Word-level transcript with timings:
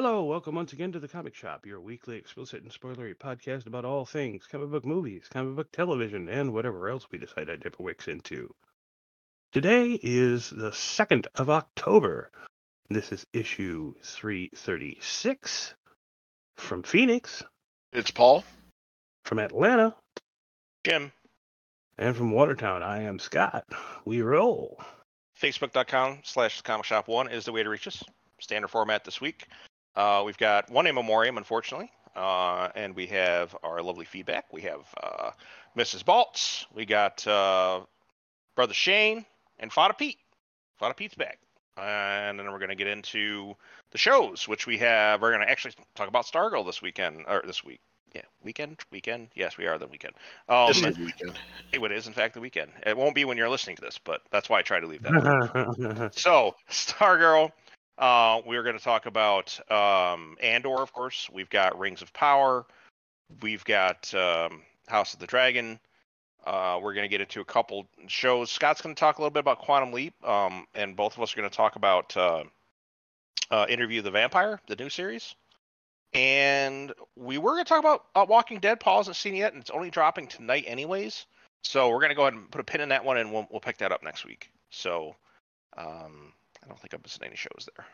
Hello, 0.00 0.22
welcome 0.22 0.54
once 0.54 0.72
again 0.72 0.92
to 0.92 1.00
the 1.00 1.08
Comic 1.08 1.34
Shop, 1.34 1.66
your 1.66 1.80
weekly 1.80 2.16
explicit 2.16 2.62
and 2.62 2.70
spoilery 2.70 3.16
podcast 3.16 3.66
about 3.66 3.84
all 3.84 4.04
things 4.04 4.46
comic 4.46 4.70
book 4.70 4.86
movies, 4.86 5.24
comic 5.28 5.56
book 5.56 5.72
television, 5.72 6.28
and 6.28 6.54
whatever 6.54 6.88
else 6.88 7.08
we 7.10 7.18
decide 7.18 7.48
to 7.48 7.56
dip 7.56 7.80
our 7.80 7.84
wicks 7.84 8.06
into. 8.06 8.54
Today 9.50 9.98
is 10.00 10.50
the 10.50 10.70
2nd 10.70 11.26
of 11.34 11.50
October. 11.50 12.30
This 12.88 13.10
is 13.10 13.26
issue 13.32 13.92
336 14.04 15.74
from 16.58 16.84
Phoenix, 16.84 17.42
It's 17.92 18.12
Paul. 18.12 18.44
from 19.24 19.40
Atlanta, 19.40 19.96
Jim, 20.84 21.10
and 21.98 22.16
from 22.16 22.30
Watertown. 22.30 22.84
I 22.84 23.02
am 23.02 23.18
Scott. 23.18 23.64
We 24.04 24.22
roll. 24.22 24.80
facebook.com 25.42 26.20
slash 26.22 26.60
comic 26.60 26.86
shop 26.86 27.08
one 27.08 27.28
is 27.32 27.46
the 27.46 27.52
way 27.52 27.64
to 27.64 27.68
reach 27.68 27.88
us. 27.88 28.00
Standard 28.40 28.68
format 28.68 29.02
this 29.02 29.20
week. 29.20 29.48
Uh, 29.98 30.22
we've 30.24 30.38
got 30.38 30.70
one 30.70 30.86
in 30.86 30.94
memoriam, 30.94 31.38
unfortunately, 31.38 31.90
uh, 32.14 32.68
and 32.76 32.94
we 32.94 33.04
have 33.08 33.56
our 33.64 33.82
lovely 33.82 34.04
feedback. 34.04 34.44
We 34.52 34.62
have 34.62 34.82
uh, 35.02 35.32
Mrs. 35.76 36.04
Baltz, 36.04 36.66
we 36.72 36.86
got 36.86 37.26
uh, 37.26 37.80
Brother 38.54 38.74
Shane, 38.74 39.26
and 39.58 39.72
Fada 39.72 39.94
Pete. 39.94 40.18
Fada 40.78 40.94
Pete's 40.94 41.16
back. 41.16 41.40
And 41.76 42.38
then 42.38 42.50
we're 42.52 42.60
going 42.60 42.70
to 42.70 42.76
get 42.76 42.86
into 42.86 43.56
the 43.90 43.98
shows, 43.98 44.46
which 44.46 44.68
we 44.68 44.78
have. 44.78 45.20
We're 45.20 45.32
going 45.32 45.44
to 45.44 45.50
actually 45.50 45.74
talk 45.96 46.06
about 46.06 46.26
Stargirl 46.26 46.64
this 46.64 46.80
weekend, 46.80 47.24
or 47.26 47.42
this 47.44 47.64
week. 47.64 47.80
Yeah, 48.14 48.22
weekend, 48.44 48.78
weekend. 48.92 49.28
Yes, 49.34 49.58
we 49.58 49.66
are 49.66 49.78
the 49.78 49.86
weekend. 49.88 50.14
Um, 50.48 50.68
This 50.68 50.78
is 50.82 50.96
the 50.96 51.04
weekend. 51.04 51.38
it 51.72 51.92
is, 51.92 52.06
in 52.06 52.12
fact, 52.12 52.34
the 52.34 52.40
weekend. 52.40 52.70
It 52.86 52.96
won't 52.96 53.16
be 53.16 53.24
when 53.24 53.36
you're 53.36 53.50
listening 53.50 53.76
to 53.76 53.82
this, 53.82 53.98
but 53.98 54.22
that's 54.30 54.48
why 54.48 54.60
I 54.60 54.62
try 54.62 54.78
to 54.78 54.86
leave 54.86 55.02
that. 55.02 56.10
So, 56.16 56.54
Stargirl, 56.70 57.50
uh, 57.98 58.40
we're 58.46 58.62
going 58.62 58.78
to 58.78 58.82
talk 58.82 59.06
about 59.06 59.58
um, 59.70 60.36
Andor, 60.40 60.80
of 60.80 60.92
course. 60.92 61.28
We've 61.32 61.50
got 61.50 61.78
Rings 61.78 62.00
of 62.00 62.12
Power. 62.12 62.64
We've 63.42 63.64
got 63.64 64.12
um, 64.14 64.62
House 64.86 65.14
of 65.14 65.20
the 65.20 65.26
Dragon. 65.26 65.80
Uh, 66.46 66.78
we're 66.80 66.94
going 66.94 67.04
to 67.04 67.08
get 67.08 67.20
into 67.20 67.40
a 67.40 67.44
couple 67.44 67.86
shows. 68.06 68.50
Scott's 68.50 68.80
going 68.80 68.94
to 68.94 68.98
talk 68.98 69.18
a 69.18 69.20
little 69.20 69.32
bit 69.32 69.40
about 69.40 69.58
Quantum 69.58 69.92
Leap, 69.92 70.14
um, 70.24 70.66
and 70.74 70.96
both 70.96 71.16
of 71.16 71.22
us 71.22 71.34
are 71.34 71.36
going 71.36 71.50
to 71.50 71.54
talk 71.54 71.76
about 71.76 72.16
uh, 72.16 72.44
uh, 73.50 73.66
Interview 73.68 74.00
the 74.00 74.10
Vampire, 74.10 74.60
the 74.68 74.76
new 74.76 74.88
series. 74.88 75.34
And 76.14 76.92
we 77.16 77.36
were 77.36 77.52
going 77.52 77.64
to 77.64 77.68
talk 77.68 77.80
about 77.80 78.06
uh, 78.14 78.24
Walking 78.26 78.60
Dead. 78.60 78.80
Paul 78.80 78.98
hasn't 78.98 79.16
seen 79.16 79.34
it 79.34 79.38
yet, 79.38 79.52
and 79.52 79.60
it's 79.60 79.70
only 79.70 79.90
dropping 79.90 80.28
tonight, 80.28 80.64
anyways. 80.66 81.26
So 81.64 81.90
we're 81.90 81.98
going 81.98 82.10
to 82.10 82.14
go 82.14 82.22
ahead 82.22 82.34
and 82.34 82.50
put 82.50 82.60
a 82.60 82.64
pin 82.64 82.80
in 82.80 82.88
that 82.90 83.04
one, 83.04 83.18
and 83.18 83.32
we'll, 83.32 83.46
we'll 83.50 83.60
pick 83.60 83.78
that 83.78 83.92
up 83.92 84.02
next 84.02 84.24
week. 84.24 84.50
So 84.70 85.16
um, 85.76 86.32
I 86.68 86.70
don't 86.70 86.80
think 86.80 86.92
I'm 86.92 87.00
missing 87.02 87.26
any 87.26 87.36
shows 87.36 87.66
there. 87.76 87.86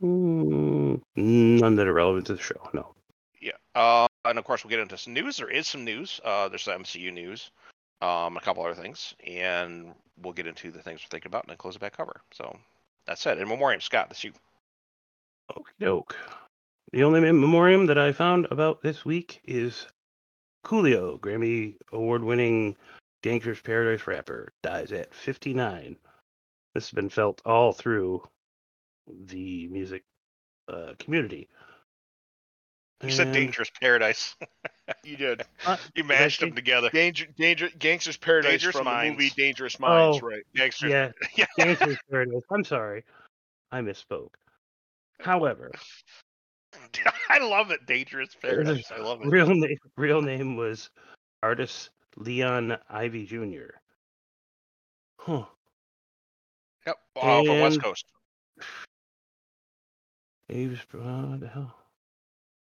Mm, 0.00 1.02
None 1.16 1.74
that 1.74 1.88
are 1.88 1.92
relevant 1.92 2.26
to 2.28 2.34
the 2.34 2.40
show, 2.40 2.70
no. 2.72 2.94
Yeah. 3.40 3.52
Uh, 3.74 4.06
and 4.24 4.38
of 4.38 4.44
course, 4.44 4.62
we'll 4.62 4.70
get 4.70 4.78
into 4.78 4.96
some 4.96 5.14
news. 5.14 5.36
There 5.36 5.50
is 5.50 5.66
some 5.66 5.84
news. 5.84 6.20
Uh, 6.24 6.48
there's 6.48 6.62
some 6.62 6.84
MCU 6.84 7.12
news, 7.12 7.50
um, 8.00 8.36
a 8.36 8.40
couple 8.40 8.64
other 8.64 8.80
things, 8.80 9.14
and 9.26 9.94
we'll 10.22 10.32
get 10.32 10.46
into 10.46 10.70
the 10.70 10.80
things 10.80 11.00
we're 11.00 11.08
thinking 11.08 11.30
about 11.30 11.44
and 11.44 11.50
then 11.50 11.56
close 11.56 11.74
it 11.74 11.80
back 11.80 11.96
cover. 11.96 12.20
So 12.32 12.56
that's 13.04 13.26
it. 13.26 13.38
In 13.38 13.48
memoriam, 13.48 13.80
Scott, 13.80 14.08
that's 14.10 14.22
you. 14.22 14.32
Okie 15.50 15.64
doke. 15.80 16.16
The 16.92 17.02
only 17.02 17.20
memoriam 17.20 17.86
that 17.86 17.98
I 17.98 18.12
found 18.12 18.46
about 18.52 18.80
this 18.80 19.04
week 19.04 19.40
is 19.44 19.88
Coolio, 20.64 21.18
Grammy 21.18 21.74
award 21.92 22.22
winning 22.22 22.76
Dangerous 23.22 23.60
Paradise 23.60 24.06
rapper, 24.06 24.52
dies 24.62 24.92
at 24.92 25.12
59. 25.12 25.96
This 26.78 26.90
has 26.90 26.94
been 26.94 27.08
felt 27.08 27.42
all 27.44 27.72
through 27.72 28.22
the 29.26 29.66
music 29.66 30.04
uh, 30.72 30.92
community. 31.00 31.48
You 33.02 33.10
said 33.10 33.32
Dangerous 33.32 33.68
Paradise. 33.80 34.36
You 35.04 35.16
did. 35.18 35.42
Uh, 35.66 35.76
you 35.94 36.02
mashed 36.04 36.38
say- 36.40 36.46
them 36.46 36.54
together. 36.54 36.88
Danger, 36.90 37.26
danger, 37.36 37.68
Gangster's 37.78 38.16
Paradise 38.16 38.52
Dangerous 38.52 38.76
from 38.76 38.84
Minds. 38.86 39.18
the 39.18 39.24
movie 39.24 39.34
Dangerous 39.36 39.78
Minds, 39.80 40.20
Oh. 40.22 40.26
right? 40.26 40.42
Gangsters. 40.54 40.90
Yeah, 40.90 41.10
Yeah. 41.34 41.44
Dangerous 41.58 41.98
Paradise. 42.10 42.42
I'm 42.50 42.64
sorry. 42.64 43.04
I 43.72 43.80
misspoke. 43.80 44.30
However, 45.20 45.72
I 47.28 47.38
love 47.40 47.70
it. 47.72 47.84
Dangerous 47.86 48.34
Paradise. 48.40 48.90
I 48.96 49.00
love 49.00 49.20
it. 49.22 49.26
real 49.26 49.48
name 49.48 49.76
real 49.96 50.22
name 50.22 50.56
was 50.56 50.88
Artis 51.42 51.90
Leon 52.16 52.78
Ivey 52.88 53.26
Jr. 53.26 53.74
Huh. 55.18 55.44
Yep. 56.88 56.96
Uh, 57.16 57.44
from 57.44 57.60
West 57.60 57.74
And- 57.76 57.82
Coast. 57.84 58.04
He 60.48 60.64
uh, 60.64 60.96
what 60.98 61.40
the 61.40 61.48
hell? 61.48 61.74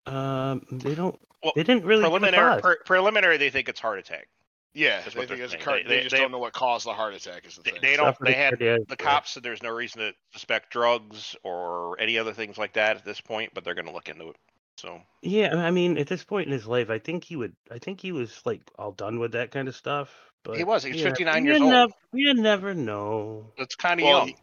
Um, 0.06 0.66
they 0.72 0.96
don't. 0.96 1.20
Well, 1.44 1.52
they 1.56 1.64
didn't 1.64 1.84
really 1.84 2.04
give 2.04 2.14
a 2.14 2.20
Preliminary, 2.20 2.54
cause. 2.54 2.62
pre- 2.62 2.76
preliminary, 2.86 3.38
they 3.38 3.50
think 3.50 3.68
it's 3.68 3.80
heart 3.80 4.00
attack. 4.00 4.28
Yeah, 4.74 5.02
That's 5.02 5.14
they 5.14 5.20
what 5.20 5.28
think 5.28 5.40
they're 5.40 5.46
it's 5.46 5.54
a 5.54 5.58
saying. 5.58 5.64
car- 5.64 5.78
They- 5.78 5.84
they, 5.84 5.90
they- 5.98 6.02
just 6.04 6.16
they- 6.16 6.22
don't 6.22 6.32
know 6.32 6.38
what 6.40 6.54
caused 6.54 6.86
the 6.86 6.94
heart 6.94 7.14
attack. 7.14 7.46
Is 7.46 7.56
the 7.58 7.64
They, 7.64 7.72
thing. 7.72 7.80
they 7.82 7.96
don't. 7.98 8.06
Suffered 8.08 8.28
They 8.28 8.34
a 8.34 8.38
had 8.38 8.50
cardiac 8.52 8.80
the 8.88 8.94
arrest. 8.94 8.98
cops 9.00 9.32
said 9.32 9.44
there's 9.44 9.62
no 9.64 9.72
reason 9.72 10.00
to 10.02 10.14
suspect 10.32 10.70
drugs 10.72 11.36
or 11.44 12.00
any 12.00 12.18
other 12.18 12.34
things 12.34 12.58
like 12.58 12.74
that 12.74 12.96
at 12.98 13.04
this 13.06 13.20
point, 13.20 13.52
but 13.54 13.64
they're 13.66 13.74
going 13.76 13.88
to 13.88 13.92
look 13.94 14.08
into 14.10 14.30
it. 14.30 14.38
So 14.78 15.02
Yeah, 15.22 15.56
I 15.58 15.72
mean, 15.72 15.98
at 15.98 16.08
this 16.08 16.24
point 16.24 16.48
in 16.48 16.54
his 16.54 16.68
life, 16.68 16.90
I 16.90 17.00
think 17.00 17.26
he 17.26 17.36
would. 17.36 17.56
I 17.72 17.80
think 17.80 18.00
he 18.00 18.12
was 18.14 18.42
like 18.46 18.62
all 18.78 18.92
done 18.94 19.20
with 19.20 19.34
that 19.34 19.52
kind 19.52 19.68
of 19.68 19.76
stuff. 19.76 20.10
But 20.46 20.58
he 20.58 20.64
was. 20.64 20.84
He 20.84 20.92
was 20.92 21.00
you 21.02 21.04
59 21.08 21.44
you 21.46 21.52
years 21.52 21.62
old. 21.62 21.72
nev- 21.72 21.94
you 22.14 22.34
never 22.36 22.74
know. 22.74 23.52
That's 23.58 23.76
kind 23.76 24.00
of 24.00 24.06
Well, 24.06 24.18
young. 24.20 24.28
he, 24.28 24.36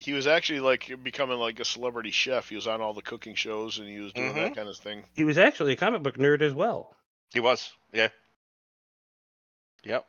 he 0.00 0.12
was 0.12 0.26
actually 0.26 0.60
like 0.60 0.90
becoming 1.02 1.38
like 1.38 1.58
a 1.60 1.64
celebrity 1.64 2.10
chef. 2.12 2.48
He 2.48 2.54
was 2.54 2.66
on 2.66 2.80
all 2.80 2.94
the 2.94 3.02
cooking 3.02 3.34
shows 3.34 3.78
and 3.78 3.88
he 3.88 3.98
was 3.98 4.12
doing 4.12 4.30
Mm-hmm. 4.30 4.38
that 4.40 4.56
kind 4.56 4.68
of 4.68 4.76
thing. 4.76 5.04
He 5.14 5.24
was 5.24 5.36
actually 5.36 5.72
a 5.72 5.76
comic 5.76 6.02
book 6.02 6.16
nerd 6.16 6.40
as 6.42 6.54
well. 6.54 6.94
He 7.34 7.40
was. 7.40 7.70
Yeah. 7.92 8.08
Yep. 9.84 10.06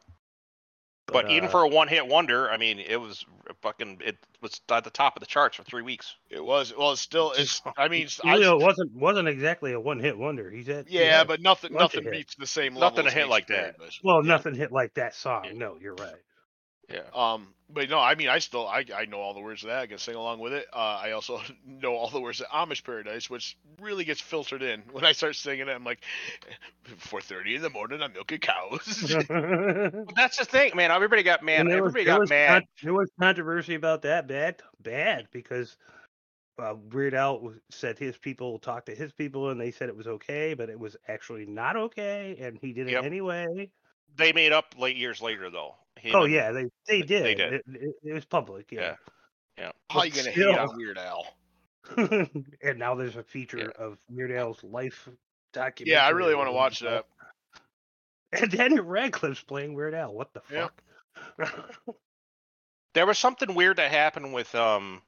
But, 1.12 1.32
even 1.32 1.48
uh, 1.48 1.52
for 1.52 1.62
a 1.64 1.68
one-hit 1.68 2.08
wonder, 2.08 2.50
I 2.50 2.58
mean, 2.58 2.80
it 2.80 2.98
was 2.98 3.26
fucking. 3.62 4.02
It 4.06 4.18
was 4.42 4.62
at 4.70 4.84
the 4.84 4.90
top 4.90 5.16
of 5.16 5.22
the 5.22 5.26
charts 5.28 5.56
for 5.58 5.64
three 5.64 5.82
weeks. 5.82 6.16
It 6.30 6.44
was 6.44 6.74
well. 6.78 6.92
It's 6.92 7.02
still. 7.02 7.34
It's. 7.36 7.62
I 7.78 7.88
mean, 7.88 8.08
I, 8.24 8.38
Coolio 8.38 8.60
wasn't 8.62 8.94
wasn't 8.96 9.28
exactly 9.28 9.74
a 9.74 9.80
one 9.80 10.00
hit 10.00 10.18
wonder. 10.18 10.50
He's 10.50 10.70
at 10.70 10.88
he 10.88 11.00
yeah, 11.00 11.20
had- 11.20 11.28
but 11.28 11.42
nothing. 11.42 11.74
bunch 11.74 11.94
of 11.96 12.04
Nothing 12.04 12.14
hits. 12.14 12.18
beats 12.18 12.36
the 12.36 12.48
same. 12.48 12.74
Nothing 12.74 13.08
as 13.08 13.14
a 13.14 13.16
hit 13.16 13.28
like 13.30 13.48
that. 13.48 13.76
Well, 14.04 14.24
Yeah. 14.24 14.28
nothing 14.36 14.56
hit 14.56 14.72
like 14.72 14.94
that 14.96 15.16
song. 15.16 15.46
Yeah. 15.46 15.54
No, 15.54 15.78
you're 15.80 15.96
right. 15.96 16.16
Yeah. 16.90 17.02
Um, 17.14 17.54
but 17.72 17.90
no, 17.90 18.00
I 18.00 18.16
mean, 18.16 18.30
I 18.30 18.40
still, 18.40 18.68
I, 18.68 18.84
I 18.96 19.06
know 19.06 19.20
all 19.20 19.34
the 19.34 19.40
words 19.40 19.62
to 19.62 19.68
that. 19.68 19.80
I 19.82 19.88
can 19.88 19.98
sing 20.00 20.16
along 20.16 20.40
with 20.40 20.54
it. 20.54 20.66
Uh, 20.74 21.00
I 21.04 21.12
also 21.12 21.40
know 21.68 21.94
all 21.96 22.10
the 22.10 22.20
words 22.20 22.40
to 22.40 22.46
Amish 22.46 22.84
Paradise, 22.84 23.30
which 23.30 23.58
really 23.80 24.04
gets 24.06 24.20
filtered 24.22 24.62
in 24.64 24.82
when 24.92 25.06
I 25.06 25.12
start 25.12 25.36
singing 25.36 25.68
it. 25.68 25.72
I'm 25.72 25.84
like, 25.84 26.00
4:30 27.10 27.56
in 27.58 27.62
the 27.62 27.70
morning, 27.70 28.02
I'm 28.02 28.14
milking 28.14 28.40
cows. 28.40 29.26
But 29.28 30.16
that's 30.16 30.38
the 30.38 30.46
thing, 30.46 30.72
man. 30.76 30.92
Everybody 30.92 31.24
got 31.24 31.44
mad. 31.44 31.62
And 31.62 31.70
was- 31.70 31.78
Everybody 31.78 32.06
got 32.06 32.20
was 32.22 32.30
mad. 32.30 32.50
con- 32.62 32.68
there 32.84 32.94
was 32.94 33.10
controversy 33.20 33.76
about 33.76 34.02
that. 34.04 34.28
Bad, 34.28 34.62
bad, 34.82 35.28
because 35.32 35.78
uh, 36.58 36.76
Weird 36.92 37.14
Al 37.14 37.54
said 37.70 37.98
his 38.00 38.18
people 38.18 38.60
talked 38.60 38.88
to 38.88 38.96
his 38.96 39.12
people 39.14 39.50
and 39.50 39.60
they 39.62 39.72
said 39.72 39.90
it 39.90 39.96
was 39.96 40.08
okay, 40.08 40.54
but 40.54 40.70
it 40.70 40.80
was 40.80 40.98
actually 41.08 41.46
not 41.46 41.76
okay, 41.78 42.36
and 42.40 42.58
he 42.62 42.74
did 42.74 42.88
it 42.88 42.92
Yep. 42.94 43.04
anyway. 43.06 43.70
They 44.16 44.34
made 44.34 44.52
up 44.52 44.74
late 44.78 44.98
years 44.98 45.22
later, 45.22 45.50
though. 45.50 45.76
Him 46.02 46.16
Oh 46.16 46.26
yeah, 46.26 46.52
they 46.52 46.64
they 46.88 47.02
they 47.02 47.02
did. 47.02 47.38
did. 47.38 47.54
It, 47.54 47.66
it, 47.68 47.96
it 48.04 48.14
was 48.14 48.26
public. 48.26 48.72
Yeah. 48.72 48.96
Yeah. 49.58 49.72
How 49.90 50.00
But 50.00 50.06
you 50.08 50.12
gonna 50.24 50.32
still- 50.32 50.52
hate 50.52 50.60
on 50.60 50.78
Weird 50.78 50.98
Al? 50.98 51.26
and 51.98 52.78
now 52.80 52.96
there's 52.96 53.16
a 53.16 53.24
feature 53.24 53.58
Yeah. 53.58 53.84
of 53.86 53.98
Weird 54.10 54.32
Al's 54.32 54.64
life 54.64 55.08
documentary. 55.54 55.94
Yeah, 55.94 56.06
I 56.06 56.10
really 56.10 56.36
want 56.36 56.48
to 56.48 56.54
watch 56.54 56.80
that. 56.82 57.06
And 58.32 58.52
Daniel 58.52 58.84
Radcliffe's 58.86 59.42
playing 59.42 59.74
Weird 59.74 59.96
Al. 59.96 60.14
What 60.14 60.32
the 60.34 60.42
Yeah. 60.52 60.68
fuck? 61.38 61.80
there 62.94 63.06
was 63.08 63.18
something 63.18 63.56
weird 63.56 63.78
that 63.78 63.92
happened 63.92 64.34
with 64.34 64.54
um 64.56 65.02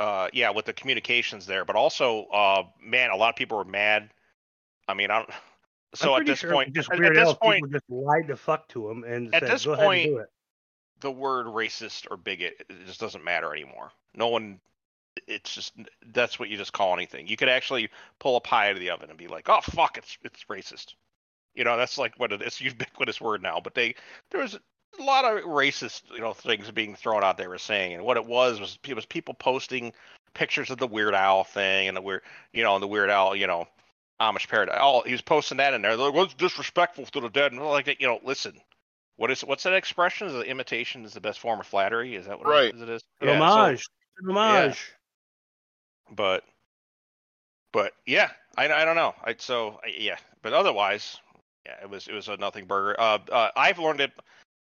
uh 0.00 0.28
yeah 0.32 0.50
with 0.50 0.64
the 0.64 0.72
communications 0.72 1.46
there 1.46 1.64
but 1.64 1.76
also 1.76 2.24
uh 2.26 2.62
man 2.82 3.10
a 3.10 3.16
lot 3.16 3.30
of 3.30 3.36
people 3.36 3.56
were 3.56 3.64
mad 3.64 4.10
i 4.88 4.94
mean 4.94 5.10
i 5.10 5.18
don't 5.18 5.30
so 5.94 6.16
at 6.16 6.26
this 6.26 6.38
sure 6.40 6.52
point 6.52 6.74
just 6.74 6.90
at, 6.92 7.02
at 7.02 7.14
this 7.14 7.34
point 7.34 7.70
just 7.72 7.84
lied 7.88 8.26
the 8.28 8.36
fuck 8.36 8.68
to 8.68 8.88
him 8.90 9.04
and 9.04 9.34
At 9.34 9.42
said, 9.42 9.50
this 9.52 9.64
"Go 9.64 9.72
ahead 9.72 9.84
point- 9.86 10.06
and 10.06 10.14
do 10.16 10.18
it." 10.18 10.28
the 11.00 11.10
word 11.10 11.46
racist 11.46 12.06
or 12.10 12.16
bigot 12.16 12.54
it 12.68 12.86
just 12.86 13.00
doesn't 13.00 13.24
matter 13.24 13.52
anymore. 13.52 13.90
No 14.14 14.28
one 14.28 14.60
it's 15.28 15.54
just 15.54 15.74
that's 16.12 16.38
what 16.38 16.48
you 16.48 16.56
just 16.56 16.72
call 16.72 16.92
anything. 16.94 17.26
You 17.28 17.36
could 17.36 17.48
actually 17.48 17.88
pull 18.18 18.36
a 18.36 18.40
pie 18.40 18.68
out 18.70 18.74
of 18.74 18.80
the 18.80 18.90
oven 18.90 19.10
and 19.10 19.18
be 19.18 19.28
like 19.28 19.48
oh 19.48 19.60
fuck 19.60 19.98
it's 19.98 20.16
it's 20.22 20.44
racist. 20.44 20.94
You 21.54 21.64
know 21.64 21.76
that's 21.76 21.98
like 21.98 22.18
what 22.18 22.32
it 22.32 22.42
is 22.42 22.60
ubiquitous 22.60 23.20
word 23.20 23.42
now 23.42 23.60
but 23.62 23.74
they 23.74 23.94
there 24.30 24.40
was 24.40 24.58
a 24.98 25.02
lot 25.02 25.24
of 25.24 25.44
racist 25.44 26.02
you 26.12 26.20
know 26.20 26.32
things 26.32 26.70
being 26.70 26.94
thrown 26.94 27.24
out 27.24 27.36
there 27.36 27.48
were 27.48 27.58
saying 27.58 27.94
and 27.94 28.04
what 28.04 28.16
it 28.16 28.24
was 28.26 28.60
was 28.60 28.78
it 28.86 28.94
was 28.94 29.04
people 29.06 29.34
posting 29.34 29.92
pictures 30.34 30.70
of 30.70 30.78
the 30.78 30.86
Weird 30.86 31.14
Al 31.14 31.44
thing 31.44 31.88
and 31.88 31.96
the 31.96 32.00
weird 32.00 32.22
you 32.52 32.62
know 32.62 32.74
and 32.74 32.82
the 32.82 32.88
Weird 32.88 33.10
Al 33.10 33.36
you 33.36 33.46
know 33.46 33.66
amish 34.20 34.48
paradise 34.48 34.78
all 34.80 35.02
he 35.02 35.12
was 35.12 35.20
posting 35.22 35.58
that 35.58 35.74
in 35.74 35.82
there 35.82 35.96
They're 35.96 36.06
like 36.06 36.14
what's 36.14 36.34
disrespectful 36.34 37.06
to 37.06 37.20
the 37.20 37.28
dead 37.28 37.52
and 37.52 37.60
like 37.62 37.86
that 37.86 38.00
you 38.00 38.06
know 38.06 38.20
listen 38.22 38.54
what 39.16 39.30
is 39.30 39.42
what's 39.42 39.62
that 39.62 39.74
expression? 39.74 40.26
Is 40.26 40.32
the 40.32 40.42
imitation 40.42 41.04
is 41.04 41.12
the 41.12 41.20
best 41.20 41.38
form 41.38 41.60
of 41.60 41.66
flattery? 41.68 42.16
Is 42.16 42.26
that 42.26 42.36
what 42.36 42.48
Right. 42.48 42.64
it 42.70 42.74
is? 42.74 42.82
It 42.82 42.88
is? 42.88 43.04
An 43.20 43.28
Yeah, 43.28 43.38
so- 43.38 43.44
homage. 43.44 43.84
An 44.18 44.36
homage. 44.36 44.92
but 46.10 46.44
but 47.72 47.92
yeah, 48.06 48.30
I, 48.56 48.64
I 48.72 48.84
don't 48.84 48.96
know. 48.96 49.14
I 49.22 49.36
so 49.38 49.80
I, 49.84 49.88
yeah, 49.96 50.16
but 50.42 50.52
otherwise, 50.52 51.18
yeah, 51.66 51.76
it 51.82 51.88
was 51.88 52.08
it 52.08 52.12
was 52.14 52.28
a 52.28 52.36
nothing 52.36 52.66
burger. 52.66 52.98
Uh, 53.00 53.18
uh 53.30 53.50
I've 53.56 53.78
learned 53.78 54.00
it, 54.00 54.12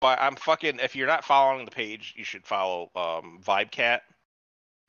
but 0.02 0.20
I'm 0.22 0.36
fucking. 0.36 0.80
If 0.80 0.96
you're 0.96 1.08
not 1.08 1.24
following 1.26 1.66
the 1.66 1.72
page, 1.72 2.14
you 2.18 2.24
should 2.26 2.46
follow 2.46 2.92
um 2.96 3.40
Vibe 3.46 3.72
Cat, 3.72 4.04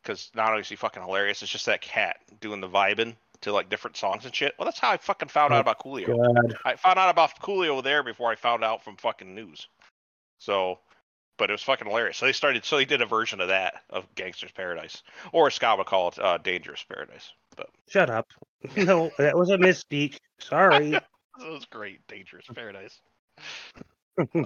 because 0.02 0.30
not 0.34 0.48
only 0.50 0.62
is 0.62 0.68
he 0.68 0.74
fucking 0.76 1.02
hilarious, 1.02 1.42
it's 1.42 1.52
just 1.52 1.66
that 1.66 1.80
cat 1.80 2.16
doing 2.40 2.60
the 2.60 2.68
vibing 2.68 3.14
to 3.44 3.52
like 3.52 3.70
different 3.70 3.96
songs 3.96 4.24
and 4.24 4.34
shit. 4.34 4.54
Well, 4.58 4.66
that's 4.66 4.78
how 4.78 4.90
I 4.90 4.96
fucking 4.98 5.28
found 5.28 5.52
Oh, 5.52 5.56
out 5.56 5.60
about 5.60 5.78
Coolio. 5.80 6.06
God. 6.08 6.56
I 6.64 6.76
found 6.76 6.98
out 6.98 7.08
about 7.10 7.38
Coolio 7.40 7.82
there 7.82 8.02
before 8.02 8.30
I 8.30 8.34
found 8.34 8.62
out 8.64 8.82
from 8.84 8.96
fucking 8.96 9.34
news. 9.34 9.66
So, 10.38 10.80
but 11.38 11.48
it 11.50 11.52
was 11.54 11.62
fucking 11.62 11.86
hilarious. 11.86 12.16
So 12.18 12.26
they 12.26 12.32
started. 12.32 12.64
So 12.64 12.76
they 12.76 12.84
did 12.84 13.00
a 13.02 13.06
version 13.06 13.40
of 13.40 13.48
that 13.48 13.82
of 13.90 14.06
Gangster's 14.14 14.52
Paradise, 14.52 15.02
or 15.32 15.46
as 15.46 15.54
Scott 15.54 15.78
would 15.78 15.86
call 15.86 16.08
it, 16.08 16.18
uh, 16.18 16.38
Dangerous 16.38 16.84
Paradise. 16.88 17.32
But 17.56 17.68
Shut 17.88 18.10
up. 18.10 18.26
No, 18.76 19.10
that 19.18 19.36
was 19.36 19.50
a 19.50 19.58
misspeak. 19.58 20.16
Sorry. 20.40 20.90
that 20.90 21.04
was 21.40 21.64
great, 21.66 22.06
Dangerous 22.08 22.46
Paradise. 22.54 22.98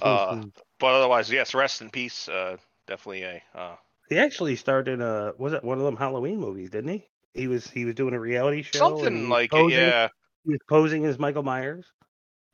Uh, 0.03 0.43
But 0.81 0.95
otherwise, 0.95 1.31
yes, 1.31 1.55
rest 1.55 1.81
in 1.83 1.91
peace. 1.91 2.29
Uh, 2.29 2.57
definitely 2.87 3.23
a. 3.25 3.43
Uh, 3.55 3.75
he 4.09 4.19
actually 4.19 4.57
started. 4.57 5.01
a 5.01 5.35
was 5.39 5.53
it 5.53 5.65
one 5.65 5.79
of 5.79 5.85
them 5.85 5.97
Halloween 5.97 6.39
movies, 6.39 6.71
didn't 6.71 6.91
he? 6.91 7.05
He 7.39 7.47
was 7.47 7.71
he 7.71 7.85
was 7.85 7.95
doing 7.95 8.15
a 8.15 8.21
reality 8.21 8.63
show. 8.63 8.81
and 8.89 8.99
something 8.99 9.29
like 9.29 9.53
it, 9.53 9.57
posing, 9.57 9.79
yeah. 9.79 10.09
He 10.45 10.51
was 10.51 10.61
posing 10.69 11.05
as 11.05 11.19
Michael 11.19 11.45
Myers. 11.45 11.87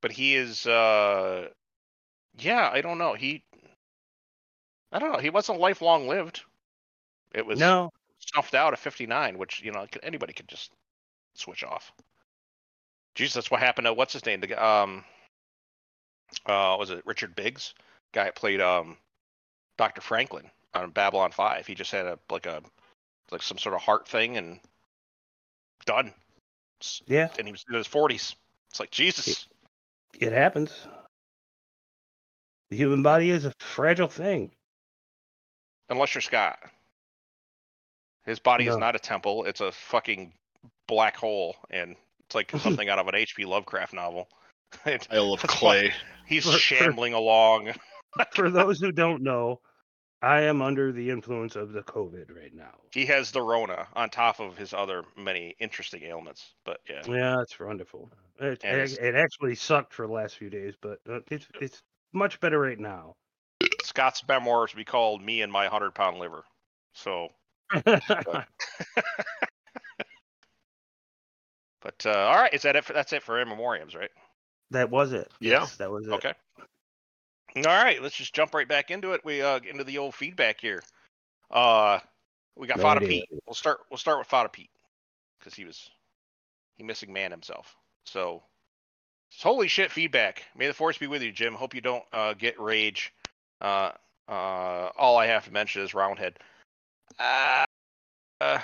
But 0.03 0.13
he 0.13 0.35
is. 0.35 0.67
uh 0.67 1.49
Yeah, 2.39 2.69
I 2.71 2.83
don't 2.83 2.99
know. 2.99 3.15
He. 3.15 3.45
I 4.93 4.99
don't 4.99 5.11
know. 5.11 5.19
He 5.19 5.31
wasn't 5.31 5.59
lifelong 5.59 6.07
lived. 6.07 6.43
It 7.35 7.47
was 7.47 7.59
No, 7.59 7.91
snuffed 8.19 8.55
out 8.55 8.75
at 8.75 8.79
59, 8.79 9.39
which 9.39 9.63
you 9.63 9.73
know 9.73 9.87
anybody 10.03 10.35
could 10.35 10.49
just 10.49 10.71
switch 11.35 11.65
off. 11.65 11.93
Jesus, 13.15 13.35
that's 13.35 13.51
what 13.51 13.61
happened 13.61 13.87
to 13.87 13.95
what's 13.95 14.13
his 14.13 14.27
name? 14.27 14.41
The 14.41 14.63
um, 14.63 15.03
uh, 16.47 16.77
was 16.79 16.91
it 16.91 17.07
Richard 17.07 17.35
Biggs? 17.35 17.75
Guy 18.13 18.25
that 18.25 18.37
played 18.37 18.61
um, 18.61 18.97
Dr. 19.79 20.01
Franklin 20.01 20.51
on 20.75 20.91
Babylon 20.91 21.31
5. 21.33 21.67
He 21.67 21.75
just 21.75 21.91
had 21.91 22.07
a 22.07 22.19
like 22.31 22.47
a 22.47 22.63
like 23.31 23.43
some 23.43 23.59
sort 23.59 23.75
of 23.75 23.81
heart 23.81 24.07
thing 24.07 24.37
and 24.37 24.61
done. 25.85 26.13
Yeah, 27.07 27.29
And 27.39 27.47
he 27.47 27.53
was 27.53 27.65
in 27.69 27.75
his 27.77 27.89
40s. 27.89 28.35
It's 28.71 28.81
like 28.81 28.91
Jesus. 28.91 29.47
it 30.19 30.33
happens. 30.33 30.73
The 32.71 32.77
human 32.77 33.03
body 33.03 33.31
is 33.31 33.45
a 33.45 33.53
fragile 33.61 34.09
thing. 34.09 34.51
Unless 35.89 36.15
you're 36.15 36.23
Scott. 36.23 36.59
His 38.27 38.39
body 38.39 38.67
is 38.67 38.77
not 38.77 38.97
a 38.97 38.99
temple. 38.99 39.45
It's 39.45 39.61
a 39.61 39.71
fucking 39.71 40.33
black 40.89 41.17
hole, 41.17 41.57
and 41.71 41.95
it's 42.27 42.35
like 42.35 42.51
something 42.59 42.89
out 42.89 42.99
of 42.99 43.07
an 43.07 43.15
H.P. 43.15 43.45
Lovecraft 43.45 43.93
novel. 43.93 44.29
And 44.85 45.07
Isle 45.11 45.35
of 45.35 45.43
Clay. 45.43 45.93
He's 46.27 46.45
For- 46.45 46.53
for- 46.53 46.59
shambling 46.59 47.13
along. 47.15 47.73
For 48.33 48.51
those 48.51 48.81
who 48.81 48.93
don't 48.93 49.23
know, 49.23 49.61
I 50.25 50.41
am 50.44 50.62
under 50.62 50.91
the 50.91 51.11
influence 51.11 51.55
of 51.55 51.73
the 51.73 51.82
COVID 51.82 52.35
right 52.35 52.55
now. 52.55 52.73
He 52.93 53.05
has 53.06 53.31
the 53.31 53.43
Rona 53.43 53.87
on 53.93 54.09
top 54.09 54.41
of 54.41 54.56
his 54.56 54.73
other 54.73 55.05
many 55.19 55.55
interesting 55.61 56.03
ailments. 56.03 56.55
But 56.65 56.81
yeah, 56.88 57.03
Yeah, 57.06 57.43
it's 57.43 57.61
wonderful. 57.61 58.11
It, 58.41 58.65
it, 58.65 58.99
it 58.99 59.15
actually 59.15 59.55
sucked 59.55 59.93
for 59.93 60.06
the 60.06 60.12
last 60.12 60.37
few 60.37 60.49
days, 60.49 60.75
but 60.81 61.00
uh, 61.09 61.21
it's 61.31 61.47
it's 61.61 61.82
much 62.15 62.41
better 62.41 62.59
right 62.59 62.79
now. 62.79 63.17
Scott's 63.82 64.26
memoirs 64.26 64.73
be 64.73 64.85
called 64.85 65.21
"Me 65.23 65.43
and 65.43 65.53
My 65.53 65.67
Hundred 65.67 65.94
Pound 65.94 66.19
Liver." 66.19 66.44
So, 66.94 67.29
but 67.85 67.85
uh, 72.06 72.11
all 72.11 72.37
right, 72.37 72.55
is 72.55 72.62
that 72.62 72.76
it? 72.76 72.85
For, 72.87 72.94
that's 72.94 73.12
it 73.12 73.23
for 73.23 73.38
in 73.41 73.49
memoriams, 73.49 73.94
right? 73.94 74.11
that 74.71 74.91
was 74.91 75.12
it. 75.12 75.31
Yeah. 75.38 75.61
Yes, 75.61 75.76
that 75.76 75.91
was 75.91 76.06
it. 76.06 76.12
Okay. 76.15 76.32
All 77.56 77.62
right, 77.62 78.03
let's 78.03 78.17
just 78.17 78.35
jump 78.35 78.53
right 78.53 78.67
back 78.67 78.91
into 78.91 79.12
it. 79.12 79.25
We 79.25 79.41
uh 79.41 79.61
into 79.69 79.85
the 79.85 79.99
old 79.99 80.15
feedback 80.15 80.61
here. 80.61 80.83
Uh, 81.51 82.01
we 82.56 82.67
got 82.67 82.81
Fada 82.81 83.01
Pete. 83.01 83.29
We'll 83.47 83.55
start. 83.55 83.81
We'll 83.91 83.99
start 83.99 84.19
with 84.19 84.27
Fada 84.27 84.49
Pete 84.49 84.71
because 85.39 85.55
he 85.55 85.65
was 85.65 85.91
he 86.77 86.83
missing 86.83 87.12
man 87.12 87.31
himself. 87.31 87.77
So, 88.06 88.43
holy 89.41 89.69
shit, 89.69 89.93
feedback. 89.93 90.43
May 90.56 90.67
the 90.67 90.75
force 90.75 90.99
be 90.99 91.06
with 91.06 91.23
you, 91.23 91.31
Jim. 91.31 91.55
Hope 91.55 91.75
you 91.75 91.81
don't 91.81 92.05
uh 92.12 92.35
get 92.35 92.59
rage. 92.59 93.12
Uh, 93.61 93.93
uh, 94.29 94.91
all 94.97 95.17
I 95.17 95.27
have 95.27 95.45
to 95.45 95.53
mention 95.53 95.83
is 95.83 95.95
Roundhead. 95.95 96.39
Uh, 97.19 97.65
uh, 98.41 98.59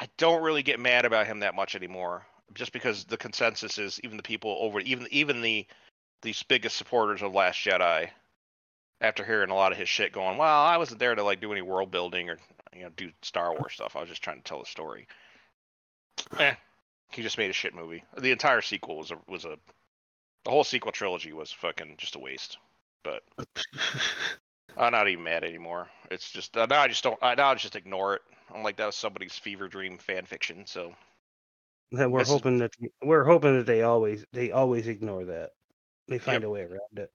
I 0.00 0.08
don't 0.16 0.42
really 0.42 0.62
get 0.62 0.80
mad 0.80 1.04
about 1.04 1.26
him 1.26 1.40
that 1.40 1.54
much 1.54 1.76
anymore, 1.76 2.26
just 2.54 2.72
because 2.72 3.04
the 3.04 3.16
consensus 3.16 3.78
is 3.78 4.00
even 4.02 4.16
the 4.16 4.22
people 4.22 4.56
over 4.60 4.80
even 4.80 5.06
even 5.10 5.40
the 5.40 5.66
the 6.22 6.34
biggest 6.48 6.76
supporters 6.76 7.22
of 7.22 7.32
Last 7.34 7.56
Jedi, 7.58 8.10
after 9.00 9.24
hearing 9.24 9.50
a 9.50 9.54
lot 9.54 9.72
of 9.72 9.78
his 9.78 9.88
shit, 9.88 10.12
going, 10.12 10.36
"Well, 10.38 10.62
I 10.62 10.76
wasn't 10.76 10.98
there 11.00 11.14
to 11.14 11.22
like 11.22 11.40
do 11.40 11.52
any 11.52 11.62
world 11.62 11.90
building 11.90 12.30
or 12.30 12.38
you 12.74 12.82
know 12.82 12.90
do 12.96 13.10
Star 13.22 13.52
Wars 13.52 13.74
stuff. 13.74 13.96
I 13.96 14.00
was 14.00 14.08
just 14.08 14.22
trying 14.22 14.38
to 14.38 14.42
tell 14.44 14.60
a 14.62 14.66
story." 14.66 15.06
Eh, 16.38 16.54
he 17.12 17.22
just 17.22 17.38
made 17.38 17.50
a 17.50 17.54
shit 17.54 17.74
movie. 17.74 18.04
The 18.18 18.32
entire 18.32 18.60
sequel 18.60 18.96
was 18.98 19.10
a 19.10 19.18
was 19.28 19.44
a 19.44 19.56
the 20.44 20.50
whole 20.50 20.64
sequel 20.64 20.92
trilogy 20.92 21.32
was 21.32 21.52
fucking 21.52 21.94
just 21.98 22.16
a 22.16 22.18
waste. 22.18 22.58
But 23.04 23.22
I'm 24.76 24.92
not 24.92 25.08
even 25.08 25.24
mad 25.24 25.44
anymore. 25.44 25.88
It's 26.10 26.30
just 26.30 26.56
uh, 26.56 26.66
now 26.66 26.80
I 26.80 26.88
just 26.88 27.04
don't. 27.04 27.18
I, 27.22 27.34
now 27.34 27.50
I 27.50 27.54
just 27.54 27.76
ignore 27.76 28.14
it. 28.14 28.22
I'm 28.54 28.62
like 28.62 28.76
that 28.76 28.86
was 28.86 28.96
somebody's 28.96 29.36
fever 29.38 29.68
dream 29.68 29.98
fan 29.98 30.24
fiction. 30.24 30.64
So 30.66 30.94
That 31.92 32.10
we're 32.10 32.20
This 32.20 32.28
is- 32.28 32.34
hoping 32.34 32.58
that 32.58 32.72
we're 33.02 33.24
hoping 33.24 33.56
that 33.58 33.66
they 33.66 33.82
always 33.82 34.24
they 34.32 34.50
always 34.50 34.88
ignore 34.88 35.24
that. 35.26 35.50
They 36.08 36.18
find 36.18 36.42
a 36.42 36.50
way 36.50 36.62
around 36.62 36.98
it. 36.98 37.12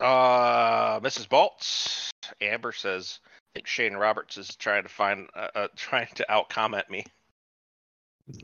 Uh, 0.00 1.00
Mrs. 1.00 1.28
Baltz, 1.28 2.10
Amber 2.40 2.72
says, 2.72 3.20
I 3.24 3.58
think 3.58 3.66
Shane 3.66 3.94
Roberts 3.94 4.36
is 4.36 4.54
trying 4.56 4.84
to 4.84 4.88
find, 4.88 5.28
uh, 5.34 5.48
uh 5.54 5.68
trying 5.76 6.08
to 6.14 6.32
out 6.32 6.48
comment 6.48 6.88
me. 6.90 7.04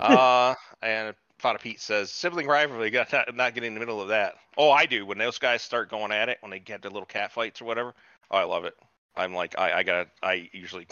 Uh, 0.00 0.54
and 0.82 1.14
Fada 1.38 1.58
Pete 1.60 1.80
says, 1.80 2.10
sibling 2.10 2.48
rivalry, 2.48 2.90
got 2.90 3.12
not, 3.12 3.34
not 3.34 3.54
getting 3.54 3.68
in 3.68 3.74
the 3.74 3.80
middle 3.80 4.02
of 4.02 4.08
that. 4.08 4.34
Oh, 4.56 4.70
I 4.70 4.86
do. 4.86 5.06
When 5.06 5.18
those 5.18 5.38
guys 5.38 5.62
start 5.62 5.88
going 5.88 6.10
at 6.10 6.28
it, 6.28 6.38
when 6.40 6.50
they 6.50 6.58
get 6.58 6.82
their 6.82 6.90
little 6.90 7.06
cat 7.06 7.32
fights 7.32 7.62
or 7.62 7.64
whatever, 7.64 7.94
oh, 8.32 8.36
I 8.36 8.42
love 8.42 8.64
it. 8.64 8.74
I'm 9.16 9.32
like, 9.32 9.56
I, 9.56 9.72
I 9.72 9.82
gotta, 9.84 10.08
I 10.20 10.50
usually 10.52 10.88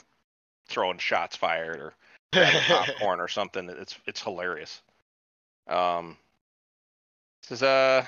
throwing 0.68 0.98
shots 0.98 1.36
fired 1.36 1.76
or 1.76 1.94
popcorn 2.32 3.20
or 3.20 3.28
something. 3.28 3.68
It's, 3.68 3.98
it's 4.06 4.22
hilarious. 4.22 4.80
Um, 5.66 6.16
says, 7.42 7.62
uh, 7.64 8.06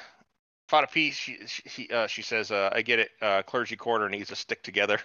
Fada 0.69 0.87
P, 0.87 1.11
she 1.13 1.39
she 1.47 1.89
uh, 1.89 2.07
she 2.07 2.21
says, 2.21 2.51
uh, 2.51 2.69
I 2.73 2.83
get 2.83 2.99
it. 2.99 3.11
Uh, 3.23 3.43
clergy 3.43 3.75
quarter 3.75 4.09
needs 4.11 4.29
to 4.29 4.37
stick 4.37 4.63
together. 4.63 5.01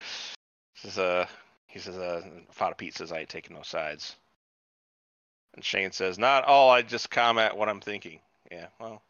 says, 0.74 0.98
uh, 0.98 1.26
he 1.68 1.78
says, 1.78 1.96
uh, 1.96 2.22
Fada 2.50 2.74
Pete 2.74 2.94
says, 2.94 3.12
I 3.12 3.20
ain't 3.20 3.28
taking 3.28 3.54
no 3.54 3.62
sides. 3.62 4.16
And 5.54 5.64
Shane 5.64 5.92
says, 5.92 6.18
not 6.18 6.44
all. 6.44 6.70
I 6.70 6.82
just 6.82 7.08
comment 7.08 7.56
what 7.56 7.68
I'm 7.68 7.80
thinking. 7.80 8.18
Yeah, 8.50 8.66
well, 8.80 9.00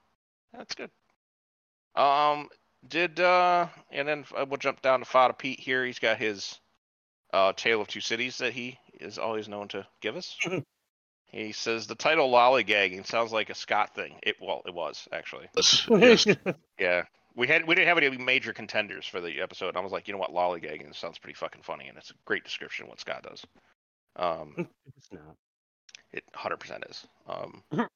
that's 0.52 0.74
good. 0.74 0.90
Um, 1.96 2.50
did 2.86 3.18
uh, 3.18 3.66
and 3.90 4.06
then 4.06 4.24
uh, 4.36 4.44
we'll 4.46 4.58
jump 4.58 4.82
down 4.82 4.98
to 4.98 5.06
Fada 5.06 5.32
Pete 5.32 5.60
here. 5.60 5.86
He's 5.86 5.98
got 5.98 6.18
his 6.18 6.60
uh, 7.32 7.54
Tale 7.54 7.80
of 7.80 7.88
Two 7.88 8.02
Cities 8.02 8.36
that 8.36 8.52
he 8.52 8.78
is 9.00 9.18
always 9.18 9.48
known 9.48 9.68
to 9.68 9.86
give 10.02 10.16
us. 10.16 10.36
he 11.34 11.52
says 11.52 11.86
the 11.86 11.94
title 11.94 12.30
"Lollygagging" 12.30 13.06
sounds 13.06 13.32
like 13.32 13.50
a 13.50 13.54
Scott 13.54 13.94
thing. 13.94 14.16
It 14.22 14.36
well, 14.40 14.62
it 14.66 14.74
was 14.74 15.08
actually. 15.12 15.48
yes. 15.90 16.26
Yeah, 16.78 17.02
we 17.36 17.46
had 17.46 17.66
we 17.66 17.74
didn't 17.74 17.88
have 17.88 17.98
any 17.98 18.16
major 18.18 18.52
contenders 18.52 19.06
for 19.06 19.20
the 19.20 19.40
episode. 19.40 19.68
And 19.68 19.76
I 19.76 19.80
was 19.80 19.92
like, 19.92 20.08
you 20.08 20.12
know 20.14 20.18
what, 20.18 20.32
lollygagging 20.32 20.94
sounds 20.94 21.18
pretty 21.18 21.34
fucking 21.36 21.62
funny, 21.62 21.88
and 21.88 21.96
it's 21.96 22.10
a 22.10 22.14
great 22.24 22.44
description 22.44 22.84
of 22.84 22.90
what 22.90 23.00
Scott 23.00 23.22
does. 23.22 23.44
Um, 24.16 24.54
it's 24.96 25.12
not. 25.12 25.36
it 26.12 26.24
100% 26.34 26.90
is. 26.90 27.06
Um, 27.28 27.62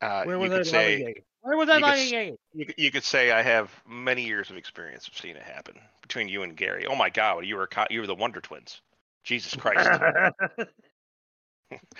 uh, 0.00 0.24
Where 0.24 0.36
you 0.36 0.40
was 0.42 0.50
could 0.50 0.60
that 0.60 0.66
say? 0.66 1.14
Where 1.42 1.56
was 1.56 1.66
that 1.68 1.80
you 1.80 1.84
could 1.84 1.94
lollygagging? 1.94 2.36
you, 2.54 2.66
could- 2.66 2.78
you 2.78 2.90
could 2.92 3.04
say 3.04 3.30
I 3.32 3.42
have 3.42 3.70
many 3.88 4.22
years 4.24 4.50
of 4.50 4.56
experience 4.56 5.08
of 5.08 5.16
seeing 5.16 5.36
it 5.36 5.42
happen 5.42 5.74
between 6.02 6.28
you 6.28 6.42
and 6.44 6.56
Gary. 6.56 6.86
Oh 6.86 6.94
my 6.96 7.10
God, 7.10 7.44
you 7.44 7.56
were 7.56 7.66
co- 7.66 7.86
you 7.90 8.00
were 8.00 8.06
the 8.06 8.14
Wonder 8.14 8.40
Twins. 8.40 8.80
Jesus 9.24 9.54
Christ, 9.54 9.88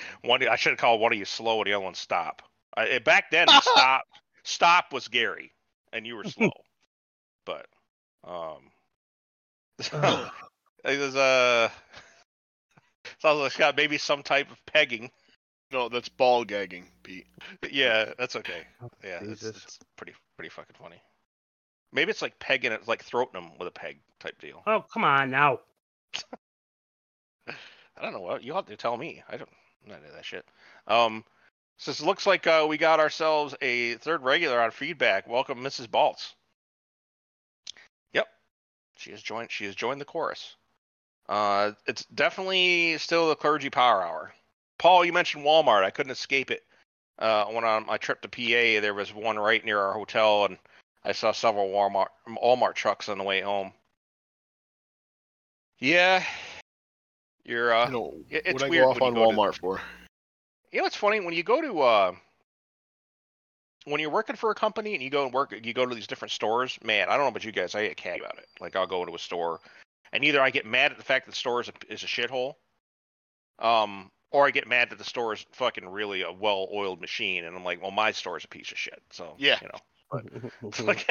one 0.22 0.46
I 0.46 0.56
should 0.56 0.70
have 0.70 0.78
called 0.78 1.00
one 1.00 1.12
of 1.12 1.18
you 1.18 1.24
slow 1.24 1.58
and 1.58 1.66
the 1.66 1.74
other 1.74 1.84
one 1.84 1.94
stop. 1.94 2.42
I, 2.76 2.98
back 2.98 3.30
then, 3.30 3.48
stop 3.62 4.02
stop 4.44 4.92
was 4.92 5.08
Gary, 5.08 5.52
and 5.92 6.06
you 6.06 6.16
were 6.16 6.24
slow. 6.24 6.50
but 7.44 7.66
um, 8.24 8.70
it 10.84 10.98
was 10.98 11.16
uh 11.16 11.68
sounds 13.18 13.38
like 13.38 13.46
it's 13.48 13.56
got 13.56 13.76
maybe 13.76 13.98
some 13.98 14.22
type 14.22 14.50
of 14.50 14.58
pegging. 14.66 15.10
No, 15.72 15.88
that's 15.88 16.08
ball 16.08 16.44
gagging, 16.44 16.86
Pete. 17.02 17.26
Yeah, 17.70 18.12
that's 18.18 18.36
okay. 18.36 18.66
Yeah, 19.02 19.20
it's, 19.22 19.42
it's 19.42 19.78
pretty 19.96 20.12
pretty 20.36 20.50
fucking 20.50 20.76
funny. 20.78 21.00
Maybe 21.92 22.10
it's 22.10 22.22
like 22.22 22.38
pegging 22.38 22.72
it, 22.72 22.88
like 22.88 23.04
throating 23.04 23.32
them 23.32 23.50
with 23.58 23.68
a 23.68 23.72
peg 23.72 23.98
type 24.20 24.40
deal. 24.40 24.62
oh, 24.66 24.84
come 24.92 25.04
on 25.04 25.30
now. 25.30 25.60
I 27.48 28.02
don't 28.02 28.12
know 28.12 28.20
what 28.20 28.42
you 28.42 28.54
have 28.54 28.66
to 28.66 28.76
tell 28.76 28.96
me. 28.96 29.22
I 29.28 29.36
don't 29.36 29.48
Not 29.86 29.98
into 29.98 30.12
that 30.12 30.24
shit. 30.24 30.44
Um, 30.86 31.24
so 31.78 31.90
it 31.90 32.00
looks 32.00 32.26
like 32.26 32.46
uh, 32.46 32.66
we 32.68 32.78
got 32.78 33.00
ourselves 33.00 33.54
a 33.60 33.94
third 33.94 34.22
regular 34.22 34.60
on 34.60 34.70
feedback. 34.70 35.26
Welcome, 35.26 35.58
Mrs. 35.58 35.88
Baltz. 35.88 36.34
Yep, 38.12 38.28
she 38.96 39.10
has 39.10 39.22
joined. 39.22 39.50
She 39.50 39.64
has 39.64 39.74
joined 39.74 40.00
the 40.00 40.04
chorus. 40.04 40.56
Uh, 41.28 41.72
it's 41.86 42.04
definitely 42.06 42.98
still 42.98 43.28
the 43.28 43.36
clergy 43.36 43.70
power 43.70 44.04
hour. 44.04 44.34
Paul, 44.78 45.04
you 45.04 45.12
mentioned 45.12 45.44
Walmart. 45.44 45.84
I 45.84 45.90
couldn't 45.90 46.12
escape 46.12 46.50
it. 46.50 46.62
Uh, 47.18 47.44
when 47.46 47.64
on 47.64 47.86
my 47.86 47.98
trip 47.98 48.20
to 48.22 48.28
PA, 48.28 48.80
there 48.80 48.94
was 48.94 49.14
one 49.14 49.38
right 49.38 49.64
near 49.64 49.78
our 49.80 49.92
hotel, 49.92 50.44
and 50.44 50.58
I 51.04 51.12
saw 51.12 51.32
several 51.32 51.68
Walmart 51.68 52.08
Walmart 52.28 52.74
trucks 52.74 53.08
on 53.08 53.18
the 53.18 53.24
way 53.24 53.40
home. 53.40 53.72
Yeah, 55.78 56.24
you're. 57.44 57.72
Uh, 57.74 57.86
You 57.86 57.92
know, 57.92 58.14
it- 58.30 58.42
it's 58.46 58.52
what 58.54 58.62
I 58.62 58.68
go 58.68 58.90
off 58.90 59.00
on 59.02 59.14
you 59.14 59.20
go 59.20 59.30
to- 59.30 59.36
Walmart 59.36 59.58
for? 59.58 59.80
you 60.72 60.80
know, 60.80 60.86
it's 60.86 60.96
funny 60.96 61.20
when 61.20 61.34
you 61.34 61.42
go 61.42 61.60
to 61.60 61.80
uh, 61.80 62.12
when 63.84 64.00
you're 64.00 64.10
working 64.10 64.36
for 64.36 64.50
a 64.50 64.54
company 64.54 64.94
and 64.94 65.02
you 65.02 65.10
go 65.10 65.24
and 65.24 65.34
work, 65.34 65.52
you 65.64 65.72
go 65.74 65.84
to 65.84 65.94
these 65.94 66.06
different 66.06 66.30
stores. 66.32 66.78
Man, 66.84 67.08
I 67.08 67.12
don't 67.16 67.24
know 67.24 67.28
about 67.28 67.44
you 67.44 67.52
guys. 67.52 67.74
I 67.74 67.88
get 67.88 67.96
catty 67.96 68.20
about 68.20 68.38
it. 68.38 68.46
Like 68.60 68.76
I'll 68.76 68.86
go 68.86 69.00
into 69.02 69.14
a 69.14 69.18
store, 69.18 69.60
and 70.12 70.24
either 70.24 70.40
I 70.40 70.50
get 70.50 70.64
mad 70.66 70.92
at 70.92 70.98
the 70.98 71.04
fact 71.04 71.26
that 71.26 71.32
the 71.32 71.36
store 71.36 71.60
is 71.60 71.68
a, 71.68 71.72
is 71.92 72.02
a 72.04 72.06
shithole, 72.06 72.54
um, 73.58 74.10
or 74.30 74.46
I 74.46 74.50
get 74.50 74.68
mad 74.68 74.90
that 74.90 74.98
the 74.98 75.04
store 75.04 75.32
is 75.34 75.44
fucking 75.52 75.86
really 75.88 76.22
a 76.22 76.32
well-oiled 76.32 77.00
machine, 77.00 77.44
and 77.44 77.56
I'm 77.56 77.64
like, 77.64 77.82
well, 77.82 77.90
my 77.90 78.12
store 78.12 78.36
is 78.38 78.44
a 78.44 78.48
piece 78.48 78.70
of 78.72 78.78
shit. 78.78 79.02
So 79.10 79.34
Yeah. 79.38 79.58
you 79.60 79.68
know, 79.68 80.70
like, 80.84 81.06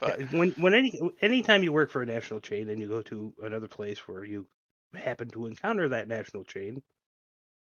but, 0.00 0.20
when 0.32 0.50
when 0.52 0.74
any 0.74 0.98
anytime 1.20 1.62
you 1.62 1.72
work 1.72 1.90
for 1.90 2.00
a 2.02 2.06
national 2.06 2.40
chain 2.40 2.70
and 2.70 2.80
you 2.80 2.88
go 2.88 3.02
to 3.02 3.32
another 3.42 3.68
place 3.68 4.08
where 4.08 4.24
you 4.24 4.46
happen 4.94 5.28
to 5.30 5.46
encounter 5.46 5.88
that 5.88 6.08
national 6.08 6.44
chain, 6.44 6.82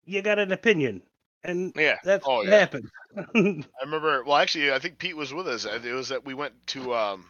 you 0.05 0.21
got 0.21 0.39
an 0.39 0.51
opinion, 0.51 1.01
and 1.43 1.71
yeah, 1.75 1.97
that's 2.03 2.25
Oh, 2.27 2.37
what 2.37 2.47
yeah. 2.47 2.59
happened. 2.59 2.89
I 3.17 3.83
remember. 3.83 4.23
Well, 4.23 4.37
actually, 4.37 4.71
I 4.71 4.79
think 4.79 4.97
Pete 4.97 5.17
was 5.17 5.33
with 5.33 5.47
us. 5.47 5.65
It 5.65 5.93
was 5.93 6.09
that 6.09 6.25
we 6.25 6.33
went 6.33 6.53
to 6.67 6.93
um, 6.95 7.25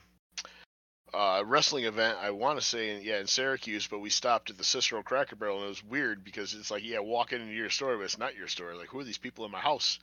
a 1.13 1.43
wrestling 1.45 1.85
event. 1.85 2.17
I 2.21 2.31
want 2.31 2.59
to 2.59 2.65
say, 2.65 2.95
in, 2.95 3.03
yeah, 3.03 3.19
in 3.19 3.27
Syracuse, 3.27 3.87
but 3.87 3.99
we 3.99 4.09
stopped 4.09 4.49
at 4.49 4.57
the 4.57 4.63
Cicero 4.63 5.03
Cracker 5.03 5.35
Barrel, 5.35 5.57
and 5.57 5.65
it 5.65 5.69
was 5.69 5.83
weird 5.83 6.23
because 6.23 6.53
it's 6.53 6.71
like, 6.71 6.83
yeah, 6.83 6.99
walk 6.99 7.33
into 7.33 7.47
your 7.47 7.69
store, 7.69 7.97
but 7.97 8.03
it's 8.03 8.17
not 8.17 8.35
your 8.35 8.47
store. 8.47 8.75
Like, 8.75 8.89
who 8.89 8.99
are 8.99 9.03
these 9.03 9.17
people 9.17 9.45
in 9.45 9.51
my 9.51 9.59
house? 9.59 9.99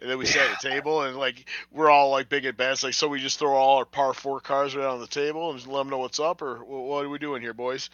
And 0.00 0.08
then 0.08 0.18
we 0.18 0.26
sat 0.26 0.50
at 0.50 0.60
the 0.60 0.68
table, 0.70 1.02
and 1.02 1.16
like 1.16 1.48
we're 1.72 1.90
all 1.90 2.10
like 2.10 2.28
big 2.28 2.44
and 2.44 2.56
bad. 2.56 2.82
Like, 2.82 2.94
so 2.94 3.08
we 3.08 3.18
just 3.18 3.38
throw 3.38 3.54
all 3.54 3.78
our 3.78 3.84
par 3.84 4.14
four 4.14 4.40
cars 4.40 4.76
right 4.76 4.86
on 4.86 5.00
the 5.00 5.06
table 5.06 5.50
and 5.50 5.58
just 5.58 5.68
let 5.68 5.80
them 5.80 5.90
know 5.90 5.98
what's 5.98 6.20
up, 6.20 6.42
or 6.42 6.64
what 6.64 7.04
are 7.04 7.08
we 7.08 7.18
doing 7.18 7.42
here, 7.42 7.54
boys? 7.54 7.90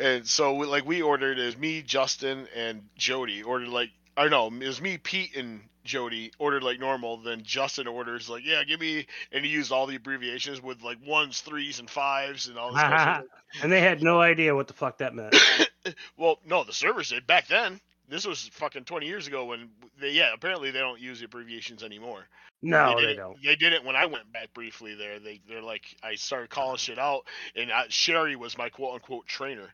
And 0.00 0.26
so, 0.26 0.54
we, 0.54 0.66
like, 0.66 0.86
we 0.86 1.02
ordered. 1.02 1.38
Was 1.38 1.56
me, 1.56 1.82
Justin, 1.82 2.48
and 2.56 2.88
Jody 2.96 3.42
ordered 3.42 3.68
like 3.68 3.90
or 4.16 4.28
know 4.28 4.46
it 4.48 4.66
was 4.66 4.80
me, 4.80 4.98
Pete, 4.98 5.36
and 5.36 5.60
Jody 5.84 6.32
ordered 6.38 6.62
like 6.62 6.78
normal. 6.78 7.18
Then 7.18 7.42
Justin 7.42 7.86
orders 7.86 8.28
like, 8.28 8.44
yeah, 8.44 8.64
give 8.64 8.80
me, 8.80 9.06
and 9.32 9.44
he 9.44 9.50
used 9.50 9.72
all 9.72 9.86
the 9.86 9.96
abbreviations 9.96 10.62
with 10.62 10.82
like 10.82 10.98
ones, 11.06 11.40
threes, 11.40 11.80
and 11.80 11.88
fives, 11.88 12.48
and 12.48 12.58
all 12.58 12.72
this. 12.72 12.82
and 13.62 13.72
they 13.72 13.80
had 13.80 14.02
no 14.02 14.20
idea 14.20 14.54
what 14.54 14.68
the 14.68 14.74
fuck 14.74 14.98
that 14.98 15.14
meant. 15.14 15.34
well, 16.16 16.38
no, 16.44 16.64
the 16.64 16.72
servers 16.72 17.10
did 17.10 17.26
back 17.26 17.48
then. 17.48 17.80
This 18.10 18.26
was 18.26 18.50
fucking 18.52 18.84
20 18.84 19.06
years 19.06 19.26
ago 19.26 19.44
when 19.46 19.70
they, 20.00 20.10
yeah, 20.10 20.32
apparently 20.34 20.70
they 20.70 20.80
don't 20.80 21.00
use 21.00 21.20
the 21.20 21.26
abbreviations 21.26 21.82
anymore. 21.82 22.26
No, 22.62 22.88
they, 22.88 22.94
they 22.94 23.00
did 23.00 23.10
it- 23.10 23.16
don't. 23.16 23.42
They 23.42 23.56
did 23.56 23.72
it 23.72 23.84
when 23.84 23.96
I 23.96 24.06
went 24.06 24.32
back 24.32 24.52
briefly 24.52 24.94
there. 24.94 25.18
They 25.18 25.40
they're 25.48 25.62
like 25.62 25.84
I 26.02 26.16
started 26.16 26.50
calling 26.50 26.70
uh-huh. 26.70 26.76
shit 26.76 26.98
out, 26.98 27.22
and 27.56 27.72
I, 27.72 27.86
Sherry 27.88 28.36
was 28.36 28.58
my 28.58 28.68
quote 28.68 28.94
unquote 28.94 29.26
trainer, 29.26 29.68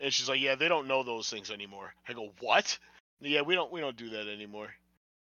and 0.00 0.12
she's 0.12 0.28
like, 0.28 0.40
yeah, 0.40 0.54
they 0.54 0.68
don't 0.68 0.88
know 0.88 1.02
those 1.02 1.28
things 1.28 1.50
anymore. 1.50 1.92
I 2.08 2.14
go, 2.14 2.30
what? 2.40 2.78
Yeah, 3.20 3.42
we 3.42 3.54
don't 3.54 3.70
we 3.70 3.80
don't 3.80 3.96
do 3.96 4.08
that 4.10 4.28
anymore. 4.28 4.68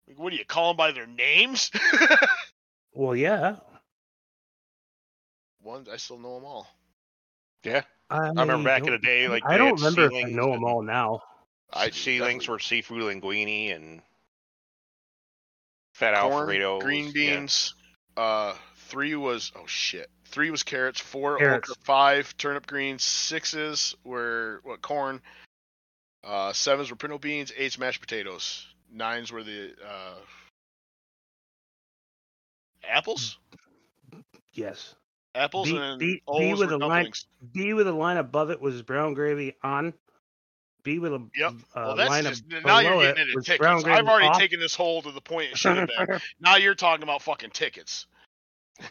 Like, 0.06 0.18
what 0.18 0.30
do 0.30 0.36
you 0.36 0.44
call 0.44 0.70
them 0.70 0.76
by 0.76 0.92
their 0.92 1.06
names? 1.06 1.70
Well, 2.94 3.16
yeah. 3.16 3.56
Ones 5.62 5.88
I 5.88 5.96
still 5.96 6.18
know 6.18 6.36
them 6.36 6.44
all. 6.44 6.68
yeah. 7.64 7.82
I, 8.10 8.18
I 8.18 8.28
remember 8.28 8.64
back 8.64 8.86
in 8.86 8.92
the 8.92 8.98
day, 8.98 9.26
like 9.28 9.42
I 9.44 9.56
don't 9.56 9.80
had 9.80 9.94
remember 9.94 10.16
if 10.16 10.26
I 10.26 10.30
know 10.30 10.52
them 10.52 10.62
all 10.62 10.82
now. 10.82 11.22
I 11.72 11.90
do, 11.90 12.22
links 12.22 12.48
were 12.48 12.58
seafood 12.58 13.02
linguine 13.02 13.74
and 13.74 14.02
fat 15.94 16.14
corn, 16.20 16.32
Alfredo, 16.40 16.80
green 16.80 17.12
beans. 17.12 17.74
Uh, 18.16 18.54
three 18.76 19.14
was 19.16 19.50
oh 19.56 19.66
shit. 19.66 20.08
Three 20.26 20.50
was 20.50 20.62
carrots. 20.62 21.00
Four 21.00 21.38
Carrots. 21.38 21.70
okra. 21.70 21.82
Five 21.84 22.36
turnip 22.36 22.66
greens. 22.66 23.04
Sixes 23.04 23.94
were 24.04 24.60
what 24.64 24.82
corn. 24.82 25.20
Uh, 26.24 26.52
sevens 26.52 26.90
were 26.90 26.96
pinto 26.96 27.18
beans. 27.18 27.52
Eights 27.56 27.78
mashed 27.78 28.00
potatoes. 28.00 28.66
Nines 28.92 29.30
were 29.30 29.42
the 29.42 29.74
uh, 29.84 30.14
apples. 32.88 33.38
Yes. 34.52 34.94
Apples 35.34 35.68
B- 35.70 35.76
and 35.76 35.98
B- 35.98 36.22
B 36.38 36.54
with 36.54 36.70
a 36.72 36.78
line- 36.78 37.12
B 37.52 37.74
with 37.74 37.88
a 37.88 37.92
line 37.92 38.16
above 38.16 38.50
it 38.50 38.60
was 38.60 38.82
brown 38.82 39.14
gravy 39.14 39.56
on. 39.62 39.94
B 40.84 40.98
with 41.00 41.12
a 41.12 41.26
Yep. 41.36 41.52
uh, 41.52 41.54
Well, 41.74 41.96
that's 41.96 42.28
just 42.28 42.44
now 42.64 42.78
you're 42.78 43.02
getting 43.02 43.22
it 43.22 43.28
into 43.30 43.42
tickets. 43.42 43.84
I've 43.84 44.06
already 44.06 44.28
off. 44.28 44.38
taken 44.38 44.60
this 44.60 44.74
hole 44.74 45.02
to 45.02 45.10
the 45.10 45.20
point 45.20 45.50
it 45.50 45.58
should 45.58 45.76
have 45.76 45.88
been. 45.88 46.20
now 46.40 46.56
you're 46.56 46.74
talking 46.76 47.02
about 47.02 47.22
fucking 47.22 47.50
tickets. 47.50 48.06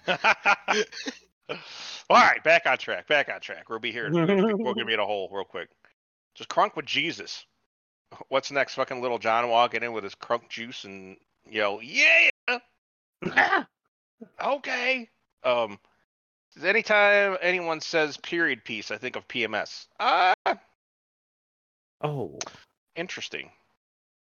All 0.08 1.58
right, 2.10 2.44
back 2.44 2.66
on 2.66 2.78
track. 2.78 3.08
Back 3.08 3.30
on 3.34 3.40
track. 3.40 3.70
We'll 3.70 3.80
be 3.80 3.92
here. 3.92 4.12
We're 4.12 4.26
gonna, 4.26 4.58
we're 4.58 4.74
gonna 4.74 4.86
be 4.86 4.94
in 4.94 5.00
a 5.00 5.06
hole 5.06 5.30
real 5.32 5.46
quick. 5.46 5.70
Just 6.36 6.50
crunk 6.50 6.76
with 6.76 6.86
Jesus. 6.86 7.46
What's 8.30 8.52
next? 8.52 8.76
Fucking 8.76 9.02
Lil 9.02 9.18
Jon 9.20 9.50
walking 9.50 9.84
in 9.84 9.94
with 9.94 10.04
his 10.04 10.16
crunk 10.16 10.50
juice 10.50 10.84
and 10.84 11.18
yell, 11.50 11.80
"Yeah, 11.82 12.30
okay." 14.44 15.10
Um, 15.44 15.80
anytime 16.64 17.38
anyone 17.42 17.82
says 17.82 18.18
period 18.18 18.64
piece, 18.64 18.92
I 18.92 18.98
think 18.98 19.16
of 19.16 19.28
PMS. 19.28 19.88
Ah, 20.00 20.34
oh, 22.04 22.40
interesting. 22.96 23.50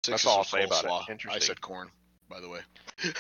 That's 0.08 0.26
all 0.26 0.40
I'll 0.40 0.44
say 0.44 0.64
about 0.64 0.86
it. 0.86 0.88
coleslaw. 0.88 1.04
I 1.08 1.12
Interesting. 1.12 1.42
said 1.42 1.62
corn, 1.62 1.90
by 2.30 2.40
the 2.40 2.50
way. 2.50 2.60
Um, 3.04 3.12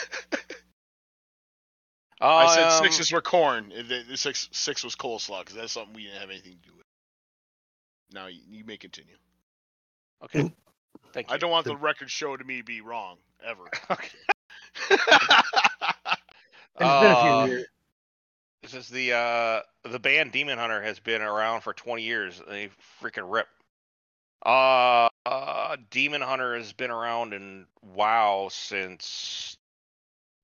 I 2.21 2.55
said 2.55 2.79
sixes 2.83 3.11
were 3.11 3.21
corn. 3.21 3.69
The, 3.69 4.03
the 4.09 4.17
six 4.17 4.49
six 4.51 4.83
was 4.83 4.95
coleslaw 4.95 5.39
because 5.39 5.55
that's 5.55 5.73
something 5.73 5.93
we 5.93 6.03
didn't 6.03 6.19
have 6.21 6.29
anything 6.29 6.53
to 6.53 6.69
do 6.69 6.75
with. 6.75 6.85
Now 8.13 8.27
you, 8.27 8.39
you 8.47 8.63
may 8.65 8.77
continue. 8.77 9.15
Okay. 10.23 10.51
Thank 11.13 11.29
you. 11.29 11.35
I 11.35 11.37
don't 11.37 11.51
want 11.51 11.65
the 11.65 11.77
record 11.77 12.09
show 12.09 12.35
to 12.35 12.43
me 12.43 12.61
be 12.61 12.81
wrong 12.81 13.17
ever. 13.45 13.63
Okay. 13.91 14.09
it's 14.91 15.05
been 16.77 16.81
a 16.81 16.85
Uh, 16.85 17.45
few 17.45 17.53
years. 17.53 17.67
This 18.63 18.73
is 18.73 18.87
the 18.89 19.13
uh 19.13 19.61
the 19.89 19.99
band 19.99 20.31
Demon 20.31 20.57
Hunter 20.59 20.81
has 20.81 20.99
been 20.99 21.21
around 21.21 21.61
for 21.61 21.73
20 21.73 22.03
years. 22.03 22.41
They 22.47 22.69
freaking 23.01 23.31
rip. 23.31 23.47
Uh, 24.45 25.09
uh 25.25 25.75
Demon 25.89 26.21
Hunter 26.21 26.55
has 26.55 26.71
been 26.73 26.91
around 26.91 27.33
in 27.33 27.65
WoW 27.93 28.49
since 28.49 29.57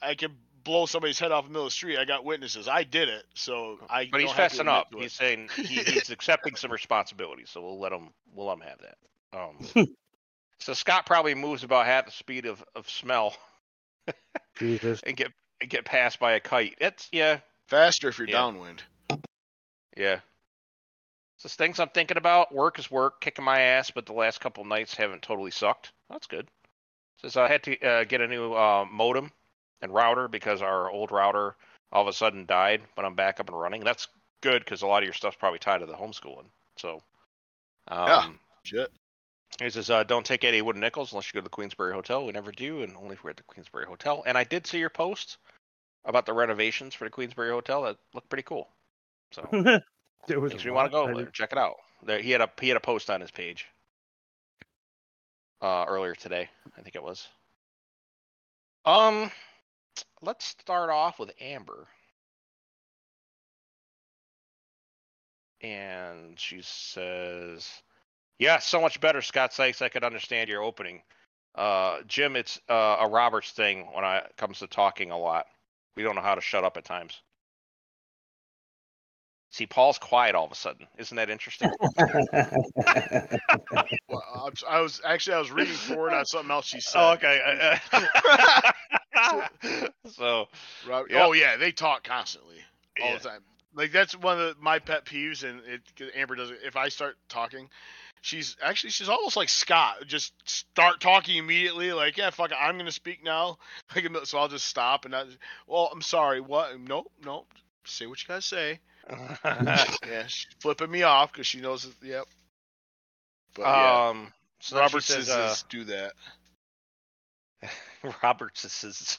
I 0.00 0.14
can 0.14 0.32
blow 0.66 0.84
somebody's 0.84 1.18
head 1.18 1.32
off 1.32 1.44
in 1.46 1.48
the 1.48 1.52
middle 1.52 1.66
of 1.66 1.70
the 1.72 1.74
street. 1.74 1.96
I 1.98 2.04
got 2.04 2.24
witnesses. 2.24 2.68
I 2.68 2.82
did 2.82 3.08
it. 3.08 3.24
So 3.34 3.78
I. 3.88 4.08
but 4.10 4.20
he's 4.20 4.28
don't 4.30 4.36
have 4.38 4.52
to 4.52 4.58
fessing 4.64 4.68
up. 4.68 4.88
He's 4.94 5.12
saying 5.14 5.48
he, 5.56 5.62
he's 5.82 6.10
accepting 6.10 6.56
some 6.56 6.70
responsibility, 6.70 7.44
so 7.46 7.62
we'll 7.62 7.78
let 7.80 7.92
him. 7.92 8.10
We'll 8.34 8.46
let 8.48 8.58
him 8.58 8.64
have 8.68 8.78
that. 8.80 9.78
Um, 9.84 9.86
so 10.58 10.74
Scott 10.74 11.06
probably 11.06 11.34
moves 11.34 11.64
about 11.64 11.86
half 11.86 12.04
the 12.06 12.12
speed 12.12 12.44
of, 12.46 12.62
of 12.74 12.88
smell 12.90 13.34
Jesus. 14.58 15.00
and 15.06 15.16
get 15.16 15.32
and 15.60 15.70
get 15.70 15.84
passed 15.86 16.20
by 16.20 16.32
a 16.32 16.40
kite. 16.40 16.74
It's 16.80 17.08
yeah, 17.12 17.38
Faster 17.68 18.08
if 18.08 18.18
you're 18.18 18.28
Yeah. 18.28 18.34
downwind. 18.34 18.82
Yeah. 19.96 20.20
So 21.38 21.48
things 21.48 21.80
I'm 21.80 21.88
thinking 21.90 22.16
about. 22.16 22.54
Work 22.54 22.78
is 22.78 22.90
work, 22.90 23.20
kicking 23.20 23.44
my 23.44 23.60
ass, 23.60 23.90
but 23.90 24.06
the 24.06 24.12
last 24.14 24.40
couple 24.40 24.64
nights 24.64 24.94
haven't 24.94 25.22
totally 25.22 25.50
sucked. 25.50 25.92
That's 26.10 26.26
good. 26.26 26.48
Says 27.20 27.36
I 27.36 27.48
had 27.48 27.62
to 27.64 27.80
uh, 27.82 28.04
get 28.04 28.20
a 28.20 28.26
new 28.26 28.52
uh, 28.54 28.84
modem 28.90 29.30
and 29.82 29.92
router 29.92 30.28
because 30.28 30.62
our 30.62 30.90
old 30.90 31.10
router 31.10 31.56
all 31.92 32.02
of 32.02 32.08
a 32.08 32.12
sudden 32.12 32.46
died, 32.46 32.82
but 32.94 33.04
I'm 33.04 33.14
back 33.14 33.40
up 33.40 33.48
and 33.48 33.58
running. 33.58 33.84
That's 33.84 34.08
good 34.40 34.64
because 34.64 34.82
a 34.82 34.86
lot 34.86 35.02
of 35.02 35.04
your 35.04 35.14
stuff's 35.14 35.36
probably 35.36 35.58
tied 35.58 35.78
to 35.78 35.86
the 35.86 35.94
homeschooling. 35.94 36.46
So, 36.76 37.02
um, 37.88 38.08
Yeah. 38.08 38.32
Shit. 38.64 38.92
he 39.60 39.70
says, 39.70 39.90
uh, 39.90 40.02
"Don't 40.02 40.26
take 40.26 40.42
any 40.44 40.60
wooden 40.60 40.80
nickels 40.80 41.12
unless 41.12 41.28
you 41.28 41.34
go 41.34 41.40
to 41.40 41.44
the 41.44 41.50
Queensbury 41.50 41.92
Hotel. 41.92 42.26
We 42.26 42.32
never 42.32 42.50
do, 42.50 42.82
and 42.82 42.96
only 42.96 43.14
if 43.14 43.22
we're 43.22 43.30
at 43.30 43.36
the 43.36 43.44
Queensbury 43.44 43.86
Hotel." 43.86 44.22
And 44.26 44.36
I 44.36 44.44
did 44.44 44.66
see 44.66 44.78
your 44.78 44.90
post 44.90 45.38
about 46.04 46.26
the 46.26 46.32
renovations 46.32 46.94
for 46.94 47.04
the 47.04 47.10
Queensbury 47.10 47.50
Hotel. 47.50 47.82
That 47.82 47.96
looked 48.12 48.28
pretty 48.28 48.42
cool. 48.42 48.68
So 49.30 49.48
there 50.26 50.40
was 50.40 50.52
makes 50.52 50.64
a 50.64 50.66
me 50.66 50.72
want 50.72 50.90
to 50.90 50.90
go 50.90 51.14
there. 51.14 51.26
Check 51.26 51.52
it 51.52 51.58
out. 51.58 51.76
There, 52.02 52.20
he 52.20 52.30
had 52.32 52.40
a 52.40 52.50
he 52.60 52.68
had 52.68 52.76
a 52.76 52.80
post 52.80 53.08
on 53.08 53.20
his 53.20 53.30
page 53.30 53.66
uh, 55.62 55.84
earlier 55.88 56.14
today. 56.14 56.48
I 56.76 56.82
think 56.82 56.96
it 56.96 57.02
was. 57.02 57.28
Um, 58.84 59.30
let's 60.22 60.44
start 60.46 60.90
off 60.90 61.18
with 61.18 61.32
Amber. 61.40 61.88
And 65.62 66.38
she 66.38 66.62
says, 66.62 67.82
"Yeah, 68.38 68.58
so 68.58 68.80
much 68.80 69.00
better, 69.00 69.22
Scott 69.22 69.52
Sykes. 69.52 69.82
I 69.82 69.88
could 69.88 70.04
understand 70.04 70.48
your 70.50 70.62
opening. 70.62 71.02
Uh, 71.54 72.02
Jim, 72.06 72.36
it's 72.36 72.60
uh, 72.68 72.98
a 73.00 73.08
Roberts 73.08 73.52
thing 73.52 73.92
when 73.92 74.04
I- 74.04 74.18
it 74.18 74.36
comes 74.36 74.60
to 74.60 74.66
talking 74.66 75.10
a 75.10 75.18
lot. 75.18 75.46
We 75.96 76.02
don't 76.02 76.14
know 76.14 76.22
how 76.22 76.34
to 76.36 76.40
shut 76.40 76.64
up 76.64 76.76
at 76.76 76.84
times." 76.84 77.22
See, 79.56 79.66
Paul's 79.66 79.98
quiet 79.98 80.34
all 80.34 80.44
of 80.44 80.52
a 80.52 80.54
sudden. 80.54 80.86
Isn't 80.98 81.16
that 81.16 81.30
interesting? 81.30 81.70
Well, 84.08 84.22
I'm, 84.46 84.52
I 84.68 84.80
was 84.80 85.00
actually 85.04 85.34
I 85.34 85.38
was 85.38 85.50
reading 85.50 85.74
forward 85.74 86.12
on 86.12 86.24
something 86.26 86.50
else 86.50 86.66
she 86.66 86.80
said. 86.80 86.98
Oh, 87.00 87.12
okay. 87.12 87.78
Uh, 87.92 88.70
uh, 89.16 89.48
so, 90.06 90.46
Robert, 90.86 91.10
Yep. 91.10 91.22
Oh 91.24 91.32
yeah, 91.32 91.56
they 91.56 91.72
talk 91.72 92.04
constantly 92.04 92.56
all 93.00 93.12
Yeah. 93.12 93.18
the 93.18 93.28
time. 93.28 93.40
Like 93.74 93.92
that's 93.92 94.16
one 94.16 94.40
of 94.40 94.56
the, 94.56 94.62
my 94.62 94.78
pet 94.78 95.04
peeves, 95.06 95.42
and 95.42 95.60
it 95.66 95.82
'cause 95.96 96.08
Amber 96.14 96.36
does 96.36 96.50
it. 96.50 96.60
If 96.64 96.76
I 96.76 96.88
start 96.88 97.16
talking, 97.28 97.68
she's 98.20 98.56
actually 98.62 98.90
she's 98.90 99.08
almost 99.08 99.36
like 99.36 99.48
Scott. 99.48 100.06
Just 100.06 100.32
start 100.44 101.00
talking 101.00 101.36
immediately. 101.36 101.92
Like 101.92 102.16
yeah, 102.16 102.30
fuck, 102.30 102.52
it, 102.52 102.56
I'm 102.60 102.78
gonna 102.78 102.92
speak 102.92 103.24
now. 103.24 103.58
Like 103.94 104.06
so, 104.24 104.38
I'll 104.38 104.48
just 104.48 104.66
stop 104.66 105.04
and 105.04 105.12
not. 105.12 105.26
Well, 105.66 105.90
I'm 105.92 106.02
sorry. 106.02 106.40
What? 106.40 106.78
Nope, 106.80 107.10
nope. 107.24 107.48
Say 107.84 108.06
what 108.06 108.22
you 108.22 108.28
gotta 108.28 108.42
say. 108.42 108.78
Yeah, 109.44 110.26
she's 110.26 110.46
flipping 110.60 110.90
me 110.90 111.02
off 111.02 111.32
because 111.32 111.46
she 111.46 111.60
knows. 111.60 111.84
That, 111.84 112.06
yep. 112.06 112.26
But 113.54 113.62
yeah, 113.62 114.08
um, 114.08 114.32
so 114.60 114.78
Robert 114.78 115.02
says, 115.02 115.28
says 115.28 115.64
do 115.68 115.84
that. 115.84 116.12
uh, 117.62 118.12
Robert 118.22 118.56
says, 118.56 119.18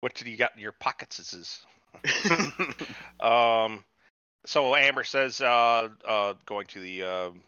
what 0.00 0.14
did 0.14 0.26
you 0.28 0.36
got 0.36 0.52
in 0.54 0.62
your 0.62 0.72
pockets? 0.72 1.32
Is. 1.32 1.60
Um, 3.20 3.82
so 4.44 4.76
Amber 4.76 5.04
says, 5.04 5.40
uh, 5.40 5.88
uh, 6.06 6.34
going 6.44 6.66
to 6.68 6.80
the 6.80 7.02
um 7.02 7.42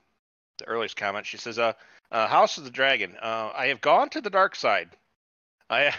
the 0.58 0.66
earliest 0.66 0.96
comment, 0.96 1.26
she 1.26 1.36
says, 1.36 1.58
uh, 1.58 1.72
uh, 2.10 2.26
House 2.26 2.58
of 2.58 2.64
the 2.64 2.70
Dragon. 2.70 3.14
Uh, 3.20 3.50
I 3.54 3.66
have 3.66 3.80
gone 3.80 4.08
to 4.10 4.20
the 4.20 4.30
dark 4.30 4.56
side. 4.56 4.90
I 5.70 5.94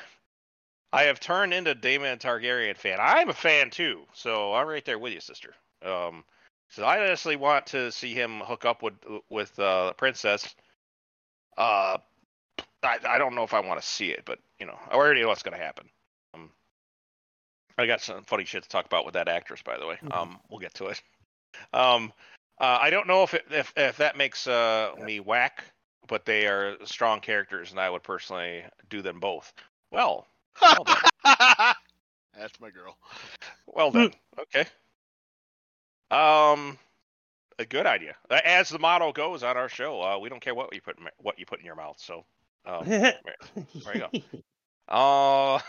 I 0.91 1.03
have 1.03 1.19
turned 1.19 1.53
into 1.53 1.75
Daemon 1.75 2.17
Targaryen 2.17 2.75
fan. 2.75 2.97
I'm 2.99 3.29
a 3.29 3.33
fan 3.33 3.69
too, 3.69 4.05
so 4.13 4.53
I'm 4.53 4.67
right 4.67 4.83
there 4.83 4.97
with 4.97 5.13
you, 5.13 5.19
sister. 5.19 5.53
Um, 5.83 6.23
so 6.69 6.83
I 6.83 6.99
honestly 6.99 7.35
want 7.35 7.67
to 7.67 7.91
see 7.91 8.13
him 8.13 8.39
hook 8.39 8.65
up 8.65 8.81
with 8.81 8.93
with 9.29 9.57
uh, 9.59 9.87
the 9.87 9.93
princess. 9.93 10.55
Uh, 11.57 11.97
I 12.83 12.97
I 13.07 13.17
don't 13.17 13.35
know 13.35 13.43
if 13.43 13.53
I 13.53 13.59
want 13.59 13.79
to 13.79 13.87
see 13.87 14.09
it, 14.09 14.23
but 14.25 14.39
you 14.59 14.65
know, 14.65 14.77
I 14.89 14.95
already 14.95 15.21
know 15.21 15.27
what's 15.27 15.43
gonna 15.43 15.57
happen. 15.57 15.89
Um, 16.33 16.51
I 17.77 17.85
got 17.85 18.01
some 18.01 18.23
funny 18.23 18.45
shit 18.45 18.63
to 18.63 18.69
talk 18.69 18.85
about 18.85 19.05
with 19.05 19.13
that 19.13 19.27
actress, 19.27 19.61
by 19.61 19.77
the 19.77 19.85
way. 19.85 19.99
Mhm. 20.03 20.15
Um, 20.15 20.39
we'll 20.49 20.59
get 20.59 20.73
to 20.75 20.87
it. 20.87 21.01
Um, 21.73 22.13
uh, 22.59 22.77
I 22.79 22.91
don't 22.91 23.07
know 23.07 23.23
if 23.23 23.33
it, 23.33 23.45
if 23.49 23.73
if 23.75 23.97
that 23.97 24.15
makes 24.15 24.45
uh 24.47 24.93
me 25.03 25.19
whack, 25.19 25.63
but 26.07 26.23
they 26.23 26.45
are 26.47 26.77
strong 26.85 27.19
characters, 27.21 27.71
and 27.71 27.79
I 27.79 27.89
would 27.89 28.03
personally 28.03 28.63
do 28.89 29.01
them 29.01 29.19
both. 29.19 29.51
Well. 29.91 30.27
That's 32.37 32.59
my 32.59 32.69
girl. 32.69 32.97
Well 33.67 33.91
done. 33.91 34.13
Okay. 34.39 34.65
Um, 36.11 36.77
a 37.59 37.65
good 37.65 37.85
idea. 37.85 38.15
As 38.45 38.69
the 38.69 38.79
motto 38.79 39.11
goes 39.11 39.43
on 39.43 39.57
our 39.57 39.69
show, 39.69 40.01
uh, 40.01 40.17
we 40.17 40.29
don't 40.29 40.41
care 40.41 40.55
what 40.55 40.73
you 40.73 40.81
put 40.81 40.97
in, 40.97 41.07
what 41.17 41.37
you 41.37 41.45
put 41.45 41.59
in 41.59 41.65
your 41.65 41.75
mouth. 41.75 41.97
So, 41.99 42.25
um, 42.65 42.85
there 42.87 43.15
you 43.93 43.99
go. 43.99 44.09
uh, 44.87 45.59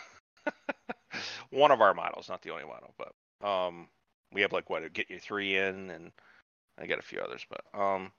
one 1.50 1.70
of 1.72 1.80
our 1.80 1.94
models, 1.94 2.28
not 2.28 2.42
the 2.42 2.50
only 2.50 2.64
model, 2.64 2.94
but 2.96 3.46
um, 3.46 3.88
we 4.32 4.40
have 4.42 4.52
like 4.52 4.70
what 4.70 4.90
get 4.92 5.10
you 5.10 5.18
three 5.18 5.56
in, 5.56 5.90
and 5.90 6.12
I 6.78 6.86
got 6.86 6.98
a 6.98 7.02
few 7.02 7.20
others, 7.20 7.44
but 7.48 7.78
um. 7.78 8.12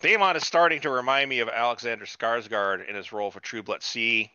Daemon 0.00 0.34
is 0.34 0.46
starting 0.46 0.80
to 0.80 0.88
remind 0.88 1.28
me 1.28 1.40
of 1.40 1.50
Alexander 1.50 2.06
Skarsgård 2.06 2.88
in 2.88 2.94
his 2.94 3.12
role 3.12 3.30
for 3.30 3.40
True 3.40 3.62
Blood. 3.62 3.82
See, 3.82 4.30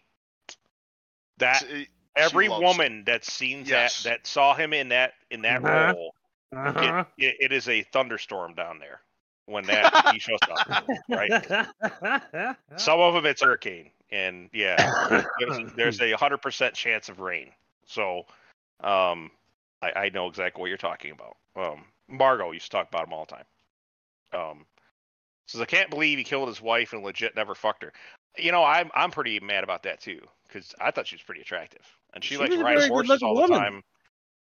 that 1.38 1.62
See, 1.62 1.88
every 2.16 2.48
loves- 2.48 2.62
woman 2.64 3.04
that's 3.06 3.32
seen 3.32 3.64
Yes. 3.66 4.04
that 4.04 4.10
that 4.10 4.28
saw 4.28 4.54
him 4.54 4.74
in 4.74 4.90
that 4.90 5.14
in 5.32 5.42
that 5.44 5.64
Uh-huh. 5.64 5.94
role, 5.94 6.16
Uh-huh. 6.56 7.04
it, 7.18 7.26
it, 7.26 7.36
it 7.40 7.52
is 7.52 7.68
a 7.70 7.84
thunderstorm 7.84 8.54
down 8.56 8.80
there 8.80 9.02
when 9.46 9.66
that 9.66 9.94
he 10.14 10.20
shows 10.20 10.40
up. 10.50 10.68
Right. 11.10 12.58
Some 12.78 13.00
of 13.00 13.14
them 13.14 13.26
it's 13.26 13.42
hurricane, 13.44 13.92
and 14.12 14.50
yeah, 14.54 14.92
there's, 15.40 15.72
there's 15.76 16.02
a 16.02 16.14
hundred 16.14 16.42
percent 16.42 16.74
chance 16.74 17.10
of 17.10 17.20
rain. 17.20 17.52
So, 17.86 18.26
um, 18.82 19.30
I, 19.82 19.92
I 19.92 20.10
know 20.10 20.28
exactly 20.28 20.62
what 20.62 20.68
you're 20.68 20.78
talking 20.78 21.12
about. 21.12 21.38
Um, 21.56 21.86
Margot 22.08 22.52
used 22.52 22.66
to 22.66 22.72
talk 22.72 22.88
about 22.88 23.08
him 23.08 23.14
all 23.14 23.26
the 23.26 23.36
time. 23.36 23.46
Um, 24.34 24.66
says 25.48 25.62
I 25.62 25.66
can't 25.66 25.90
believe 25.92 26.18
he 26.18 26.24
killed 26.24 26.48
his 26.48 26.62
wife 26.62 26.94
and 26.94 27.04
legit 27.04 27.36
never 27.36 27.54
fucked 27.56 27.84
her. 27.84 27.94
You 28.38 28.52
know, 28.52 28.64
I'm 28.64 28.90
I'm 28.94 29.12
pretty 29.12 29.40
mad 29.40 29.64
about 29.64 29.84
that 29.84 30.02
too 30.02 30.22
because 30.48 30.74
I 30.80 30.92
thought 30.92 31.08
she 31.08 31.16
was 31.16 31.24
pretty 31.24 31.42
attractive, 31.42 31.82
and 32.14 32.24
she, 32.24 32.36
She 32.36 32.38
likes 32.38 32.52
was 32.52 32.62
a 32.62 32.64
riding 32.64 32.90
horses 32.90 33.20
good-looking 33.20 33.28
all 33.28 33.36
the 33.36 33.42
woman. 33.42 33.60
time. 33.60 33.84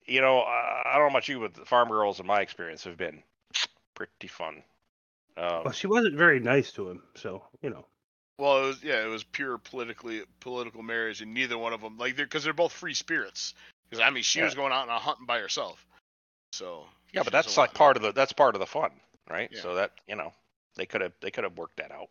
You 0.06 0.20
know, 0.20 0.40
uh, 0.40 0.82
I 0.84 0.92
don't 0.94 1.02
know 1.02 1.08
about 1.08 1.28
you, 1.28 1.40
but 1.40 1.54
the 1.54 1.64
farm 1.64 1.88
girls 1.88 2.20
in 2.20 2.26
my 2.26 2.40
experience 2.40 2.84
have 2.84 2.96
been 2.96 3.22
pretty 3.94 4.28
fun. 4.28 4.62
Um, 5.36 5.64
well, 5.64 5.72
she 5.72 5.86
wasn't 5.86 6.14
very 6.14 6.40
nice 6.40 6.72
to 6.72 6.88
him, 6.88 7.02
so 7.14 7.42
you 7.60 7.70
know. 7.70 7.84
Well, 8.38 8.64
it 8.64 8.66
was 8.66 8.84
yeah, 8.84 9.04
it 9.04 9.08
was 9.08 9.24
pure 9.24 9.58
politically 9.58 10.22
political 10.40 10.82
marriage, 10.82 11.22
and 11.22 11.34
neither 11.34 11.58
one 11.58 11.72
of 11.72 11.80
them 11.80 11.98
like 11.98 12.16
they're 12.16 12.26
because 12.26 12.44
they're 12.44 12.52
both 12.52 12.72
free 12.72 12.94
spirits. 12.94 13.54
Because 13.88 14.02
I 14.02 14.10
mean, 14.10 14.22
she 14.22 14.42
was 14.42 14.54
going 14.54 14.72
out 14.72 14.88
and 14.88 14.90
hunting 14.90 15.26
by 15.26 15.38
herself. 15.38 15.84
So 16.52 16.84
Yeah, 17.12 17.22
but 17.22 17.32
that's 17.32 17.56
like 17.56 17.74
part 17.74 17.96
of 17.96 18.02
the 18.02 18.12
that's 18.12 18.32
part 18.32 18.54
of 18.54 18.60
the 18.60 18.66
fun, 18.66 18.90
right? 19.30 19.50
Yeah. 19.52 19.60
So 19.60 19.74
that 19.74 19.92
you 20.06 20.16
know 20.16 20.32
they 20.76 20.86
could 20.86 21.00
have 21.00 21.12
they 21.20 21.30
could 21.30 21.44
have 21.44 21.56
worked 21.56 21.78
that 21.78 21.90
out. 21.90 22.08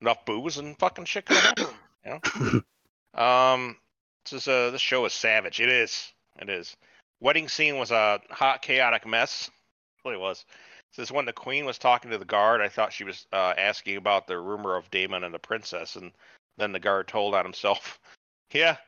Enough 0.00 0.24
booze 0.24 0.58
and 0.58 0.78
fucking 0.78 1.04
shit 1.04 1.26
could 1.26 1.36
have 1.36 1.58
happened. 1.58 1.76
You 2.04 2.20
know. 2.52 2.60
Um, 3.12 3.76
this 4.24 4.42
is 4.42 4.48
uh 4.48 4.70
this 4.70 4.80
show 4.80 5.04
is 5.04 5.12
savage. 5.12 5.60
It 5.60 5.68
is. 5.68 6.12
It 6.40 6.48
is. 6.48 6.76
Wedding 7.20 7.48
scene 7.48 7.76
was 7.76 7.90
a 7.90 8.20
hot 8.30 8.62
chaotic 8.62 9.04
mess. 9.04 9.50
Really 10.04 10.16
was. 10.16 10.44
Says 10.92 11.12
when 11.12 11.24
the 11.24 11.32
queen 11.32 11.64
was 11.64 11.78
talking 11.78 12.10
to 12.10 12.18
the 12.18 12.24
guard, 12.24 12.60
I 12.60 12.68
thought 12.68 12.92
she 12.92 13.04
was 13.04 13.26
uh, 13.32 13.54
asking 13.56 13.96
about 13.96 14.26
the 14.26 14.38
rumor 14.38 14.76
of 14.76 14.90
Daemon 14.90 15.24
and 15.24 15.34
the 15.34 15.38
princess, 15.38 15.96
and 15.96 16.12
then 16.56 16.72
the 16.72 16.80
guard 16.80 17.08
told 17.08 17.34
on 17.34 17.44
himself. 17.44 17.98
Yeah, 18.52 18.78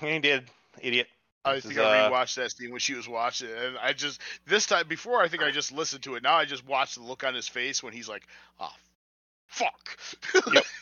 he 0.00 0.18
did, 0.18 0.50
idiot. 0.80 1.06
I 1.44 1.54
This 1.54 1.66
think 1.66 1.74
is, 1.74 1.78
I 1.78 2.00
uh, 2.00 2.10
rewatched 2.10 2.34
that 2.34 2.50
scene 2.50 2.72
when 2.72 2.80
she 2.80 2.94
was 2.94 3.08
watching 3.08 3.48
it, 3.48 3.56
and 3.56 3.78
I 3.78 3.92
just 3.92 4.20
this 4.44 4.66
time 4.66 4.88
before 4.88 5.22
I 5.22 5.28
think 5.28 5.44
I 5.44 5.52
just 5.52 5.70
listened 5.70 6.02
to 6.02 6.16
it. 6.16 6.24
Now 6.24 6.34
I 6.34 6.44
just 6.44 6.66
watched 6.66 6.96
the 6.96 7.02
look 7.02 7.22
on 7.22 7.32
his 7.32 7.46
face 7.46 7.80
when 7.80 7.92
he's 7.92 8.08
like, 8.08 8.26
"Oh, 8.58 8.72
fuck." 9.48 9.98
Yep. 10.54 10.64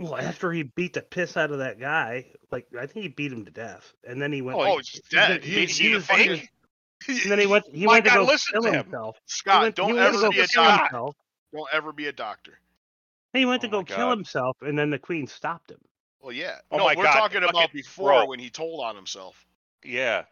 Well, 0.00 0.14
after 0.16 0.52
he 0.52 0.62
beat 0.62 0.92
the 0.92 1.02
piss 1.02 1.36
out 1.36 1.50
of 1.50 1.58
that 1.58 1.80
guy, 1.80 2.26
like 2.52 2.68
I 2.78 2.86
think 2.86 3.02
he 3.02 3.08
beat 3.08 3.32
him 3.32 3.44
to 3.46 3.50
death, 3.50 3.92
and 4.06 4.22
then 4.22 4.32
he 4.32 4.42
went. 4.42 4.56
Oh, 4.56 4.62
oh, 4.62 4.76
he's 4.76 5.00
dead. 5.10 5.42
he- 5.42 5.50
He, 5.50 5.60
he- 5.62 5.66
he, 5.66 5.88
he 5.88 5.94
was 5.96 6.06
fucking 6.06 6.36
fake? 6.36 6.48
and 7.24 7.32
then 7.32 7.38
he 7.40 7.46
went. 7.48 7.64
He 7.74 7.84
My 7.84 7.94
went 7.94 8.04
to 8.04 8.10
God, 8.12 8.16
go 8.18 8.24
listen 8.26 8.52
kill 8.52 8.62
to 8.62 8.68
him. 8.68 8.84
himself. 8.84 9.16
Scott. 9.26 9.62
went- 9.62 9.74
don't 9.74 9.98
ever 9.98 10.30
be 10.30 10.38
a 10.38 10.46
doctor. 10.46 10.84
himself. 10.84 11.16
Don't 11.52 11.68
ever 11.72 11.92
be 11.92 12.06
a 12.06 12.12
doctor. 12.12 12.60
He 13.32 13.44
went 13.44 13.64
oh 13.64 13.66
to 13.66 13.74
Oh 13.76 13.82
go 13.82 13.90
my 13.90 13.96
kill 13.96 14.10
himself, 14.10 14.56
and 14.60 14.78
then 14.78 14.90
the 14.90 15.00
queen 15.00 15.26
stopped 15.26 15.72
him. 15.72 15.80
Well, 16.20 16.32
yeah. 16.32 16.58
Oh 16.70 16.76
no, 16.76 16.84
my 16.84 16.94
we're 16.94 17.02
God, 17.02 17.18
talking 17.18 17.42
about 17.42 17.72
before 17.72 18.10
bro. 18.10 18.26
when 18.26 18.38
he 18.38 18.50
told 18.50 18.84
on 18.84 18.94
himself. 18.94 19.44
Yeah. 19.84 20.26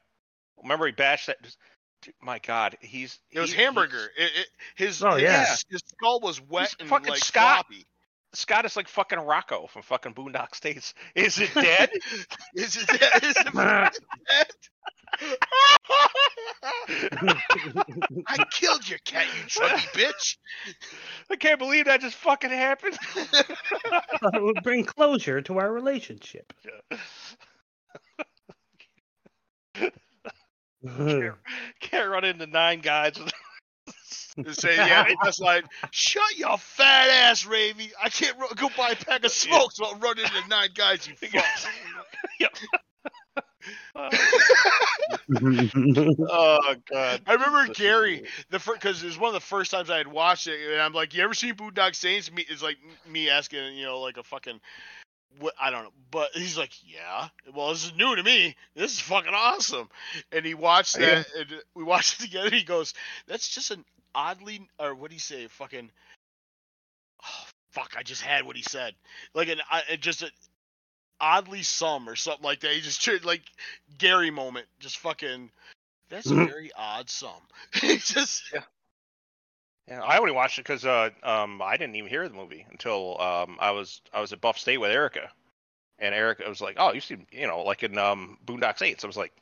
Remember 0.62 0.86
he 0.86 0.92
bashed 0.92 1.26
that. 1.26 1.38
Dude, 2.06 2.14
my 2.22 2.38
God, 2.38 2.76
he's. 2.80 3.18
It 3.32 3.40
was 3.40 3.52
he- 3.52 3.60
hamburger. 3.60 4.10
It, 4.16 4.30
it, 4.38 4.46
his, 4.76 5.02
Oh, 5.02 5.16
yeah. 5.16 5.44
his 5.68 5.82
skull 5.86 6.20
was 6.20 6.40
wet 6.40 6.68
He's 6.68 6.76
and 6.80 6.88
fucking 6.88 7.08
like 7.10 7.18
Scott. 7.18 7.66
floppy. 7.66 7.84
Scott 8.32 8.64
is 8.64 8.76
like 8.76 8.86
fucking 8.88 9.18
Rocco 9.18 9.66
from 9.66 9.82
fucking 9.82 10.14
Boondock 10.14 10.54
Saints. 10.54 10.94
Is 11.16 11.38
it 11.38 11.52
dead? 11.54 11.90
Is 12.54 12.76
it, 12.76 12.88
is 13.22 13.36
it 13.36 13.54
dead? 13.54 13.90
I 18.28 18.44
killed 18.52 18.86
your 18.88 18.98
cat, 19.06 19.24
you 19.36 19.42
druggy 19.48 19.88
bitch. 19.92 20.36
I 21.30 21.36
can't 21.36 21.58
believe 21.58 21.86
that 21.86 22.02
just 22.02 22.16
fucking 22.16 22.50
happened. 22.50 22.94
Thought 23.00 24.34
it 24.34 24.42
would 24.42 24.62
bring 24.62 24.84
closure 24.84 25.40
to 25.42 25.58
our 25.58 25.72
relationship. 25.72 26.52
Can't, 30.86 31.34
can't 31.80 32.10
run 32.10 32.24
into 32.24 32.46
nine 32.46 32.80
guys. 32.80 33.18
And 34.36 34.56
say, 34.56 34.76
yeah, 34.76 35.08
that's 35.22 35.40
like, 35.40 35.64
shut 35.90 36.36
your 36.36 36.58
fat 36.58 37.08
ass, 37.08 37.44
Ravy. 37.44 37.90
I 38.02 38.08
can't 38.08 38.38
ru- 38.38 38.48
go 38.56 38.68
buy 38.76 38.90
a 38.90 38.96
pack 38.96 39.24
of 39.24 39.32
smokes 39.32 39.80
while 39.80 39.94
running 39.96 40.24
into 40.24 40.48
nine 40.48 40.70
guys, 40.74 41.06
you 41.08 41.14
fuck. 41.14 41.44
Yep. 42.38 42.58
oh 46.28 46.74
god. 46.90 47.22
I 47.26 47.32
remember 47.32 47.72
Gary 47.72 48.24
the 48.50 48.58
because 48.58 49.02
it 49.02 49.06
was 49.06 49.18
one 49.18 49.28
of 49.28 49.34
the 49.34 49.40
first 49.40 49.70
times 49.70 49.90
I 49.90 49.96
had 49.98 50.06
watched 50.06 50.46
it, 50.46 50.70
and 50.70 50.80
I'm 50.80 50.92
like, 50.92 51.14
"You 51.14 51.24
ever 51.24 51.34
seen 51.34 51.54
Boondock 51.54 51.94
Saints?" 51.94 52.30
Me 52.30 52.44
is 52.48 52.62
like 52.62 52.76
me 53.08 53.28
asking, 53.28 53.76
you 53.76 53.84
know, 53.84 54.00
like 54.00 54.18
a 54.18 54.22
fucking, 54.22 54.60
what 55.38 55.54
I 55.60 55.70
don't 55.70 55.84
know, 55.84 55.92
but 56.10 56.30
he's 56.32 56.56
like, 56.56 56.72
"Yeah." 56.84 57.28
Well, 57.52 57.70
this 57.70 57.84
is 57.84 57.94
new 57.94 58.16
to 58.16 58.22
me. 58.22 58.56
This 58.74 58.92
is 58.92 59.00
fucking 59.00 59.34
awesome. 59.34 59.88
And 60.32 60.44
he 60.44 60.54
watched 60.54 60.96
Yeah. 60.96 61.22
that, 61.22 61.26
and 61.36 61.62
we 61.74 61.84
watched 61.84 62.20
it 62.20 62.24
together. 62.24 62.50
He 62.50 62.62
goes, 62.62 62.94
"That's 63.26 63.48
just 63.48 63.70
an 63.70 63.84
oddly, 64.14 64.68
or 64.78 64.94
what 64.94 65.10
do 65.10 65.14
you 65.14 65.20
say? 65.20 65.46
Fucking, 65.48 65.90
oh, 67.24 67.46
fuck! 67.72 67.94
I 67.96 68.02
just 68.02 68.22
had 68.22 68.44
what 68.46 68.56
he 68.56 68.62
said. 68.62 68.94
Like 69.34 69.48
an 69.48 69.60
uh, 69.70 69.96
just 69.96 70.22
a." 70.22 70.30
Oddly 71.18 71.62
some 71.62 72.10
or 72.10 72.14
something 72.14 72.44
like 72.44 72.60
that. 72.60 72.72
He 72.72 72.82
just 72.82 73.24
like 73.24 73.40
Gary 73.96 74.30
moment, 74.30 74.66
just 74.80 74.98
fucking. 74.98 75.50
That's 76.10 76.30
Mhm. 76.30 76.46
very 76.46 76.70
odd. 76.74 77.10
It's 77.72 78.12
just 78.14 78.52
Yeah, 78.52 78.64
I 79.90 80.18
only 80.18 80.32
watched 80.32 80.58
it 80.58 80.62
because 80.62 80.84
uh, 80.84 81.10
um, 81.22 81.62
I 81.62 81.76
didn't 81.76 81.94
even 81.96 82.10
hear 82.10 82.28
the 82.28 82.34
movie 82.34 82.66
until 82.70 83.20
um, 83.20 83.56
I 83.60 83.70
was 83.70 84.00
I 84.12 84.20
was 84.20 84.32
at 84.32 84.40
Buff 84.40 84.58
State 84.58 84.78
with 84.78 84.90
Erica, 84.90 85.30
and 85.98 86.14
Erica 86.14 86.48
was 86.48 86.60
like, 86.60 86.76
"Oh, 86.78 86.92
you 86.92 87.00
see, 87.00 87.16
you 87.30 87.46
know, 87.46 87.62
like 87.62 87.82
in 87.82 87.96
um, 87.96 88.38
Boondock 88.44 88.78
Saints." 88.78 89.02
So 89.02 89.06
I 89.06 89.10
was 89.10 89.16
like, 89.16 89.32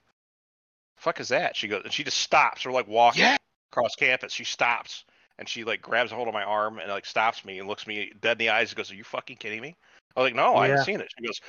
"Fuck 0.99 1.21
is 1.21 1.29
that?" 1.29 1.57
She 1.57 1.67
goes, 1.69 1.83
and 1.85 1.93
she 1.93 2.05
just 2.05 2.19
stops. 2.19 2.67
We're 2.67 2.73
like 2.73 2.89
walking 2.89 3.23
Yeah. 3.23 3.37
across 3.73 3.95
campus. 3.95 4.33
She 4.33 4.45
stops 4.45 5.05
and 5.39 5.49
she 5.49 5.65
like 5.65 5.81
grabs 5.81 6.13
a 6.13 6.15
hold 6.15 6.29
of 6.29 6.35
my 6.35 6.45
arm 6.45 6.79
and 6.79 6.91
like 6.91 7.07
stops 7.07 7.45
me 7.45 7.59
and 7.59 7.67
looks 7.67 7.87
me 7.87 8.13
dead 8.21 8.33
in 8.33 8.39
the 8.39 8.51
eyes 8.51 8.71
and 8.71 8.77
goes, 8.77 8.93
"Are 8.93 8.97
you 8.97 9.05
fucking 9.05 9.37
kidding 9.39 9.63
me?" 9.63 9.75
I 10.15 10.21
was 10.21 10.27
like, 10.27 10.37
"No, 10.37 10.57
I 10.57 10.69
haven't 10.69 10.85
seen 10.85 11.01
it." 11.01 11.09
She 11.19 11.27
goes, 11.27 11.41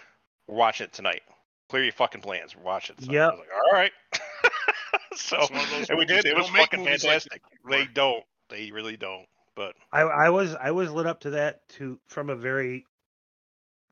"We're 0.47 0.55
watching 0.55 0.85
it 0.85 0.93
tonight. 0.93 1.21
Clear 1.69 1.83
your 1.83 1.93
fucking 1.93 2.21
plans. 2.21 2.55
We're 2.55 2.63
watching 2.63 2.95
it." 2.97 3.11
Yeah. 3.11 3.27
I 3.27 3.31
was 3.31 3.39
like, 3.39 3.49
"All 3.53 3.71
right." 3.73 3.91
so 5.15 5.37
It's 5.41 5.51
one 5.51 5.61
of 5.63 5.69
those 5.69 5.89
and 5.89 5.99
we 5.99 6.05
did. 6.05 6.25
It 6.25 6.35
was 6.37 6.47
fucking 6.47 6.79
movies 6.79 7.03
like 7.03 7.21
fantastic. 7.23 7.41
they 7.69 7.85
don't. 7.85 8.23
They 8.49 8.71
really 8.71 8.97
don't. 8.97 9.27
But 9.55 9.75
I, 9.91 10.01
I 10.01 10.29
was 10.29 10.53
I 10.55 10.71
was 10.71 10.91
lit 10.91 11.07
up 11.07 11.21
to 11.21 11.31
that 11.31 11.67
to 11.69 11.99
from 12.07 12.29
a 12.29 12.35
very 12.35 12.85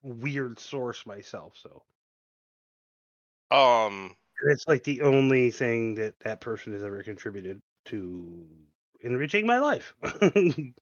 weird 0.02 0.60
source 0.60 1.06
myself. 1.06 1.56
So 1.62 1.84
um, 3.56 4.16
it's 4.46 4.68
like 4.68 4.84
the 4.84 5.02
only 5.02 5.52
thing 5.52 5.96
that 5.96 6.20
that 6.22 6.42
person 6.42 6.74
has 6.74 6.84
ever 6.84 7.04
contributed 7.04 7.62
to 7.86 8.46
enriching 9.02 9.46
my 9.46 9.60
life. 9.60 9.94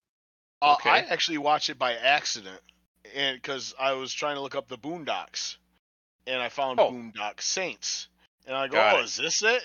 Uh, 0.64 0.76
Okay. 0.76 0.92
I 0.92 1.00
actually 1.00 1.40
watched 1.40 1.72
it 1.72 1.80
by 1.80 1.96
accident, 1.96 2.62
and 3.16 3.36
because 3.36 3.74
I 3.80 3.94
was 3.94 4.14
trying 4.14 4.36
to 4.36 4.42
look 4.42 4.54
up 4.54 4.68
the 4.68 4.78
Boondocks, 4.78 5.58
and 6.28 6.40
I 6.40 6.50
found 6.50 6.80
Oh. 6.80 6.92
Boondock 6.92 7.42
Saints, 7.42 8.10
and 8.46 8.56
I 8.56 8.68
go, 8.68 8.74
Got 8.74 8.96
"Oh, 8.96 9.00
it. 9.00 9.06
is 9.06 9.16
this 9.16 9.42
it? 9.42 9.64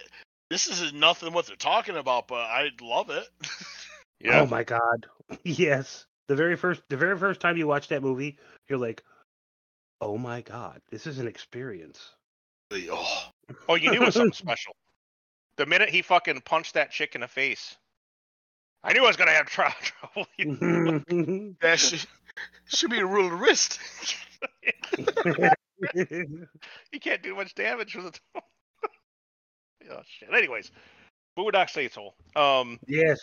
This 0.49 0.67
is 0.69 0.95
nothing 0.95 1.35
what 1.35 1.47
they're 1.47 1.57
talking 1.57 1.99
about, 1.99 2.29
but 2.29 2.41
I 2.41 2.71
love 2.81 3.11
it." 3.11 3.29
yeah. 4.21 4.41
Oh 4.41 4.47
my 4.47 4.65
god. 4.65 5.07
Yes. 5.45 6.07
The 6.29 6.37
very 6.37 6.57
first 6.57 6.83
the 6.89 6.97
very 6.97 7.19
first 7.19 7.41
time 7.41 7.57
you 7.57 7.67
watch 7.67 7.89
that 7.89 8.03
movie, 8.03 8.39
you're 8.69 8.79
like, 8.79 9.03
"Oh 10.01 10.17
my 10.19 10.41
god, 10.41 10.81
this 10.91 11.07
is 11.07 11.19
an 11.19 11.27
experience." 11.29 12.11
oh, 12.73 13.25
Oh, 13.69 13.75
you 13.77 13.91
knew 13.91 14.03
it 14.03 14.07
was 14.07 14.15
something 14.15 14.33
special. 14.47 14.75
The 15.57 15.67
minute 15.67 15.89
he 15.89 16.03
fucking 16.03 16.41
punched 16.43 16.75
that 16.75 16.91
chick 16.91 17.15
in 17.15 17.21
the 17.23 17.29
face, 17.29 17.77
I 18.85 18.93
knew 18.93 19.05
I 19.05 19.09
was 19.09 19.17
gonna 19.17 19.33
have 19.33 19.47
trou- 19.47 19.67
trouble. 19.83 20.27
that 21.61 21.77
should 21.79 22.05
should 22.67 22.91
be 22.91 22.99
a 23.01 23.07
rule 23.07 23.27
of 23.33 23.41
wrist. 23.41 23.79
he 26.93 26.99
can't 26.99 27.23
do 27.23 27.35
much 27.35 27.55
damage 27.55 27.95
with 27.97 28.07
it. 28.07 28.21
oh 29.91 30.01
shit. 30.07 30.29
Anyways, 30.33 30.71
Boondock 31.39 31.71
Saints 31.71 31.95
hole. 31.97 32.15
Um. 32.35 32.79
yes. 32.87 33.19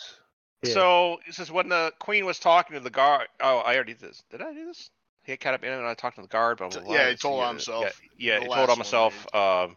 Yeah. 0.64 0.72
So 0.72 1.20
this 1.26 1.38
is 1.38 1.50
when 1.50 1.68
the 1.68 1.92
queen 1.98 2.24
was 2.26 2.38
talking 2.38 2.74
to 2.74 2.80
the 2.80 2.90
guard. 2.90 3.28
Oh, 3.40 3.58
I 3.58 3.74
already 3.74 3.94
did 3.94 4.02
this. 4.02 4.22
Did 4.30 4.42
I 4.42 4.52
do 4.52 4.66
this? 4.66 4.90
He 5.24 5.36
kind 5.36 5.54
up 5.54 5.64
in 5.64 5.72
and 5.72 5.86
I 5.86 5.94
talked 5.94 6.16
to 6.16 6.22
the 6.22 6.28
guard. 6.28 6.58
Blah, 6.58 6.68
blah, 6.68 6.80
blah. 6.80 6.94
Yeah, 6.94 7.10
he 7.10 7.16
told 7.16 7.40
on 7.40 7.46
uh, 7.46 7.52
himself. 7.52 8.00
Yeah, 8.18 8.34
yeah 8.34 8.40
he 8.40 8.46
told 8.46 8.58
on 8.58 8.68
one, 8.68 8.78
himself. 8.78 9.34
Um, 9.34 9.76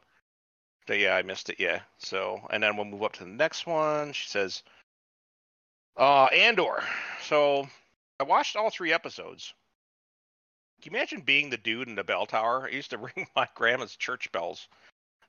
that, 0.88 1.00
yeah, 1.00 1.16
I 1.16 1.22
missed 1.22 1.50
it. 1.50 1.60
Yeah. 1.60 1.82
So 2.00 2.42
and 2.50 2.62
then 2.62 2.76
we'll 2.76 2.86
move 2.86 3.04
up 3.04 3.14
to 3.14 3.24
the 3.24 3.30
next 3.30 3.66
one. 3.66 4.14
She 4.14 4.28
says, 4.28 4.64
"Uh, 5.96 6.26
Andor." 6.26 6.84
So 7.24 7.68
I 8.20 8.24
watched 8.24 8.56
all 8.56 8.70
three 8.70 8.94
episodes. 8.94 9.54
Can 10.82 10.94
you 10.94 10.98
imagine 10.98 11.22
being 11.22 11.50
the 11.50 11.58
dude 11.58 11.88
in 11.88 11.96
the 11.96 12.04
bell 12.04 12.26
tower? 12.26 12.68
I 12.70 12.76
used 12.76 12.92
to 12.92 12.98
ring 13.16 13.28
my 13.36 13.48
grandma's 13.56 13.96
church 13.96 14.32
bells. 14.32 14.68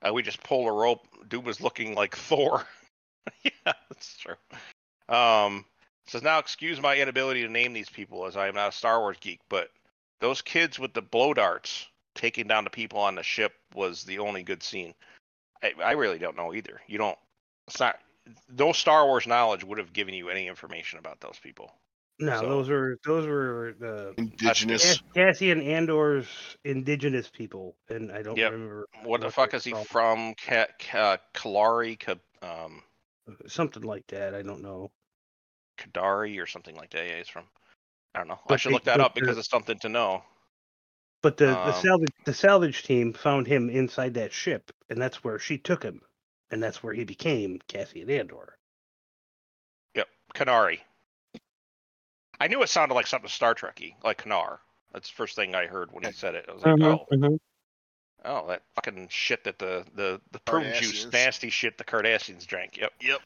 Uh, 0.01 0.13
we 0.13 0.23
just 0.23 0.43
pull 0.43 0.67
a 0.67 0.71
rope. 0.71 1.07
Dude 1.27 1.45
was 1.45 1.61
looking 1.61 1.95
like 1.95 2.15
Thor. 2.17 2.65
yeah, 3.43 3.51
that's 3.65 4.17
true. 4.17 4.35
Um, 5.09 5.65
says 6.07 6.21
now, 6.23 6.39
excuse 6.39 6.79
my 6.81 6.95
inability 6.97 7.41
to 7.43 7.49
name 7.49 7.73
these 7.73 7.89
people 7.89 8.25
as 8.25 8.37
I 8.37 8.47
am 8.47 8.55
not 8.55 8.69
a 8.69 8.75
Star 8.75 8.99
Wars 8.99 9.17
geek, 9.19 9.39
but 9.49 9.69
those 10.21 10.41
kids 10.41 10.77
with 10.79 10.93
the 10.93 11.01
blow 11.01 11.33
darts 11.33 11.87
taking 12.15 12.47
down 12.47 12.63
the 12.63 12.69
people 12.69 12.99
on 12.99 13.15
the 13.15 13.23
ship 13.23 13.53
was 13.73 14.03
the 14.03 14.19
only 14.19 14.43
good 14.43 14.61
scene. 14.63 14.93
I, 15.63 15.73
I 15.83 15.91
really 15.93 16.19
don't 16.19 16.37
know 16.37 16.53
either. 16.53 16.81
You 16.87 16.97
don't. 16.97 17.17
It's 17.67 17.79
not. 17.79 17.97
No 18.57 18.71
Star 18.71 19.05
Wars 19.07 19.25
knowledge 19.27 19.63
would 19.63 19.77
have 19.79 19.93
given 19.93 20.13
you 20.13 20.29
any 20.29 20.47
information 20.47 20.99
about 20.99 21.19
those 21.19 21.39
people. 21.41 21.71
no, 22.19 22.39
so- 22.41 22.47
those 22.49 22.69
were 22.69 22.97
those 23.05 23.25
were 23.25 23.73
the 23.79 24.13
Indigenous. 24.17 25.01
Cassian 25.15 25.61
Andor's 25.61 26.27
indigenous 26.65 27.27
people, 27.29 27.75
and 27.89 28.11
I 28.11 28.21
don't 28.21 28.37
Yep. 28.37 28.51
remember 28.51 28.85
What 29.03 29.21
the 29.21 29.31
fuck 29.31 29.53
is 29.53 29.63
he 29.63 29.71
called. 29.71 29.87
from? 29.87 30.35
Ka- 30.35 30.67
Ka- 30.79 31.17
Kalari, 31.33 31.97
Ka- 31.99 32.15
um, 32.43 32.83
something 33.47 33.83
like 33.83 34.05
that. 34.07 34.35
I 34.35 34.41
don't 34.43 34.61
know. 34.61 34.91
Kadari, 35.79 36.41
or 36.41 36.45
something 36.45 36.75
like 36.75 36.91
that. 36.91 37.07
Yeah, 37.07 37.17
he's 37.17 37.27
from. 37.27 37.45
I 38.13 38.19
don't 38.19 38.27
know. 38.27 38.39
I 38.49 38.57
should 38.57 38.69
they- 38.69 38.73
look 38.73 38.83
that 38.85 38.99
up 38.99 39.13
because 39.15 39.35
the- 39.35 39.39
it's 39.39 39.49
something 39.49 39.79
to 39.79 39.89
know. 39.89 40.23
But 41.21 41.35
the, 41.37 41.47
the 41.47 41.75
Um, 41.75 41.81
salvage 41.81 42.13
the 42.25 42.33
salvage 42.33 42.83
team 42.83 43.11
found 43.13 43.45
him 43.47 43.69
inside 43.69 44.13
that 44.13 44.31
ship, 44.31 44.71
and 44.89 45.01
that's 45.01 45.21
where 45.23 45.37
she 45.37 45.57
took 45.57 45.83
him, 45.83 46.01
and 46.49 46.63
that's 46.63 46.81
where 46.81 46.93
he 46.93 47.03
became 47.03 47.59
Cassian 47.67 48.09
Andor. 48.09 48.57
Yep, 49.95 50.07
Kenari. 50.33 50.79
I 52.39 52.47
knew 52.47 52.61
it 52.63 52.69
sounded 52.69 52.95
like 52.95 53.05
something 53.05 53.29
Star 53.29 53.53
Trekky, 53.53 53.95
like 54.01 54.23
Kanar. 54.23 54.59
That's 54.93 55.09
the 55.09 55.15
first 55.15 55.35
thing 55.35 55.55
I 55.55 55.67
heard 55.67 55.91
when 55.91 56.05
he 56.05 56.11
said 56.13 56.35
it. 56.35 56.45
I 56.47 56.53
was 56.53 56.63
like, 56.63 56.81
oh, 56.81 57.05
oh, 58.23 58.47
that 58.47 58.63
fucking 58.75 59.09
shit 59.09 59.43
that 59.43 59.59
the 59.59 59.85
the 59.93 60.21
the 60.31 60.39
prune 60.39 60.73
juice, 60.73 61.05
nasty 61.11 61.49
shit 61.49 61.77
the 61.77 61.83
Cardassians 61.83 62.45
drank. 62.47 62.77
Yep. 62.77 62.93
Yep, 63.01 63.21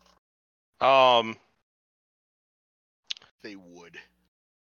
Um. 0.81 1.37
They 3.43 3.55
would. 3.55 3.97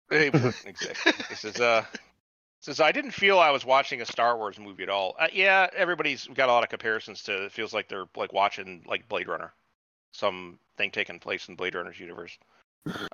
Hey, 0.10 0.28
exactly. 0.66 1.14
This 1.30 1.46
is 1.46 1.60
uh. 1.60 1.86
Says 2.62 2.80
I 2.80 2.92
didn't 2.92 3.12
feel 3.12 3.38
I 3.38 3.52
was 3.52 3.64
watching 3.64 4.02
a 4.02 4.06
Star 4.08 4.36
Wars 4.38 4.58
movie 4.58 4.82
at 4.82 4.90
all. 4.90 5.16
Uh, 5.20 5.28
yeah, 5.32 5.68
everybody's 5.76 6.26
got 6.26 6.50
a 6.50 6.52
lot 6.52 6.64
of 6.64 6.70
comparisons 6.70 7.22
to. 7.24 7.46
It 7.46 7.52
feels 7.52 7.76
like 7.76 7.88
they're 7.88 8.08
like 8.16 8.34
watching 8.34 8.84
like 8.88 9.08
Blade 9.08 9.28
Runner, 9.28 9.54
some 10.14 10.58
thing 10.76 10.90
taking 10.90 11.20
place 11.20 11.48
in 11.48 11.56
Blade 11.56 11.76
Runner's 11.76 12.00
universe. 12.00 12.36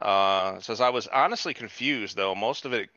Uh, 0.01 0.59
says 0.59 0.79
I 0.79 0.89
was 0.89 1.07
honestly 1.07 1.53
confused 1.53 2.15
though. 2.15 2.33
Most 2.33 2.63
of 2.65 2.71
it, 2.71 2.89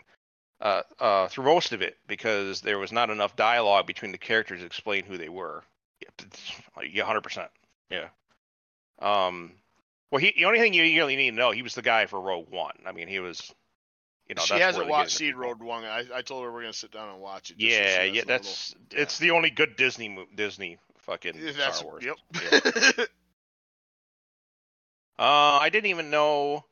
uh, 0.61 0.83
uh, 1.00 1.27
through 1.27 1.44
most 1.44 1.72
of 1.72 1.83
it, 1.83 1.96
because 2.07 2.61
there 2.61 2.79
was 2.79 2.92
not 2.92 3.11
enough 3.11 3.35
dialogue 3.35 3.87
between 3.87 4.12
the 4.12 4.18
characters 4.18 4.61
to 4.61 4.66
explain 4.66 5.05
who 5.05 5.18
they 5.18 5.29
were. 5.29 5.64
Yeah, 6.00 7.05
hundred 7.05 7.22
percent. 7.22 7.50
Yeah. 7.90 8.09
Um. 9.00 9.55
Well, 10.14 10.20
he 10.20 10.33
the 10.37 10.44
only 10.44 10.61
thing 10.61 10.72
you 10.74 10.85
really 10.85 11.16
need 11.16 11.31
to 11.33 11.37
know, 11.37 11.50
he 11.50 11.62
was 11.62 11.74
the 11.74 11.83
guy 11.83 12.07
for 12.07 12.20
Rogue 12.20 12.48
One. 12.48 12.77
I 12.87 12.92
mean, 12.92 13.09
he 13.09 13.18
was. 13.18 13.53
You 14.29 14.37
know, 14.37 14.42
she 14.42 14.55
that's 14.55 14.62
hasn't 14.64 14.87
watched 14.88 15.11
Seed 15.11 15.31
into- 15.31 15.40
Rogue 15.40 15.61
One. 15.61 15.83
I, 15.85 16.05
I 16.14 16.22
told 16.22 16.44
her 16.44 16.53
we're 16.53 16.61
gonna 16.61 16.72
sit 16.72 16.92
down 16.92 17.09
and 17.09 17.20
watch 17.20 17.50
it. 17.50 17.59
just 17.59 17.72
Yeah, 17.72 17.79
has 17.83 17.96
yeah, 17.96 18.00
a 18.00 18.07
little- 18.12 18.24
that's 18.29 18.74
yeah. 18.92 19.00
it's 19.03 19.18
the 19.18 19.33
only 19.33 19.50
good 19.50 19.74
Disney 19.74 20.09
mo- 20.11 20.27
Disney 20.33 20.79
fucking 20.98 21.35
That's 21.59 21.79
Star 21.79 21.90
Wars. 21.90 22.05
yep. 22.05 22.16
Yeah. 22.96 23.05
Uh, 25.18 25.59
I 25.61 25.68
didn't 25.70 25.90
even 25.90 26.11
know 26.11 26.64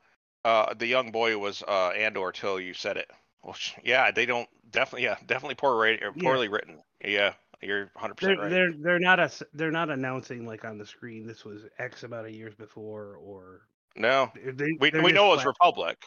uh 0.44 0.74
the 0.74 0.86
young 0.86 1.12
boy 1.12 1.38
was 1.38 1.62
uh 1.62 1.90
Andor 1.90 2.32
till 2.32 2.58
you 2.58 2.74
said 2.74 2.96
it. 2.96 3.08
Well, 3.42 3.56
yeah, 3.84 4.10
they 4.10 4.26
don't 4.26 4.48
definitely 4.70 5.04
yeah 5.04 5.16
definitely 5.26 5.54
poor 5.54 5.74
ra- 5.76 6.06
or 6.08 6.12
Yeah. 6.16 6.22
poorly 6.22 6.48
written. 6.48 6.82
Yeah, 7.04 7.34
You're 7.62 7.90
100 7.94 8.16
They're 8.16 8.36
percent 8.36 8.40
right. 8.40 8.50
they're 8.50 8.72
they're 8.78 8.98
not 8.98 9.20
a 9.20 9.30
they're 9.54 9.70
not 9.70 9.90
announcing 9.90 10.46
like 10.46 10.64
on 10.64 10.78
the 10.78 10.86
screen 10.86 11.26
this 11.26 11.44
was 11.44 11.62
X 11.78 12.02
amount 12.02 12.26
of 12.26 12.32
years 12.32 12.54
before 12.54 13.16
or 13.16 13.62
No, 13.96 14.32
they, 14.34 14.76
we 14.80 14.90
we 14.90 15.12
know 15.12 15.32
it's 15.34 15.44
Republic. 15.44 16.02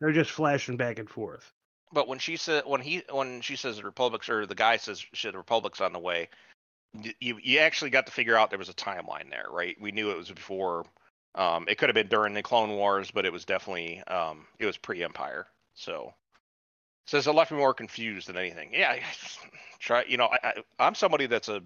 They're 0.00 0.12
just 0.12 0.30
flashing 0.30 0.76
back 0.76 0.98
and 0.98 1.08
forth. 1.08 1.52
But 1.92 2.06
when 2.06 2.18
she 2.18 2.36
said 2.36 2.64
when 2.66 2.80
he 2.80 3.02
when 3.10 3.40
she 3.40 3.56
says 3.56 3.78
the 3.78 3.84
Republic's 3.84 4.28
or 4.28 4.46
the 4.46 4.54
guy 4.54 4.76
says 4.76 5.04
shit 5.12 5.32
the 5.32 5.38
Republic's 5.38 5.80
on 5.80 5.92
the 5.92 5.98
way, 5.98 6.28
you 7.18 7.38
you 7.42 7.58
actually 7.58 7.90
got 7.90 8.06
to 8.06 8.12
figure 8.12 8.36
out 8.36 8.50
there 8.50 8.58
was 8.58 8.68
a 8.68 8.74
timeline 8.74 9.30
there, 9.30 9.46
right? 9.50 9.76
We 9.80 9.92
knew 9.92 10.10
it 10.10 10.16
was 10.16 10.30
before. 10.30 10.84
Um, 11.34 11.64
it 11.68 11.78
could 11.78 11.88
have 11.88 11.94
been 11.94 12.08
during 12.08 12.34
the 12.34 12.42
Clone 12.42 12.70
Wars, 12.70 13.10
but 13.10 13.24
it 13.24 13.32
was 13.32 13.44
definitely 13.44 14.02
um, 14.08 14.46
it 14.58 14.66
was 14.66 14.76
pre-Empire. 14.76 15.46
So 15.74 16.12
says 17.10 17.26
it 17.26 17.32
left 17.32 17.50
me 17.50 17.58
more 17.58 17.74
confused 17.74 18.28
than 18.28 18.36
anything. 18.36 18.70
Yeah, 18.72 18.96
try. 19.80 20.04
You 20.06 20.16
know, 20.16 20.26
I, 20.26 20.38
I 20.44 20.52
I'm 20.78 20.94
somebody 20.94 21.26
that's 21.26 21.48
a 21.48 21.60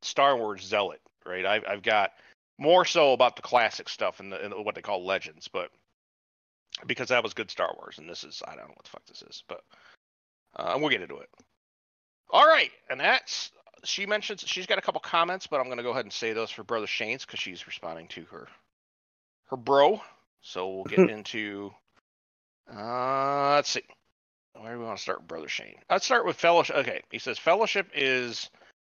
Star 0.00 0.38
Wars 0.38 0.62
zealot, 0.62 1.02
right? 1.26 1.44
I've 1.44 1.64
I've 1.68 1.82
got 1.82 2.12
more 2.56 2.86
so 2.86 3.12
about 3.12 3.36
the 3.36 3.42
classic 3.42 3.90
stuff 3.90 4.20
and, 4.20 4.32
the, 4.32 4.42
and 4.42 4.64
what 4.64 4.74
they 4.74 4.80
call 4.80 5.04
legends, 5.04 5.48
but 5.48 5.70
because 6.86 7.08
that 7.08 7.22
was 7.22 7.34
good 7.34 7.50
Star 7.50 7.74
Wars, 7.76 7.98
and 7.98 8.08
this 8.08 8.24
is 8.24 8.42
I 8.48 8.56
don't 8.56 8.68
know 8.68 8.74
what 8.74 8.84
the 8.84 8.90
fuck 8.90 9.04
this 9.06 9.22
is, 9.22 9.44
but 9.48 9.60
uh, 10.56 10.78
we'll 10.80 10.88
get 10.88 11.02
into 11.02 11.18
it. 11.18 11.28
All 12.30 12.46
right, 12.46 12.70
and 12.88 12.98
that's 12.98 13.52
she 13.84 14.06
mentions 14.06 14.40
she's 14.46 14.66
got 14.66 14.78
a 14.78 14.82
couple 14.82 15.02
comments, 15.02 15.46
but 15.46 15.60
I'm 15.60 15.68
gonna 15.68 15.82
go 15.82 15.90
ahead 15.90 16.06
and 16.06 16.12
say 16.12 16.32
those 16.32 16.50
for 16.50 16.64
Brother 16.64 16.86
Shane's 16.86 17.26
because 17.26 17.38
she's 17.40 17.66
responding 17.66 18.08
to 18.08 18.24
her 18.30 18.48
her 19.48 19.58
bro. 19.58 20.00
So 20.40 20.70
we'll 20.70 20.84
get 20.84 21.10
into 21.10 21.70
uh 22.74 23.56
let's 23.56 23.68
see. 23.68 23.82
Where 24.60 24.72
do 24.72 24.78
we 24.80 24.84
want 24.84 24.96
to 24.96 25.02
start 25.02 25.26
Brother 25.26 25.48
Shane? 25.48 25.76
Let's 25.88 26.04
start 26.04 26.26
with 26.26 26.36
Fellowship. 26.36 26.76
Okay, 26.76 27.02
he 27.10 27.18
says 27.18 27.38
Fellowship 27.38 27.90
is 27.94 28.50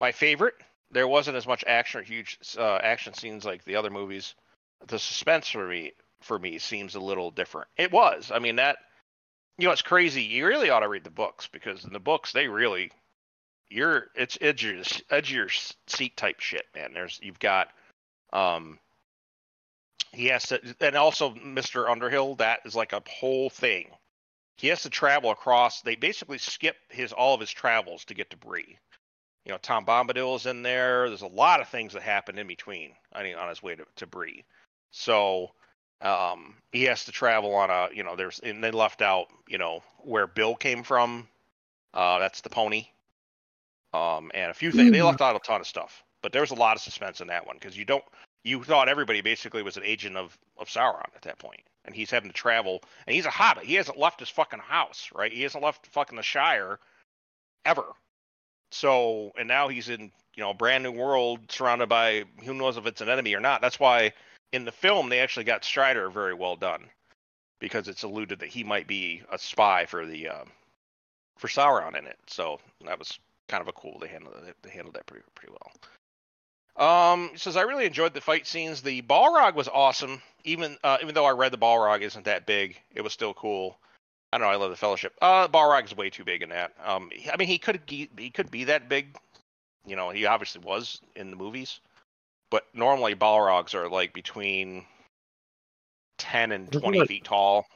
my 0.01 0.13
favorite. 0.13 0.55
There 0.91 1.09
wasn't 1.09 1.37
as 1.37 1.47
much 1.47 1.65
action 1.67 2.01
or 2.01 2.05
huge 2.05 2.39
uh, 2.57 2.79
action 2.83 3.13
scenes 3.13 3.45
like 3.45 3.65
the 3.65 3.77
other 3.77 3.91
movies. 3.91 4.35
The 4.87 4.99
suspense 4.99 5.49
for 5.49 5.67
me 5.67 5.93
for 6.23 6.39
me 6.39 6.59
seems 6.59 6.95
a 6.95 7.01
little 7.01 7.31
different. 7.31 7.69
It 7.77 7.93
was. 7.93 8.31
I 8.33 8.39
mean 8.39 8.57
that 8.57 8.79
you 9.59 9.67
know 9.67 9.73
it's 9.73 9.83
crazy. 9.83 10.23
You 10.23 10.47
really 10.47 10.71
ought 10.71 10.81
to 10.81 10.89
read 10.89 11.05
the 11.05 11.11
books 11.11 11.49
because 11.53 11.85
in 11.85 11.93
the 11.93 11.99
books 11.99 12.33
they 12.33 12.49
really 12.49 12.93
you're 13.69 14.07
it's 14.15 14.39
edge 14.41 14.65
your 14.65 15.49
seat 15.87 16.17
type 16.17 16.41
shit, 16.41 16.67
man. 16.75 16.93
There's 16.95 17.19
you've 17.23 17.41
got 17.41 17.69
um 18.33 18.79
he 20.13 20.27
has 20.27 20.45
to 20.45 20.61
and 20.81 20.97
also 20.97 21.35
Mr. 21.35 21.91
Underhill 21.91 22.37
that 22.37 22.61
is 22.65 22.75
like 22.75 22.93
a 22.93 23.03
whole 23.09 23.51
thing. 23.51 23.91
He 24.59 24.69
has 24.69 24.83
to 24.83 24.91
travel 24.91 25.31
across. 25.31 25.81
They 25.83 25.97
basically 25.97 26.39
skip 26.39 26.77
his 26.91 27.13
all 27.13 27.35
of 27.35 27.41
his 27.41 27.51
travels 27.51 28.05
to 28.07 28.15
get 28.15 28.31
to 28.31 28.37
Bree. 28.37 28.79
You 29.45 29.53
know, 29.53 29.59
Tom 29.59 29.87
Bombadil 29.87 30.37
is 30.37 30.47
in 30.47 30.63
there. 30.63 31.09
There's 31.09 31.23
a 31.23 31.27
lot 31.27 31.61
of 31.61 31.69
things 31.69 31.95
that 31.95 32.03
happen 32.03 32.39
in 32.39 32.47
between. 32.47 32.93
I 33.13 33.23
mean, 33.23 33.37
on 33.37 33.49
his 33.49 33.63
way 33.63 33.75
to 33.77 33.87
to 33.97 34.07
Bree. 34.07 34.45
So 34.91 35.53
um 36.01 36.55
he 36.71 36.85
has 36.85 37.05
to 37.07 37.13
travel 37.13 37.55
on 37.55 37.71
a 37.71 37.89
you 37.93 38.05
know 38.05 38.15
there's 38.15 38.39
and 38.39 38.63
they 38.63 38.71
left 38.71 39.03
out 39.03 39.27
you 39.49 39.59
know 39.59 39.83
where 39.99 40.29
bill 40.29 40.55
came 40.55 40.85
from 40.85 41.27
uh 41.93 42.21
that's 42.21 42.41
the 42.43 42.49
pony 42.49 42.87
um 43.93 44.31
and 44.35 44.51
a 44.51 44.55
few 44.55 44.71
things 44.71 44.93
they 44.93 44.99
Mhm. 44.99 45.07
left 45.07 45.21
out 45.21 45.35
a 45.35 45.41
ton 45.41 45.61
of 45.61 45.67
stuff 45.67 46.05
but 46.23 46.33
there 46.33 46.41
was 46.43 46.53
a 46.53 46.55
lot 46.55 46.77
of 46.77 46.83
suspense 46.83 47.21
in 47.21 47.27
that 47.27 47.47
one 47.47 47.57
because 47.57 47.77
you 47.77 47.85
don't 47.85 48.05
you 48.45 48.63
thought 48.63 48.89
everybody 48.89 49.21
basically 49.21 49.63
was 49.63 49.77
an 49.77 49.85
agent 49.85 50.17
of 50.17 50.37
of 50.59 50.69
sauron 50.69 51.15
at 51.15 51.23
that 51.23 51.39
point 51.39 51.61
and 51.85 51.95
he's 51.95 52.11
having 52.11 52.31
to 52.31 52.35
travel 52.35 52.83
and 53.07 53.15
he's 53.15 53.27
a 53.27 53.31
hobbit 53.31 53.65
he 53.65 53.75
hasn't 53.75 53.99
left 53.99 54.21
his 54.21 54.29
fucking 54.29 54.61
house 54.61 55.09
right 55.15 55.33
he 55.33 55.43
hasn't 55.43 55.65
left 55.65 55.87
fucking 55.89 56.17
the 56.17 56.23
shire 56.23 56.79
ever 57.65 57.85
so 58.71 59.33
and 59.39 59.49
now 59.49 59.69
he's 59.69 59.89
in 59.89 60.11
you 60.35 60.43
know 60.43 60.51
a 60.51 60.55
brand 60.55 60.85
new 60.85 60.93
world 60.93 61.41
surrounded 61.51 61.89
by 61.89 62.25
who 62.45 62.55
knows 62.55 62.77
if 62.77 62.87
it's 62.87 63.01
an 63.01 63.09
enemy 63.09 63.35
or 63.35 63.41
not 63.41 63.61
that's 63.61 63.81
why 63.81 64.13
in 64.53 64.65
the 64.65 64.73
film 64.73 65.09
they 65.09 65.21
actually 65.21 65.45
got 65.45 65.65
Strider 65.65 66.11
very 66.11 66.35
well 66.35 66.57
done 66.57 66.85
because 67.61 67.89
it's 67.89 68.03
alluded 68.03 68.39
that 68.41 68.49
he 68.49 68.65
might 68.65 68.87
be 68.87 69.23
a 69.31 69.39
spy 69.39 69.85
for 69.87 70.07
the 70.07 70.29
um, 70.29 70.49
for 71.37 71.49
Sauron 71.49 71.97
in 71.99 72.07
it. 72.07 72.19
So 72.27 72.59
that 72.85 72.99
was 72.99 73.19
kind 73.49 73.61
of 73.61 73.69
a 73.69 73.73
cool. 73.73 73.99
They 73.99 74.09
handled 74.09 74.35
they 74.63 74.71
handled 74.71 74.95
that 74.95 75.07
pretty 75.07 75.25
pretty 75.35 75.53
well. 75.53 75.73
Um, 76.79 77.31
says 77.35 77.57
I 77.57 77.63
really 77.63 77.87
enjoyed 77.87 78.15
the 78.15 78.21
fight 78.21 78.47
scenes. 78.47 78.83
The 78.83 79.03
Balrog 79.03 79.55
was 79.55 79.69
awesome. 79.69 80.23
Even 80.45 80.77
uh, 80.85 80.99
even 81.03 81.15
though 81.15 81.25
I 81.27 81.33
read 81.33 81.53
the 81.53 81.59
Balrog 81.59 82.03
isn't 82.03 82.25
that 82.27 82.47
big, 82.47 82.81
it 82.95 83.03
was 83.03 83.13
still 83.13 83.35
cool. 83.35 83.77
I 84.33 84.39
don't 84.39 84.47
know. 84.47 84.53
I 84.53 84.57
love 84.57 84.71
the 84.71 84.77
Fellowship. 84.77 85.15
Uh, 85.21 85.49
Balrog 85.49 85.85
is 85.87 85.97
way 85.97 86.11
too 86.11 86.25
big 86.25 86.43
in 86.43 86.51
that. 86.51 86.73
Um, 86.85 87.11
I 87.33 87.37
mean 87.37 87.49
he 87.49 87.59
could 87.59 87.81
he, 87.87 88.09
he 88.17 88.31
could 88.31 88.51
be 88.51 88.65
that 88.65 88.89
big. 88.89 89.17
You 89.87 89.97
know, 89.97 90.11
he 90.11 90.27
obviously 90.27 90.61
was 90.63 91.01
in 91.17 91.31
the 91.31 91.37
movies 91.37 91.81
but 92.51 92.67
normally 92.75 93.15
Balrogs 93.15 93.75
are 93.75 93.89
like 93.89 94.13
between 94.13 94.85
10 96.19 96.53
and 96.53 96.71
20 96.73 97.01
like- 97.01 97.09
feet 97.09 97.25
tall. 97.25 97.67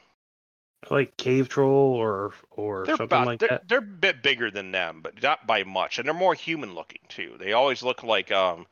Like 0.89 1.15
cave 1.15 1.47
troll 1.47 1.93
or 1.95 2.33
or 2.51 2.85
They're 2.85 2.97
something 2.97 3.05
about 3.05 3.25
like 3.27 3.39
they're, 3.39 3.47
that. 3.47 3.69
they're 3.69 3.77
a 3.77 3.81
bit 3.81 4.21
bigger 4.21 4.51
than 4.51 4.73
them, 4.73 4.99
but 5.01 5.23
not 5.23 5.47
by 5.47 5.63
much, 5.63 5.97
and 5.97 6.05
they're 6.05 6.13
more 6.13 6.33
human 6.33 6.75
looking 6.75 6.99
too. 7.07 7.37
They 7.39 7.53
always 7.53 7.83
look 7.83 8.03
like 8.03 8.33
um 8.33 8.67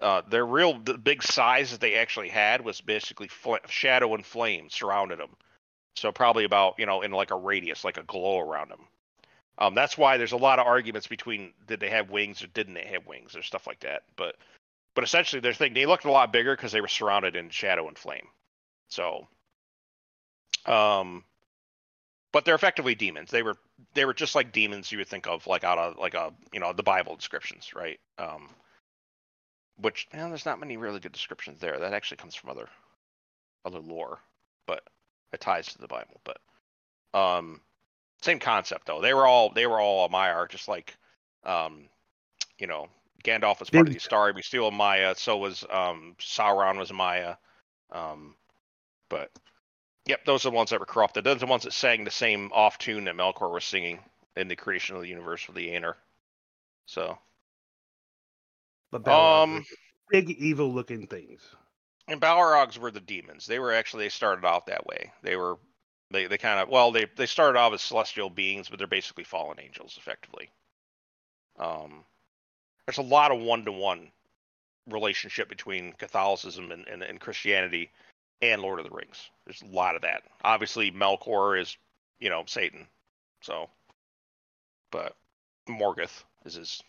uh 0.00 0.22
their 0.28 0.46
real 0.46 0.78
the 0.78 0.98
big 0.98 1.22
size 1.22 1.70
that 1.70 1.80
they 1.80 1.94
actually 1.94 2.28
had 2.28 2.64
was 2.64 2.80
basically 2.80 3.28
fl- 3.28 3.56
shadow 3.68 4.14
and 4.14 4.24
flame 4.26 4.68
surrounded 4.70 5.18
them. 5.18 5.36
So 5.96 6.12
probably 6.12 6.44
about 6.44 6.74
you 6.78 6.86
know 6.86 7.02
in 7.02 7.12
like 7.12 7.30
a 7.30 7.36
radius, 7.36 7.84
like 7.84 7.98
a 7.98 8.02
glow 8.02 8.40
around 8.40 8.70
them. 8.70 8.80
Um, 9.58 9.74
that's 9.74 9.96
why 9.96 10.16
there's 10.16 10.32
a 10.32 10.36
lot 10.36 10.58
of 10.58 10.66
arguments 10.66 11.06
between 11.06 11.52
did 11.66 11.80
they 11.80 11.90
have 11.90 12.10
wings 12.10 12.42
or 12.42 12.48
didn't 12.48 12.74
they 12.74 12.86
have 12.92 13.06
wings 13.06 13.36
or 13.36 13.42
stuff 13.42 13.66
like 13.66 13.80
that. 13.80 14.02
But 14.16 14.36
but 14.94 15.04
essentially 15.04 15.40
their 15.40 15.54
thing 15.54 15.74
they 15.74 15.86
looked 15.86 16.04
a 16.04 16.10
lot 16.10 16.32
bigger 16.32 16.56
because 16.56 16.72
they 16.72 16.80
were 16.80 16.88
surrounded 16.88 17.36
in 17.36 17.50
shadow 17.50 17.88
and 17.88 17.96
flame. 17.98 18.26
So 18.88 19.28
um 20.66 21.24
but 22.32 22.44
they're 22.44 22.56
effectively 22.56 22.96
demons. 22.96 23.30
They 23.30 23.44
were 23.44 23.56
they 23.94 24.04
were 24.04 24.12
just 24.12 24.34
like 24.34 24.52
demons 24.52 24.90
you 24.90 24.98
would 24.98 25.08
think 25.08 25.28
of 25.28 25.46
like 25.46 25.62
out 25.62 25.78
of 25.78 25.98
like 25.98 26.14
a 26.14 26.32
you 26.52 26.58
know 26.58 26.72
the 26.72 26.82
Bible 26.82 27.14
descriptions, 27.14 27.74
right? 27.74 28.00
Um, 28.18 28.48
which 29.78 30.06
man, 30.12 30.28
there's 30.28 30.46
not 30.46 30.60
many 30.60 30.76
really 30.76 31.00
good 31.00 31.12
descriptions 31.12 31.60
there. 31.60 31.78
That 31.78 31.92
actually 31.92 32.18
comes 32.18 32.34
from 32.34 32.50
other 32.50 32.68
other 33.64 33.80
lore, 33.80 34.18
but 34.66 34.82
it 35.32 35.40
ties 35.40 35.66
to 35.68 35.78
the 35.78 35.88
Bible. 35.88 36.20
But 36.24 36.38
um, 37.18 37.60
same 38.22 38.38
concept 38.38 38.86
though. 38.86 39.00
They 39.00 39.14
were 39.14 39.26
all 39.26 39.50
they 39.50 39.66
were 39.66 39.80
all 39.80 40.06
a 40.06 40.08
Maiar, 40.08 40.48
just 40.48 40.68
like 40.68 40.96
um, 41.44 41.88
you 42.58 42.66
know 42.66 42.88
Gandalf 43.24 43.60
was 43.60 43.70
part 43.70 43.88
of 43.88 43.94
the 43.94 44.00
Istari. 44.00 44.34
We 44.34 44.42
steal 44.42 44.68
a 44.68 44.72
Maia. 44.72 45.14
So 45.16 45.36
was 45.36 45.64
um, 45.70 46.16
Sauron 46.20 46.78
was 46.78 46.90
a 46.90 46.94
Maia. 46.94 47.36
Um, 47.90 48.34
but 49.08 49.30
Yep, 50.06 50.26
those 50.26 50.44
are 50.44 50.50
the 50.50 50.56
ones 50.56 50.70
that 50.70 50.80
were 50.80 50.86
corrupted. 50.86 51.24
Those 51.24 51.36
are 51.36 51.40
the 51.40 51.46
ones 51.46 51.62
that 51.62 51.72
sang 51.72 52.04
the 52.04 52.10
same 52.10 52.50
off 52.52 52.76
tune 52.76 53.04
that 53.04 53.14
Melkor 53.14 53.50
was 53.50 53.64
singing 53.64 54.00
in 54.36 54.48
the 54.48 54.56
creation 54.56 54.96
of 54.96 55.02
the 55.02 55.08
universe 55.08 55.46
with 55.46 55.56
the 55.56 55.68
Ainur. 55.68 55.94
So, 56.86 57.18
But 58.94 59.02
Balrogs 59.02 59.42
um, 59.42 59.64
big 60.08 60.30
evil 60.30 60.72
looking 60.72 61.08
things. 61.08 61.40
and 62.06 62.20
Balrogs 62.20 62.78
were 62.78 62.92
the 62.92 63.00
demons. 63.00 63.44
They 63.44 63.58
were 63.58 63.72
actually 63.72 64.04
they 64.04 64.10
started 64.10 64.44
off 64.44 64.66
that 64.66 64.86
way. 64.86 65.10
They 65.20 65.34
were 65.34 65.58
they 66.12 66.26
they 66.26 66.38
kind 66.38 66.60
of 66.60 66.68
well 66.68 66.92
they 66.92 67.06
they 67.16 67.26
started 67.26 67.58
off 67.58 67.72
as 67.72 67.82
celestial 67.82 68.30
beings, 68.30 68.68
but 68.68 68.78
they're 68.78 68.86
basically 68.86 69.24
fallen 69.24 69.58
angels 69.58 69.96
effectively. 69.98 70.48
Um, 71.58 72.04
there's 72.86 72.98
a 72.98 73.02
lot 73.02 73.32
of 73.32 73.40
one 73.40 73.64
to 73.64 73.72
one 73.72 74.12
relationship 74.88 75.48
between 75.48 75.92
Catholicism 75.94 76.70
and, 76.70 76.86
and, 76.86 77.02
and 77.02 77.20
Christianity 77.20 77.90
and 78.42 78.62
Lord 78.62 78.78
of 78.78 78.84
the 78.84 78.94
Rings. 78.94 79.30
There's 79.44 79.62
a 79.62 79.74
lot 79.74 79.96
of 79.96 80.02
that. 80.02 80.22
Obviously, 80.44 80.92
Melkor 80.92 81.60
is, 81.60 81.76
you 82.20 82.30
know, 82.30 82.44
Satan. 82.46 82.86
So, 83.40 83.70
but 84.92 85.16
Morgoth 85.68 86.22
is 86.44 86.54
his 86.54 86.82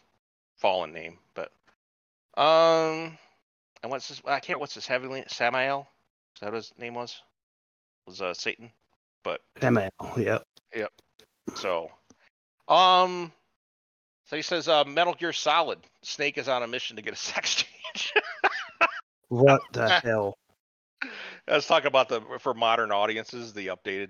fallen 0.58 0.92
name. 0.92 1.18
But, 1.34 1.52
um, 2.38 3.18
and 3.82 3.92
what's 3.92 4.08
his? 4.08 4.22
I 4.26 4.40
can't. 4.40 4.60
What's 4.60 4.74
his 4.74 4.88
heavenly 4.88 5.24
Samael? 5.28 5.88
Is 6.36 6.42
that 6.42 6.48
what 6.48 6.56
his 6.56 6.74
name 6.78 6.94
was? 6.94 7.22
Was 8.08 8.22
uh, 8.22 8.34
Satan? 8.34 8.72
But 9.24 9.42
Samael, 9.62 9.90
yeah. 10.18 10.40
yep. 10.76 10.92
so, 11.56 11.90
um, 12.68 13.32
so 14.26 14.36
he 14.36 14.42
says, 14.42 14.68
uh, 14.68 14.84
Metal 14.84 15.14
Gear 15.14 15.34
Solid. 15.34 15.80
Snake 16.04 16.38
is 16.38 16.48
on 16.48 16.62
a 16.62 16.68
mission 16.68 16.96
to 16.96 17.02
get 17.02 17.14
a 17.14 17.16
sex 17.18 17.56
change. 17.56 18.14
What 19.30 19.62
the 19.72 19.90
hell? 19.90 20.38
Let's 21.48 21.68
talk 21.68 21.86
about 21.86 22.10
the 22.10 22.22
for 22.40 22.54
modern 22.54 22.92
audiences, 22.92 23.54
the 23.54 23.68
updated 23.68 24.10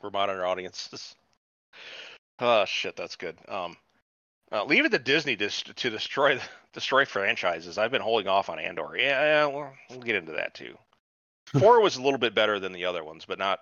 for 0.00 0.10
modern 0.10 0.40
audiences. 0.40 1.14
Oh 2.38 2.64
shit, 2.64 2.96
that's 2.96 3.16
good. 3.16 3.36
Um, 3.48 3.76
uh, 4.52 4.64
leave 4.64 4.84
it 4.84 4.90
to 4.90 4.98
Disney 4.98 5.36
to, 5.36 5.48
to 5.48 5.90
destroy 5.90 6.40
destroy 6.72 7.04
franchises. 7.04 7.78
I've 7.78 7.90
been 7.90 8.02
holding 8.02 8.28
off 8.28 8.48
on 8.48 8.58
Andor. 8.58 8.96
Yeah, 8.96 9.20
yeah 9.20 9.46
we'll, 9.46 9.70
we'll 9.90 10.00
get 10.00 10.16
into 10.16 10.32
that 10.32 10.54
too. 10.54 10.76
Four 11.58 11.80
was 11.80 11.96
a 11.96 12.02
little 12.02 12.18
bit 12.18 12.34
better 12.34 12.58
than 12.60 12.72
the 12.72 12.84
other 12.84 13.04
ones, 13.04 13.24
but 13.26 13.38
not. 13.38 13.60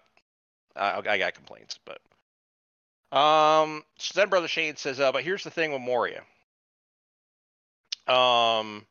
I 0.77 1.03
I 1.07 1.19
got 1.19 1.35
complaints, 1.35 1.79
but 1.85 3.17
Um, 3.17 3.83
so 3.99 4.21
then 4.21 4.29
Brother 4.29 4.49
Shane 4.49 4.77
says, 4.77 5.01
uh, 5.01 5.13
but 5.13 5.25
here's 5.25 5.45
the 5.45 5.51
thing 5.51 5.73
with 5.73 5.81
Moria. 5.81 6.23
Um, 8.07 8.87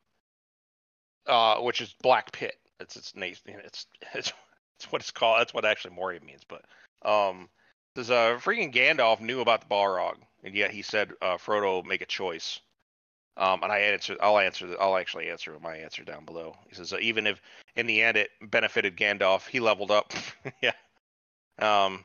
uh, 1.25 1.57
which 1.57 1.81
is 1.81 1.93
Black 2.01 2.31
Pit. 2.31 2.55
It's 2.79 2.95
its 2.95 3.15
name. 3.15 3.35
It's 3.45 3.87
it's 4.13 4.33
it's 4.79 4.91
what 4.91 5.01
it's 5.01 5.11
called. 5.11 5.39
That's 5.39 5.53
what 5.53 5.65
actually 5.65 5.95
Moria 5.95 6.19
means. 6.21 6.43
But 6.47 6.63
um, 7.07 7.49
says 7.95 8.11
uh, 8.11 8.39
freaking 8.41 8.73
Gandalf 8.73 9.19
knew 9.19 9.41
about 9.41 9.61
the 9.61 9.67
Balrog, 9.67 10.15
and 10.43 10.55
yet 10.55 10.71
he 10.71 10.81
said 10.81 11.11
uh, 11.21 11.37
Frodo 11.37 11.85
make 11.85 12.01
a 12.01 12.05
choice. 12.05 12.59
Um, 13.37 13.61
and 13.61 13.71
I 13.71 13.79
answer. 13.79 14.17
I'll 14.19 14.39
answer. 14.39 14.75
I'll 14.79 14.97
actually 14.97 15.29
answer 15.29 15.55
my 15.61 15.77
answer 15.77 16.03
down 16.03 16.25
below. 16.25 16.55
He 16.67 16.75
says 16.75 16.91
uh, 16.91 16.97
even 16.99 17.27
if 17.27 17.39
in 17.75 17.85
the 17.85 18.01
end 18.01 18.17
it 18.17 18.31
benefited 18.41 18.97
Gandalf, 18.97 19.47
he 19.47 19.59
leveled 19.59 19.91
up. 19.91 20.11
yeah. 20.61 20.71
Um, 21.59 22.03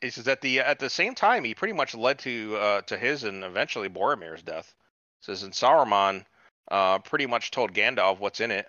he 0.00 0.08
says 0.08 0.26
at 0.28 0.40
the 0.40 0.60
at 0.60 0.78
the 0.78 0.88
same 0.88 1.14
time 1.14 1.44
he 1.44 1.54
pretty 1.54 1.74
much 1.74 1.94
led 1.94 2.18
to 2.20 2.56
uh, 2.56 2.80
to 2.82 2.96
his 2.96 3.24
and 3.24 3.44
eventually 3.44 3.88
Boromir's 3.88 4.42
death. 4.42 4.74
He 5.20 5.26
says 5.26 5.42
and 5.42 5.52
Saruman 5.52 6.24
uh, 6.70 6.98
pretty 7.00 7.26
much 7.26 7.50
told 7.50 7.74
Gandalf 7.74 8.20
what's 8.20 8.40
in 8.40 8.50
it. 8.50 8.66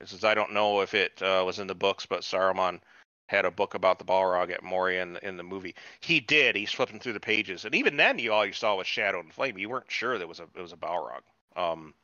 He 0.00 0.06
says 0.06 0.24
I 0.24 0.34
don't 0.34 0.52
know 0.52 0.80
if 0.80 0.94
it 0.94 1.22
uh, 1.22 1.44
was 1.46 1.60
in 1.60 1.68
the 1.68 1.74
books, 1.74 2.06
but 2.06 2.22
Saruman 2.22 2.80
had 3.26 3.44
a 3.44 3.50
book 3.50 3.74
about 3.74 3.98
the 3.98 4.04
Balrog 4.04 4.50
at 4.50 4.62
Moria 4.62 5.02
in 5.02 5.14
the, 5.14 5.26
in 5.26 5.36
the 5.36 5.42
movie. 5.42 5.74
He 6.00 6.20
did. 6.20 6.56
He's 6.56 6.72
flipping 6.72 7.00
through 7.00 7.14
the 7.14 7.20
pages, 7.20 7.64
and 7.64 7.74
even 7.74 7.96
then, 7.96 8.18
you 8.18 8.32
all 8.32 8.44
you 8.46 8.52
saw 8.52 8.76
was 8.76 8.86
shadow 8.86 9.20
and 9.20 9.32
flame. 9.32 9.58
You 9.58 9.68
weren't 9.68 9.90
sure 9.90 10.18
there 10.18 10.26
was 10.26 10.40
a 10.40 10.44
it 10.54 10.60
was 10.60 10.72
a 10.72 10.76
Balrog. 10.76 11.22
Um, 11.56 11.94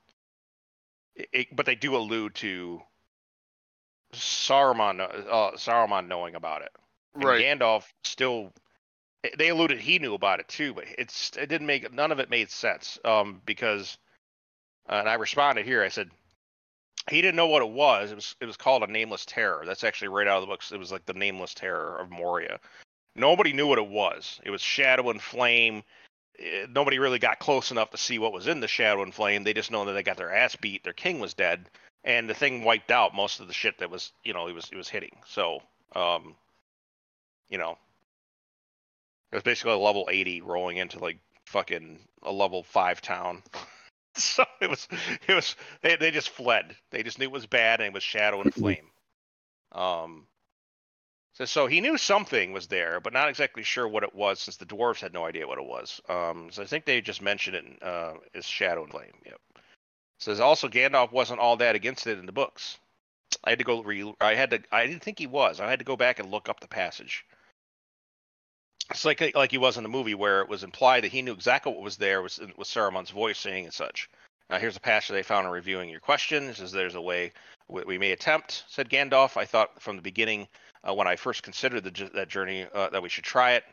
it, 1.15 1.29
it, 1.33 1.57
but 1.57 1.67
they 1.67 1.75
do 1.75 1.97
allude 1.97 2.35
to 2.37 2.81
Saruman 4.13 5.01
uh, 5.01 5.53
Saruman 5.53 6.09
knowing 6.09 6.35
about 6.35 6.63
it. 6.63 6.73
And 7.15 7.25
Right. 7.25 7.45
Gandalf 7.45 7.85
still 8.05 8.53
they 9.37 9.49
alluded 9.49 9.79
he 9.79 9.99
knew 9.99 10.15
about 10.15 10.41
it 10.41 10.49
too, 10.49 10.73
but 10.73 10.85
it's 10.97 11.37
it 11.37 11.49
didn't 11.49 11.67
make 11.67 11.93
none 11.93 12.13
of 12.13 12.19
it 12.19 12.31
made 12.31 12.51
sense. 12.51 12.99
Um, 13.05 13.43
because 13.45 13.99
uh, 14.89 14.95
and 14.95 15.09
I 15.09 15.15
responded 15.15 15.67
here. 15.67 15.83
I 15.83 15.89
said 15.89 16.11
he 17.09 17.23
didn't 17.23 17.37
know 17.37 17.47
what 17.47 17.63
it 17.63 17.71
was. 17.71 18.13
It 18.13 18.17
was 18.17 18.37
it 18.41 18.47
was 18.47 18.57
called 18.57 18.83
a 18.83 18.87
nameless 18.87 19.25
terror. 19.25 19.65
That's 19.67 19.85
actually 19.85 20.09
right 20.09 20.27
out 20.27 20.39
of 20.39 20.43
the 20.43 20.47
books. 20.49 20.73
It 20.73 20.79
was 20.79 20.93
like 20.93 21.07
the 21.07 21.15
nameless 21.15 21.55
terror 21.55 21.99
of 21.99 22.11
Moria. 22.11 22.59
Nobody 23.17 23.53
knew 23.53 23.67
what 23.67 23.79
it 23.79 23.89
was. 23.89 24.41
It 24.45 24.51
was 24.51 24.61
shadow 24.61 25.11
and 25.11 25.21
flame. 25.21 25.83
Eh, 26.39 26.67
Nobody 26.71 26.99
really 26.99 27.19
got 27.19 27.39
close 27.39 27.71
enough 27.71 27.91
to 27.91 27.97
see 27.97 28.19
what 28.19 28.33
was 28.33 28.47
in 28.47 28.61
the 28.61 28.69
shadow 28.69 29.03
and 29.03 29.15
flame. 29.15 29.45
They 29.45 29.55
just 29.55 29.71
know 29.71 29.85
that 29.85 29.93
they 29.93 30.03
got 30.03 30.17
their 30.17 30.35
ass 30.35 30.57
beat. 30.57 30.85
Their 30.85 30.93
king 30.93 31.21
was 31.21 31.35
dead, 31.35 31.69
and 32.05 32.29
the 32.29 32.35
thing 32.35 32.65
wiped 32.65 32.91
out 32.91 33.15
most 33.15 33.41
of 33.41 33.47
the 33.47 33.55
shit 33.55 33.79
that 33.79 33.91
was 33.91 34.13
you 34.25 34.33
know 34.33 34.49
it 34.49 34.55
was 34.55 34.69
it 34.71 34.77
was 34.77 34.89
hitting. 34.89 35.17
So 35.27 35.63
um, 35.95 36.37
you 37.49 37.59
know, 37.59 37.77
it 39.33 39.37
was 39.37 39.43
basically 39.43 39.73
a 39.73 39.79
level 39.79 40.09
80 40.11 40.41
rolling 40.43 40.77
into 40.77 40.99
like 40.99 41.19
fucking 41.47 41.99
a 42.23 42.33
level 42.33 42.63
five 42.63 43.01
town. 43.01 43.43
so 44.15 44.45
it 44.61 44.69
was 44.69 44.89
it 45.29 45.35
was 45.35 45.57
they, 45.83 45.97
they 45.97 46.11
just 46.11 46.31
fled. 46.31 46.75
They 46.91 47.03
just 47.03 47.19
knew 47.19 47.27
it 47.27 47.33
was 47.33 47.47
bad 47.47 47.81
and 47.81 47.89
it 47.89 47.95
was 47.95 48.03
shadow 48.03 48.41
and 48.41 48.53
flame. 48.53 48.91
Um 49.73 50.27
so, 51.35 51.45
so 51.45 51.67
he 51.69 51.81
knew 51.81 51.97
something 51.97 52.53
was 52.53 52.67
there, 52.67 53.01
but 53.01 53.13
not 53.13 53.29
exactly 53.29 53.63
sure 53.63 53.87
what 53.87 54.03
it 54.03 54.15
was 54.15 54.41
since 54.41 54.57
the 54.57 54.67
dwarves 54.67 55.01
had 55.01 55.13
no 55.13 55.25
idea 55.25 55.47
what 55.47 55.59
it 55.59 55.65
was. 55.65 56.01
Um 56.09 56.49
so 56.51 56.63
I 56.63 56.67
think 56.67 56.85
they 56.85 57.01
just 57.01 57.23
mentioned 57.23 57.57
it 57.57 57.65
in, 57.65 57.79
uh 57.83 58.15
as 58.35 58.47
shadow 58.47 58.83
and 58.83 58.91
flame. 58.91 59.13
Yep. 59.25 59.41
Says 60.19 60.41
also 60.41 60.69
Gandalf 60.69 61.13
wasn't 61.13 61.41
all 61.41 61.57
that 61.59 61.77
against 61.77 62.07
it 62.07 62.19
in 62.19 62.27
the 62.27 62.33
books. 62.33 62.79
I 63.45 63.51
had 63.51 63.61
to 63.61 63.65
go 63.65 63.83
re 63.83 64.13
I 64.21 64.35
had 64.35 64.51
to 64.51 64.63
I 64.73 64.87
didn't 64.87 65.03
think 65.03 65.19
he 65.19 65.27
was. 65.27 65.61
I 65.61 65.71
had 65.71 65.79
to 65.79 65.85
go 65.85 65.97
back 65.97 66.19
and 66.19 66.31
look 66.31 66.49
up 66.49 66.61
the 66.61 66.69
passage. 66.69 67.25
It's 68.91 69.05
like 69.05 69.35
like 69.35 69.51
he 69.51 69.59
was 69.59 69.77
in 69.77 69.83
the 69.83 69.89
movie 69.89 70.15
where 70.15 70.41
it 70.41 70.49
was 70.49 70.65
implied 70.65 71.05
that 71.05 71.13
he 71.13 71.23
knew 71.23 71.33
exactly 71.33 71.73
what 71.73 71.83
was 71.83 71.97
there 71.97 72.23
was 72.23 72.41
was 72.57 72.69
Saruman's 72.69 73.11
voice 73.11 73.47
and 73.47 73.73
such. 73.73 74.11
Now 74.51 74.59
here's 74.59 74.77
a 74.77 74.81
passage 74.81 75.15
they 75.15 75.23
found 75.23 75.47
in 75.47 75.53
reviewing 75.53 75.89
your 75.89 76.01
question. 76.01 76.49
It 76.49 76.57
says 76.57 76.73
there's 76.73 76.97
a 76.97 77.01
way 77.01 77.33
we, 77.69 77.99
may 77.99 78.11
attempt, 78.11 78.65
said 78.69 78.91
Gandalf. 78.91 79.37
I 79.37 79.45
thought 79.45 79.81
from 79.81 79.95
the 79.97 80.03
beginning 80.03 80.49
uh, 80.83 80.93
when 80.93 81.07
I 81.07 81.17
first 81.17 81.43
considered 81.43 81.85
the, 81.85 82.11
that 82.15 82.29
journey 82.29 82.67
uh, 82.75 82.91
that 82.91 83.03
we 83.03 83.09
should 83.09 83.25
try 83.25 83.53
it, 83.53 83.65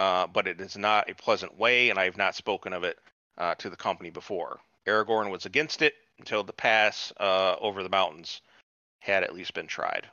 uh, 0.00 0.26
but 0.26 0.48
it 0.48 0.60
is 0.60 0.76
not 0.76 1.08
a 1.08 1.14
pleasant 1.14 1.56
way, 1.56 1.90
and 1.90 1.98
I 1.98 2.04
have 2.04 2.16
not 2.16 2.34
spoken 2.34 2.72
of 2.72 2.82
it 2.82 2.98
uh, 3.38 3.54
to 3.56 3.70
the 3.70 3.76
company 3.76 4.10
before. 4.10 4.58
Aragorn 4.86 5.30
was 5.30 5.46
against 5.46 5.82
it 5.82 5.94
until 6.18 6.42
the 6.42 6.52
pass 6.52 7.12
uh, 7.20 7.56
over 7.60 7.82
the 7.82 7.88
mountains 7.88 8.40
had 9.00 9.22
at 9.22 9.34
least 9.34 9.54
been 9.54 9.66
tried. 9.66 10.06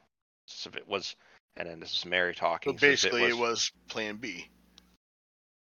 So 0.46 0.70
it 0.76 0.88
was, 0.88 1.16
and 1.58 1.68
then 1.68 1.80
this 1.80 1.94
is 1.94 2.06
Merry 2.06 2.36
talking. 2.36 2.78
So 2.78 2.82
basically, 2.82 3.24
it 3.24 3.38
was 3.38 3.72
Plan 3.88 4.18
B. 4.18 4.48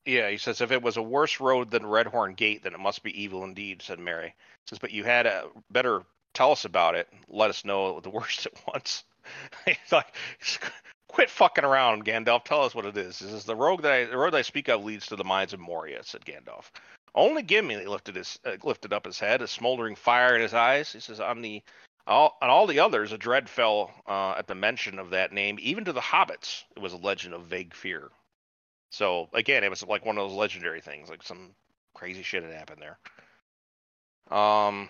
Yeah, 0.05 0.29
he 0.29 0.37
says 0.37 0.61
if 0.61 0.71
it 0.71 0.83
was 0.83 0.97
a 0.97 1.01
worse 1.01 1.39
road 1.39 1.71
than 1.71 1.83
Redhorn 1.83 2.35
Gate, 2.35 2.63
then 2.63 2.73
it 2.73 2.79
must 2.79 3.03
be 3.03 3.21
evil 3.21 3.43
indeed," 3.43 3.81
said 3.81 3.99
Merry. 3.99 4.35
Says, 4.67 4.79
"But 4.79 4.91
you 4.91 5.03
had 5.03 5.25
a 5.25 5.49
better 5.71 6.03
tell 6.33 6.51
us 6.51 6.65
about 6.65 6.95
it. 6.95 7.07
Let 7.27 7.49
us 7.49 7.65
know 7.65 7.99
the 7.99 8.09
worst 8.11 8.45
at 8.45 8.53
once." 8.67 9.03
He's 9.65 9.91
like, 9.91 10.13
"Quit 11.07 11.29
fucking 11.29 11.65
around, 11.65 12.05
Gandalf. 12.05 12.45
Tell 12.45 12.63
us 12.63 12.75
what 12.75 12.85
it 12.85 12.97
is." 12.97 13.19
He 13.19 13.27
says, 13.27 13.45
"The 13.45 13.55
road 13.55 13.81
that 13.81 13.91
I, 13.91 14.05
the 14.05 14.17
road 14.17 14.33
that 14.33 14.39
I 14.39 14.43
speak 14.43 14.69
of 14.69 14.83
leads 14.83 15.07
to 15.07 15.15
the 15.15 15.23
mines 15.23 15.53
of 15.53 15.59
Moria," 15.59 16.03
said 16.03 16.25
Gandalf. 16.25 16.71
Only 17.15 17.41
Gimli 17.41 17.85
lifted 17.85 18.15
his 18.15 18.37
uh, 18.45 18.57
lifted 18.63 18.93
up 18.93 19.05
his 19.05 19.19
head, 19.19 19.41
a 19.41 19.47
smoldering 19.47 19.95
fire 19.95 20.35
in 20.35 20.41
his 20.41 20.53
eyes. 20.53 20.93
He 20.93 20.99
says, 20.99 21.19
"On 21.19 21.41
the 21.41 21.63
all, 22.07 22.37
on 22.41 22.49
all 22.49 22.67
the 22.67 22.79
others, 22.79 23.11
a 23.11 23.17
dread 23.17 23.49
fell 23.49 23.91
uh, 24.07 24.35
at 24.37 24.47
the 24.47 24.55
mention 24.55 24.99
of 24.99 25.11
that 25.11 25.33
name. 25.33 25.57
Even 25.61 25.85
to 25.85 25.93
the 25.93 26.01
hobbits, 26.01 26.63
it 26.75 26.81
was 26.81 26.93
a 26.93 26.97
legend 26.97 27.33
of 27.33 27.45
vague 27.45 27.73
fear." 27.73 28.11
So 28.91 29.29
again, 29.33 29.63
it 29.63 29.69
was 29.69 29.83
like 29.83 30.05
one 30.05 30.17
of 30.17 30.29
those 30.29 30.37
legendary 30.37 30.81
things, 30.81 31.09
like 31.09 31.23
some 31.23 31.51
crazy 31.93 32.23
shit 32.23 32.43
had 32.43 32.53
happened 32.53 32.81
there. 32.81 32.99
Um, 34.37 34.89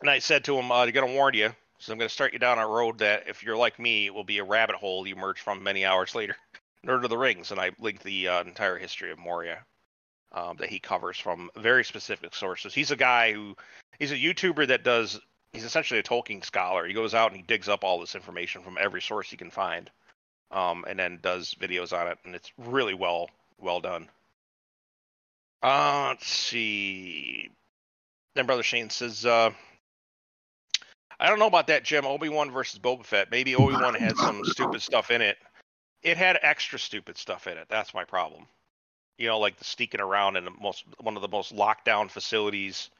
and 0.00 0.10
I 0.10 0.18
said 0.18 0.44
to 0.44 0.58
him, 0.58 0.70
uh, 0.70 0.84
"I'm 0.84 0.90
gonna 0.90 1.12
warn 1.12 1.34
you, 1.34 1.54
so 1.78 1.92
I'm 1.92 1.98
gonna 1.98 2.08
start 2.08 2.32
you 2.32 2.38
down 2.38 2.58
a 2.58 2.66
road 2.66 2.98
that, 2.98 3.28
if 3.28 3.42
you're 3.42 3.56
like 3.56 3.78
me, 3.78 4.06
it 4.06 4.14
will 4.14 4.24
be 4.24 4.38
a 4.38 4.44
rabbit 4.44 4.76
hole 4.76 5.06
you 5.06 5.14
emerge 5.14 5.40
from 5.40 5.62
many 5.62 5.84
hours 5.84 6.14
later." 6.14 6.36
Nerd 6.86 7.02
of 7.02 7.10
the 7.10 7.18
Rings, 7.18 7.50
and 7.50 7.60
I 7.60 7.72
linked 7.80 8.04
the 8.04 8.28
uh, 8.28 8.44
entire 8.44 8.78
history 8.78 9.10
of 9.10 9.18
Moria 9.18 9.64
um, 10.32 10.56
that 10.58 10.70
he 10.70 10.78
covers 10.78 11.18
from 11.18 11.50
very 11.56 11.84
specific 11.84 12.34
sources. 12.34 12.74
He's 12.74 12.90
a 12.90 12.96
guy 12.96 13.32
who 13.32 13.56
he's 13.98 14.12
a 14.12 14.16
YouTuber 14.16 14.68
that 14.68 14.84
does. 14.84 15.20
He's 15.52 15.64
essentially 15.64 16.00
a 16.00 16.02
Tolkien 16.02 16.44
scholar. 16.44 16.86
He 16.86 16.94
goes 16.94 17.14
out 17.14 17.30
and 17.30 17.36
he 17.36 17.42
digs 17.42 17.68
up 17.68 17.84
all 17.84 18.00
this 18.00 18.14
information 18.14 18.62
from 18.62 18.78
every 18.78 19.02
source 19.02 19.30
he 19.30 19.36
can 19.36 19.50
find 19.50 19.90
um, 20.50 20.84
and 20.88 20.98
then 20.98 21.18
does 21.22 21.54
videos 21.60 21.98
on 21.98 22.08
it, 22.08 22.18
and 22.24 22.34
it's 22.34 22.52
really 22.58 22.94
well 22.94 23.28
well 23.58 23.80
done. 23.80 24.08
Uh, 25.62 26.08
let's 26.10 26.26
see. 26.26 27.50
Then 28.34 28.46
Brother 28.46 28.62
Shane 28.62 28.90
says, 28.90 29.26
uh, 29.26 29.50
"I 31.18 31.28
don't 31.28 31.38
know 31.38 31.46
about 31.46 31.66
that, 31.68 31.84
Jim. 31.84 32.06
Obi 32.06 32.28
Wan 32.28 32.50
versus 32.50 32.78
Boba 32.78 33.04
Fett. 33.04 33.30
Maybe 33.30 33.54
Obi 33.54 33.74
Wan 33.74 33.94
had 33.94 34.16
some 34.16 34.44
stupid 34.44 34.82
stuff 34.82 35.10
in 35.10 35.20
it. 35.20 35.38
It 36.02 36.16
had 36.16 36.38
extra 36.42 36.78
stupid 36.78 37.18
stuff 37.18 37.46
in 37.46 37.58
it. 37.58 37.66
That's 37.68 37.92
my 37.92 38.04
problem. 38.04 38.46
You 39.18 39.26
know, 39.26 39.40
like 39.40 39.56
the 39.56 39.64
sneaking 39.64 40.00
around 40.00 40.36
in 40.36 40.44
the 40.44 40.52
most 40.60 40.84
one 41.00 41.16
of 41.16 41.22
the 41.22 41.28
most 41.28 41.52
locked 41.52 41.84
down 41.84 42.08
facilities." 42.08 42.90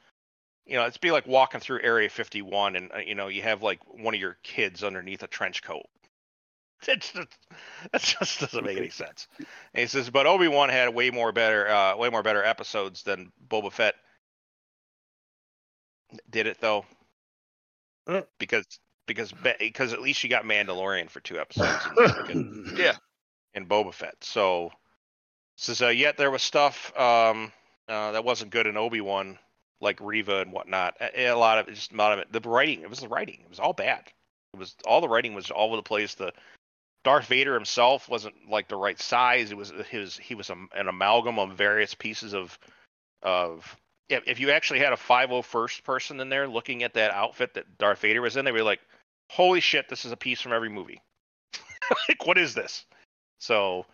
You 0.69 0.75
know, 0.75 0.85
it's 0.85 0.97
be 0.97 1.11
like 1.11 1.25
walking 1.27 1.59
through 1.59 1.81
Area 1.81 2.09
51, 2.09 2.75
and 2.75 2.91
uh, 2.93 2.97
you 2.97 3.15
know 3.15 3.27
you 3.27 3.41
have 3.41 3.63
like 3.63 3.79
one 3.87 4.13
of 4.13 4.19
your 4.21 4.37
kids 4.43 4.83
underneath 4.83 5.23
a 5.23 5.27
trench 5.27 5.63
coat. 5.63 5.85
It's 6.87 7.11
just, 7.11 7.27
that 7.91 8.01
just 8.01 8.39
doesn't 8.39 8.63
make 8.65 8.77
any 8.77 8.89
sense. 9.03 9.27
And 9.37 9.47
he 9.81 9.85
says, 9.87 10.09
but 10.09 10.25
Obi 10.27 10.47
Wan 10.47 10.69
had 10.69 10.93
way 10.95 11.09
more 11.11 11.33
better, 11.33 11.67
uh, 11.67 11.97
way 11.97 12.09
more 12.09 12.23
better 12.23 12.41
episodes 12.41 13.03
than 13.03 13.33
Boba 13.49 13.69
Fett. 13.73 13.95
Did 16.29 16.47
it 16.47 16.59
though? 16.61 16.85
Uh. 18.07 18.21
Because 18.39 18.65
because 19.07 19.33
because 19.59 19.91
at 19.93 20.01
least 20.01 20.23
you 20.23 20.29
got 20.29 20.43
Mandalorian 20.45 21.09
for 21.09 21.19
two 21.19 21.39
episodes 21.39 21.85
in, 21.85 21.93
freaking- 21.95 22.77
Yeah. 22.77 22.95
and 23.53 23.67
Boba 23.67 23.93
Fett. 23.93 24.15
So 24.23 24.71
says 25.57 25.81
uh, 25.81 25.87
yet 25.89 26.15
there 26.17 26.31
was 26.31 26.41
stuff 26.41 26.97
um, 26.97 27.51
uh, 27.87 28.13
that 28.13 28.23
wasn't 28.23 28.51
good 28.51 28.67
in 28.67 28.77
Obi 28.77 29.01
Wan, 29.01 29.37
like 29.81 29.99
Reva 30.01 30.41
and 30.41 30.51
whatnot. 30.51 30.97
A, 31.15 31.31
lot 31.31 31.59
of 31.59 31.67
just 31.67 31.91
a 31.91 31.95
lot 31.95 32.13
of 32.13 32.19
it. 32.19 32.31
The 32.31 32.47
writing, 32.49 32.81
it 32.81 32.89
was 32.89 32.99
the 32.99 33.07
writing. 33.07 33.39
It 33.41 33.49
was 33.49 33.59
all 33.59 33.73
bad. 33.73 34.03
It 34.53 34.57
was 34.59 34.75
all 34.85 35.01
the 35.01 35.09
writing 35.09 35.33
was 35.33 35.51
all 35.51 35.67
over 35.67 35.75
the 35.75 35.83
place. 35.83 36.15
The 36.15 36.33
Darth 37.03 37.27
Vader 37.27 37.53
himself 37.53 38.09
wasn't 38.09 38.35
like 38.49 38.67
the 38.67 38.75
right 38.75 38.99
size. 38.99 39.51
It 39.51 39.57
was 39.57 39.71
his 39.89 40.17
he 40.17 40.35
was 40.35 40.49
a, 40.49 40.55
an 40.75 40.87
amalgam 40.87 41.39
of 41.39 41.55
various 41.55 41.93
pieces 41.93 42.33
of 42.33 42.57
of 43.23 43.75
if, 44.09 44.39
you 44.39 44.49
actually 44.49 44.79
had 44.79 44.91
a 44.91 44.97
501st 44.97 45.83
person 45.83 46.19
in 46.19 46.29
there 46.29 46.47
looking 46.47 46.81
at 46.81 46.95
that 46.95 47.11
outfit 47.11 47.53
that 47.53 47.77
Darth 47.77 47.99
Vader 47.99 48.23
was 48.23 48.37
in, 48.37 48.45
they 48.45 48.51
were 48.51 48.63
like, 48.63 48.79
"Holy 49.29 49.59
shit, 49.59 49.87
this 49.87 50.03
is 50.03 50.11
a 50.11 50.17
piece 50.17 50.41
from 50.41 50.51
every 50.51 50.69
movie." 50.69 50.99
like, 52.09 52.25
what 52.25 52.37
is 52.37 52.55
this? 52.55 52.85
So 53.39 53.85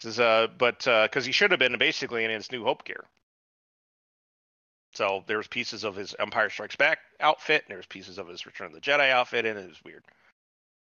this 0.00 0.12
is 0.12 0.20
uh, 0.20 0.48
but 0.56 0.78
because 0.84 1.26
he 1.26 1.32
should 1.32 1.50
have 1.50 1.60
been 1.60 1.76
basically 1.78 2.24
in 2.24 2.30
his 2.30 2.52
New 2.52 2.62
Hope 2.62 2.84
gear. 2.84 3.04
So 4.96 5.22
there 5.26 5.36
was 5.36 5.46
pieces 5.46 5.84
of 5.84 5.94
his 5.94 6.14
Empire 6.18 6.48
Strikes 6.48 6.76
Back 6.76 7.00
outfit, 7.20 7.62
and 7.62 7.70
there 7.70 7.76
was 7.76 7.84
pieces 7.84 8.16
of 8.16 8.28
his 8.28 8.46
Return 8.46 8.68
of 8.68 8.72
the 8.72 8.80
Jedi 8.80 9.10
outfit, 9.10 9.44
and 9.44 9.58
it 9.58 9.68
was 9.68 9.84
weird. 9.84 10.02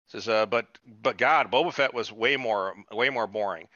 Says, 0.09 0.29
uh, 0.29 0.45
but 0.45 0.67
but 1.01 1.17
God, 1.17 1.51
Boba 1.51 1.73
Fett 1.73 1.91
was 1.91 2.11
way 2.11 2.37
more 2.37 2.75
way 2.91 3.09
more 3.09 3.25
boring. 3.25 3.67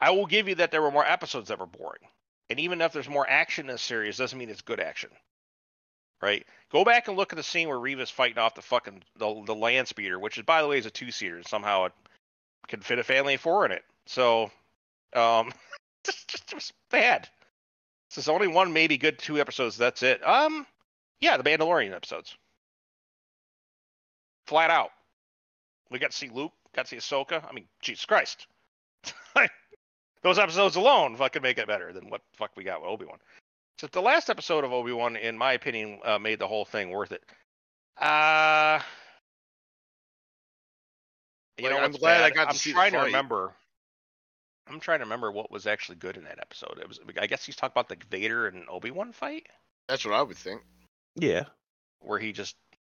I 0.00 0.10
will 0.10 0.26
give 0.26 0.48
you 0.48 0.56
that 0.56 0.72
there 0.72 0.82
were 0.82 0.90
more 0.90 1.06
episodes 1.06 1.48
that 1.48 1.60
were 1.60 1.66
boring. 1.66 2.02
And 2.50 2.58
even 2.58 2.80
if 2.80 2.92
there's 2.92 3.08
more 3.08 3.28
action 3.30 3.66
in 3.66 3.74
this 3.74 3.82
series, 3.82 4.16
doesn't 4.16 4.36
mean 4.36 4.50
it's 4.50 4.60
good 4.60 4.80
action. 4.80 5.10
Right? 6.20 6.44
Go 6.72 6.84
back 6.84 7.06
and 7.06 7.16
look 7.16 7.32
at 7.32 7.36
the 7.36 7.44
scene 7.44 7.68
where 7.68 7.78
Reva's 7.78 8.10
fighting 8.10 8.38
off 8.38 8.56
the 8.56 8.62
fucking 8.62 9.04
the, 9.16 9.42
the 9.46 9.54
land 9.54 9.86
speeder, 9.86 10.18
which 10.18 10.36
is 10.36 10.44
by 10.44 10.62
the 10.62 10.68
way 10.68 10.78
is 10.78 10.86
a 10.86 10.90
two 10.90 11.12
seater. 11.12 11.36
And 11.36 11.46
somehow 11.46 11.84
it 11.84 11.92
can 12.66 12.80
fit 12.80 12.98
a 12.98 13.04
family 13.04 13.34
of 13.34 13.40
four 13.40 13.64
in 13.64 13.70
it. 13.70 13.84
So 14.06 14.50
um 15.14 15.52
just, 16.04 16.26
just 16.26 16.50
it 16.50 16.56
was 16.56 16.72
bad. 16.90 17.28
It's 18.18 18.28
only 18.28 18.48
one, 18.48 18.72
maybe 18.72 18.98
good 18.98 19.18
two 19.18 19.38
episodes. 19.40 19.76
That's 19.76 20.02
it. 20.02 20.26
Um 20.26 20.66
yeah, 21.20 21.36
the 21.36 21.42
Mandalorian 21.44 21.94
episodes. 21.94 22.36
Flat 24.46 24.70
out. 24.70 24.90
We 25.90 25.98
got 25.98 26.10
to 26.10 26.16
see 26.16 26.28
Luke, 26.28 26.52
got 26.74 26.86
to 26.86 26.88
see 26.88 26.96
Ahsoka. 26.96 27.42
I 27.48 27.52
mean, 27.52 27.66
Jesus 27.80 28.04
Christ. 28.04 28.46
Those 30.22 30.38
episodes 30.38 30.76
alone 30.76 31.16
fucking 31.16 31.42
make 31.42 31.58
it 31.58 31.66
better 31.66 31.92
than 31.92 32.10
what 32.10 32.20
fuck 32.36 32.50
we 32.56 32.64
got 32.64 32.80
with 32.80 32.90
Obi 32.90 33.04
Wan. 33.06 33.18
So 33.78 33.86
the 33.86 34.00
last 34.02 34.30
episode 34.30 34.64
of 34.64 34.72
Obi 34.72 34.92
Wan, 34.92 35.16
in 35.16 35.36
my 35.38 35.52
opinion, 35.52 36.00
uh, 36.04 36.18
made 36.18 36.38
the 36.38 36.48
whole 36.48 36.64
thing 36.64 36.90
worth 36.90 37.12
it. 37.12 37.22
Uh 38.00 38.80
you 41.58 41.64
Like, 41.64 41.72
know, 41.72 41.78
I'm 41.84 41.92
glad 41.92 42.22
I 42.22 42.30
got 42.30 42.50
to 42.50 42.70
I'm 42.70 42.74
trying 42.74 42.92
to 42.92 42.98
remember. 42.98 43.54
I'm 44.68 44.80
trying 44.80 44.98
to 44.98 45.04
remember 45.04 45.30
what 45.30 45.50
was 45.50 45.66
actually 45.66 45.96
good 45.96 46.16
in 46.16 46.24
that 46.24 46.38
episode. 46.40 46.78
It 46.80 46.88
was, 46.88 46.98
I 47.20 47.26
guess 47.26 47.44
he's 47.44 47.56
talking 47.56 47.72
about 47.72 47.88
the 47.88 47.96
Vader 48.10 48.46
and 48.48 48.68
Obi 48.68 48.90
Wan 48.90 49.12
fight, 49.12 49.46
That's 49.88 50.04
what 50.04 50.14
I 50.14 50.22
would 50.22 50.36
think. 50.36 50.62
Yeah. 51.14 51.44
where 52.00 52.18
he 52.18 52.32
just 52.32 52.56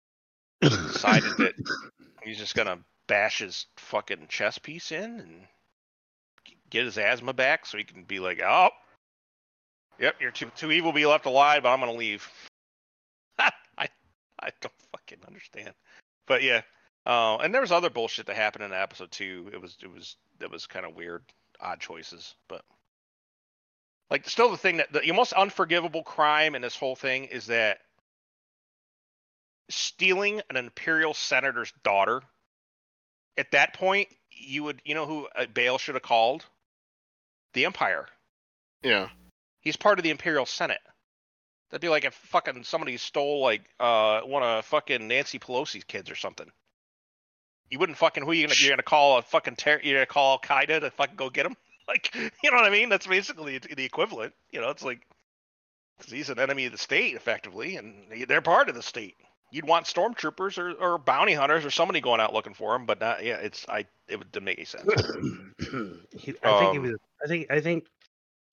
decided 0.62 1.38
that 1.38 1.54
he's 2.24 2.38
just 2.38 2.56
gonna 2.56 2.80
bash 3.08 3.40
his 3.40 3.66
fucking 3.78 4.28
chest 4.30 4.62
piece 4.64 4.92
in 4.92 5.20
and 5.20 5.48
get 6.70 6.86
his 6.86 6.98
asthma 6.98 7.34
back 7.34 7.66
so 7.66 7.78
he 7.78 7.84
can 7.84 8.04
be 8.04 8.20
like, 8.20 8.42
oh, 8.42 8.70
yep, 10.00 10.16
you're 10.20 10.32
too 10.32 10.52
too 10.56 10.72
evil 10.72 10.92
to 10.92 10.96
be 10.96 11.06
left 11.06 11.26
alive, 11.26 11.64
but 11.64 11.70
I'm 11.70 11.80
gonna 11.80 11.94
leave. 11.94 12.30
I 13.40 13.88
I 14.42 14.50
don't 14.62 14.74
fucking 14.92 15.20
understand, 15.28 15.74
but 16.28 16.44
yeah. 16.44 16.62
Uh, 17.06 17.38
and 17.38 17.54
there 17.54 17.62
was 17.62 17.72
other 17.72 17.90
bullshit 17.90 18.26
that 18.28 18.36
happened 18.36 18.64
in 18.64 18.72
the 18.72 18.80
episode 18.80 19.12
too. 19.12 19.50
It 19.54 19.62
was 19.62 19.78
it 19.82 19.92
was 19.92 20.18
it 20.42 20.52
was 20.52 20.68
kind 20.68 20.86
of 20.86 20.96
weird, 20.96 21.24
odd 21.60 21.80
choices, 21.80 22.36
but 22.48 22.64
like 24.10 24.28
still 24.28 24.50
the 24.50 24.58
thing 24.58 24.78
that 24.78 24.92
the 24.92 25.12
most 25.12 25.34
unforgivable 25.34 26.04
crime 26.04 26.56
in 26.56 26.62
this 26.62 26.76
whole 26.76 26.96
thing 26.96 27.26
is 27.26 27.48
that 27.48 27.80
stealing 29.70 30.42
an 30.50 30.56
imperial 30.56 31.14
senator's 31.14 31.72
daughter. 31.84 32.22
At 33.38 33.52
that 33.52 33.74
point, 33.74 34.10
you 34.32 34.64
would 34.64 34.82
you 34.84 34.96
know 34.96 35.06
who 35.06 35.28
Bail 35.54 35.78
should 35.78 35.96
have 35.96 36.02
called? 36.02 36.46
The 37.54 37.66
Empire. 37.66 38.08
Yeah. 38.84 39.10
He's 39.62 39.78
part 39.78 40.00
of 40.00 40.04
the 40.04 40.10
Imperial 40.10 40.46
Senate. 40.46 40.82
That'd 41.70 41.82
be 41.82 41.90
like 41.90 42.06
if 42.06 42.14
fucking 42.14 42.64
somebody 42.64 42.98
stole 42.98 43.42
like 43.42 43.62
uh 43.80 44.22
one 44.22 44.44
of 44.44 44.66
fucking 44.66 45.08
Nancy 45.08 45.40
Pelosi's 45.40 45.84
kids 45.84 46.10
or 46.10 46.16
something. 46.16 46.50
You 47.70 47.80
wouldn't 47.80 47.98
fucking 47.98 48.24
who 48.26 48.32
you 48.32 48.48
gonna 48.48 48.56
you're 48.60 48.72
gonna 48.72 48.84
call 48.84 49.18
a 49.18 49.22
fucking 49.22 49.56
ter- 49.56 49.80
you're 49.84 49.96
gonna 49.98 50.06
call 50.06 50.34
Al 50.34 50.40
Qaeda 50.40 50.80
to 50.82 50.92
fucking 50.92 51.16
go 51.16 51.30
get 51.30 51.46
him? 51.46 51.56
Like 51.88 52.14
you 52.14 52.52
know 52.52 52.58
what 52.58 52.66
I 52.66 52.70
mean? 52.70 52.90
That's 52.90 53.08
basically 53.08 53.58
the 53.58 53.84
equivalent. 53.84 54.34
You 54.52 54.62
know, 54.62 54.70
it's 54.70 54.84
like 54.84 55.08
'cause 56.00 56.12
he's 56.12 56.30
an 56.30 56.38
enemy 56.38 56.68
of 56.68 56.72
the 56.72 56.78
state 56.78 57.16
effectively, 57.16 57.78
and 57.78 58.06
they're 58.28 58.42
part 58.44 58.70
of 58.70 58.76
the 58.76 58.84
state. 58.84 59.16
You'd 59.52 59.66
want 59.68 59.88
stormtroopers 59.88 60.60
or, 60.60 60.74
or 60.74 61.00
bounty 61.00 61.34
hunters 61.34 61.66
or 61.66 61.72
somebody 61.72 62.00
going 62.00 62.22
out 62.22 62.32
looking 62.32 62.54
for 62.54 62.76
him, 62.76 62.86
but 62.86 63.00
not 63.00 63.24
yeah. 63.24 63.38
It's 63.38 63.66
I 63.68 63.88
it 64.08 64.32
didn't 64.32 64.44
make 64.44 64.60
any 64.60 64.66
sense. 64.66 64.84
He- 66.16 66.36
I 66.44 66.60
think 66.60 66.72
he 66.74 66.78
Um, 66.78 66.84
was. 66.84 66.96
I 67.26 67.28
think. 67.28 67.48
I 67.50 67.60
think 67.60 67.88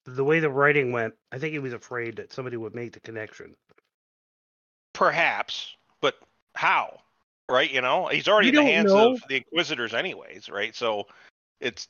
the 0.07 0.25
way 0.25 0.41
the 0.41 0.49
writing 0.49 0.93
went, 0.93 1.12
I 1.31 1.39
think 1.39 1.53
he 1.53 1.59
was 1.59 1.75
afraid 1.75 2.17
that 2.17 2.33
somebody 2.33 2.57
would 2.57 2.75
make 2.75 2.93
the 2.95 3.01
connection. 3.01 3.55
Perhaps, 4.95 5.77
but 6.01 6.14
how? 6.55 7.01
Right? 7.49 7.70
You 7.70 7.80
know, 7.80 8.07
he's 8.09 8.26
already 8.28 8.49
You 8.51 8.59
in 8.59 8.64
the 8.66 8.70
hands 8.72 8.92
know. 8.92 9.12
of 9.12 9.22
the 9.28 9.36
Inquisitors, 9.36 9.94
anyways. 9.94 10.49
Right? 10.49 10.74
So 10.74 11.07
it's, 11.61 11.88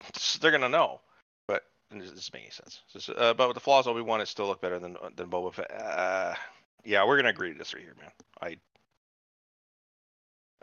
it's- 0.00 0.38
they're 0.38 0.50
gonna 0.50 0.68
know. 0.68 1.00
But 1.46 1.62
it 1.90 1.98
doesn't 1.98 2.32
make 2.32 2.42
any 2.44 2.50
sense. 2.50 2.80
Just, 2.92 3.10
uh, 3.10 3.34
but 3.34 3.48
with 3.48 3.54
the 3.54 3.60
flaws 3.60 3.86
Obi 3.86 4.00
Wan, 4.00 4.20
it 4.20 4.28
still 4.28 4.46
look 4.46 4.60
better 4.60 4.78
than 4.78 4.96
than 5.16 5.28
Boba 5.28 5.52
Fett. 5.52 5.70
Uh, 5.70 6.34
yeah, 6.84 7.04
we're 7.06 7.16
gonna 7.16 7.28
agree 7.28 7.52
to 7.52 7.58
disagree 7.58 7.82
here, 7.84 7.94
man. 8.00 8.10
I 8.40 8.56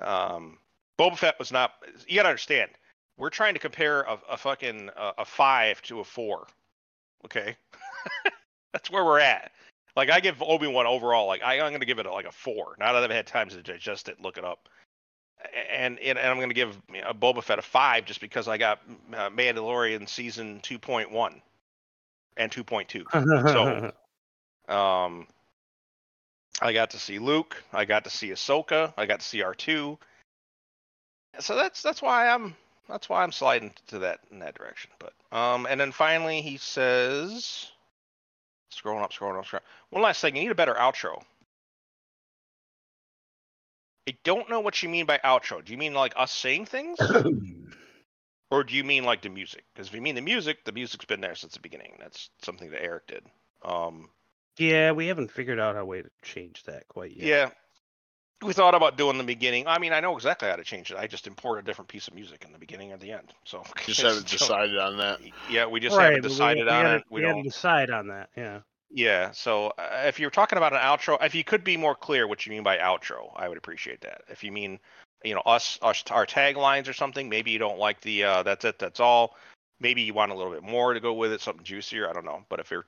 um, 0.06 0.58
Boba 1.00 1.18
Fett 1.18 1.40
was 1.40 1.52
not. 1.52 1.74
You 2.08 2.16
gotta 2.16 2.30
understand. 2.30 2.72
We're 3.18 3.30
trying 3.30 3.54
to 3.54 3.60
compare 3.60 4.02
a, 4.02 4.18
a 4.32 4.38
fucking 4.38 4.90
uh, 4.98 5.14
a 5.20 5.26
five 5.26 5.82
to 5.84 6.00
a 6.00 6.04
four. 6.04 6.48
Okay, 7.26 7.56
that's 8.74 8.90
where 8.90 9.06
we're 9.06 9.20
at. 9.20 9.52
Like 9.96 10.10
I 10.10 10.20
give 10.20 10.42
Obi 10.42 10.68
Wan 10.68 10.88
overall, 10.88 11.28
like 11.28 11.44
I, 11.44 11.60
I'm 11.60 11.72
gonna 11.72 11.86
give 11.86 12.00
it 12.00 12.06
a, 12.06 12.12
like 12.12 12.26
a 12.26 12.32
four. 12.32 12.76
Now 12.80 12.94
that 12.94 13.04
I've 13.04 13.12
had 13.12 13.28
time 13.28 13.50
to 13.50 13.62
digest 13.62 14.10
it, 14.10 14.22
look 14.22 14.38
it 14.38 14.46
up, 14.46 14.70
and 15.72 16.00
and, 16.00 16.18
and 16.18 16.28
I'm 16.28 16.40
gonna 16.40 16.54
give 16.54 16.78
uh, 17.06 17.14
Boba 17.14 17.44
Fett 17.44 17.60
a 17.60 17.62
five 17.62 18.06
just 18.06 18.22
because 18.22 18.48
I 18.48 18.58
got 18.58 18.80
uh, 19.14 19.30
Mandalorian 19.30 20.08
season 20.08 20.60
2.1 20.64 21.42
and 22.38 22.52
2.2. 22.52 23.92
So, 24.68 24.74
um, 24.74 25.28
I 26.62 26.74
got 26.74 26.92
to 26.92 27.00
see 27.00 27.20
Luke, 27.20 27.62
I 27.74 27.86
got 27.86 28.04
to 28.04 28.10
see 28.10 28.30
Ahsoka, 28.30 28.94
I 28.98 29.06
got 29.06 29.20
to 29.20 29.26
see 29.26 29.42
R2. 29.42 29.98
So 31.40 31.56
that's 31.56 31.82
that's 31.82 32.02
why 32.02 32.28
I'm 32.28 32.56
that's 32.90 33.10
why 33.10 33.24
I'm 33.24 33.32
sliding 33.32 33.74
to 33.88 34.00
that 34.00 34.20
in 34.32 34.40
that 34.40 34.56
direction. 34.56 34.92
But 35.00 35.14
um, 35.36 35.66
and 35.66 35.80
then 35.80 35.92
finally 35.92 36.42
he 36.42 36.58
says, 36.58 37.72
scrolling 38.72 39.04
up, 39.04 39.14
scrolling 39.14 39.40
up, 39.40 39.46
scrolling. 39.46 39.62
One 39.90 40.04
last 40.04 40.22
thing, 40.22 40.36
you 40.36 40.44
need 40.44 40.52
a 40.52 40.56
better 40.56 40.74
outro. 40.74 41.22
I 44.10 44.18
don't 44.24 44.50
know 44.50 44.60
what 44.60 44.82
you 44.82 44.90
mean 44.90 45.06
by 45.06 45.20
outro. 45.24 45.64
Do 45.64 45.72
you 45.72 45.78
mean 45.78 45.94
like 45.94 46.14
us 46.16 46.32
saying 46.32 46.66
things, 46.66 46.98
or 48.52 48.64
do 48.64 48.76
you 48.76 48.84
mean 48.84 49.04
like 49.04 49.22
the 49.22 49.30
music? 49.30 49.64
Because 49.74 49.88
if 49.88 49.94
you 49.94 50.02
mean 50.02 50.16
the 50.16 50.22
music, 50.22 50.66
the 50.66 50.72
music's 50.72 51.06
been 51.06 51.22
there 51.22 51.36
since 51.36 51.54
the 51.54 51.60
beginning. 51.60 51.94
That's 52.00 52.30
something 52.42 52.72
that 52.72 52.84
Eric 52.84 53.08
did. 53.08 53.24
Um, 53.64 54.10
yeah, 54.58 54.92
we 54.92 55.08
haven't 55.08 55.32
figured 55.32 55.60
out 55.60 55.78
a 55.78 55.86
way 55.86 56.02
to 56.02 56.10
change 56.24 56.64
that 56.64 56.88
quite 56.88 57.16
yet. 57.16 57.28
yeah. 57.28 57.50
We 58.44 58.54
thought 58.54 58.74
about 58.74 58.98
doing 58.98 59.18
the 59.20 59.24
beginning. 59.24 59.68
I 59.68 59.78
mean, 59.78 59.94
I 59.94 60.00
know 60.00 60.16
exactly 60.16 60.50
how 60.50 60.56
to 60.56 60.64
change 60.64 60.90
it. 60.92 60.98
I 60.98 61.06
just 61.08 61.28
import 61.28 61.60
a 61.60 61.62
different 61.62 61.88
piece 61.90 62.08
of 62.08 62.16
music 62.16 62.44
in 62.46 62.52
the 62.52 62.58
beginning 62.58 62.92
or 62.92 62.98
the 62.98 63.12
end. 63.12 63.34
So 63.46 63.64
Just 63.86 64.02
haven't 64.02 64.28
decided 64.28 64.78
on 64.80 64.98
that. 64.98 65.20
Yeah, 65.50 65.68
we 65.68 65.80
just 65.80 65.96
Right, 65.96 66.06
haven't 66.06 66.22
but 66.24 66.30
we- 66.30 66.34
decided 66.36 66.66
we 66.66 66.72
on 66.72 66.84
gotta- 66.84 66.96
it. 66.98 67.04
We, 67.10 67.22
we 67.22 67.28
don't. 67.28 67.44
decide 67.44 67.90
on 67.92 68.08
that. 68.08 68.30
Yeah. 68.36 68.60
Yeah. 68.90 69.32
So 69.32 69.68
uh, 69.78 70.04
if 70.06 70.20
you're 70.20 70.30
talking 70.32 70.58
about 70.58 70.74
an 70.74 70.80
outro, 70.80 71.24
if 71.24 71.36
you 71.36 71.44
could 71.44 71.64
be 71.64 71.78
more 71.78 71.96
clear 71.96 72.28
what 72.28 72.46
you 72.46 72.52
mean 72.52 72.64
by 72.64 72.78
outro, 72.78 73.32
I 73.36 73.48
would 73.48 73.58
appreciate 73.60 74.02
that. 74.02 74.24
If 74.28 74.44
you 74.44 74.52
mean, 74.52 74.80
you 75.24 75.36
know, 75.36 75.42
us, 75.46 75.78
us, 75.84 76.04
our 76.10 76.26
taglines 76.26 76.88
or 76.90 76.94
something, 76.94 77.30
maybe 77.30 77.52
you 77.52 77.60
don't 77.60 77.78
like 77.78 78.02
the 78.02 78.24
uh, 78.24 78.44
that's 78.44 78.66
it, 78.66 78.80
that's 78.80 79.00
all. 79.00 79.38
Maybe 79.80 80.02
you 80.02 80.14
want 80.16 80.32
a 80.32 80.36
little 80.36 80.52
bit 80.52 80.64
more 80.64 80.94
to 80.94 81.00
go 81.00 81.14
with 81.14 81.32
it, 81.32 81.42
something 81.42 81.64
juicier. 81.64 82.10
I 82.10 82.14
don't 82.14 82.26
know. 82.26 82.44
But 82.50 82.60
if 82.60 82.70
you're, 82.72 82.86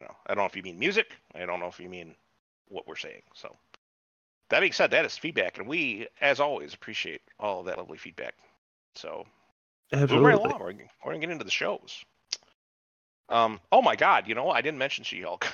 you 0.00 0.06
know, 0.06 0.14
I 0.26 0.34
don't 0.34 0.42
know 0.44 0.46
if 0.48 0.56
you 0.56 0.62
mean 0.62 0.78
music. 0.78 1.12
I 1.34 1.44
don't 1.46 1.60
know 1.60 1.68
if 1.68 1.78
you 1.78 1.88
mean 1.90 2.14
what 2.68 2.88
we're 2.88 2.96
saying. 2.96 3.22
So 3.34 3.54
that 4.54 4.60
being 4.60 4.72
said, 4.72 4.92
that 4.92 5.04
is 5.04 5.18
feedback, 5.18 5.58
and 5.58 5.66
we, 5.66 6.06
as 6.20 6.38
always, 6.38 6.74
appreciate 6.74 7.20
all 7.40 7.60
of 7.60 7.66
that 7.66 7.76
lovely 7.76 7.98
feedback. 7.98 8.34
So 8.94 9.26
moving 9.92 10.20
right 10.22 10.34
along, 10.36 10.60
we're, 10.60 10.72
gonna- 10.72 10.84
we're 11.04 11.12
gonna 11.12 11.18
get 11.26 11.30
into 11.30 11.44
the 11.44 11.50
shows. 11.50 12.04
Um, 13.28 13.58
oh 13.72 13.82
my 13.82 13.96
God, 13.96 14.28
you 14.28 14.34
know 14.34 14.50
I 14.50 14.60
didn't 14.60 14.78
mention 14.78 15.02
She-Hulk. 15.02 15.46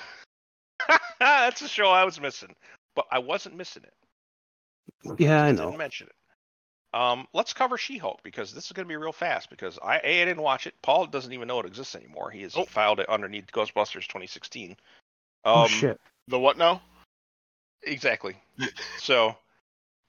That's 1.19 1.61
a 1.61 1.67
show 1.67 1.89
I 1.89 2.03
was 2.05 2.19
missing, 2.21 2.53
but 2.95 3.05
I 3.11 3.19
wasn't 3.19 3.55
missing 3.57 3.83
it. 3.83 5.15
Yeah, 5.19 5.43
I 5.45 5.49
Just 5.51 5.59
know. 5.59 5.65
Didn't 5.69 5.77
mention 5.79 6.07
it. 6.07 6.13
Um, 6.93 7.25
let's 7.33 7.53
cover 7.53 7.77
She-Hulk 7.77 8.19
because 8.23 8.53
this 8.53 8.65
is 8.65 8.71
gonna 8.73 8.87
be 8.87 8.97
real 8.97 9.13
fast 9.13 9.49
because 9.49 9.79
I 9.81 9.97
a 10.03 10.21
I 10.21 10.25
didn't 10.25 10.43
watch 10.43 10.67
it. 10.67 10.75
Paul 10.83 11.07
doesn't 11.07 11.31
even 11.33 11.47
know 11.47 11.59
it 11.59 11.65
exists 11.65 11.95
anymore. 11.95 12.29
He 12.29 12.41
has 12.43 12.55
Oh. 12.55 12.65
filed 12.65 12.99
it 12.99 13.09
underneath 13.09 13.47
Ghostbusters 13.51 14.05
2016. 14.07 14.71
Um, 14.71 14.77
oh 15.45 15.67
shit. 15.67 15.99
The 16.27 16.37
what 16.37 16.57
now? 16.57 16.81
Exactly. 17.83 18.35
so, 18.97 19.35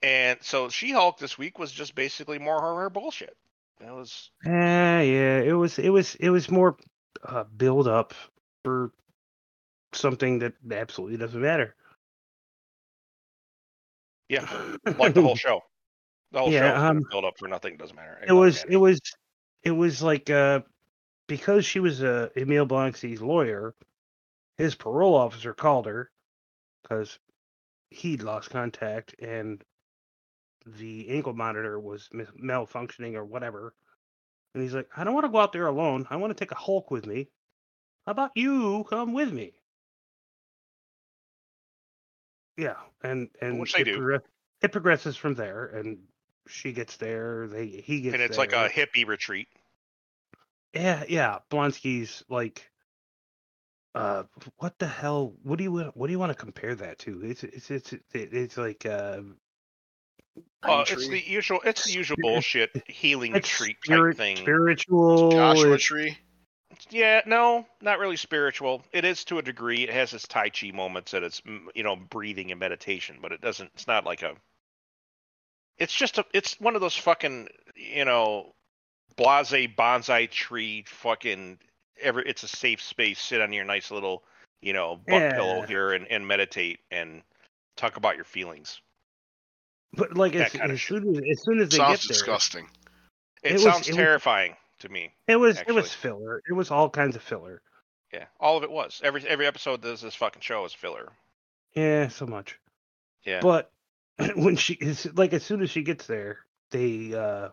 and 0.03 0.39
so 0.43 0.69
She-Hulk 0.69 1.19
this 1.19 1.39
week 1.39 1.59
was 1.59 1.73
just 1.73 1.95
basically 1.95 2.39
more 2.39 2.61
her, 2.61 2.75
her 2.83 2.91
bullshit. 2.91 3.37
It 3.81 3.91
was 3.91 4.31
Yeah, 4.45 5.01
yeah. 5.01 5.41
It 5.41 5.53
was. 5.53 5.79
It 5.79 5.91
was. 5.91 6.15
It 6.17 6.31
was 6.31 6.51
more 6.51 6.77
uh, 7.25 7.45
build 7.45 7.89
up 7.89 8.15
for 8.65 8.93
something 9.93 10.39
that 10.41 10.55
absolutely 10.71 11.17
doesn't 11.17 11.41
matter. 11.41 11.75
yeah, 14.29 14.47
like 14.99 15.15
the 15.15 15.23
whole 15.23 15.37
show. 15.37 15.61
The 16.33 16.39
whole 16.39 16.51
Yeah, 16.51 16.79
show 16.79 16.89
um, 16.89 17.03
build 17.11 17.25
up 17.25 17.39
for 17.39 17.49
nothing 17.49 17.77
doesn't 17.77 17.97
matter. 17.97 18.19
it 18.27 18.33
was. 18.33 18.65
It 18.69 18.77
was. 18.77 19.01
It 19.63 19.71
was 19.71 20.03
like 20.03 20.31
uh, 20.31 20.61
because 21.29 21.65
she 21.67 21.81
was 21.81 22.03
uh, 22.03 22.29
Emil 22.37 22.67
Blonsky's 22.67 23.21
lawyer. 23.21 23.75
His 24.59 24.75
parole 24.75 25.15
officer 25.15 25.55
called 25.55 25.87
her 25.87 26.11
because 26.83 27.19
he'd 27.93 28.23
lost 28.23 28.51
contact 28.51 29.15
and 29.21 29.63
the 30.67 31.09
ankle 31.11 31.35
monitor 31.35 31.79
was 31.79 32.09
malfunctioning 32.13 33.15
or 33.15 33.25
whatever. 33.25 33.75
And 34.55 34.63
he's 34.63 34.75
like, 34.75 34.89
I 34.97 35.05
don't 35.05 35.15
want 35.15 35.25
to 35.25 35.33
go 35.33 35.39
out 35.39 35.53
there 35.53 35.67
alone. 35.67 36.07
I 36.11 36.17
want 36.17 36.37
to 36.37 36.45
take 36.45 36.53
a 36.53 36.57
Hulk 36.57 36.91
with 36.91 37.07
me. 37.07 37.29
How 38.07 38.13
about 38.13 38.33
you 38.35 38.85
come 38.89 39.13
with 39.13 39.33
me? 39.33 39.53
Yeah, 42.57 42.77
and 43.03 43.31
and 43.41 43.59
Which 43.59 43.79
it, 43.79 43.89
it 43.89 44.73
progresses 44.73 45.17
from 45.17 45.35
there, 45.35 45.67
and 45.67 45.99
she 46.47 46.73
gets 46.73 46.97
there. 46.97 47.47
They 47.49 47.67
he 47.67 48.03
gets 48.03 48.15
and 48.15 48.23
it's 48.23 48.37
like 48.39 48.53
a 48.53 48.69
hippie 48.69 49.07
retreat. 49.07 49.49
Yeah, 50.75 51.05
yeah. 51.09 51.39
Blonsky's 51.51 52.25
like, 52.29 52.71
uh, 53.95 54.25
what 54.59 54.79
the 54.79 54.87
hell? 54.87 55.35
What 55.43 55.59
do 55.59 55.65
you 55.65 55.79
what 55.95 56.07
do 56.07 56.13
you 56.13 56.19
want 56.19 56.31
to 56.31 56.39
compare 56.39 56.75
that 56.75 56.99
to? 57.01 57.23
It's 57.25 57.45
it's 57.45 57.71
it's 57.71 57.93
it- 57.93 58.03
it's 58.13 58.57
like 58.57 58.87
uh, 58.87 59.21
Uh, 60.63 60.85
it's 60.89 61.09
the 61.09 61.23
usual. 61.27 61.61
It's 61.65 61.85
the 61.85 61.93
usual 61.93 62.17
bullshit 62.21 62.71
healing 62.89 63.35
it's 63.37 63.61
retreat 63.61 63.77
spirit, 63.85 64.13
type 64.13 64.17
thing. 64.19 64.37
spiritual. 64.37 65.31
Joshua 65.33 65.65
it's- 65.75 65.83
tree. 65.83 66.17
Yeah, 66.89 67.21
no, 67.27 67.67
not 67.83 67.99
really 67.99 68.17
spiritual. 68.17 68.83
It 68.93 69.05
is 69.05 69.25
to 69.27 69.39
a 69.39 69.43
degree. 69.43 69.83
It 69.85 69.91
has 69.91 70.15
its 70.15 70.27
tai 70.27 70.49
chi 70.49 70.71
moments 70.73 71.13
and 71.13 71.23
its 71.25 71.43
you 71.75 71.83
know 71.83 71.97
breathing 71.97 72.51
and 72.51 72.59
meditation, 72.59 73.19
but 73.21 73.31
it 73.33 73.43
doesn't. 73.43 73.71
It's 73.75 73.87
not 73.87 74.07
like 74.07 74.23
a. 74.23 74.35
It's 75.77 75.93
just 75.93 76.17
a. 76.17 76.25
It's 76.33 76.59
one 76.61 76.75
of 76.75 76.81
those 76.81 76.97
fucking 76.97 77.49
you 77.77 78.05
know, 78.07 78.55
blase 79.17 79.53
bonsai 79.53 80.31
tree 80.31 80.85
fucking. 80.87 81.59
Every 82.01 82.25
it's 82.27 82.43
a 82.43 82.49
safe 82.49 82.83
space. 82.83 83.21
Sit 83.21 83.41
on 83.41 83.53
your 83.53 83.65
nice 83.65 83.91
little 83.91 84.25
you 84.61 84.73
know 84.73 84.97
butt 84.97 85.33
pillow 85.35 85.63
here 85.63 85.93
and, 85.93 86.07
and 86.09 86.27
meditate 86.27 86.81
and 86.91 87.23
talk 87.77 87.97
about 87.97 88.17
your 88.17 88.25
feelings. 88.25 88.81
But 89.95 90.17
like 90.17 90.33
that 90.33 90.47
as, 90.47 90.53
kinda 90.53 90.73
as 90.75 90.83
soon 90.83 91.17
as 91.17 91.23
as 91.31 91.43
soon 91.43 91.61
as 91.61 91.69
they 91.69 91.77
Sounds 91.77 92.01
get 92.01 92.09
there, 92.09 92.15
disgusting. 92.15 92.69
It, 93.43 93.51
It 93.51 93.53
was- 93.55 93.63
sounds 93.63 93.89
it 93.89 93.93
was- 93.93 93.97
terrifying 93.97 94.57
to 94.81 94.89
me. 94.89 95.13
it 95.29 95.37
was 95.37 95.59
it 95.61 95.73
was 95.73 95.93
filler. 95.93 96.43
It 96.49 96.53
was 96.55 96.71
all 96.71 96.89
kinds 96.91 97.17
of 97.17 97.23
filler. 97.23 97.61
Yeah, 98.13 98.27
all 98.41 98.57
of 98.59 98.63
it 98.63 98.71
was. 98.71 99.01
Every 99.05 99.27
every 99.27 99.47
episode 99.47 99.85
of 99.85 100.01
this 100.01 100.15
fucking 100.15 100.43
show 100.43 100.65
is 100.65 100.73
filler. 100.75 101.13
Yeah, 101.75 102.09
so 102.09 102.27
much. 102.27 102.59
Yeah. 103.25 103.41
But 103.41 103.71
when 104.37 104.57
she 104.57 104.75
is 104.75 105.09
like, 105.15 105.33
as 105.33 105.43
soon 105.45 105.63
as 105.63 105.71
she 105.71 105.83
gets 105.83 106.07
there, 106.07 106.41
they 106.71 107.15
uh 107.15 107.49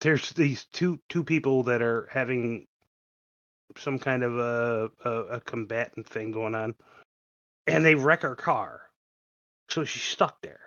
there's 0.00 0.30
these 0.30 0.64
two 0.72 1.00
two 1.08 1.24
people 1.24 1.62
that 1.64 1.82
are 1.82 2.08
having 2.12 2.66
some 3.78 3.98
kind 3.98 4.22
of 4.22 4.38
a 4.38 4.90
a, 5.04 5.10
a 5.10 5.40
combatant 5.40 6.08
thing 6.08 6.30
going 6.32 6.54
on, 6.54 6.74
and 7.66 7.84
they 7.84 7.94
wreck 7.94 8.22
her 8.22 8.36
car, 8.36 8.82
so 9.68 9.84
she's 9.84 10.02
stuck 10.02 10.40
there. 10.42 10.60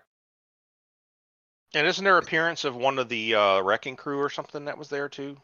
And 1.75 1.87
isn't 1.87 2.03
there 2.03 2.17
appearance 2.17 2.65
of 2.65 2.75
one 2.75 2.99
of 2.99 3.09
the 3.09 3.35
uh, 3.35 3.61
wrecking 3.61 3.95
crew 3.95 4.19
or 4.19 4.29
something 4.29 4.65
that 4.65 4.77
was 4.77 4.89
there 4.89 5.09
too? 5.09 5.37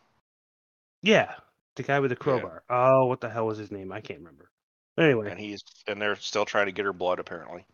Yeah, 1.01 1.34
the 1.76 1.84
guy 1.84 1.99
with 1.99 2.10
the 2.12 2.16
crowbar. 2.16 2.64
Oh, 2.70 3.05
what 3.07 3.22
the 3.22 3.30
hell 3.30 3.47
was 3.47 3.57
his 3.57 3.72
name? 3.72 3.91
I 3.91 4.01
can't 4.01 4.20
remember. 4.20 4.49
Anyway, 4.97 5.30
And 5.30 5.39
he's 5.39 5.64
and 5.88 6.01
they're 6.01 6.18
still 6.18 6.45
trying 6.45 6.66
to 6.68 6.72
get 6.72 6.86
her 6.86 6.93
blood 6.93 7.20
apparently. 7.20 7.66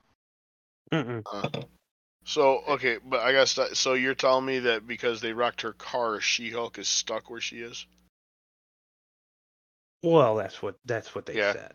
mm-mm. 0.92 1.24
Uh, 1.26 1.64
so 2.24 2.62
okay, 2.70 2.98
but 3.04 3.22
I 3.22 3.32
guess 3.32 3.56
that, 3.56 3.76
so. 3.78 3.94
You're 3.94 4.16
telling 4.16 4.46
me 4.46 4.60
that 4.60 4.88
because 4.88 5.22
they 5.22 5.34
wrecked 5.34 5.62
her 5.62 5.74
car, 5.74 6.20
She-Hulk 6.22 6.78
is 6.80 6.88
stuck 6.88 7.30
where 7.30 7.42
she 7.42 7.58
is, 7.58 7.86
well, 10.06 10.36
that's 10.36 10.62
what 10.62 10.76
that's 10.86 11.14
what 11.16 11.26
they 11.26 11.36
Yeah. 11.38 11.54
said. 11.54 11.74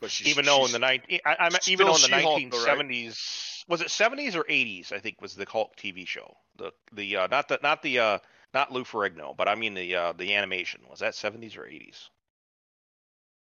but 0.00 0.10
she's 0.10 0.28
even 0.28 0.46
though 0.46 0.60
in 0.60 0.68
she's- 0.68 0.72
the 0.72 0.78
nineteen, 0.78 1.20
I, 1.26 1.36
I 1.38 1.48
mean, 1.50 1.60
still 1.60 1.72
even 1.72 1.86
though 1.86 1.94
in 1.96 2.00
the 2.00 2.06
She-Hulk, 2.06 2.24
nineteen 2.24 2.50
though, 2.50 2.56
right? 2.58 2.64
seventies, 2.66 3.64
was 3.68 3.80
it 3.82 3.90
seventies 3.90 4.34
or 4.36 4.46
eighties? 4.48 4.92
I 4.92 4.98
think 4.98 5.20
was 5.20 5.34
the 5.34 5.46
Hulk 5.46 5.76
TV 5.76 6.06
show. 6.06 6.34
The 6.56 6.72
the 6.92 7.16
uh, 7.16 7.26
not 7.26 7.48
the 7.48 7.58
not 7.62 7.82
the 7.82 7.98
uh, 7.98 8.18
not 8.54 8.72
Lou 8.72 8.84
Ferrigno, 8.84 9.36
but 9.36 9.46
I 9.48 9.54
mean 9.56 9.74
the 9.74 9.94
uh, 9.94 10.12
the 10.14 10.34
animation. 10.34 10.80
Was 10.88 11.00
that 11.00 11.14
seventies 11.14 11.56
or 11.56 11.66
eighties? 11.66 12.08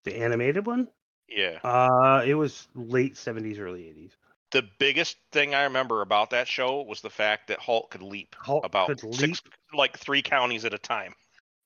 The 0.05 0.17
animated 0.17 0.67
one. 0.67 0.89
Yeah. 1.29 1.59
Uh, 1.65 2.23
it 2.25 2.35
was 2.35 2.69
late 2.75 3.17
seventies, 3.17 3.59
early 3.59 3.89
eighties. 3.89 4.13
The 4.53 4.63
biggest 4.79 5.17
thing 5.33 5.55
I 5.55 5.65
remember 5.65 6.01
about 6.03 6.31
that 6.31 6.47
show 6.49 6.83
was 6.83 7.01
the 7.01 7.11
fact 7.11 7.49
that 7.49 7.59
Hulk 7.59 7.91
could 7.91 8.03
leap 8.03 8.35
Hulk 8.39 8.65
about 8.65 8.87
could 8.87 9.01
six, 9.01 9.43
leap. 9.45 9.55
like 9.75 9.99
three 9.99 10.23
counties 10.23 10.65
at 10.65 10.73
a 10.73 10.79
time. 10.79 11.15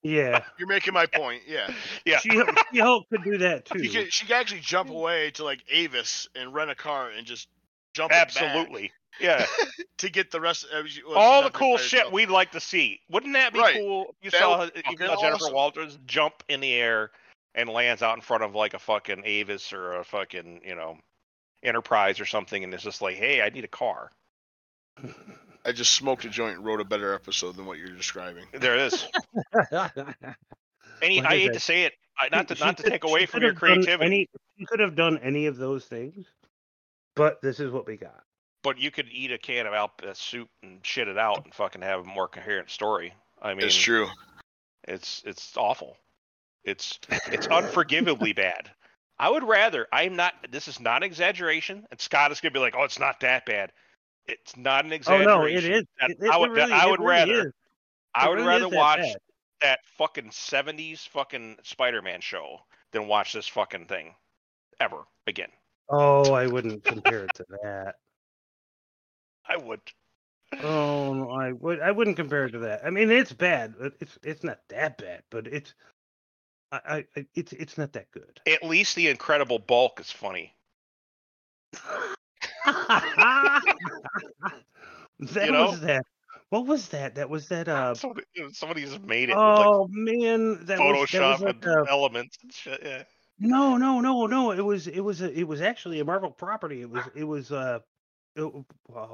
Yeah, 0.03 0.43
You're 0.59 0.69
making 0.69 0.95
my 0.95 1.07
point. 1.07 1.43
Yeah, 1.47 1.71
Yeah. 2.05 2.19
she 2.19 2.31
she 2.73 2.79
Hulk 2.81 3.07
could 3.11 3.23
do 3.25 3.39
that 3.39 3.67
too. 3.67 3.83
she 3.85 3.89
could 3.91 4.13
she 4.13 4.27
could 4.27 4.37
actually 4.37 4.61
jump 4.61 4.91
away 4.91 5.31
to 5.33 5.45
like 5.45 5.61
Avis 5.71 6.29
and 6.35 6.55
rent 6.55 6.71
a 6.71 6.75
car 6.75 7.11
and 7.11 7.27
just 7.27 7.49
jump 7.95 8.11
it 8.11 8.15
back 8.15 8.23
Absolutely. 8.23 8.93
Yeah. 9.21 9.45
to 9.99 10.09
get 10.09 10.31
the 10.31 10.41
rest. 10.41 10.65
Uh, 10.73 10.79
of, 10.81 10.87
well, 11.07 11.19
All 11.19 11.43
the 11.43 11.51
cool 11.51 11.77
shit 11.77 11.99
herself. 12.01 12.13
we'd 12.15 12.31
like 12.31 12.53
to 12.53 12.61
see. 12.61 13.01
Wouldn't 13.11 13.35
that 13.35 13.53
be 13.53 13.59
Right. 13.59 13.75
cool? 13.77 14.15
You 14.23 14.31
That 14.31 14.41
saw, 14.41 14.63
you 14.65 14.71
fucking 14.83 14.99
saw 15.07 15.21
Jennifer. 15.21 15.53
Walters 15.53 15.99
jump 16.07 16.43
in 16.49 16.61
the 16.61 16.73
air 16.73 17.11
and 17.55 17.69
lands 17.69 18.03
out 18.03 18.15
in 18.17 18.23
front 18.23 18.43
of 18.45 18.55
like 18.55 18.73
a 18.73 18.79
fucking 18.79 19.23
Avis 19.27 19.73
or 19.73 19.97
a 19.97 20.05
fucking, 20.05 20.63
you 20.65 20.75
know, 20.77 20.97
Enterprise 21.63 22.21
or 22.21 22.25
something, 22.25 22.65
and 22.65 22.73
it's 22.73 22.85
just 22.85 23.03
like, 23.03 23.17
hey, 23.17 23.43
I 23.43 23.51
need 23.51 23.65
a 23.65 23.69
car. 23.69 24.11
I 25.65 25.73
just 25.73 25.93
smoked 25.93 26.25
a 26.25 26.29
joint 26.31 26.57
and 26.57 26.65
wrote 26.67 26.81
a 26.81 26.85
better 26.85 27.13
episode 27.15 27.57
than 27.57 27.67
what 27.67 27.79
you're 27.79 27.89
describing. 27.89 28.45
There 28.53 28.77
it 28.77 28.93
is. 28.93 29.07
any, 31.03 31.21
I 31.23 31.27
I 31.27 31.37
hate 31.37 31.47
said, 31.47 31.53
to 31.55 31.61
say 31.61 31.83
it, 31.85 31.93
I, 32.19 32.29
not 32.31 32.49
to 32.49 32.57
She 32.57 32.65
not 32.65 32.77
to 32.79 32.83
could- 32.83 32.93
take 32.93 33.05
away 33.05 33.27
from 33.27 33.43
your 33.43 33.53
have 33.53 33.59
creativity, 33.59 34.05
Any, 34.05 34.29
she 34.59 34.65
could 34.67 34.81
have 34.81 34.95
done 34.97 35.19
any 35.19 35.47
of 35.47 35.57
those 35.57 35.85
things, 35.85 36.27
but 37.17 37.41
this 37.43 37.61
is 37.61 37.71
what 37.71 37.87
we 37.87 37.97
got. 37.97 38.23
but 38.63 38.79
you 38.79 38.91
could 38.91 39.07
eat 39.11 39.33
a 39.33 39.39
can 39.39 39.67
of 39.67 39.73
Alp 39.75 40.03
uh, 40.07 40.13
soup 40.15 40.49
and 40.63 40.81
shit 40.83 41.09
it 41.09 41.19
out 41.19 41.45
and 41.45 41.55
fucking 41.55 41.83
have 41.83 42.01
a 42.01 42.05
more 42.05 42.29
coherent 42.29 42.71
story. 42.71 43.13
I 43.43 43.55
mean, 43.55 43.65
it's 43.67 43.77
true. 43.77 44.07
It's 44.89 45.23
it's 45.27 45.57
awful. 45.57 45.97
It's 46.65 46.99
it's 47.31 47.47
unforgivably 47.47 48.35
bad. 48.35 48.71
I 49.19 49.29
would 49.31 49.45
rather. 49.45 49.87
I'm 49.93 50.17
not. 50.17 50.35
This 50.51 50.69
is 50.69 50.81
not 50.81 50.99
an 50.99 51.05
exaggeration. 51.05 51.87
And 51.91 52.01
Scott 52.01 52.33
is 52.33 52.41
gonna 52.41 52.53
be 52.53 52.59
like, 52.61 52.75
"Oh, 52.77 52.85
it's 52.85 52.99
not 52.99 53.21
that 53.21 53.45
bad." 53.47 53.73
It's 54.31 54.57
not 54.57 54.85
an 54.85 54.93
exaggeration. 54.93 55.31
Oh 55.31 55.45
exaggeration. 55.45 55.71
no, 55.71 55.77
it 55.77 55.81
is. 55.81 55.87
And 56.01 56.13
It, 56.13 56.19
it 56.27 56.31
I 56.31 56.37
would. 56.37 56.51
really, 56.51 56.73
I 56.73 56.87
it 56.87 56.91
would 56.91 57.01
really 57.01 57.11
rather. 57.33 57.49
is. 57.49 57.53
I 58.15 58.29
would 58.29 58.35
really 58.37 58.47
rather 58.49 58.65
is 58.67 58.71
that 58.71 58.77
watch 58.77 58.99
bad. 59.01 59.17
that 59.63 59.79
fucking 59.99 60.31
'70s 60.31 61.09
fucking 61.09 61.57
Spider-Man 61.63 62.21
show 62.21 62.61
than 62.93 63.07
watch 63.09 63.33
this 63.33 63.47
fucking 63.49 63.87
thing 63.87 64.15
ever 64.81 65.03
again. 65.27 65.51
Oh, 65.89 66.33
I 66.33 66.47
wouldn't 66.47 66.85
compare 66.85 67.25
it 67.25 67.35
to 67.35 67.45
that. 67.63 67.95
I 69.49 69.57
would. 69.57 69.81
Oh, 70.63 71.15
no, 71.15 71.31
I 71.31 71.53
would. 71.53 71.81
I 71.81 71.91
wouldn't 71.91 72.17
compare 72.17 72.45
it 72.47 72.53
to 72.53 72.59
that. 72.61 72.85
I 72.85 72.91
mean, 72.91 73.11
it's 73.11 73.33
bad. 73.33 73.75
It's 74.01 74.19
it's 74.23 74.45
not 74.45 74.59
that 74.69 74.99
bad, 74.99 75.23
but 75.31 75.47
it's. 75.47 75.75
I, 76.73 76.81
I 76.89 77.05
I- 77.17 77.27
it's 77.35 77.53
it's 77.53 77.77
not 77.79 77.93
that 77.95 78.11
good. 78.13 78.41
At 78.47 78.63
least 78.65 78.95
the 78.97 79.09
Incredible 79.09 79.59
Bulk 79.59 80.01
is 80.01 80.11
funny. 80.11 80.55
that 85.21 85.47
You 85.47 85.53
know? 85.53 85.67
was 85.71 85.81
that. 85.81 86.05
What 86.51 86.67
was 86.67 86.89
that? 86.89 87.15
That 87.15 87.31
was 87.31 87.49
that. 87.49 87.69
Uh. 87.69 87.95
Somebody, 87.95 88.27
somebody 88.53 88.83
just 88.83 89.03
made 89.03 89.31
it 89.31 89.37
Oh 89.37 89.87
man, 89.91 90.65
that 90.67 90.79
with 90.79 90.97
was 90.97 91.11
that 91.13 91.21
was 91.21 91.41
Photoshop 91.41 91.45
like 91.45 91.65
and 91.65 91.87
a, 91.87 91.91
elements 91.91 92.39
and 92.43 92.53
shit. 92.53 92.81
Yeah. 92.85 93.03
no, 93.39 93.77
no, 93.77 94.01
no, 94.01 94.27
no. 94.27 94.51
It 94.51 94.65
was 94.65 94.87
it 94.87 95.01
was 95.01 95.21
a, 95.23 95.33
it 95.33 95.47
was 95.47 95.61
actually 95.61 96.01
a 96.01 96.05
Marvel 96.05 96.31
property. 96.31 96.81
It 96.83 96.91
was 96.91 97.05
it 97.15 97.25
was 97.25 97.53
uh. 97.53 97.79
It, 98.37 98.45
uh 98.95 99.07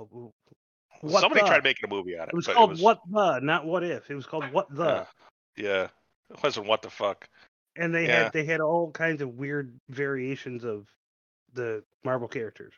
what 1.02 1.20
Somebody 1.20 1.42
the? 1.42 1.46
tried 1.46 1.62
making 1.64 1.84
a 1.90 1.94
movie 1.94 2.16
on 2.18 2.24
it. 2.24 2.30
It 2.32 2.34
was 2.36 2.46
called 2.46 2.70
it 2.70 2.72
was, 2.74 2.80
What 2.80 2.98
the, 3.10 3.40
not 3.40 3.66
What 3.66 3.84
If. 3.84 4.10
It 4.10 4.14
was 4.14 4.24
called 4.26 4.50
What 4.52 4.74
the. 4.74 5.06
Yeah. 5.56 5.64
Yeah. 5.64 5.88
It 6.30 6.42
wasn't 6.42 6.66
what 6.66 6.80
the 6.82 6.90
fuck. 6.90 7.28
and 7.76 7.94
they 7.94 8.06
Yeah. 8.06 8.24
had 8.24 8.32
they 8.32 8.44
had 8.44 8.60
all 8.60 8.90
kinds 8.90 9.20
of 9.20 9.34
weird 9.34 9.78
variations 9.90 10.64
of 10.64 10.86
the 11.52 11.84
Marvel 12.04 12.28
characters. 12.28 12.72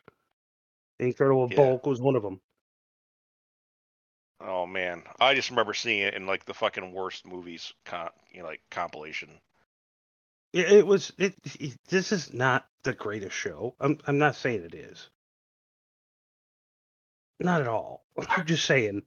The 0.99 1.05
Incredible 1.05 1.47
Yeah. 1.49 1.57
Bulk 1.57 1.85
was 1.85 2.01
one 2.01 2.15
of 2.15 2.23
them. 2.23 2.41
Oh 4.41 4.65
man, 4.65 5.03
I 5.19 5.33
just 5.33 5.49
remember 5.49 5.73
seeing 5.73 5.99
it 5.99 6.13
in 6.13 6.25
like 6.25 6.45
the 6.45 6.53
fucking 6.53 6.93
worst 6.93 7.25
movies, 7.25 7.73
con- 7.85 8.11
you 8.31 8.41
know, 8.41 8.47
like 8.47 8.61
compilation. 8.71 9.29
It, 10.53 10.71
it 10.71 10.87
was 10.87 11.11
it, 11.17 11.35
it. 11.59 11.75
This 11.89 12.11
is 12.11 12.33
not 12.33 12.65
the 12.83 12.93
greatest 12.93 13.35
show. 13.35 13.75
I'm 13.79 13.99
I'm 14.07 14.17
not 14.17 14.35
saying 14.35 14.63
it 14.63 14.75
is. 14.75 15.09
Not 17.39 17.61
at 17.61 17.67
all. 17.67 18.05
I'm 18.29 18.45
just 18.45 18.65
saying 18.65 19.03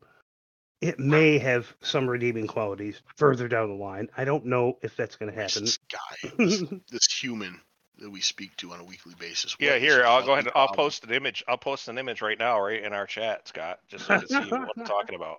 it 0.80 0.99
may 0.99 1.38
have 1.38 1.72
some 1.80 2.09
redeeming 2.09 2.47
qualities 2.47 3.01
further 3.16 3.49
down 3.49 3.68
the 3.68 3.82
line. 3.82 4.09
I 4.16 4.24
don't 4.24 4.47
know 4.47 4.78
if 4.82 4.97
that's 4.97 5.16
going 5.16 5.32
to 5.32 5.40
happen. 5.40 5.64
This 5.64 5.78
guy, 5.90 6.30
this, 6.38 6.64
this 6.90 7.07
human 7.07 7.61
that 8.03 8.11
we 8.11 8.20
speak 8.20 8.55
to 8.57 8.72
on 8.72 8.80
a 8.80 8.84
weekly 8.84 9.14
basis. 9.18 9.57
Yeah, 9.59 9.78
here 9.78 10.05
I'll 10.05 10.24
go 10.24 10.32
ahead. 10.32 10.46
and 10.46 10.53
I'll 10.55 10.68
post 10.68 11.05
an 11.05 11.12
image. 11.12 11.42
I'll 11.48 11.57
post 11.57 11.88
an 11.88 11.98
image 11.98 12.20
right 12.20 12.38
now, 12.38 12.61
right 12.61 12.82
in 12.82 12.92
our 12.92 13.07
chat, 13.07 13.48
Scott, 13.48 13.78
just 13.88 14.07
so 14.07 14.14
you 14.14 14.20
can 14.20 14.28
see 14.28 14.50
what 14.50 14.68
I'm 14.76 14.84
talking 14.86 15.14
about. 15.14 15.38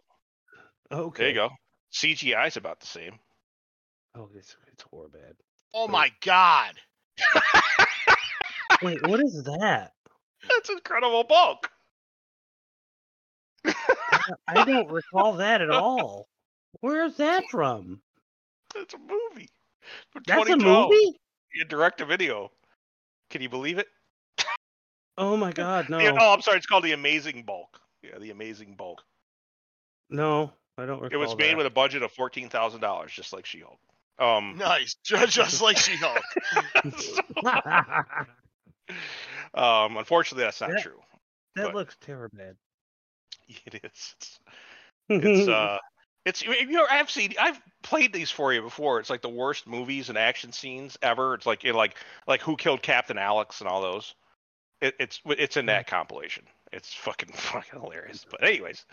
okay. 0.91 1.23
There 1.23 1.29
you 1.29 1.35
go. 1.35 1.49
CGI's 1.91 2.57
about 2.57 2.79
the 2.79 2.87
same. 2.87 3.19
Oh, 4.15 4.29
it's 4.35 4.55
it's 4.71 4.83
horror 4.83 5.09
bad. 5.09 5.35
Oh 5.73 5.87
my 5.87 6.11
god! 6.21 6.73
Wait, 8.81 9.05
what 9.07 9.19
is 9.19 9.43
that? 9.43 9.91
That's 10.49 10.69
incredible 10.69 11.23
bulk. 11.23 11.69
I 13.65 14.63
don't 14.65 14.91
recall 14.91 15.33
that 15.33 15.61
at 15.61 15.69
all. 15.69 16.27
Where 16.81 17.05
is 17.05 17.17
that 17.17 17.43
from? 17.49 18.01
That's 18.75 18.93
a 18.93 18.97
movie. 18.97 19.49
That's 20.27 20.49
a 20.49 20.57
movie? 20.57 21.19
Yeah, 21.53 21.65
direct 21.67 22.01
a 22.01 22.05
video. 22.05 22.51
Can 23.29 23.41
you 23.41 23.49
believe 23.49 23.77
it? 23.77 23.87
Oh 25.17 25.37
my 25.37 25.51
god, 25.53 25.89
no. 25.89 25.99
Yeah, 25.99 26.15
oh, 26.19 26.33
I'm 26.33 26.41
sorry. 26.41 26.57
It's 26.57 26.65
called 26.65 26.83
The 26.83 26.93
Amazing 26.93 27.43
Bulk. 27.43 27.79
Yeah, 28.01 28.17
The 28.19 28.31
Amazing 28.31 28.75
Bulk. 28.75 29.01
No, 30.09 30.51
I 30.77 30.85
don't 30.85 30.97
remember. 30.97 31.15
It 31.15 31.17
was 31.19 31.35
made 31.37 31.51
that. 31.51 31.57
with 31.57 31.65
a 31.65 31.71
budget 31.71 32.03
of 32.03 32.11
fourteen 32.11 32.49
thousand 32.49 32.81
dollars, 32.81 33.11
just 33.11 33.33
like 33.33 33.45
She-Hulk. 33.45 33.79
Um, 34.19 34.57
Nice, 34.57 34.95
just 35.03 35.61
like 35.61 35.77
She-Hulk. 35.77 36.21
um, 39.53 39.97
unfortunately, 39.97 40.43
that's 40.43 40.61
not 40.61 40.71
Yeah. 40.71 40.81
true. 40.81 41.01
that 41.55 41.65
but- 41.65 41.75
looks 41.75 41.97
terrible. 42.01 42.37
It 43.65 43.75
is. 43.75 43.81
It's, 43.83 44.39
it's 45.09 45.47
uh, 45.49 45.77
it's 46.25 46.43
you 46.45 46.71
know 46.71 46.85
I've 46.89 47.09
seen 47.09 47.33
I've 47.39 47.59
played 47.81 48.13
these 48.13 48.31
for 48.31 48.53
you 48.53 48.61
before. 48.61 48.99
It's 48.99 49.09
like 49.09 49.21
the 49.21 49.29
worst 49.29 49.67
movies 49.67 50.09
and 50.09 50.17
action 50.17 50.51
scenes 50.51 50.97
ever. 51.01 51.33
It's 51.33 51.45
like 51.45 51.65
it 51.65 51.75
like 51.75 51.97
like 52.27 52.41
Who 52.41 52.55
Killed 52.55 52.81
Captain 52.81 53.17
Alex 53.17 53.59
and 53.59 53.69
all 53.69 53.81
those. 53.81 54.15
It, 54.81 54.95
it's 54.99 55.21
it's 55.25 55.57
in 55.57 55.65
that 55.67 55.87
compilation. 55.87 56.43
It's 56.71 56.93
fucking 56.93 57.29
fucking 57.33 57.79
hilarious. 57.79 58.25
But 58.29 58.43
anyways, 58.43 58.85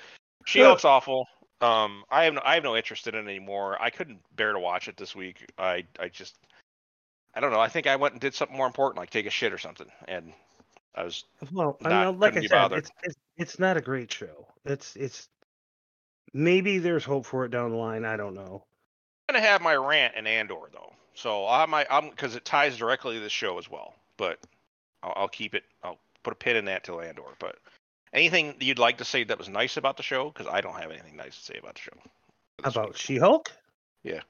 she 0.47 0.63
looks 0.63 0.85
awful. 0.85 1.27
Um, 1.61 2.05
I 2.11 2.25
have 2.25 2.35
no 2.35 2.41
I 2.45 2.55
have 2.55 2.65
no 2.65 2.77
interest 2.77 3.07
in 3.07 3.15
it 3.15 3.25
anymore. 3.25 3.81
I 3.81 3.91
couldn't 3.91 4.19
bear 4.35 4.53
to 4.53 4.59
watch 4.59 4.89
it 4.89 4.97
this 4.97 5.15
week. 5.15 5.47
I 5.59 5.85
I 5.99 6.09
just 6.09 6.37
I 7.35 7.41
don't 7.41 7.53
know. 7.53 7.61
I 7.61 7.69
think 7.69 7.87
I 7.87 7.97
went 7.97 8.15
and 8.15 8.21
did 8.21 8.35
something 8.35 8.57
more 8.57 8.67
important, 8.67 8.99
like 8.99 9.11
take 9.11 9.27
a 9.27 9.31
shit 9.31 9.53
or 9.53 9.59
something, 9.59 9.87
and 10.09 10.33
I 10.95 11.05
was 11.05 11.25
well, 11.53 11.79
I 11.85 12.07
mean, 12.07 12.19
like 12.19 12.37
I 12.37 12.47
said, 12.47 12.73
it's, 12.73 12.91
it's 13.05 13.17
it's 13.37 13.59
not 13.59 13.77
a 13.77 13.81
great 13.81 14.13
show. 14.13 14.49
It's 14.65 14.97
it's 14.97 15.29
maybe 16.33 16.79
there's 16.79 17.05
hope 17.05 17.27
for 17.27 17.45
it 17.45 17.51
down 17.51 17.71
the 17.71 17.77
line. 17.77 18.05
I 18.05 18.17
don't 18.17 18.35
know. 18.35 18.65
I'm 19.29 19.35
gonna 19.35 19.47
have 19.47 19.63
my 19.63 19.75
rant 19.75 20.17
in 20.17 20.27
Andor 20.27 20.71
though, 20.73 20.93
so 21.15 21.47
have 21.49 21.69
my 21.69 21.87
I'm 21.91 22.11
because 22.11 22.35
it 22.35 22.45
ties 22.45 22.77
directly 22.77 23.15
to 23.17 23.21
the 23.21 23.31
show 23.31 23.59
as 23.59 23.71
well. 23.71 23.95
But 24.17 24.39
I'll, 25.03 25.13
I'll 25.17 25.29
keep 25.29 25.55
it. 25.55 25.65
I'll 25.83 25.99
put 26.23 26.33
a 26.33 26.37
pin 26.37 26.57
in 26.57 26.65
that 26.67 26.85
till 26.85 27.01
Andor. 27.01 27.23
But 27.39 27.57
anything 28.13 28.55
you'd 28.61 28.79
like 28.79 28.99
to 28.99 29.05
say 29.05 29.25
that 29.25 29.39
was 29.39 29.49
nice 29.49 29.77
about 29.77 29.97
the 29.97 30.03
show? 30.03 30.31
Because 30.31 30.47
I 30.47 30.61
don't 30.61 30.79
have 30.81 30.91
anything 30.91 31.17
nice 31.17 31.37
to 31.37 31.45
say 31.45 31.59
about 31.59 31.75
the 31.75 31.81
show. 31.81 31.93
About 32.65 32.97
She-Hulk? 32.97 33.51
Yeah. 34.03 34.21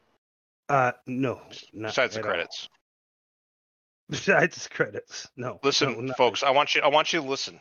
Uh, 0.69 0.93
no. 1.07 1.41
Not 1.73 1.89
besides 1.89 2.15
the 2.15 2.21
at 2.21 2.27
all. 2.27 2.33
credits. 2.33 2.69
Besides 4.11 4.65
the 4.65 4.71
credits, 4.71 5.29
no. 5.37 5.61
Listen, 5.63 6.07
no, 6.07 6.15
folks, 6.15 6.43
I 6.43 6.51
want 6.51 6.75
you. 6.75 6.83
I 6.83 6.89
want 6.89 7.13
you 7.13 7.21
to 7.21 7.29
listen. 7.29 7.61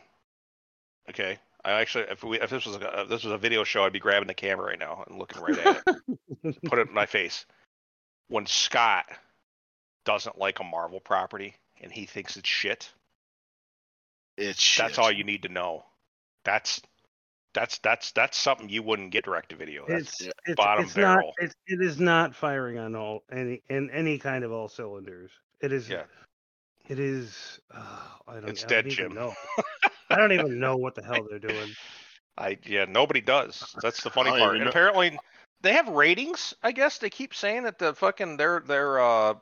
Okay. 1.08 1.38
I 1.64 1.72
actually, 1.72 2.04
if 2.10 2.24
we, 2.24 2.40
if 2.40 2.50
this 2.50 2.64
was 2.64 2.76
a, 2.76 3.02
if 3.02 3.08
this 3.08 3.24
was 3.24 3.32
a 3.32 3.38
video 3.38 3.64
show, 3.64 3.84
I'd 3.84 3.92
be 3.92 3.98
grabbing 3.98 4.28
the 4.28 4.34
camera 4.34 4.66
right 4.66 4.78
now 4.78 5.04
and 5.06 5.18
looking 5.18 5.42
right 5.42 5.58
at 5.58 5.82
it. 5.86 6.62
put 6.64 6.78
it 6.78 6.88
in 6.88 6.94
my 6.94 7.06
face. 7.06 7.44
When 8.28 8.46
Scott 8.46 9.06
doesn't 10.04 10.38
like 10.38 10.60
a 10.60 10.64
Marvel 10.64 11.00
property 11.00 11.54
and 11.80 11.92
he 11.92 12.06
thinks 12.06 12.36
it's 12.36 12.48
shit, 12.48 12.90
It's 14.36 14.76
that's 14.76 14.98
all 14.98 15.12
you 15.12 15.24
need 15.24 15.42
to 15.42 15.48
know. 15.48 15.84
That's 16.44 16.80
that's 17.52 17.78
that's 17.78 18.12
that's 18.12 18.38
something 18.38 18.68
you 18.68 18.82
wouldn't 18.82 19.10
get 19.10 19.24
direct 19.24 19.50
to 19.50 19.56
video. 19.56 19.84
That's 19.86 20.20
It's, 20.20 20.32
it's 20.46 20.56
bottom 20.56 20.84
it's 20.84 20.94
barrel. 20.94 21.32
Not, 21.38 21.46
it's, 21.46 21.54
it 21.66 21.80
is 21.82 21.98
not 21.98 22.34
firing 22.34 22.78
on 22.78 22.94
all 22.94 23.24
any 23.30 23.62
in 23.68 23.90
any 23.90 24.18
kind 24.18 24.44
of 24.44 24.52
all 24.52 24.68
cylinders. 24.68 25.30
It 25.60 25.72
is. 25.72 25.88
Yeah. 25.88 26.04
It 26.88 26.98
is. 26.98 27.60
Oh, 27.74 28.10
I 28.28 28.34
don't. 28.34 28.48
It's 28.48 28.64
I 28.64 28.68
dead, 28.68 28.84
don't 28.84 28.92
even 28.92 29.08
Jim. 29.10 29.14
Know. 29.14 29.34
I 30.10 30.16
don't 30.16 30.32
even 30.32 30.58
know 30.58 30.76
what 30.76 30.94
the 30.94 31.02
hell 31.02 31.26
they're 31.28 31.38
doing. 31.38 31.70
I 32.36 32.58
yeah, 32.66 32.86
nobody 32.88 33.20
does. 33.20 33.74
That's 33.82 34.02
the 34.02 34.10
funny 34.10 34.30
part. 34.30 34.56
And 34.56 34.66
apparently 34.68 35.18
they 35.62 35.72
have 35.74 35.88
ratings. 35.88 36.54
I 36.62 36.72
guess 36.72 36.98
they 36.98 37.10
keep 37.10 37.34
saying 37.34 37.64
that 37.64 37.78
the 37.78 37.94
fucking 37.94 38.36
they're 38.36 38.62
they're 38.66 39.00
uh, 39.00 39.34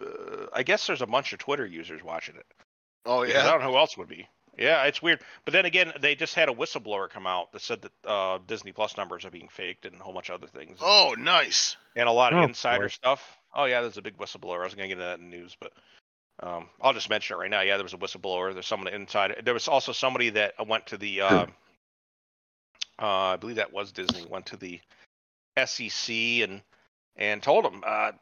uh 0.00 0.46
I 0.52 0.62
guess 0.62 0.86
there's 0.86 1.02
a 1.02 1.06
bunch 1.06 1.32
of 1.32 1.38
Twitter 1.38 1.66
users 1.66 2.02
watching 2.02 2.36
it. 2.36 2.46
Oh 3.06 3.24
Because 3.24 3.44
I 3.44 3.50
don't 3.50 3.60
know 3.60 3.70
who 3.72 3.76
else 3.78 3.96
would 3.96 4.08
be. 4.08 4.28
Yeah, 4.56 4.84
it's 4.84 5.02
weird. 5.02 5.20
But 5.44 5.52
then 5.52 5.64
again, 5.64 5.92
they 6.00 6.14
just 6.14 6.34
had 6.36 6.48
a 6.48 6.52
whistleblower 6.52 7.10
come 7.10 7.26
out 7.26 7.50
that 7.52 7.60
said 7.60 7.82
that 7.82 7.92
uh, 8.08 8.38
Disney 8.46 8.70
Plus 8.70 8.96
numbers 8.96 9.24
are 9.24 9.30
being 9.30 9.48
faked 9.48 9.84
and 9.84 10.00
a 10.00 10.04
whole 10.04 10.12
bunch 10.14 10.28
of 10.28 10.36
other 10.36 10.46
things. 10.46 10.78
Oh 10.80 11.14
nice. 11.18 11.76
and 11.96 12.08
a 12.08 12.12
lot 12.12 12.32
of 12.32 12.38
Oh, 12.38 12.44
insider 12.44 12.84
boy. 12.84 12.88
stuff. 12.88 13.38
Oh 13.54 13.64
yeah, 13.64 13.80
there's 13.80 13.96
a 13.96 14.02
big 14.02 14.16
whistleblower. 14.16 14.60
I 14.60 14.64
was 14.64 14.74
gonna 14.74 14.88
get 14.88 14.92
into 14.98 15.04
that 15.04 15.18
in 15.18 15.30
the 15.30 15.36
news, 15.36 15.56
but 15.60 15.72
um, 16.40 16.68
I'll 16.80 16.92
just 16.92 17.10
mention 17.10 17.36
it 17.36 17.38
right 17.40 17.50
now. 17.50 17.60
Yeah, 17.60 17.76
there 17.76 17.84
was 17.84 17.94
a 17.94 17.98
whistleblower. 17.98 18.52
There's 18.52 18.66
someone 18.66 18.92
inside. 18.92 19.42
There 19.44 19.54
was 19.54 19.68
also 19.68 19.92
somebody 19.92 20.30
that 20.30 20.54
went 20.66 20.86
to 20.88 20.96
the. 20.96 21.20
Uh, 21.20 21.46
uh, 23.00 23.06
I 23.06 23.36
believe 23.36 23.56
that 23.56 23.72
was 23.72 23.92
Disney. 23.92 24.26
Went 24.28 24.46
to 24.46 24.56
the 24.56 24.80
SEC 25.64 26.14
and 26.14 26.60
and 27.16 27.42
told 27.42 27.64
them 27.64 27.82
uh, 27.86 28.12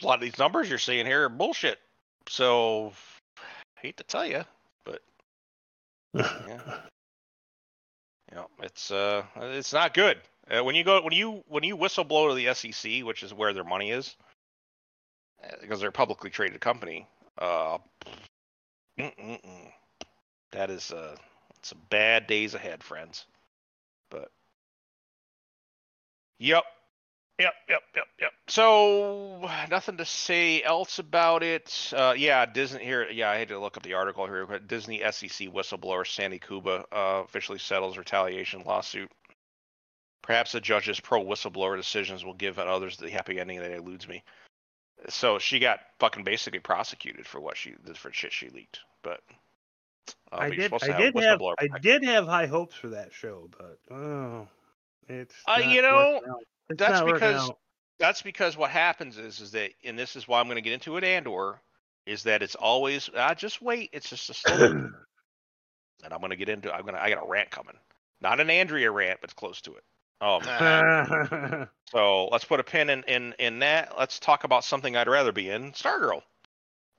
a 0.00 0.06
lot 0.06 0.14
of 0.14 0.20
these 0.20 0.38
numbers 0.38 0.68
you're 0.68 0.78
seeing 0.78 1.06
here 1.06 1.24
are 1.24 1.28
bullshit. 1.28 1.78
So 2.28 2.92
hate 3.76 3.96
to 3.96 4.04
tell 4.04 4.26
you, 4.26 4.42
but 4.84 5.00
Yeah. 6.14 6.60
you 8.30 8.36
know, 8.36 8.48
it's 8.62 8.90
uh, 8.90 9.24
it's 9.36 9.72
not 9.72 9.94
good. 9.94 10.18
Uh, 10.50 10.64
when 10.64 10.74
you 10.74 10.84
go 10.84 11.02
when 11.02 11.12
you 11.12 11.44
when 11.48 11.62
you 11.62 11.76
whistleblow 11.76 12.28
to 12.30 12.34
the 12.34 12.52
SEC, 12.54 13.04
which 13.04 13.22
is 13.22 13.32
where 13.32 13.52
their 13.52 13.64
money 13.64 13.90
is, 13.90 14.16
uh, 15.44 15.54
because 15.60 15.80
they're 15.80 15.90
a 15.90 15.92
publicly 15.92 16.30
traded 16.30 16.60
company, 16.60 17.06
uh, 17.38 17.78
that 20.52 20.70
is 20.70 20.90
uh, 20.90 21.16
a 21.70 21.74
bad 21.90 22.26
days 22.26 22.54
ahead, 22.54 22.82
friends. 22.82 23.26
But 24.10 24.30
yep, 26.38 26.64
yep, 27.38 27.54
yep, 27.68 27.82
yep, 27.94 28.06
yep. 28.20 28.32
So 28.48 29.48
nothing 29.70 29.96
to 29.96 30.04
say 30.04 30.62
else 30.62 30.98
about 30.98 31.42
it. 31.42 31.92
Uh, 31.96 32.14
yeah, 32.16 32.44
Disney 32.46 32.84
here. 32.84 33.08
Yeah, 33.10 33.30
I 33.30 33.36
had 33.36 33.48
to 33.48 33.58
look 33.58 33.76
up 33.76 33.82
the 33.82 33.94
article 33.94 34.26
here. 34.26 34.46
but 34.46 34.68
Disney 34.68 34.98
SEC 34.98 35.48
whistleblower 35.48 36.06
Sandy 36.06 36.38
Kuba 36.38 36.84
uh, 36.92 37.22
officially 37.24 37.58
settles 37.58 37.96
retaliation 37.96 38.62
lawsuit. 38.66 39.10
Perhaps 40.22 40.52
the 40.52 40.60
judge's 40.60 41.00
pro 41.00 41.24
whistleblower 41.24 41.76
decisions 41.76 42.24
will 42.24 42.34
give 42.34 42.58
others 42.58 42.96
the 42.96 43.10
happy 43.10 43.40
ending 43.40 43.58
that 43.58 43.72
eludes 43.72 44.06
me. 44.06 44.22
So 45.08 45.38
she 45.38 45.58
got 45.58 45.80
fucking 45.98 46.24
basically 46.24 46.60
prosecuted 46.60 47.26
for 47.26 47.40
what 47.40 47.56
she 47.56 47.74
for 47.94 48.12
shit 48.12 48.32
she 48.32 48.48
leaked. 48.50 48.80
But 49.02 49.20
uh, 50.30 50.36
I 50.36 50.48
but 50.48 50.48
you're 50.48 50.56
did. 50.56 50.64
supposed 50.64 50.84
to 50.84 50.94
I 50.94 50.98
did 50.98 51.16
have. 51.16 51.42
I 51.42 51.54
protection. 51.54 51.82
did 51.82 52.04
have 52.04 52.26
high 52.26 52.46
hopes 52.46 52.74
for 52.76 52.88
that 52.88 53.12
show, 53.12 53.48
but 53.58 53.78
oh, 53.94 54.48
it's. 55.08 55.34
Uh, 55.46 55.60
you 55.64 55.82
know, 55.82 56.14
working 56.14 56.30
out. 56.30 56.44
It's 56.70 56.78
that's 56.78 57.02
because- 57.02 57.50
that's 58.02 58.22
because 58.22 58.56
what 58.56 58.70
happens 58.70 59.16
is 59.16 59.40
is 59.40 59.52
that 59.52 59.70
and 59.84 59.96
this 59.96 60.16
is 60.16 60.26
why 60.26 60.40
I'm 60.40 60.46
going 60.46 60.56
to 60.56 60.62
get 60.62 60.72
into 60.72 60.96
it 60.96 61.04
Andor 61.04 61.60
is 62.04 62.24
that 62.24 62.42
it's 62.42 62.56
always 62.56 63.08
ah 63.16 63.32
just 63.32 63.62
wait 63.62 63.90
it's 63.92 64.10
just 64.10 64.28
a 64.28 64.34
slow 64.34 64.66
and 66.04 66.12
I'm 66.12 66.18
going 66.18 66.30
to 66.30 66.36
get 66.36 66.48
into 66.48 66.74
I'm 66.74 66.82
going 66.82 66.94
to 66.94 67.02
I 67.02 67.10
got 67.10 67.24
a 67.24 67.28
rant 67.28 67.50
coming 67.50 67.76
not 68.20 68.40
an 68.40 68.50
Andor 68.50 68.90
rant 68.90 69.20
but 69.20 69.30
it's 69.30 69.34
close 69.34 69.60
to 69.62 69.74
it 69.74 69.84
um 70.22 71.68
so 71.90 72.26
let's 72.28 72.44
put 72.44 72.60
a 72.60 72.64
pin 72.64 72.90
in 72.90 73.04
in 73.04 73.34
in 73.38 73.60
that 73.60 73.98
let's 73.98 74.20
talk 74.20 74.44
about 74.44 74.64
something 74.64 74.96
I'd 74.96 75.08
rather 75.08 75.32
be 75.32 75.50
in 75.50 75.72
Stargirl 75.72 76.22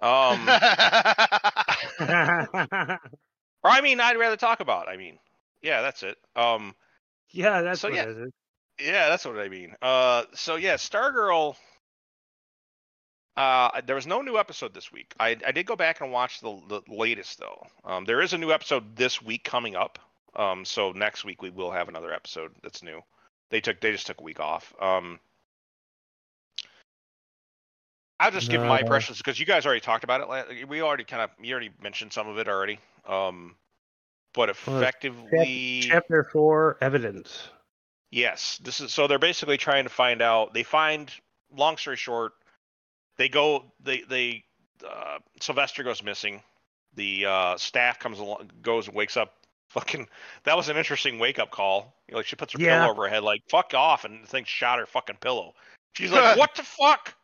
um 0.02 0.54
or 3.64 3.70
I 3.72 3.82
mean 3.82 4.00
I'd 4.02 4.18
rather 4.18 4.38
talk 4.38 4.60
about 4.62 4.90
I 4.90 4.98
mean 4.98 5.20
yeah 5.62 5.82
that's 5.82 6.04
it 6.04 6.18
um 6.36 6.76
yeah, 7.32 7.62
that's 7.62 7.82
So, 7.82 7.90
what 7.90 7.96
yeah. 7.96 8.04
it 8.04 8.10
is. 8.10 8.32
Yeah, 8.80 9.10
that's 9.10 9.26
what 9.26 9.40
I 9.40 9.50
mean. 9.50 9.76
Uh, 9.82 10.26
so 10.34 10.56
yeah, 10.56 10.76
Stargirl. 10.76 11.56
Uh, 13.38 13.82
there 13.82 13.96
was 13.96 14.08
no 14.08 14.22
new 14.22 14.38
episode 14.38 14.74
this 14.74 14.92
week. 14.92 15.14
I 15.20 15.38
I 15.46 15.52
did 15.52 15.66
go 15.66 15.76
back 15.76 16.02
and 16.02 16.12
watch 16.12 16.40
the 16.42 16.62
the 16.68 16.82
latest 16.88 17.40
though. 17.40 17.68
Um, 17.84 18.06
there 18.06 18.22
is 18.22 18.34
a 18.34 18.38
new 18.38 18.52
episode 18.52 18.96
this 18.96 19.22
week 19.22 19.44
coming 19.44 19.76
up. 19.76 20.00
Um, 20.36 20.66
so 20.66 20.92
next 20.92 21.26
week 21.26 21.42
we 21.42 21.50
will 21.50 21.72
have 21.72 21.90
another 21.90 22.14
episode 22.14 22.52
that's 22.64 22.84
new. 22.84 23.02
They 23.50 23.62
took 23.62 23.80
they 23.80 23.92
just 23.92 24.08
took 24.08 24.20
a 24.20 24.24
week 24.24 24.40
off. 24.40 24.74
Um, 24.82 25.20
I'll 28.20 28.32
just 28.32 28.50
give 28.50 28.62
my 28.62 28.80
impressions 28.80 29.18
because 29.18 29.40
you 29.40 29.46
guys 29.46 29.66
already 29.66 29.82
talked 29.82 30.04
about 30.04 30.48
it. 30.50 30.68
We 30.68 30.82
already 30.82 31.04
kind 31.04 31.22
of 31.22 31.30
you 31.42 31.52
already 31.52 31.72
mentioned 31.82 32.14
some 32.14 32.28
of 32.28 32.38
it 32.38 32.48
already. 32.48 32.80
Um, 33.08 33.56
but 34.34 34.50
effectively, 34.50 35.82
Chapter 35.84 36.24
four, 36.24 36.78
evidence. 36.82 37.50
Yes, 38.12 38.60
this 38.64 38.80
is 38.80 38.94
so 38.94 39.08
they're 39.08 39.20
basically 39.20 39.58
trying 39.58 39.84
to 39.84 39.90
find 39.90 40.22
out. 40.22 40.54
They 40.54 40.64
find, 40.64 41.12
long 41.56 41.78
story 41.78 41.98
short, 41.98 42.34
they 43.18 43.30
go. 43.30 43.66
They 43.84 44.02
they 44.08 44.46
uh, 44.88 45.20
Sylvester 45.40 45.84
goes 45.84 46.02
missing. 46.02 46.42
The 46.96 47.26
uh, 47.26 47.58
staff 47.58 48.00
comes 48.00 48.20
along, 48.20 48.52
goes 48.62 48.88
and 48.88 48.96
wakes 48.96 49.18
up. 49.18 49.34
Fucking, 49.74 50.08
that 50.44 50.56
was 50.56 50.70
an 50.70 50.78
interesting 50.78 51.18
wake 51.18 51.40
up 51.40 51.50
call. 51.50 51.96
Like 52.12 52.28
she 52.28 52.36
puts 52.36 52.54
her 52.54 52.60
Yeah. 52.60 52.80
pillow 52.80 52.92
over 52.92 53.04
her 53.04 53.10
head, 53.10 53.24
like 53.24 53.42
fuck 53.50 53.74
off, 53.74 54.06
and 54.06 54.24
the 54.24 54.28
thing 54.28 54.44
shot 54.46 54.78
her 54.78 54.86
fucking 54.86 55.18
pillow. 55.20 55.56
She's 55.94 56.12
like, 56.12 56.38
what 56.38 56.54
the 56.54 56.62
fuck? 56.62 57.16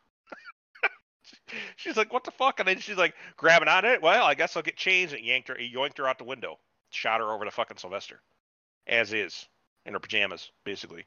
she's 1.76 1.96
like, 1.96 2.12
what 2.12 2.24
the 2.24 2.32
fuck? 2.32 2.58
And 2.58 2.66
then 2.68 2.80
she's 2.80 2.96
like 2.96 3.14
grabbing 3.36 3.68
on 3.68 3.84
it. 3.84 4.02
Well, 4.02 4.24
I 4.24 4.34
guess 4.34 4.56
I'll 4.56 4.64
get 4.64 4.76
changed. 4.76 5.14
And 5.14 5.24
yanked 5.24 5.46
her, 5.46 5.54
he 5.56 5.72
yoinked 5.72 5.98
her 5.98 6.08
out 6.08 6.18
the 6.18 6.24
window, 6.24 6.58
shot 6.90 7.20
her 7.20 7.30
over 7.32 7.44
to 7.44 7.52
fucking 7.52 7.76
Sylvester, 7.76 8.20
as 8.88 9.12
is 9.12 9.46
in 9.86 9.92
her 9.92 10.00
pajamas, 10.00 10.50
basically. 10.64 11.06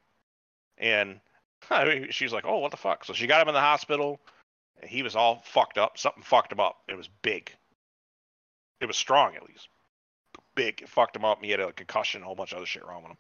And 0.78 1.20
I 1.70 1.84
mean, 1.84 2.08
she's 2.12 2.32
like, 2.32 2.46
oh, 2.46 2.60
what 2.60 2.72
the 2.72 2.78
fuck? 2.78 3.04
So 3.04 3.12
she 3.12 3.28
got 3.28 3.42
him 3.42 3.50
in 3.50 3.54
the 3.54 3.60
hospital. 3.60 4.22
He 4.86 5.04
was 5.04 5.18
all 5.18 5.42
fucked 5.46 5.78
up. 5.78 5.98
Something 5.98 6.24
fucked 6.24 6.54
him 6.54 6.62
up. 6.62 6.78
It 6.88 6.96
was 6.96 7.10
big. 7.22 7.54
It 8.80 8.86
was 8.86 8.96
strong, 8.98 9.36
at 9.36 9.44
least. 9.44 9.68
Big. 10.56 10.82
It 10.82 10.90
fucked 10.90 11.16
him 11.16 11.26
up. 11.26 11.38
And 11.38 11.46
He 11.46 11.52
had 11.52 11.60
a 11.60 11.72
concussion, 11.74 12.22
a 12.22 12.26
whole 12.26 12.36
bunch 12.36 12.52
of 12.52 12.58
other 12.58 12.66
shit 12.66 12.86
wrong 12.86 13.04
with 13.04 13.12
him. 13.12 13.18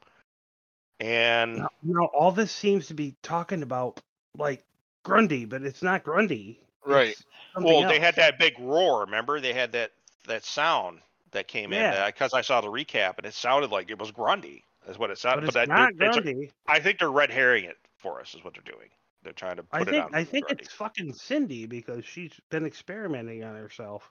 And 0.99 1.57
Now, 1.57 1.69
you 1.83 1.93
know, 1.93 2.05
all 2.05 2.31
this 2.31 2.51
seems 2.51 2.87
to 2.87 2.93
be 2.93 3.15
talking 3.23 3.63
about 3.63 3.99
like 4.37 4.63
Grundy, 5.03 5.45
but 5.45 5.63
it's 5.63 5.81
not 5.83 6.03
Grundy. 6.03 6.59
Right. 6.85 7.09
It's 7.09 7.23
something 7.53 7.71
well, 7.73 7.87
they 7.87 7.99
had 7.99 8.15
that 8.15 8.39
big 8.39 8.53
roar. 8.59 9.01
Remember, 9.01 9.39
they 9.39 9.53
had 9.53 9.71
that 9.73 9.91
that 10.27 10.45
sound 10.45 10.99
that 11.31 11.47
came 11.47 11.73
Yeah. 11.73 11.91
Uh, 11.91 12.05
in 12.05 12.09
because 12.09 12.33
I 12.33 12.41
saw 12.41 12.61
the 12.61 12.67
recap, 12.67 13.17
and 13.17 13.25
it 13.25 13.33
sounded 13.33 13.71
like 13.71 13.89
it 13.89 13.99
was 13.99 14.11
Grundy. 14.11 14.63
Is 14.87 14.97
what 14.99 15.09
it 15.11 15.17
sounded. 15.17 15.45
but 15.45 15.53
sounded. 15.53 15.71
it's 15.71 15.71
that- 15.71 16.01
not 16.01 16.07
it's- 16.09 16.23
Grundy. 16.23 16.51
I 16.67 16.79
think 16.79 16.99
they're 16.99 17.11
red 17.11 17.31
herring 17.31 17.65
it 17.65 17.77
for 17.97 18.19
us. 18.21 18.33
Is 18.35 18.43
what 18.43 18.53
they're 18.53 18.63
doing. 18.73 18.89
They're 19.23 19.33
trying 19.33 19.55
to 19.55 19.63
put 19.63 19.77
I 19.79 19.81
it 19.81 19.85
think 19.89 20.05
on. 20.05 20.15
I 20.15 20.23
think 20.23 20.45
Grundy. 20.47 20.63
it's 20.63 20.73
fucking 20.73 21.13
Cindy 21.13 21.65
because 21.65 22.05
she's 22.05 22.33
been 22.49 22.65
experimenting 22.65 23.43
on 23.43 23.55
herself. 23.55 24.09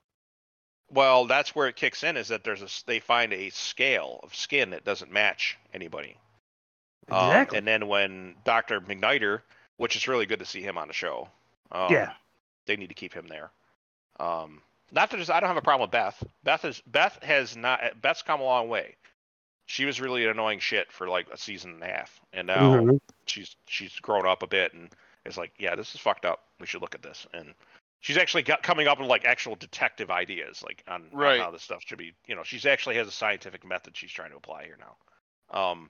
Well, 0.93 1.27
that's 1.27 1.55
where 1.55 1.69
it 1.69 1.77
kicks 1.77 2.03
in. 2.05 2.17
Is 2.17 2.29
that 2.29 2.45
there's 2.45 2.63
a 2.63 2.69
they 2.87 3.01
find 3.01 3.33
a 3.33 3.49
scale 3.51 4.21
of 4.23 4.35
skin 4.35 4.71
that 4.71 4.85
doesn't 4.85 5.11
match 5.11 5.57
anybody. 5.73 6.17
Um, 7.11 7.27
Exactly. 7.29 7.59
and 7.59 7.67
then 7.67 7.89
when 7.89 8.35
Doctor 8.45 8.81
McNider, 8.81 9.41
which 9.79 9.97
is 9.97 10.07
really 10.07 10.27
good 10.27 10.39
to 10.39 10.45
see 10.45 10.63
him 10.63 10.79
on 10.79 10.89
the 10.89 10.95
show. 10.95 11.29
Um, 11.73 11.93
Yeah. 11.93 12.13
They 12.67 12.77
need 12.77 12.89
to 12.91 12.95
keep 12.95 13.13
him 13.13 13.27
there. 13.27 13.51
Um, 14.21 14.63
not 14.93 15.11
that 15.11 15.31
I 15.31 15.41
don't 15.41 15.49
have 15.49 15.57
a 15.57 15.63
problem 15.63 15.87
with 15.87 15.91
Beth. 15.91 16.23
Beth 16.45 16.65
is 16.65 16.81
Beth 16.87 17.19
has 17.23 17.57
not. 17.57 17.81
Beth's 18.01 18.23
come 18.23 18.41
a 18.41 18.45
long 18.45 18.69
way. 18.69 18.95
She 19.67 19.85
was 19.85 20.01
really 20.01 20.25
an 20.25 20.31
annoying 20.31 20.59
shit 20.61 20.93
for 20.93 21.09
like 21.09 21.29
a 21.31 21.37
season 21.39 21.73
and 21.73 21.83
a 21.83 21.87
half, 21.87 22.21
and 22.33 22.47
now 22.47 22.77
Mhm. 22.77 23.01
she's 23.27 23.57
she's 23.67 23.99
grown 24.01 24.27
up 24.27 24.43
a 24.43 24.47
bit 24.47 24.75
and 24.75 24.91
is 25.25 25.39
like, 25.39 25.53
yeah, 25.59 25.75
this 25.75 25.95
is 25.95 26.01
fucked 26.01 26.25
up. 26.27 26.45
We 26.61 26.67
should 26.67 26.83
look 26.83 26.95
at 26.95 27.03
this. 27.03 27.27
And 27.33 27.55
she's 28.03 28.19
actually 28.19 28.43
got, 28.43 28.63
coming 28.63 28.87
up 28.87 29.01
with 29.01 29.09
like 29.09 29.25
actual 29.25 29.55
detective 29.55 30.11
ideas, 30.11 30.63
like 30.63 30.85
on, 30.87 31.05
on 31.39 31.41
how 31.41 31.51
this 31.51 31.63
stuff 31.63 31.83
should 31.87 31.99
be. 31.99 32.13
You 32.27 32.35
know, 32.35 32.43
she's 32.43 32.67
actually 32.67 32.97
has 32.97 33.09
a 33.09 33.13
scientific 33.13 33.65
method 33.65 33.97
she's 33.97 34.13
trying 34.13 34.31
to 34.31 34.37
apply 34.37 34.65
here 34.65 34.77
now. 34.79 34.97
Um, 35.59 35.89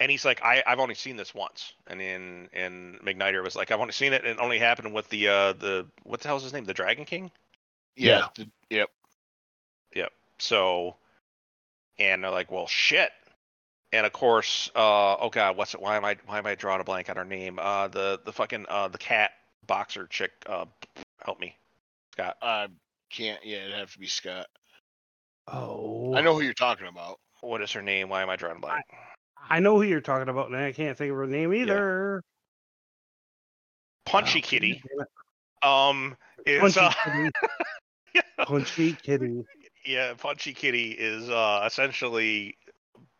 and 0.00 0.10
he's 0.10 0.24
like, 0.24 0.42
I 0.42 0.62
I've 0.66 0.80
only 0.80 0.94
seen 0.94 1.16
this 1.16 1.34
once, 1.34 1.72
and 1.86 2.02
in 2.02 2.48
and 2.52 2.98
McNider 3.00 3.42
was 3.44 3.54
like, 3.54 3.70
I've 3.70 3.80
only 3.80 3.92
seen 3.92 4.12
it, 4.12 4.22
and 4.22 4.32
it 4.32 4.38
only 4.40 4.58
happened 4.58 4.92
with 4.92 5.08
the 5.08 5.28
uh 5.28 5.52
the 5.52 5.86
what 6.02 6.20
the 6.20 6.28
hell's 6.28 6.42
his 6.42 6.52
name, 6.52 6.64
the 6.64 6.74
Dragon 6.74 7.04
King. 7.04 7.30
Yeah. 7.94 8.26
the- 8.34 8.50
yep. 8.70 8.90
So, 10.38 10.96
and 11.98 12.22
they're 12.22 12.30
like, 12.30 12.50
well, 12.50 12.66
shit. 12.66 13.10
And 13.92 14.04
of 14.04 14.12
course, 14.12 14.70
uh, 14.74 15.16
oh 15.16 15.30
god, 15.30 15.56
what's 15.56 15.72
it? 15.72 15.80
Why 15.80 15.96
am 15.96 16.04
I 16.04 16.16
why 16.26 16.38
am 16.38 16.46
I 16.46 16.54
drawing 16.56 16.80
a 16.80 16.84
blank 16.84 17.08
on 17.08 17.16
her 17.16 17.24
name? 17.24 17.58
Uh, 17.58 17.88
the 17.88 18.20
the 18.24 18.32
fucking 18.32 18.66
uh 18.68 18.88
the 18.88 18.98
cat 18.98 19.30
boxer 19.66 20.06
chick. 20.06 20.32
Uh, 20.46 20.66
help 21.24 21.40
me, 21.40 21.56
Scott. 22.12 22.36
I 22.42 22.68
can't. 23.10 23.44
Yeah, 23.44 23.58
it'd 23.64 23.74
have 23.74 23.92
to 23.92 23.98
be 23.98 24.06
Scott. 24.06 24.46
Oh, 25.48 26.14
I 26.16 26.20
know 26.22 26.34
who 26.34 26.40
you're 26.42 26.54
talking 26.54 26.86
about. 26.88 27.20
What 27.40 27.62
is 27.62 27.70
her 27.72 27.82
name? 27.82 28.08
Why 28.08 28.22
am 28.22 28.30
I 28.30 28.36
drawing 28.36 28.56
a 28.56 28.60
blank? 28.60 28.84
I 29.48 29.60
know 29.60 29.76
who 29.76 29.82
you're 29.82 30.00
talking 30.00 30.28
about, 30.28 30.46
and 30.48 30.56
I 30.56 30.72
can't 30.72 30.96
think 30.98 31.10
of 31.12 31.16
her 31.18 31.26
name 31.26 31.52
either. 31.54 32.22
Punchy 34.04 34.40
Oh, 34.44 34.46
Kitty. 34.46 34.82
Um, 35.62 36.16
is 36.44 36.60
Punchy 36.60 36.80
uh, 36.80 36.92
Kitty. 37.04 38.22
Punchy 38.46 38.92
Kitty. 39.02 39.44
yeah, 39.84 40.14
Punchy 40.14 40.52
Kitty 40.52 40.92
is 40.92 41.28
uh 41.28 41.62
essentially 41.66 42.56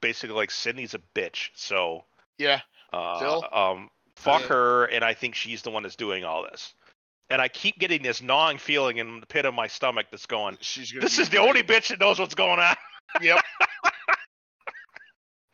basically 0.00 0.34
like 0.36 0.50
Cindy's 0.50 0.94
a 0.94 1.00
bitch. 1.14 1.50
So 1.54 2.04
Yeah. 2.38 2.60
Uh, 2.92 3.18
Phil? 3.18 3.44
Um, 3.52 3.90
fuck 4.16 4.42
Yeah. 4.42 4.48
her, 4.48 4.84
and 4.86 5.04
I 5.04 5.14
think 5.14 5.34
she's 5.34 5.62
the 5.62 5.70
one 5.70 5.82
that's 5.84 5.96
doing 5.96 6.24
all 6.24 6.42
this. 6.42 6.74
And 7.30 7.40
I 7.42 7.48
keep 7.48 7.78
getting 7.78 8.02
this 8.02 8.22
gnawing 8.22 8.58
feeling 8.58 8.98
in 8.98 9.20
the 9.20 9.26
pit 9.26 9.44
of 9.46 9.54
my 9.54 9.66
stomach 9.66 10.06
that's 10.10 10.26
going, 10.26 10.58
She's 10.60 10.92
gonna. 10.92 11.02
"This 11.02 11.18
is 11.18 11.28
the 11.28 11.38
only 11.38 11.62
bitch 11.62 11.88
that 11.88 11.98
knows 12.00 12.18
what's 12.18 12.34
going 12.36 12.60
on," 12.60 12.76
Yep. 13.20 13.44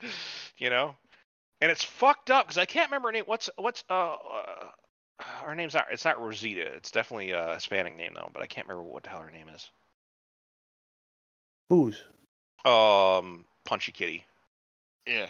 you 0.58 0.70
know. 0.70 0.96
And 1.60 1.70
it's 1.70 1.84
fucked 1.84 2.30
up 2.30 2.46
because 2.46 2.58
I 2.58 2.64
can't 2.66 2.90
remember 2.90 3.08
her 3.08 3.12
name. 3.12 3.24
What's 3.26 3.48
what's 3.56 3.84
uh, 3.88 4.14
uh 4.14 4.68
her 5.44 5.54
name's 5.54 5.74
not 5.74 5.86
it's 5.92 6.04
not 6.04 6.20
Rosita. 6.20 6.62
It's 6.62 6.90
definitely 6.90 7.30
a 7.30 7.54
Hispanic 7.54 7.96
name 7.96 8.12
though, 8.14 8.30
but 8.34 8.42
I 8.42 8.46
can't 8.46 8.66
remember 8.66 8.90
what 8.90 9.04
the 9.04 9.10
hell 9.10 9.20
her 9.20 9.30
name 9.30 9.48
is. 9.48 9.70
Who's? 11.68 12.02
Um, 12.64 13.44
Punchy 13.64 13.92
Kitty. 13.92 14.24
Yeah. 15.06 15.28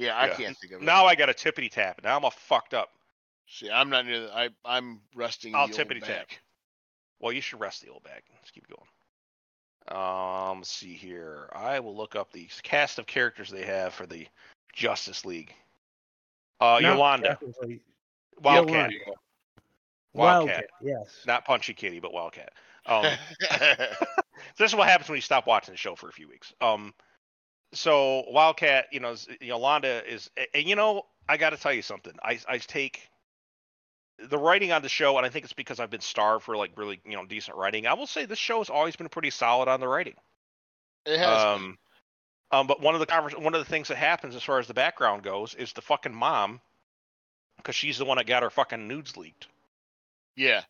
Huh. 0.00 0.06
Yeah, 0.06 0.18
I 0.18 0.26
Yeah. 0.28 0.34
can't 0.34 0.58
think 0.58 0.72
of 0.72 0.82
it. 0.82 0.84
Now 0.84 1.06
I 1.06 1.14
got 1.14 1.28
a 1.28 1.34
tippity 1.34 1.70
tap. 1.70 2.02
Now 2.02 2.16
I'm 2.16 2.24
all 2.24 2.30
fucked 2.30 2.74
up. 2.74 2.90
See, 3.46 3.70
I'm 3.70 3.90
not 3.90 4.06
near. 4.06 4.20
The, 4.20 4.34
I 4.36 4.48
I'm 4.64 5.02
resting. 5.14 5.54
I'll 5.54 5.68
tippity 5.68 6.02
tap. 6.02 6.28
Well, 7.18 7.32
you 7.32 7.40
should 7.40 7.60
rest 7.60 7.82
the 7.82 7.90
old 7.90 8.02
bag. 8.02 8.22
Let's 8.34 8.50
keep 8.50 8.66
going. 8.68 8.88
Um, 9.88 10.58
let's 10.58 10.70
see 10.70 10.94
here. 10.94 11.50
I 11.52 11.80
will 11.80 11.96
look 11.96 12.16
up 12.16 12.32
the 12.32 12.48
cast 12.62 12.98
of 12.98 13.06
characters 13.06 13.50
they 13.50 13.64
have 13.64 13.92
for 13.92 14.06
the 14.06 14.26
Justice 14.72 15.24
League. 15.24 15.54
Uh, 16.60 16.78
Not 16.80 16.82
Yolanda, 16.82 17.28
definitely. 17.28 17.80
Wildcat, 18.40 18.92
Yolanda. 18.92 19.20
Wildcat, 20.12 20.66
Yes. 20.80 21.24
not 21.26 21.44
Punchy 21.44 21.74
Kitty, 21.74 21.98
but 22.00 22.12
Wildcat. 22.12 22.52
Um, 22.86 23.06
this 24.56 24.70
is 24.70 24.74
what 24.74 24.88
happens 24.88 25.08
when 25.08 25.16
you 25.16 25.22
stop 25.22 25.46
watching 25.46 25.72
the 25.72 25.78
show 25.78 25.94
for 25.94 26.08
a 26.08 26.12
few 26.12 26.28
weeks. 26.28 26.52
Um, 26.60 26.94
so 27.72 28.24
Wildcat, 28.28 28.86
you 28.92 29.00
know, 29.00 29.14
Yolanda 29.40 30.02
is, 30.10 30.30
and 30.54 30.64
you 30.66 30.76
know, 30.76 31.06
I 31.28 31.36
got 31.36 31.50
to 31.50 31.56
tell 31.56 31.72
you 31.72 31.82
something. 31.82 32.14
I 32.22 32.38
I 32.48 32.58
take 32.58 33.08
the 34.28 34.38
writing 34.38 34.72
on 34.72 34.82
the 34.82 34.88
show, 34.88 35.16
and 35.16 35.24
I 35.24 35.30
think 35.30 35.44
it's 35.44 35.54
because 35.54 35.80
I've 35.80 35.90
been 35.90 36.00
starved 36.00 36.44
for 36.44 36.56
like 36.56 36.72
really, 36.76 37.00
you 37.04 37.12
know, 37.12 37.24
decent 37.24 37.56
writing. 37.56 37.86
I 37.86 37.94
will 37.94 38.06
say 38.06 38.26
this 38.26 38.38
show 38.38 38.58
has 38.58 38.70
always 38.70 38.96
been 38.96 39.08
pretty 39.08 39.30
solid 39.30 39.68
on 39.68 39.80
the 39.80 39.88
writing. 39.88 40.14
it 41.06 41.18
has. 41.18 41.42
Um, 41.42 41.78
um, 42.52 42.66
but 42.66 42.80
one 42.80 42.94
of 42.94 43.00
the 43.00 43.06
convers- 43.06 43.36
one 43.36 43.54
of 43.54 43.60
the 43.60 43.70
things 43.70 43.88
that 43.88 43.96
happens 43.96 44.34
as 44.34 44.42
far 44.42 44.58
as 44.58 44.66
the 44.66 44.74
background 44.74 45.22
goes 45.22 45.54
is 45.54 45.72
the 45.72 45.82
fucking 45.82 46.14
mom, 46.14 46.60
because 47.56 47.76
she's 47.76 47.98
the 47.98 48.04
one 48.04 48.18
that 48.18 48.26
got 48.26 48.42
her 48.42 48.50
fucking 48.50 48.88
nudes 48.88 49.16
leaked. 49.16 49.46
Yeah. 50.36 50.62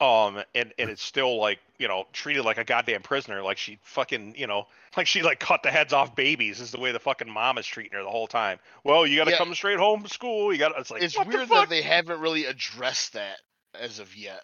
Um, 0.00 0.42
and 0.54 0.72
and 0.78 0.88
it's 0.88 1.02
still 1.02 1.38
like 1.38 1.58
you 1.78 1.86
know 1.86 2.06
treated 2.14 2.42
like 2.44 2.56
a 2.56 2.64
goddamn 2.64 3.02
prisoner, 3.02 3.42
like 3.42 3.58
she 3.58 3.78
fucking 3.82 4.34
you 4.36 4.46
know 4.46 4.66
like 4.96 5.06
she 5.06 5.22
like 5.22 5.40
cut 5.40 5.62
the 5.62 5.70
heads 5.70 5.92
off 5.92 6.16
babies 6.16 6.58
is 6.58 6.70
the 6.70 6.80
way 6.80 6.90
the 6.90 6.98
fucking 6.98 7.30
mom 7.30 7.58
is 7.58 7.66
treating 7.66 7.92
her 7.98 8.02
the 8.02 8.08
whole 8.10 8.26
time. 8.26 8.58
Well, 8.82 9.06
you 9.06 9.16
got 9.18 9.24
to 9.24 9.32
Yeah. 9.32 9.36
come 9.38 9.54
straight 9.54 9.78
home 9.78 10.00
from 10.00 10.08
school. 10.08 10.52
You 10.52 10.58
got 10.58 10.70
to 10.70 10.80
it's 10.80 10.90
like 10.90 11.02
it's 11.02 11.14
the 11.16 11.24
weird 11.24 11.48
fuck? 11.48 11.68
that 11.68 11.68
they 11.68 11.82
haven't 11.82 12.18
really 12.20 12.46
addressed 12.46 13.12
that 13.12 13.40
as 13.78 13.98
of 13.98 14.16
yet. 14.16 14.40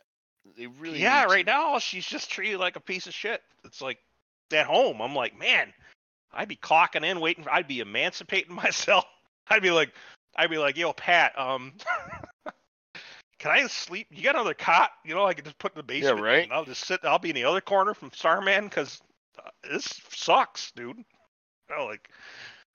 They 0.59 0.66
really. 0.66 1.00
yeah, 1.00 1.24
right 1.24 1.46
to. 1.46 1.50
now 1.50 1.78
she's 1.78 2.07
just 2.07 2.30
treated 2.30 2.59
like 2.61 2.76
a 2.76 2.80
piece 2.80 3.07
of 3.07 3.14
shit. 3.14 3.42
It's 3.64 3.80
like 3.80 3.98
at 4.52 4.66
home, 4.66 5.00
I'm 5.00 5.14
like, 5.14 5.38
man, 5.38 5.72
I'd 6.34 6.48
be 6.48 6.57
clocking 6.57 7.02
in, 7.04 7.18
waiting. 7.18 7.44
For, 7.44 7.50
I'd 7.52 7.66
be 7.66 7.80
emancipating 7.80 8.54
myself. 8.62 9.07
I'd 9.48 9.62
be 9.62 9.70
like, 9.70 9.90
I'd 10.36 10.50
be 10.50 10.59
like, 10.59 10.76
yo, 10.76 10.92
Pat, 10.92 11.36
um, 11.38 11.72
can 13.39 13.51
I 13.51 13.66
sleep? 13.66 14.09
You 14.11 14.22
got 14.22 14.34
another 14.34 14.55
cot? 14.55 14.91
You 15.05 15.14
know, 15.14 15.26
I 15.26 15.34
could 15.34 15.45
just 15.45 15.59
put 15.59 15.72
in 15.72 15.78
the 15.78 15.82
basement. 15.82 16.18
Yeah, 16.18 16.24
right. 16.24 16.45
And 16.45 16.53
I'll 16.53 16.64
just 16.64 16.84
sit. 16.87 17.01
I'll 17.05 17.18
be 17.18 17.30
in 17.30 17.34
the 17.34 17.45
other 17.45 17.61
corner 17.61 17.95
from 17.95 18.11
Starman 18.12 18.64
because 18.64 19.01
uh, 19.39 19.51
this 19.70 20.01
sucks, 20.11 20.72
dude. 20.72 20.97
You 20.99 21.76
know, 21.76 21.87
like, 21.87 22.09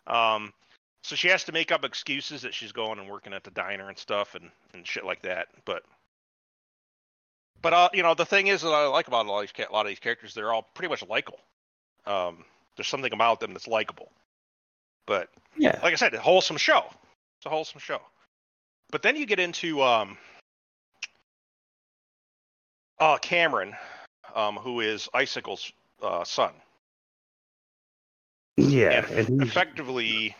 um, 0.08 0.54
so 1.04 1.16
she 1.16 1.30
has 1.30 1.44
to 1.46 1.52
make 1.52 1.72
up 1.72 1.84
excuses 1.84 2.42
that 2.44 2.54
she's 2.54 2.72
going 2.72 3.00
and 3.00 3.10
working 3.10 3.34
at 3.34 3.44
the 3.44 3.52
diner 3.52 3.90
and 3.90 3.98
stuff 3.98 4.36
and 4.36 4.50
and 4.74 4.86
shit 4.86 5.06
like 5.06 5.22
that. 5.24 5.48
But 5.66 5.84
but 7.62 7.74
uh, 7.74 7.90
you 7.94 8.04
know, 8.04 8.14
the 8.14 8.26
thing 8.26 8.48
is 8.48 8.62
that 8.62 8.70
I 8.70 8.88
like 8.88 9.08
about 9.08 9.26
a 9.26 9.32
lot 9.32 9.44
of 9.44 9.52
these 9.56 9.68
a 9.68 9.72
lot 9.72 9.86
of 9.86 9.90
these 9.90 10.00
characters, 10.00 10.34
they're 10.34 10.54
all 10.54 10.68
pretty 10.74 10.90
much 10.90 11.04
likable. 11.08 11.40
Um, 12.06 12.44
there's 12.76 12.88
something 12.88 13.14
about 13.14 13.40
them 13.40 13.54
that's 13.54 13.68
likable. 13.68 14.12
But 15.06 15.30
Yeah. 15.58 15.80
like 15.84 15.94
I 15.94 15.96
said, 15.96 16.14
a 16.14 16.20
wholesome 16.22 16.58
show. 16.58 16.86
It's 17.38 17.46
a 17.46 17.50
wholesome 17.50 17.80
show. 17.80 18.00
But 18.92 19.02
then 19.02 19.16
you 19.16 19.26
get 19.26 19.40
into 19.40 19.82
um, 19.82 20.18
uh, 23.02 23.18
Cameron, 23.18 23.76
um, 24.34 24.56
who 24.56 24.80
is 24.80 25.10
Icicle's 25.14 25.74
uh, 26.02 26.24
son. 26.24 26.54
Yeah. 28.56 29.06
And 29.10 29.28
And 29.28 29.42
effectively, 29.42 30.36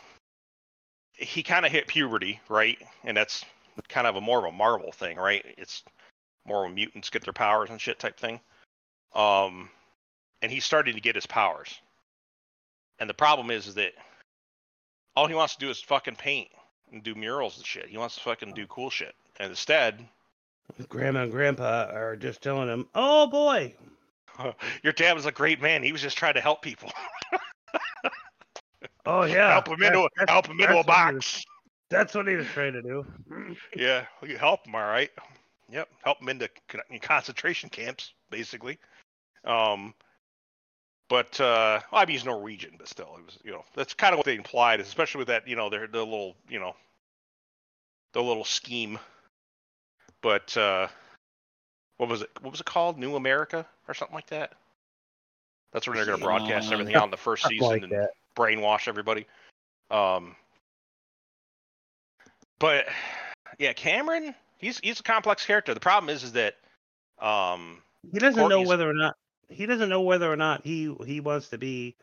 he 1.14 1.44
kind 1.44 1.66
of 1.66 1.72
hit 1.72 1.88
puberty, 1.88 2.40
right? 2.48 2.78
And 3.04 3.18
that's 3.18 3.44
kind 3.90 4.08
of 4.08 4.16
a 4.16 4.22
more 4.22 4.40
of 4.40 4.46
a 4.46 4.52
Marvel 4.52 4.92
thing, 4.92 5.18
right? 5.18 5.44
It's 5.58 5.84
more 6.46 6.64
when 6.64 6.76
mutants 6.76 7.10
get 7.10 7.24
their 7.24 7.34
powers 7.34 7.70
and 7.70 7.82
shit 7.82 8.00
type 8.00 8.20
thing. 8.20 8.40
Um, 9.14 9.70
and 10.42 10.52
he's 10.52 10.64
starting 10.64 10.96
to 10.96 11.02
get 11.02 11.16
his 11.16 11.26
powers. 11.26 11.74
And 13.00 13.10
the 13.10 13.16
problem 13.16 13.50
is, 13.50 13.68
is 13.68 13.76
that 13.76 13.94
all 15.16 15.28
he 15.28 15.34
wants 15.34 15.56
to 15.56 15.60
do 15.60 15.70
is 15.70 15.82
fucking 15.82 16.16
paint 16.16 16.50
and 16.92 17.04
do 17.04 17.16
murals 17.16 17.58
and 17.58 17.66
shit. 17.66 17.88
He 17.88 17.98
wants 17.98 18.16
to 18.16 18.22
fucking 18.22 18.54
do 18.54 18.68
cool 18.68 18.90
shit. 18.90 19.16
And 19.40 19.50
instead, 19.50 20.08
grandma 20.90 21.24
and 21.24 21.32
grandpa 21.32 21.90
are 21.92 22.16
just 22.16 22.42
telling 22.42 22.68
him, 22.70 22.88
"Oh 22.96 23.28
boy, 23.28 23.74
your 24.84 24.94
dad 24.94 25.14
was 25.14 25.26
a 25.26 25.32
great 25.32 25.62
man. 25.62 25.84
He 25.84 25.92
was 25.92 26.02
just 26.02 26.18
trying 26.18 26.34
to 26.36 26.42
help 26.42 26.62
people, 26.62 26.92
oh 29.06 29.24
yeah, 29.24 29.52
help 29.52 29.68
him 29.68 29.84
into 29.84 30.08
that's- 30.18 30.30
help 30.30 30.48
him 30.48 30.60
into 30.60 30.66
a 30.66 30.68
that's 30.68 30.88
what 30.88 31.10
it 31.10 31.14
box. 31.16 31.44
That's 31.90 32.16
what 32.16 32.28
he 32.28 32.36
was 32.36 32.48
trying 32.48 32.74
to 32.74 32.82
do. 32.82 33.06
Yeah, 33.76 34.06
you 34.26 34.38
help 34.38 34.66
him, 34.66 34.76
all 34.76 34.82
right. 34.82 35.10
Yep, 35.70 35.90
help 36.04 36.22
him 36.22 36.30
into 36.30 36.50
con- 36.68 36.82
concentration 37.02 37.70
camps, 37.70 38.14
basically. 38.30 38.78
Um, 39.46 39.94
but 41.10 41.40
uh, 41.42 41.82
well, 41.92 42.02
I 42.02 42.06
mean, 42.06 42.14
he's 42.16 42.26
Norwegian, 42.26 42.76
but 42.78 42.88
still, 42.88 43.16
it 43.18 43.26
was 43.26 43.38
you 43.44 43.52
know 43.52 43.64
that's 43.76 43.94
kind 43.94 44.14
of 44.14 44.18
what 44.18 44.26
they 44.26 44.36
implied, 44.36 44.80
especially 44.80 45.20
with 45.20 45.28
that 45.28 45.48
you 45.48 45.56
know 45.56 45.70
their 45.70 45.88
the 45.88 46.00
little 46.00 46.36
you 46.50 46.60
know 46.60 46.74
the 48.14 48.22
little 48.24 48.46
scheme. 48.46 48.98
But 50.22 50.56
uh, 50.58 50.88
what 51.98 52.10
was 52.10 52.22
it? 52.22 52.30
What 52.42 52.52
was 52.52 52.60
it 52.60 52.66
called? 52.66 52.98
New 52.98 53.16
America 53.16 53.66
or 53.88 53.94
something 53.94 54.16
like 54.16 54.28
that. 54.28 54.54
That's 55.74 55.88
when 55.88 55.96
they're 55.96 56.06
going 56.06 56.18
to 56.20 56.24
broadcast 56.24 56.68
Yeah. 56.68 56.74
everything 56.74 56.96
out 56.96 57.06
in 57.06 57.12
the 57.12 57.18
first 57.18 57.46
season 57.48 57.68
like 57.68 57.84
and 57.84 57.92
that. 57.92 58.10
brainwash 58.36 58.88
everybody. 58.88 59.26
Um, 59.90 60.36
but 62.60 62.86
yeah, 63.58 63.74
Cameron, 63.74 64.36
he's 64.58 64.80
he's 64.80 65.00
a 65.00 65.04
complex 65.04 65.46
character. 65.46 65.74
The 65.74 65.80
problem 65.80 66.10
is, 66.10 66.24
is 66.24 66.34
that 66.34 66.56
um, 67.20 67.82
He 68.12 68.20
doesn't 68.20 68.48
know 68.50 68.62
whether 68.62 68.90
or 68.90 68.94
not 68.94 69.16
he 69.50 69.66
doesn't 69.66 69.90
know 69.90 70.02
whether 70.02 70.32
or 70.32 70.38
not 70.38 70.64
he 70.66 70.96
he 71.06 71.20
wants 71.20 71.50
to 71.50 71.58
be 71.58 71.96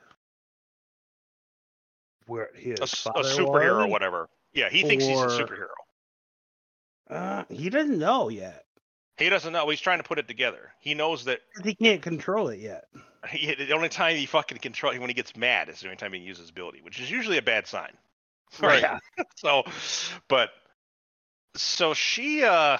where 2.26 2.50
his 2.54 2.78
a, 2.80 2.82
s- 2.82 3.06
a 3.06 3.12
father 3.12 3.28
superhero 3.28 3.84
or 3.84 3.86
whatever. 3.86 4.28
Yeah, 4.52 4.68
he 4.68 4.82
thinks 4.82 5.06
he's 5.06 5.20
a 5.20 5.26
superhero. 5.26 5.68
Uh, 7.10 7.44
he 7.48 7.70
doesn't 7.70 7.98
know 7.98 8.28
yet. 8.28 8.64
He 9.16 9.28
doesn't 9.28 9.52
know. 9.52 9.68
He's 9.68 9.80
trying 9.80 9.98
to 9.98 10.04
put 10.04 10.18
it 10.18 10.28
together. 10.28 10.72
He 10.78 10.94
knows 10.94 11.24
that 11.24 11.40
He 11.64 11.74
can't 11.74 12.02
control 12.02 12.48
it 12.48 12.60
yet. 12.60 12.84
he, 13.30 13.54
the 13.54 13.72
only 13.72 13.88
time 13.88 14.16
he 14.16 14.26
fucking 14.26 14.58
control 14.58 14.94
when 14.94 15.10
he 15.10 15.14
gets 15.14 15.36
mad 15.36 15.68
is 15.68 15.80
the 15.80 15.86
only 15.86 15.96
time 15.96 16.12
he 16.12 16.20
uses 16.20 16.42
his 16.42 16.50
ability, 16.50 16.80
which 16.82 17.00
is 17.00 17.10
usually 17.10 17.38
a 17.38 17.42
bad 17.42 17.66
sign. 17.66 17.92
Right. 18.62 18.80
Yeah. 18.80 18.98
so, 19.36 19.62
but 20.26 20.48
so 21.54 21.92
she, 21.92 22.44
uh, 22.44 22.78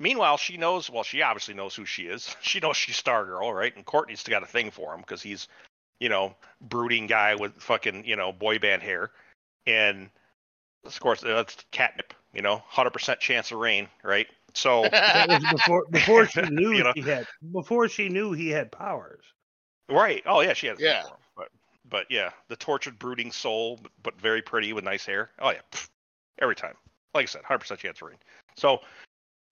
meanwhile, 0.00 0.36
she 0.36 0.56
knows. 0.56 0.90
Well, 0.90 1.04
she 1.04 1.22
obviously 1.22 1.54
knows 1.54 1.76
who 1.76 1.84
she 1.84 2.06
is. 2.06 2.34
She 2.40 2.58
knows 2.58 2.76
she's 2.76 3.00
Stargirl, 3.00 3.54
right? 3.54 3.74
And 3.76 3.84
Courtney's 3.84 4.24
got 4.24 4.42
a 4.42 4.46
thing 4.46 4.72
for 4.72 4.92
him 4.92 5.00
because 5.00 5.22
he's, 5.22 5.46
you 6.00 6.08
know, 6.08 6.34
brooding 6.60 7.06
guy 7.06 7.36
with 7.36 7.54
fucking, 7.62 8.04
you 8.04 8.16
know, 8.16 8.32
boy 8.32 8.58
band 8.58 8.82
hair, 8.82 9.12
and 9.64 10.10
of 10.84 10.98
course 10.98 11.20
that's 11.20 11.56
catnip. 11.70 12.12
You 12.32 12.42
know, 12.42 12.62
hundred 12.66 12.90
percent 12.90 13.20
chance 13.20 13.50
of 13.52 13.58
rain, 13.58 13.88
right? 14.02 14.26
So. 14.54 14.82
That 14.90 15.28
was 15.28 15.44
before 15.52 15.84
before 15.90 16.26
she 16.26 16.42
knew 16.42 16.72
You 16.72 16.84
know? 16.84 16.92
he 16.94 17.02
had 17.02 17.26
before 17.52 17.88
she 17.88 18.08
knew 18.08 18.32
he 18.32 18.50
had 18.50 18.70
powers. 18.70 19.24
Right. 19.88 20.22
Oh 20.26 20.40
yeah, 20.40 20.52
she 20.52 20.66
had. 20.66 20.78
Yeah. 20.78 21.02
for 21.02 21.16
But 21.36 21.48
but 21.88 22.06
yeah, 22.10 22.30
the 22.48 22.56
tortured, 22.56 22.98
brooding 22.98 23.32
soul, 23.32 23.78
but, 23.82 23.92
but 24.02 24.20
very 24.20 24.42
pretty 24.42 24.72
with 24.72 24.84
nice 24.84 25.06
hair. 25.06 25.30
Oh 25.38 25.50
yeah, 25.50 25.60
pff, 25.72 25.88
every 26.40 26.54
time. 26.54 26.74
Like 27.14 27.24
I 27.24 27.26
said, 27.26 27.42
hundred 27.44 27.60
percent 27.60 27.80
chance 27.80 28.02
of 28.02 28.08
rain. 28.08 28.18
So 28.56 28.80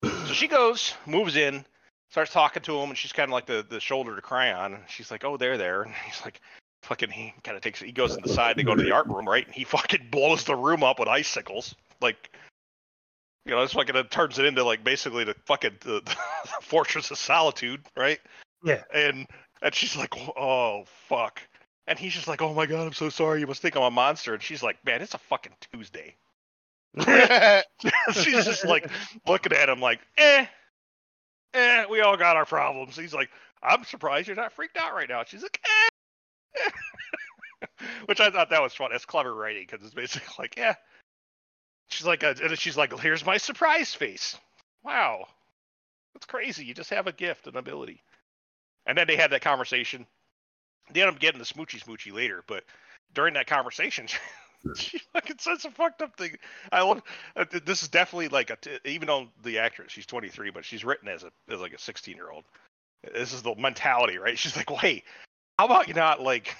so 0.04 0.32
she 0.32 0.46
goes, 0.46 0.94
moves 1.06 1.36
in, 1.36 1.64
starts 2.10 2.32
talking 2.32 2.62
to 2.62 2.78
him, 2.78 2.90
and 2.90 2.98
she's 2.98 3.12
kind 3.12 3.30
of 3.30 3.32
like 3.32 3.46
the 3.46 3.64
the 3.68 3.80
shoulder 3.80 4.14
to 4.14 4.22
cry 4.22 4.52
on. 4.52 4.74
And 4.74 4.82
she's 4.88 5.10
like, 5.10 5.24
"Oh, 5.24 5.36
there, 5.36 5.56
there," 5.56 5.82
and 5.82 5.94
he's 6.06 6.22
like. 6.24 6.40
Fucking, 6.82 7.10
he 7.10 7.34
kind 7.42 7.56
of 7.56 7.64
takes. 7.64 7.80
He 7.80 7.90
goes 7.90 8.14
to 8.14 8.22
the 8.22 8.28
side. 8.28 8.54
They 8.54 8.62
go 8.62 8.76
to 8.76 8.82
the 8.82 8.92
art 8.92 9.08
room, 9.08 9.26
right? 9.26 9.44
And 9.44 9.52
he 9.52 9.64
fucking 9.64 10.06
blows 10.12 10.44
the 10.44 10.54
room 10.54 10.84
up 10.84 11.00
with 11.00 11.08
icicles. 11.08 11.74
Like, 12.00 12.30
you 13.46 13.52
know, 13.52 13.62
it's 13.62 13.76
like 13.76 13.88
it 13.88 14.10
turns 14.10 14.38
it 14.40 14.44
into 14.44 14.64
like 14.64 14.82
basically 14.82 15.22
the 15.24 15.36
fucking 15.46 15.78
the, 15.80 16.00
the 16.04 16.16
Fortress 16.62 17.10
of 17.12 17.18
Solitude, 17.18 17.80
right? 17.96 18.18
Yeah. 18.64 18.82
and 18.92 19.26
and 19.62 19.74
she's 19.74 19.96
like, 19.96 20.12
"Oh 20.36 20.84
fuck," 21.08 21.40
and 21.86 21.96
he's 21.98 22.12
just 22.12 22.26
like, 22.26 22.42
"Oh 22.42 22.52
my 22.52 22.66
god, 22.66 22.86
I'm 22.86 22.92
so 22.92 23.08
sorry. 23.08 23.40
You 23.40 23.46
must 23.46 23.62
think 23.62 23.76
I'm 23.76 23.84
a 23.84 23.90
monster." 23.90 24.34
And 24.34 24.42
she's 24.42 24.62
like, 24.64 24.84
"Man, 24.84 25.00
it's 25.00 25.14
a 25.14 25.18
fucking 25.18 25.52
Tuesday." 25.72 26.16
she's 28.12 28.44
just 28.44 28.64
like 28.64 28.90
looking 29.26 29.52
at 29.52 29.68
him 29.68 29.80
like, 29.80 30.00
"Eh, 30.18 30.46
eh, 31.54 31.84
we 31.88 32.00
all 32.00 32.16
got 32.16 32.36
our 32.36 32.46
problems." 32.46 32.96
He's 32.96 33.14
like, 33.14 33.30
"I'm 33.62 33.84
surprised 33.84 34.26
you're 34.26 34.36
not 34.36 34.52
freaked 34.52 34.76
out 34.76 34.92
right 34.92 35.08
now." 35.08 35.22
She's 35.24 35.42
like, 35.42 35.60
"Eh." 35.64 35.88
Which 38.06 38.20
I 38.20 38.30
thought 38.30 38.50
that 38.50 38.62
was 38.62 38.74
fun. 38.74 38.90
It's 38.92 39.04
clever 39.04 39.34
writing 39.34 39.66
because 39.68 39.84
it's 39.84 39.94
basically 39.94 40.28
like, 40.38 40.56
yeah. 40.56 40.74
She's 41.88 42.06
like, 42.06 42.24
uh, 42.24 42.34
and 42.42 42.58
she's 42.58 42.76
like, 42.76 42.98
here's 42.98 43.24
my 43.24 43.36
surprise 43.36 43.94
face. 43.94 44.36
Wow, 44.84 45.26
that's 46.14 46.26
crazy. 46.26 46.64
You 46.64 46.74
just 46.74 46.90
have 46.90 47.06
a 47.06 47.12
gift, 47.12 47.46
an 47.46 47.56
ability. 47.56 48.02
And 48.86 48.96
then 48.96 49.06
they 49.06 49.16
had 49.16 49.32
that 49.32 49.42
conversation. 49.42 50.06
They 50.92 51.02
end 51.02 51.10
up 51.10 51.18
getting 51.18 51.38
the 51.38 51.44
smoochy 51.44 51.82
smoochy 51.82 52.12
later, 52.12 52.44
but 52.46 52.64
during 53.14 53.34
that 53.34 53.46
conversation, 53.46 54.06
she 54.76 54.98
fucking 55.12 55.38
says 55.38 55.64
a 55.64 55.70
fucked 55.70 56.02
up 56.02 56.16
thing. 56.16 56.36
I 56.70 56.82
love. 56.82 57.02
Uh, 57.34 57.44
this 57.64 57.82
is 57.82 57.88
definitely 57.88 58.28
like 58.28 58.50
a. 58.50 58.88
Even 58.88 59.06
though 59.06 59.28
the 59.42 59.58
actress, 59.58 59.92
she's 59.92 60.06
23, 60.06 60.50
but 60.50 60.64
she's 60.64 60.84
written 60.84 61.08
as 61.08 61.24
a 61.24 61.30
as 61.48 61.60
like 61.60 61.72
a 61.72 61.78
16 61.78 62.14
year 62.14 62.30
old. 62.30 62.44
This 63.12 63.32
is 63.32 63.42
the 63.42 63.54
mentality, 63.54 64.18
right? 64.18 64.38
She's 64.38 64.56
like, 64.56 64.70
well, 64.70 64.78
hey, 64.78 65.02
how 65.58 65.66
about 65.66 65.88
you 65.88 65.94
not 65.94 66.20
like 66.20 66.56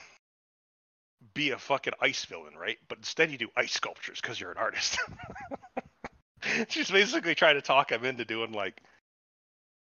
be 1.34 1.50
a 1.50 1.58
fucking 1.58 1.94
ice 2.00 2.24
villain, 2.24 2.54
right? 2.58 2.78
But 2.88 2.98
instead 2.98 3.30
you 3.30 3.38
do 3.38 3.48
ice 3.56 3.72
sculptures 3.72 4.20
because 4.20 4.40
you're 4.40 4.50
an 4.50 4.58
artist. 4.58 4.98
she's 6.68 6.90
basically 6.90 7.34
trying 7.34 7.56
to 7.56 7.62
talk 7.62 7.90
him 7.90 8.04
into 8.04 8.24
doing 8.24 8.52
like 8.52 8.80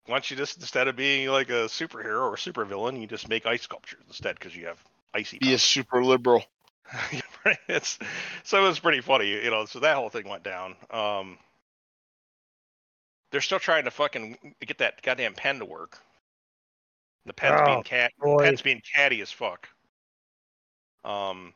why 0.09 0.15
don't 0.15 0.31
you 0.31 0.37
just 0.37 0.59
instead 0.59 0.89
of 0.89 0.97
being 0.97 1.29
like 1.29 1.51
a 1.51 1.69
superhero 1.69 2.23
or 2.23 2.35
a 2.35 2.39
supervillain, 2.39 2.99
you 2.99 3.07
just 3.07 3.29
make 3.29 3.45
ice 3.45 3.63
sculptures 3.63 4.03
instead 4.07 4.39
because 4.39 4.57
you 4.57 4.67
have 4.67 4.83
icy. 5.13 5.39
Be 5.39 5.53
a 5.53 5.59
super 5.59 6.03
liberal. 6.03 6.45
Right? 7.45 7.59
it's 7.69 7.99
so 8.45 8.65
it 8.65 8.69
was 8.69 8.79
pretty 8.79 9.03
funny, 9.03 9.29
you 9.29 9.51
know. 9.51 9.67
So 9.67 9.81
that 9.81 9.97
whole 9.97 10.09
thing 10.09 10.27
went 10.27 10.43
down. 10.43 10.77
Um, 10.91 11.39
they're 13.31 13.43
still 13.43 13.59
trying 13.59 13.85
to 13.85 13.91
fucking 13.91 14.39
get 14.67 14.79
that 14.79 15.03
goddamn 15.03 15.35
pen 15.35 15.59
to 15.59 15.67
work. 15.67 15.99
The 17.27 17.35
pen's 17.35 17.61
Oh, 17.61 17.67
being 17.67 17.83
cat, 17.83 18.13
pen's 18.39 18.63
being 18.63 18.81
catty 18.95 19.21
as 19.21 19.31
fuck. 19.31 19.69
Um, 21.05 21.55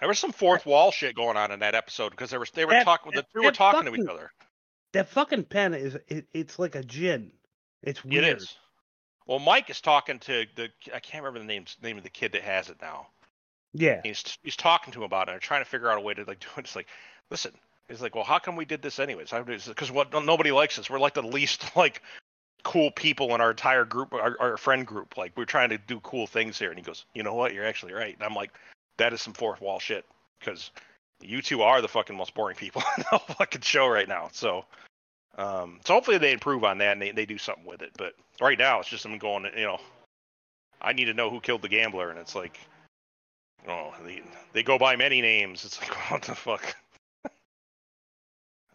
there 0.00 0.08
was 0.08 0.18
some 0.18 0.32
fourth 0.32 0.64
wall 0.66 0.90
shit 0.90 1.16
going 1.16 1.36
on 1.36 1.50
in 1.50 1.60
that 1.60 1.74
episode 1.74 2.10
because 2.10 2.30
there 2.30 2.40
was 2.40 2.50
they 2.50 2.64
were 2.64 2.72
That- 2.72 2.84
talking 2.84 3.12
the 3.12 3.24
two 3.34 3.42
were 3.42 3.50
talking 3.52 3.92
to 3.92 4.00
each 4.00 4.08
other. 4.08 4.30
That 4.92 5.08
fucking 5.08 5.44
pen 5.44 5.74
is 5.74 5.96
it, 6.08 6.26
it's 6.32 6.58
like 6.58 6.74
a 6.74 6.82
gin. 6.82 7.32
It's 7.82 8.04
weird. 8.04 8.24
It 8.24 8.36
is. 8.38 8.56
Well, 9.26 9.38
Mike 9.38 9.68
is 9.70 9.80
talking 9.80 10.18
to 10.20 10.46
the 10.56 10.70
I 10.94 11.00
can't 11.00 11.22
remember 11.22 11.40
the 11.40 11.44
name 11.44 11.64
name 11.82 11.98
of 11.98 12.04
the 12.04 12.10
kid 12.10 12.32
that 12.32 12.42
has 12.42 12.70
it 12.70 12.76
now. 12.80 13.08
Yeah. 13.74 14.00
He's 14.02 14.38
he's 14.42 14.56
talking 14.56 14.92
to 14.92 15.00
him 15.00 15.04
about 15.04 15.28
it 15.28 15.32
and 15.32 15.40
trying 15.42 15.62
to 15.62 15.68
figure 15.68 15.90
out 15.90 15.98
a 15.98 16.00
way 16.00 16.14
to 16.14 16.24
like 16.24 16.40
do 16.40 16.46
it. 16.56 16.60
It's 16.60 16.76
like, 16.76 16.88
listen, 17.30 17.52
he's 17.88 18.00
like, 18.00 18.14
well, 18.14 18.24
how 18.24 18.38
come 18.38 18.56
we 18.56 18.64
did 18.64 18.80
this 18.82 18.98
anyways? 18.98 19.30
Because 19.66 19.90
what 19.90 20.12
nobody 20.24 20.52
likes 20.52 20.78
us. 20.78 20.88
We're 20.88 20.98
like 20.98 21.14
the 21.14 21.22
least 21.22 21.64
like 21.76 22.02
cool 22.64 22.90
people 22.90 23.34
in 23.34 23.40
our 23.40 23.50
entire 23.50 23.84
group, 23.84 24.12
our, 24.12 24.36
our 24.40 24.56
friend 24.56 24.86
group. 24.86 25.16
Like 25.16 25.32
we're 25.36 25.44
trying 25.44 25.70
to 25.70 25.78
do 25.78 26.00
cool 26.00 26.26
things 26.26 26.58
here. 26.58 26.70
And 26.70 26.78
he 26.78 26.84
goes, 26.84 27.04
you 27.14 27.22
know 27.22 27.34
what? 27.34 27.54
You're 27.54 27.66
actually 27.66 27.92
right. 27.92 28.14
And 28.14 28.22
I'm 28.22 28.34
like, 28.34 28.52
that 28.96 29.12
is 29.12 29.20
some 29.20 29.34
fourth 29.34 29.60
wall 29.60 29.78
shit 29.78 30.04
because 30.40 30.70
you 31.20 31.42
two 31.42 31.62
are 31.62 31.80
the 31.80 31.88
fucking 31.88 32.16
most 32.16 32.34
boring 32.34 32.56
people 32.56 32.82
in 32.96 33.04
the 33.10 33.18
whole 33.18 33.34
fucking 33.36 33.62
show 33.62 33.88
right 33.88 34.08
now. 34.08 34.28
So. 34.32 34.64
Um, 35.36 35.78
so 35.86 35.94
hopefully 35.94 36.18
they 36.18 36.32
improve 36.32 36.64
on 36.64 36.78
that 36.78 36.94
and 36.94 37.02
they, 37.02 37.12
they 37.12 37.24
do 37.24 37.38
something 37.38 37.64
with 37.64 37.80
it. 37.80 37.92
But 37.96 38.14
right 38.40 38.58
now 38.58 38.80
it's 38.80 38.88
just 38.88 39.04
them 39.04 39.18
going, 39.18 39.44
you 39.56 39.66
know, 39.66 39.78
I 40.80 40.92
need 40.92 41.06
to 41.06 41.14
know 41.14 41.30
who 41.30 41.40
killed 41.40 41.62
the 41.62 41.68
gambler, 41.68 42.10
and 42.10 42.18
it's 42.18 42.34
like, 42.34 42.58
oh, 43.66 43.92
they, 44.04 44.22
they 44.52 44.62
go 44.62 44.78
by 44.78 44.96
many 44.96 45.20
names. 45.20 45.64
It's 45.64 45.80
like, 45.80 45.90
what 46.10 46.22
the 46.22 46.34
fuck? 46.34 46.76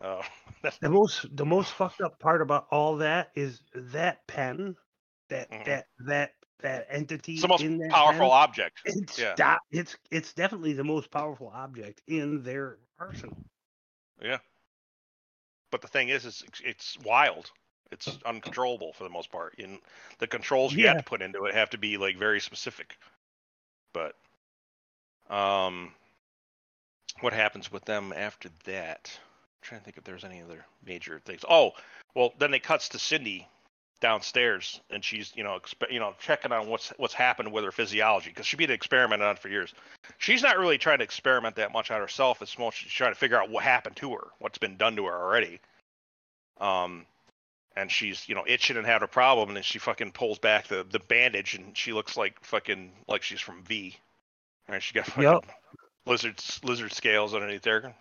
oh, 0.02 0.22
The 0.82 0.90
most 0.90 1.36
the 1.36 1.46
most 1.46 1.72
fucked 1.74 2.02
up 2.02 2.20
part 2.20 2.42
about 2.42 2.68
all 2.72 2.98
that 2.98 3.32
is 3.36 3.62
that 3.76 4.28
pen, 4.28 4.76
that 5.30 5.52
Mhm. 5.52 5.64
that 5.66 5.88
that 6.00 6.34
that 6.60 6.88
entity 6.90 7.34
it's 7.34 7.42
the 7.42 7.48
most 7.48 7.66
in 7.66 7.80
powerful 7.90 8.32
pen, 8.32 8.32
object. 8.32 8.84
It's 8.86 9.26
yeah. 9.38 9.58
it's 9.72 9.98
it's 10.12 10.34
definitely 10.34 10.74
the 10.74 10.84
most 10.84 11.12
powerful 11.12 11.50
object 11.50 12.02
in 12.08 12.44
their 12.44 12.80
arsenal. 13.00 13.44
Yeah. 14.22 14.40
But 15.72 15.82
the 15.82 15.88
thing 15.88 16.10
is, 16.10 16.26
it's 16.26 16.44
it's 16.64 16.98
wild. 17.00 17.52
It's 17.92 18.18
uncontrollable 18.26 18.94
for 18.94 19.04
the 19.04 19.10
most 19.10 19.32
part. 19.32 19.56
And 19.60 19.82
the 20.20 20.28
controls 20.28 20.76
you 20.76 20.88
have 20.88 20.98
to 20.98 21.04
put 21.04 21.22
into 21.22 21.46
it 21.46 21.54
have 21.54 21.70
to 21.72 21.78
be 21.78 21.98
like 21.98 22.18
very 22.18 22.40
specific. 22.40 22.98
But 23.94 24.16
um 25.30 25.94
what 27.22 27.34
happens 27.34 27.72
with 27.72 27.86
them 27.86 28.14
after 28.14 28.50
that? 28.66 29.20
Trying 29.64 29.82
to 29.82 29.86
think 29.86 29.98
if 29.98 30.04
there's 30.04 30.24
any 30.24 30.42
other 30.42 30.66
major 30.86 31.20
things. 31.26 31.44
Oh, 31.50 31.72
well 32.16 32.34
then 32.40 32.54
it 32.54 32.64
cuts 32.64 32.90
to 32.90 33.00
Cindy 33.00 33.48
downstairs 34.04 34.82
and 34.90 35.04
she's, 35.04 35.32
you 35.34 35.44
know, 35.44 35.58
expe- 35.58 35.90
you 35.90 36.00
know, 36.00 36.14
checking 36.20 36.52
on 36.52 36.68
what's 36.68 36.90
what's 36.98 37.14
happened 37.14 37.52
with 37.52 37.64
her 37.64 37.72
physiology 37.72 38.30
because 38.30 38.46
she's 38.46 38.58
been 38.58 38.70
experimented 38.70 39.26
on 39.26 39.38
for 39.38 39.48
years. 39.48 39.74
She's 40.18 40.44
not 40.44 40.60
really 40.60 40.78
trying 40.78 40.98
to 40.98 41.06
experiment 41.06 41.56
that 41.56 41.72
much 41.72 41.90
on 41.90 42.02
herself. 42.02 42.42
It's 42.42 42.58
more 42.60 42.72
she's 42.72 42.92
trying 42.92 43.14
to 43.14 43.20
figure 43.20 43.42
out 43.42 43.50
what 43.50 43.64
happened 43.64 43.96
to 43.98 44.12
her, 44.12 44.28
what's 44.40 44.58
been 44.58 44.76
done 44.76 44.98
to 44.98 45.06
her 45.06 45.14
already. 45.14 45.62
Um, 46.60 47.06
and 47.76 47.90
she's 47.90 48.28
you 48.28 48.36
know 48.36 48.44
itching 48.46 48.78
and 48.78 48.86
having 48.86 49.06
a 49.06 49.08
problem, 49.08 49.50
and 49.50 49.56
then 49.56 49.64
she 49.64 49.80
fucking 49.80 50.12
pulls 50.12 50.38
back 50.38 50.68
the 50.68 50.86
the 50.92 51.00
bandage, 51.00 51.56
and 51.56 51.76
she 51.78 51.94
looks 51.94 52.18
like 52.18 52.38
fucking 52.44 52.92
like 53.08 53.24
she's 53.24 53.42
from 53.42 53.64
V. 53.64 53.96
And 54.68 54.82
she 54.82 54.94
got 54.94 55.06
fucking 55.06 55.24
Yup. 55.24 55.46
lizard 56.06 56.42
lizard 56.64 56.94
scales 56.94 57.34
underneath 57.34 57.64
there, 57.64 57.94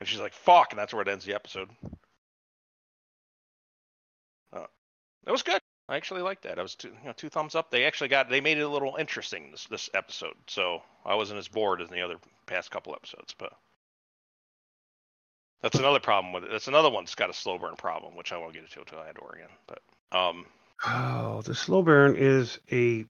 and 0.00 0.08
she's 0.08 0.20
like, 0.20 0.32
"Fuck," 0.32 0.72
and 0.72 0.78
that's 0.78 0.92
where 0.92 1.02
it 1.02 1.08
ends 1.08 1.24
the 1.24 1.34
episode. 1.34 1.70
Uh, 4.52 4.66
was 5.26 5.42
good. 5.42 5.60
I 5.88 5.96
actually 5.96 6.22
liked 6.22 6.44
that. 6.44 6.58
I 6.58 6.62
was 6.62 6.74
two, 6.74 6.88
you 6.88 7.06
know, 7.06 7.12
two 7.12 7.28
thumbs 7.28 7.54
up. 7.54 7.70
They 7.70 7.84
actually 7.84 8.08
got 8.08 8.28
they 8.28 8.40
made 8.40 8.58
it 8.58 8.62
a 8.62 8.68
little 8.68 8.96
interesting 8.96 9.50
this 9.50 9.66
this 9.66 9.90
episode, 9.94 10.36
so 10.46 10.82
I 11.04 11.14
wasn't 11.14 11.38
as 11.38 11.48
bored 11.48 11.80
as 11.80 11.88
in 11.88 11.94
the 11.94 12.02
other 12.02 12.16
past 12.46 12.70
couple 12.70 12.94
episodes. 12.94 13.34
But 13.38 13.52
that's 15.62 15.78
another 15.78 16.00
problem 16.00 16.32
with 16.32 16.44
it. 16.44 16.50
That's 16.50 16.68
another 16.68 16.90
one 16.90 17.04
that's 17.04 17.14
got 17.14 17.30
a 17.30 17.34
slow 17.34 17.58
burn 17.58 17.76
problem, 17.76 18.16
which 18.16 18.32
I 18.32 18.38
won't 18.38 18.54
get 18.54 18.62
into 18.62 18.80
until 18.80 19.00
Andor 19.00 19.20
Oregon. 19.20 19.48
But 19.66 19.82
um, 20.16 20.46
Oh, 20.86 21.42
the 21.42 21.54
slow 21.54 21.82
burn 21.82 22.16
is 22.16 22.58
a 22.72 23.04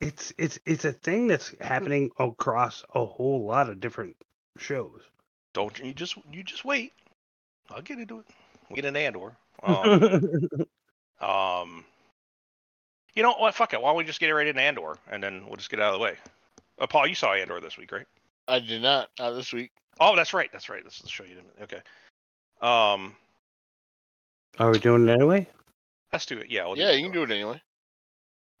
it's 0.00 0.32
it's 0.38 0.58
it's 0.64 0.84
a 0.84 0.92
thing 0.92 1.26
that's 1.26 1.54
happening 1.60 2.10
across 2.18 2.84
a 2.94 3.04
whole 3.04 3.44
lot 3.44 3.68
of 3.68 3.80
different 3.80 4.16
shows. 4.56 5.02
Don't 5.58 5.78
you 5.80 5.92
just 5.92 6.16
you 6.32 6.42
just 6.42 6.64
wait. 6.64 6.92
I'll 7.70 7.82
get 7.82 7.98
into 7.98 8.20
it. 8.20 8.26
We 8.70 8.76
get 8.76 8.84
an 8.84 8.96
Andor. 8.96 9.36
Um, 11.20 11.28
um, 11.28 11.84
you 13.14 13.24
know 13.24 13.32
what? 13.32 13.56
Fuck 13.56 13.72
it. 13.72 13.82
Why 13.82 13.88
don't 13.88 13.96
we 13.96 14.04
just 14.04 14.20
get 14.20 14.30
it 14.30 14.34
right 14.34 14.46
into 14.46 14.60
Andor, 14.60 14.96
and 15.10 15.20
then 15.20 15.44
we'll 15.46 15.56
just 15.56 15.68
get 15.68 15.80
out 15.80 15.92
of 15.92 15.98
the 15.98 16.04
way. 16.04 16.14
Uh, 16.78 16.86
Paul, 16.86 17.08
you 17.08 17.16
saw 17.16 17.32
Andor 17.34 17.60
this 17.60 17.76
week, 17.76 17.90
right? 17.90 18.06
I 18.46 18.60
did 18.60 18.82
not. 18.82 19.08
Not 19.18 19.32
this 19.32 19.52
week. 19.52 19.72
Oh, 19.98 20.14
that's 20.14 20.32
right. 20.32 20.48
That's 20.52 20.68
right. 20.68 20.84
This 20.84 20.94
is 20.94 21.00
the 21.00 21.08
show 21.08 21.24
you 21.24 21.34
didn't. 21.34 21.50
Okay. 21.62 21.80
Um, 22.62 23.16
Are 24.60 24.70
we 24.70 24.78
doing 24.78 25.08
it 25.08 25.12
anyway? 25.12 25.48
let's 26.12 26.26
do 26.26 26.38
it. 26.38 26.50
Yeah. 26.50 26.66
we'll 26.66 26.78
yeah, 26.78 26.92
you 26.92 27.02
can 27.02 27.12
do 27.12 27.24
it 27.24 27.30
anyway. 27.32 27.60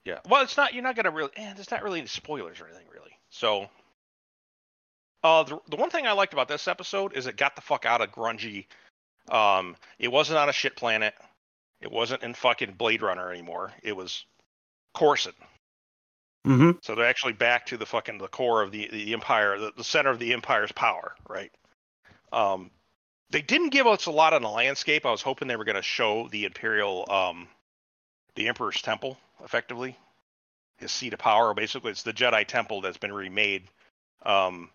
Yeah. 0.04 0.18
Well, 0.28 0.42
it's 0.42 0.56
not. 0.56 0.74
You're 0.74 0.82
not 0.82 0.96
gonna 0.96 1.12
really. 1.12 1.30
Eh, 1.36 1.54
it's 1.56 1.70
not 1.70 1.84
really 1.84 2.00
any 2.00 2.08
spoilers 2.08 2.60
or 2.60 2.66
anything, 2.66 2.86
really. 2.92 3.12
So, 3.30 3.68
uh, 5.22 5.42
the 5.42 5.58
the 5.68 5.76
one 5.76 5.90
thing 5.90 6.06
I 6.06 6.12
liked 6.12 6.32
about 6.32 6.48
this 6.48 6.68
episode 6.68 7.16
is 7.16 7.26
it 7.26 7.36
got 7.36 7.56
the 7.56 7.62
fuck 7.62 7.86
out 7.86 8.00
of 8.00 8.12
grungy. 8.12 8.66
Um, 9.30 9.76
it 9.98 10.08
wasn't 10.08 10.38
on 10.38 10.48
a 10.48 10.52
shit 10.52 10.76
planet. 10.76 11.14
It 11.80 11.90
wasn't 11.90 12.22
in 12.22 12.34
fucking 12.34 12.72
Blade 12.72 13.02
Runner 13.02 13.30
anymore. 13.30 13.72
It 13.82 13.94
was 13.94 14.24
Coruscant. 14.94 15.36
Mm-hmm. 16.46 16.78
So 16.82 16.94
they're 16.94 17.06
actually 17.06 17.34
back 17.34 17.66
to 17.66 17.76
the 17.76 17.86
fucking 17.86 18.18
the 18.18 18.28
core 18.28 18.62
of 18.62 18.70
the 18.70 18.88
the 18.90 19.12
empire, 19.12 19.58
the, 19.58 19.72
the 19.76 19.84
center 19.84 20.10
of 20.10 20.18
the 20.18 20.32
empire's 20.32 20.72
power, 20.72 21.14
right? 21.28 21.52
Um, 22.32 22.70
they 23.30 23.42
didn't 23.42 23.70
give 23.70 23.86
us 23.86 24.06
a 24.06 24.10
lot 24.10 24.32
on 24.32 24.42
the 24.42 24.48
landscape. 24.48 25.04
I 25.04 25.10
was 25.10 25.22
hoping 25.22 25.48
they 25.48 25.56
were 25.56 25.64
going 25.64 25.76
to 25.76 25.82
show 25.82 26.28
the 26.28 26.44
imperial, 26.44 27.10
um, 27.10 27.46
the 28.34 28.48
emperor's 28.48 28.80
temple, 28.80 29.18
effectively, 29.44 29.96
his 30.78 30.92
seat 30.92 31.12
of 31.12 31.18
power. 31.18 31.52
Basically, 31.52 31.90
it's 31.90 32.02
the 32.02 32.12
Jedi 32.12 32.46
temple 32.46 32.80
that's 32.80 32.96
been 32.96 33.12
remade, 33.12 33.64
um, 34.24 34.70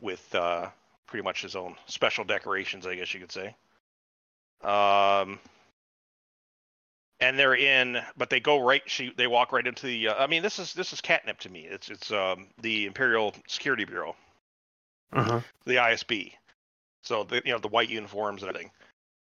with 0.00 0.34
uh, 0.34 0.68
pretty 1.06 1.22
much 1.24 1.42
his 1.42 1.56
own 1.56 1.74
special 1.86 2.24
decorations, 2.24 2.86
I 2.86 2.94
guess 2.94 3.12
you 3.14 3.20
could 3.20 3.32
say. 3.32 3.54
Um, 4.62 5.38
and 7.20 7.38
they're 7.38 7.54
in, 7.54 7.98
but 8.16 8.30
they 8.30 8.40
go 8.40 8.62
right. 8.64 8.82
She 8.86 9.12
they 9.16 9.26
walk 9.26 9.52
right 9.52 9.66
into 9.66 9.86
the. 9.86 10.08
Uh, 10.08 10.14
I 10.14 10.26
mean, 10.26 10.42
this 10.42 10.58
is 10.58 10.72
this 10.74 10.92
is 10.92 11.00
catnip 11.00 11.38
to 11.40 11.50
me. 11.50 11.66
It's 11.66 11.90
it's 11.90 12.10
um, 12.12 12.46
the 12.60 12.86
Imperial 12.86 13.34
Security 13.46 13.84
Bureau, 13.84 14.16
Uh-huh. 15.12 15.40
the 15.66 15.76
ISB. 15.76 16.32
So 17.02 17.24
the 17.24 17.42
you 17.44 17.52
know 17.52 17.58
the 17.58 17.68
white 17.68 17.90
uniforms 17.90 18.42
and 18.42 18.48
everything, 18.50 18.70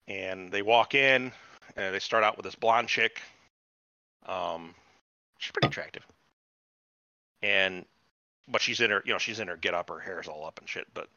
and 0.08 0.52
they 0.52 0.62
walk 0.62 0.96
in, 0.96 1.32
and 1.76 1.94
they 1.96 2.00
start 2.00 2.24
out 2.24 2.38
with 2.38 2.46
this 2.46 2.56
blonde 2.56 2.88
chick. 2.88 3.22
Um, 4.26 4.74
she's 5.40 5.52
pretty 5.52 5.68
attractive, 5.68 6.06
and 7.42 7.86
but 8.48 8.62
she's 8.62 8.80
in 8.82 8.92
her 8.92 9.02
you 9.06 9.14
know 9.14 9.20
she's 9.20 9.40
in 9.40 9.48
her 9.48 9.58
get 9.58 9.74
up, 9.74 9.90
her 9.90 10.00
hair's 10.00 10.28
all 10.28 10.46
up 10.46 10.60
and 10.60 10.70
shit, 10.70 10.88
but. 10.94 11.08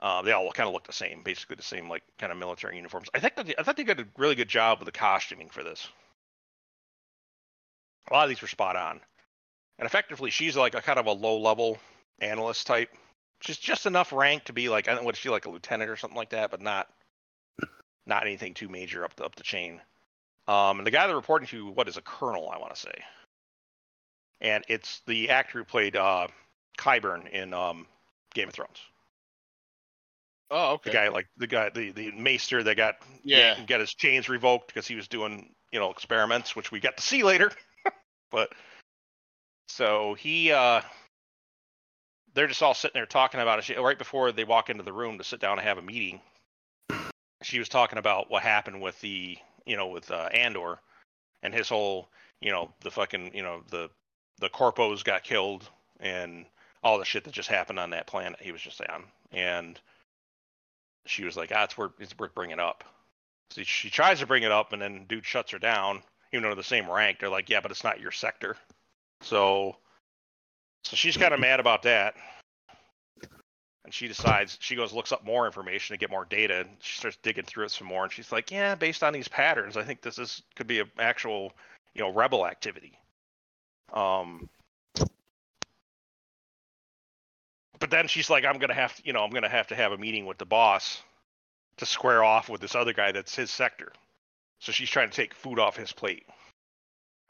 Uh, 0.00 0.20
they 0.20 0.32
all 0.32 0.50
kind 0.50 0.66
of 0.66 0.74
look 0.74 0.84
the 0.84 0.92
same, 0.92 1.22
basically 1.22 1.54
the 1.54 1.62
same, 1.62 1.88
like 1.88 2.02
kind 2.18 2.32
of 2.32 2.38
military 2.38 2.74
uniforms. 2.74 3.08
I 3.14 3.20
think 3.20 3.36
they, 3.36 3.54
I 3.56 3.62
thought 3.62 3.76
they 3.76 3.84
did 3.84 4.00
a 4.00 4.06
really 4.16 4.34
good 4.34 4.48
job 4.48 4.80
with 4.80 4.86
the 4.86 4.90
costuming 4.90 5.48
for 5.48 5.62
this. 5.62 5.86
A 8.10 8.12
lot 8.12 8.24
of 8.24 8.28
these 8.28 8.42
were 8.42 8.48
spot 8.48 8.74
on, 8.74 9.00
and 9.78 9.86
effectively, 9.86 10.30
she's 10.30 10.56
like 10.56 10.74
a 10.74 10.82
kind 10.82 10.98
of 10.98 11.06
a 11.06 11.12
low-level 11.12 11.78
analyst 12.18 12.66
type. 12.66 12.90
She's 13.42 13.58
just 13.58 13.86
enough 13.86 14.12
rank 14.12 14.42
to 14.46 14.52
be 14.52 14.68
like, 14.68 14.88
I 14.88 14.92
don't 14.92 15.02
know, 15.02 15.06
what 15.06 15.14
she 15.14 15.28
like 15.28 15.46
a 15.46 15.50
lieutenant 15.50 15.88
or 15.88 15.96
something 15.96 16.16
like 16.16 16.30
that, 16.30 16.50
but 16.50 16.60
not 16.60 16.88
not 18.04 18.26
anything 18.26 18.54
too 18.54 18.68
major 18.68 19.04
up 19.04 19.14
the 19.14 19.24
up 19.24 19.36
the 19.36 19.44
chain. 19.44 19.80
Um, 20.48 20.78
and 20.78 20.86
the 20.86 20.90
guy 20.90 21.06
they're 21.06 21.14
reporting 21.14 21.46
to, 21.48 21.70
what 21.70 21.86
is 21.86 21.96
a 21.96 22.02
colonel, 22.02 22.50
I 22.50 22.58
want 22.58 22.74
to 22.74 22.80
say, 22.80 23.04
and 24.40 24.64
it's 24.66 25.00
the 25.06 25.30
actor 25.30 25.58
who 25.58 25.64
played 25.64 25.94
uh, 25.94 26.26
Qyburn 26.78 27.28
in 27.30 27.54
um, 27.54 27.86
Game 28.34 28.48
of 28.48 28.54
Thrones. 28.54 28.78
Oh, 30.50 30.72
okay. 30.74 30.90
The 30.90 30.96
guy, 30.96 31.08
like 31.08 31.28
the 31.38 31.46
guy, 31.46 31.70
the 31.70 31.92
the 31.92 32.12
maester 32.12 32.62
that 32.62 32.76
got 32.76 32.96
Yeah. 33.24 33.58
got 33.66 33.80
his 33.80 33.94
chains 33.94 34.28
revoked 34.28 34.66
because 34.66 34.86
he 34.86 34.94
was 34.94 35.08
doing 35.08 35.54
you 35.70 35.80
know 35.80 35.90
experiments, 35.90 36.54
which 36.54 36.70
we 36.70 36.80
got 36.80 36.96
to 36.98 37.02
see 37.02 37.22
later. 37.22 37.50
but 38.30 38.52
so 39.68 40.14
he, 40.14 40.52
uh 40.52 40.82
they're 42.34 42.46
just 42.46 42.62
all 42.62 42.74
sitting 42.74 42.94
there 42.94 43.06
talking 43.06 43.40
about 43.40 43.58
it. 43.58 43.64
She, 43.64 43.74
right 43.74 43.98
before 43.98 44.32
they 44.32 44.44
walk 44.44 44.70
into 44.70 44.82
the 44.82 44.92
room 44.92 45.18
to 45.18 45.24
sit 45.24 45.40
down 45.40 45.58
and 45.58 45.66
have 45.66 45.78
a 45.78 45.82
meeting, 45.82 46.20
she 47.42 47.58
was 47.58 47.68
talking 47.68 47.98
about 47.98 48.30
what 48.30 48.42
happened 48.42 48.80
with 48.80 49.00
the 49.00 49.38
you 49.66 49.76
know 49.76 49.88
with 49.88 50.10
uh, 50.10 50.28
Andor 50.32 50.80
and 51.42 51.54
his 51.54 51.68
whole 51.68 52.08
you 52.40 52.50
know 52.50 52.70
the 52.80 52.90
fucking 52.90 53.34
you 53.34 53.42
know 53.42 53.62
the 53.70 53.90
the 54.38 54.48
corpos 54.48 55.04
got 55.04 55.22
killed 55.22 55.68
and 56.00 56.46
all 56.82 56.98
the 56.98 57.04
shit 57.04 57.24
that 57.24 57.32
just 57.32 57.48
happened 57.48 57.78
on 57.78 57.90
that 57.90 58.06
planet 58.06 58.40
he 58.40 58.52
was 58.52 58.60
just 58.60 58.80
on 58.80 59.04
and 59.32 59.80
she 61.06 61.24
was 61.24 61.36
like, 61.36 61.52
ah, 61.54 61.64
it's 61.64 61.76
worth, 61.76 61.92
it's 61.98 62.16
worth 62.18 62.34
bringing 62.34 62.60
up. 62.60 62.84
So 63.50 63.62
she 63.62 63.90
tries 63.90 64.20
to 64.20 64.26
bring 64.26 64.44
it 64.44 64.52
up, 64.52 64.72
and 64.72 64.80
then 64.80 65.04
dude 65.08 65.26
shuts 65.26 65.50
her 65.52 65.58
down, 65.58 66.02
even 66.32 66.42
though 66.42 66.48
they're 66.50 66.56
the 66.56 66.62
same 66.62 66.90
rank. 66.90 67.18
They're 67.18 67.28
like, 67.28 67.50
yeah, 67.50 67.60
but 67.60 67.70
it's 67.70 67.84
not 67.84 68.00
your 68.00 68.10
sector. 68.10 68.56
So, 69.20 69.76
so 70.84 70.96
she's 70.96 71.16
kind 71.16 71.34
of 71.34 71.40
mad 71.40 71.60
about 71.60 71.82
that. 71.82 72.14
And 73.84 73.92
she 73.92 74.06
decides, 74.06 74.58
she 74.60 74.76
goes, 74.76 74.92
looks 74.92 75.12
up 75.12 75.24
more 75.24 75.44
information 75.44 75.94
to 75.94 75.98
get 75.98 76.10
more 76.10 76.24
data. 76.24 76.60
And 76.60 76.70
she 76.80 76.98
starts 76.98 77.18
digging 77.22 77.44
through 77.44 77.64
it 77.64 77.72
some 77.72 77.88
more. 77.88 78.04
And 78.04 78.12
she's 78.12 78.30
like, 78.30 78.50
yeah, 78.50 78.74
based 78.74 79.02
on 79.02 79.12
these 79.12 79.28
patterns, 79.28 79.76
I 79.76 79.82
think 79.82 80.02
this 80.02 80.18
is 80.18 80.42
could 80.54 80.68
be 80.68 80.80
an 80.80 80.90
actual, 80.98 81.52
you 81.94 82.02
know, 82.02 82.12
rebel 82.12 82.46
activity. 82.46 82.96
Um, 83.92 84.48
but 87.82 87.90
then 87.90 88.06
she's 88.06 88.30
like, 88.30 88.44
I'm 88.44 88.60
gonna 88.60 88.74
have 88.74 88.94
to, 88.94 89.02
you 89.04 89.12
know, 89.12 89.24
I'm 89.24 89.30
gonna 89.30 89.48
have 89.48 89.66
to 89.66 89.74
have 89.74 89.90
a 89.90 89.98
meeting 89.98 90.24
with 90.24 90.38
the 90.38 90.46
boss 90.46 91.02
to 91.78 91.84
square 91.84 92.22
off 92.22 92.48
with 92.48 92.60
this 92.60 92.76
other 92.76 92.92
guy 92.92 93.10
that's 93.10 93.34
his 93.34 93.50
sector. 93.50 93.90
So 94.60 94.70
she's 94.70 94.88
trying 94.88 95.10
to 95.10 95.16
take 95.16 95.34
food 95.34 95.58
off 95.58 95.76
his 95.76 95.92
plate, 95.92 96.24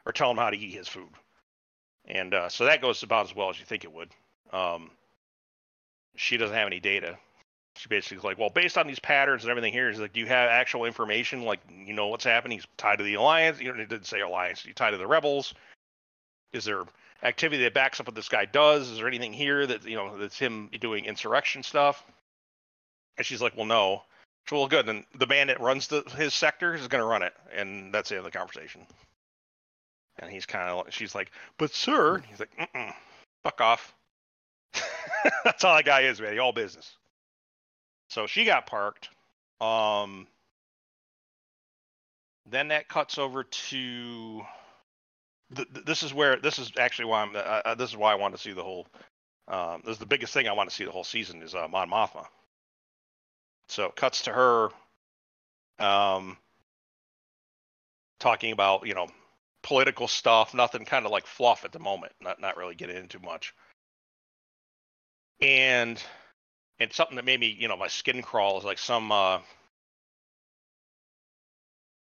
or 0.05 0.11
tell 0.11 0.29
him 0.29 0.37
how 0.37 0.51
to 0.51 0.55
eat 0.55 0.75
his 0.75 0.87
food, 0.87 1.09
and 2.05 2.35
uh, 2.35 2.49
so 2.49 2.65
that 2.65 2.83
goes 2.83 3.01
about 3.01 3.25
as 3.25 3.35
well 3.35 3.49
as 3.49 3.57
you 3.57 3.65
think 3.65 3.83
it 3.83 3.91
would. 3.91 4.11
Um, 4.51 4.91
she 6.15 6.37
doesn't 6.37 6.55
have 6.55 6.67
any 6.67 6.79
data. 6.79 7.17
She 7.75 7.89
basically 7.89 8.17
is 8.17 8.23
like, 8.23 8.37
well, 8.37 8.51
based 8.51 8.77
on 8.77 8.85
these 8.85 8.99
patterns 8.99 9.41
and 9.41 9.49
everything 9.49 9.73
here, 9.73 9.89
is 9.89 9.99
like, 9.99 10.13
do 10.13 10.19
you 10.19 10.27
have 10.27 10.51
actual 10.51 10.85
information? 10.85 11.41
Like, 11.41 11.61
you 11.83 11.93
know 11.93 12.09
what's 12.09 12.25
happening? 12.25 12.59
He's 12.59 12.67
tied 12.77 12.99
to 12.99 13.03
the 13.03 13.15
alliance. 13.15 13.59
You 13.59 13.73
know, 13.73 13.81
it 13.81 13.89
didn't 13.89 14.05
say 14.05 14.21
alliance. 14.21 14.63
You 14.63 14.73
tied 14.75 14.91
to 14.91 14.97
the 14.97 15.07
rebels. 15.07 15.55
Is 16.51 16.63
there 16.63 16.83
activity 17.23 17.63
that 17.63 17.73
backs 17.73 17.99
up 17.99 18.07
what 18.07 18.15
this 18.15 18.29
guy 18.29 18.45
does? 18.45 18.89
Is 18.89 18.97
there 18.97 19.07
anything 19.07 19.33
here 19.33 19.65
that 19.65 19.85
you 19.85 19.95
know 19.95 20.17
that's 20.17 20.37
him 20.37 20.69
doing 20.79 21.05
insurrection 21.05 21.63
stuff? 21.63 22.03
And 23.17 23.25
she's 23.25 23.41
like, 23.41 23.55
well, 23.55 23.65
no. 23.65 24.03
So, 24.47 24.57
well, 24.57 24.67
good. 24.67 24.85
Then 24.85 25.05
the 25.15 25.27
man 25.27 25.47
that 25.47 25.61
runs 25.61 25.87
the, 25.87 26.01
his 26.17 26.33
sector 26.33 26.73
is 26.73 26.87
going 26.87 27.01
to 27.01 27.05
run 27.07 27.23
it, 27.23 27.33
and 27.55 27.93
that's 27.93 28.09
the 28.09 28.15
end 28.15 28.25
of 28.25 28.31
the 28.31 28.37
conversation. 28.37 28.81
And 30.19 30.29
he's 30.29 30.45
kind 30.45 30.69
of, 30.69 30.93
she's 30.93 31.15
like, 31.15 31.31
but 31.57 31.73
sir, 31.73 32.21
he's 32.27 32.39
like, 32.39 32.51
Mm-mm, 32.59 32.93
fuck 33.43 33.61
off. 33.61 33.93
that's 35.43 35.63
all 35.63 35.75
that 35.75 35.85
guy 35.85 36.01
is, 36.01 36.19
man. 36.19 36.37
All 36.39 36.51
business. 36.51 36.97
So 38.09 38.27
she 38.27 38.45
got 38.45 38.67
parked. 38.67 39.09
Um, 39.61 40.27
then 42.49 42.67
that 42.67 42.89
cuts 42.89 43.17
over 43.17 43.43
to 43.43 44.41
th- 45.55 45.73
th- 45.73 45.85
this 45.85 46.03
is 46.03 46.13
where 46.13 46.37
this 46.37 46.59
is 46.59 46.71
actually 46.77 47.05
why 47.05 47.21
I'm 47.21 47.35
uh, 47.35 47.39
uh, 47.39 47.75
this 47.75 47.89
is 47.89 47.97
why 47.97 48.11
I 48.11 48.15
want 48.15 48.35
to 48.35 48.41
see 48.41 48.53
the 48.53 48.63
whole. 48.63 48.87
Um, 49.47 49.81
this 49.83 49.93
is 49.93 49.99
the 49.99 50.05
biggest 50.05 50.33
thing 50.33 50.47
I 50.47 50.53
want 50.53 50.69
to 50.69 50.75
see 50.75 50.85
the 50.85 50.91
whole 50.91 51.03
season 51.03 51.41
is 51.41 51.53
uh, 51.53 51.67
Mon 51.67 51.89
Mothma. 51.89 52.25
So 53.67 53.89
cuts 53.89 54.23
to 54.23 54.31
her, 54.31 54.69
um, 55.79 56.37
talking 58.19 58.51
about 58.51 58.87
you 58.87 58.93
know 58.93 59.07
political 59.63 60.07
stuff, 60.07 60.53
nothing 60.53 60.85
kind 60.85 61.05
of 61.05 61.11
like 61.11 61.25
fluff 61.25 61.65
at 61.65 61.71
the 61.71 61.79
moment, 61.79 62.13
not 62.21 62.39
not 62.39 62.57
really 62.57 62.75
getting 62.75 62.97
into 62.97 63.19
much. 63.19 63.53
And 65.41 66.01
and 66.79 66.93
something 66.93 67.15
that 67.15 67.25
made 67.25 67.39
me 67.39 67.55
you 67.59 67.67
know 67.67 67.77
my 67.77 67.87
skin 67.87 68.21
crawl 68.21 68.57
is 68.57 68.63
like 68.63 68.79
some 68.79 69.11
uh, 69.11 69.39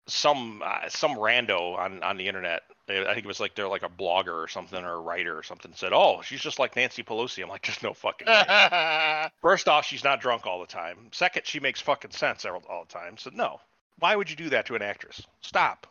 some 0.07 0.61
uh, 0.65 0.89
some 0.89 1.15
rando 1.15 1.77
on 1.77 2.03
on 2.03 2.17
the 2.17 2.27
internet 2.27 2.63
I 2.89 3.13
think 3.13 3.19
it 3.19 3.27
was 3.27 3.39
like 3.39 3.53
they're 3.53 3.67
like 3.67 3.83
a 3.83 3.89
blogger 3.89 4.33
or 4.43 4.47
something 4.47 4.83
or 4.83 4.93
a 4.93 4.99
writer 4.99 5.37
or 5.37 5.43
something 5.43 5.71
said, 5.75 5.93
"Oh, 5.93 6.21
she's 6.23 6.41
just 6.41 6.57
like 6.57 6.75
Nancy 6.75 7.03
Pelosi." 7.03 7.43
I'm 7.43 7.49
like, 7.49 7.65
"There's 7.65 7.83
no 7.83 7.93
fucking." 7.93 8.27
way." 8.27 9.29
First 9.41 9.67
off, 9.67 9.85
she's 9.85 10.03
not 10.03 10.21
drunk 10.21 10.47
all 10.47 10.59
the 10.59 10.67
time. 10.67 10.97
Second, 11.11 11.45
she 11.45 11.59
makes 11.59 11.79
fucking 11.79 12.11
sense 12.11 12.45
all, 12.45 12.63
all 12.67 12.85
the 12.85 12.93
time. 12.93 13.17
So 13.17 13.29
no, 13.31 13.59
why 13.99 14.15
would 14.15 14.29
you 14.29 14.35
do 14.35 14.49
that 14.49 14.65
to 14.67 14.75
an 14.75 14.81
actress? 14.81 15.21
Stop, 15.41 15.87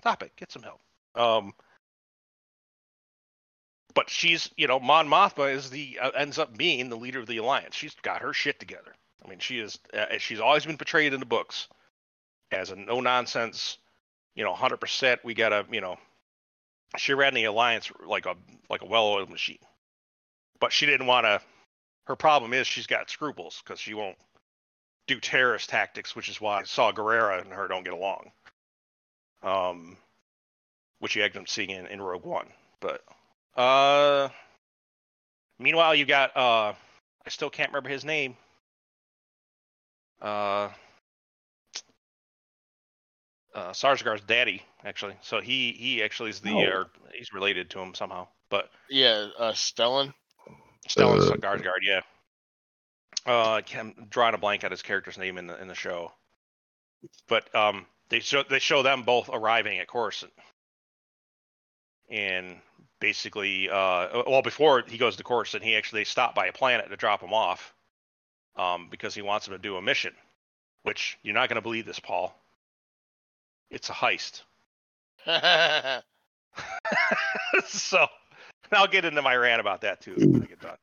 stop 0.00 0.22
it. 0.22 0.32
Get 0.36 0.52
some 0.52 0.62
help. 0.62 0.80
Um, 1.14 1.54
but 3.94 4.10
she's, 4.10 4.50
you 4.56 4.66
know, 4.66 4.80
Mon 4.80 5.08
Mothma 5.08 5.54
is 5.54 5.70
the 5.70 5.98
uh, 6.00 6.10
ends 6.10 6.38
up 6.38 6.56
being 6.56 6.90
the 6.90 6.96
leader 6.96 7.20
of 7.20 7.26
the 7.26 7.38
alliance. 7.38 7.74
She's 7.74 7.94
got 8.02 8.22
her 8.22 8.32
shit 8.32 8.60
together. 8.60 8.94
I 9.24 9.28
mean, 9.28 9.38
she 9.38 9.60
is. 9.60 9.78
Uh, 9.92 10.18
she's 10.18 10.40
always 10.40 10.66
been 10.66 10.76
portrayed 10.76 11.14
in 11.14 11.20
the 11.20 11.26
books 11.26 11.68
as 12.52 12.70
a 12.70 12.76
no 12.76 13.00
nonsense, 13.00 13.78
you 14.34 14.44
know, 14.44 14.52
hundred 14.52 14.78
percent. 14.78 15.24
We 15.24 15.34
gotta, 15.34 15.64
you 15.70 15.80
know, 15.80 15.96
she 16.96 17.14
ran 17.14 17.34
the 17.34 17.44
alliance 17.44 17.90
like 18.06 18.26
a 18.26 18.34
like 18.68 18.82
a 18.82 18.86
well 18.86 19.06
oiled 19.06 19.30
machine. 19.30 19.58
But 20.60 20.72
she 20.72 20.86
didn't 20.86 21.06
want 21.06 21.26
to. 21.26 21.40
Her 22.06 22.16
problem 22.16 22.52
is 22.52 22.66
she's 22.66 22.86
got 22.86 23.10
scruples 23.10 23.62
because 23.64 23.80
she 23.80 23.94
won't 23.94 24.18
do 25.06 25.20
terrorist 25.20 25.70
tactics, 25.70 26.14
which 26.14 26.28
is 26.28 26.40
why 26.40 26.60
I 26.60 26.62
Saw 26.64 26.92
Gerrera 26.92 27.40
and 27.40 27.52
her 27.52 27.68
don't 27.68 27.84
get 27.84 27.92
along. 27.92 28.30
Um, 29.42 29.96
which 31.00 31.16
you 31.16 31.22
end 31.22 31.36
up 31.36 31.48
seeing 31.48 31.70
in, 31.70 31.86
in 31.86 32.00
Rogue 32.00 32.24
One. 32.24 32.48
But 32.80 33.02
uh, 33.56 34.28
meanwhile, 35.58 35.94
you 35.94 36.04
got 36.06 36.36
uh, 36.36 36.72
I 37.26 37.30
still 37.30 37.50
can't 37.50 37.70
remember 37.70 37.90
his 37.90 38.04
name. 38.04 38.36
Uh, 40.20 40.70
uh, 43.54 43.72
daddy, 44.26 44.62
actually. 44.84 45.16
So 45.22 45.40
he 45.40 45.72
he 45.72 46.02
actually 46.02 46.30
is 46.30 46.40
the 46.40 46.52
Oh. 46.52 46.60
or 46.78 46.90
he's 47.14 47.32
related 47.32 47.70
to 47.70 47.80
him 47.80 47.94
somehow. 47.94 48.28
But 48.50 48.70
yeah, 48.88 49.28
uh, 49.38 49.52
Stellan. 49.52 50.12
Stellan 50.88 51.32
Uh, 51.32 51.36
guard 51.36 51.82
yeah. 51.82 52.00
Uh, 53.26 53.52
I 53.54 53.62
can't- 53.62 53.94
I'm 53.98 54.06
drawing 54.06 54.34
a 54.34 54.38
blank 54.38 54.64
at 54.64 54.70
his 54.70 54.82
character's 54.82 55.16
name 55.18 55.38
in 55.38 55.46
the 55.46 55.60
in 55.60 55.68
the 55.68 55.74
show. 55.74 56.12
But 57.28 57.52
um, 57.54 57.86
they 58.10 58.20
show 58.20 58.42
they 58.42 58.58
show 58.58 58.82
them 58.82 59.02
both 59.02 59.28
arriving 59.32 59.78
at 59.78 59.86
Coruscant, 59.88 60.32
and 62.10 62.60
basically, 63.00 63.68
uh, 63.68 64.22
well, 64.26 64.42
before 64.42 64.82
he 64.86 64.98
goes 64.98 65.16
to 65.16 65.24
Coruscant, 65.24 65.62
he 65.64 65.76
actually 65.76 66.04
stopped 66.04 66.34
by 66.34 66.46
a 66.46 66.52
planet 66.52 66.88
to 66.88 66.96
drop 66.96 67.22
him 67.22 67.32
off, 67.34 67.74
um, 68.56 68.88
because 68.90 69.14
he 69.14 69.22
wants 69.22 69.46
him 69.46 69.52
to 69.52 69.58
do 69.58 69.76
a 69.76 69.82
mission. 69.82 70.14
Which 70.82 71.18
you're 71.22 71.34
not 71.34 71.48
going 71.48 71.56
to 71.56 71.62
believe 71.62 71.86
this, 71.86 71.98
Paul. 72.00 72.34
It's 73.70 73.88
a 73.88 73.94
heist. 73.94 74.42
so 77.66 78.06
I'll 78.72 78.86
get 78.86 79.04
into 79.04 79.22
my 79.22 79.34
rant 79.36 79.60
about 79.60 79.80
that 79.82 80.00
too 80.00 80.14
when 80.16 80.42
I 80.42 80.46
get 80.46 80.60
done. 80.60 80.76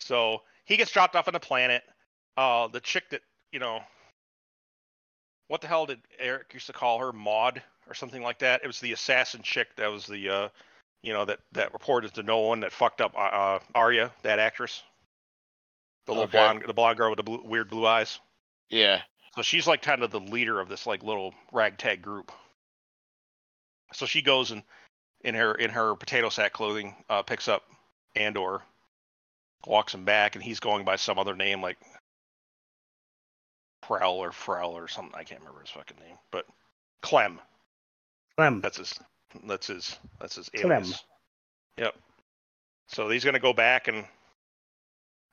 So 0.00 0.42
he 0.64 0.76
gets 0.76 0.90
dropped 0.90 1.16
off 1.16 1.28
on 1.28 1.34
the 1.34 1.40
planet. 1.40 1.82
Uh, 2.36 2.68
the 2.68 2.80
chick 2.80 3.04
that 3.10 3.22
you 3.52 3.58
know, 3.60 3.80
what 5.48 5.60
the 5.60 5.66
hell 5.68 5.86
did 5.86 6.00
Eric 6.18 6.54
used 6.54 6.66
to 6.66 6.72
call 6.72 6.98
her, 6.98 7.12
Maud 7.12 7.62
or 7.86 7.94
something 7.94 8.22
like 8.22 8.38
that? 8.38 8.62
It 8.64 8.66
was 8.66 8.80
the 8.80 8.92
assassin 8.92 9.42
chick 9.42 9.68
that 9.76 9.90
was 9.90 10.06
the, 10.06 10.28
uh, 10.28 10.48
you 11.02 11.12
know, 11.12 11.24
that 11.26 11.40
that 11.52 11.72
reported 11.72 12.14
to 12.14 12.22
no 12.22 12.40
one 12.40 12.60
that 12.60 12.72
fucked 12.72 13.00
up 13.00 13.14
uh, 13.14 13.18
uh, 13.20 13.58
Arya, 13.74 14.10
that 14.22 14.38
actress, 14.38 14.82
the 16.06 16.12
little 16.12 16.24
Okay. 16.24 16.38
blonde, 16.38 16.64
the 16.66 16.72
blonde 16.74 16.96
girl 16.96 17.10
with 17.10 17.18
the 17.18 17.22
blue, 17.22 17.42
weird 17.44 17.68
blue 17.70 17.86
eyes. 17.86 18.18
yeah. 18.70 19.02
So 19.34 19.40
she's 19.40 19.66
like 19.66 19.80
kind 19.80 20.02
of 20.02 20.10
the 20.10 20.20
leader 20.20 20.60
of 20.60 20.68
this 20.68 20.86
like 20.86 21.02
little 21.02 21.32
ragtag 21.52 22.02
group. 22.02 22.30
So 23.92 24.06
she 24.06 24.22
goes 24.22 24.50
and 24.50 24.62
in 25.22 25.34
her 25.34 25.54
in 25.54 25.70
her 25.70 25.94
potato 25.94 26.28
sack 26.28 26.52
clothing, 26.52 26.94
uh, 27.08 27.22
picks 27.22 27.48
up 27.48 27.64
Andor, 28.16 28.62
walks 29.66 29.94
him 29.94 30.04
back, 30.04 30.34
and 30.34 30.42
he's 30.42 30.60
going 30.60 30.84
by 30.84 30.96
some 30.96 31.18
other 31.18 31.36
name 31.36 31.62
like 31.62 31.78
Prell 33.82 34.14
or 34.14 34.30
Frel 34.30 34.72
or 34.72 34.88
something. 34.88 35.14
I 35.14 35.24
can't 35.24 35.40
remember 35.40 35.60
his 35.60 35.70
fucking 35.70 35.98
name, 35.98 36.16
but 36.30 36.46
Clem. 37.02 37.40
Clem. 38.36 38.60
That's 38.60 38.78
his. 38.78 38.98
That's 39.44 39.66
his. 39.66 39.98
That's 40.20 40.36
his 40.36 40.48
Clem. 40.48 40.72
alias. 40.72 41.04
Yep. 41.78 41.96
So 42.88 43.08
he's 43.08 43.24
gonna 43.24 43.38
go 43.38 43.52
back 43.52 43.88
and 43.88 44.04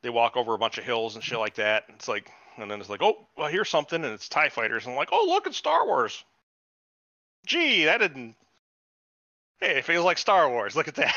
they 0.01 0.09
walk 0.09 0.37
over 0.37 0.53
a 0.53 0.57
bunch 0.57 0.77
of 0.77 0.83
hills 0.83 1.15
and 1.15 1.23
shit 1.23 1.39
like 1.39 1.55
that. 1.55 1.83
And 1.87 1.95
it's 1.97 2.07
like, 2.07 2.31
and 2.57 2.69
then 2.69 2.79
it's 2.79 2.89
like, 2.89 3.01
oh, 3.01 3.27
well, 3.37 3.47
here's 3.47 3.69
something, 3.69 4.03
and 4.03 4.13
it's 4.13 4.29
Tie 4.29 4.49
Fighters, 4.49 4.85
and 4.85 4.93
I'm 4.93 4.97
like, 4.97 5.09
oh, 5.11 5.25
look, 5.27 5.47
it's 5.47 5.57
Star 5.57 5.85
Wars. 5.85 6.23
Gee, 7.45 7.85
that 7.85 7.99
didn't. 7.99 8.35
Hey, 9.59 9.77
it 9.77 9.85
feels 9.85 10.05
like 10.05 10.17
Star 10.17 10.49
Wars. 10.49 10.75
Look 10.75 10.87
at 10.87 10.95
that. 10.95 11.15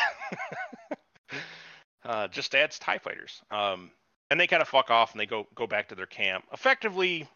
uh, 2.04 2.28
just 2.28 2.54
adds 2.54 2.78
Tie 2.78 2.98
Fighters. 2.98 3.40
Um, 3.50 3.90
and 4.30 4.40
they 4.40 4.46
kind 4.46 4.62
of 4.62 4.68
fuck 4.68 4.90
off 4.90 5.12
and 5.12 5.20
they 5.20 5.26
go 5.26 5.46
go 5.54 5.66
back 5.66 5.88
to 5.88 5.94
their 5.94 6.06
camp. 6.06 6.44
Effectively, 6.52 7.28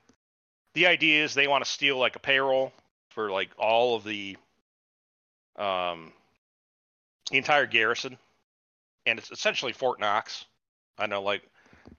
the 0.75 0.87
idea 0.87 1.23
is 1.23 1.35
they 1.35 1.47
want 1.47 1.65
to 1.65 1.71
steal 1.71 1.99
like 1.99 2.17
a 2.17 2.19
payroll 2.19 2.73
for 3.11 3.31
like 3.31 3.51
all 3.59 3.97
of 3.97 4.05
the 4.05 4.37
um 5.57 6.13
the 7.31 7.37
entire 7.39 7.67
garrison, 7.67 8.17
and 9.05 9.19
it's 9.19 9.31
essentially 9.31 9.73
Fort 9.73 10.01
Knox. 10.01 10.47
I 10.99 11.07
know, 11.07 11.23
like, 11.23 11.43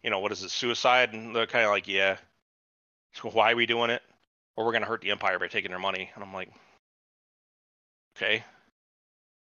you 0.04 0.10
know, 0.10 0.20
what 0.20 0.32
is 0.32 0.44
it, 0.44 0.50
suicide? 0.50 1.14
And 1.14 1.36
they're 1.36 1.46
kind 1.46 1.66
of 1.66 1.72
like, 1.72 1.88
yeah. 1.88 2.18
So 3.14 3.30
why 3.30 3.52
are 3.52 3.56
we 3.56 3.66
doing 3.68 3.90
it? 3.92 4.02
Or 4.56 4.66
we're 4.66 4.72
gonna 4.74 4.86
hurt 4.86 5.02
the 5.02 5.12
empire 5.12 5.38
by 5.38 5.48
taking 5.48 5.72
their 5.72 5.80
money. 5.80 6.10
And 6.16 6.24
I'm 6.24 6.34
like, 6.34 6.50
okay. 8.18 8.44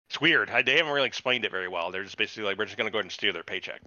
It's 0.09 0.21
weird. 0.21 0.49
I, 0.49 0.61
they 0.61 0.77
haven't 0.77 0.93
really 0.93 1.07
explained 1.07 1.45
it 1.45 1.51
very 1.51 1.67
well. 1.67 1.91
They're 1.91 2.03
just 2.03 2.17
basically 2.17 2.43
like, 2.43 2.57
we're 2.57 2.65
just 2.65 2.77
gonna 2.77 2.91
go 2.91 2.99
ahead 2.99 3.05
and 3.05 3.11
steal 3.11 3.33
their 3.33 3.43
paycheck, 3.43 3.81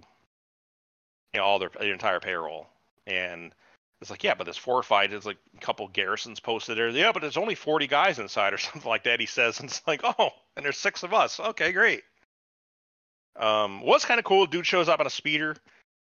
you 1.33 1.39
know, 1.39 1.45
all 1.45 1.59
their, 1.59 1.71
their 1.79 1.93
entire 1.93 2.19
payroll. 2.19 2.67
And 3.07 3.53
it's 4.01 4.09
like, 4.09 4.23
yeah, 4.23 4.35
but 4.35 4.45
this 4.45 4.57
fortified. 4.57 5.11
There's 5.11 5.25
like 5.25 5.37
a 5.57 5.59
couple 5.59 5.87
garrisons 5.89 6.39
posted 6.39 6.77
there. 6.77 6.89
Yeah, 6.89 7.11
but 7.11 7.21
there's 7.21 7.37
only 7.37 7.55
40 7.55 7.87
guys 7.87 8.19
inside 8.19 8.53
or 8.53 8.57
something 8.59 8.89
like 8.89 9.03
that. 9.03 9.19
He 9.19 9.25
says, 9.25 9.59
and 9.59 9.69
it's 9.69 9.81
like, 9.87 10.01
oh, 10.03 10.29
and 10.55 10.65
there's 10.65 10.77
six 10.77 11.03
of 11.03 11.13
us. 11.13 11.39
Okay, 11.39 11.71
great. 11.71 12.03
Um, 13.35 13.81
what's 13.81 14.05
kind 14.05 14.19
of 14.19 14.25
cool? 14.25 14.45
Dude 14.45 14.65
shows 14.65 14.89
up 14.89 14.99
on 14.99 15.07
a 15.07 15.11
speeder 15.11 15.55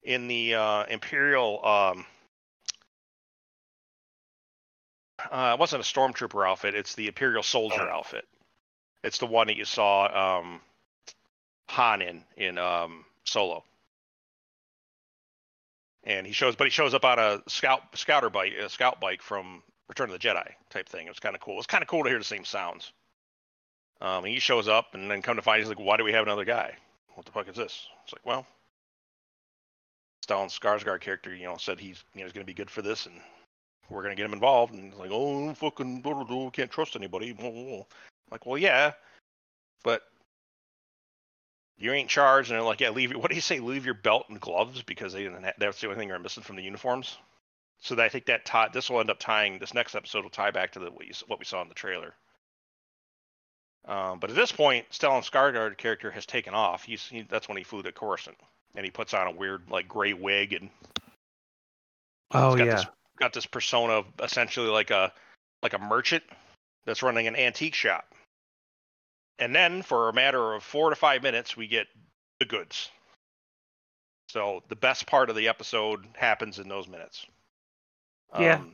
in 0.03 0.29
the 0.29 0.55
uh, 0.55 0.85
Imperial. 0.85 1.65
Um, 1.65 2.07
uh, 5.31 5.53
it 5.55 5.61
wasn't 5.61 5.83
a 5.83 5.87
stormtrooper 5.87 6.47
outfit. 6.47 6.75
It's 6.75 6.95
the 6.95 7.09
Imperial 7.09 7.43
soldier 7.43 7.89
outfit. 7.89 8.27
It's 9.03 9.19
the 9.19 9.27
one 9.27 9.49
that 9.49 9.57
you 9.57 9.65
saw 9.65 10.39
um, 10.39 10.61
Han 11.69 12.03
in 12.03 12.25
in 12.37 12.59
um, 12.59 13.05
Solo. 13.25 13.65
And 16.05 16.27
he 16.27 16.33
shows, 16.33 16.57
but 16.57 16.67
he 16.67 16.71
shows 16.71 16.95
up 16.95 17.05
on 17.05 17.19
a 17.19 17.43
scout 17.49 17.83
scouter 17.95 18.31
bike, 18.31 18.53
a 18.55 18.69
scout 18.69 19.01
bike 19.01 19.23
from 19.23 19.63
Return 19.89 20.11
of 20.11 20.21
the 20.21 20.27
Jedi 20.27 20.49
type 20.71 20.89
thing. 20.89 21.07
It 21.07 21.11
was 21.11 21.21
kind 21.21 21.35
of 21.35 21.41
cool. 21.41 21.59
It's 21.59 21.67
kind 21.67 21.83
of 21.83 21.89
cool 21.89 22.03
to 22.03 22.09
hear 22.09 22.19
the 22.19 22.25
same 22.25 22.45
sounds. 22.45 22.93
Um, 24.01 24.25
and 24.25 24.33
he 24.33 24.41
shows 24.41 24.67
up, 24.67 24.95
and 24.95 25.09
then 25.09 25.23
come 25.23 25.37
to 25.37 25.43
find, 25.43 25.61
he's 25.61 25.69
like, 25.69 25.79
"Why 25.79 25.97
do 25.97 26.03
we 26.03 26.13
have 26.13 26.25
another 26.25 26.45
guy? 26.45 26.77
What 27.15 27.25
the 27.25 27.33
fuck 27.33 27.49
is 27.49 27.55
this?" 27.55 27.87
It's 28.03 28.13
like, 28.13 28.27
well, 28.27 28.47
Stellan 30.27 30.49
Skarsgård 30.49 31.01
character, 31.01 31.35
you 31.35 31.45
know, 31.45 31.57
said 31.57 31.79
he's 31.79 32.03
you 32.15 32.21
know 32.21 32.27
he's 32.27 32.33
gonna 32.33 32.45
be 32.45 32.55
good 32.55 32.71
for 32.71 32.83
this, 32.83 33.07
and 33.07 33.21
we're 33.89 34.03
gonna 34.03 34.17
get 34.17 34.27
him 34.27 34.33
involved. 34.33 34.75
And 34.75 34.93
he's 34.93 34.99
like, 34.99 35.11
"Oh, 35.13 35.55
fucking, 35.55 36.03
can't 36.53 36.71
trust 36.71 36.97
anybody." 36.97 37.33
Like, 38.33 38.47
well, 38.47 38.59
yeah, 38.59 38.93
but 39.85 40.03
you 41.79 41.93
ain't 41.93 42.09
charged. 42.09 42.51
And 42.51 42.57
they're 42.59 42.65
like, 42.67 42.81
"Yeah, 42.81 42.91
leave. 42.91 43.11
your- 43.11 43.21
What 43.21 43.29
do 43.31 43.35
you 43.35 43.41
say? 43.43 43.61
Leave 43.61 43.85
your 43.85 43.95
belt 43.95 44.27
and 44.29 44.41
gloves 44.41 44.83
because 44.83 45.13
they 45.13 45.23
didn't. 45.23 45.43
Have, 45.45 45.55
that's 45.59 45.81
the 45.81 45.87
only 45.87 45.99
thing 45.99 46.09
they're 46.09 46.19
missing 46.19 46.43
from 46.43 46.57
the 46.57 46.63
uniforms." 46.63 47.19
So 47.81 47.95
that 47.97 48.05
I 48.05 48.09
think 48.09 48.27
that 48.27 48.45
tie, 48.45 48.69
this 48.73 48.89
will 48.89 49.01
end 49.01 49.11
up 49.11 49.19
tying. 49.19 49.59
This 49.59 49.75
next 49.75 49.95
episode 49.95 50.23
will 50.25 50.31
tie 50.31 50.51
back 50.53 50.73
to 50.73 50.79
the 50.79 50.91
what, 50.91 51.07
you, 51.07 51.13
what 51.27 51.39
we 51.39 51.45
saw 51.45 51.61
in 51.63 51.69
the 51.69 51.75
trailer. 51.75 52.15
Um, 53.85 54.21
but 54.21 54.31
at 54.31 54.37
this 54.37 54.53
point, 54.53 54.87
Stellan 54.91 55.29
Skarsgård 55.29 55.77
character 55.77 56.11
has 56.13 56.25
taken 56.25 56.55
off. 56.55 56.85
He's 56.85 57.05
he, 57.09 57.23
that's 57.23 57.49
when 57.49 57.57
he 57.59 57.65
flew 57.65 57.83
to 57.83 57.91
Coruscant, 57.93 58.37
and 58.77 58.85
he 58.85 58.91
puts 58.93 59.13
on 59.13 59.27
a 59.27 59.33
weird 59.33 59.69
like 59.69 59.89
gray 59.89 60.13
wig 60.15 60.53
and 60.53 60.71
Oh 62.31 62.57
got 62.57 62.67
yeah. 62.67 62.77
this 62.77 62.87
got 63.19 63.33
this 63.33 63.47
persona 63.47 63.95
of 63.95 64.07
essentially 64.23 64.69
like 64.71 64.91
a 64.91 65.13
like 65.63 65.75
a 65.75 65.79
merchant 65.79 66.23
that's 66.87 67.03
running 67.03 67.27
an 67.27 67.35
antique 67.37 67.75
shop. 67.75 68.05
And 69.39 69.55
then 69.55 69.83
for 69.83 70.09
a 70.09 70.13
matter 70.13 70.55
of 70.55 70.63
four 70.63 70.91
to 70.91 70.97
five 70.97 71.23
minutes, 71.23 71.57
we 71.57 71.67
get 71.67 71.87
the 72.39 72.47
goods. 72.47 72.91
So 74.29 74.63
the 74.69 74.77
best 74.77 75.07
part 75.07 75.31
of 75.31 75.37
the 75.37 75.49
episode 75.49 76.07
happens 76.15 76.59
in 76.59 76.69
those 76.69 76.89
minutes. 76.89 77.27
Yeah. 78.39 78.57
Um, 78.57 78.73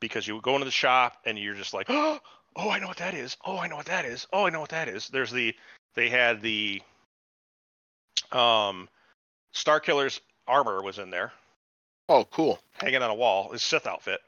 because 0.00 0.26
you 0.26 0.40
go 0.40 0.54
into 0.54 0.64
the 0.64 0.70
shop 0.70 1.18
and 1.24 1.38
you're 1.38 1.54
just 1.54 1.74
like, 1.74 1.86
oh, 1.90 2.20
I 2.56 2.78
know 2.78 2.88
what 2.88 2.98
that 2.98 3.14
is. 3.14 3.36
Oh, 3.44 3.58
I 3.58 3.66
know 3.66 3.76
what 3.76 3.86
that 3.86 4.04
is. 4.04 4.26
Oh, 4.32 4.46
I 4.46 4.50
know 4.50 4.60
what 4.60 4.70
that 4.70 4.88
is. 4.88 5.08
There's 5.08 5.30
the 5.30 5.54
they 5.94 6.08
had 6.08 6.42
the 6.42 6.82
um 8.32 8.88
Starkiller's 9.54 10.20
armor 10.46 10.82
was 10.82 10.98
in 10.98 11.10
there 11.10 11.32
Oh, 12.08 12.24
cool. 12.24 12.60
hanging 12.72 13.02
on 13.02 13.10
a 13.10 13.14
wall, 13.14 13.52
his 13.52 13.62
Sith 13.62 13.86
outfit. 13.86 14.20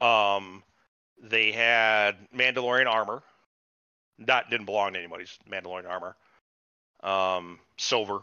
Um, 0.00 0.62
they 1.22 1.52
had 1.52 2.16
Mandalorian 2.34 2.86
armor. 2.86 3.22
That 4.20 4.50
didn't 4.50 4.66
belong 4.66 4.92
to 4.92 4.98
anybody's 4.98 5.38
Mandalorian 5.50 5.88
armor. 5.88 6.16
Um, 7.02 7.58
silver. 7.76 8.20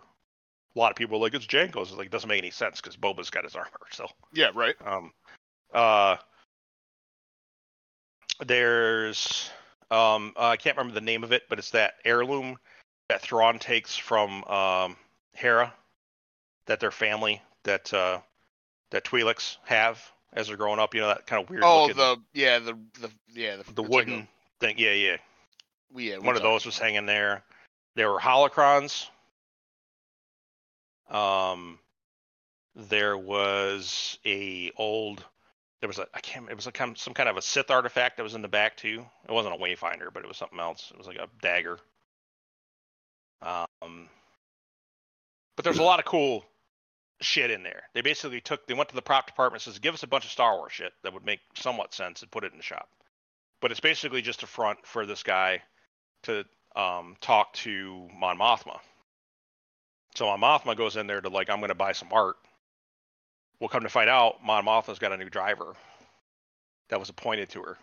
A 0.76 0.80
lot 0.80 0.91
of 0.91 0.95
people 0.95 1.18
are 1.18 1.22
like 1.22 1.34
it's 1.34 1.45
Jango's. 1.45 1.89
It's 1.89 1.97
like 1.97 2.07
it 2.07 2.11
doesn't 2.11 2.30
make 2.30 2.38
any 2.39 2.51
sense 2.51 2.80
because 2.80 2.95
Boba's 2.95 3.30
got 3.30 3.43
his 3.43 3.55
armor. 3.57 3.69
So 3.91 4.07
Yeah, 4.34 4.51
right. 4.55 4.76
um, 4.85 5.11
uh, 5.73 6.15
there's 8.45 9.49
um, 9.89 10.34
uh, 10.38 10.47
I 10.47 10.57
can't 10.57 10.77
remember 10.77 10.93
the 10.95 11.05
name 11.05 11.23
of 11.23 11.31
it, 11.31 11.43
but 11.49 11.59
it's 11.59 11.72
that 11.72 11.95
heirloom 12.05 12.57
that 13.09 13.22
Thrawn 13.22 13.59
takes 13.59 13.95
from 13.97 14.43
um, 14.45 14.95
Hera, 15.34 15.73
that 16.65 16.80
their 16.80 16.91
family 16.91 17.41
that 17.63 17.93
uh, 17.93 18.19
that 18.91 19.03
Twi'leks 19.03 19.57
have 19.65 20.01
as 20.34 20.47
they're 20.47 20.57
growing 20.57 20.80
up. 20.80 20.95
You 20.95 21.01
know 21.01 21.07
that 21.07 21.27
kind 21.27 21.43
of 21.43 21.49
weird 21.49 21.63
Oh, 21.63 21.81
looking 21.84 21.97
the 21.97 22.18
yeah, 22.34 22.59
the 22.59 22.73
the 23.01 23.11
yeah, 23.34 23.57
the, 23.57 23.63
the 23.63 23.63
it's 23.63 23.77
like 23.80 23.88
a- 23.89 23.91
wooden 23.91 24.27
thing. 24.59 24.76
Yeah, 24.77 24.93
yeah. 24.93 25.18
Yeah, 25.95 26.18
One 26.18 26.35
of 26.35 26.41
those 26.41 26.65
was 26.65 26.77
hanging 26.77 27.05
there. 27.05 27.43
There 27.95 28.11
were 28.11 28.19
holocrons. 28.19 29.07
Um, 31.09 31.80
there 32.76 33.18
was 33.18 34.18
a 34.26 34.72
old. 34.77 35.23
There 35.81 35.88
was 35.88 35.99
a 35.99 36.07
I 36.13 36.19
can't. 36.22 36.49
It 36.49 36.55
was 36.55 36.68
a 36.68 36.72
kind 36.72 36.97
some 36.97 37.13
kind 37.13 37.27
of 37.27 37.38
a 37.38 37.41
Sith 37.41 37.69
artifact 37.69 38.18
that 38.18 38.23
was 38.23 38.35
in 38.35 38.41
the 38.41 38.47
back 38.47 38.77
too. 38.77 39.05
It 39.27 39.31
wasn't 39.31 39.55
a 39.55 39.57
wayfinder, 39.57 40.13
but 40.13 40.23
it 40.23 40.27
was 40.27 40.38
something 40.38 40.59
else. 40.59 40.89
It 40.91 40.97
was 40.97 41.07
like 41.07 41.18
a 41.18 41.27
dagger. 41.41 41.80
Um, 43.41 44.07
but 45.55 45.65
there's 45.65 45.80
a 45.80 45.84
lot 45.84 45.99
of 45.99 46.05
cool 46.05 46.45
shit 47.19 47.51
in 47.51 47.63
there. 47.63 47.84
They 47.93 48.01
basically 48.01 48.39
took. 48.39 48.68
They 48.68 48.73
went 48.73 48.89
to 48.89 48.95
the 48.95 49.01
prop 49.01 49.27
department 49.27 49.65
and 49.65 49.73
says, 49.73 49.80
"Give 49.80 49.93
us 49.93 50.03
a 50.03 50.07
bunch 50.07 50.23
of 50.23 50.31
Star 50.31 50.55
Wars 50.55 50.72
shit 50.72 50.93
that 51.03 51.13
would 51.13 51.26
make 51.26 51.41
somewhat 51.55 51.93
sense," 51.93 52.22
and 52.22 52.31
put 52.31 52.43
it 52.43 52.51
in 52.51 52.57
the 52.57 52.63
shop. 52.63 52.89
But 53.59 53.72
it's 53.72 53.80
basically 53.80 54.22
just 54.22 54.43
a 54.43 54.47
front 54.47 54.85
for 54.85 55.05
this 55.05 55.23
guy 55.23 55.61
to 56.23 56.45
um, 56.76 57.15
talk 57.22 57.53
to 57.53 58.07
Mon 58.18 58.38
Mothma. 58.38 58.80
So 60.15 60.26
Mon 60.26 60.39
Mothma 60.39 60.76
goes 60.76 60.98
in 60.98 61.07
there 61.07 61.22
to 61.22 61.30
like, 61.30 61.49
I'm 61.49 61.60
going 61.60 61.69
to 61.69 61.76
buy 61.76 61.91
some 61.91 62.10
art. 62.11 62.38
We'll 63.60 63.69
come 63.69 63.84
to 63.84 63.89
find 63.89 64.10
out, 64.10 64.43
Mon 64.43 64.65
Mothma's 64.65 64.99
got 64.99 65.11
a 65.11 65.18
new 65.18 65.30
driver 65.30 65.73
that 66.89 66.99
was 66.99 67.10
appointed 67.10 67.49
to 67.49 67.61
her, 67.61 67.77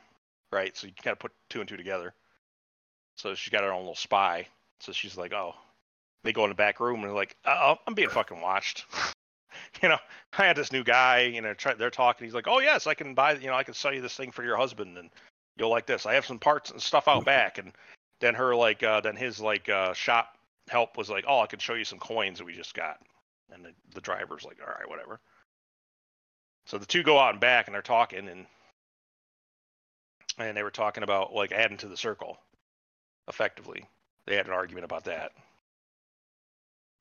right? 0.53 0.77
So 0.77 0.87
you 0.87 0.93
kind 1.03 1.13
of 1.13 1.19
put 1.19 1.33
two 1.49 1.61
and 1.61 1.69
two 1.69 1.77
together. 1.77 2.15
So 3.17 3.35
she's 3.35 3.51
got 3.51 3.65
her 3.65 3.73
own 3.73 3.81
little 3.81 3.95
spy. 3.95 4.47
So 4.81 4.93
she's 4.93 5.17
like, 5.17 5.33
oh, 5.33 5.55
they 6.25 6.33
go 6.33 6.45
in 6.45 6.51
the 6.51 6.55
back 6.55 6.81
room 6.81 6.97
and 6.97 7.05
they're 7.05 7.13
like, 7.13 7.37
oh, 7.45 7.77
I'm 7.87 7.95
being 7.95 8.09
fucking 8.09 8.41
watched. 8.41 8.87
you 9.83 9.89
know, 9.89 9.99
I 10.37 10.47
had 10.47 10.57
this 10.57 10.73
new 10.73 10.85
guy, 10.85 11.23
you 11.23 11.41
know, 11.41 11.55
try, 11.55 11.75
they're 11.75 11.91
talking. 11.91 12.27
He's 12.27 12.35
like, 12.35 12.49
oh 12.49 12.61
yes, 12.61 12.87
I 12.87 12.95
can 12.95 13.15
buy, 13.15 13.35
you 13.35 13.47
know, 13.47 13.55
I 13.55 13.65
can 13.65 13.75
sell 13.75 13.93
you 13.93 14.01
this 14.01 14.17
thing 14.17 14.31
for 14.31 14.45
your 14.45 14.57
husband, 14.57 14.99
and 14.99 15.11
you'll 15.57 15.71
like 15.71 15.87
this. 15.87 16.07
I 16.07 16.15
have 16.15 16.27
some 16.27 16.39
parts 16.39 16.71
and 16.71 16.81
stuff 16.81 17.09
out 17.09 17.25
back, 17.25 17.59
and 17.59 17.73
then 18.21 18.35
her 18.35 18.55
like, 18.55 18.83
uh, 18.83 19.01
then 19.01 19.17
his 19.17 19.41
like 19.41 19.69
uh, 19.69 19.93
shop 19.93 20.37
help 20.69 20.97
was 20.97 21.09
like, 21.09 21.25
oh, 21.27 21.41
I 21.41 21.47
can 21.47 21.59
show 21.59 21.75
you 21.75 21.85
some 21.85 21.99
coins 21.99 22.39
that 22.39 22.45
we 22.45 22.55
just 22.55 22.75
got, 22.75 22.99
and 23.53 23.65
the, 23.65 23.73
the 23.95 24.01
driver's 24.01 24.45
like, 24.45 24.59
all 24.61 24.73
right, 24.73 24.89
whatever. 24.89 25.21
So 26.67 26.79
the 26.79 26.87
two 26.87 27.03
go 27.03 27.19
out 27.19 27.33
and 27.33 27.41
back 27.41 27.67
and 27.67 27.75
they're 27.75 27.83
talking, 27.83 28.29
and 28.29 28.47
and 30.39 30.57
they 30.57 30.63
were 30.63 30.71
talking 30.71 31.03
about 31.03 31.35
like 31.35 31.53
adding 31.53 31.79
to 31.79 31.89
the 31.89 31.97
circle, 31.97 32.39
effectively. 33.29 33.85
They 34.27 34.37
had 34.37 34.47
an 34.47 34.53
argument 34.53 34.85
about 34.85 35.05
that. 35.05 35.33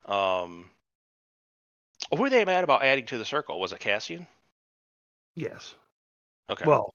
Um, 0.06 0.70
who 2.10 2.22
were 2.22 2.30
they 2.30 2.44
mad 2.44 2.64
about 2.64 2.82
adding 2.82 3.06
to 3.06 3.18
the 3.18 3.24
circle? 3.24 3.60
Was 3.60 3.72
it 3.72 3.80
Cassian? 3.80 4.26
Yes. 5.36 5.74
Okay. 6.48 6.64
Well, 6.66 6.94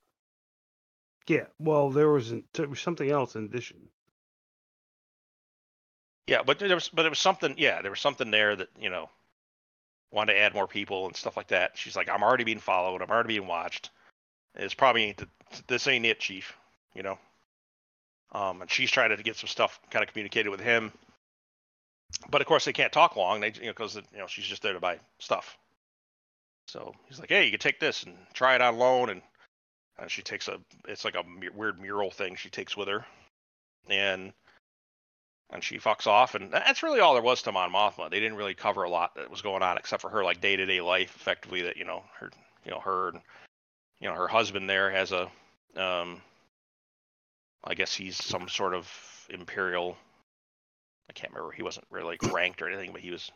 yeah. 1.27 1.45
Well, 1.59 1.91
there 1.91 2.09
was, 2.09 2.31
an, 2.31 2.43
there 2.53 2.67
was 2.67 2.79
something 2.79 3.09
else 3.09 3.35
in 3.35 3.45
addition. 3.45 3.77
Yeah, 6.27 6.43
but 6.43 6.59
there 6.59 6.73
was, 6.73 6.89
but 6.89 7.03
there 7.03 7.11
was 7.11 7.19
something. 7.19 7.55
Yeah, 7.57 7.81
there 7.81 7.91
was 7.91 7.99
something 7.99 8.31
there 8.31 8.55
that 8.55 8.69
you 8.79 8.89
know 8.89 9.09
wanted 10.11 10.33
to 10.33 10.39
add 10.39 10.53
more 10.53 10.67
people 10.67 11.07
and 11.07 11.15
stuff 11.15 11.35
like 11.35 11.47
that. 11.47 11.71
She's 11.75 11.95
like, 11.95 12.09
I'm 12.09 12.23
already 12.23 12.43
being 12.43 12.59
followed. 12.59 13.01
I'm 13.01 13.09
already 13.09 13.29
being 13.39 13.47
watched. 13.47 13.89
It's 14.55 14.75
probably 14.75 15.05
ain't 15.05 15.17
the, 15.17 15.27
this 15.67 15.87
ain't 15.87 16.05
it, 16.05 16.19
Chief. 16.19 16.55
You 16.93 17.03
know. 17.03 17.17
Um, 18.31 18.61
and 18.61 18.71
she's 18.71 18.91
trying 18.91 19.15
to 19.15 19.21
get 19.21 19.35
some 19.35 19.47
stuff 19.47 19.79
kind 19.91 20.03
of 20.03 20.11
communicated 20.11 20.49
with 20.49 20.59
him. 20.59 20.91
But 22.29 22.41
of 22.41 22.47
course, 22.47 22.65
they 22.65 22.73
can't 22.73 22.93
talk 22.93 23.15
long. 23.15 23.41
They, 23.41 23.51
you 23.55 23.65
know, 23.65 23.71
because 23.71 23.95
you 23.95 24.17
know 24.17 24.27
she's 24.27 24.45
just 24.45 24.61
there 24.61 24.73
to 24.73 24.79
buy 24.79 24.99
stuff. 25.19 25.57
So 26.67 26.93
he's 27.07 27.19
like, 27.19 27.29
"Hey, 27.29 27.45
you 27.45 27.51
can 27.51 27.59
take 27.59 27.79
this 27.79 28.03
and 28.03 28.15
try 28.33 28.55
it 28.55 28.61
on 28.61 28.77
loan." 28.77 29.09
And 29.09 29.21
uh, 29.99 30.07
she 30.07 30.21
takes 30.21 30.47
a, 30.47 30.59
it's 30.87 31.05
like 31.05 31.15
a 31.15 31.23
weird 31.55 31.81
mural 31.81 32.11
thing 32.11 32.35
she 32.35 32.49
takes 32.49 32.77
with 32.77 32.87
her, 32.87 33.05
and 33.89 34.31
and 35.53 35.63
she 35.63 35.77
fucks 35.77 36.07
off. 36.07 36.35
And 36.35 36.51
that's 36.51 36.83
really 36.83 36.99
all 36.99 37.13
there 37.13 37.23
was 37.23 37.43
to 37.43 37.51
Mon 37.51 37.71
Mothma. 37.71 38.09
They 38.09 38.19
didn't 38.19 38.37
really 38.37 38.55
cover 38.55 38.83
a 38.83 38.89
lot 38.89 39.15
that 39.15 39.29
was 39.29 39.41
going 39.41 39.63
on 39.63 39.77
except 39.77 40.01
for 40.01 40.09
her 40.09 40.23
like 40.23 40.41
day 40.41 40.55
to 40.55 40.65
day 40.65 40.81
life, 40.81 41.15
effectively. 41.15 41.61
That 41.61 41.77
you 41.77 41.85
know 41.85 42.03
her, 42.19 42.31
you 42.65 42.71
know 42.71 42.79
her, 42.79 43.09
and, 43.09 43.21
you 43.99 44.09
know 44.09 44.15
her 44.15 44.27
husband 44.27 44.69
there 44.69 44.91
has 44.91 45.11
a, 45.11 45.29
um, 45.77 46.21
I 47.63 47.75
guess 47.75 47.93
he's 47.93 48.17
some 48.17 48.49
sort 48.49 48.73
of 48.73 48.89
imperial. 49.29 49.95
I 51.09 51.13
can't 51.13 51.33
remember. 51.33 51.51
He 51.51 51.63
wasn't 51.63 51.85
really 51.91 52.17
like 52.21 52.33
ranked 52.33 52.61
or 52.61 52.67
anything, 52.69 52.91
but 52.91 53.01
he 53.01 53.11
was, 53.11 53.31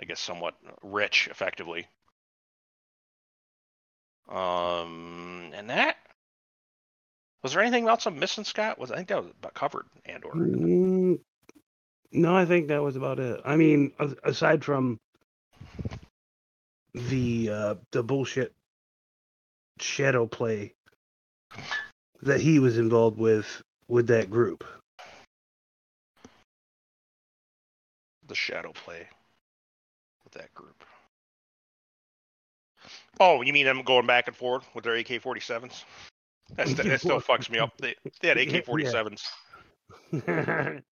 I 0.00 0.04
guess, 0.04 0.20
somewhat 0.20 0.54
rich, 0.82 1.28
effectively. 1.30 1.86
Um, 4.28 5.52
and 5.54 5.70
that 5.70 5.96
was 7.46 7.52
there 7.52 7.62
anything 7.62 7.86
else 7.86 8.06
I'm 8.06 8.18
missing, 8.18 8.42
Scott? 8.42 8.76
Was 8.76 8.90
I 8.90 8.96
think 8.96 9.06
that 9.06 9.22
was 9.22 9.30
about 9.38 9.54
covered 9.54 9.86
Andor. 10.04 10.30
Mm, 10.30 11.20
no, 12.12 12.36
I 12.36 12.44
think 12.44 12.68
that 12.68 12.82
was 12.82 12.96
about 12.96 13.18
it. 13.18 13.40
I 13.44 13.56
mean, 13.56 13.92
aside 14.24 14.64
from 14.64 14.98
the 16.94 17.50
uh, 17.50 17.74
the 17.92 18.02
bullshit 18.02 18.52
shadow 19.78 20.26
play 20.26 20.74
that 22.22 22.40
he 22.40 22.58
was 22.58 22.78
involved 22.78 23.18
with 23.18 23.62
with 23.88 24.06
that 24.08 24.30
group. 24.30 24.64
the 28.28 28.34
shadow 28.34 28.72
play 28.72 29.06
with 30.24 30.32
that 30.34 30.52
group. 30.54 30.84
Oh, 33.18 33.42
you 33.42 33.52
mean 33.52 33.64
them 33.64 33.82
going 33.82 34.06
back 34.06 34.26
and 34.26 34.36
forth 34.36 34.64
with 34.74 34.84
their 34.84 34.96
AK-47s? 34.96 35.84
That's, 36.54 36.74
that 36.74 37.00
still 37.00 37.20
fucks 37.20 37.50
me 37.50 37.58
up. 37.58 37.76
They, 37.78 37.94
they 38.20 38.28
had 38.28 38.38
AK-47s. 38.38 39.22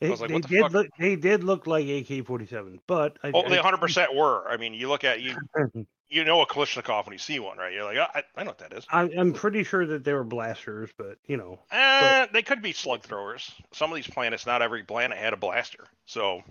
they, 0.00 0.08
like, 0.08 0.28
they 0.30 0.40
did 0.40 0.60
fuck? 0.62 0.72
look 0.72 0.86
they 0.98 1.14
did 1.16 1.44
look 1.44 1.66
like 1.66 1.84
AK-47, 1.84 2.80
but 2.86 3.18
I, 3.22 3.32
Oh, 3.34 3.48
they 3.48 3.58
100% 3.58 4.14
were. 4.14 4.48
I 4.48 4.56
mean, 4.56 4.72
you 4.72 4.88
look 4.88 5.04
at 5.04 5.20
you, 5.20 5.36
you 6.08 6.24
know 6.24 6.40
a 6.40 6.46
Kalashnikov 6.46 7.04
when 7.04 7.12
you 7.12 7.18
see 7.18 7.38
one, 7.38 7.58
right? 7.58 7.72
You're 7.72 7.84
like, 7.84 7.98
"Oh, 7.98 8.06
I, 8.14 8.22
I 8.34 8.44
know 8.44 8.50
what 8.50 8.58
that 8.58 8.72
is. 8.72 8.86
I, 8.90 9.02
I'm 9.02 9.34
pretty 9.34 9.62
sure 9.62 9.86
that 9.86 10.02
they 10.02 10.14
were 10.14 10.24
blasters, 10.24 10.90
but 10.96 11.18
you 11.26 11.36
know, 11.36 11.58
Eh, 11.70 12.26
they 12.32 12.42
could 12.42 12.62
be 12.62 12.72
slug 12.72 13.02
throwers. 13.02 13.52
Some 13.72 13.90
of 13.90 13.96
these 13.96 14.08
planets, 14.08 14.46
not 14.46 14.62
every 14.62 14.82
planet 14.82 15.18
had 15.18 15.34
a 15.34 15.36
blaster, 15.36 15.86
so 16.06 16.42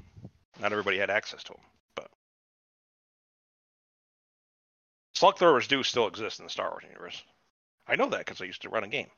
not 0.61 0.71
everybody 0.71 0.99
had 0.99 1.09
access 1.09 1.43
to 1.45 1.53
them. 1.53 1.61
But 1.95 2.09
slug 5.15 5.39
throwers 5.39 5.67
do 5.67 5.81
still 5.81 6.07
exist 6.07 6.39
in 6.39 6.45
the 6.45 6.51
Star 6.51 6.69
Wars 6.69 6.83
universe. 6.87 7.23
I 7.87 7.95
know 7.95 8.09
that 8.09 8.19
because 8.19 8.41
I 8.41 8.45
used 8.45 8.61
to 8.61 8.69
run 8.69 8.83
a 8.83 8.87
game 8.87 9.09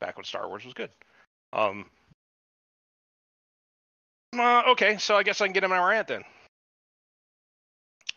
back 0.00 0.16
when 0.16 0.24
Star 0.24 0.48
Wars 0.48 0.64
was 0.64 0.74
good. 0.74 0.90
Um. 1.52 1.86
uh, 4.36 4.62
okay, 4.68 4.98
so 4.98 5.16
I 5.16 5.22
guess 5.22 5.40
I 5.40 5.46
can 5.46 5.52
get 5.52 5.64
him 5.64 5.72
on 5.72 5.78
my 5.78 5.88
rant 5.90 6.08
then. 6.08 6.22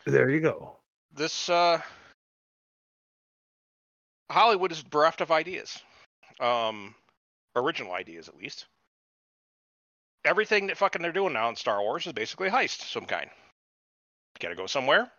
there 0.06 0.30
you 0.30 0.40
go. 0.40 0.76
this 1.14 1.48
uh 1.48 1.80
Hollywood 4.30 4.72
is 4.72 4.82
bereft 4.82 5.20
of 5.20 5.30
ideas. 5.30 5.78
Um 6.40 6.94
original 7.56 7.92
ideas 7.92 8.28
at 8.28 8.36
least. 8.36 8.66
Everything 10.24 10.68
that 10.68 10.76
fucking 10.78 11.02
they're 11.02 11.12
doing 11.12 11.32
now 11.32 11.48
in 11.48 11.56
Star 11.56 11.80
Wars 11.82 12.06
is 12.06 12.12
basically 12.12 12.48
a 12.48 12.50
heist 12.52 12.82
some 12.90 13.06
kind. 13.06 13.28
You 13.28 14.38
gotta 14.40 14.54
go 14.54 14.66
somewhere. 14.66 15.10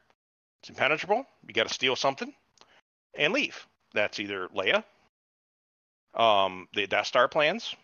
It's 0.61 0.69
impenetrable. 0.69 1.25
You 1.47 1.53
gotta 1.53 1.73
steal 1.73 1.95
something 1.95 2.33
and 3.15 3.33
leave. 3.33 3.67
That's 3.93 4.19
either 4.19 4.47
Leia, 4.55 4.83
um, 6.13 6.67
the 6.73 6.87
Death 6.87 7.07
Star 7.07 7.27
plans, 7.27 7.75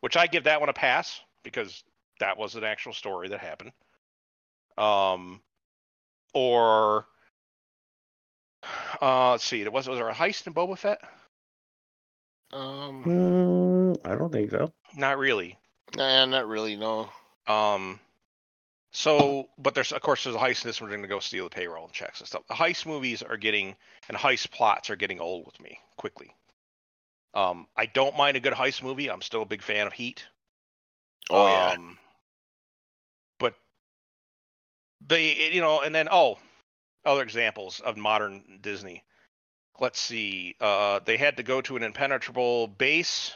which 0.00 0.16
I 0.16 0.26
give 0.26 0.44
that 0.44 0.60
one 0.60 0.68
a 0.68 0.74
pass 0.74 1.20
because 1.42 1.82
that 2.20 2.38
was 2.38 2.54
an 2.54 2.64
actual 2.64 2.92
story 2.92 3.28
that 3.28 3.40
happened. 3.40 3.72
Um, 4.76 5.40
or 6.34 7.06
uh, 9.02 9.32
let's 9.32 9.44
see, 9.44 9.62
there 9.62 9.72
was 9.72 9.88
was 9.88 9.98
there 9.98 10.08
a 10.08 10.14
heist 10.14 10.46
in 10.46 10.54
Boba 10.54 10.78
Fett? 10.78 11.00
Um, 12.52 13.04
Mm, 13.04 13.96
I 14.04 14.14
don't 14.14 14.32
think 14.32 14.50
so. 14.50 14.72
Not 14.96 15.18
really. 15.18 15.58
nah, 15.96 16.24
not 16.24 16.48
really. 16.48 16.76
No. 16.76 17.10
Um, 17.46 18.00
so 18.92 19.48
but 19.58 19.74
there's 19.74 19.92
of 19.92 20.00
course 20.00 20.24
there's 20.24 20.36
a 20.36 20.38
heist 20.38 20.64
in 20.64 20.68
this 20.68 20.80
one. 20.80 20.90
We're 20.90 20.96
gonna 20.96 21.08
go 21.08 21.20
steal 21.20 21.44
the 21.44 21.50
payroll 21.50 21.84
and 21.84 21.92
checks 21.92 22.20
and 22.20 22.28
stuff. 22.28 22.46
The 22.48 22.54
heist 22.54 22.86
movies 22.86 23.22
are 23.22 23.36
getting 23.36 23.76
and 24.08 24.16
heist 24.16 24.50
plots 24.50 24.90
are 24.90 24.96
getting 24.96 25.20
old 25.20 25.46
with 25.46 25.60
me 25.60 25.78
quickly. 25.96 26.34
Um, 27.34 27.66
I 27.76 27.86
don't 27.86 28.16
mind 28.16 28.36
a 28.36 28.40
good 28.40 28.52
heist 28.52 28.82
movie. 28.82 29.10
I'm 29.10 29.22
still 29.22 29.42
a 29.42 29.46
big 29.46 29.62
fan 29.62 29.86
of 29.86 29.92
Heat. 29.92 30.26
Oh 31.30 31.46
yeah. 31.46 31.74
Um, 31.76 31.98
but 33.38 33.54
they, 35.06 35.50
you 35.52 35.60
know, 35.60 35.80
and 35.80 35.94
then 35.94 36.08
oh, 36.10 36.38
other 37.04 37.22
examples 37.22 37.80
of 37.80 37.96
modern 37.96 38.58
Disney. 38.62 39.04
Let's 39.80 40.00
see. 40.00 40.56
Uh, 40.60 41.00
they 41.04 41.16
had 41.16 41.36
to 41.36 41.42
go 41.42 41.60
to 41.60 41.76
an 41.76 41.82
impenetrable 41.82 42.66
base 42.66 43.34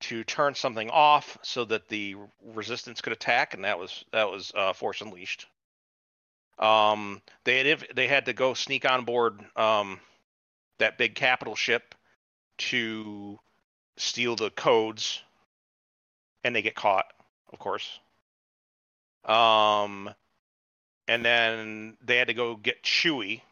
to 0.00 0.24
turn 0.24 0.54
something 0.54 0.88
off 0.90 1.36
so 1.42 1.64
that 1.64 1.88
the 1.88 2.16
resistance 2.54 3.00
could 3.00 3.12
attack, 3.12 3.54
and 3.54 3.64
that 3.64 3.78
was 3.78 4.04
that 4.12 4.30
was 4.30 4.52
uh, 4.54 4.72
Force 4.72 5.00
Unleashed. 5.00 5.46
Um, 6.58 7.22
they 7.44 7.68
had 7.68 7.86
they 7.94 8.06
had 8.06 8.26
to 8.26 8.32
go 8.32 8.54
sneak 8.54 8.88
on 8.88 9.04
board 9.04 9.40
um, 9.56 10.00
that 10.78 10.98
big 10.98 11.14
capital 11.14 11.54
ship 11.54 11.94
to 12.58 13.38
steal 13.96 14.36
the 14.36 14.50
codes, 14.50 15.22
and 16.44 16.54
they 16.54 16.62
get 16.62 16.74
caught, 16.74 17.06
of 17.52 17.58
course. 17.58 17.98
Um, 19.24 20.10
and 21.06 21.24
then 21.24 21.96
they 22.04 22.16
had 22.16 22.28
to 22.28 22.34
go 22.34 22.56
get 22.56 22.82
Chewie 22.82 23.42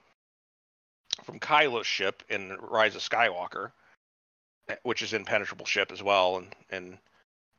from 1.25 1.41
Kylo's 1.41 1.87
ship 1.87 2.23
in 2.29 2.57
Rise 2.61 2.95
of 2.95 3.03
Skywalker, 3.03 3.73
which 4.83 5.03
is 5.03 5.13
impenetrable 5.13 5.67
ship 5.67 5.93
as 5.93 6.03
well, 6.03 6.37
and 6.37 6.55
and 6.71 6.99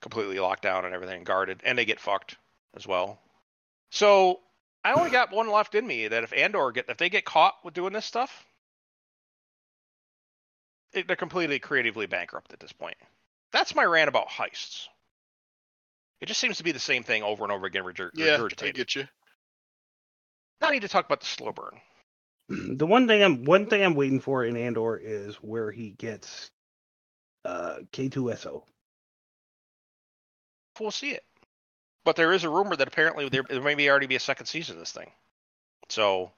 completely 0.01 0.39
locked 0.39 0.63
down 0.63 0.85
and 0.85 0.93
everything 0.93 1.23
guarded, 1.23 1.61
and 1.63 1.77
they 1.77 1.85
get 1.85 1.99
fucked 1.99 2.35
as 2.75 2.87
well. 2.87 3.19
So 3.91 4.39
I 4.83 4.93
only 4.93 5.09
got 5.09 5.31
one 5.31 5.51
left 5.51 5.75
in 5.75 5.85
me 5.85 6.07
that 6.07 6.23
if 6.23 6.33
Andor 6.33 6.71
get 6.71 6.85
if 6.89 6.97
they 6.97 7.09
get 7.09 7.25
caught 7.25 7.55
with 7.63 7.73
doing 7.73 7.93
this 7.93 8.05
stuff, 8.05 8.46
they're 10.93 11.15
completely 11.15 11.59
creatively 11.59 12.05
bankrupt 12.05 12.53
at 12.53 12.59
this 12.59 12.71
point. 12.73 12.97
That's 13.51 13.75
my 13.75 13.83
rant 13.83 14.09
about 14.09 14.29
heists. 14.29 14.87
It 16.21 16.25
just 16.25 16.39
seems 16.39 16.57
to 16.57 16.63
be 16.63 16.71
the 16.71 16.79
same 16.79 17.03
thing 17.03 17.23
over 17.23 17.43
and 17.43 17.51
over 17.51 17.65
again, 17.67 17.83
regurg- 17.83 18.11
Yeah, 18.15 18.35
I 18.35 18.37
regurgitated. 18.39 18.73
get 18.75 18.95
you. 18.95 19.07
Now 20.61 20.69
I 20.69 20.71
need 20.71 20.81
to 20.81 20.87
talk 20.87 21.05
about 21.05 21.19
the 21.19 21.27
slow 21.27 21.51
burn. 21.51 21.79
the 22.77 22.87
one 22.87 23.07
thing 23.07 23.21
I'm 23.23 23.43
one 23.43 23.67
thing 23.67 23.83
I'm 23.83 23.93
waiting 23.95 24.19
for 24.19 24.43
in 24.43 24.57
Andor 24.57 24.97
is 24.97 25.35
where 25.35 25.69
he 25.71 25.91
gets 25.91 26.49
uh 27.45 27.77
K2SO. 27.93 28.63
We'll 30.79 30.91
see 30.91 31.11
it. 31.11 31.23
But 32.05 32.15
there 32.15 32.31
is 32.33 32.43
a 32.43 32.49
rumor 32.49 32.75
that 32.75 32.87
apparently 32.87 33.27
there, 33.29 33.43
there 33.47 33.61
may 33.61 33.75
be 33.75 33.89
already 33.89 34.07
be 34.07 34.15
a 34.15 34.19
second 34.19 34.45
season 34.45 34.75
of 34.75 34.79
this 34.79 34.91
thing. 34.93 35.11
So, 35.89 36.31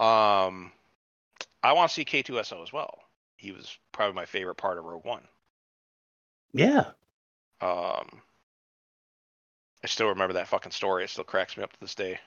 um, 0.00 0.72
I 1.66 1.72
want 1.72 1.90
to 1.90 1.94
see 1.94 2.04
K2SO 2.04 2.62
as 2.62 2.72
well. 2.72 2.98
He 3.36 3.52
was 3.52 3.76
probably 3.92 4.14
my 4.14 4.24
favorite 4.24 4.54
part 4.54 4.78
of 4.78 4.84
Rogue 4.84 5.04
One. 5.04 5.22
Yeah. 6.52 6.90
Um, 7.60 8.22
I 9.82 9.86
still 9.86 10.08
remember 10.08 10.34
that 10.34 10.48
fucking 10.48 10.72
story. 10.72 11.04
It 11.04 11.10
still 11.10 11.24
cracks 11.24 11.56
me 11.56 11.64
up 11.64 11.72
to 11.72 11.80
this 11.80 11.94
day. 11.94 12.18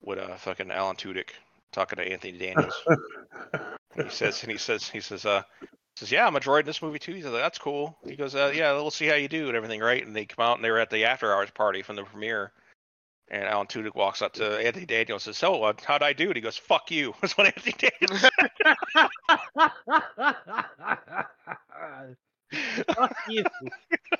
With 0.00 0.18
uh, 0.18 0.36
fucking 0.36 0.70
Alan 0.70 0.96
Tudyk 0.96 1.30
talking 1.72 1.96
to 1.96 2.06
Anthony 2.06 2.38
Daniels. 2.38 2.74
he 3.96 4.08
says, 4.10 4.42
and 4.42 4.52
he 4.52 4.58
says, 4.58 4.88
he 4.88 5.00
says, 5.00 5.26
uh, 5.26 5.42
says, 5.96 6.12
yeah, 6.12 6.26
I'm 6.26 6.36
a 6.36 6.40
droid 6.40 6.60
in 6.60 6.66
this 6.66 6.82
movie 6.82 6.98
too. 6.98 7.14
He 7.14 7.22
says, 7.22 7.32
that's 7.32 7.58
cool. 7.58 7.96
He 8.06 8.14
goes, 8.14 8.34
uh, 8.34 8.52
yeah, 8.54 8.72
we'll 8.72 8.90
see 8.90 9.06
how 9.06 9.16
you 9.16 9.28
do 9.28 9.48
and 9.48 9.56
everything, 9.56 9.80
right? 9.80 10.06
And 10.06 10.14
they 10.14 10.26
come 10.26 10.44
out 10.44 10.56
and 10.56 10.64
they 10.64 10.70
were 10.70 10.78
at 10.78 10.90
the 10.90 11.06
after 11.06 11.34
hours 11.34 11.50
party 11.50 11.82
from 11.82 11.96
the 11.96 12.04
premiere. 12.04 12.52
And 13.30 13.44
Alan 13.44 13.66
Tudyk 13.66 13.94
walks 13.94 14.22
up 14.22 14.32
to 14.34 14.58
Anthony 14.58 14.86
Daniels 14.86 15.26
and 15.26 15.34
says, 15.34 15.38
so 15.38 15.62
uh, 15.62 15.74
how'd 15.84 16.02
I 16.02 16.12
do? 16.12 16.28
And 16.28 16.36
he 16.36 16.40
goes, 16.40 16.56
fuck 16.56 16.90
you. 16.90 17.14
That's 17.20 17.36
what 17.36 17.46
Anthony 17.46 17.74
Daniels 17.78 18.24
Fuck 22.94 23.16
you. 23.28 23.44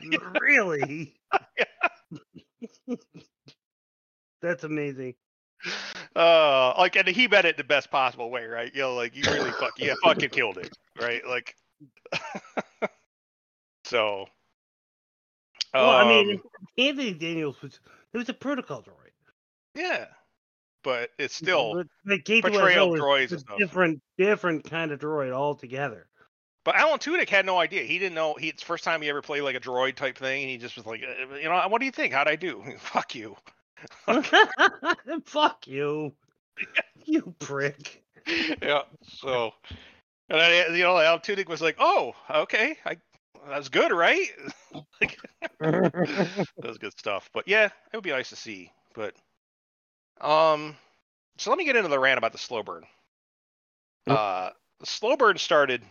really? 0.41 1.15
That's 4.43 4.65
amazing. 4.65 5.15
uh 6.15 6.73
like 6.79 6.95
and 6.95 7.09
he 7.09 7.27
meant 7.27 7.45
it 7.45 7.57
the 7.57 7.65
best 7.65 7.91
possible 7.91 8.31
way 8.31 8.47
right 8.47 8.73
you 8.73 8.81
know 8.81 8.95
like 8.95 9.17
you 9.17 9.25
really 9.29 9.51
fuck 9.51 9.73
yeah 9.77 9.95
fucking 10.05 10.29
killed 10.29 10.57
it 10.57 10.71
right 11.01 11.27
like 11.27 11.57
so 13.85 14.29
well, 15.75 15.91
I 15.91 16.03
um, 16.03 16.09
mean, 16.09 16.41
Anthony 16.79 17.13
Daniels 17.13 17.61
was 17.63 17.79
it 18.13 18.19
was 18.19 18.29
a 18.29 18.35
protocol. 18.35 18.85
Yeah 19.79 20.07
but 20.85 21.11
it's 21.19 21.35
still 21.35 21.75
But 21.75 21.87
the 22.05 22.19
K2SO 22.23 22.43
portrayal 22.53 23.15
is 23.17 23.33
a 23.33 23.39
different, 23.59 24.01
different 24.17 24.69
kind 24.69 24.93
of 24.93 25.01
droid 25.01 25.33
altogether. 25.33 26.07
but 26.65 26.77
alan 26.77 26.99
tudyk 26.99 27.29
had 27.29 27.47
no 27.47 27.59
idea 27.59 27.83
he 27.83 27.99
didn't 27.99 28.15
know 28.15 28.35
he 28.39 28.49
it's 28.49 28.63
first 28.63 28.85
time 28.85 29.01
he 29.03 29.09
ever 29.09 29.23
played 29.23 29.43
like 29.43 29.57
a 29.57 29.61
droid 29.61 29.95
type 29.97 30.19
thing 30.19 30.43
and 30.43 30.51
he 30.51 30.57
just 30.59 30.77
was 30.77 30.87
like 30.87 31.03
uh, 31.03 31.35
you 31.37 31.45
know 31.49 31.67
what 31.69 31.79
do 31.81 31.85
you 31.87 31.93
think 31.93 32.13
how'd 32.13 32.29
i 32.29 32.37
do 32.37 32.63
fuck 32.79 33.15
you 33.15 33.37
Fuck 35.27 35.69
you, 35.69 36.13
you 37.05 37.35
prick. 37.39 38.03
yeah 38.61 38.83
so 39.21 39.53
and 40.29 40.41
I, 40.41 40.67
you 40.75 40.83
know 40.83 40.99
alan 40.99 41.21
tudyk 41.21 41.49
was 41.49 41.61
like 41.63 41.77
oh 41.79 42.13
okay 42.29 42.77
i 42.85 42.97
that's 43.49 43.69
good 43.69 43.93
right 43.93 44.29
like 45.01 45.17
that 45.61 46.47
was 46.63 46.79
good 46.79 46.97
stuff. 46.99 47.31
But 47.33 47.47
yeah, 47.49 47.67
it 47.67 47.97
would 47.97 48.05
be 48.05 48.11
nice 48.11 48.29
to 48.31 48.37
see. 48.37 48.71
But 48.95 49.15
um, 50.21 50.77
so 51.37 51.51
let 51.51 51.59
me 51.59 51.65
get 51.65 51.77
into 51.77 51.89
the 51.89 51.99
rant 51.99 52.19
about 52.19 52.33
the 52.33 52.39
slow 52.39 52.63
burn. 52.63 52.87
Yep. 54.07 54.19
Uh, 54.19 54.51
the 54.81 54.87
slow 54.87 55.17
burn 55.17 55.39
started. 55.39 55.83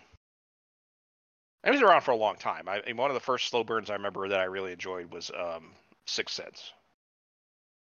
It 1.64 1.72
was 1.72 1.82
around 1.82 2.02
for 2.02 2.12
a 2.12 2.16
long 2.16 2.38
time. 2.38 2.68
I 2.70 2.82
one 2.94 3.10
of 3.10 3.16
the 3.16 3.20
first 3.20 3.48
slow 3.50 3.64
burns 3.64 3.90
I 3.90 3.94
remember 3.94 4.28
that 4.30 4.40
I 4.40 4.46
really 4.46 4.72
enjoyed 4.72 5.12
was 5.12 5.32
um 5.32 5.74
Six 6.06 6.34
Sense. 6.34 6.74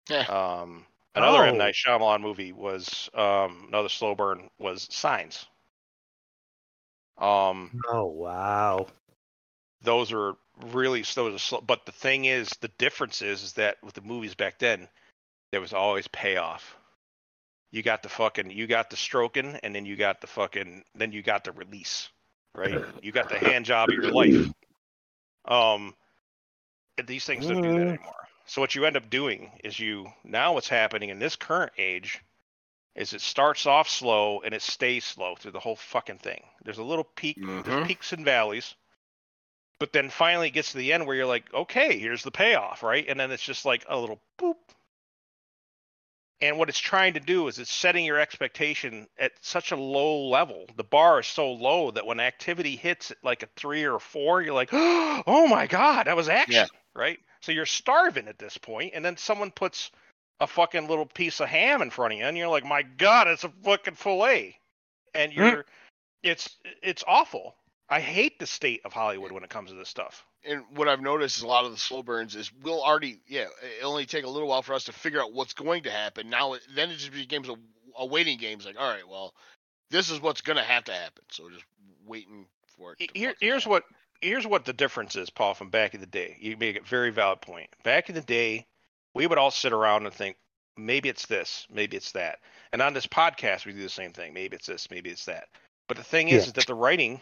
Yeah. 0.09 0.27
Um, 0.29 0.87
another 1.15 1.45
M 1.45 1.55
Oh. 1.55 1.59
Night 1.59 1.75
Shyamalan 1.75 2.21
movie 2.21 2.53
was 2.53 3.09
um 3.15 3.65
another 3.69 3.89
slow 3.89 4.15
burn 4.15 4.51
was 4.59 4.87
Signs. 4.91 5.47
Um, 7.19 7.73
oh 7.89 8.07
wow. 8.07 8.87
those 9.83 10.13
are 10.13 10.35
really 10.73 11.03
those 11.03 11.35
are 11.35 11.39
slow. 11.39 11.61
But 11.61 11.87
the 11.87 11.93
thing 11.93 12.25
is, 12.25 12.49
the 12.61 12.69
difference 12.79 13.23
is, 13.23 13.43
is 13.43 13.53
that 13.55 13.83
with 13.83 13.95
the 13.95 14.01
movies 14.03 14.35
back 14.35 14.59
then, 14.59 14.89
there 15.53 15.61
was 15.61 15.73
always 15.73 16.09
payoff. 16.09 16.77
You 17.71 17.83
got 17.83 18.03
the 18.03 18.09
fucking, 18.09 18.51
you 18.51 18.67
got 18.67 18.91
the 18.91 18.97
stroking, 18.97 19.59
and 19.63 19.75
then 19.75 19.87
you 19.87 19.97
got 19.97 20.21
the 20.21 20.27
fucking, 20.27 20.83
then 20.95 21.13
you 21.13 21.23
got 21.23 21.45
the 21.45 21.53
release, 21.53 22.09
right? 22.55 22.81
You 23.01 23.13
got 23.13 23.29
the 23.29 23.39
hand 23.39 23.65
job 23.67 23.91
of 23.91 23.97
your 23.97 24.11
life. 24.13 24.51
Um, 25.45 25.95
these 27.07 27.25
things 27.25 27.47
don't 27.47 27.63
do 27.63 27.71
that 27.71 27.89
Mm. 27.89 27.95
anymore. 27.95 28.29
So 28.47 28.61
what 28.61 28.75
you 28.75 28.85
end 28.85 28.97
up 28.97 29.09
doing 29.09 29.53
is 29.65 29.79
you 29.79 30.13
now 30.25 30.55
what's 30.55 30.69
happening 30.69 31.11
in 31.11 31.19
this 31.19 31.37
current 31.37 31.73
age 31.79 32.21
is 32.95 33.15
it 33.15 33.21
starts 33.23 33.65
off 33.67 33.89
slow 33.89 34.41
and 34.41 34.53
it 34.53 34.61
stays 34.61 35.05
slow 35.05 35.35
through 35.37 35.53
the 35.53 35.61
whole 35.61 35.77
fucking 35.77 36.19
thing. 36.19 36.43
There's 36.65 36.79
a 36.79 36.83
little 36.83 37.05
peak, 37.05 37.39
Mhm. 37.39 37.65
there's 37.65 37.87
peaks 37.87 38.13
and 38.13 38.25
valleys, 38.25 38.75
but 39.79 39.93
then 39.93 40.11
finally 40.11 40.49
it 40.49 40.53
gets 40.53 40.73
to 40.73 40.79
the 40.79 40.93
end 40.93 41.07
where 41.07 41.17
you're 41.17 41.27
like, 41.27 41.53
okay, 41.55 41.99
here's 41.99 42.23
the 42.23 42.31
payoff, 42.31 42.83
right? 42.83 43.07
And 43.09 43.19
then 43.19 43.31
it's 43.31 43.43
just 43.43 43.65
like 43.65 43.85
a 43.89 43.99
little 43.99 44.21
boop. 44.39 44.57
And 46.43 46.59
what 46.59 46.69
it's 46.69 46.79
trying 46.81 47.15
to 47.15 47.21
do 47.21 47.47
is 47.47 47.61
it's 47.61 47.73
setting 47.73 48.05
your 48.05 48.19
expectation 48.19 49.07
at 49.17 49.31
such 49.43 49.71
a 49.71 49.77
low 49.77 50.29
level. 50.29 50.67
The 50.77 50.83
bar 50.83 51.21
is 51.21 51.27
so 51.29 51.53
low 51.53 51.93
that 51.93 52.05
when 52.05 52.19
activity 52.19 52.75
hits 52.75 53.13
at 53.13 53.19
like 53.23 53.45
a 53.45 53.49
three 53.55 53.85
or 53.85 53.95
a 53.95 54.01
four, 54.01 54.43
you're 54.43 54.53
like, 54.53 54.71
oh 54.73 55.47
my 55.49 55.69
god, 55.69 56.09
that 56.09 56.17
was 56.17 56.29
action, 56.29 56.67
right? 56.95 57.21
So 57.43 57.53
you're 57.53 57.65
starving 57.65 58.27
at 58.27 58.41
this 58.41 58.59
point, 58.59 58.93
and 58.95 59.05
then 59.05 59.17
someone 59.17 59.53
puts 59.53 59.93
a 60.41 60.49
fucking 60.49 60.89
little 60.89 61.07
piece 61.07 61.39
of 61.41 61.49
ham 61.49 61.81
in 61.81 61.91
front 61.91 62.15
of 62.15 62.19
you, 62.19 62.25
and 62.25 62.37
you're 62.37 62.49
like, 62.49 62.65
my 62.65 62.83
god, 62.83 63.29
it's 63.29 63.45
a 63.45 63.53
fucking 63.63 63.95
fillet, 63.95 64.59
and 65.15 65.31
mm-hmm. 65.31 65.41
you're, 65.41 65.65
it's 66.25 66.57
it's 66.83 67.05
awful. 67.07 67.55
I 67.93 68.01
hate 68.01 68.39
the 68.39 68.47
state 68.47 68.81
of 68.85 68.93
Hollywood 68.93 69.33
when 69.33 69.45
it 69.45 69.51
comes 69.51 69.71
to 69.71 69.77
this 69.77 69.89
stuff. 69.89 70.25
and 70.45 70.65
what 70.75 70.89
I've 70.89 71.01
noticed 71.03 71.37
is 71.37 71.43
a 71.43 71.47
lot 71.47 71.65
of 71.67 71.73
the 71.73 71.77
slow 71.79 72.03
burns 72.03 72.35
is 72.35 72.51
we'll 72.63 72.83
already 72.83 73.21
yeah 73.27 73.47
it 73.63 73.85
only 73.85 74.07
take 74.07 74.25
a 74.25 74.29
little 74.29 74.49
while 74.49 74.63
for 74.63 74.75
us 74.75 74.85
to 74.85 74.93
figure 74.93 75.21
out 75.21 75.33
what's 75.33 75.53
going 75.53 75.83
to 75.85 75.91
happen. 75.91 76.31
Now 76.31 76.55
it, 76.55 76.63
then 76.75 76.91
it 76.91 76.97
just 76.97 77.13
becomes 77.13 77.49
a, 77.49 77.57
a 77.99 78.07
waiting 78.07 78.39
game. 78.39 78.57
It's 78.57 78.67
like 78.67 78.81
all 78.81 78.89
right, 78.89 79.07
well, 79.09 79.35
this 79.91 80.11
is 80.11 80.21
what's 80.23 80.41
gonna 80.41 80.63
have 80.65 80.85
to 80.85 80.93
happen. 80.93 81.23
So 81.31 81.51
just 81.51 81.65
waiting 82.07 82.47
for 82.79 82.93
it. 82.93 82.99
to 83.01 83.09
Here, 83.19 83.35
here's 83.41 83.65
happen. 83.65 83.71
what 83.73 83.85
here's 84.23 84.47
what 84.47 84.65
the 84.65 84.73
difference 84.73 85.15
is, 85.17 85.29
Paul, 85.31 85.53
from 85.55 85.69
back 85.71 85.95
in 85.95 86.01
the 86.01 86.07
day. 86.07 86.37
You 86.41 86.57
make 86.57 86.79
a 86.79 86.83
very 86.83 87.11
valid 87.11 87.41
point. 87.43 87.69
Back 87.85 88.09
in 88.09 88.15
the 88.15 88.21
day, 88.23 88.67
we 89.15 89.27
would 89.27 89.37
all 89.39 89.51
sit 89.51 89.73
around 89.73 90.07
and 90.07 90.15
think, 90.15 90.37
maybe 90.79 91.09
it's 91.11 91.27
this, 91.27 91.67
maybe 91.71 91.97
it's 91.99 92.13
that. 92.13 92.39
And 92.73 92.81
on 92.81 92.95
this 92.95 93.07
podcast, 93.07 93.67
we 93.67 93.73
do 93.73 93.83
the 93.83 93.89
same 93.89 94.13
thing. 94.13 94.33
Maybe 94.33 94.57
it's 94.57 94.67
this, 94.67 94.91
maybe 94.91 95.11
it's 95.11 95.27
that. 95.27 95.45
But 95.89 95.99
the 95.99 96.05
thing 96.05 96.29
is, 96.29 96.45
Yeah. 96.45 96.47
is 96.47 96.53
that 96.55 96.67
the 96.67 96.75
writing 96.75 97.15
is, 97.17 97.21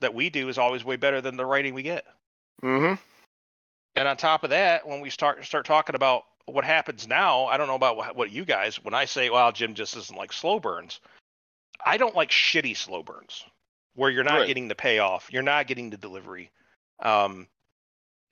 that 0.00 0.14
we 0.14 0.30
do 0.30 0.48
is 0.48 0.58
always 0.58 0.84
way 0.84 0.96
better 0.96 1.20
than 1.20 1.36
the 1.36 1.46
writing 1.46 1.74
we 1.74 1.82
get. 1.82 2.06
Mhm. 2.62 2.98
And 3.96 4.08
on 4.08 4.16
top 4.16 4.44
of 4.44 4.50
that, 4.50 4.86
when 4.86 5.00
we 5.00 5.10
start 5.10 5.44
start 5.44 5.66
talking 5.66 5.94
about 5.94 6.24
what 6.46 6.64
happens 6.64 7.06
now, 7.06 7.46
I 7.46 7.56
don't 7.56 7.66
know 7.68 7.74
about 7.74 7.96
what, 7.96 8.16
what 8.16 8.30
you 8.30 8.44
guys. 8.44 8.82
When 8.82 8.94
I 8.94 9.04
say, 9.04 9.28
"Well, 9.30 9.52
Jim 9.52 9.74
just 9.74 9.96
isn't 9.96 10.16
like 10.16 10.32
slow 10.32 10.58
burns," 10.60 11.00
I 11.84 11.96
don't 11.96 12.14
like 12.16 12.30
shitty 12.30 12.76
slow 12.76 13.02
burns. 13.02 13.44
where 13.94 14.10
you're 14.10 14.22
not 14.22 14.38
Right. 14.38 14.46
getting 14.46 14.68
the 14.68 14.76
payoff, 14.76 15.28
you're 15.32 15.42
not 15.42 15.66
getting 15.66 15.90
the 15.90 15.96
delivery, 15.96 16.52
um, 17.00 17.48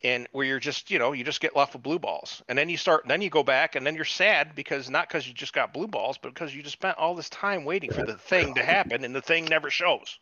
and 0.05 0.29
where 0.31 0.47
you're 0.47 0.61
just 0.61 0.93
you 0.93 0.99
know 1.01 1.11
you 1.13 1.25
just 1.25 1.41
get 1.41 1.57
left 1.57 1.73
with 1.73 1.83
blue 1.83 1.99
balls, 1.99 2.41
and 2.49 2.57
then 2.57 2.69
you 2.69 2.77
start 2.77 3.05
then 3.09 3.21
you 3.21 3.31
go 3.31 3.43
back 3.43 3.75
and 3.75 3.85
then 3.85 3.97
you're 3.97 4.05
sad 4.05 4.55
because 4.55 4.89
not 4.89 5.09
because 5.09 5.27
you 5.27 5.35
just 5.35 5.53
got 5.53 5.73
blue 5.73 5.89
balls, 5.89 6.19
but 6.19 6.33
because 6.33 6.55
you 6.55 6.63
just 6.63 6.75
spent 6.75 6.97
all 6.99 7.17
this 7.17 7.29
time 7.31 7.65
waiting 7.65 7.91
for 7.91 8.05
the 8.05 8.17
thing 8.17 8.55
to 8.55 8.63
happen 8.63 9.03
and 9.05 9.15
the 9.17 9.21
thing 9.23 9.45
never 9.47 9.69
shows. 9.69 10.21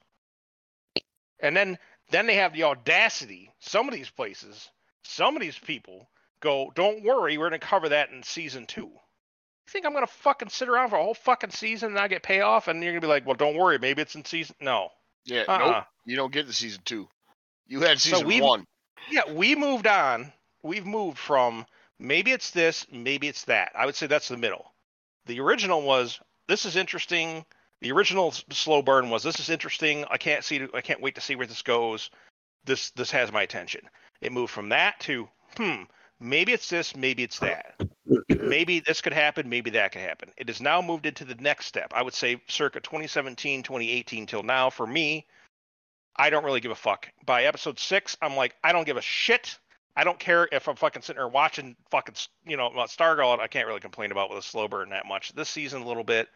And 1.44 1.54
then 1.56 1.78
then 2.10 2.26
they 2.26 2.36
have 2.36 2.52
the 2.52 2.64
audacity. 2.64 3.52
Some 3.60 3.86
of 3.88 3.94
these 3.94 4.10
places, 4.10 4.70
some 5.02 5.36
of 5.36 5.42
these 5.42 5.58
people 5.58 6.08
go, 6.40 6.72
"Don't 6.74 7.02
worry, 7.02 7.36
we're 7.38 7.46
gonna 7.50 7.58
cover 7.58 7.90
that 7.90 8.10
in 8.10 8.22
season 8.22 8.66
two. 8.66 8.86
You 8.86 9.70
think 9.70 9.84
I'm 9.86 9.92
gonna 9.92 10.06
fucking 10.06 10.48
sit 10.48 10.68
around 10.68 10.88
for 10.90 10.96
a 10.96 11.02
whole 11.02 11.14
fucking 11.14 11.50
season 11.50 11.90
and 11.90 11.98
I 11.98 12.08
get 12.08 12.22
payoff, 12.22 12.68
and 12.68 12.82
you're 12.82 12.92
gonna 12.92 13.00
be 13.02 13.06
like, 13.06 13.26
"Well, 13.26 13.34
don't 13.36 13.56
worry, 13.56 13.78
maybe 13.78 14.00
it's 14.02 14.14
in 14.14 14.24
season." 14.24 14.56
No. 14.60 14.90
Yeah, 15.24 15.44
Uh-uh. 15.48 15.58
nope. 15.58 15.84
You 16.06 16.16
don't 16.16 16.32
get 16.32 16.46
the 16.46 16.52
season 16.52 16.82
two. 16.84 17.08
You 17.66 17.80
had 17.80 18.00
So 18.00 18.10
season 18.10 18.26
we- 18.26 18.40
one. 18.40 18.66
Yeah, 19.10 19.30
we 19.30 19.54
moved 19.54 19.86
on. 19.86 20.32
We've 20.62 20.86
moved 20.86 21.18
from 21.18 21.66
maybe 21.98 22.32
it's 22.32 22.50
this, 22.50 22.86
maybe 22.90 23.28
it's 23.28 23.44
that. 23.44 23.72
I 23.74 23.84
would 23.86 23.96
say 23.96 24.06
that's 24.06 24.28
the 24.28 24.36
middle. 24.38 24.74
The 25.26 25.40
original 25.40 25.82
was 25.82 26.20
this 26.46 26.64
is 26.66 26.76
interesting. 26.76 27.44
The 27.84 27.92
original 27.92 28.32
slow 28.32 28.80
burn 28.80 29.10
was 29.10 29.22
this 29.22 29.38
is 29.38 29.50
interesting. 29.50 30.06
I 30.10 30.16
can't 30.16 30.42
see. 30.42 30.66
I 30.72 30.80
can't 30.80 31.02
wait 31.02 31.16
to 31.16 31.20
see 31.20 31.36
where 31.36 31.46
this 31.46 31.60
goes. 31.60 32.08
This 32.64 32.88
this 32.92 33.10
has 33.10 33.30
my 33.30 33.42
attention. 33.42 33.82
It 34.22 34.32
moved 34.32 34.54
from 34.54 34.70
that 34.70 34.98
to 35.00 35.28
hmm. 35.58 35.82
Maybe 36.18 36.54
it's 36.54 36.70
this. 36.70 36.96
Maybe 36.96 37.24
it's 37.24 37.38
that. 37.40 37.78
Maybe 38.30 38.80
this 38.80 39.02
could 39.02 39.12
happen. 39.12 39.50
Maybe 39.50 39.68
that 39.72 39.92
could 39.92 40.00
happen. 40.00 40.30
It 40.38 40.48
has 40.48 40.62
now 40.62 40.80
moved 40.80 41.04
into 41.04 41.26
the 41.26 41.34
next 41.34 41.66
step. 41.66 41.92
I 41.94 42.00
would 42.00 42.14
say 42.14 42.40
circa 42.48 42.80
2017, 42.80 43.62
2018 43.62 44.24
till 44.24 44.42
now. 44.42 44.70
For 44.70 44.86
me, 44.86 45.26
I 46.16 46.30
don't 46.30 46.44
really 46.44 46.60
give 46.60 46.70
a 46.70 46.76
fuck. 46.76 47.10
By 47.26 47.44
episode 47.44 47.78
six, 47.78 48.16
I'm 48.22 48.34
like, 48.34 48.54
I 48.64 48.72
don't 48.72 48.86
give 48.86 48.96
a 48.96 49.02
shit. 49.02 49.58
I 49.94 50.04
don't 50.04 50.18
care 50.18 50.48
if 50.52 50.68
I'm 50.68 50.76
fucking 50.76 51.02
sitting 51.02 51.18
there 51.18 51.28
watching 51.28 51.76
fucking, 51.90 52.14
you 52.46 52.56
know, 52.56 52.70
Stargirl. 52.70 53.40
I 53.40 53.46
can't 53.46 53.68
really 53.68 53.80
complain 53.80 54.10
about 54.10 54.30
with 54.30 54.38
a 54.38 54.42
slow 54.42 54.68
burn 54.68 54.88
that 54.88 55.04
much 55.04 55.34
this 55.34 55.50
season 55.50 55.82
a 55.82 55.86
little 55.86 56.02
bit, 56.02 56.28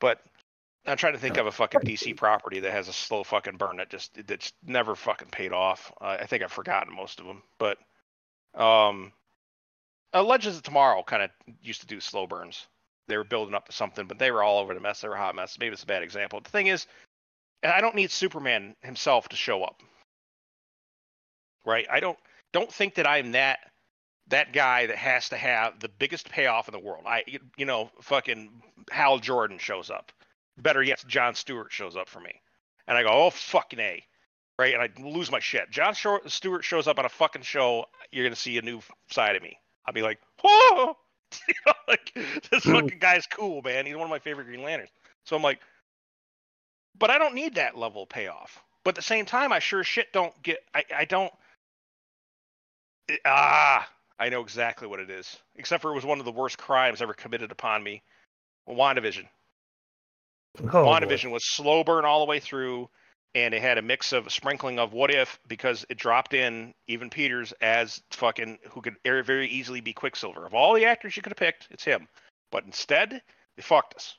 but 0.00 0.22
I'm 0.86 0.96
trying 0.96 1.12
to 1.12 1.18
think 1.18 1.36
of 1.36 1.46
a 1.46 1.52
fucking 1.52 1.80
DC 1.80 2.16
property 2.16 2.60
that 2.60 2.72
has 2.72 2.88
a 2.88 2.92
slow 2.92 3.22
fucking 3.22 3.56
burn 3.56 3.76
that 3.76 3.90
just 3.90 4.18
that's 4.26 4.52
never 4.64 4.94
fucking 4.94 5.28
paid 5.28 5.52
off. 5.52 5.92
Uh, 6.00 6.16
I 6.20 6.26
think 6.26 6.42
I've 6.42 6.52
forgotten 6.52 6.94
most 6.94 7.20
of 7.20 7.26
them, 7.26 7.42
but 7.58 7.78
um, 8.54 9.12
uh, 10.14 10.22
Legends 10.22 10.56
of 10.56 10.62
Tomorrow 10.62 11.02
kind 11.02 11.22
of 11.22 11.30
used 11.60 11.82
to 11.82 11.86
do 11.86 12.00
slow 12.00 12.26
burns. 12.26 12.66
They 13.06 13.16
were 13.16 13.24
building 13.24 13.54
up 13.54 13.66
to 13.66 13.72
something, 13.72 14.06
but 14.06 14.18
they 14.18 14.30
were 14.30 14.42
all 14.42 14.58
over 14.58 14.74
the 14.74 14.80
mess. 14.80 15.00
They 15.00 15.08
were 15.08 15.14
a 15.14 15.18
hot 15.18 15.34
mess. 15.34 15.56
Maybe 15.58 15.72
it's 15.72 15.82
a 15.82 15.86
bad 15.86 16.02
example. 16.02 16.40
The 16.40 16.50
thing 16.50 16.66
is, 16.66 16.86
I 17.62 17.80
don't 17.80 17.94
need 17.94 18.10
Superman 18.10 18.76
himself 18.82 19.28
to 19.30 19.36
show 19.36 19.64
up. 19.64 19.82
Right? 21.64 21.86
I 21.90 22.00
don't 22.00 22.18
don't 22.52 22.72
think 22.72 22.94
that 22.94 23.06
I'm 23.06 23.32
that 23.32 23.58
that 24.28 24.52
guy 24.52 24.86
that 24.86 24.96
has 24.96 25.30
to 25.30 25.36
have 25.36 25.80
the 25.80 25.88
biggest 25.88 26.30
payoff 26.30 26.68
in 26.68 26.72
the 26.72 26.78
world. 26.78 27.04
I 27.06 27.24
you 27.56 27.66
know, 27.66 27.90
fucking 28.00 28.62
Hal 28.90 29.18
Jordan 29.18 29.58
shows 29.58 29.90
up. 29.90 30.12
Better 30.60 30.82
yet, 30.82 31.04
John 31.06 31.34
Stewart 31.34 31.72
shows 31.72 31.96
up 31.96 32.08
for 32.08 32.20
me. 32.20 32.32
And 32.86 32.96
I 32.96 33.02
go, 33.02 33.10
"Oh 33.10 33.30
fucking 33.30 33.78
A." 33.78 34.04
Right? 34.58 34.74
And 34.74 34.82
I 34.82 34.88
lose 35.00 35.30
my 35.30 35.38
shit. 35.38 35.70
John 35.70 35.94
Stewart 35.94 36.64
shows 36.64 36.88
up 36.88 36.98
on 36.98 37.04
a 37.04 37.08
fucking 37.08 37.42
show, 37.42 37.86
you're 38.10 38.24
going 38.24 38.34
to 38.34 38.40
see 38.40 38.58
a 38.58 38.62
new 38.62 38.80
side 39.08 39.36
of 39.36 39.42
me. 39.42 39.56
I'll 39.86 39.94
be 39.94 40.02
like, 40.02 40.18
"Whoa!" 40.42 40.96
you 41.48 41.54
know, 41.66 41.72
like 41.86 42.12
this 42.50 42.64
fucking 42.64 42.98
guy's 42.98 43.26
cool, 43.26 43.62
man. 43.62 43.86
He's 43.86 43.94
one 43.94 44.04
of 44.04 44.10
my 44.10 44.18
favorite 44.18 44.46
Green 44.46 44.62
Lanterns. 44.62 44.90
So 45.24 45.36
I'm 45.36 45.42
like, 45.42 45.60
but 46.98 47.10
I 47.10 47.18
don't 47.18 47.34
need 47.34 47.54
that 47.56 47.76
level 47.76 48.02
of 48.04 48.08
payoff. 48.08 48.60
But 48.84 48.90
at 48.90 48.96
the 48.96 49.02
same 49.02 49.26
time, 49.26 49.52
I 49.52 49.58
sure 49.58 49.84
shit 49.84 50.12
don't 50.12 50.32
get. 50.42 50.58
I, 50.74 50.84
I 50.96 51.04
don't. 51.04 51.32
it- 53.08 53.20
ah, 53.26 53.88
I 54.18 54.28
know 54.30 54.40
exactly 54.40 54.88
what 54.88 55.00
it 55.00 55.10
is. 55.10 55.36
Except 55.56 55.82
for 55.82 55.90
it 55.92 55.94
was 55.94 56.06
one 56.06 56.18
of 56.18 56.24
the 56.24 56.32
worst 56.32 56.58
crimes 56.58 57.02
ever 57.02 57.14
committed 57.14 57.52
upon 57.52 57.82
me. 57.82 58.02
WandaVision. 58.68 59.26
Oh, 60.60 60.66
boy. 60.66 60.84
WandaVision 60.84 61.30
was 61.30 61.44
slow 61.44 61.84
burn 61.84 62.04
all 62.04 62.20
the 62.20 62.28
way 62.28 62.40
through, 62.40 62.88
and 63.34 63.54
it 63.54 63.62
had 63.62 63.78
a 63.78 63.82
mix 63.82 64.12
of 64.12 64.26
a 64.26 64.30
sprinkling 64.30 64.78
of 64.78 64.92
what 64.92 65.10
if 65.10 65.38
because 65.46 65.84
it 65.88 65.98
dropped 65.98 66.34
in 66.34 66.74
Evan 66.88 67.10
Peters 67.10 67.52
as 67.60 68.02
fucking 68.10 68.58
who 68.70 68.80
could 68.80 68.96
very 69.04 69.48
easily 69.48 69.80
be 69.80 69.92
Quicksilver. 69.92 70.44
Of 70.46 70.54
all 70.54 70.74
the 70.74 70.86
actors 70.86 71.16
you 71.16 71.22
could 71.22 71.32
have 71.32 71.38
picked, 71.38 71.68
it's 71.70 71.84
him. 71.84 72.08
But 72.50 72.64
instead, 72.64 73.22
they 73.56 73.62
fucked 73.62 73.94
us. 73.94 74.16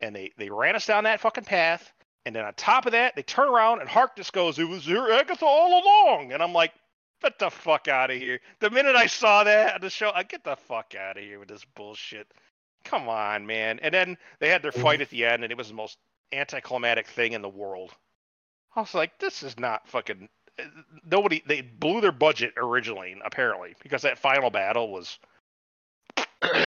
And 0.00 0.14
they 0.14 0.32
they 0.36 0.50
ran 0.50 0.76
us 0.76 0.86
down 0.86 1.04
that 1.04 1.20
fucking 1.20 1.44
path. 1.44 1.92
And 2.26 2.34
then 2.34 2.44
on 2.44 2.54
top 2.54 2.86
of 2.86 2.92
that, 2.92 3.16
they 3.16 3.22
turn 3.22 3.48
around 3.48 3.80
and 3.80 3.88
Harkness 3.88 4.30
goes, 4.30 4.58
"It 4.58 4.64
was 4.64 4.86
your 4.86 5.12
Agatha 5.12 5.44
all 5.44 5.82
along." 5.82 6.32
And 6.32 6.42
I'm 6.42 6.52
like, 6.52 6.72
"Get 7.22 7.38
the 7.38 7.50
fuck 7.50 7.88
out 7.88 8.10
of 8.10 8.16
here!" 8.16 8.40
The 8.60 8.70
minute 8.70 8.96
I 8.96 9.06
saw 9.06 9.44
that 9.44 9.74
on 9.74 9.80
the 9.80 9.90
show, 9.90 10.10
I 10.14 10.22
get 10.22 10.44
the 10.44 10.56
fuck 10.56 10.94
out 10.94 11.16
of 11.16 11.22
here 11.22 11.38
with 11.38 11.48
this 11.48 11.64
bullshit. 11.74 12.32
Come 12.84 13.08
on, 13.08 13.46
man. 13.46 13.78
And 13.80 13.92
then 13.92 14.16
they 14.38 14.48
had 14.48 14.62
their 14.62 14.72
fight 14.72 14.96
mm-hmm. 14.96 15.02
at 15.02 15.10
the 15.10 15.24
end, 15.24 15.42
and 15.42 15.50
it 15.50 15.58
was 15.58 15.68
the 15.68 15.74
most 15.74 15.98
anticlimactic 16.32 17.06
thing 17.06 17.32
in 17.32 17.42
the 17.42 17.48
world. 17.48 17.90
I 18.76 18.80
was 18.80 18.94
like, 18.94 19.18
this 19.18 19.42
is 19.42 19.58
not 19.58 19.88
fucking. 19.88 20.28
Nobody. 21.04 21.42
They 21.46 21.62
blew 21.62 22.00
their 22.00 22.12
budget 22.12 22.54
originally, 22.56 23.16
apparently, 23.24 23.74
because 23.82 24.02
that 24.02 24.18
final 24.18 24.50
battle 24.50 24.92
was. 24.92 25.18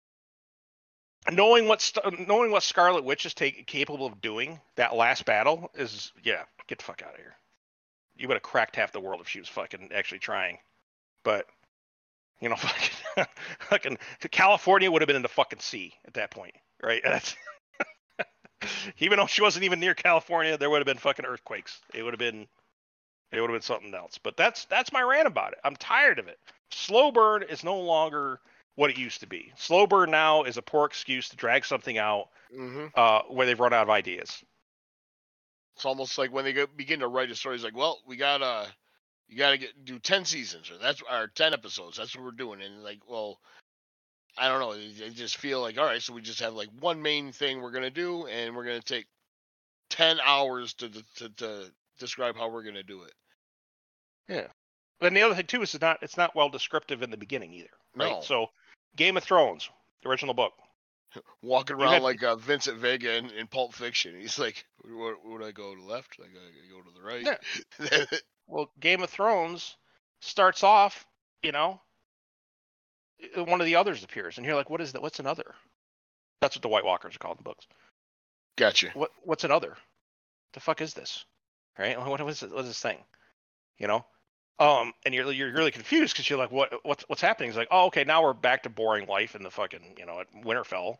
knowing 1.32 1.68
what 1.68 1.92
knowing 2.28 2.52
what 2.52 2.64
Scarlet 2.64 3.04
Witch 3.04 3.26
is 3.26 3.34
take, 3.34 3.66
capable 3.68 4.06
of 4.06 4.22
doing, 4.22 4.60
that 4.76 4.96
last 4.96 5.26
battle 5.26 5.72
is 5.76 6.12
yeah. 6.24 6.44
Get 6.68 6.80
the 6.80 6.84
fuck 6.84 7.02
out 7.02 7.14
of 7.14 7.20
here. 7.20 7.36
You 8.16 8.28
would 8.28 8.36
have 8.36 8.44
cracked 8.44 8.76
half 8.76 8.92
the 8.92 9.00
world 9.00 9.22
if 9.22 9.30
she 9.30 9.40
was 9.40 9.50
fucking 9.50 9.90
actually 9.94 10.20
trying. 10.20 10.58
But 11.24 11.46
you 12.42 12.50
know, 12.50 12.56
fucking, 12.58 13.28
fucking 13.60 13.98
California 14.32 14.92
would 14.92 15.02
have 15.02 15.08
been 15.08 15.16
in 15.16 15.22
the 15.22 15.30
fucking 15.30 15.60
sea 15.60 15.94
at 16.06 16.16
that 16.16 16.32
point, 16.32 16.56
right? 16.84 17.02
Even 19.00 19.18
though 19.18 19.28
she 19.28 19.42
wasn't 19.42 19.64
even 19.64 19.80
near 19.80 19.96
California, 19.96 20.58
there 20.58 20.70
would 20.70 20.80
have 20.80 20.86
been 20.86 20.98
fucking 20.98 21.26
earthquakes. 21.26 21.82
It 21.94 22.04
would 22.04 22.14
have 22.14 22.20
been, 22.20 22.48
it 23.32 23.42
would 23.42 23.50
have 23.50 23.56
been 23.56 23.62
something 23.62 23.94
else. 23.96 24.20
But 24.22 24.38
that's 24.38 24.66
that's 24.66 24.92
my 24.92 25.02
rant 25.02 25.28
about 25.28 25.54
it. 25.54 25.60
I'm 25.64 25.76
tired 25.76 26.20
of 26.20 26.28
it. 26.28 26.38
Slow 26.70 27.12
burn 27.12 27.44
is 27.44 27.64
no 27.64 27.80
longer 27.80 28.40
what 28.76 28.92
it 28.92 28.98
used 28.98 29.20
to 29.22 29.28
be. 29.28 29.52
Slow 29.56 29.88
burn 29.88 30.12
now 30.12 30.44
is 30.44 30.58
a 30.58 30.62
poor 30.62 30.86
excuse 30.86 31.30
to 31.30 31.36
drag 31.36 31.66
something 31.66 31.98
out 31.98 32.30
hmm 32.54 32.88
uh, 32.96 33.22
where 33.30 33.46
they've 33.48 33.60
run 33.60 33.74
out 33.74 33.84
of 33.84 33.90
ideas. 33.90 34.44
It's 35.76 35.86
almost 35.86 36.18
like 36.18 36.32
when 36.32 36.46
they 36.46 36.54
go, 36.54 36.68
begin 36.68 37.00
to 37.00 37.08
write 37.08 37.32
a 37.32 37.36
story. 37.36 37.56
It's 37.56 37.64
like, 37.64 37.76
well, 37.76 38.02
we 38.06 38.16
gotta, 38.16 38.68
you 39.32 39.38
gotta 39.38 39.58
get 39.58 39.86
do 39.86 39.98
ten 39.98 40.26
seasons 40.26 40.70
or 40.70 40.78
that's 40.78 41.02
our 41.10 41.28
ten 41.28 41.54
episodes. 41.54 41.98
That's 41.98 42.16
what 42.16 42.24
we're 42.24 42.32
doing. 42.32 42.62
And 42.62 42.84
like, 42.84 43.00
well, 43.10 43.40
I 44.38 44.48
don't 44.48 44.60
know. 44.60 44.76
They, 44.76 44.92
they 44.92 45.10
just 45.10 45.38
feel 45.38 45.62
like, 45.62 45.80
all 45.80 45.86
right, 45.86 46.02
so 46.02 46.14
we 46.14 46.22
just 46.22 46.42
have 46.42 46.54
like 46.54 46.70
one 46.80 47.02
main 47.02 47.32
thing 47.32 47.62
we're 47.62 47.72
gonna 47.72 47.90
do, 47.90 48.28
and 48.28 48.56
we're 48.56 48.66
gonna 48.66 48.82
take 48.82 49.08
ten 49.90 50.20
hours 50.24 50.74
to 50.76 50.90
to, 51.16 51.30
to 51.38 51.66
describe 51.98 52.36
how 52.38 52.50
we're 52.50 52.64
gonna 52.64 52.84
do 52.84 53.04
it. 53.04 53.14
Yeah 54.28 54.48
and 55.02 55.16
the 55.16 55.22
other 55.22 55.36
thing 55.36 55.46
too 55.46 55.62
is 55.62 55.74
it's 55.74 55.82
not 55.82 55.98
it's 56.02 56.18
not 56.18 56.36
well 56.36 56.50
descriptive 56.50 57.02
in 57.02 57.10
the 57.10 57.18
beginning 57.18 57.54
either. 57.54 57.70
Right. 57.96 58.12
No. 58.12 58.22
So 58.22 58.48
Game 58.96 59.18
of 59.18 59.24
Thrones, 59.24 59.70
the 60.04 60.10
original 60.10 60.34
book. 60.34 60.54
Walking 61.42 61.76
around 61.76 61.94
had- 61.94 62.04
like 62.04 62.24
uh, 62.24 62.36
Vincent 62.36 62.78
Vega 62.78 63.16
in, 63.18 63.30
in 63.32 63.48
Pulp 63.48 63.74
Fiction. 63.74 64.20
He's 64.20 64.40
like, 64.40 64.66
would 64.86 65.44
I 65.44 65.52
go 65.52 65.76
to 65.76 65.82
the 65.82 65.88
left? 65.88 66.18
I 66.20 66.28
gotta 66.28 66.52
go 66.72 66.82
to 66.82 66.94
the 66.96 67.02
right. 67.02 68.22
Well, 68.52 68.70
Game 68.82 69.02
of 69.02 69.10
Thrones 69.10 69.78
starts 70.20 70.62
off, 70.62 71.06
you 71.42 71.54
know, 71.54 71.80
one 73.36 73.62
of 73.62 73.66
the 73.66 73.76
others 73.76 74.04
appears, 74.04 74.38
and 74.38 74.46
you're 74.46 74.56
like, 74.56 74.70
what 74.70 74.82
is 74.82 74.92
that? 74.92 75.02
What's 75.02 75.20
another? 75.20 75.56
That's 76.42 76.58
what 76.58 76.62
the 76.62 76.68
White 76.68 76.84
Walkers 76.84 77.16
are 77.16 77.20
called 77.20 77.38
in 77.38 77.44
the 77.44 77.50
books. 77.50 77.66
gotcha. 78.58 78.90
What 78.94 79.12
what's 79.24 79.46
another? 79.46 79.78
The 80.54 80.60
fuck 80.60 80.82
is 80.82 80.94
this? 80.94 81.26
Right? 81.80 81.98
What 81.98 82.24
was 82.26 82.44
it, 82.44 82.52
what 82.52 82.62
is 82.62 82.68
this 82.68 82.80
thing? 82.80 82.98
You 83.78 83.88
know? 83.88 84.06
Um, 84.60 84.94
and 85.06 85.16
you're 85.16 85.32
you're 85.32 85.54
really 85.54 85.72
confused 85.72 86.14
because 86.14 86.30
you're 86.30 86.38
like, 86.38 86.52
what 86.52 86.74
what's 86.84 87.04
what's 87.08 87.22
happening? 87.22 87.50
It's 87.50 87.58
like, 87.58 87.70
oh, 87.72 87.86
okay, 87.88 88.04
now 88.04 88.22
we're 88.22 88.34
back 88.34 88.64
to 88.64 88.70
boring 88.70 89.08
life 89.08 89.34
in 89.34 89.44
the 89.44 89.50
fucking 89.50 89.96
you 89.98 90.06
know 90.06 90.20
at 90.20 90.28
Winterfell. 90.44 90.98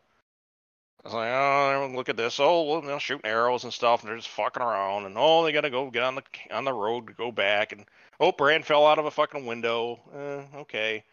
I 1.04 1.08
was 1.08 1.14
like, 1.14 1.32
oh, 1.32 1.92
look 1.96 2.08
at 2.08 2.16
this. 2.16 2.38
Oh, 2.38 2.62
well, 2.62 2.80
they're 2.80 3.00
shooting 3.00 3.26
arrows 3.26 3.64
and 3.64 3.72
stuff, 3.72 4.02
and 4.02 4.08
they're 4.08 4.16
just 4.16 4.28
fucking 4.28 4.62
around. 4.62 5.04
And 5.06 5.16
oh, 5.18 5.42
they 5.42 5.50
gotta 5.50 5.70
go 5.70 5.90
get 5.90 6.04
on 6.04 6.14
the 6.14 6.22
on 6.52 6.64
the 6.64 6.72
road 6.72 7.08
to 7.08 7.12
go 7.12 7.32
back. 7.32 7.72
And 7.72 7.86
oh, 8.20 8.30
Bran 8.30 8.62
fell 8.62 8.86
out 8.86 9.00
of 9.00 9.06
a 9.06 9.10
fucking 9.10 9.44
window. 9.44 10.00
Eh, 10.14 10.58
okay. 10.60 11.04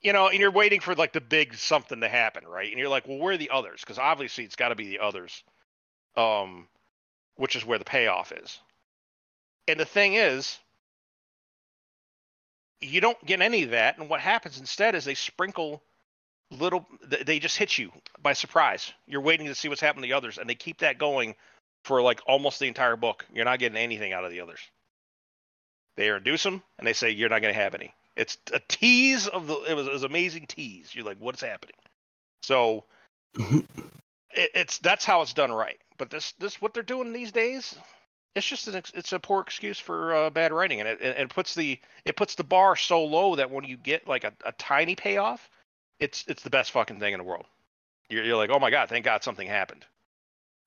You 0.00 0.12
know, 0.14 0.28
and 0.28 0.38
you're 0.38 0.50
waiting 0.50 0.80
for 0.80 0.94
like 0.94 1.12
the 1.12 1.20
big 1.20 1.54
something 1.54 2.00
to 2.00 2.08
happen, 2.08 2.46
right? 2.46 2.70
And 2.70 2.78
you're 2.78 2.88
like, 2.88 3.06
well, 3.06 3.18
where 3.18 3.34
are 3.34 3.38
the 3.38 3.50
others? 3.50 3.80
Because 3.80 3.98
obviously 3.98 4.44
it's 4.44 4.56
got 4.56 4.68
to 4.70 4.74
be 4.74 4.88
the 4.88 5.00
others, 5.00 5.42
um, 6.16 6.68
which 7.36 7.56
is 7.56 7.66
where 7.66 7.78
the 7.78 7.84
payoff 7.84 8.32
is. 8.32 8.58
And 9.68 9.78
the 9.80 9.86
thing 9.86 10.14
is, 10.14 10.58
you 12.80 13.00
don't 13.00 13.22
get 13.26 13.40
any 13.40 13.62
of 13.64 13.70
that. 13.70 13.98
And 13.98 14.08
what 14.08 14.20
happens 14.20 14.58
instead 14.58 14.94
is 14.94 15.04
they 15.04 15.14
sprinkle 15.14 15.82
little, 16.54 16.86
they 17.02 17.38
just 17.38 17.56
hit 17.56 17.78
you 17.78 17.92
by 18.22 18.32
surprise. 18.32 18.92
You're 19.06 19.20
waiting 19.20 19.46
to 19.46 19.54
see 19.54 19.68
what's 19.68 19.80
happening 19.80 20.02
to 20.02 20.08
the 20.08 20.16
others, 20.16 20.38
and 20.38 20.48
they 20.48 20.54
keep 20.54 20.78
that 20.78 20.98
going 20.98 21.34
for 21.84 22.02
like 22.02 22.20
almost 22.26 22.58
the 22.58 22.68
entire 22.68 22.96
book. 22.96 23.24
You're 23.32 23.44
not 23.44 23.58
getting 23.58 23.78
anything 23.78 24.12
out 24.12 24.24
of 24.24 24.30
the 24.30 24.40
others. 24.40 24.60
They 25.96 26.06
introduce 26.06 26.42
them 26.42 26.62
and 26.78 26.86
they 26.86 26.92
say 26.92 27.10
you're 27.10 27.28
not 27.28 27.42
going 27.42 27.54
to 27.54 27.60
have 27.60 27.74
any. 27.74 27.94
It's 28.16 28.38
a 28.52 28.60
tease 28.68 29.26
of 29.26 29.46
the. 29.46 29.54
It 29.68 29.74
was, 29.74 29.86
it 29.86 29.92
was 29.92 30.02
amazing 30.02 30.46
tease. 30.46 30.94
You're 30.94 31.04
like, 31.04 31.18
what's 31.18 31.42
happening? 31.42 31.76
So 32.42 32.84
it, 33.36 33.66
it's 34.54 34.78
that's 34.78 35.04
how 35.04 35.22
it's 35.22 35.32
done 35.32 35.52
right. 35.52 35.78
But 35.98 36.10
this 36.10 36.32
this 36.38 36.60
what 36.60 36.74
they're 36.74 36.82
doing 36.82 37.12
these 37.12 37.32
days, 37.32 37.76
it's 38.34 38.46
just 38.46 38.68
an 38.68 38.80
it's 38.94 39.12
a 39.12 39.18
poor 39.18 39.40
excuse 39.40 39.78
for 39.78 40.14
uh, 40.14 40.30
bad 40.30 40.52
writing, 40.52 40.80
and 40.80 40.88
it, 40.88 41.00
it 41.00 41.16
it 41.18 41.28
puts 41.28 41.54
the 41.54 41.78
it 42.04 42.16
puts 42.16 42.34
the 42.34 42.44
bar 42.44 42.76
so 42.76 43.04
low 43.04 43.36
that 43.36 43.50
when 43.50 43.64
you 43.64 43.76
get 43.76 44.06
like 44.06 44.24
a, 44.24 44.32
a 44.44 44.52
tiny 44.52 44.94
payoff, 44.94 45.48
it's 45.98 46.24
it's 46.28 46.42
the 46.42 46.50
best 46.50 46.70
fucking 46.72 47.00
thing 47.00 47.12
in 47.12 47.18
the 47.18 47.24
world. 47.24 47.46
You're, 48.08 48.24
you're 48.24 48.36
like, 48.36 48.50
oh 48.50 48.58
my 48.58 48.70
god, 48.70 48.88
thank 48.88 49.04
God 49.04 49.22
something 49.22 49.46
happened. 49.48 49.84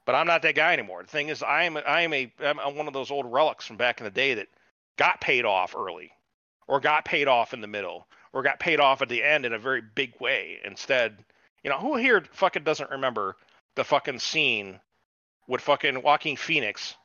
But 0.06 0.16
I'm 0.16 0.28
not 0.28 0.42
that 0.44 0.56
guy 0.56 0.74
anymore. 0.74 1.04
The 1.04 1.10
thing 1.10 1.30
is, 1.30 1.44
I 1.44 1.64
am 1.64 1.78
I 1.78 2.02
am 2.02 2.14
a 2.14 2.32
I'm 2.42 2.76
one 2.76 2.88
of 2.88 2.94
those 2.94 3.12
old 3.12 3.32
relics 3.32 3.66
from 3.66 3.78
back 3.78 4.00
in 4.00 4.06
the 4.06 4.12
day 4.12 4.36
that 4.36 4.48
got 4.98 5.22
paid 5.22 5.46
off 5.46 5.76
early, 5.76 6.12
or 6.68 6.80
got 6.80 7.06
paid 7.06 7.28
off 7.28 7.54
in 7.54 7.62
the 7.62 7.68
middle, 7.68 8.08
or 8.34 8.42
got 8.42 8.60
paid 8.60 8.80
off 8.80 9.02
at 9.02 9.10
the 9.10 9.24
end 9.24 9.46
in 9.46 9.54
a 9.54 9.60
very 9.60 9.82
big 9.82 10.14
way. 10.20 10.60
Instead, 10.64 11.18
you 11.64 11.70
know, 11.70 11.78
who 11.78 11.98
here 11.98 12.24
fucking 12.32 12.64
doesn't 12.64 12.90
remember 12.90 13.36
the 13.76 13.84
fucking 13.84 14.20
scene 14.20 14.80
with 15.48 15.62
fucking 15.62 16.02
Joaquin 16.02 16.38
Phoenix 16.38 16.96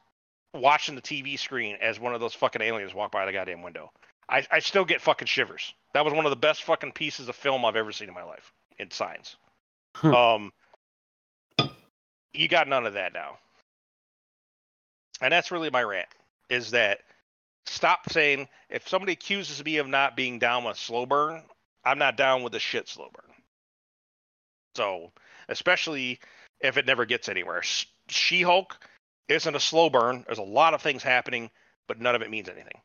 watching 0.55 0.95
the 0.95 1.03
TV 1.03 1.39
screen 1.39 1.77
as 1.81 1.99
one 1.99 2.15
of 2.15 2.21
those 2.21 2.35
fucking 2.35 2.63
aliens 2.63 2.95
walk 2.95 3.11
by 3.11 3.27
the 3.27 3.33
goddamn 3.33 3.63
window? 3.63 3.91
I, 4.29 4.47
I 4.51 4.59
still 4.61 4.85
get 4.85 5.01
fucking 5.01 5.27
shivers. 5.27 5.75
That 5.95 6.05
was 6.05 6.15
one 6.15 6.27
of 6.27 6.31
the 6.31 6.37
best 6.37 6.63
fucking 6.65 6.93
pieces 6.93 7.29
of 7.29 7.37
film 7.37 7.65
I've 7.65 7.77
ever 7.77 7.93
seen 7.93 8.09
in 8.09 8.15
my 8.15 8.25
life 8.25 8.53
in 8.79 8.91
science. 8.91 9.37
Hmm. 9.97 10.15
Um, 10.15 10.53
you 12.33 12.49
got 12.49 12.69
none 12.69 12.87
of 12.87 12.95
that 12.95 13.13
now, 13.13 13.39
and 15.21 15.33
that's 15.33 15.51
really 15.51 15.71
my 15.71 15.83
rant. 15.83 16.09
Is 16.49 16.71
that 16.71 17.01
stop 17.67 18.11
saying 18.11 18.49
if 18.71 18.89
somebody 18.89 19.13
accuses 19.13 19.63
me 19.65 19.77
of 19.77 19.87
not 19.87 20.17
being 20.17 20.39
down 20.39 20.65
with 20.65 20.79
slow 20.79 21.05
burn, 21.05 21.43
I'm 21.85 21.99
not 21.99 22.17
down 22.17 22.43
with 22.43 22.53
the 22.53 22.59
shit 22.59 22.89
slow 22.89 23.11
burn. 23.13 23.35
So, 24.75 25.13
especially 25.49 26.19
if 26.61 26.77
it 26.77 26.87
never 26.87 27.05
gets 27.05 27.29
anywhere. 27.29 27.63
She 28.09 28.43
Hulk 28.43 28.79
isn't 29.29 29.55
a 29.55 29.61
slow 29.61 29.91
burn. 29.91 30.25
There's 30.27 30.39
a 30.39 30.43
lot 30.43 30.75
of 30.75 30.83
things 30.83 31.03
happening, 31.03 31.51
but 31.89 32.01
none 32.01 32.15
of 32.15 32.23
it 32.23 32.31
means 32.31 32.49
anything. 32.49 32.81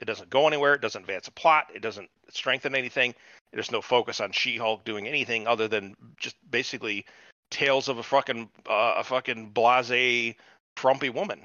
It 0.00 0.06
doesn't 0.06 0.30
go 0.30 0.46
anywhere. 0.46 0.74
It 0.74 0.80
doesn't 0.80 1.02
advance 1.02 1.28
a 1.28 1.32
plot. 1.32 1.68
It 1.74 1.82
doesn't 1.82 2.10
strengthen 2.30 2.74
anything. 2.74 3.14
There's 3.52 3.70
no 3.70 3.80
focus 3.80 4.20
on 4.20 4.32
She 4.32 4.56
Hulk 4.56 4.84
doing 4.84 5.06
anything 5.06 5.46
other 5.46 5.68
than 5.68 5.94
just 6.18 6.36
basically 6.50 7.06
tales 7.50 7.88
of 7.88 7.98
a 7.98 8.02
fucking 8.02 8.48
uh, 8.68 8.94
a 8.98 9.04
fucking 9.04 9.50
blase, 9.50 10.34
frumpy 10.76 11.10
woman. 11.10 11.40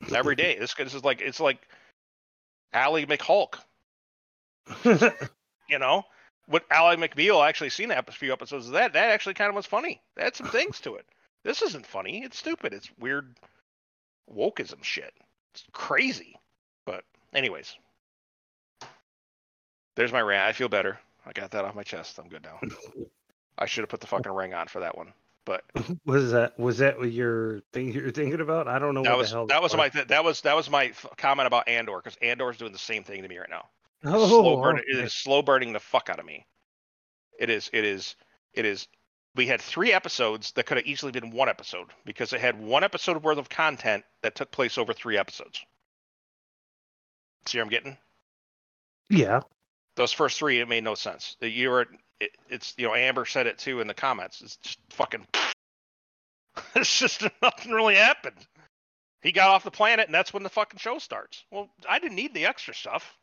Every 0.14 0.36
day. 0.36 0.58
This, 0.58 0.74
this 0.74 0.94
is 0.94 1.04
like 1.04 1.20
it's 1.20 1.40
like 1.40 1.58
Ally 2.72 3.04
McHulk. 3.04 3.58
You 5.68 5.78
know, 5.80 6.04
what 6.46 6.64
Ally 6.70 6.96
McBeal 6.96 7.46
actually 7.46 7.70
seen 7.70 7.90
a 7.90 8.02
few 8.02 8.32
episodes 8.32 8.66
of 8.66 8.72
that. 8.74 8.92
That 8.92 9.10
actually 9.10 9.34
kind 9.34 9.48
of 9.48 9.56
was 9.56 9.66
funny. 9.66 10.00
That 10.14 10.24
had 10.24 10.36
some 10.36 10.48
things 10.48 10.80
to 10.80 10.94
it. 10.94 11.06
This 11.44 11.62
isn't 11.62 11.86
funny. 11.86 12.22
It's 12.22 12.38
stupid. 12.38 12.72
It's 12.72 12.88
weird 12.98 13.34
wokeism 14.32 14.82
shit. 14.82 15.12
It's 15.54 15.64
crazy. 15.72 16.36
Anyways, 17.34 17.76
there's 19.96 20.12
my 20.12 20.20
rant. 20.20 20.48
I 20.48 20.52
feel 20.52 20.68
better. 20.68 20.98
I 21.24 21.32
got 21.32 21.50
that 21.52 21.64
off 21.64 21.74
my 21.74 21.82
chest. 21.82 22.18
I'm 22.18 22.28
good 22.28 22.44
now. 22.44 22.60
I 23.58 23.66
should 23.66 23.82
have 23.82 23.88
put 23.88 24.00
the 24.00 24.06
fucking 24.06 24.32
ring 24.32 24.54
on 24.54 24.68
for 24.68 24.80
that 24.80 24.96
one. 24.96 25.12
But 25.44 25.64
was 26.04 26.32
that 26.32 26.58
was 26.58 26.78
that 26.78 26.98
what 26.98 27.12
your 27.12 27.60
thing 27.72 27.92
you're 27.92 28.10
thinking 28.10 28.40
about? 28.40 28.68
I 28.68 28.78
don't 28.78 28.94
know 28.94 29.02
that 29.02 29.10
what 29.10 29.18
was 29.18 29.30
the 29.30 29.36
hell 29.36 29.46
that 29.46 29.62
was 29.62 29.76
my 29.76 29.88
th- 29.88 30.08
that 30.08 30.24
was 30.24 30.40
that 30.42 30.56
was 30.56 30.68
my 30.68 30.86
f- 30.86 31.06
comment 31.16 31.46
about 31.46 31.68
Andor 31.68 32.00
because 32.02 32.16
Andor's 32.20 32.56
doing 32.56 32.72
the 32.72 32.78
same 32.78 33.04
thing 33.04 33.22
to 33.22 33.28
me 33.28 33.38
right 33.38 33.48
now. 33.48 33.68
oh, 34.04 34.26
slow 34.28 34.60
burn, 34.60 34.78
It 34.78 34.98
is 34.98 35.14
slow 35.14 35.42
burning 35.42 35.72
the 35.72 35.80
fuck 35.80 36.08
out 36.10 36.18
of 36.18 36.26
me. 36.26 36.44
It 37.38 37.48
is. 37.48 37.70
It 37.72 37.84
is. 37.84 38.16
It 38.54 38.64
is. 38.64 38.88
We 39.36 39.46
had 39.46 39.60
three 39.60 39.92
episodes 39.92 40.52
that 40.52 40.64
could 40.64 40.78
have 40.78 40.86
easily 40.86 41.12
been 41.12 41.30
one 41.30 41.48
episode 41.48 41.88
because 42.04 42.32
it 42.32 42.40
had 42.40 42.58
one 42.58 42.82
episode 42.82 43.22
worth 43.22 43.38
of 43.38 43.48
content 43.48 44.04
that 44.22 44.34
took 44.34 44.50
place 44.50 44.78
over 44.78 44.92
three 44.94 45.18
episodes. 45.18 45.64
See 47.46 47.58
what 47.58 47.64
I'm 47.64 47.70
getting? 47.70 47.96
Yeah. 49.08 49.40
Those 49.96 50.12
first 50.12 50.38
three, 50.38 50.60
it 50.60 50.68
made 50.68 50.84
no 50.84 50.94
sense. 50.94 51.36
You 51.40 51.70
were. 51.70 51.86
It, 52.20 52.30
it's 52.48 52.74
you 52.76 52.86
know 52.86 52.94
Amber 52.94 53.24
said 53.24 53.46
it 53.46 53.58
too 53.58 53.80
in 53.80 53.86
the 53.86 53.94
comments. 53.94 54.40
It's 54.40 54.56
just 54.56 54.78
fucking. 54.90 55.26
it's 56.74 56.98
just 56.98 57.22
nothing 57.42 57.72
really 57.72 57.96
happened. 57.96 58.46
He 59.22 59.32
got 59.32 59.48
off 59.48 59.64
the 59.64 59.70
planet, 59.70 60.06
and 60.06 60.14
that's 60.14 60.32
when 60.32 60.42
the 60.42 60.48
fucking 60.48 60.78
show 60.78 60.98
starts. 60.98 61.44
Well, 61.50 61.68
I 61.88 61.98
didn't 61.98 62.16
need 62.16 62.34
the 62.34 62.46
extra 62.46 62.74
stuff. 62.74 63.16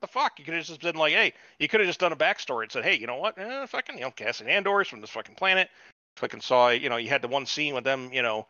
The 0.00 0.06
fuck? 0.06 0.38
You 0.38 0.44
could 0.44 0.54
have 0.54 0.64
just 0.64 0.80
been 0.80 0.96
like, 0.96 1.12
hey, 1.12 1.32
you 1.58 1.68
could 1.68 1.80
have 1.80 1.88
just 1.88 2.00
done 2.00 2.12
a 2.12 2.16
backstory 2.16 2.64
and 2.64 2.72
said, 2.72 2.84
hey, 2.84 2.96
you 2.96 3.06
know 3.06 3.16
what? 3.16 3.36
Eh, 3.38 3.66
fucking, 3.66 3.96
you 3.96 4.02
know, 4.02 4.10
Cassian 4.10 4.48
Andor's 4.48 4.88
from 4.88 5.00
this 5.00 5.10
fucking 5.10 5.34
planet. 5.34 5.68
Fucking 6.16 6.40
saw, 6.40 6.70
you 6.70 6.88
know, 6.88 6.96
you 6.96 7.08
had 7.08 7.22
the 7.22 7.28
one 7.28 7.46
scene 7.46 7.74
with 7.74 7.84
them, 7.84 8.12
you 8.12 8.22
know, 8.22 8.46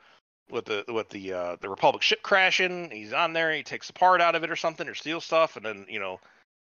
with 0.51 0.65
the 0.67 0.85
with 0.89 1.09
the 1.11 1.33
uh, 1.33 1.57
the 1.61 1.69
Republic 1.69 2.03
ship 2.03 2.23
crashing. 2.23 2.91
He's 2.91 3.13
on 3.13 3.33
there. 3.33 3.53
He 3.53 3.63
takes 3.63 3.91
a 3.91 3.93
part 3.93 4.21
out 4.21 4.35
of 4.35 4.43
it 4.45 4.51
or 4.51 4.57
something, 4.57 4.89
or 4.89 4.95
steals 4.95 5.25
stuff, 5.25 5.57
and 5.57 5.65
then 5.65 5.87
you 5.89 6.01
know, 6.01 6.21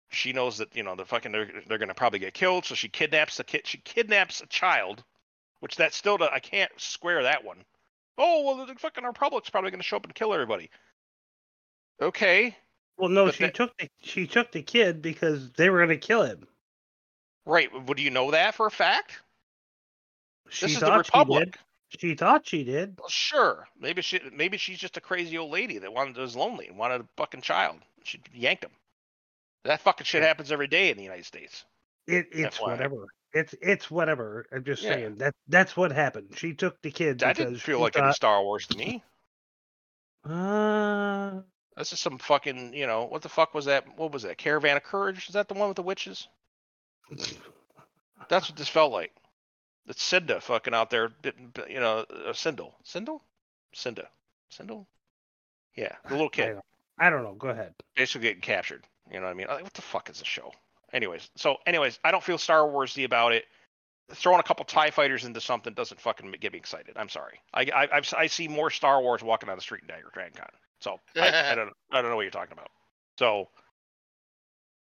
she 0.10 0.34
knows 0.34 0.58
that 0.60 0.76
you 0.76 0.84
know 0.84 0.96
the 0.96 1.06
fucking 1.06 1.32
they're 1.32 1.50
they're 1.68 1.78
gonna 1.78 1.94
probably 1.94 2.20
get 2.20 2.34
killed, 2.34 2.66
so 2.66 2.76
she 2.76 2.90
kidnaps 2.90 3.38
the 3.38 3.44
kid. 3.44 3.62
She 3.66 3.78
kidnaps 3.80 4.42
a 4.42 4.48
child, 4.48 5.04
which 5.60 5.76
that 5.78 5.94
still 5.94 6.18
I 6.22 6.40
can't 6.40 6.72
square 6.78 7.24
that 7.24 7.44
one. 7.44 7.64
Oh 8.18 8.44
well, 8.44 8.66
the 8.66 8.76
fucking 8.76 9.04
Republic's 9.04 9.50
probably 9.50 9.72
gonna 9.72 9.84
show 9.84 9.98
up 9.98 10.06
and 10.06 10.14
kill 10.16 10.34
everybody. 10.34 10.70
Okay, 12.02 12.56
Well, 12.98 13.10
no, 13.10 13.26
But 13.26 13.36
she 13.36 13.44
that- 13.46 13.54
took 13.54 13.78
the 13.78 13.88
she 14.02 14.28
took 14.28 14.52
the 14.52 14.62
kid 14.64 15.02
because 15.02 15.52
they 15.54 15.70
were 15.70 15.80
gonna 15.80 15.98
kill 15.98 16.24
him. 16.24 16.48
right. 17.46 17.72
Well, 17.72 17.84
do 17.94 18.02
you 18.04 18.10
know 18.10 18.32
that 18.32 18.56
for 18.56 18.66
a 18.68 18.72
fact? 18.72 19.20
She 20.50 20.66
This 20.66 20.76
is 20.76 20.80
the 20.82 20.92
Republic. 20.98 21.58
She 22.00 22.16
thought 22.16 22.48
she 22.48 22.64
did. 22.64 22.98
Well, 23.00 23.10
sure. 23.10 23.68
Maybe 23.80 24.02
she 24.02 24.20
maybe 24.34 24.58
she's 24.58 24.80
just 24.80 24.98
a 24.98 25.02
crazy 25.02 25.38
old 25.38 25.52
lady 25.52 25.78
that 25.80 25.92
wanted 25.94 26.18
was 26.18 26.36
lonely 26.36 26.68
and 26.68 26.78
wanted 26.78 27.02
a 27.02 27.06
fucking 27.18 27.42
child. 27.42 27.78
She 28.04 28.20
yanked 28.34 28.64
him. 28.64 28.72
That 29.66 29.82
fucking 29.82 30.06
shit 30.06 30.22
Yeah. 30.22 30.30
happens 30.30 30.52
every 30.52 30.68
day 30.68 30.90
in 30.90 30.98
the 30.98 31.04
United 31.04 31.26
States. 31.26 31.66
It 32.08 32.28
it's 32.32 32.58
FYI. 32.58 32.62
whatever. 32.72 33.06
It's 33.34 33.54
it's 33.62 33.92
whatever. 33.92 34.46
I'm 34.52 34.64
just 34.64 34.82
Yeah. 34.84 34.90
saying 34.92 35.16
that 35.18 35.34
that's 35.48 35.76
what 35.76 35.92
happened. 35.92 36.38
She 36.38 36.54
took 36.54 36.82
the 36.82 36.92
kid. 36.92 37.20
That 37.20 37.36
didn't 37.36 37.58
feel 37.58 37.80
like 37.80 37.98
any 37.98 38.14
Star 38.14 38.42
Wars 38.44 38.68
to 38.68 38.78
me. 38.78 39.04
Uh, 40.24 41.42
That's 41.76 41.90
just 41.90 42.04
some 42.04 42.20
fucking, 42.20 42.76
you 42.76 42.86
know, 42.86 43.06
what 43.06 43.24
the 43.24 43.30
fuck 43.30 43.56
was 43.56 43.66
that? 43.66 43.98
What 43.98 44.12
was 44.12 44.22
that? 44.22 44.38
Caravan 44.38 44.78
of 44.78 44.84
Courage? 44.84 45.28
Is 45.28 45.34
that 45.34 45.48
the 45.48 45.56
one 45.56 45.68
with 45.68 45.78
the 45.78 45.82
witches? 45.82 46.28
That's 48.30 48.48
what 48.48 48.56
this 48.56 48.68
felt 48.68 48.92
like. 48.92 49.12
It's 49.88 50.04
Cinda 50.04 50.40
fucking 50.40 50.74
out 50.74 50.90
there, 50.90 51.10
didn't 51.22 51.58
you 51.70 51.80
know? 51.80 52.06
Uh, 52.10 52.34
Sindel, 52.34 52.74
Sindel, 52.86 53.20
Cinda, 53.74 54.08
Sindel. 54.52 54.86
Yeah, 55.76 55.96
the 56.06 56.12
little 56.12 56.28
I 56.28 56.36
kid. 56.36 56.46
don't, 56.54 56.66
I 57.00 57.10
don't 57.10 57.24
know. 57.24 57.34
Go 57.34 57.50
ahead. 57.50 57.74
basically 57.96 58.28
getting 58.28 58.42
captured. 58.42 58.86
You 59.12 59.20
know 59.20 59.26
what 59.26 59.32
I 59.32 59.34
mean? 59.34 59.48
Like, 59.48 59.64
what 59.64 59.74
the 59.74 59.82
fuck 59.82 60.10
is 60.10 60.20
the 60.20 60.26
show? 60.26 60.52
Anyways, 60.94 61.30
so 61.36 61.58
anyways, 61.66 62.00
I 62.04 62.12
don't 62.12 62.24
feel 62.24 62.38
Star 62.38 62.62
Warsy 62.68 63.06
about 63.06 63.32
it. 63.32 63.46
Throwing 64.14 64.40
a 64.40 64.44
couple 64.44 64.66
Tie 64.66 64.92
Fighters 64.92 65.24
into 65.24 65.40
something 65.40 65.74
doesn't 65.74 66.00
fucking 66.02 66.32
get 66.40 66.52
me 66.52 66.60
excited. 66.60 66.98
I'm 66.98 67.10
sorry. 67.10 67.40
I 67.54 67.62
I 67.74 67.88
I've, 67.98 68.14
I 68.18 68.28
see 68.28 68.48
more 68.48 68.70
Star 68.70 69.02
Wars 69.02 69.24
walking 69.24 69.48
down 69.48 69.56
the 69.58 69.62
street 69.62 69.82
in 69.84 69.88
Dagger 69.88 70.12
Dragon 70.14 70.34
Con. 70.38 70.50
So 70.80 71.00
I, 71.16 71.52
I 71.52 71.56
don't 71.56 71.72
I 71.92 72.02
don't 72.02 72.12
know 72.12 72.18
what 72.18 72.24
you're 72.24 72.32
talking 72.32 72.54
about. 72.54 72.70
So 73.18 73.48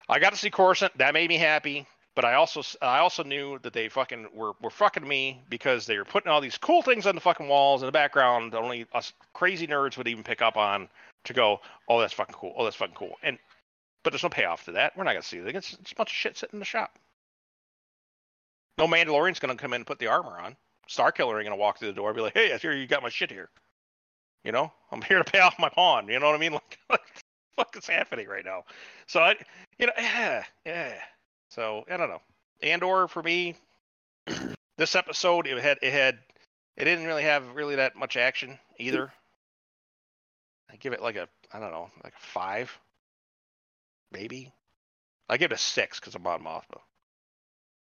I 0.08 0.18
got 0.18 0.30
to 0.32 0.38
see 0.38 0.50
Coruscant. 0.50 0.98
That 0.98 1.14
made 1.14 1.28
me 1.28 1.36
happy. 1.38 1.86
But 2.14 2.26
I 2.26 2.34
also 2.34 2.62
I 2.82 2.98
also 2.98 3.22
knew 3.22 3.58
that 3.60 3.72
they 3.72 3.88
fucking 3.88 4.28
were 4.34 4.52
were 4.60 4.70
fucking 4.70 5.06
me 5.06 5.42
because 5.48 5.86
they 5.86 5.96
were 5.96 6.04
putting 6.04 6.30
all 6.30 6.40
these 6.42 6.58
cool 6.58 6.82
things 6.82 7.06
on 7.06 7.14
the 7.14 7.20
fucking 7.20 7.48
walls 7.48 7.82
in 7.82 7.86
the 7.86 7.92
background 7.92 8.52
that 8.52 8.58
only 8.58 8.86
us 8.92 9.12
crazy 9.32 9.66
nerds 9.66 9.96
would 9.96 10.08
even 10.08 10.22
pick 10.22 10.42
up 10.42 10.56
on 10.56 10.88
to 11.24 11.32
go, 11.32 11.60
oh 11.88 12.00
that's 12.00 12.12
fucking 12.12 12.34
cool, 12.34 12.52
oh 12.56 12.64
that's 12.64 12.76
fucking 12.76 12.94
cool. 12.94 13.16
And 13.22 13.38
but 14.02 14.12
there's 14.12 14.22
no 14.22 14.28
payoff 14.28 14.64
to 14.66 14.72
that. 14.72 14.96
We're 14.96 15.04
not 15.04 15.12
gonna 15.12 15.22
see 15.22 15.38
it. 15.38 15.56
It's, 15.56 15.72
it's 15.74 15.92
a 15.92 15.94
bunch 15.94 16.10
of 16.10 16.16
shit 16.16 16.36
sitting 16.36 16.56
in 16.56 16.58
the 16.58 16.66
shop. 16.66 16.98
No 18.76 18.86
Mandalorian's 18.86 19.38
gonna 19.38 19.56
come 19.56 19.72
in 19.72 19.80
and 19.80 19.86
put 19.86 19.98
the 19.98 20.08
armor 20.08 20.38
on. 20.38 20.56
Starkiller 20.88 21.36
ain't 21.36 21.46
gonna 21.46 21.56
walk 21.56 21.78
through 21.78 21.88
the 21.88 21.94
door 21.94 22.10
and 22.10 22.16
be 22.16 22.22
like, 22.22 22.34
hey, 22.34 22.52
I 22.52 22.58
hear 22.58 22.72
you 22.72 22.86
got 22.86 23.02
my 23.02 23.08
shit 23.08 23.30
here. 23.30 23.48
You 24.44 24.52
know, 24.52 24.72
I'm 24.90 25.00
here 25.02 25.18
to 25.18 25.24
pay 25.24 25.38
off 25.40 25.58
my 25.58 25.68
pawn. 25.68 26.08
You 26.08 26.18
know 26.18 26.26
what 26.26 26.34
I 26.34 26.38
mean? 26.38 26.52
Like, 26.58 26.78
what 26.88 27.00
the 27.06 27.22
fuck 27.56 27.76
is 27.76 27.86
happening 27.86 28.28
right 28.28 28.44
now? 28.44 28.64
So 29.06 29.20
I, 29.20 29.36
you 29.78 29.86
know, 29.86 29.92
yeah, 29.98 30.44
yeah. 30.66 30.94
So 31.54 31.84
I 31.90 31.98
don't 31.98 32.08
know. 32.08 32.22
Andor 32.62 33.08
for 33.08 33.22
me, 33.22 33.56
this 34.78 34.96
episode 34.96 35.46
it 35.46 35.58
had 35.58 35.78
it 35.82 35.92
had 35.92 36.18
it 36.78 36.84
didn't 36.84 37.04
really 37.04 37.24
have 37.24 37.54
really 37.54 37.76
that 37.76 37.94
much 37.94 38.16
action 38.16 38.58
either. 38.78 39.12
I 40.70 40.76
give 40.76 40.94
it 40.94 41.02
like 41.02 41.16
a 41.16 41.28
I 41.52 41.60
don't 41.60 41.70
know 41.70 41.90
like 42.02 42.14
a 42.14 42.26
five, 42.26 42.78
maybe. 44.10 44.50
I 45.28 45.36
give 45.36 45.52
it 45.52 45.56
a 45.56 45.58
six 45.58 46.00
because 46.00 46.14
of 46.14 46.22
Mon 46.22 46.42
Mothma. 46.42 46.80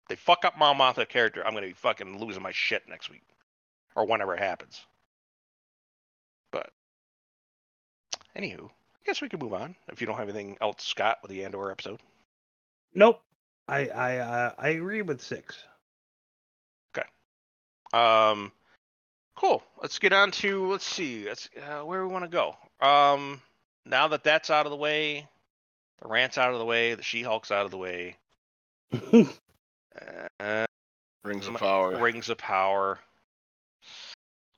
They 0.09 0.17
fuck 0.17 0.43
up 0.43 0.57
Mon 0.57 0.77
Mothma 0.77 1.07
character, 1.07 1.45
I'm 1.45 1.53
gonna 1.53 1.67
be 1.67 1.73
fucking 1.73 2.19
losing 2.19 2.43
my 2.43 2.51
shit 2.51 2.83
next 2.89 3.09
week, 3.09 3.23
or 3.95 4.05
whenever 4.05 4.33
it 4.35 4.39
happens. 4.39 4.81
But 6.51 6.71
anywho, 8.35 8.65
I 8.65 9.05
guess 9.05 9.21
we 9.21 9.29
could 9.29 9.41
move 9.41 9.53
on 9.53 9.77
if 9.87 10.01
you 10.01 10.07
don't 10.07 10.17
have 10.17 10.27
anything 10.27 10.57
else, 10.59 10.83
Scott, 10.83 11.19
with 11.21 11.31
the 11.31 11.45
Andor 11.45 11.71
episode. 11.71 12.01
Nope. 12.93 13.21
I 13.71 13.87
I 13.87 14.17
uh, 14.17 14.53
I 14.59 14.69
agree 14.69 15.01
with 15.01 15.21
six. 15.21 15.63
Um, 17.93 18.51
cool. 19.35 19.63
Let's 19.81 19.99
get 19.99 20.13
on 20.13 20.31
to 20.31 20.71
let's 20.71 20.85
see. 20.85 21.25
Let's 21.27 21.49
uh, 21.57 21.83
where 21.85 22.05
we 22.05 22.11
want 22.11 22.23
to 22.23 22.29
go. 22.29 22.55
Um, 22.85 23.41
now 23.85 24.07
that 24.09 24.23
that's 24.23 24.49
out 24.49 24.65
of 24.65 24.71
the 24.71 24.77
way, 24.77 25.27
the 26.01 26.07
rant's 26.07 26.37
out 26.37 26.53
of 26.53 26.59
the 26.59 26.65
way, 26.65 26.95
the 26.95 27.03
She-Hulk's 27.03 27.51
out 27.51 27.65
of 27.65 27.71
the 27.71 27.77
way. 27.77 28.17
Uh, 30.39 30.65
Rings 31.25 31.47
of 31.47 31.55
power. 31.55 31.97
Rings 31.97 32.29
of 32.29 32.37
Power. 32.37 32.97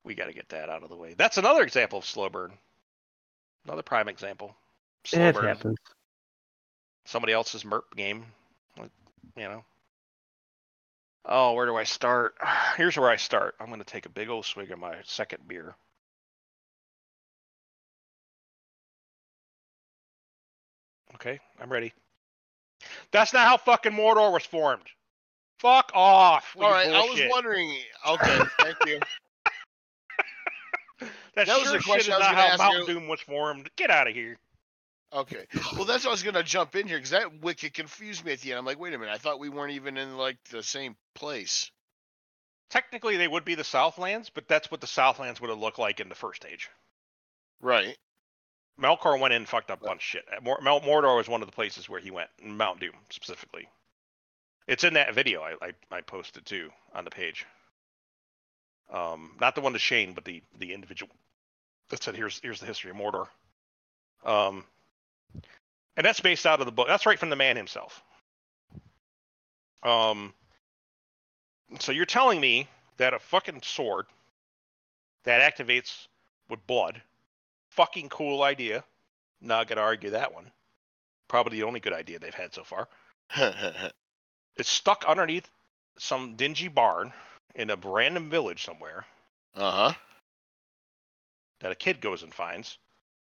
We 0.03 0.13
got 0.13 0.27
to 0.27 0.33
get 0.33 0.47
that 0.49 0.69
out 0.69 0.83
of 0.83 0.89
the 0.89 0.95
way. 0.95 1.15
That's 1.17 1.39
another 1.39 1.63
example 1.63 1.97
of 1.97 2.05
slow 2.05 2.29
burn. 2.29 2.53
Another 3.65 3.81
prime 3.81 4.07
example. 4.07 4.55
Slow 5.05 5.29
it 5.29 5.33
burn. 5.33 5.45
happens. 5.45 5.77
Somebody 7.05 7.33
else's 7.33 7.65
MERP 7.65 7.95
game. 7.95 8.25
You 9.37 9.43
know. 9.43 9.65
Oh, 11.25 11.53
where 11.53 11.65
do 11.65 11.75
I 11.75 11.83
start? 11.83 12.35
Here's 12.77 12.97
where 12.97 13.09
I 13.09 13.15
start. 13.15 13.55
I'm 13.59 13.67
going 13.67 13.79
to 13.79 13.85
take 13.85 14.05
a 14.05 14.09
big 14.09 14.29
old 14.29 14.45
swig 14.45 14.71
of 14.71 14.79
my 14.79 14.95
second 15.03 15.47
beer. 15.47 15.75
Okay, 21.15 21.39
I'm 21.61 21.71
ready. 21.71 21.93
That's 23.11 23.33
not 23.33 23.47
how 23.47 23.57
fucking 23.57 23.93
Mordor 23.93 24.33
was 24.33 24.45
formed. 24.45 24.83
Fuck 25.59 25.91
off. 25.93 26.55
All 26.57 26.63
right, 26.63 26.89
right, 26.89 26.95
I 26.95 27.05
was 27.05 27.21
wondering. 27.31 27.73
Okay, 28.07 28.39
thank 28.59 28.77
you. 28.87 28.99
That, 31.35 31.47
That 31.47 31.57
was 31.57 31.67
sure 31.67 31.73
the 31.73 31.79
shit 31.79 31.89
question 31.89 32.13
is 32.13 32.19
not 32.19 32.35
how 32.35 32.57
Mountain 32.57 32.81
you. 32.81 32.93
Doom 32.93 33.07
was 33.07 33.19
formed. 33.19 33.67
Get 33.75 33.89
out 33.89 34.07
of 34.07 34.13
here. 34.13 34.37
Okay. 35.13 35.45
Well, 35.75 35.85
that's 35.85 36.03
what 36.03 36.09
I 36.09 36.11
was 36.11 36.23
gonna 36.23 36.43
jump 36.43 36.75
in 36.75 36.87
here 36.87 36.97
because 36.97 37.11
that 37.11 37.41
wicked 37.41 37.73
confused 37.73 38.25
me 38.25 38.33
at 38.33 38.41
the 38.41 38.51
end. 38.51 38.59
I'm 38.59 38.65
like, 38.65 38.79
wait 38.79 38.93
a 38.93 38.97
minute, 38.97 39.13
I 39.13 39.17
thought 39.17 39.39
we 39.39 39.49
weren't 39.49 39.73
even 39.73 39.97
in 39.97 40.17
like 40.17 40.37
the 40.49 40.63
same 40.63 40.95
place. 41.13 41.69
Technically, 42.69 43.17
they 43.17 43.27
would 43.27 43.45
be 43.45 43.55
the 43.55 43.63
Southlands, 43.63 44.31
but 44.31 44.47
that's 44.47 44.71
what 44.71 44.81
the 44.81 44.87
Southlands 44.87 45.39
would 45.39 45.51
have 45.51 45.59
looked 45.59 45.77
like 45.77 45.99
in 45.99 46.09
the 46.09 46.15
first 46.15 46.45
age. 46.45 46.69
Right. 47.61 47.95
Melkor 48.81 49.19
went 49.19 49.33
in 49.33 49.43
and 49.43 49.49
fucked 49.49 49.69
up 49.69 49.81
a 49.83 49.85
bunch 49.85 49.99
of 49.99 50.03
shit. 50.03 50.25
Mor- 50.41 50.61
Mel- 50.61 50.81
Mordor 50.81 51.15
was 51.15 51.29
one 51.29 51.43
of 51.43 51.47
the 51.47 51.53
places 51.53 51.87
where 51.87 51.99
he 51.99 52.09
went, 52.09 52.29
Mount 52.43 52.79
Doom 52.79 52.93
specifically. 53.11 53.67
It's 54.67 54.83
in 54.83 54.95
that 54.95 55.13
video 55.13 55.41
I, 55.41 55.53
I, 55.61 55.97
I 55.97 56.01
posted 56.01 56.45
too 56.45 56.71
on 56.95 57.03
the 57.03 57.11
page. 57.11 57.45
Um, 58.91 59.35
not 59.39 59.53
the 59.55 59.61
one 59.61 59.73
to 59.73 59.79
Shane, 59.79 60.13
but 60.13 60.25
the 60.25 60.41
the 60.57 60.73
individual 60.73 61.11
that 61.89 62.03
said 62.03 62.15
here's 62.15 62.39
here's 62.41 62.59
the 62.59 62.65
history 62.65 62.91
of 62.91 62.97
Mordor. 62.97 63.27
Um, 64.25 64.65
and 65.97 66.05
that's 66.05 66.19
based 66.19 66.45
out 66.45 66.59
of 66.59 66.65
the 66.65 66.71
book. 66.71 66.87
That's 66.87 67.05
right 67.05 67.19
from 67.19 67.29
the 67.29 67.35
man 67.35 67.55
himself. 67.55 68.03
Um, 69.83 70.33
so 71.79 71.91
you're 71.91 72.05
telling 72.05 72.39
me 72.39 72.67
that 72.97 73.13
a 73.13 73.19
fucking 73.19 73.61
sword 73.63 74.05
that 75.25 75.41
activates 75.55 76.07
with 76.49 76.65
blood 76.67 77.01
fucking 77.69 78.09
cool 78.09 78.43
idea. 78.43 78.83
Not 79.41 79.67
gonna 79.67 79.81
argue 79.81 80.11
that 80.11 80.33
one. 80.33 80.51
Probably 81.27 81.57
the 81.57 81.63
only 81.63 81.79
good 81.79 81.93
idea 81.93 82.19
they've 82.19 82.33
had 82.33 82.53
so 82.53 82.63
far. 82.63 82.87
It's 84.55 84.69
stuck 84.69 85.03
underneath 85.07 85.49
some 85.97 86.35
dingy 86.35 86.67
barn 86.67 87.11
in 87.55 87.71
a 87.71 87.75
random 87.75 88.29
village 88.29 88.63
somewhere 88.63 89.05
Uh 89.55 89.71
huh. 89.71 89.93
that 91.61 91.71
a 91.71 91.75
kid 91.75 92.01
goes 92.01 92.21
and 92.21 92.31
finds 92.31 92.77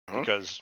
Huh? 0.10 0.20
because 0.20 0.62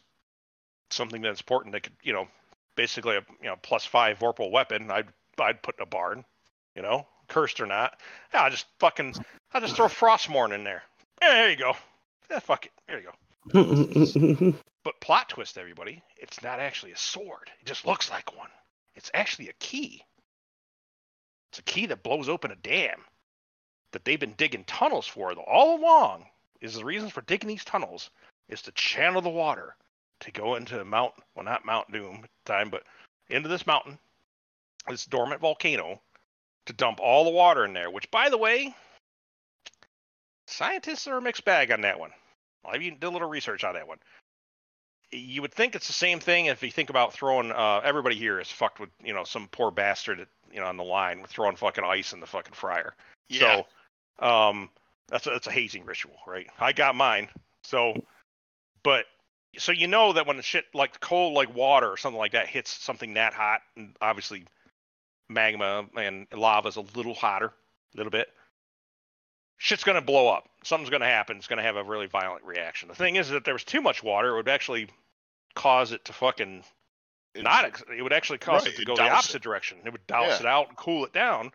something 0.94 1.22
that's 1.22 1.42
important 1.42 1.74
that 1.74 1.84
could, 1.84 1.94
you 2.04 2.14
know, 2.14 2.28
basically 2.76 3.16
a 3.18 3.26
you 3.42 3.48
know 3.48 3.56
plus 3.62 3.86
five 3.86 4.20
vorpal 4.20 4.52
weapon. 4.52 4.90
I'd 4.92 5.08
I'd 5.40 5.62
put 5.62 5.78
in 5.78 5.84
a 5.84 5.88
barn, 5.88 6.24
you 6.76 6.82
know, 6.82 7.08
cursed 7.28 7.60
or 7.60 7.66
not. 7.66 8.00
Yeah, 8.34 8.44
I'll 8.44 8.52
just 8.52 8.66
fucking 8.80 9.16
I'll 9.54 9.62
just 9.62 9.76
throw 9.76 9.88
Frostmourne 9.88 10.54
in 10.54 10.64
there. 10.64 10.84
Yeah, 11.22 11.34
there 11.34 11.50
you 11.50 11.58
go. 11.58 11.74
Yeah, 12.30 12.40
fuck 12.40 12.66
it. 12.66 12.72
There 12.88 13.02
you 13.02 13.10
go. 13.54 14.54
But 14.84 15.00
plot 15.00 15.30
twist, 15.30 15.58
everybody, 15.58 16.04
it's 16.18 16.44
not 16.44 16.60
actually 16.60 16.92
a 16.92 16.98
sword. 16.98 17.50
It 17.62 17.66
just 17.66 17.86
looks 17.86 18.12
like 18.12 18.36
one. 18.38 18.50
It's 18.96 19.10
actually 19.14 19.48
a 19.48 19.54
key. 19.54 20.04
It's 21.52 21.60
a 21.60 21.64
key 21.64 21.86
that 21.86 22.04
blows 22.04 22.28
open 22.28 22.52
a 22.52 22.56
dam 22.56 23.00
that 23.92 24.04
they've 24.04 24.20
been 24.20 24.34
digging 24.34 24.66
tunnels 24.66 25.08
for 25.08 25.32
all 25.34 25.80
along. 25.80 26.26
Is 26.60 26.76
the 26.76 26.84
reason 26.84 27.10
for 27.10 27.22
digging 27.22 27.48
these 27.48 27.64
tunnels 27.64 28.10
is 28.50 28.62
to 28.64 28.72
channel 28.74 29.22
the 29.22 29.30
water 29.30 29.76
to 30.22 30.32
go 30.32 30.56
into 30.56 30.84
Mount, 30.86 31.14
well, 31.36 31.46
not 31.46 31.66
Mount 31.66 31.92
Doom 31.92 32.22
at 32.24 32.30
the 32.46 32.52
time, 32.52 32.70
but 32.70 32.84
into 33.30 33.50
this 33.50 33.68
mountain, 33.68 33.98
this 34.88 35.06
dormant 35.06 35.42
volcano, 35.42 36.02
to 36.66 36.74
dump 36.74 37.00
all 37.02 37.24
the 37.24 37.30
water 37.30 37.66
in 37.66 37.74
there. 37.74 37.90
Which, 37.90 38.10
by 38.12 38.30
the 38.30 38.38
way, 38.38 38.74
scientists 40.48 41.08
are 41.08 41.18
a 41.18 41.22
mixed 41.22 41.46
bag 41.46 41.72
on 41.72 41.82
that 41.82 42.00
one. 42.00 42.12
I 42.66 42.76
even 42.78 43.00
did 43.00 43.08
a 43.08 43.10
little 43.10 43.30
research 43.30 43.64
on 43.64 43.74
that 43.74 43.88
one 43.88 44.00
you 45.14 45.42
would 45.42 45.54
think 45.54 45.76
it's 45.76 45.88
the 45.88 45.94
same 45.94 46.20
thing 46.20 46.48
if 46.48 46.64
you 46.64 46.72
think 46.72 46.90
about 46.90 47.14
throwing 47.14 47.52
uh, 47.52 47.82
everybody 47.84 48.16
here 48.16 48.40
is 48.40 48.50
fucked 48.50 48.80
with 48.80 48.90
you 49.04 49.14
know 49.14 49.24
some 49.24 49.48
poor 49.52 49.72
bastard 49.72 50.20
at, 50.20 50.28
you 50.52 50.60
know 50.60 50.66
on 50.66 50.78
the 50.78 50.84
line 50.84 51.22
with 51.22 51.32
throwing 51.32 51.56
fucking 51.56 51.84
ice 51.84 52.14
in 52.14 52.20
the 52.20 52.26
fucking 52.26 52.54
fryer 52.54 52.96
Yeah. 53.30 53.64
so 54.20 54.26
um 54.26 54.70
that's 55.10 55.28
a, 55.28 55.32
that's 55.32 55.48
a 55.48 55.52
hazing 55.52 55.86
ritual 55.86 56.16
right 56.28 56.48
i 56.60 56.72
got 56.72 56.96
mine 56.96 57.28
so 57.64 58.04
but 58.84 59.06
so 59.58 59.72
you 59.72 59.88
know 59.88 60.14
that 60.14 60.26
when 60.28 60.38
the 60.38 60.44
shit 60.44 60.66
like 60.74 61.00
cold 61.00 61.34
like 61.34 61.54
water 61.56 61.88
or 61.88 61.98
something 61.98 62.18
like 62.20 62.32
that 62.34 62.48
hits 62.48 62.72
something 62.72 63.14
that 63.16 63.34
hot 63.34 63.62
and 63.78 63.96
obviously 64.02 64.44
magma 65.30 65.86
and 65.96 66.28
lava 66.36 66.68
is 66.70 66.76
a 66.76 66.82
little 66.96 67.14
hotter 67.14 67.48
a 67.48 67.98
little 67.98 68.12
bit 68.12 68.28
shit's 69.58 69.84
going 69.86 69.96
to 69.96 70.02
blow 70.06 70.28
up. 70.28 70.50
Something's 70.66 70.90
going 70.90 71.02
to 71.02 71.08
happen. 71.08 71.38
It's 71.38 71.48
going 71.48 71.58
to 71.58 71.64
have 71.64 71.78
a 71.78 71.84
really 71.86 72.08
violent 72.08 72.44
reaction. 72.44 72.90
The 72.90 72.96
thing 72.96 73.16
is 73.16 73.30
that 73.30 73.38
if 73.38 73.44
there 73.46 73.54
was 73.54 73.64
too 73.64 73.82
much 73.82 74.04
water 74.04 74.30
it 74.30 74.36
would 74.36 74.50
actually 74.50 74.88
cause 75.56 75.92
it 75.94 76.04
to 76.06 76.14
fucking 76.14 76.64
It- 77.34 77.44
not 77.44 77.64
ex- 77.66 77.84
it 77.96 78.02
would 78.02 78.12
actually 78.14 78.40
cause 78.40 78.66
Right, 78.66 78.74
it 78.74 78.78
to 78.78 78.86
go 78.86 78.96
the 78.96 79.04
opposite 79.10 79.38
it. 79.38 79.44
direction. 79.44 79.78
It 79.86 79.92
would 79.92 80.06
douse 80.08 80.28
Yeah. 80.28 80.40
it 80.42 80.46
out 80.48 80.68
and 80.70 80.78
cool 80.78 81.06
it 81.06 81.14
down 81.14 81.52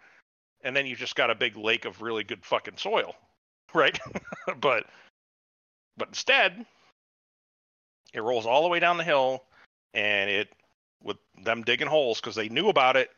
and 0.62 0.74
then 0.74 0.86
you've 0.86 0.98
just 0.98 1.16
got 1.16 1.30
a 1.30 1.34
big 1.34 1.56
lake 1.56 1.84
of 1.84 2.00
really 2.00 2.24
good 2.24 2.44
fucking 2.46 2.76
soil 2.78 3.14
right? 3.74 3.98
But 4.60 4.86
but 5.98 6.08
instead 6.08 6.64
it 8.12 8.22
rolls 8.22 8.46
all 8.46 8.62
the 8.62 8.68
way 8.68 8.80
down 8.80 8.96
the 8.96 9.04
hill 9.04 9.44
and 9.94 10.30
it 10.30 10.48
with 11.02 11.16
them 11.44 11.62
digging 11.62 11.86
holes 11.86 12.20
because 12.20 12.34
they 12.34 12.48
knew 12.48 12.68
about 12.68 12.96
it 12.96 13.10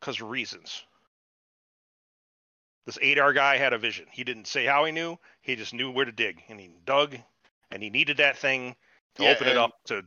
because 0.00 0.20
of 0.20 0.28
reasons 0.28 0.82
this 2.86 2.98
Adar 3.02 3.32
guy 3.32 3.56
had 3.56 3.72
a 3.72 3.78
vision 3.78 4.06
he 4.10 4.24
didn't 4.24 4.46
say 4.46 4.64
how 4.64 4.84
he 4.84 4.92
knew 4.92 5.18
he 5.42 5.56
just 5.56 5.74
knew 5.74 5.90
where 5.90 6.04
to 6.04 6.12
dig 6.12 6.42
and 6.48 6.60
he 6.60 6.70
dug 6.84 7.16
and 7.70 7.82
he 7.82 7.90
needed 7.90 8.18
that 8.18 8.38
thing 8.38 8.76
to 9.16 9.24
Yeah, 9.24 9.32
open 9.32 9.48
it 9.48 9.56
up 9.56 9.72
to 9.86 10.02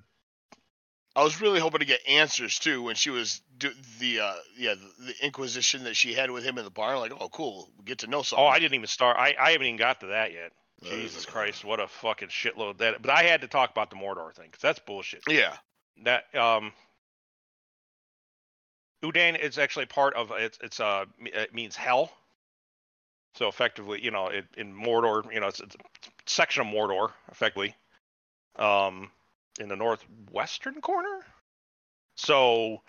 I 1.16 1.24
was 1.24 1.42
really 1.42 1.60
hoping 1.60 1.80
to 1.80 1.86
get 1.86 2.00
answers 2.08 2.58
too 2.58 2.84
when 2.84 2.96
she 2.96 3.10
was 3.10 3.42
do, 3.58 3.70
the 4.00 4.22
uh 4.22 4.36
yeah 4.58 4.76
the, 4.76 5.06
the 5.06 5.26
inquisition 5.26 5.84
that 5.84 5.96
she 5.96 6.14
had 6.14 6.32
with 6.32 6.44
him 6.44 6.58
in 6.58 6.64
the 6.64 6.72
barn. 6.72 7.00
Like, 7.00 7.12
oh, 7.20 7.30
cool, 7.30 7.70
we 7.78 7.84
get 7.84 8.00
to 8.00 8.08
know 8.08 8.22
something. 8.22 8.44
Oh, 8.44 8.48
I 8.48 8.60
didn't 8.60 8.76
even 8.76 8.88
start. 8.88 9.18
I, 9.18 9.36
I 9.40 9.52
haven't 9.52 9.68
even 9.68 9.78
got 9.78 10.00
to 10.02 10.08
that 10.08 10.32
yet. 10.32 10.54
Jesus 10.84 11.26
Christ, 11.26 11.64
what 11.64 11.80
a 11.80 11.88
fucking 11.88 12.30
shitload 12.30 12.78
that. 12.80 13.02
But 13.02 13.12
I 13.12 13.24
had 13.24 13.42
to 13.42 13.48
talk 13.48 13.70
about 13.70 13.90
the 13.90 13.96
Mordor 13.96 14.34
thing 14.34 14.48
because 14.48 14.62
that's 14.62 14.80
bullshit. 14.80 15.22
Yeah. 15.28 15.56
That 16.04 16.34
um, 16.36 16.72
Udûn 19.04 19.40
is 19.40 19.58
actually 19.58 19.86
part 19.86 20.16
of 20.16 20.32
it's. 20.32 20.58
It's 20.64 20.80
uh, 20.80 21.06
it 21.20 21.54
means 21.54 21.76
hell. 21.76 22.12
So 23.36 23.48
effectively, 23.48 24.04
you 24.04 24.12
know, 24.12 24.28
it, 24.28 24.46
in 24.58 24.74
Mordor, 24.74 25.32
you 25.32 25.40
know, 25.40 25.48
it's, 25.48 25.62
it's 25.62 25.76
a 25.76 25.80
section 26.26 26.68
of 26.68 26.74
Mordor, 26.74 27.12
effectively, 27.32 27.76
um, 28.58 29.10
in 29.60 29.70
the 29.70 29.76
northwestern 29.76 30.82
corner. 30.82 31.22
So, 32.16 32.82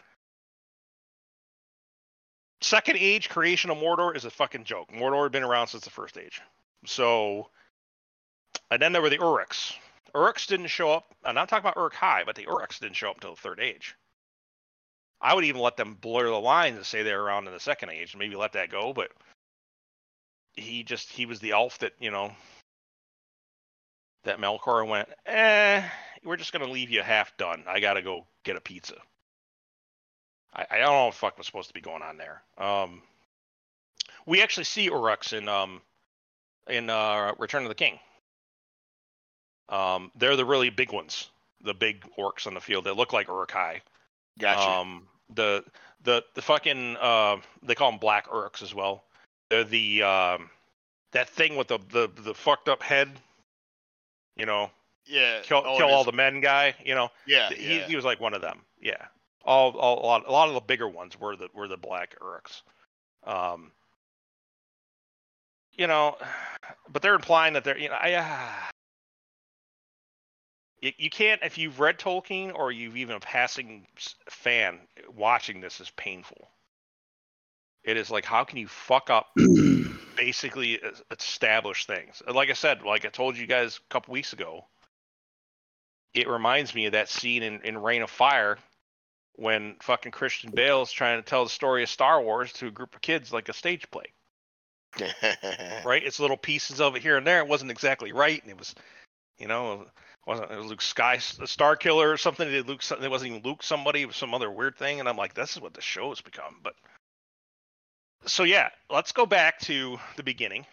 second 2.61 2.97
age 2.99 3.29
creation 3.29 3.71
of 3.71 3.79
Mordor 3.79 4.17
is 4.17 4.25
a 4.25 4.31
fucking 4.31 4.65
joke. 4.65 4.91
Mordor 4.91 5.25
had 5.25 5.33
been 5.33 5.45
around 5.45 5.69
since 5.69 5.85
the 5.85 5.91
first 5.91 6.19
age. 6.19 6.41
So, 6.87 7.49
and 8.73 8.81
then 8.81 8.93
there 8.93 9.03
were 9.03 9.11
the 9.11 9.19
Uruks. 9.19 9.75
Uruks 10.15 10.47
didn't 10.47 10.69
show 10.69 10.91
up. 10.91 11.15
I'm 11.25 11.35
not 11.35 11.49
talking 11.49 11.65
about 11.65 11.77
Uruk-hai, 11.77 12.23
but 12.25 12.37
the 12.37 12.47
Uruks 12.47 12.81
didn't 12.81 12.97
show 12.97 13.11
up 13.11 13.17
until 13.17 13.35
the 13.35 13.41
third 13.41 13.61
age. 13.61 13.95
I 15.21 15.35
would 15.35 15.45
even 15.45 15.61
let 15.61 15.77
them 15.77 15.99
blur 16.01 16.25
the 16.25 16.41
lines 16.41 16.77
and 16.77 16.87
say 16.87 17.03
they 17.03 17.13
were 17.13 17.23
around 17.23 17.47
in 17.47 17.53
the 17.53 17.61
second 17.61 17.91
age, 17.91 18.15
and 18.15 18.19
maybe 18.19 18.35
let 18.35 18.53
that 18.55 18.71
go. 18.71 18.95
But 18.95 19.13
he 20.55 20.83
just 20.83 21.11
he 21.11 21.27
was 21.27 21.39
the 21.39 21.53
elf 21.53 21.79
that 21.79 21.93
you 22.01 22.11
know 22.11 22.33
that 24.25 24.39
Melkor 24.39 24.87
went. 24.89 25.09
Eh, 25.27 25.83
we're 26.25 26.37
just 26.37 26.53
gonna 26.53 26.71
leave 26.71 26.91
you 26.91 27.03
half 27.03 27.37
done. 27.37 27.65
I 27.69 27.79
gotta 27.79 28.03
go 28.03 28.27
get 28.43 28.57
a 28.57 28.61
pizza. 28.61 28.97
I, 30.55 30.67
I 30.71 30.79
don't 30.79 30.93
know 30.93 31.05
what 31.05 31.13
the 31.13 31.19
fuck 31.19 31.39
was 31.39 31.47
supposed 31.47 31.69
to 31.69 31.75
be 31.75 31.81
going 31.81 32.03
on 32.03 32.17
there. 32.17 32.43
Um, 32.59 33.03
we 34.27 34.43
actually 34.43 34.65
see 34.65 34.91
Uruks 34.91 35.33
in 35.33 35.49
um 35.49 35.83
in 36.69 36.91
uh, 36.91 37.35
Return 37.39 37.63
of 37.63 37.69
the 37.69 37.75
King. 37.75 37.99
Um, 39.73 40.13
they're 40.15 40.37
the 40.37 40.45
really 40.45 40.69
big 40.69 40.93
ones, 40.93 41.31
the 41.63 41.73
big 41.73 42.05
orcs 42.19 42.47
on 42.47 42.53
the 42.53 42.61
field 42.61 42.85
that 42.85 42.97
look 42.97 43.15
like 43.15 43.29
Uruk-hai. 43.29 43.81
Gotcha. 44.39 44.71
Um, 44.71 45.09
the 45.35 45.65
the 46.05 46.23
the 46.35 46.43
fucking 46.43 46.97
uh, 47.01 47.39
they 47.63 47.75
call 47.75 47.91
them 47.91 47.99
black 47.99 48.27
Urks 48.31 48.61
as 48.63 48.75
well. 48.75 49.03
They're 49.49 49.65
the 49.65 50.03
um, 50.03 50.51
that 51.13 51.29
thing 51.31 51.57
with 51.57 51.69
the, 51.69 51.79
the 51.91 52.11
the 52.23 52.35
fucked 52.35 52.69
up 52.69 52.83
head. 52.83 53.11
You 54.37 54.45
know, 54.45 54.71
yeah. 55.07 55.41
kill 55.43 55.63
oh, 55.65 55.79
kill 55.79 55.89
all 55.89 56.05
the 56.05 56.13
men 56.13 56.41
guy. 56.41 56.75
You 56.85 56.95
know, 56.95 57.11
Yeah. 57.27 57.51
he 57.51 57.79
yeah. 57.79 57.87
he 57.87 57.97
was 57.97 58.05
like 58.05 58.21
one 58.21 58.35
of 58.35 58.43
them. 58.43 58.61
Yeah. 58.81 59.07
All, 59.45 59.73
all 59.73 60.01
a 60.01 60.07
lot 60.07 60.29
a 60.29 60.33
lot 60.33 60.49
of 60.49 60.55
the 60.55 60.61
bigger 60.61 60.89
ones 60.89 61.19
were 61.19 61.35
the 61.35 61.49
were 61.55 61.69
the 61.69 61.79
black 61.79 62.15
Urks. 62.21 62.63
Um. 63.25 63.73
You 65.73 65.87
know, 65.87 66.17
but 66.93 67.01
they're 67.01 67.15
implying 67.15 67.55
that 67.55 67.65
they're 67.65 67.79
you 67.79 67.89
know 67.89 67.97
I. 67.99 68.15
Uh, 68.15 68.72
you, 70.83 70.93
you 70.99 71.11
can't 71.11 71.41
if 71.43 71.57
you've 71.57 71.81
read 71.81 71.99
Tolkien 71.99 72.55
or 72.55 72.71
you've 72.71 72.97
even 72.97 73.17
a 73.17 73.21
passing 73.21 73.87
fan 74.29 74.81
watching 75.17 75.61
this 75.61 75.81
is 75.81 75.91
painful. 75.97 76.49
It 77.85 77.97
is 77.97 78.11
like 78.11 78.25
how 78.27 78.45
can 78.45 78.59
you 78.59 78.69
fuck 78.69 79.09
up 79.09 79.29
basically 80.17 80.83
es- 80.83 81.03
establish 81.11 81.87
things. 81.87 82.23
Like 82.33 82.51
I 82.51 82.55
said, 82.55 82.83
like 82.83 83.05
I 83.05 83.09
told 83.09 83.37
you 83.37 83.47
guys 83.47 83.79
a 83.79 83.93
couple 83.93 84.13
weeks 84.13 84.33
ago, 84.33 84.67
it 86.15 86.29
reminds 86.29 86.75
me 86.75 86.87
of 86.87 86.93
that 86.93 87.09
scene 87.09 87.43
in, 87.43 87.61
in 87.63 87.79
Reign 87.79 88.03
of 88.03 88.11
Fire 88.11 88.59
when 89.37 89.77
fucking 89.81 90.13
Christian 90.13 90.51
Bale's 90.51 90.93
trying 90.93 91.19
to 91.19 91.29
tell 91.29 91.45
the 91.45 91.51
story 91.51 91.83
of 91.83 91.89
Star 91.89 92.21
Wars 92.21 92.53
to 92.55 92.67
a 92.67 92.71
group 92.71 92.95
of 92.95 93.01
kids 93.01 93.33
like 93.33 93.49
a 93.49 93.55
stage 93.55 93.91
play. 93.91 94.05
Right? 95.85 96.05
It's 96.05 96.21
little 96.21 96.37
pieces 96.37 96.81
of 96.81 96.95
it 96.97 97.03
here 97.03 97.17
and 97.17 97.27
there. 97.27 97.39
It 97.39 97.49
wasn't 97.49 97.71
exactly 97.71 98.13
right, 98.13 98.41
and 98.41 98.51
it 98.51 98.59
was, 98.59 98.75
you 99.39 99.49
know, 99.49 99.87
wasn't 100.27 100.51
it 100.51 100.57
was 100.57 100.67
Luke 100.67 100.83
Sky 100.83 101.19
Star 101.19 101.77
Killer 101.77 102.11
or 102.11 102.17
something? 102.17 102.49
It 102.49 102.67
Luke 102.67 102.83
something. 102.83 103.05
It 103.05 103.11
wasn't 103.11 103.33
even 103.33 103.43
Luke 103.43 103.63
somebody. 103.63 104.03
It 104.03 104.07
was 104.07 104.17
some 104.17 104.35
other 104.35 104.51
weird 104.51 104.77
thing, 104.77 105.01
and 105.01 105.09
I'm 105.09 105.17
like, 105.17 105.35
this 105.35 105.57
is 105.57 105.63
what 105.63 105.75
the 105.75 105.81
show 105.81 106.11
has 106.11 106.21
become. 106.21 106.57
But 106.63 106.75
so 108.27 108.45
yeah, 108.45 108.69
let's 108.91 109.13
go 109.13 109.27
back 109.27 109.59
to 109.61 109.99
the 110.17 110.23
beginning. 110.23 110.65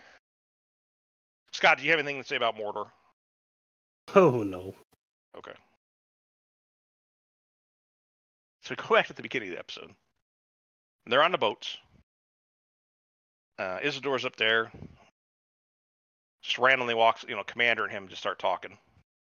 Scott, 1.52 1.80
do 1.80 1.84
you 1.84 1.92
have 1.92 2.00
anything 2.00 2.22
to 2.22 2.28
say 2.28 2.36
about 2.36 2.58
Mordor? 2.58 2.88
Oh 4.16 4.44
no. 4.44 4.76
Okay. 5.38 5.54
So 8.62 8.76
go 8.88 8.96
back 8.96 9.08
to 9.08 9.14
the 9.14 9.24
beginning 9.24 9.50
of 9.50 9.56
the 9.56 9.60
episode. 9.60 9.92
They're 11.08 11.24
on 11.24 11.32
the 11.32 11.38
boats. 11.40 11.78
Uh, 13.58 13.80
Isildur's 13.80 14.26
up 14.26 14.36
there. 14.36 14.72
Just 16.44 16.60
randomly 16.60 16.94
walks, 16.94 17.26
you 17.28 17.36
know, 17.36 17.44
Commander 17.44 17.84
and 17.84 17.92
him 17.92 18.08
just 18.08 18.22
start 18.22 18.40
talking. 18.40 18.78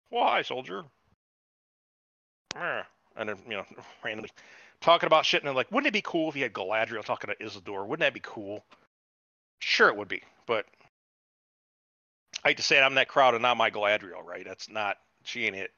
Why, 0.09 0.41
soldier? 0.41 0.83
And 3.15 3.29
then, 3.29 3.37
you 3.45 3.57
know, 3.57 3.65
randomly 4.03 4.31
talking 4.81 5.07
about 5.07 5.25
shit, 5.25 5.43
and 5.43 5.55
like, 5.55 5.71
wouldn't 5.71 5.87
it 5.87 5.93
be 5.93 6.01
cool 6.01 6.29
if 6.29 6.35
you 6.35 6.43
had 6.43 6.53
Galadriel 6.53 7.03
talking 7.03 7.29
to 7.29 7.45
Isildur? 7.45 7.85
Wouldn't 7.85 8.01
that 8.05 8.13
be 8.13 8.21
cool? 8.23 8.63
Sure, 9.59 9.89
it 9.89 9.97
would 9.97 10.07
be, 10.07 10.21
but 10.47 10.65
I 12.43 12.49
hate 12.49 12.57
to 12.57 12.63
say 12.63 12.77
it, 12.77 12.81
I'm 12.81 12.95
that 12.95 13.09
crowd 13.09 13.33
and 13.33 13.41
not 13.41 13.57
my 13.57 13.69
Galadriel, 13.69 14.23
right? 14.23 14.45
That's 14.45 14.69
not, 14.69 14.97
she 15.23 15.45
ain't 15.45 15.55
it. 15.55 15.71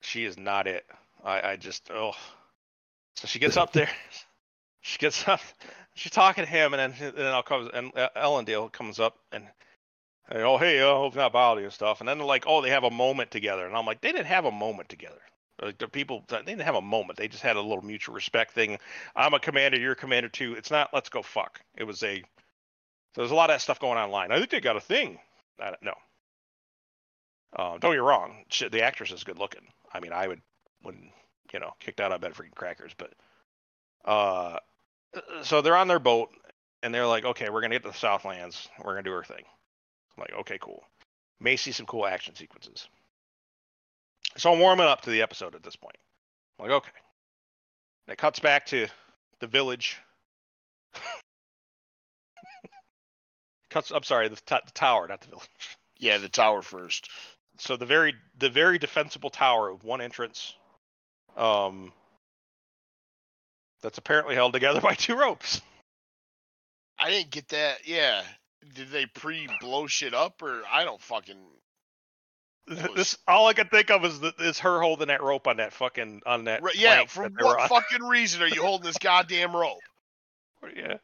She 0.00 0.24
is 0.24 0.38
not 0.38 0.66
it. 0.66 0.86
I, 1.22 1.50
I 1.50 1.56
just, 1.56 1.90
oh. 1.90 2.12
So 3.16 3.26
she 3.26 3.38
gets 3.38 3.56
up 3.56 3.72
there. 3.72 3.90
She 4.82 4.96
gets 4.96 5.28
up. 5.28 5.40
She's 5.94 6.10
talking 6.10 6.42
to 6.42 6.50
him, 6.50 6.72
and 6.72 6.94
then 6.94 7.08
and 7.08 7.18
then 7.18 7.26
I'll 7.26 7.42
come, 7.42 7.68
and 7.74 7.92
uh, 7.94 8.08
Elendil 8.16 8.72
comes 8.72 8.98
up 8.98 9.18
and, 9.30 9.46
oh 10.32 10.58
hey, 10.58 10.80
I 10.80 10.84
hope 10.84 11.14
not 11.14 11.56
you 11.58 11.64
and 11.64 11.72
stuff. 11.72 12.00
And 12.00 12.08
then 12.08 12.18
they're 12.18 12.26
like, 12.26 12.44
oh, 12.46 12.62
they 12.62 12.70
have 12.70 12.84
a 12.84 12.90
moment 12.90 13.30
together, 13.30 13.66
and 13.66 13.76
I'm 13.76 13.86
like, 13.86 14.00
they 14.00 14.12
didn't 14.12 14.26
have 14.26 14.44
a 14.44 14.52
moment 14.52 14.88
together. 14.88 15.20
Like 15.62 15.78
the 15.78 15.88
people, 15.88 16.24
they 16.28 16.42
didn't 16.42 16.62
have 16.62 16.74
a 16.74 16.80
moment. 16.80 17.18
They 17.18 17.28
just 17.28 17.42
had 17.42 17.56
a 17.56 17.60
little 17.60 17.84
mutual 17.84 18.14
respect 18.14 18.52
thing. 18.52 18.78
I'm 19.14 19.34
a 19.34 19.40
commander, 19.40 19.78
you're 19.78 19.92
a 19.92 19.96
commander 19.96 20.28
too. 20.28 20.54
It's 20.54 20.70
not 20.70 20.90
let's 20.92 21.10
go 21.10 21.22
fuck. 21.22 21.60
It 21.76 21.84
was 21.84 22.02
a. 22.02 22.22
So 23.14 23.22
there's 23.22 23.32
a 23.32 23.34
lot 23.34 23.50
of 23.50 23.54
that 23.54 23.60
stuff 23.60 23.80
going 23.80 23.98
on 23.98 24.04
online. 24.04 24.30
I 24.30 24.38
think 24.38 24.50
they 24.50 24.60
got 24.60 24.76
a 24.76 24.80
thing. 24.80 25.18
I 25.58 25.66
don't 25.66 25.82
know. 25.82 25.98
Uh, 27.56 27.78
don't 27.78 27.92
get 27.92 28.02
wrong. 28.02 28.44
Shit, 28.48 28.72
the 28.72 28.82
actress 28.82 29.10
is 29.10 29.24
good 29.24 29.38
looking. 29.38 29.66
I 29.92 30.00
mean, 30.00 30.12
I 30.12 30.28
would, 30.28 30.40
when 30.82 31.10
you 31.52 31.58
know, 31.58 31.72
kicked 31.80 32.00
out, 32.00 32.12
I 32.12 32.16
bet 32.16 32.34
freaking 32.34 32.54
crackers. 32.54 32.92
But, 32.96 33.12
uh, 34.04 34.58
so 35.42 35.60
they're 35.60 35.76
on 35.76 35.88
their 35.88 35.98
boat 35.98 36.30
and 36.82 36.94
they're 36.94 37.06
like, 37.06 37.24
okay, 37.24 37.50
we're 37.50 37.60
gonna 37.60 37.74
get 37.74 37.82
to 37.82 37.90
the 37.90 37.94
Southlands. 37.94 38.68
We're 38.78 38.94
gonna 38.94 39.02
do 39.02 39.12
our 39.12 39.24
thing. 39.24 39.44
Like, 40.20 40.32
okay, 40.40 40.58
cool. 40.60 40.84
May 41.40 41.56
see 41.56 41.72
some 41.72 41.86
cool 41.86 42.06
action 42.06 42.34
sequences. 42.36 42.88
So 44.36 44.52
I'm 44.52 44.60
warming 44.60 44.86
up 44.86 45.00
to 45.02 45.10
the 45.10 45.22
episode 45.22 45.54
at 45.54 45.62
this 45.62 45.76
point. 45.76 45.96
I'm 46.58 46.66
like, 46.68 46.76
okay. 46.76 46.92
And 48.06 48.12
it 48.12 48.18
cuts 48.18 48.38
back 48.38 48.66
to 48.66 48.86
the 49.40 49.46
village. 49.46 49.98
cuts. 53.70 53.90
I'm 53.90 54.04
sorry, 54.04 54.28
the, 54.28 54.36
t- 54.36 54.42
the 54.64 54.72
tower, 54.74 55.08
not 55.08 55.22
the 55.22 55.28
village. 55.28 55.48
yeah, 55.98 56.18
the 56.18 56.28
tower 56.28 56.62
first. 56.62 57.08
so 57.58 57.76
the 57.76 57.86
very 57.86 58.14
the 58.38 58.50
very 58.50 58.78
defensible 58.78 59.30
tower 59.30 59.68
of 59.70 59.84
one 59.84 60.00
entrance 60.00 60.54
um 61.36 61.92
that's 63.82 63.98
apparently 63.98 64.34
held 64.34 64.52
together 64.52 64.80
by 64.88 64.94
two 64.94 65.16
ropes 65.16 65.60
I 67.00 67.10
didn't 67.10 67.30
get 67.30 67.48
that. 67.48 67.88
Yeah. 67.88 68.22
Did 68.74 68.90
they 68.90 69.06
pre 69.06 69.48
blow 69.60 69.86
shit 69.86 70.14
up 70.14 70.42
or 70.42 70.62
I 70.70 70.84
don't 70.84 71.00
fucking 71.00 71.38
this 72.94 73.16
all 73.26 73.48
i 73.48 73.52
could 73.52 73.70
think 73.70 73.90
of 73.90 74.04
is 74.04 74.20
that 74.20 74.38
is 74.40 74.58
her 74.60 74.80
holding 74.80 75.08
that 75.08 75.22
rope 75.22 75.46
on 75.46 75.56
that 75.56 75.72
fucking 75.72 76.22
on 76.24 76.44
that 76.44 76.62
Right, 76.62 76.76
yeah, 76.76 77.04
for 77.06 77.24
that 77.24 77.32
they 77.36 77.44
were 77.44 77.56
what 77.56 77.68
fucking 77.68 78.06
reason 78.06 78.42
are 78.42 78.48
you 78.48 78.62
holding 78.62 78.86
this 78.86 78.98
goddamn 78.98 79.54
rope? 79.54 79.80
yeah. 80.76 80.96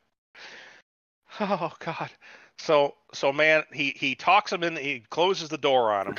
Oh 1.41 1.73
god. 1.81 2.11
So 2.59 2.95
so 3.13 3.33
man 3.33 3.65
he 3.73 3.95
he 3.97 4.15
talks 4.15 4.53
him 4.53 4.63
in 4.63 4.77
he 4.77 5.03
closes 5.11 5.49
the 5.49 5.59
door 5.59 5.93
on 5.93 6.09
him 6.09 6.17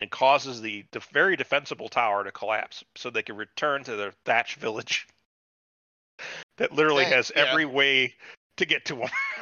and 0.00 0.10
causes 0.10 0.60
the 0.60 0.84
def- 0.92 1.08
very 1.12 1.36
defensible 1.36 1.88
tower 1.88 2.22
to 2.24 2.30
collapse 2.30 2.84
so 2.96 3.10
they 3.10 3.22
can 3.22 3.36
return 3.36 3.82
to 3.84 3.96
their 3.96 4.12
thatch 4.24 4.56
village 4.56 5.06
that 6.58 6.72
literally 6.72 7.04
has 7.04 7.32
yeah. 7.34 7.44
every 7.44 7.64
way 7.64 8.14
to 8.56 8.66
get 8.66 8.84
to 8.84 8.96
them 8.96 9.08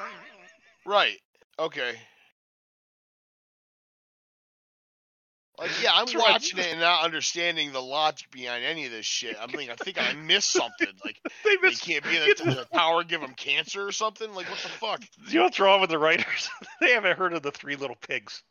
Right. 0.87 1.19
Okay. 1.59 1.95
Like, 5.59 5.71
yeah, 5.83 5.91
I'm 5.95 6.05
That's 6.05 6.15
right. 6.17 6.33
watching 6.33 6.59
it 6.59 6.67
and 6.67 6.81
not 6.81 7.03
understanding 7.05 7.73
the 7.73 7.81
logic 7.81 8.31
behind 8.31 8.63
any 8.63 8.85
of 8.85 8.93
this 8.93 9.07
shit. 9.07 9.37
I'm 9.41 9.51
like, 9.53 9.71
I 9.71 9.75
think 9.75 9.99
I 9.99 10.13
missed 10.13 10.53
something. 10.53 10.89
Like, 11.03 11.19
they 11.45 11.57
they 11.63 11.75
can't 11.75 12.05
be 12.05 12.15
in 12.15 12.23
the, 12.37 12.45
the 12.45 12.67
tower, 12.75 13.05
give 13.05 13.23
them 13.23 13.33
cancer 13.35 13.87
or 13.87 13.93
something. 13.93 14.35
Like, 14.35 14.51
what 14.51 14.59
the 14.59 14.69
fuck? 14.69 15.01
you 15.29 15.39
know 15.39 15.45
what's 15.45 15.59
wrong 15.59 15.81
with 15.81 15.91
the 15.91 15.99
writers 15.99 16.51
they 16.81 16.93
haven't 16.93 17.19
heard 17.19 17.33
of 17.33 17.43
the 17.43 17.51
three 17.51 17.77
little 17.77 17.97
pigs 18.07 18.43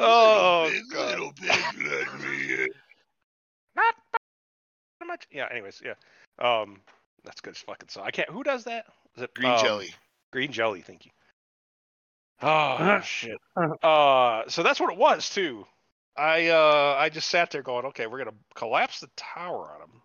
oh 0.00 0.70
Big 0.70 0.82
God. 0.92 1.10
little 1.10 1.32
pig, 1.32 1.50
let 1.86 2.20
me 2.20 2.64
in. 2.64 2.68
Not 5.08 5.20
pretty 5.20 5.36
much? 5.40 5.48
Yeah 5.48 5.48
anyways 5.50 5.82
yeah. 5.84 5.94
Um 6.38 6.80
that's 7.24 7.40
good 7.40 7.50
as 7.54 7.58
fucking 7.58 7.88
song. 7.88 8.04
I 8.06 8.10
can't 8.10 8.28
who 8.30 8.42
does 8.42 8.64
that? 8.64 8.86
Is 9.16 9.22
it 9.22 9.34
Green 9.34 9.50
um, 9.52 9.58
jelly. 9.64 9.94
green 10.32 10.52
jelly 10.52 10.80
thank 10.82 11.04
you. 11.06 11.10
Oh 12.42 12.48
Uh-huh. 12.48 13.00
shit. 13.00 13.38
Uh 13.82 14.42
so 14.48 14.62
that's 14.62 14.78
what 14.80 14.92
it 14.92 14.98
was 14.98 15.28
too. 15.30 15.66
I 16.16 16.48
uh 16.48 16.96
i 16.98 17.08
just 17.08 17.28
sat 17.28 17.50
there 17.50 17.62
going 17.62 17.86
okay 17.86 18.06
we're 18.06 18.18
gonna 18.18 18.36
collapse 18.54 19.00
the 19.00 19.08
tower 19.16 19.70
on 19.72 19.80
them 19.80 20.02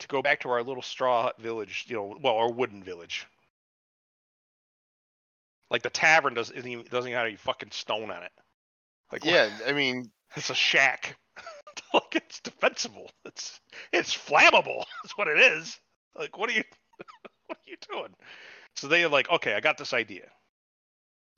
to 0.00 0.06
go 0.08 0.22
back 0.22 0.40
to 0.40 0.48
our 0.50 0.62
little 0.62 0.82
straw 0.82 1.22
hut 1.24 1.36
village 1.40 1.84
you 1.88 1.96
know 1.96 2.16
well 2.22 2.36
our 2.36 2.50
wooden 2.50 2.82
village. 2.84 3.26
Like 5.70 5.82
the 5.82 5.90
tavern 5.90 6.32
does 6.34 6.50
isn't 6.50 6.70
even, 6.70 6.84
doesn't 6.86 7.08
even 7.10 7.18
have 7.18 7.26
any 7.26 7.36
fucking 7.36 7.72
stone 7.72 8.10
on 8.10 8.22
it. 8.22 8.32
Like 9.12 9.24
what- 9.24 9.34
Yeah, 9.34 9.50
I 9.66 9.72
mean, 9.72 10.10
it's 10.36 10.48
a 10.50 10.54
shack. 10.54 11.16
Like 11.94 12.04
it's 12.16 12.40
defensible. 12.40 13.10
It's 13.24 13.60
it's 13.92 14.14
flammable. 14.16 14.84
That's 15.02 15.16
what 15.16 15.28
it 15.28 15.38
is. 15.38 15.78
Like 16.16 16.36
what 16.38 16.50
are 16.50 16.54
you 16.54 16.64
what 17.46 17.58
are 17.58 17.70
you 17.70 17.76
doing? 17.92 18.14
So 18.76 18.88
they're 18.88 19.08
like, 19.08 19.30
okay, 19.30 19.54
I 19.54 19.60
got 19.60 19.78
this 19.78 19.92
idea. 19.92 20.28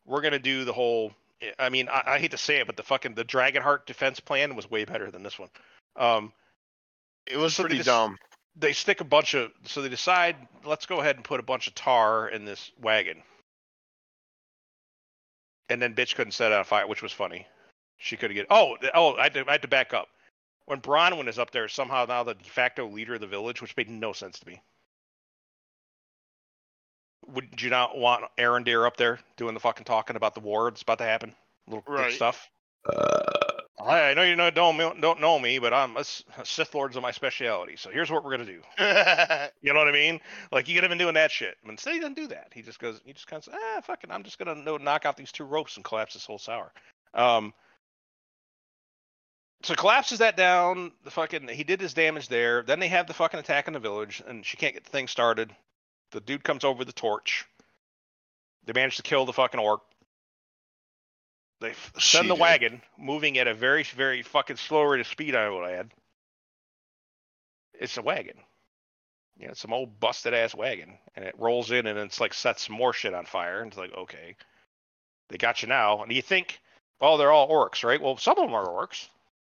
We're 0.07 0.21
gonna 0.23 0.39
do 0.39 0.65
the 0.65 0.73
whole. 0.73 1.13
I 1.59 1.71
mean, 1.71 1.89
I, 1.89 2.03
I 2.07 2.19
hate 2.19 2.33
to 2.33 2.39
say 2.39 2.59
it, 2.59 2.67
but 2.67 2.77
the 2.77 2.83
fucking 2.83 3.15
the 3.15 3.25
Dragonheart 3.25 3.87
defense 3.87 4.21
plan 4.21 4.55
was 4.57 4.71
way 4.71 4.85
better 4.85 5.11
than 5.11 5.23
this 5.23 5.39
one. 5.39 5.49
Um, 5.97 6.33
it 7.27 7.37
was 7.39 7.55
So 7.55 7.63
they 7.63 7.69
pretty 7.69 7.77
just- 7.79 7.87
dumb. 7.87 8.19
they 8.57 8.73
stick 8.73 9.01
a 9.01 9.05
bunch 9.05 9.35
of 9.35 9.51
so 9.65 9.81
they 9.83 9.89
decide 9.89 10.37
let's 10.65 10.87
go 10.87 11.01
ahead 11.01 11.17
and 11.17 11.25
put 11.25 11.41
a 11.41 11.43
bunch 11.45 11.67
of 11.67 11.75
tar 11.75 12.29
in 12.29 12.45
this 12.45 12.71
wagon 12.83 13.23
and 15.69 15.81
then 15.81 15.95
bitch 15.95 16.15
couldn't 16.15 16.33
set 16.33 16.53
it 16.53 16.59
on 16.59 16.65
fire 16.65 16.87
which 16.87 17.03
was 17.03 17.13
funny 17.13 17.47
she 17.99 18.17
could 18.17 18.33
get 18.35 18.47
oh 18.51 18.77
oh 18.95 19.15
I 19.17 19.25
had, 19.25 19.35
to, 19.35 19.45
I 19.49 19.53
had 19.53 19.63
to 19.63 19.69
back 19.69 19.95
up 19.95 20.09
when 20.71 20.81
bronwyn 20.81 21.29
is 21.29 21.39
up 21.39 21.51
there 21.51 21.69
somehow 21.69 22.05
now 22.07 22.23
the 22.23 22.35
de 22.35 22.45
facto 22.45 22.87
leader 22.89 23.15
of 23.15 23.21
the 23.21 23.27
village 23.27 23.61
which 23.61 23.77
made 23.77 23.91
no 23.91 24.13
sense 24.13 24.39
to 24.39 24.47
me 24.49 24.63
would 27.27 27.61
you 27.63 27.71
not 27.71 27.97
want 27.97 28.25
Arondir 28.39 28.87
up 28.87 28.97
there 28.97 29.21
doing 29.37 29.55
the 29.55 29.61
fucking 29.61 29.85
talking 29.85 30.17
about 30.17 30.35
the 30.35 30.41
war 30.41 30.71
that's 30.71 30.83
about 30.83 30.99
to 30.99 31.05
happen? 31.05 31.35
Little 31.67 31.83
quick 31.83 31.99
Right. 31.99 32.13
stuff. 32.13 32.49
Uh, 32.89 33.23
I, 33.79 34.11
I 34.11 34.15
know 34.15 34.23
you 34.23 34.37
know, 34.37 34.51
don't 34.51 35.01
don't 35.01 35.21
know 35.21 35.39
me, 35.39 35.59
but 35.59 35.73
I'm 35.73 35.97
a, 35.97 36.01
S- 36.01 36.25
Sith 36.45 36.75
Lords 36.75 36.97
are 36.97 37.01
my 37.01 37.11
specialty. 37.11 37.77
So 37.77 37.91
here's 37.91 38.11
what 38.11 38.25
we're 38.25 38.33
gonna 38.33 38.47
do. 38.47 38.63
You 39.63 39.75
know 39.75 39.79
what 39.81 39.89
I 39.89 39.93
mean? 39.93 40.21
Like 40.51 40.69
you 40.69 40.75
could 40.75 40.83
have 40.83 40.91
been 40.91 40.99
doing 40.99 41.15
that 41.15 41.31
shit. 41.31 41.57
But 41.63 41.73
instead 41.73 41.95
he 41.95 42.01
doesn't 42.01 42.17
do 42.17 42.27
that. 42.29 42.49
He 42.55 42.63
just 42.63 42.79
goes. 42.79 43.01
He 43.05 43.13
just 43.13 43.27
kind 43.27 43.39
of 43.39 43.45
says, 43.45 43.55
ah, 43.57 43.81
fuck 43.83 44.03
it. 44.05 44.11
I'm 44.11 44.23
just 44.23 44.39
gonna 44.39 44.55
no, 44.55 44.77
knock 44.79 45.05
out 45.07 45.17
these 45.17 45.33
two 45.33 45.45
ropes 45.45 45.77
and 45.77 45.85
collapse 45.85 46.15
this 46.15 46.27
whole 46.27 46.39
tower. 46.39 46.73
Um. 47.15 47.53
So 49.63 49.75
collapses 49.75 50.21
that 50.21 50.37
down. 50.37 50.93
The 51.05 51.11
fucking 51.11 51.49
he 51.49 51.65
did 51.65 51.81
his 51.81 51.93
damage 51.95 52.29
there. 52.29 52.63
Then 52.63 52.81
they 52.81 52.89
have 52.89 53.07
the 53.07 53.15
fucking 53.15 53.41
attack 53.41 53.67
in 53.67 53.75
the 53.75 53.79
village, 53.81 54.23
and 54.27 54.45
she 54.45 54.57
can't 54.57 54.75
get 54.75 54.85
the 54.85 54.91
thing 54.91 55.07
started. 55.09 55.55
The 56.13 56.21
dude 56.21 56.43
comes 56.45 56.65
over 56.65 56.79
with 56.79 56.87
the 56.87 56.93
torch. 56.95 57.45
They 58.65 58.73
manage 58.73 58.97
to 58.97 59.03
kill 59.03 59.27
the 59.27 59.33
fucking 59.33 59.61
orc. 59.61 59.83
They 61.61 61.71
f- 61.71 61.93
She 61.99 62.17
send 62.17 62.31
the 62.31 62.35
did. 62.35 62.41
wagon 62.41 62.83
moving 62.99 63.37
at 63.39 63.47
a 63.49 63.55
very, 63.55 63.83
very 63.83 64.23
fucking 64.23 64.57
slow 64.57 64.83
rate 64.83 65.01
of 65.01 65.07
speed. 65.07 65.35
I 65.35 65.49
would 65.51 65.69
add. 65.71 65.91
It's 67.75 67.97
a 67.99 68.03
wagon. 68.03 68.37
Yeah, 69.39 69.49
it's 69.51 69.61
some 69.61 69.73
old 69.73 70.01
busted 70.01 70.35
ass 70.35 70.55
wagon, 70.55 70.99
and 71.17 71.25
it 71.25 71.35
rolls 71.39 71.71
in, 71.71 71.87
and 71.87 71.99
it's 71.99 72.21
like 72.21 72.35
sets 72.35 72.69
more 72.69 72.93
shit 72.93 73.15
on 73.15 73.25
fire. 73.27 73.61
And 73.61 73.69
it's 73.73 73.79
like, 73.79 73.95
okay, 73.95 74.37
they 75.29 75.37
got 75.39 75.63
you 75.63 75.69
now. 75.69 76.03
And 76.03 76.13
you 76.13 76.23
think, 76.23 76.61
oh, 77.01 77.17
they're 77.19 77.33
all 77.33 77.49
orcs, 77.51 77.85
right? 77.85 78.01
Well, 78.01 78.17
some 78.17 78.39
of 78.39 78.45
them 78.45 78.55
are 78.55 78.67
orcs. 78.67 79.09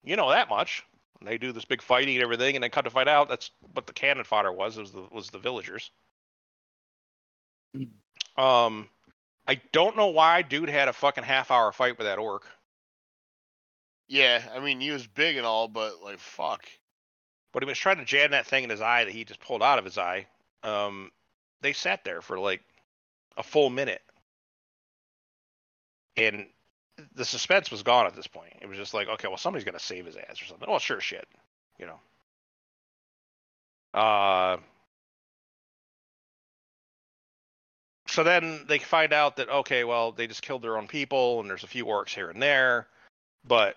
You 0.05 0.15
know 0.15 0.29
that 0.29 0.49
much. 0.49 0.83
And 1.19 1.27
they 1.29 1.37
do 1.37 1.51
this 1.51 1.65
big 1.65 1.81
fighting 1.81 2.15
and 2.15 2.23
everything, 2.23 2.55
and 2.55 2.63
then 2.63 2.71
cut 2.71 2.83
to 2.83 2.91
find 2.91 3.09
out 3.09 3.29
that's 3.29 3.51
what 3.73 3.87
the 3.87 3.93
cannon 3.93 4.23
fodder 4.25 4.51
was. 4.51 4.77
Was 4.77 4.91
the 4.91 5.07
was 5.11 5.29
the 5.29 5.39
villagers. 5.39 5.91
Um, 8.37 8.89
I 9.47 9.61
don't 9.71 9.97
know 9.97 10.07
why 10.07 10.41
dude 10.41 10.69
had 10.69 10.87
a 10.87 10.93
fucking 10.93 11.23
half 11.23 11.51
hour 11.51 11.71
fight 11.71 11.97
with 11.97 12.07
that 12.07 12.19
orc. 12.19 12.45
yeah, 14.07 14.43
I 14.55 14.59
mean, 14.59 14.79
he 14.81 14.91
was 14.91 15.07
big 15.07 15.37
and 15.37 15.45
all, 15.45 15.67
but 15.67 16.03
like, 16.03 16.19
fuck. 16.19 16.65
but 17.53 17.63
he 17.63 17.67
was 17.67 17.77
trying 17.77 17.97
to 17.97 18.05
jam 18.05 18.31
that 18.31 18.45
thing 18.47 18.63
in 18.63 18.69
his 18.69 18.81
eye 18.81 19.05
that 19.05 19.13
he 19.13 19.23
just 19.25 19.39
pulled 19.39 19.63
out 19.63 19.79
of 19.79 19.85
his 19.85 19.97
eye. 19.97 20.27
Um, 20.63 21.11
they 21.61 21.73
sat 21.73 22.03
there 22.03 22.21
for 22.21 22.39
like 22.39 22.61
a 23.37 23.43
full 23.43 23.69
minute, 23.69 24.01
and 26.17 26.47
the 27.15 27.25
suspense 27.25 27.71
was 27.71 27.83
gone 27.83 28.05
at 28.05 28.15
this 28.15 28.27
point. 28.27 28.53
It 28.61 28.67
was 28.67 28.77
just 28.77 28.93
like, 28.93 29.07
okay, 29.07 29.27
well, 29.27 29.37
somebody's 29.37 29.65
gonna 29.65 29.79
save 29.79 30.05
his 30.05 30.15
ass 30.15 30.41
or 30.41 30.45
something. 30.45 30.67
Oh, 30.69 30.79
sure, 30.79 31.01
shit, 31.01 31.27
you 31.79 31.85
know. 31.87 31.99
Uh, 33.99 34.57
so 38.07 38.23
then 38.23 38.65
they 38.67 38.79
find 38.79 39.13
out 39.13 39.37
that 39.37 39.49
okay, 39.49 39.83
well, 39.83 40.11
they 40.11 40.27
just 40.27 40.41
killed 40.41 40.61
their 40.61 40.77
own 40.77 40.87
people, 40.87 41.39
and 41.41 41.49
there's 41.49 41.63
a 41.63 41.67
few 41.67 41.85
orcs 41.85 42.09
here 42.13 42.29
and 42.29 42.41
there, 42.41 42.87
but 43.47 43.75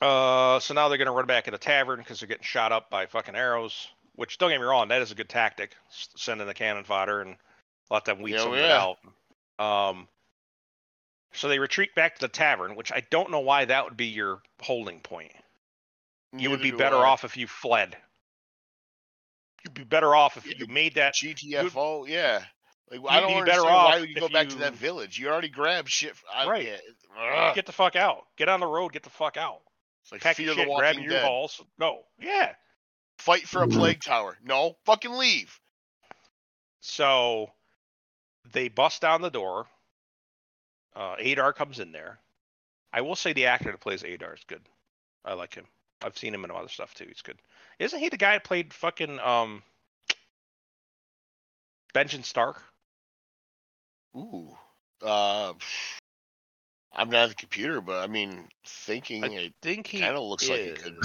uh, 0.00 0.58
so 0.60 0.74
now 0.74 0.88
they're 0.88 0.98
gonna 0.98 1.12
run 1.12 1.26
back 1.26 1.46
in 1.48 1.52
the 1.52 1.58
tavern 1.58 1.98
because 1.98 2.20
they're 2.20 2.28
getting 2.28 2.44
shot 2.44 2.72
up 2.72 2.90
by 2.90 3.06
fucking 3.06 3.34
arrows. 3.36 3.88
Which 4.16 4.38
don't 4.38 4.50
get 4.50 4.60
me 4.60 4.66
wrong, 4.66 4.88
that 4.88 5.00
is 5.02 5.12
a 5.12 5.14
good 5.14 5.28
tactic. 5.30 5.74
s- 5.88 6.08
Send 6.16 6.40
in 6.40 6.46
the 6.46 6.52
cannon 6.54 6.84
fodder 6.84 7.22
and 7.22 7.36
let 7.90 8.04
them 8.04 8.20
weed 8.20 8.32
Yeah, 8.32 8.42
some 8.42 8.52
yeah. 8.54 8.64
it 8.64 8.70
out. 9.60 9.88
Um, 9.90 10.08
so 11.32 11.48
they 11.48 11.58
retreat 11.58 11.94
back 11.94 12.14
to 12.16 12.20
the 12.20 12.28
tavern, 12.28 12.74
which 12.76 12.92
I 12.92 13.02
don't 13.10 13.30
know 13.30 13.40
why 13.40 13.64
that 13.64 13.84
would 13.84 13.96
be 13.96 14.06
your 14.06 14.40
holding 14.60 15.00
point. 15.00 15.32
You 16.36 16.50
would 16.50 16.62
be 16.62 16.70
better 16.70 16.96
I. 16.96 17.08
off 17.08 17.24
if 17.24 17.36
you 17.36 17.46
fled. 17.46 17.96
You'd 19.64 19.74
be 19.74 19.84
better 19.84 20.14
off 20.14 20.36
if 20.36 20.46
Yeah, 20.46 20.54
you 20.58 20.66
made 20.68 20.94
that. 20.94 21.14
GTFO, 21.14 22.08
yeah. 22.08 22.42
Like 22.90 23.00
I 23.08 23.20
You'd 23.20 23.20
don't 23.20 23.44
be 23.44 23.50
better 23.50 23.60
understand 23.60 23.74
why 23.74 24.00
would 24.00 24.08
you 24.08 24.14
go 24.16 24.26
if 24.26 24.32
back 24.32 24.48
to 24.48 24.56
that 24.56 24.74
village. 24.74 25.18
You 25.18 25.28
already 25.28 25.48
grabbed 25.48 25.88
shit. 25.88 26.14
I, 26.32 26.46
Right. 26.48 26.66
Yeah, 26.66 26.76
ugh. 27.20 27.54
Get 27.54 27.66
the 27.66 27.72
fuck 27.72 27.94
out. 27.94 28.24
Get 28.36 28.48
on 28.48 28.60
the 28.60 28.66
road. 28.66 28.92
Get 28.92 29.02
the 29.02 29.10
fuck 29.10 29.36
out. 29.36 29.60
It's 30.02 30.12
like 30.12 30.22
Pack 30.22 30.36
Fear 30.36 30.46
your 30.46 30.54
the 30.54 30.60
shit. 30.62 30.76
Grab 30.76 30.94
Walking 30.96 31.10
your 31.10 31.20
balls. 31.22 31.60
Go. 31.78 32.04
Yeah. 32.18 32.54
Fight 33.18 33.46
for 33.46 33.62
a 33.62 33.66
Mhm. 33.66 33.72
plague 33.74 34.00
tower. 34.02 34.38
No, 34.42 34.76
fucking 34.86 35.12
leave. 35.12 35.60
So 36.80 37.52
they 38.52 38.68
bust 38.68 39.02
down 39.02 39.20
the 39.20 39.30
door. 39.30 39.68
Uh, 40.94 41.16
Adar 41.18 41.52
comes 41.52 41.78
in 41.78 41.92
there. 41.92 42.18
I 42.92 43.00
will 43.02 43.16
say 43.16 43.32
the 43.32 43.46
actor 43.46 43.70
that 43.70 43.80
plays 43.80 44.02
Adar 44.02 44.34
is 44.34 44.44
good. 44.46 44.62
I 45.24 45.34
like 45.34 45.54
him. 45.54 45.66
I've 46.02 46.18
seen 46.18 46.34
him 46.34 46.44
in 46.44 46.50
other 46.50 46.68
stuff 46.68 46.94
too. 46.94 47.04
He's 47.06 47.22
good. 47.22 47.38
Isn't 47.78 47.98
he 47.98 48.08
the 48.08 48.16
guy 48.16 48.32
that 48.32 48.44
played 48.44 48.72
fucking 48.72 49.20
um 49.20 49.62
Benjamin 51.92 52.24
Stark? 52.24 52.62
Ooh. 54.16 54.56
Uh, 55.02 55.52
I'm 56.92 57.10
not 57.10 57.24
at 57.24 57.28
the 57.30 57.34
computer, 57.34 57.80
but 57.80 58.02
I 58.02 58.06
mean, 58.06 58.48
thinking 58.66 59.24
I 59.24 59.28
it 59.28 59.54
think 59.62 59.86
he 59.86 60.00
kind 60.00 60.16
of 60.16 60.22
looks 60.24 60.48
like 60.48 60.60
it 60.60 60.78
is. 60.78 60.82
could. 60.82 61.00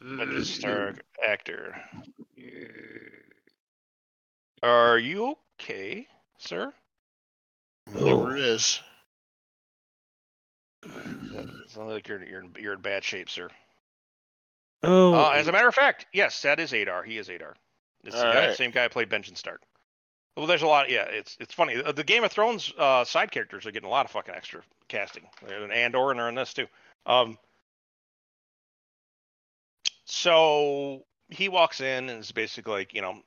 Benjamin 0.00 0.44
Stark 0.44 1.04
actor. 1.26 1.80
Are 4.62 4.98
you 4.98 5.36
okay, 5.60 6.08
sir? 6.38 6.72
Whatever 7.92 8.36
it 8.36 8.42
is. 8.42 8.80
It 10.84 11.70
sounds 11.70 11.92
like 11.92 12.08
you're 12.08 12.24
you're 12.24 12.40
in, 12.40 12.54
you're 12.58 12.72
in 12.74 12.80
bad 12.80 13.04
shape, 13.04 13.28
sir. 13.28 13.48
Oh, 14.82 15.14
Uh, 15.14 15.30
as 15.30 15.48
a 15.48 15.52
matter 15.52 15.68
of 15.68 15.74
fact, 15.74 16.06
yes, 16.12 16.42
that 16.42 16.60
is 16.60 16.72
Adar. 16.72 17.02
He 17.02 17.18
is 17.18 17.28
Adar. 17.28 17.56
It's 18.04 18.14
the 18.14 18.22
guy, 18.22 18.48
right. 18.48 18.56
same 18.56 18.70
guy 18.70 18.84
who 18.84 18.88
played 18.88 19.08
Benjamin 19.08 19.36
Stark. 19.36 19.62
Well, 20.36 20.46
there's 20.46 20.62
a 20.62 20.66
lot. 20.66 20.90
Yeah, 20.90 21.04
it's 21.04 21.36
it's 21.40 21.54
funny. 21.54 21.76
The, 21.76 21.92
the 21.92 22.04
Game 22.04 22.22
of 22.22 22.30
Thrones 22.30 22.72
uh, 22.78 23.04
side 23.04 23.30
characters 23.30 23.66
are 23.66 23.72
getting 23.72 23.88
a 23.88 23.90
lot 23.90 24.04
of 24.04 24.12
fucking 24.12 24.34
extra 24.34 24.62
casting. 24.88 25.24
They're 25.46 25.64
in 25.64 25.72
Andor 25.72 26.10
and 26.10 26.20
they're 26.20 26.28
in 26.28 26.34
this 26.34 26.52
too. 26.52 26.66
Um, 27.06 27.38
so 30.04 31.04
he 31.30 31.48
walks 31.48 31.80
in 31.80 32.08
and 32.10 32.20
is 32.20 32.32
basically 32.32 32.72
like, 32.72 32.94
you 32.94 33.00
know, 33.00 33.22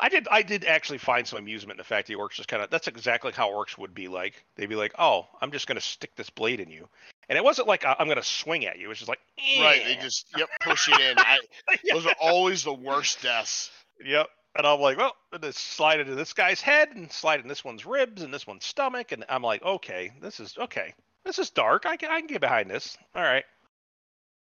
I 0.00 0.08
did 0.08 0.28
I 0.30 0.42
did 0.42 0.64
actually 0.64 0.98
find 0.98 1.26
some 1.26 1.38
amusement 1.38 1.76
in 1.76 1.78
the 1.78 1.84
fact 1.84 2.06
the 2.08 2.14
orcs 2.14 2.32
just 2.32 2.48
kind 2.48 2.62
of 2.62 2.70
that's 2.70 2.86
exactly 2.86 3.32
how 3.32 3.50
orcs 3.50 3.76
would 3.78 3.94
be 3.94 4.08
like. 4.08 4.44
They'd 4.56 4.66
be 4.68 4.76
like, 4.76 4.94
oh, 4.98 5.26
I'm 5.40 5.50
just 5.50 5.66
gonna 5.66 5.80
stick 5.80 6.14
this 6.16 6.30
blade 6.30 6.60
in 6.60 6.70
you, 6.70 6.88
and 7.28 7.36
it 7.36 7.42
wasn't 7.44 7.68
like 7.68 7.84
I'm 7.84 8.06
gonna 8.08 8.22
swing 8.22 8.64
at 8.66 8.78
you. 8.78 8.90
It's 8.90 9.00
just 9.00 9.08
like, 9.08 9.20
Right. 9.60 9.82
They 9.84 9.96
"Eh." 9.96 10.00
just 10.02 10.26
yep 10.36 10.48
push 10.60 10.88
it 10.88 11.00
in. 11.00 11.18
I, 11.18 11.38
Yeah. 11.82 11.94
those 11.94 12.06
are 12.06 12.14
always 12.20 12.62
the 12.64 12.72
worst 12.74 13.22
deaths. 13.22 13.70
Yep. 14.04 14.28
And 14.56 14.66
I'm 14.66 14.80
like, 14.80 14.96
well, 14.98 15.14
then 15.40 15.52
slide 15.52 16.00
into 16.00 16.14
this 16.16 16.32
guy's 16.32 16.60
head 16.60 16.88
and 16.96 17.12
slide 17.12 17.40
in 17.40 17.46
this 17.48 17.64
one's 17.64 17.84
ribs 17.86 18.22
and 18.22 18.32
this 18.34 18.46
one's 18.46 18.64
stomach. 18.64 19.12
And 19.12 19.24
I'm 19.28 19.42
like, 19.42 19.62
okay, 19.62 20.10
this 20.20 20.40
is 20.40 20.56
okay. 20.58 20.94
This 21.24 21.38
is 21.38 21.50
dark. 21.50 21.86
I 21.86 21.96
can, 21.96 22.10
I 22.10 22.18
can 22.18 22.26
get 22.26 22.40
behind 22.40 22.68
this. 22.70 22.96
All 23.14 23.22
right. 23.22 23.44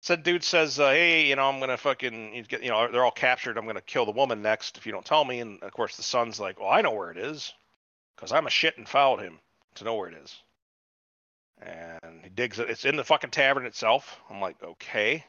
So 0.02 0.16
dude 0.16 0.43
says, 0.43 0.81
uh, 0.81 0.90
hey, 0.90 1.27
you 1.27 1.36
know, 1.36 1.48
I'm 1.48 1.60
gonna 1.60 1.77
fucking, 1.77 2.35
you 2.35 2.70
know, 2.70 2.90
they're 2.90 3.05
all 3.05 3.10
captured. 3.10 3.59
I'm 3.59 3.66
gonna 3.66 3.82
kill 3.82 4.06
the 4.06 4.12
woman 4.12 4.40
next 4.40 4.78
if 4.78 4.86
you 4.86 4.93
don't 4.93 5.05
tell 5.05 5.24
me. 5.24 5.40
And 5.40 5.62
of 5.62 5.72
course, 5.72 5.97
the 5.97 6.02
son's 6.02 6.40
like, 6.40 6.59
well, 6.59 6.70
I 6.70 6.81
know 6.81 6.93
where 6.93 7.10
it 7.10 7.18
is, 7.18 7.52
because 8.16 8.32
I'm 8.32 8.47
a 8.47 8.51
shit 8.51 8.78
and 8.78 8.89
followed 8.89 9.20
him 9.20 9.39
to 9.74 9.85
know 9.85 9.94
where 9.94 10.09
it 10.09 10.16
is. 10.16 10.35
And 11.60 12.22
he 12.22 12.31
digs 12.31 12.59
it. 12.59 12.70
It's 12.70 12.86
in 12.86 12.97
the 12.97 13.05
fucking 13.05 13.31
tavern 13.31 13.66
itself. 13.66 14.18
I'm 14.31 14.40
like, 14.40 14.56
okay. 14.62 15.22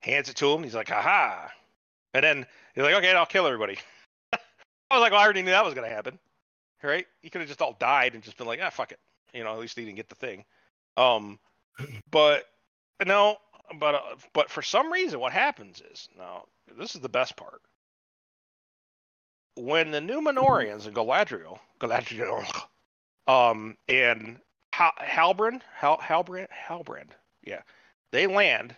Hands 0.00 0.28
it 0.28 0.36
to 0.36 0.52
him. 0.52 0.62
He's 0.62 0.76
like, 0.76 0.88
haha. 0.88 1.48
And 2.14 2.22
then 2.22 2.46
he's 2.74 2.84
like, 2.84 2.94
okay, 2.94 3.12
I'll 3.12 3.26
kill 3.26 3.46
everybody. 3.46 3.78
I 4.32 4.38
was 4.92 5.00
like, 5.00 5.10
well, 5.10 5.20
I 5.20 5.24
already 5.24 5.42
knew 5.42 5.50
that 5.50 5.64
was 5.64 5.74
gonna 5.74 5.88
happen, 5.88 6.20
right? 6.84 7.06
He 7.20 7.30
could 7.30 7.40
have 7.40 7.48
just 7.48 7.60
all 7.60 7.76
died 7.80 8.14
and 8.14 8.22
just 8.22 8.36
been 8.36 8.46
like, 8.46 8.60
ah, 8.62 8.70
fuck 8.70 8.92
it. 8.92 9.00
You 9.34 9.42
know, 9.42 9.52
at 9.52 9.58
least 9.58 9.76
he 9.76 9.84
didn't 9.84 9.96
get 9.96 10.08
the 10.08 10.14
thing. 10.14 10.44
Um, 10.96 11.40
but 12.10 12.44
no, 13.04 13.36
but 13.78 13.94
uh, 13.94 14.00
but 14.32 14.50
for 14.50 14.62
some 14.62 14.92
reason, 14.92 15.20
what 15.20 15.32
happens 15.32 15.82
is 15.92 16.08
now 16.16 16.44
this 16.78 16.94
is 16.94 17.00
the 17.00 17.08
best 17.08 17.36
part. 17.36 17.60
When 19.56 19.90
the 19.90 20.00
Númenóreans 20.00 20.86
and 20.86 20.94
Galadriel, 20.94 21.58
Galadriel, 21.80 22.44
um, 23.26 23.76
and 23.88 24.38
Hal- 24.72 24.92
Halbrand, 25.00 25.62
Hal- 25.74 25.98
Halbrand, 25.98 26.48
Halbrand, 26.68 27.10
yeah, 27.42 27.62
they 28.12 28.26
land. 28.26 28.76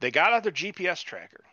They 0.00 0.10
got 0.10 0.32
out 0.32 0.42
their 0.42 0.52
GPS 0.52 1.04
tracker. 1.04 1.44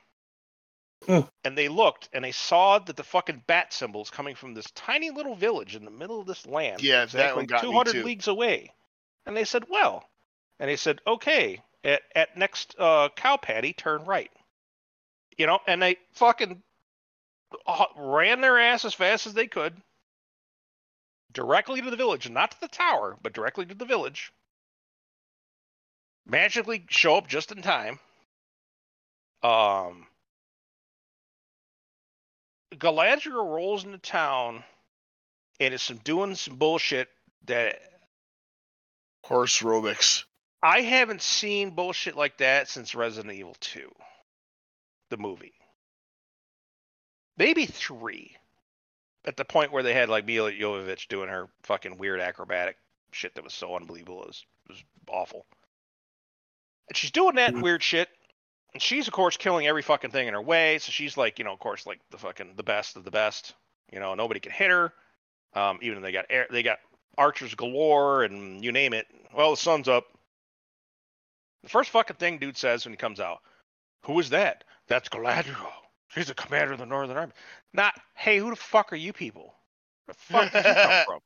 Hmm. 1.06 1.22
And 1.46 1.58
they 1.58 1.70
looked 1.70 2.10
and 2.14 2.26
they 2.26 2.32
saw 2.32 2.80
that 2.80 2.98
the 2.98 3.04
fucking 3.04 3.44
bat 3.48 3.72
symbols 3.72 4.10
coming 4.10 4.36
from 4.36 4.54
this 4.54 4.70
tiny 4.72 5.12
little 5.12 5.36
village 5.36 5.76
in 5.76 5.86
the 5.86 5.92
middle 5.92 6.20
of 6.20 6.28
this 6.28 6.46
land. 6.46 6.82
Yeah, 6.82 7.06
that 7.06 7.36
one 7.36 7.46
exactly 7.46 7.72
got 7.72 7.86
me 7.86 7.92
200 7.92 8.06
leagues 8.06 8.28
away. 8.28 8.74
And 9.30 9.38
they 9.38 9.46
said, 9.46 9.66
well, 9.70 10.04
and 10.60 10.68
they 10.68 10.76
said, 10.76 11.02
okay, 11.06 11.62
at, 11.84 12.02
at 12.16 12.36
next 12.36 12.76
uh, 12.80 13.10
cow 13.16 13.38
patty, 13.38 13.74
turn 13.74 14.04
right. 14.06 14.32
You 15.38 15.46
know, 15.46 15.60
and 15.68 15.80
they 15.84 15.98
fucking 16.14 16.64
ran 17.96 18.42
their 18.42 18.58
ass 18.58 18.86
as 18.86 18.96
fast 18.96 19.28
as 19.28 19.36
they 19.36 19.46
could 19.46 19.76
directly 21.32 21.80
to 21.80 21.92
the 21.92 21.96
village, 21.96 22.28
not 22.28 22.50
to 22.50 22.60
the 22.60 22.68
tower, 22.68 23.20
but 23.22 23.34
directly 23.34 23.68
to 23.68 23.76
the 23.76 23.86
village. 23.86 24.34
Magically 26.26 26.88
show 26.90 27.16
up 27.16 27.28
just 27.28 27.52
in 27.52 27.62
time. 27.62 28.00
Um, 29.44 30.08
Galadriel 32.74 33.46
rolls 33.46 33.84
into 33.84 34.00
town 34.00 34.64
and 35.60 35.72
is 35.72 35.84
some 35.84 35.98
doing 35.98 36.34
some 36.34 36.56
bullshit 36.56 37.10
that 37.46 37.80
Horse 39.24 39.60
aerobics. 39.60 40.24
I 40.62 40.82
haven't 40.82 41.22
seen 41.22 41.72
bullshit 41.72 42.16
like 42.16 42.38
that 42.38 42.68
since 42.68 42.94
Resident 42.96 43.34
Evil 43.34 43.56
2, 43.60 43.90
the 45.10 45.18
movie. 45.18 45.54
Maybe 47.38 47.66
three. 47.66 48.36
At 49.26 49.38
the 49.38 49.46
point 49.46 49.72
where 49.72 49.84
they 49.84 49.94
had 49.94 50.10
like 50.10 50.26
Milla 50.26 50.52
Jovovich 50.52 51.08
doing 51.08 51.30
her 51.30 51.48
fucking 51.64 51.98
weird 51.98 52.20
acrobatic 52.20 52.78
shit 53.12 53.36
that 53.36 53.44
was 53.44 53.54
so 53.54 53.76
unbelievable. 53.76 54.22
It 54.24 54.28
was, 54.28 54.46
it 54.66 54.72
was 54.74 54.84
awful. 55.10 55.46
And 56.88 56.98
she's 56.98 57.12
doing 57.12 57.36
that 57.36 57.54
Mhm. 57.54 57.62
weird 57.62 57.84
shit. 57.84 58.10
And 58.74 58.82
she's 58.82 59.08
of 59.08 59.14
course 59.14 59.38
killing 59.38 59.68
every 59.68 59.82
fucking 59.82 60.12
thing 60.12 60.28
in 60.28 60.34
her 60.34 60.42
way. 60.42 60.80
So 60.80 60.92
she's 60.92 61.18
like, 61.18 61.40
you 61.40 61.46
know, 61.46 61.54
of 61.54 61.60
course, 61.60 61.86
like 61.86 62.00
the 62.12 62.18
fucking 62.18 62.56
the 62.56 62.64
best 62.64 62.96
of 62.96 63.04
the 63.04 63.12
best. 63.12 63.56
You 63.92 64.00
know, 64.00 64.16
nobody 64.16 64.40
can 64.40 64.52
hit 64.52 64.70
her. 64.70 64.94
Um, 65.54 65.80
even 65.82 65.96
though 65.96 66.06
they 66.06 66.12
got 66.12 66.26
air, 66.30 66.48
they 66.50 66.64
got 66.64 66.80
archers 67.18 67.56
galore 67.56 68.24
and 68.24 68.64
you 68.64 68.72
name 68.72 68.94
it. 68.94 69.08
Well, 69.36 69.52
the 69.52 69.58
sun's 69.58 69.88
up. 69.88 70.06
The 71.64 71.70
first 71.70 71.90
fucking 71.90 72.16
thing 72.18 72.38
dude 72.38 72.58
says 72.58 72.86
when 72.86 72.94
he 72.94 72.98
comes 72.98 73.20
out, 73.20 73.40
who 74.06 74.20
is 74.20 74.30
that? 74.30 74.64
That's 74.88 75.10
Galadriel. 75.10 75.72
She's 76.10 76.28
the 76.28 76.34
commander 76.34 76.74
of 76.74 76.80
the 76.80 76.86
Northern 76.86 77.18
Army. 77.18 77.34
Not, 77.74 77.94
hey, 78.16 78.38
who 78.38 78.50
the 78.50 78.56
fuck 78.56 78.92
are 78.94 78.98
you 78.98 79.14
people? 79.14 79.54
Where 80.06 80.14
the 80.14 80.20
fuck 80.20 80.52
did 80.52 80.66
you 80.66 80.74
come 80.74 81.04
from? 81.06 81.20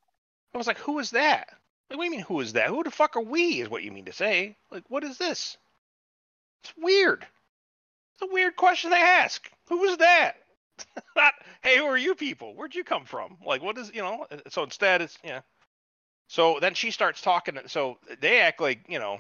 I 0.54 0.58
was 0.58 0.68
like, 0.68 0.78
who 0.78 1.00
is 1.00 1.12
that? 1.12 1.48
Like, 1.90 1.98
what 1.98 2.06
do 2.06 2.06
you 2.06 2.12
mean, 2.18 2.26
who 2.26 2.40
is 2.42 2.54
that? 2.54 2.68
Who 2.68 2.84
the 2.84 2.92
fuck 2.92 3.16
are 3.16 3.24
we? 3.24 3.62
Is 3.62 3.70
what 3.70 3.84
you 3.84 3.92
mean 3.92 4.06
to 4.06 4.14
say? 4.14 4.58
Like, 4.72 4.84
what 4.90 5.04
is 5.04 5.18
this? 5.18 5.58
It's 6.64 6.74
weird. 6.78 7.26
It's 8.16 8.30
a 8.30 8.34
weird 8.34 8.56
question 8.56 8.90
they 8.90 8.98
ask. 8.98 9.50
Who 9.70 9.84
is 9.86 9.98
that? 9.98 10.34
Not, 11.16 11.34
hey, 11.62 11.78
who 11.78 11.86
are 11.86 11.98
you 11.98 12.16
people? 12.16 12.56
Where'd 12.56 12.76
you 12.76 12.84
come 12.84 13.06
from? 13.06 13.38
Like, 13.46 13.62
what 13.62 13.78
is, 13.78 13.92
you 13.94 14.02
know? 14.02 14.26
Uh, 14.30 14.38
so 14.50 14.64
instead, 14.64 15.02
it's, 15.02 15.18
yeah. 15.24 15.42
So 16.34 16.58
then 16.60 16.74
she 16.74 16.90
starts 16.90 17.22
talking. 17.22 17.60
So 17.68 18.00
they 18.20 18.40
act 18.40 18.60
like, 18.60 18.80
you 18.88 18.98
know, 18.98 19.20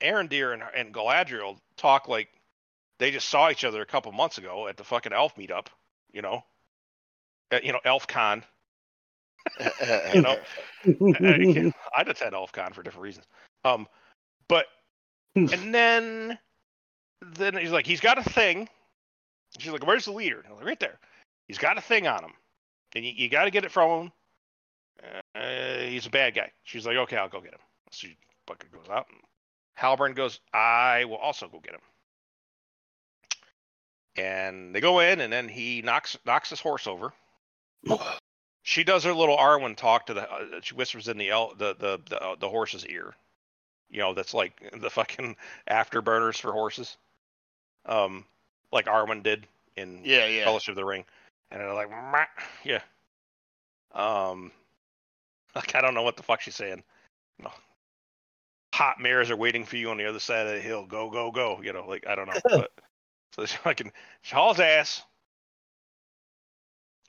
Arondir 0.00 0.54
and, 0.54 0.62
and 0.74 0.94
Galadriel 0.94 1.58
talk 1.76 2.08
like 2.08 2.28
they 2.98 3.10
just 3.10 3.28
saw 3.28 3.50
each 3.50 3.62
other 3.62 3.82
a 3.82 3.86
couple 3.86 4.10
months 4.12 4.38
ago 4.38 4.66
at 4.66 4.78
the 4.78 4.84
fucking 4.84 5.12
elf 5.12 5.36
meetup, 5.36 5.66
you 6.14 6.22
know, 6.22 6.42
at, 7.50 7.62
you 7.62 7.72
know, 7.72 7.80
ElfCon. 7.84 8.42
You 10.14 10.22
know, 10.22 10.38
I- 10.86 11.72
I'd 11.96 12.08
attend 12.08 12.32
ElfCon 12.32 12.74
for 12.74 12.82
different 12.82 13.02
reasons. 13.04 13.26
Um, 13.66 13.86
but 14.48 14.64
and 15.52 15.74
then 15.74 16.38
then 17.34 17.54
he's 17.54 17.70
like, 17.70 17.86
he's 17.86 18.00
got 18.00 18.16
a 18.16 18.22
thing. 18.30 18.66
She's 19.58 19.72
like, 19.72 19.86
where's 19.86 20.06
the 20.06 20.12
leader? 20.12 20.42
I'm 20.48 20.56
like, 20.56 20.64
right 20.64 20.80
there. 20.80 20.98
He's 21.48 21.58
got 21.58 21.76
a 21.76 21.82
thing 21.82 22.06
on 22.06 22.24
him, 22.24 22.32
and 22.94 23.04
you, 23.04 23.12
you 23.14 23.28
got 23.28 23.44
to 23.44 23.50
get 23.50 23.66
it 23.66 23.70
from 23.70 24.04
him. 24.04 24.12
Uh, 25.34 25.78
he's 25.80 26.06
a 26.06 26.10
bad 26.10 26.34
guy. 26.34 26.50
She's 26.64 26.86
like, 26.86 26.96
okay, 26.96 27.16
I'll 27.16 27.28
go 27.28 27.40
get 27.40 27.54
him. 27.54 27.60
She 27.90 28.16
fucking 28.46 28.70
goes 28.72 28.88
out. 28.90 29.06
And 29.08 29.20
Halbrand 29.78 30.16
goes, 30.16 30.40
I 30.52 31.04
will 31.04 31.16
also 31.16 31.48
go 31.48 31.60
get 31.60 31.74
him. 31.74 31.80
And 34.16 34.74
they 34.74 34.80
go 34.80 35.00
in, 35.00 35.20
and 35.20 35.32
then 35.32 35.48
he 35.48 35.82
knocks 35.82 36.18
knocks 36.26 36.50
his 36.50 36.60
horse 36.60 36.86
over. 36.86 37.12
She 38.62 38.84
does 38.84 39.04
her 39.04 39.14
little 39.14 39.38
Arwen 39.38 39.74
talk 39.74 40.06
to 40.06 40.14
the. 40.14 40.30
Uh, 40.30 40.60
she 40.60 40.74
whispers 40.74 41.08
in 41.08 41.16
the 41.16 41.30
el- 41.30 41.54
the 41.54 41.74
the 41.74 41.98
the, 42.10 42.22
uh, 42.22 42.36
the 42.38 42.48
horse's 42.48 42.84
ear. 42.86 43.14
You 43.88 44.00
know, 44.00 44.12
that's 44.12 44.34
like 44.34 44.62
the 44.80 44.90
fucking 44.90 45.34
afterburners 45.68 46.38
for 46.38 46.52
horses. 46.52 46.98
Um, 47.86 48.26
like 48.70 48.84
Arwen 48.84 49.22
did 49.22 49.46
in 49.76 50.02
yeah, 50.04 50.26
yeah. 50.26 50.44
Fellowship 50.44 50.72
of 50.72 50.76
the 50.76 50.84
Ring, 50.84 51.06
and 51.50 51.60
they're 51.60 51.72
like, 51.72 51.90
"Meh," 51.90 52.26
yeah. 52.62 52.82
Um, 53.92 54.52
like 55.54 55.74
I 55.74 55.80
don't 55.80 55.94
know 55.94 56.02
what 56.02 56.16
the 56.16 56.22
fuck 56.22 56.40
she's 56.40 56.56
saying. 56.56 56.82
No. 57.38 57.50
Hot 58.74 59.00
mares 59.00 59.30
are 59.30 59.36
waiting 59.36 59.64
for 59.64 59.76
you 59.76 59.90
on 59.90 59.96
the 59.96 60.06
other 60.06 60.20
side 60.20 60.46
of 60.46 60.54
the 60.54 60.60
hill. 60.60 60.86
Go, 60.86 61.10
go, 61.10 61.30
go. 61.30 61.60
You 61.62 61.72
know, 61.72 61.86
like 61.86 62.06
I 62.06 62.14
don't 62.14 62.28
know. 62.28 62.40
But 63.36 63.46
so 63.46 63.46
she 63.46 63.56
fucking 63.58 63.92
she 64.22 64.34
hauls 64.34 64.60
ass. 64.60 65.02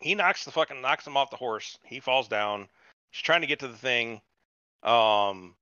He 0.01 0.15
knocks 0.15 0.45
the 0.45 0.51
fucking 0.51 0.81
knocks 0.81 1.05
him 1.05 1.18
off 1.18 1.30
the 1.30 1.38
horse. 1.38 1.77
He 1.84 1.99
falls 1.99 2.27
down. 2.27 2.68
She's 3.11 3.23
trying 3.23 3.41
to 3.41 3.47
get 3.47 3.59
to 3.59 3.68
the 3.68 3.77
thing. 3.77 4.22
Um, 4.84 5.55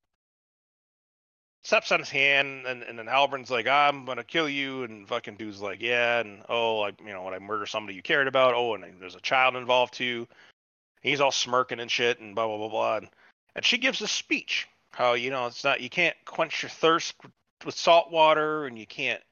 steps 1.62 1.92
on 1.92 1.98
his 1.98 2.08
hand, 2.08 2.66
and, 2.66 2.82
and 2.82 2.98
then 2.98 3.06
Halbrand's 3.06 3.50
like, 3.50 3.66
"I'm 3.66 4.04
gonna 4.04 4.24
kill 4.24 4.48
you," 4.48 4.84
and 4.84 5.06
fucking 5.06 5.36
dude's 5.36 5.60
like, 5.60 5.80
"Yeah," 5.80 6.20
and 6.20 6.42
oh, 6.48 6.78
like 6.78 7.00
you 7.00 7.12
know, 7.12 7.22
when 7.22 7.34
I 7.34 7.38
murder 7.38 7.66
somebody 7.66 7.96
you 7.96 8.02
cared 8.02 8.28
about, 8.28 8.54
oh, 8.54 8.74
and 8.74 8.84
there's 9.00 9.14
a 9.14 9.20
child 9.20 9.56
involved 9.56 9.94
too. 9.94 10.26
He's 11.00 11.20
all 11.20 11.32
smirking 11.32 11.80
and 11.80 11.90
shit, 11.90 12.20
and 12.20 12.34
blah 12.34 12.46
blah 12.46 12.58
blah 12.58 12.68
blah. 12.68 12.96
And, 12.98 13.08
and 13.54 13.64
she 13.64 13.78
gives 13.78 14.00
a 14.00 14.08
speech 14.08 14.68
how 14.92 15.14
you 15.14 15.30
know 15.30 15.46
it's 15.46 15.64
not 15.64 15.80
you 15.80 15.90
can't 15.90 16.16
quench 16.24 16.62
your 16.62 16.70
thirst 16.70 17.14
with 17.64 17.74
salt 17.74 18.10
water, 18.10 18.66
and 18.66 18.78
you 18.78 18.86
can't 18.86 19.22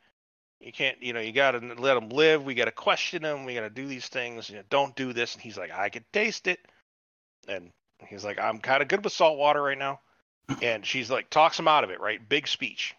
you 0.61 0.73
can't 0.73 1.03
you 1.03 1.13
know 1.13 1.21
you 1.21 1.33
gotta 1.33 1.59
let 1.79 1.95
them 1.95 2.09
live. 2.09 2.45
We 2.45 2.55
gotta 2.55 2.73
question 2.73 3.23
them. 3.23 3.45
We 3.45 3.55
gotta 3.55 3.71
do 3.71 3.87
these 3.87 4.09
things. 4.09 4.49
You 4.49 4.57
know, 4.57 4.63
don't 4.71 4.95
do 4.97 5.13
this. 5.13 5.35
And 5.35 5.43
he's 5.43 5.59
like, 5.59 5.73
I 5.73 5.89
can 5.89 6.05
taste 6.13 6.47
it, 6.47 6.61
and 7.49 7.71
he's 8.07 8.25
like, 8.25 8.39
I'm 8.39 8.59
kind 8.59 8.83
of 8.83 8.89
good 8.89 9.05
with 9.05 9.13
salt 9.13 9.39
water 9.39 9.63
right 9.63 9.79
now 9.79 10.01
and 10.63 10.85
she's 10.85 11.11
like 11.11 11.31
talks 11.31 11.59
him 11.59 11.69
out 11.69 11.85
of 11.85 11.91
it, 11.91 12.01
right? 12.01 12.27
Big 12.29 12.49
speech. 12.49 12.95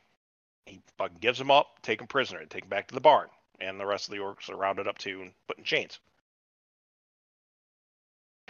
He 0.66 0.82
fucking 0.98 1.18
gives 1.20 1.40
him 1.40 1.52
up, 1.52 1.80
take 1.82 2.02
him 2.02 2.08
prisoner, 2.08 2.40
and 2.40 2.50
take 2.50 2.64
him 2.64 2.70
back 2.70 2.88
to 2.88 2.96
the 2.96 3.02
barn. 3.02 3.28
And 3.60 3.80
the 3.80 3.86
rest 3.86 4.08
of 4.08 4.14
the 4.14 4.22
orcs 4.22 4.50
are 4.50 4.56
rounded 4.56 4.88
up 4.88 4.98
too 4.98 5.22
and 5.22 5.32
put 5.48 5.58
in 5.58 5.64
chains. 5.64 6.00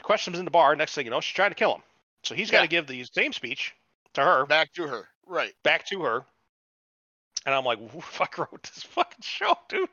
Questions 0.04 0.40
in 0.40 0.46
the 0.46 0.52
bar. 0.52 0.76
Next 0.76 0.96
thing 0.96 1.06
you 1.06 1.12
know, 1.12 1.22
she's 1.22 1.36
trying 1.36 1.52
to 1.52 1.56
kill 1.56 1.76
him. 1.76 1.82
So 2.24 2.36
he's 2.36 2.52
got 2.52 2.62
to 2.62 2.68
give 2.68 2.88
the 2.88 3.04
same 3.06 3.34
speech 3.34 3.74
to 4.14 4.22
her, 4.22 4.46
Back 4.46 4.74
to 4.74 4.88
her. 4.88 5.08
Right. 5.26 5.54
back 5.64 5.86
to 5.88 6.02
her. 6.04 6.26
And 7.46 7.56
I'm 7.56 7.64
like, 7.64 7.80
who 7.80 8.00
the 8.00 8.06
fuck 8.06 8.38
wrote 8.38 8.64
this 8.64 8.84
fucking 8.84 9.22
show, 9.22 9.56
dude? 9.70 9.90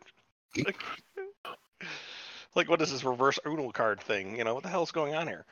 Like, 0.64 0.82
like, 2.54 2.68
what 2.68 2.82
is 2.82 2.90
this 2.90 3.04
reverse 3.04 3.38
Uno 3.46 3.70
card 3.70 4.00
thing? 4.00 4.36
You 4.36 4.44
know, 4.44 4.54
what 4.54 4.62
the 4.64 4.68
hell's 4.68 4.90
going 4.90 5.14
on 5.14 5.28
here? 5.28 5.44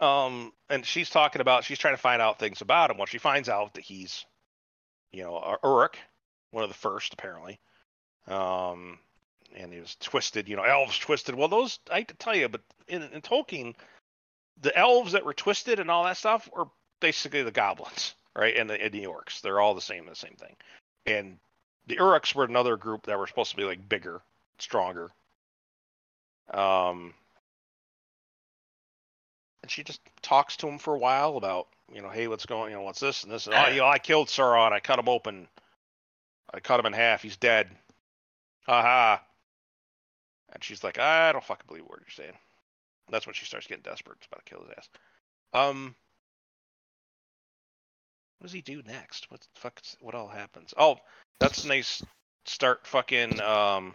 Um, 0.00 0.52
and 0.68 0.84
she's 0.84 1.10
talking 1.10 1.40
about 1.40 1.64
she's 1.64 1.78
trying 1.78 1.94
to 1.94 2.00
find 2.00 2.20
out 2.22 2.38
things 2.38 2.60
about 2.60 2.90
him. 2.90 2.98
Well, 2.98 3.06
she 3.06 3.18
finds 3.18 3.48
out 3.48 3.74
that 3.74 3.84
he's, 3.84 4.24
you 5.12 5.22
know, 5.22 5.56
Uruk, 5.64 5.98
one 6.50 6.62
of 6.62 6.70
the 6.70 6.74
first 6.76 7.14
apparently. 7.14 7.58
Um, 8.26 8.98
and 9.56 9.72
he 9.72 9.80
was 9.80 9.96
twisted. 10.00 10.48
You 10.48 10.56
know, 10.56 10.62
elves 10.62 10.98
twisted. 10.98 11.34
Well, 11.34 11.48
those 11.48 11.78
I 11.90 11.96
hate 11.96 12.08
to 12.08 12.14
tell 12.14 12.36
you, 12.36 12.48
but 12.48 12.62
in, 12.86 13.02
in 13.02 13.20
Tolkien, 13.20 13.74
the 14.60 14.76
elves 14.76 15.12
that 15.12 15.24
were 15.24 15.34
twisted 15.34 15.80
and 15.80 15.90
all 15.90 16.04
that 16.04 16.16
stuff 16.16 16.48
were 16.54 16.68
basically 17.00 17.42
the 17.42 17.50
goblins, 17.50 18.14
right? 18.36 18.56
And 18.56 18.68
the, 18.68 18.82
and 18.82 18.92
the 18.92 19.04
orcs. 19.04 19.40
They're 19.40 19.60
all 19.60 19.74
the 19.74 19.80
same, 19.80 20.06
the 20.06 20.14
same 20.14 20.36
thing. 20.38 20.56
And 21.06 21.38
the 21.86 21.96
Uruks 21.96 22.34
were 22.34 22.44
another 22.44 22.76
group 22.76 23.06
that 23.06 23.18
were 23.18 23.26
supposed 23.26 23.50
to 23.50 23.56
be 23.56 23.64
like 23.64 23.88
bigger, 23.88 24.20
stronger. 24.58 25.10
Um, 26.52 27.14
and 29.62 29.70
she 29.70 29.82
just 29.82 30.00
talks 30.22 30.56
to 30.58 30.68
him 30.68 30.78
for 30.78 30.94
a 30.94 30.98
while 30.98 31.36
about, 31.36 31.68
you 31.92 32.02
know, 32.02 32.10
hey, 32.10 32.28
what's 32.28 32.46
going, 32.46 32.70
you 32.70 32.76
know, 32.76 32.82
what's 32.82 33.00
this 33.00 33.24
and 33.24 33.32
this, 33.32 33.46
and 33.46 33.54
oh, 33.54 33.68
you 33.68 33.80
know, 33.80 33.86
I 33.86 33.98
killed 33.98 34.28
Sauron, 34.28 34.72
I 34.72 34.80
cut 34.80 34.98
him 34.98 35.08
open, 35.08 35.48
I 36.52 36.60
cut 36.60 36.80
him 36.80 36.86
in 36.86 36.92
half, 36.92 37.22
he's 37.22 37.36
dead. 37.36 37.70
Haha. 38.66 39.18
And 40.52 40.64
she's 40.64 40.82
like, 40.82 40.98
I 40.98 41.32
don't 41.32 41.44
fucking 41.44 41.66
believe 41.66 41.84
a 41.84 41.86
word 41.86 42.04
you're 42.06 42.24
saying. 42.24 42.36
That's 43.10 43.26
when 43.26 43.34
she 43.34 43.44
starts 43.44 43.66
getting 43.66 43.82
desperate. 43.82 44.18
It's 44.18 44.26
about 44.26 44.44
to 44.44 44.50
kill 44.50 44.64
his 44.64 44.74
ass. 44.76 44.88
Um, 45.52 45.94
what 48.38 48.46
does 48.46 48.52
he 48.52 48.60
do 48.60 48.82
next? 48.86 49.30
What 49.30 49.40
the 49.40 49.46
fuck? 49.54 49.80
What 50.00 50.14
all 50.14 50.28
happens? 50.28 50.74
Oh, 50.76 50.96
that's 51.40 51.62
when 51.62 51.70
they 51.70 51.84
start 52.44 52.86
fucking. 52.86 53.40
Um, 53.40 53.94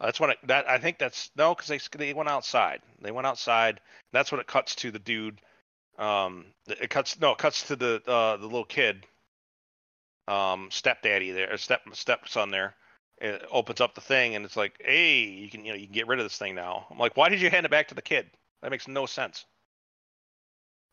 that's 0.00 0.20
when 0.20 0.30
it, 0.30 0.38
that 0.44 0.68
I 0.68 0.78
think 0.78 0.98
that's 0.98 1.30
no, 1.36 1.54
because 1.54 1.68
they 1.68 1.80
they 1.98 2.14
went 2.14 2.28
outside. 2.28 2.80
They 3.00 3.10
went 3.10 3.26
outside. 3.26 3.80
That's 4.12 4.30
when 4.30 4.40
it 4.40 4.46
cuts 4.46 4.74
to 4.76 4.90
the 4.90 4.98
dude. 4.98 5.40
Um, 5.98 6.46
it 6.66 6.90
cuts 6.90 7.20
no, 7.20 7.32
it 7.32 7.38
cuts 7.38 7.66
to 7.68 7.76
the 7.76 8.02
uh 8.06 8.36
the 8.36 8.46
little 8.46 8.64
kid. 8.64 9.06
Um, 10.28 10.68
stepdaddy 10.70 11.32
there, 11.32 11.56
step 11.56 11.82
stepson 11.92 12.50
there. 12.50 12.76
It 13.20 13.44
opens 13.50 13.80
up 13.80 13.94
the 13.94 14.00
thing 14.00 14.34
and 14.34 14.44
it's 14.44 14.56
like, 14.56 14.80
hey, 14.84 15.20
you 15.20 15.50
can 15.50 15.64
you 15.64 15.72
know 15.72 15.78
you 15.78 15.86
can 15.86 15.94
get 15.94 16.06
rid 16.06 16.18
of 16.18 16.24
this 16.24 16.38
thing 16.38 16.54
now. 16.54 16.86
I'm 16.90 16.98
like, 16.98 17.16
why 17.16 17.28
did 17.28 17.40
you 17.40 17.50
hand 17.50 17.66
it 17.66 17.70
back 17.70 17.88
to 17.88 17.94
the 17.94 18.02
kid? 18.02 18.30
That 18.62 18.70
makes 18.70 18.88
no 18.88 19.06
sense. 19.06 19.44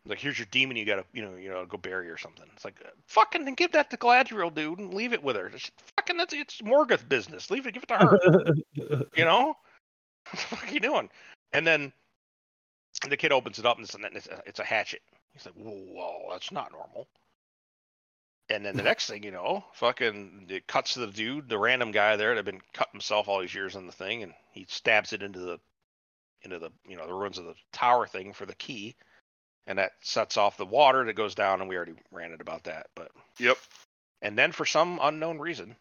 Like, 0.08 0.20
here's 0.20 0.40
your 0.40 0.48
demon. 0.52 0.78
You 0.78 0.86
gotta, 0.86 1.04
you 1.14 1.22
know, 1.22 1.36
you 1.36 1.49
know, 1.49 1.66
go 1.66 1.78
bury 1.78 2.10
or 2.10 2.18
something. 2.18 2.45
It's 2.54 2.64
like, 2.64 2.76
uh, 2.86 2.90
fucking, 3.08 3.45
then 3.45 3.56
give 3.56 3.74
that 3.74 3.90
to 3.90 3.98
Galadriel, 3.98 4.54
dude, 4.54 4.80
and 4.80 4.94
leave 4.94 5.14
it 5.14 5.22
with 5.22 5.36
her. 5.36 5.48
It's 5.48 5.70
fucking, 5.98 6.18
that's 6.18 6.34
it's 6.34 6.62
Morgoth 6.62 7.08
business. 7.10 7.52
Leave 7.52 7.68
it, 7.68 7.74
give 7.74 7.84
it 7.84 7.90
to 7.90 7.98
her. 7.98 8.56
you 9.16 9.26
know, 9.26 9.48
what 10.30 10.32
the 10.32 10.38
fuck 10.38 10.70
are 10.70 10.74
you 10.74 10.80
doing? 10.80 11.10
And 11.54 11.68
then 11.68 11.91
the 13.10 13.18
kid 13.18 13.32
opens 13.32 13.60
it 13.60 13.66
up 13.66 13.78
and 13.78 13.86
it's, 13.86 13.95
it's, 13.95 14.28
a, 14.28 14.41
it's 14.45 14.60
a 14.60 14.64
hatchet. 14.64 15.02
He's 15.34 15.45
like, 15.45 15.56
whoa, 15.56 15.72
whoa, 15.72 16.28
that's 16.32 16.52
not 16.52 16.72
normal. 16.72 17.08
And 18.49 18.65
then 18.65 18.78
the 18.78 18.84
next 18.84 19.07
thing 19.07 19.24
you 19.24 19.32
know, 19.32 19.65
fucking 19.74 20.48
it 20.49 20.68
cuts 20.68 20.94
to 20.94 21.02
the 21.02 21.07
dude, 21.07 21.49
the 21.49 21.57
random 21.57 21.91
guy 21.91 22.15
there 22.15 22.30
that 22.30 22.38
had 22.38 22.45
been 22.45 22.61
cutting 22.74 22.94
himself 22.94 23.28
all 23.28 23.41
these 23.41 23.53
years 23.53 23.76
on 23.76 23.88
the 23.88 23.91
thing, 23.91 24.24
and 24.24 24.34
he 24.52 24.65
stabs 24.69 25.11
it 25.11 25.22
into 25.22 25.40
the 25.40 25.60
into 26.44 26.60
the 26.60 26.72
you 26.88 26.95
know 26.95 27.07
the 27.07 27.14
ruins 27.14 27.38
of 27.38 27.45
the 27.45 27.56
tower 27.74 28.07
thing 28.07 28.32
for 28.32 28.45
the 28.45 28.56
key, 28.56 28.95
and 29.65 29.80
that 29.80 29.91
sets 30.02 30.38
off 30.38 30.56
the 30.56 30.65
water 30.65 31.03
that 31.03 31.14
goes 31.14 31.36
down, 31.36 31.60
and 31.60 31.69
we 31.69 31.76
already 31.76 31.95
ranted 32.11 32.40
about 32.40 32.64
that. 32.64 32.88
But 32.95 33.11
Yep. 33.40 33.57
and 34.22 34.38
then 34.38 34.53
for 34.53 34.65
some 34.65 34.99
unknown 35.02 35.40
reason, 35.40 35.76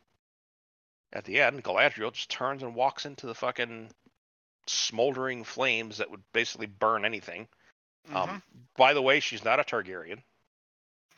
at 1.12 1.24
the 1.24 1.40
end, 1.40 1.62
Galadriel 1.62 2.12
just 2.12 2.30
turns 2.30 2.64
and 2.64 2.74
walks 2.74 3.06
into 3.06 3.26
the 3.26 3.34
fucking 3.34 3.90
smoldering 4.66 5.44
flames 5.44 5.98
that 5.98 6.10
would 6.10 6.22
basically 6.32 6.66
burn 6.66 7.04
anything. 7.04 7.46
Um, 8.12 8.42
by 8.76 8.92
the 8.92 9.02
way, 9.02 9.20
she's 9.20 9.44
not 9.44 9.60
a 9.60 9.64
Targaryen. 9.64 10.22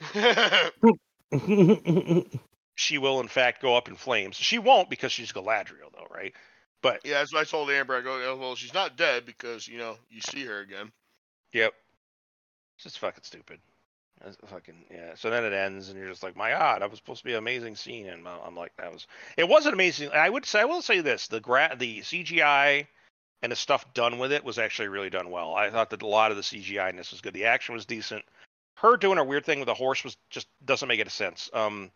She 2.79 2.97
will, 2.99 3.19
in 3.19 3.27
fact, 3.27 3.61
go 3.61 3.77
up 3.77 3.89
in 3.89 3.97
flames. 3.97 4.37
She 4.37 4.61
won't 4.61 4.89
because 4.89 5.11
she's 5.11 5.33
Galadriel, 5.33 5.91
though, 5.93 6.07
right? 6.15 6.33
But 6.81 7.01
yeah, 7.05 7.15
that's 7.15 7.33
what 7.33 7.41
I 7.41 7.45
told 7.45 7.71
Amber. 7.71 7.97
I 7.97 8.03
go, 8.03 8.23
oh, 8.25 8.37
well, 8.37 8.55
she's 8.55 8.73
not 8.73 8.97
dead 8.97 9.27
because 9.27 9.67
you 9.67 9.79
know 9.79 9.97
you 10.09 10.21
see 10.21 10.45
her 10.45 10.61
again. 10.61 10.93
Yep. 11.55 11.75
It's 12.77 12.85
just 12.85 13.01
fucking 13.01 13.25
stupid. 13.25 13.59
It's 14.25 14.37
fucking 14.47 14.85
yeah. 14.93 15.15
So 15.17 15.29
then 15.29 15.45
it 15.45 15.53
ends, 15.53 15.89
and 15.89 15.99
you're 15.99 16.09
just 16.09 16.23
like, 16.23 16.37
my 16.37 16.51
God, 16.51 16.81
that 16.81 16.89
was 16.89 17.01
supposed 17.01 17.19
to 17.19 17.25
be 17.25 17.33
an 17.33 17.39
amazing 17.39 17.75
scene, 17.75 18.07
and 18.09 18.29
I'm- 18.29 18.41
I'm 18.45 18.55
like, 18.55 18.71
that 18.77 18.93
was. 18.93 19.09
It 19.37 19.49
wasn't 19.49 19.75
amazing. 19.75 20.11
I 20.13 20.31
would 20.31 20.47
say, 20.47 20.61
I 20.61 20.65
will 20.67 20.81
say 20.83 21.01
this: 21.01 21.27
the 21.27 21.41
gra- 21.41 21.75
the 21.77 21.99
CGI 22.03 22.87
and 23.43 23.51
the 23.51 23.57
stuff 23.57 23.93
done 23.93 24.21
with 24.21 24.31
it 24.31 24.45
was 24.45 24.61
actually 24.61 24.87
really 24.87 25.11
done 25.11 25.31
well. 25.33 25.53
I 25.57 25.71
thought 25.71 25.91
that 25.91 26.03
a 26.03 26.07
lot 26.07 26.31
of 26.31 26.37
the 26.37 26.45
CGI 26.45 26.91
in 26.91 26.97
this 26.97 27.11
was 27.11 27.21
good. 27.21 27.35
The 27.35 27.47
action 27.47 27.75
was 27.75 27.87
decent. 27.87 28.25
Her 28.81 28.97
doing 28.97 29.19
a 29.19 29.25
weird 29.25 29.45
thing 29.45 29.59
with 29.59 29.69
a 29.69 29.75
horse 29.75 30.05
was 30.05 30.17
just 30.31 30.47
doesn't 30.65 30.87
make 30.87 31.01
any 31.01 31.11
sense. 31.11 31.51
Um, 31.53 31.91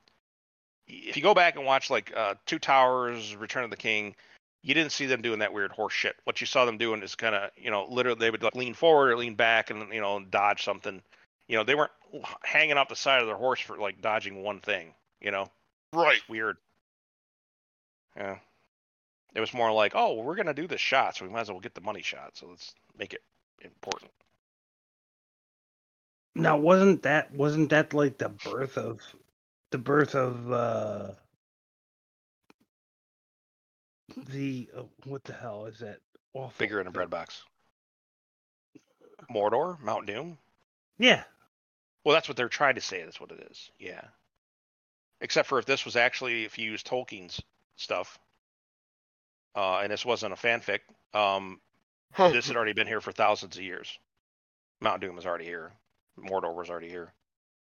if 0.89 1.17
you 1.17 1.23
go 1.23 1.33
back 1.33 1.55
and 1.57 1.65
watch 1.65 1.91
like 1.91 2.13
uh, 2.15 2.35
Two 2.45 2.59
Towers, 2.59 3.37
Return 3.37 3.63
of 3.63 3.71
the 3.71 3.77
King, 3.77 4.17
you 4.63 4.75
didn't 4.75 4.91
see 4.91 5.07
them 5.07 5.23
doing 5.23 5.39
that 5.39 5.53
weird 5.53 5.71
horse 5.71 5.93
shit. 5.93 6.17
What 6.25 6.41
you 6.41 6.47
saw 6.47 6.65
them 6.65 6.79
doing 6.79 7.03
is 7.03 7.15
kind 7.15 7.37
of, 7.37 7.51
you 7.57 7.71
know, 7.71 7.87
literally 7.89 8.19
they 8.19 8.31
would 8.31 8.43
like 8.43 8.57
lean 8.57 8.75
forward 8.75 9.13
or 9.13 9.17
lean 9.17 9.37
back 9.37 9.71
and 9.71 9.93
you 9.93 10.01
know 10.01 10.25
dodge 10.29 10.65
something. 10.65 11.01
You 11.47 11.57
know, 11.57 11.65
they 11.65 11.77
weren't 11.77 11.93
hanging 12.43 12.77
off 12.77 12.89
the 12.89 12.97
side 12.97 13.21
of 13.21 13.27
their 13.29 13.37
horse 13.37 13.61
for 13.61 13.77
like 13.79 14.01
dodging 14.01 14.43
one 14.43 14.59
thing. 14.59 14.93
You 15.21 15.31
know, 15.31 15.51
Right. 15.93 16.21
weird. 16.29 16.57
Yeah, 18.17 18.39
it 19.35 19.41
was 19.41 19.55
more 19.55 19.73
like, 19.73 19.93
oh, 19.95 20.15
well, 20.15 20.25
we're 20.25 20.35
gonna 20.37 20.53
do 20.53 20.67
this 20.67 20.81
shot, 20.81 21.17
so 21.17 21.25
we 21.25 21.31
might 21.31 21.43
as 21.43 21.51
well 21.51 21.61
get 21.61 21.75
the 21.75 21.81
money 21.81 22.03
shot. 22.03 22.37
So 22.37 22.49
let's 22.49 22.75
make 22.99 23.15
it 23.15 23.23
important. 23.61 24.11
Now, 26.35 26.57
wasn't 26.57 27.03
that 27.03 27.33
wasn't 27.33 27.71
that 27.71 27.93
like 27.93 28.19
the 28.19 28.31
birth 28.31 28.79
of 28.79 29.01
the 29.71 29.79
birth 29.79 30.15
of 30.15 30.51
uh 30.53 31.11
the 34.29 34.69
uh, 34.77 34.83
what 35.05 35.25
the 35.25 35.33
hell 35.33 35.67
is 35.67 35.79
that? 35.81 35.99
Awful 36.35 36.53
Bigger 36.59 36.81
in 36.81 36.87
a 36.87 36.91
bread 36.91 37.11
box. 37.11 37.43
Mordor, 39.31 39.79
Mount 39.81 40.07
Doom. 40.07 40.39
Yeah. 40.99 41.23
Well, 42.05 42.15
that's 42.15 42.29
what 42.29 42.37
they're 42.37 42.49
trying 42.49 42.75
to 42.77 42.81
say. 42.81 43.03
That's 43.03 43.21
what 43.21 43.31
it 43.31 43.47
is. 43.51 43.71
Yeah. 43.79 44.03
Except 45.21 45.49
for 45.49 45.59
if 45.59 45.67
this 45.67 45.85
was 45.85 45.97
actually 45.97 46.45
if 46.45 46.59
you 46.59 46.71
use 46.71 46.83
Tolkien's 46.83 47.41
stuff, 47.77 48.19
uh, 49.55 49.79
and 49.79 49.93
this 49.93 50.05
wasn't 50.05 50.33
a 50.33 50.37
fanfic, 50.37 50.81
um, 51.15 51.61
this 52.17 52.49
had 52.49 52.57
already 52.57 52.73
been 52.73 52.87
here 52.87 53.01
for 53.01 53.13
thousands 53.13 53.57
of 53.57 53.63
years. 53.63 53.99
Mount 54.81 55.01
Doom 55.01 55.19
is 55.19 55.27
already 55.27 55.45
here. 55.45 55.73
Mordor 56.19 56.55
was 56.55 56.71
already 56.71 56.89
here. 56.89 57.13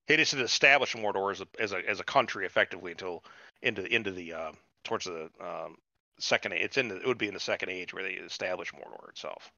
He 0.07 0.17
just 0.17 0.33
established 0.33 0.95
Mordor 0.95 1.31
as 1.31 1.41
a 1.41 1.47
as 1.59 1.71
a 1.73 1.89
as 1.89 1.99
a 1.99 2.03
country 2.03 2.45
effectively 2.45 2.91
until 2.91 3.23
into 3.61 3.85
into 3.93 4.11
the 4.11 4.33
uh, 4.33 4.51
towards 4.83 5.05
the 5.05 5.29
um, 5.39 5.77
second. 6.19 6.53
It's 6.53 6.77
in 6.77 6.87
the, 6.89 6.97
it 6.97 7.07
would 7.07 7.17
be 7.17 7.27
in 7.27 7.33
the 7.33 7.39
second 7.39 7.69
age 7.69 7.93
where 7.93 8.03
they 8.03 8.13
establish 8.13 8.71
Mordor 8.73 9.09
itself. 9.09 9.51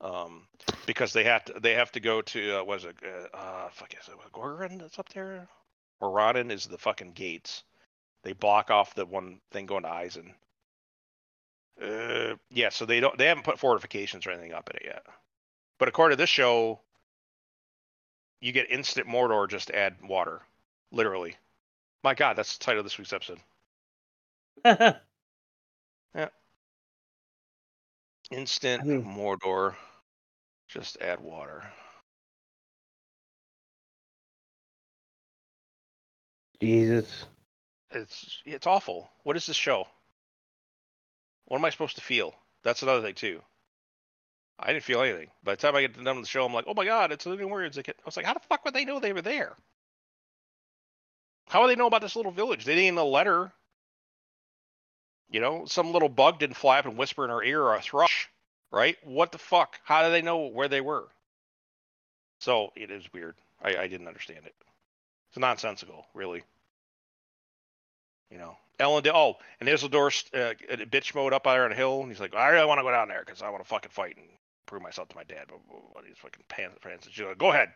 Um, 0.00 0.48
because 0.86 1.12
they 1.12 1.24
have 1.24 1.44
to 1.46 1.60
they 1.60 1.74
have 1.74 1.92
to 1.92 2.00
go 2.00 2.20
to 2.20 2.60
uh, 2.60 2.64
was 2.64 2.84
it 2.84 2.96
uh, 3.02 3.36
uh 3.36 3.68
fuck 3.70 3.94
is 3.94 4.08
it 4.08 4.32
Gorgon 4.32 4.78
that's 4.78 4.98
up 4.98 5.08
there 5.10 5.48
or 6.00 6.36
is 6.50 6.66
the 6.66 6.78
fucking 6.78 7.12
gates. 7.12 7.62
They 8.22 8.32
block 8.32 8.70
off 8.70 8.94
the 8.94 9.06
one 9.06 9.40
thing 9.50 9.66
going 9.66 9.84
to 9.84 9.90
Eisen. 9.90 10.34
Uh, 11.80 12.34
yeah, 12.50 12.68
so 12.68 12.86
they 12.86 13.00
don't 13.00 13.16
they 13.18 13.26
haven't 13.26 13.44
put 13.44 13.58
fortifications 13.58 14.26
or 14.26 14.30
anything 14.30 14.52
up 14.52 14.70
in 14.70 14.76
it 14.76 14.82
yet. 14.84 15.02
But 15.78 15.88
according 15.88 16.16
to 16.16 16.22
this 16.22 16.30
show, 16.30 16.80
you 18.44 18.52
get 18.52 18.70
instant 18.70 19.08
Mordor 19.08 19.48
just 19.48 19.70
add 19.70 19.96
water, 20.06 20.42
literally. 20.92 21.34
My 22.02 22.14
God, 22.14 22.36
that's 22.36 22.58
the 22.58 22.64
title 22.64 22.80
of 22.80 22.84
this 22.84 22.98
week's 22.98 23.12
episode. 23.12 23.40
Yeah. 26.16 26.28
Instant 28.30 28.82
I 28.82 28.84
mean- 28.84 29.02
Mordor, 29.04 29.74
just 30.68 30.96
add 31.00 31.18
water. 31.20 31.64
Jesus. 36.60 37.24
It's 37.90 38.42
it's 38.44 38.66
awful. 38.66 39.10
What 39.24 39.36
is 39.36 39.46
this 39.46 39.56
show? 39.56 39.88
What 41.46 41.58
am 41.58 41.64
I 41.64 41.70
supposed 41.70 41.96
to 41.96 42.02
feel? 42.02 42.34
That's 42.62 42.82
another 42.82 43.02
thing 43.02 43.14
too. 43.14 43.40
I 44.58 44.72
didn't 44.72 44.84
feel 44.84 45.02
anything. 45.02 45.28
By 45.42 45.52
the 45.52 45.60
time 45.60 45.74
I 45.74 45.82
get 45.82 46.02
done 46.02 46.16
with 46.16 46.24
the 46.24 46.30
show, 46.30 46.44
I'm 46.44 46.54
like, 46.54 46.66
oh 46.68 46.74
my 46.74 46.84
god, 46.84 47.12
it's 47.12 47.26
living 47.26 47.50
words. 47.50 47.78
I 47.78 47.82
was 48.04 48.16
like, 48.16 48.26
how 48.26 48.34
the 48.34 48.40
fuck 48.40 48.64
would 48.64 48.74
they 48.74 48.84
know 48.84 49.00
they 49.00 49.12
were 49.12 49.22
there? 49.22 49.54
How 51.48 51.62
would 51.62 51.68
they 51.68 51.76
know 51.76 51.86
about 51.86 52.00
this 52.00 52.16
little 52.16 52.32
village? 52.32 52.64
They 52.64 52.74
didn't 52.74 52.94
even 52.94 53.10
letter. 53.10 53.52
You 55.30 55.40
know, 55.40 55.64
some 55.66 55.92
little 55.92 56.08
bug 56.08 56.38
didn't 56.38 56.56
fly 56.56 56.78
up 56.78 56.86
and 56.86 56.96
whisper 56.96 57.24
in 57.24 57.30
her 57.30 57.42
ear 57.42 57.62
or 57.62 57.74
a 57.74 57.82
thrush, 57.82 58.30
right? 58.70 58.96
What 59.02 59.32
the 59.32 59.38
fuck? 59.38 59.80
How 59.82 60.04
do 60.04 60.10
they 60.10 60.22
know 60.22 60.46
where 60.46 60.68
they 60.68 60.80
were? 60.80 61.08
So 62.38 62.72
it 62.76 62.90
is 62.90 63.12
weird. 63.12 63.34
I, 63.62 63.76
I 63.76 63.88
didn't 63.88 64.08
understand 64.08 64.46
it. 64.46 64.54
It's 65.30 65.38
nonsensical, 65.38 66.06
really. 66.14 66.44
You 68.30 68.38
know, 68.38 68.56
Ellen. 68.78 69.04
Oh, 69.12 69.36
and 69.60 69.68
Isildur's 69.68 70.24
uh, 70.32 70.54
a 70.70 70.86
bitch 70.86 71.14
mode 71.14 71.32
up 71.32 71.44
there 71.44 71.64
on 71.64 71.72
a 71.72 71.74
hill, 71.74 72.00
and 72.00 72.10
he's 72.10 72.20
like, 72.20 72.34
I 72.34 72.48
really 72.50 72.66
want 72.66 72.78
to 72.78 72.84
go 72.84 72.90
down 72.90 73.08
there 73.08 73.22
because 73.24 73.42
I 73.42 73.50
want 73.50 73.62
to 73.62 73.68
fucking 73.68 73.90
fight 73.90 74.16
and 74.16 74.26
prove 74.74 74.82
myself 74.82 75.08
to 75.08 75.14
my 75.14 75.22
dad. 75.22 75.44
But 75.48 75.60
what 75.92 76.04
he's 76.04 76.18
fucking 76.18 76.42
pants, 76.48 76.78
pants. 76.82 77.06
She's 77.08 77.24
like, 77.24 77.38
go 77.38 77.50
ahead. 77.52 77.68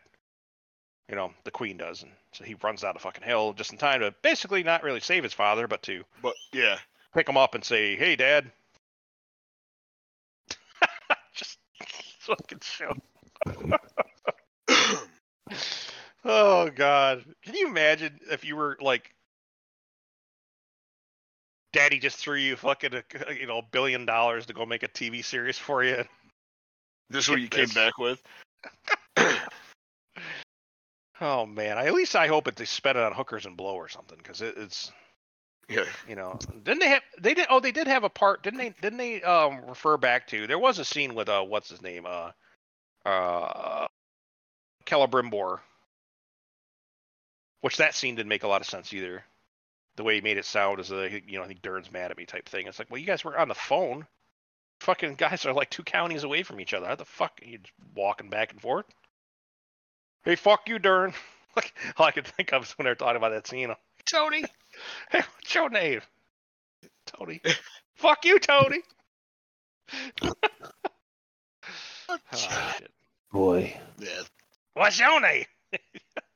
You 1.08 1.14
know, 1.14 1.32
the 1.44 1.52
queen 1.52 1.76
does, 1.76 2.02
and 2.02 2.10
so 2.32 2.42
he 2.42 2.56
runs 2.60 2.80
down 2.82 2.94
the 2.94 3.00
fucking 3.00 3.22
hill 3.22 3.52
just 3.52 3.70
in 3.72 3.78
time 3.78 4.00
to 4.00 4.12
basically 4.20 4.64
not 4.64 4.82
really 4.82 4.98
save 4.98 5.22
his 5.22 5.32
father, 5.32 5.68
but 5.68 5.80
to 5.84 6.02
But 6.20 6.34
yeah. 6.52 6.76
pick 7.14 7.28
him 7.28 7.36
up 7.36 7.54
and 7.54 7.64
say, 7.64 7.94
"Hey, 7.96 8.16
Dad." 8.16 8.50
just 11.34 11.58
fucking 12.18 12.60
show. 12.62 12.92
Oh 16.24 16.68
God! 16.68 17.24
Can 17.42 17.54
you 17.54 17.68
imagine 17.68 18.18
if 18.30 18.44
you 18.44 18.56
were 18.56 18.76
like, 18.82 19.14
Daddy 21.72 22.00
just 22.00 22.16
threw 22.18 22.36
you 22.36 22.56
fucking 22.56 22.92
a, 22.92 23.02
you 23.34 23.46
know 23.46 23.58
a 23.58 23.62
billion 23.62 24.04
dollars 24.04 24.44
to 24.46 24.52
go 24.52 24.66
make 24.66 24.82
a 24.82 24.88
TV 24.88 25.24
series 25.24 25.56
for 25.56 25.82
you? 25.84 26.04
This 27.10 27.24
is 27.24 27.30
what 27.30 27.40
you 27.40 27.48
came 27.48 27.68
back 27.68 27.98
with. 27.98 28.22
Oh 31.20 31.46
man! 31.46 31.78
I, 31.78 31.86
at 31.86 31.94
least 31.94 32.14
I 32.14 32.28
hope 32.28 32.44
that 32.44 32.56
they 32.56 32.64
spent 32.64 32.96
it 32.96 33.02
on 33.02 33.12
hookers 33.12 33.44
and 33.44 33.56
blow 33.56 33.74
or 33.74 33.88
something 33.88 34.18
because 34.18 34.40
it, 34.40 34.54
it's 34.56 34.92
Yeah. 35.68 35.84
you 36.08 36.14
know 36.14 36.38
didn't 36.62 36.78
they 36.78 36.88
have 36.88 37.02
they 37.20 37.34
did 37.34 37.46
oh 37.50 37.58
they 37.60 37.72
did 37.72 37.88
have 37.88 38.04
a 38.04 38.08
part 38.08 38.42
didn't 38.44 38.58
they 38.58 38.72
didn't 38.80 38.98
they 38.98 39.22
um 39.22 39.62
refer 39.66 39.96
back 39.96 40.28
to 40.28 40.46
there 40.46 40.58
was 40.58 40.78
a 40.78 40.84
scene 40.84 41.14
with 41.14 41.28
uh 41.28 41.42
what's 41.42 41.70
his 41.70 41.82
name 41.82 42.06
uh 42.06 42.30
uh 43.04 43.88
Celebrimbor 44.86 45.58
which 47.62 47.78
that 47.78 47.94
scene 47.94 48.14
didn't 48.14 48.28
make 48.28 48.44
a 48.44 48.48
lot 48.48 48.60
of 48.60 48.66
sense 48.68 48.92
either 48.92 49.24
the 49.96 50.04
way 50.04 50.14
he 50.14 50.20
made 50.20 50.38
it 50.38 50.44
sound 50.44 50.78
is, 50.78 50.92
a 50.92 51.20
you 51.26 51.36
know 51.36 51.42
I 51.42 51.48
think 51.48 51.62
Dern's 51.62 51.90
mad 51.90 52.12
at 52.12 52.16
me 52.16 52.26
type 52.26 52.48
thing 52.48 52.68
it's 52.68 52.78
like 52.78 52.90
well 52.90 53.00
you 53.00 53.06
guys 53.06 53.24
were 53.24 53.36
on 53.36 53.48
the 53.48 53.54
phone 53.56 54.06
fucking 54.80 55.14
guys 55.14 55.44
are 55.44 55.52
like 55.52 55.70
two 55.70 55.82
counties 55.82 56.24
away 56.24 56.42
from 56.42 56.60
each 56.60 56.74
other 56.74 56.86
how 56.86 56.94
the 56.94 57.04
fuck 57.04 57.40
are 57.42 57.48
you 57.48 57.58
just 57.58 57.72
walking 57.94 58.30
back 58.30 58.52
and 58.52 58.60
forth 58.60 58.86
hey 60.24 60.36
fuck 60.36 60.68
you 60.68 60.78
Dern 60.78 61.12
like 61.56 61.74
all 61.96 62.06
I 62.06 62.10
could 62.12 62.26
think 62.26 62.52
of 62.52 62.64
is 62.64 62.72
when 62.72 62.84
they're 62.84 62.94
talking 62.94 63.16
about 63.16 63.30
that 63.30 63.46
scene 63.46 63.74
Tony 64.10 64.44
Hey, 65.10 65.20
what's 65.34 65.54
your 65.54 65.70
name? 65.70 66.00
Tony. 67.06 67.40
Fuck 67.94 68.24
you, 68.24 68.38
Tony. 68.38 68.80
oh. 72.08 72.72
Boy. 73.32 73.80
Yeah. 73.98 74.22
What's 74.74 74.98
your 74.98 75.20
name? 75.20 75.44
it, 75.72 75.80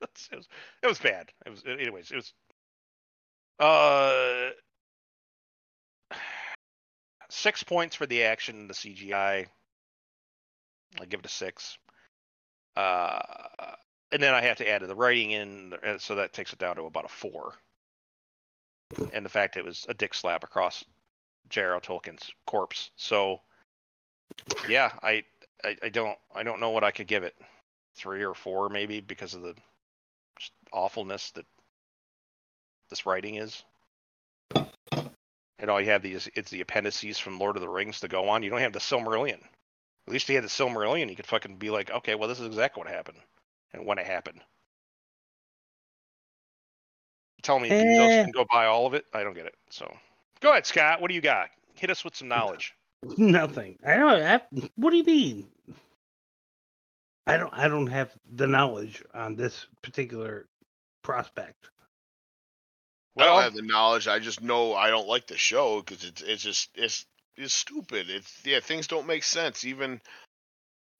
was, 0.01 0.49
it 0.83 0.87
was 0.87 0.99
bad. 0.99 1.31
It 1.47 1.51
was, 1.51 1.63
anyways, 1.67 2.11
it 2.11 2.17
was. 2.17 2.33
Uh, 3.59 4.51
six 7.33 7.63
points 7.63 7.97
for 7.97 8.07
the 8.07 8.25
action 8.25 8.57
and 8.57 8.71
the 8.71 8.75
CGI. 8.75 9.47
I 11.01 11.05
give 11.07 11.21
it 11.21 11.27
a 11.27 11.31
six. 11.31 11.79
Uh, 12.77 13.21
and 14.13 14.23
then 14.23 14.35
I 14.35 14.43
have 14.43 14.59
to 14.59 14.69
add 14.69 14.83
the 14.83 14.95
writing 14.95 15.31
in, 15.31 15.75
and 15.83 16.01
so 16.01 16.17
that 16.17 16.33
takes 16.33 16.53
it 16.53 16.59
down 16.59 16.77
to 16.77 16.83
about 16.83 17.07
a 17.07 17.09
four. 17.09 17.55
And 19.15 19.25
the 19.25 19.31
fact 19.31 19.57
it 19.57 19.65
was 19.65 19.87
a 19.89 19.95
dick 19.95 20.13
slap 20.13 20.45
across 20.45 20.85
J.R.R. 21.49 21.81
Tolkien's 21.81 22.31
corpse. 22.47 22.91
So, 22.97 23.41
yeah, 24.69 24.93
I, 25.03 25.25
I, 25.65 25.77
I 25.83 25.89
don't, 25.89 26.19
I 26.35 26.43
don't 26.43 26.61
know 26.61 26.71
what 26.71 26.85
I 26.85 26.91
could 26.91 27.07
give 27.07 27.25
it, 27.25 27.35
three 27.97 28.23
or 28.23 28.35
four 28.35 28.69
maybe 28.69 29.01
because 29.01 29.33
of 29.33 29.43
the 29.43 29.55
awfulness 30.73 31.31
that 31.33 31.47
this 32.91 33.07
writing 33.07 33.37
is. 33.37 33.65
And 35.63 35.71
all 35.71 35.81
you 35.81 35.91
have 35.91 36.03
these, 36.03 36.29
it's 36.35 36.51
the 36.51 36.61
appendices 36.61 37.19
from 37.19 37.39
Lord 37.39 37.57
of 37.57 37.63
the 37.63 37.69
Rings 37.69 38.01
to 38.01 38.09
go 38.09 38.29
on. 38.29 38.43
You 38.43 38.51
don't 38.51 38.59
have 38.61 38.73
the 38.73 38.81
Silmarillion. 38.81 39.39
At 40.09 40.13
least 40.13 40.27
he 40.27 40.35
had 40.35 40.43
the 40.43 40.49
Silmarillion. 40.49 41.09
You 41.09 41.15
could 41.15 41.27
fucking 41.27 41.57
be 41.57 41.71
like, 41.71 41.89
okay, 41.89 42.17
well, 42.17 42.29
this 42.29 42.41
is 42.41 42.47
exactly 42.47 42.81
what 42.83 42.93
happened 42.93 43.19
and 43.73 43.87
when 43.87 43.99
it 43.99 44.05
happened. 44.07 44.41
Tell 47.43 47.61
me, 47.61 47.69
you 47.69 48.03
Eh. 48.03 48.25
can 48.25 48.33
go 48.33 48.45
buy 48.51 48.67
all 48.67 48.87
of 48.87 48.95
it. 48.95 49.07
I 49.15 49.23
don't 49.23 49.35
get 49.35 49.47
it. 49.47 49.55
So, 49.71 49.97
go 50.41 50.51
ahead, 50.51 50.67
Scott. 50.67 51.01
What 51.01 51.09
do 51.09 51.15
you 51.15 51.21
got? 51.21 51.49
Hit 51.75 51.91
us 51.91 52.05
with 52.05 52.17
some 52.17 52.29
knowledge. 52.29 52.75
Nothing. 53.17 53.79
I 53.87 53.95
don't. 53.97 54.23
I, 54.23 54.41
what 54.75 54.91
do 54.91 54.97
you 54.97 55.05
mean? 55.05 55.49
I 57.29 57.37
don't. 57.37 57.53
I 57.55 57.69
don't 57.69 57.87
have 57.89 58.13
the 58.33 58.47
knowledge 58.49 59.03
on 59.15 59.35
this 59.37 59.67
particular 59.83 60.47
prospect. 61.03 61.71
I 63.19 63.27
don't 63.27 63.43
have 63.43 63.55
the 63.55 63.63
knowledge. 63.63 64.09
I 64.09 64.19
just 64.19 64.43
know 64.43 64.75
I 64.75 64.91
don't 64.91 65.09
like 65.09 65.27
the 65.27 65.37
show 65.37 65.81
because 65.81 66.05
it's 66.05 66.23
it's 66.23 66.43
just 66.43 66.71
it's 66.75 67.07
it's 67.37 67.55
stupid. 67.55 68.09
It's 68.09 68.41
yeah, 68.45 68.61
things 68.61 68.87
don't 68.87 69.07
make 69.07 69.23
sense. 69.23 69.65
Even 69.65 70.01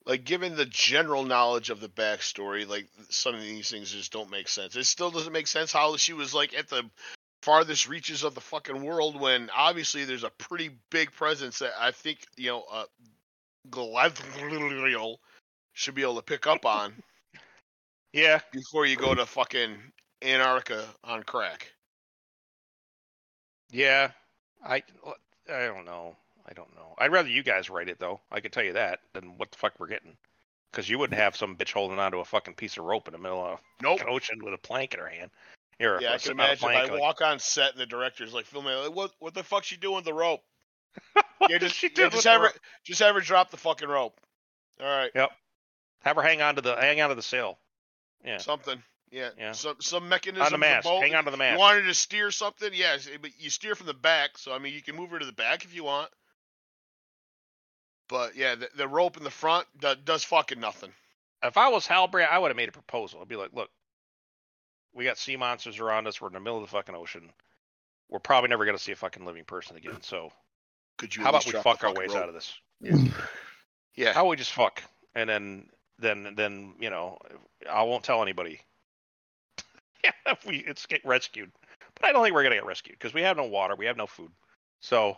like 0.05 0.25
given 0.25 0.57
the 0.57 0.67
general 0.67 1.25
knowledge 1.25 1.71
of 1.71 1.81
the 1.81 1.89
backstory, 1.89 2.69
like 2.69 2.87
some 3.09 3.35
of 3.35 3.41
these 3.41 3.71
things 3.71 3.93
just 3.93 4.13
don't 4.13 4.31
make 4.31 4.49
sense. 4.49 4.77
It 4.77 4.85
still 4.85 5.11
doesn't 5.11 5.33
make 5.33 5.47
sense 5.47 5.73
how 5.73 5.97
she 5.97 6.13
was 6.13 6.35
like 6.35 6.55
at 6.55 6.69
the 6.69 6.85
farthest 7.43 7.89
reaches 7.89 8.23
of 8.23 8.35
the 8.35 8.41
fucking 8.41 8.85
world 8.85 9.19
when 9.19 9.51
obviously 9.57 10.05
there's 10.05 10.25
a 10.25 10.31
pretty 10.31 10.71
big 10.91 11.13
presence 11.13 11.59
that 11.59 11.73
I 11.81 11.91
think 11.91 12.19
you 12.37 12.51
know 12.51 12.65
uh, 12.71 12.85
Galadriel 13.71 15.17
should 15.73 15.95
be 15.95 16.03
able 16.03 16.17
to 16.17 16.23
pick 16.23 16.47
up 16.47 16.67
on 16.67 16.93
Yeah, 18.13 18.41
before 18.53 18.85
you 18.85 18.97
go 18.97 19.15
to 19.15 19.25
fucking 19.25 19.75
Antarctica 20.21 20.85
on 21.03 21.23
crack. 21.23 21.73
Yeah. 23.73 24.11
I, 24.65 24.83
I 25.53 25.67
don't 25.67 25.85
know. 25.85 26.15
I 26.49 26.53
don't 26.53 26.73
know. 26.77 26.95
I'd 26.99 27.11
rather 27.13 27.29
you 27.29 27.43
guys 27.43 27.69
write 27.71 27.89
it 27.89 27.99
though. 27.99 28.21
I 28.31 28.41
can 28.41 28.51
tell 28.51 28.63
you 28.65 28.75
that 28.75 29.01
than 29.13 29.37
what 29.39 29.51
the 29.51 29.59
fuck 29.59 29.73
we're 29.79 29.89
getting. 29.89 30.17
Because 30.71 30.89
you 30.89 30.99
wouldn't 30.99 31.19
have 31.19 31.37
some 31.37 31.57
bitch 31.57 31.73
holding 31.73 31.99
onto 31.99 32.21
a 32.21 32.25
fucking 32.25 32.55
piece 32.55 32.79
of 32.79 32.85
rope 32.85 33.07
in 33.09 33.13
the 33.13 33.19
middle 33.19 33.45
of 33.45 33.61
Nope. 33.83 34.01
an 34.01 34.07
ocean 34.09 34.43
with 34.43 34.55
a 34.55 34.59
plank 34.59 34.95
in 34.95 35.01
her 35.01 35.09
hand. 35.09 35.31
Here, 35.79 35.99
Yeah, 36.01 36.13
I 36.15 36.19
can 36.19 36.33
imagine 36.33 36.53
if 36.55 36.61
plank, 36.61 36.91
I 36.91 36.93
like, 36.93 37.01
walk 37.01 37.21
on 37.23 37.39
set 37.39 37.73
and 37.73 37.81
the 37.81 37.87
director's 37.87 38.33
like 38.33 38.47
filming, 38.47 38.75
like, 38.77 38.95
what 38.95 39.13
what 39.19 39.35
the 39.35 39.43
fuck's 39.43 39.67
she 39.67 39.77
doing 39.77 39.97
with 39.97 40.05
the 40.05 40.15
rope? 40.15 40.41
Yeah, 41.51 41.59
just, 41.59 41.75
she 41.75 41.91
yeah, 41.97 42.09
just 42.09 42.25
have 42.25 42.41
her 42.41 42.47
rope? 42.47 42.59
just 42.85 43.01
have 43.01 43.17
her 43.17 43.21
drop 43.21 43.51
the 43.51 43.57
fucking 43.57 43.89
rope. 43.89 44.17
All 44.81 44.87
right, 44.87 45.11
Yep. 45.13 45.31
Have 46.05 46.17
her 46.17 46.23
hang 46.23 46.41
on 46.41 46.55
to 46.55 46.61
the 46.61 46.77
hang 46.77 47.01
on 47.01 47.09
to 47.09 47.15
the 47.17 47.23
sail. 47.23 47.59
Yeah, 48.25 48.39
something. 48.39 48.81
Yeah, 49.13 49.29
Yeah. 49.39 49.53
some 49.53 49.77
some 49.81 50.09
mechanism. 50.09 50.45
on 50.47 50.53
the 50.53 50.59
mast. 50.59 50.85
boat. 50.85 51.03
Hang 51.03 51.15
on 51.15 51.25
to 51.25 51.31
the 51.31 51.37
You 51.37 51.43
mast. 51.43 51.59
wanted 51.61 51.83
to 51.83 51.95
steer 51.95 52.31
something, 52.31 52.71
yes, 52.73 53.07
eh, 53.07 53.19
but 53.21 53.31
you 53.39 53.51
steer 53.51 53.75
from 53.75 53.87
the 53.87 53.95
back. 53.95 54.39
So 54.39 54.53
I 54.55 54.59
mean, 54.59 54.73
you 54.75 54.83
can 54.83 54.97
move 54.97 55.11
her 55.11 55.19
to 55.19 55.27
the 55.27 55.33
back 55.33 55.65
if 55.65 55.75
you 55.75 55.85
want. 55.85 56.11
But 58.09 58.35
yeah, 58.37 58.55
the, 58.55 58.69
the 58.77 58.89
rope 58.89 59.17
in 59.17 59.23
the 59.25 59.31
front 59.31 59.67
do, 59.79 59.95
does 60.05 60.25
fucking 60.25 60.61
nothing. 60.61 60.93
if 61.43 61.57
I 61.57 61.69
was 61.69 61.87
Halbrand, 61.87 62.29
I 62.29 62.39
would 62.39 62.49
have 62.49 62.57
made 62.57 62.69
a 62.69 62.73
proposal. 62.73 63.21
I'd 63.21 63.29
be 63.29 63.37
like, 63.37 63.53
look, 63.53 63.71
we 64.95 65.05
got 65.05 65.19
sea 65.19 65.37
monsters 65.37 65.79
around 65.79 66.07
us. 66.07 66.21
We're 66.21 66.29
in 66.29 66.35
the 66.35 66.41
middle 66.41 66.59
of 66.59 66.65
the 66.65 66.71
fucking 66.75 66.95
ocean. 66.95 67.31
We're 68.09 68.19
probably 68.19 68.49
never 68.51 68.65
gonna 68.67 68.79
see 68.79 68.93
a 68.93 68.97
fucking 68.97 69.25
living 69.25 69.45
person 69.45 69.77
again. 69.77 69.99
So 70.03 70.31
Could 70.99 71.15
you? 71.17 71.23
how 71.23 71.31
about 71.31 71.47
we 71.47 71.53
fuck 71.53 71.85
our 71.85 71.95
ways 71.95 72.11
rope? 72.13 72.23
out 72.23 72.29
of 72.29 72.35
this? 72.35 72.53
Yeah. 73.95 74.13
How 74.13 74.21
about 74.23 74.29
we 74.31 74.37
just 74.37 74.53
fuck, 74.53 74.83
and 75.15 75.29
then 75.29 75.69
then 75.99 76.35
then 76.37 76.75
you 76.81 76.91
know, 76.91 77.19
I 77.71 77.83
won't 77.85 78.05
tell 78.05 78.21
anybody. 78.23 78.61
yeah, 80.05 80.13
if 80.27 80.47
we 80.47 80.59
it's 80.59 80.87
get 80.87 81.05
rescued, 81.05 81.51
but 81.95 82.07
I 82.07 82.13
don't 82.13 82.23
think 82.23 82.35
we're 82.35 82.43
gonna 82.43 82.57
get 82.57 82.67
rescued 82.67 82.99
because 82.99 83.15
we 83.15 83.23
have 83.23 83.37
no 83.37 83.45
water, 83.47 83.77
we 83.77 83.87
have 83.87 83.97
no 83.97 84.07
food. 84.07 84.31
So, 84.81 85.17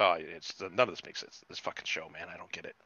uh, 0.00 0.16
it's 0.18 0.60
none 0.60 0.80
of 0.80 0.90
this 0.90 1.04
makes 1.04 1.20
sense. 1.20 1.42
This 1.48 1.58
fucking 1.58 1.84
show, 1.86 2.08
man, 2.12 2.28
I 2.32 2.36
don't 2.36 2.52
get 2.52 2.64
it. 2.64 2.76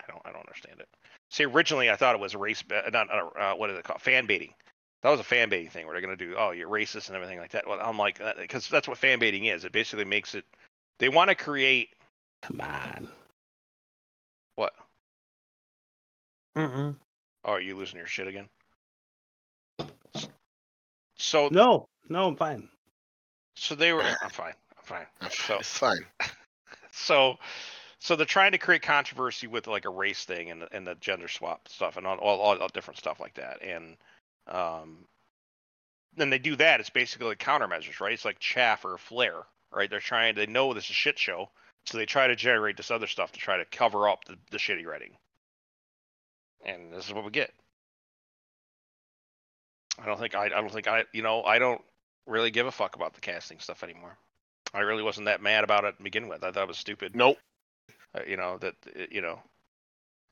I 0.00 0.10
don't 0.10 0.22
I 0.24 0.32
don't 0.32 0.40
understand 0.46 0.80
it. 0.80 0.88
See, 1.30 1.44
originally 1.44 1.90
I 1.90 1.96
thought 1.96 2.14
it 2.14 2.20
was 2.20 2.34
a 2.34 2.38
race, 2.38 2.62
ba- 2.62 2.90
not 2.92 3.08
uh, 3.10 3.54
what 3.54 3.70
is 3.70 3.78
it 3.78 3.84
called? 3.84 4.02
Fan 4.02 4.26
baiting. 4.26 4.54
That 5.02 5.10
was 5.10 5.20
a 5.20 5.24
fan 5.24 5.48
baiting 5.48 5.70
thing 5.70 5.86
where 5.86 5.94
they're 5.94 6.02
gonna 6.02 6.16
do, 6.16 6.34
oh, 6.38 6.50
you're 6.52 6.68
racist 6.68 7.08
and 7.08 7.16
everything 7.16 7.38
like 7.38 7.52
that. 7.52 7.66
Well, 7.68 7.80
I'm 7.82 7.98
like, 7.98 8.20
because 8.38 8.68
that's 8.68 8.88
what 8.88 8.98
fan 8.98 9.18
baiting 9.18 9.46
is. 9.46 9.64
It 9.64 9.72
basically 9.72 10.04
makes 10.04 10.34
it. 10.34 10.44
They 10.98 11.08
want 11.08 11.30
to 11.30 11.34
create 11.34 11.90
Come 12.42 12.60
on. 12.60 13.08
what? 14.56 14.72
Mm-mm. 16.56 16.96
Oh, 17.44 17.52
are 17.52 17.60
you 17.60 17.76
losing 17.76 17.98
your 17.98 18.06
shit 18.06 18.28
again? 18.28 18.48
So, 21.22 21.48
No, 21.52 21.88
no, 22.08 22.26
I'm 22.28 22.36
fine. 22.36 22.68
so 23.54 23.74
they 23.74 23.92
were. 23.92 24.02
I'm 24.22 24.30
fine. 24.30 24.54
I'm 24.76 24.84
fine. 24.84 25.06
So, 25.30 25.58
It's 25.58 25.78
fine. 25.78 26.04
so, 26.92 27.36
so 28.00 28.16
they're 28.16 28.26
trying 28.26 28.52
to 28.52 28.58
create 28.58 28.82
controversy 28.82 29.46
with 29.46 29.66
like 29.68 29.84
a 29.84 29.90
race 29.90 30.24
thing 30.24 30.50
and 30.50 30.62
the- 30.62 30.74
and 30.74 30.86
the 30.86 30.96
gender 30.96 31.28
swap 31.28 31.68
stuff 31.68 31.96
and 31.96 32.06
all 32.06 32.18
all, 32.18 32.40
all, 32.40 32.58
all 32.58 32.68
different 32.68 32.98
stuff 32.98 33.20
like 33.20 33.34
that. 33.34 33.62
And 33.62 33.96
um, 34.48 35.06
then 36.16 36.28
they 36.30 36.38
do 36.40 36.56
that. 36.56 36.80
It's 36.80 36.90
basically 36.90 37.28
like 37.28 37.38
countermeasures, 37.38 38.00
right? 38.00 38.12
It's 38.12 38.24
like 38.24 38.40
chaff 38.40 38.84
or 38.84 38.94
a 38.94 38.98
flare, 38.98 39.42
right? 39.72 39.88
They're 39.88 40.00
trying. 40.00 40.34
They 40.34 40.46
know 40.46 40.74
this 40.74 40.84
is 40.86 40.90
a 40.90 40.94
shit 40.94 41.18
show, 41.20 41.50
so 41.86 41.98
they 41.98 42.06
try 42.06 42.26
to 42.26 42.34
generate 42.36 42.76
this 42.76 42.90
other 42.90 43.06
stuff 43.06 43.30
to 43.32 43.38
try 43.38 43.58
to 43.58 43.64
cover 43.66 44.08
up 44.08 44.24
the, 44.24 44.36
the 44.50 44.58
shitty 44.58 44.84
writing. 44.84 45.16
And 46.66 46.92
this 46.92 47.06
is 47.06 47.12
what 47.14 47.24
we 47.24 47.30
get. 47.30 47.52
I 49.98 50.06
don't 50.06 50.18
think 50.18 50.34
I, 50.34 50.46
I 50.46 50.48
don't 50.48 50.72
think 50.72 50.88
I 50.88 51.04
you 51.12 51.22
know 51.22 51.42
I 51.42 51.58
don't 51.58 51.82
really 52.26 52.50
give 52.50 52.66
a 52.66 52.72
fuck 52.72 52.96
about 52.96 53.14
the 53.14 53.20
casting 53.20 53.58
stuff 53.58 53.82
anymore. 53.82 54.16
I 54.74 54.80
really 54.80 55.02
wasn't 55.02 55.26
that 55.26 55.42
mad 55.42 55.64
about 55.64 55.84
it 55.84 55.96
to 55.98 56.02
begin 56.02 56.28
with. 56.28 56.42
I 56.42 56.50
thought 56.50 56.64
it 56.64 56.68
was 56.68 56.78
stupid. 56.78 57.14
Nope. 57.14 57.38
Uh, 58.14 58.22
you 58.26 58.36
know 58.36 58.58
that 58.58 58.74
uh, 58.96 59.04
you 59.10 59.20
know, 59.20 59.40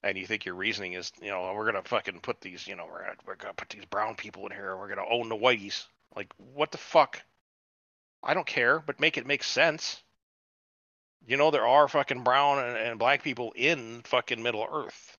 and 0.03 0.17
you 0.17 0.27
think 0.27 0.45
your 0.45 0.55
reasoning 0.55 0.95
is 0.95 1.13
you 1.21 1.31
know 1.31 1.53
we're 1.55 1.67
gonna 1.67 1.83
fucking 1.83 2.21
put 2.21 2.41
these 2.41 2.67
you 2.67 2.77
know 2.77 2.87
we're 2.91 3.01
gonna, 3.01 3.17
we're 3.27 3.37
gonna 3.37 3.55
put 3.55 3.69
these 3.69 3.85
brown 3.85 4.15
people 4.15 4.47
in 4.47 4.53
here. 4.53 4.77
We're 4.77 4.89
gonna 4.89 5.09
own 5.09 5.29
the 5.29 5.37
whiteys. 5.37 5.85
Like 6.17 6.33
what 6.39 6.71
the 6.71 6.79
fuck? 6.79 7.23
I 8.23 8.35
don't 8.35 8.47
care, 8.47 8.81
but 8.81 9.01
make 9.01 9.19
it 9.19 9.27
make 9.27 9.43
sense. 9.43 10.03
You 11.27 11.37
know 11.37 11.51
there 11.51 11.67
are 11.67 11.89
fucking 11.89 12.25
brown 12.25 12.59
and, 12.59 12.77
and 12.77 12.99
black 12.99 13.23
people 13.23 13.53
in 13.55 14.03
fucking 14.05 14.43
Middle 14.43 14.67
Earth. 14.71 15.17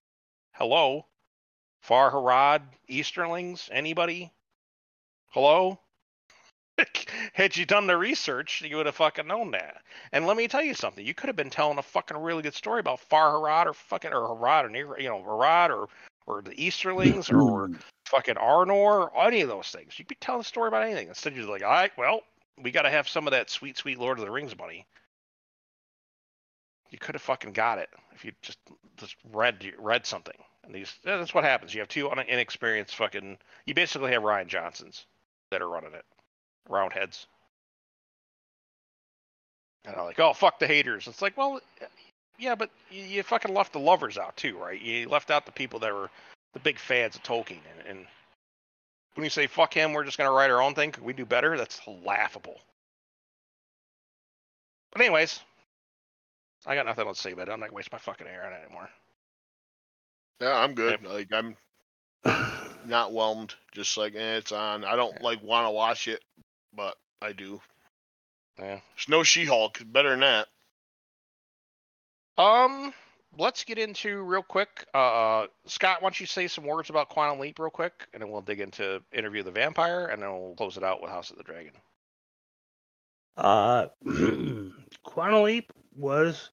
Hello, 0.53 1.05
Far 1.81 2.11
Harad, 2.11 2.61
Easterlings, 2.87 3.67
anybody? 3.71 4.31
Hello? 5.29 5.79
Had 7.33 7.57
you 7.57 7.65
done 7.65 7.87
the 7.87 7.97
research, 7.97 8.61
you 8.61 8.77
would 8.77 8.85
have 8.85 8.95
fucking 8.95 9.27
known 9.27 9.51
that. 9.51 9.81
And 10.11 10.27
let 10.27 10.37
me 10.37 10.47
tell 10.47 10.63
you 10.63 10.73
something. 10.73 11.05
You 11.05 11.13
could 11.13 11.27
have 11.27 11.35
been 11.35 11.49
telling 11.49 11.79
a 11.79 11.83
fucking 11.83 12.17
really 12.17 12.43
good 12.43 12.53
story 12.53 12.79
about 12.79 12.99
Far 12.99 13.33
Harad 13.33 13.65
or 13.65 13.73
fucking 13.73 14.13
or 14.13 14.29
Harad 14.29 14.65
or 14.65 14.69
near 14.69 14.99
you 14.99 15.09
know 15.09 15.21
Harad 15.21 15.69
or 15.69 15.87
or 16.27 16.41
the 16.41 16.51
Easterlings 16.51 17.31
or 17.31 17.69
fucking 18.05 18.35
Arnor 18.35 19.09
or 19.09 19.23
any 19.23 19.41
of 19.41 19.49
those 19.49 19.69
things. 19.69 19.97
You'd 19.97 20.07
be 20.07 20.15
telling 20.15 20.41
a 20.41 20.45
story 20.45 20.67
about 20.67 20.83
anything. 20.83 21.07
Instead, 21.07 21.35
you're 21.35 21.45
like, 21.45 21.63
all 21.63 21.69
right, 21.71 21.91
well, 21.97 22.21
we 22.61 22.71
got 22.71 22.83
to 22.83 22.89
have 22.89 23.09
some 23.09 23.27
of 23.27 23.31
that 23.31 23.49
sweet, 23.49 23.77
sweet 23.77 23.97
Lord 23.97 24.19
of 24.19 24.25
the 24.25 24.31
Rings 24.31 24.57
money. 24.57 24.85
You 26.91 26.99
could 26.99 27.15
have 27.15 27.21
fucking 27.21 27.53
got 27.53 27.79
it 27.79 27.89
if 28.13 28.23
you 28.23 28.33
just 28.41 28.59
just 28.97 29.15
read 29.31 29.73
read 29.79 30.05
something. 30.05 30.35
And 30.63 30.75
these 30.75 30.93
that's 31.03 31.33
what 31.33 31.43
happens. 31.43 31.73
You 31.73 31.79
have 31.81 31.89
two 31.89 32.11
inexperienced 32.11 32.95
fucking. 32.95 33.37
You 33.65 33.73
basically 33.73 34.11
have 34.11 34.23
Rian 34.23 34.47
Johnsons 34.47 35.05
that 35.49 35.61
are 35.61 35.69
running 35.69 35.93
it, 35.93 36.05
roundheads. 36.69 37.27
And 39.85 39.95
I'm 39.95 40.05
like, 40.05 40.19
oh 40.19 40.33
fuck 40.33 40.59
the 40.59 40.67
haters. 40.67 41.07
It's 41.07 41.21
like, 41.21 41.35
well, 41.37 41.59
yeah, 42.37 42.55
but 42.55 42.69
you, 42.91 43.03
you 43.03 43.23
fucking 43.23 43.53
left 43.53 43.73
the 43.73 43.79
lovers 43.79 44.17
out 44.17 44.37
too, 44.37 44.57
right? 44.57 44.79
You 44.79 45.09
left 45.09 45.31
out 45.31 45.45
the 45.45 45.51
people 45.51 45.79
that 45.79 45.93
were 45.93 46.09
the 46.53 46.59
big 46.59 46.77
fans 46.77 47.15
of 47.15 47.23
Tolkien. 47.23 47.59
And, 47.79 47.87
and 47.87 48.07
when 49.15 49.23
you 49.23 49.29
say 49.29 49.47
fuck 49.47 49.73
him, 49.73 49.93
we're 49.93 50.03
just 50.03 50.17
gonna 50.17 50.31
write 50.31 50.51
our 50.51 50.61
own 50.61 50.75
thing. 50.75 50.91
Could 50.91 51.03
we 51.03 51.13
do 51.13 51.25
better? 51.25 51.57
That's 51.57 51.81
laughable. 52.05 52.59
But 54.91 55.01
anyways, 55.01 55.39
I 56.65 56.75
got 56.75 56.85
nothing 56.85 57.07
else 57.07 57.17
to 57.17 57.23
say 57.23 57.31
about 57.31 57.47
it. 57.47 57.51
I'm 57.51 57.59
not 57.59 57.67
gonna 57.67 57.77
waste 57.77 57.91
my 57.91 57.97
fucking 57.97 58.27
air 58.27 58.45
on 58.45 58.53
it 58.53 58.63
anymore. 58.65 58.89
Yeah, 60.41 60.57
I'm 60.57 60.73
good. 60.73 61.05
Like 61.05 61.31
I'm 61.31 61.55
not 62.85 63.13
whelmed. 63.13 63.53
Just 63.73 63.95
like 63.95 64.15
eh, 64.15 64.37
it's 64.37 64.51
on. 64.51 64.83
I 64.83 64.95
don't 64.95 65.21
like 65.21 65.43
want 65.43 65.67
to 65.67 65.71
watch 65.71 66.07
it, 66.07 66.23
but 66.75 66.95
I 67.21 67.31
do. 67.31 67.61
Yeah. 68.59 68.79
It's 68.95 69.07
no 69.07 69.23
She-Hulk. 69.23 69.81
Better 69.85 70.09
than 70.09 70.21
that. 70.21 70.47
Um, 72.37 72.93
let's 73.37 73.63
get 73.63 73.77
into 73.77 74.21
real 74.23 74.41
quick. 74.41 74.85
Uh, 74.93 75.45
Scott, 75.67 76.01
why 76.01 76.07
don't 76.07 76.19
you 76.19 76.25
say 76.25 76.47
some 76.47 76.65
words 76.65 76.89
about 76.89 77.09
Quantum 77.09 77.39
Leap 77.39 77.59
real 77.59 77.69
quick, 77.69 78.07
and 78.13 78.21
then 78.21 78.31
we'll 78.31 78.41
dig 78.41 78.61
into 78.61 79.01
Interview 79.13 79.43
the 79.43 79.51
Vampire, 79.51 80.07
and 80.07 80.21
then 80.21 80.31
we'll 80.31 80.55
close 80.55 80.77
it 80.77 80.83
out 80.83 81.01
with 81.01 81.11
House 81.11 81.29
of 81.29 81.37
the 81.37 81.43
Dragon. 81.43 81.73
Uh, 83.37 83.87
Quantum 85.03 85.43
Leap 85.43 85.71
was 85.95 86.49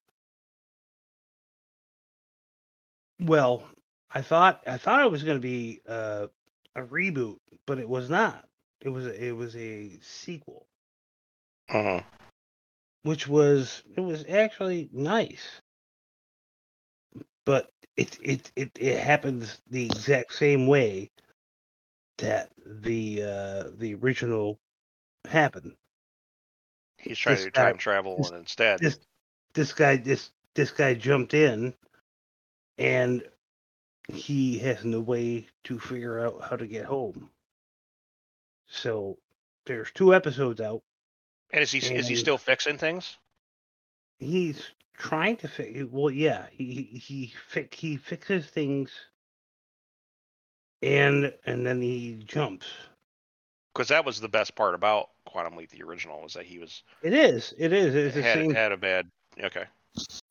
well. 3.19 3.63
I 4.11 4.21
thought 4.21 4.61
I 4.67 4.77
thought 4.77 5.05
it 5.05 5.11
was 5.11 5.23
going 5.23 5.37
to 5.37 5.41
be 5.41 5.81
uh, 5.87 6.27
a 6.75 6.81
reboot, 6.81 7.37
but 7.65 7.79
it 7.79 7.87
was 7.89 8.09
not. 8.09 8.47
It 8.81 8.89
was 8.89 9.05
it 9.07 9.31
was 9.35 9.55
a 9.55 9.99
sequel, 10.01 10.65
Uh-huh. 11.69 12.01
which 13.03 13.27
was 13.27 13.83
it 13.95 14.01
was 14.01 14.25
actually 14.27 14.89
nice. 14.91 15.61
But 17.45 17.69
it 17.97 18.17
it 18.23 18.51
it, 18.55 18.71
it 18.79 18.99
happens 18.99 19.61
the 19.69 19.85
exact 19.85 20.33
same 20.33 20.67
way 20.67 21.11
that 22.17 22.51
the 22.65 23.23
uh, 23.23 23.63
the 23.77 23.95
original 23.95 24.59
happened. 25.27 25.75
He's 26.97 27.17
trying 27.17 27.37
This 27.37 27.45
to 27.45 27.51
guy- 27.51 27.63
time 27.63 27.77
travel, 27.77 28.17
this- 28.17 28.29
and 28.29 28.37
instead, 28.37 28.79
this 28.79 28.99
this 29.53 29.73
guy 29.73 29.97
this 29.97 30.31
this 30.55 30.71
guy 30.71 30.93
jumped 30.93 31.33
in 31.33 31.73
and 32.77 33.23
he 34.13 34.57
has 34.59 34.83
no 34.83 34.99
way 34.99 35.47
to 35.65 35.79
figure 35.79 36.19
out 36.19 36.41
how 36.49 36.55
to 36.55 36.67
get 36.67 36.85
home. 36.85 37.29
So 38.67 39.17
there's 39.65 39.91
two 39.91 40.13
episodes 40.13 40.61
out. 40.61 40.81
and 41.51 41.61
is 41.61 41.71
he 41.71 41.79
is 41.79 42.07
he 42.07 42.15
still 42.15 42.37
fixing 42.37 42.77
things? 42.77 43.17
He's 44.19 44.61
trying 44.97 45.37
to 45.37 45.47
fix 45.47 45.83
well 45.91 46.11
yeah, 46.11 46.45
he 46.51 46.89
he 46.91 46.97
he, 46.97 47.33
fi- 47.47 47.69
he 47.71 47.97
fixes 47.97 48.47
things 48.47 48.91
and 50.81 51.33
and 51.45 51.65
then 51.65 51.81
he 51.81 52.21
jumps. 52.25 52.67
Because 53.73 53.89
that 53.89 54.05
was 54.05 54.19
the 54.19 54.29
best 54.29 54.55
part 54.55 54.75
about 54.75 55.09
Quantum 55.25 55.55
Leap, 55.55 55.69
the 55.69 55.83
original, 55.83 56.21
was 56.21 56.33
that 56.33 56.45
he 56.45 56.59
was 56.59 56.83
It 57.01 57.13
is. 57.13 57.53
It 57.57 57.71
is. 57.71 57.95
It's 57.95 58.15
the 58.15 58.23
same. 58.23 58.53
Had 58.53 58.71
a 58.71 58.77
bad 58.77 59.07
okay. 59.41 59.65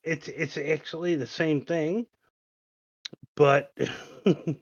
It's 0.02 0.28
it's 0.28 0.56
actually 0.56 1.14
the 1.16 1.26
same 1.26 1.62
thing 1.62 2.06
but 3.38 3.72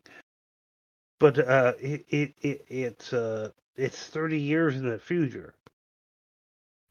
but 1.18 1.38
uh 1.38 1.72
it, 1.80 2.04
it, 2.10 2.34
it 2.42 2.64
it's 2.68 3.12
uh 3.12 3.50
it's 3.74 4.06
30 4.06 4.38
years 4.38 4.76
in 4.76 4.88
the 4.88 4.98
future 4.98 5.54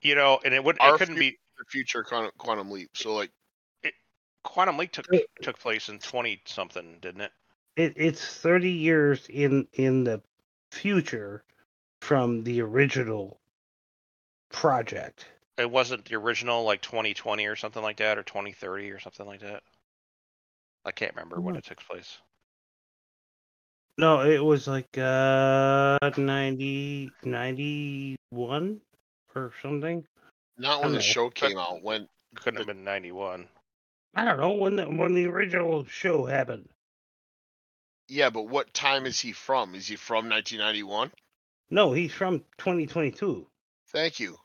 You 0.02 0.16
know, 0.16 0.40
and 0.44 0.54
it 0.54 0.64
would 0.64 0.78
Our 0.82 0.96
it 0.96 1.00
couldn't 1.00 1.16
be 1.16 1.38
the 1.58 1.66
future 1.70 2.04
quantum, 2.04 2.32
quantum 2.38 2.70
leap. 2.70 2.90
So 2.96 3.14
like, 3.16 3.32
it, 3.84 3.94
Quantum 4.44 4.78
Leap 4.78 4.92
took 4.92 5.12
It- 5.12 5.30
took 5.42 5.58
place 5.60 5.90
in 5.90 6.00
twenty 6.00 6.42
something, 6.46 6.98
didn't 7.02 7.22
it? 7.22 7.32
it, 7.76 7.94
it's 7.96 8.26
30 8.38 8.72
years 8.72 9.28
in 9.30 9.68
in 9.74 10.04
the 10.04 10.22
future 10.72 11.44
from 12.02 12.44
the 12.44 12.62
original 12.62 13.40
project 14.50 15.26
It 15.58 15.70
wasn't 15.72 16.06
the 16.06 16.16
original 16.16 16.64
like 16.64 16.82
twenty 16.82 17.14
twenty 17.14 17.46
or 17.46 17.56
something 17.56 17.82
like 17.82 17.98
that, 17.98 18.18
or 18.18 18.24
twenty 18.24 18.52
thirty 18.54 18.92
or 18.92 19.00
something 19.00 19.26
like 19.26 19.42
that. 19.42 19.64
I 20.86 20.92
can't 20.92 21.14
remember 21.16 21.42
when 21.42 21.56
it 21.56 21.66
took 21.66 21.80
place. 21.80 22.18
no 23.98 24.22
it 24.22 24.44
was 24.44 24.68
like 24.68 24.98
uh 24.98 25.98
90 26.18 27.12
91 27.24 28.82
or 29.36 29.52
something 29.62 30.06
not 30.58 30.82
when 30.82 30.92
the 30.92 30.98
know. 30.98 31.02
show 31.02 31.30
came 31.30 31.58
out. 31.58 31.82
When 31.84 32.08
Couldn't 32.36 32.58
have 32.60 32.68
been 32.68 32.84
ninety 32.84 33.12
one. 33.12 33.48
i 34.16 34.24
don't 34.24 34.40
know 34.40 34.52
when 34.54 34.76
the 34.78 34.86
when 34.86 35.14
the 35.14 35.26
original 35.28 35.86
show 35.86 36.26
happened 36.26 36.70
yeah, 38.08 38.30
but 38.30 38.44
what 38.44 38.72
time 38.72 39.08
is 39.08 39.20
he 39.20 39.32
from? 39.32 39.74
Is 39.74 39.88
he 39.88 39.96
from 39.96 40.30
1991? 40.30 41.12
no 41.72 41.92
he's 41.92 42.14
from 42.14 42.40
2022 42.60 43.48
Thank 43.92 44.20
you. 44.20 44.38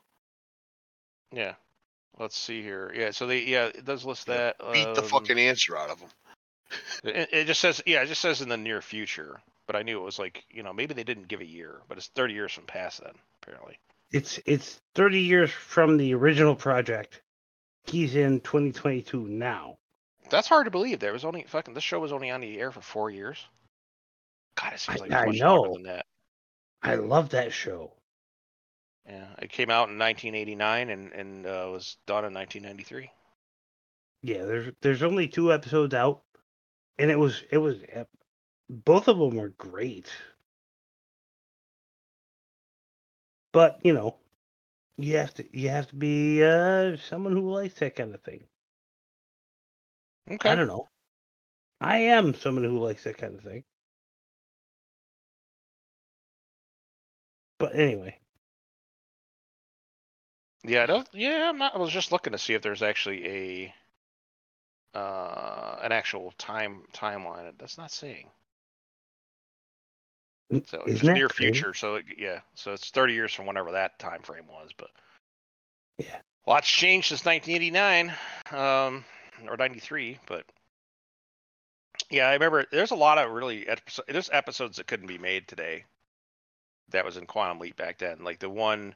Yeah. 1.31 1.53
Let's 2.17 2.37
see 2.37 2.61
here. 2.63 2.91
Yeah, 2.95 3.11
so 3.11 3.27
they 3.27 3.43
yeah, 3.43 3.65
it 3.65 3.85
does 3.85 4.03
list 4.05 4.25
that. 4.27 4.57
Beat 4.73 4.93
the 4.95 5.01
um, 5.03 5.07
fucking 5.07 5.37
answer 5.39 5.77
out 5.77 5.89
of 5.91 5.99
him. 5.99 6.09
It, 7.03 7.29
it 7.31 7.47
just 7.47 7.61
says 7.61 7.81
yeah, 7.85 8.01
it 8.01 8.07
just 8.07 8.21
says 8.21 8.41
in 8.41 8.49
the 8.49 8.57
near 8.57 8.81
future. 8.81 9.39
But 9.67 9.75
I 9.75 9.83
knew 9.83 9.99
it 9.99 10.03
was 10.03 10.19
like 10.19 10.43
you 10.49 10.63
know 10.63 10.73
maybe 10.73 10.93
they 10.93 11.03
didn't 11.03 11.27
give 11.27 11.41
a 11.41 11.45
year, 11.45 11.81
but 11.87 11.97
it's 11.97 12.07
thirty 12.07 12.33
years 12.33 12.51
from 12.51 12.65
past 12.65 13.01
then 13.03 13.13
apparently. 13.41 13.77
It's 14.11 14.39
it's 14.45 14.81
30 14.95 15.19
years 15.21 15.51
from 15.51 15.95
the 15.95 16.13
original 16.13 16.53
project. 16.53 17.21
He's 17.85 18.15
in 18.15 18.41
2022 18.41 19.25
now. 19.27 19.77
That's 20.29 20.49
hard 20.49 20.65
to 20.65 20.71
believe. 20.71 20.99
There 20.99 21.13
was 21.13 21.23
only 21.23 21.43
fucking 21.47 21.73
this 21.73 21.83
show 21.83 21.99
was 21.99 22.11
only 22.11 22.29
on 22.29 22.41
the 22.41 22.59
air 22.59 22.71
for 22.71 22.81
four 22.81 23.09
years. 23.09 23.37
God, 24.55 24.73
it 24.73 24.79
seems 24.81 24.99
I- 24.99 25.03
like 25.05 25.11
I 25.13 25.25
much 25.27 25.39
longer 25.39 25.67
know. 25.69 25.73
than 25.75 25.83
that. 25.83 26.05
I 26.83 26.95
love 26.95 27.29
that 27.29 27.53
show. 27.53 27.93
Yeah, 29.07 29.27
it 29.41 29.49
came 29.51 29.69
out 29.69 29.89
in 29.89 29.97
1989 29.97 30.89
and 30.89 31.11
and 31.13 31.45
uh, 31.45 31.69
was 31.71 31.95
done 32.05 32.25
in 32.25 32.33
1993. 32.33 33.09
Yeah, 34.23 34.43
there's 34.45 34.73
there's 34.81 35.03
only 35.03 35.27
two 35.27 35.53
episodes 35.53 35.93
out, 35.93 36.21
and 36.97 37.11
it 37.11 37.19
was 37.19 37.43
it 37.51 37.57
was 37.57 37.77
both 38.69 39.07
of 39.07 39.17
them 39.17 39.35
were 39.37 39.49
great. 39.49 40.07
But 43.53 43.79
you 43.83 43.93
know, 43.93 44.17
you 44.97 45.17
have 45.17 45.33
to 45.35 45.57
you 45.57 45.69
have 45.69 45.87
to 45.89 45.95
be 45.95 46.43
uh, 46.43 46.97
someone 46.97 47.33
who 47.33 47.51
likes 47.51 47.75
that 47.79 47.95
kind 47.95 48.15
of 48.15 48.21
thing. 48.21 48.45
Okay. 50.29 50.51
I 50.51 50.55
don't 50.55 50.67
know. 50.67 50.89
I 51.81 51.97
am 51.99 52.33
someone 52.35 52.63
who 52.63 52.79
likes 52.79 53.03
that 53.05 53.17
kind 53.17 53.35
of 53.35 53.43
thing. 53.43 53.63
But 57.59 57.75
anyway, 57.75 58.19
Yeah, 60.63 60.83
I 60.83 60.85
don't, 60.87 61.07
yeah, 61.13 61.49
I'm 61.49 61.57
not. 61.57 61.75
I 61.75 61.79
was 61.79 61.91
just 61.91 62.11
looking 62.11 62.33
to 62.33 62.39
see 62.39 62.53
if 62.53 62.61
there's 62.61 62.83
actually 62.83 63.25
a 63.27 63.75
uh 64.93 65.77
an 65.81 65.91
actual 65.91 66.33
time 66.37 66.83
timeline. 66.93 67.51
That's 67.57 67.77
not 67.77 67.91
saying. 67.91 68.27
So 70.65 70.77
it's 70.85 70.85
isn't 70.87 70.99
just 70.99 71.05
that 71.05 71.13
near 71.15 71.29
crazy? 71.29 71.51
future. 71.51 71.73
So 71.73 71.95
it, 71.95 72.05
yeah, 72.17 72.39
so 72.55 72.73
it's 72.73 72.89
30 72.89 73.13
years 73.13 73.33
from 73.33 73.45
whenever 73.45 73.71
that 73.71 73.99
time 73.99 74.21
frame 74.21 74.47
was. 74.47 74.71
But 74.77 74.89
Yeah. 75.97 76.19
lots 76.45 76.67
changed 76.67 77.09
since 77.09 77.25
1989, 77.25 78.13
um, 78.51 79.05
or 79.47 79.57
93. 79.57 80.19
But 80.27 80.45
yeah, 82.09 82.27
I 82.27 82.33
remember 82.33 82.65
there's 82.71 82.91
a 82.91 82.95
lot 82.95 83.17
of 83.17 83.31
really 83.31 83.67
there's 84.07 84.29
episodes 84.31 84.77
that 84.77 84.87
couldn't 84.87 85.07
be 85.07 85.17
made 85.17 85.47
today. 85.47 85.85
That 86.89 87.05
was 87.05 87.17
in 87.17 87.25
Quantum 87.25 87.59
Leap 87.59 87.77
back 87.77 87.97
then. 87.97 88.23
Like 88.23 88.39
the 88.39 88.49
one, 88.49 88.95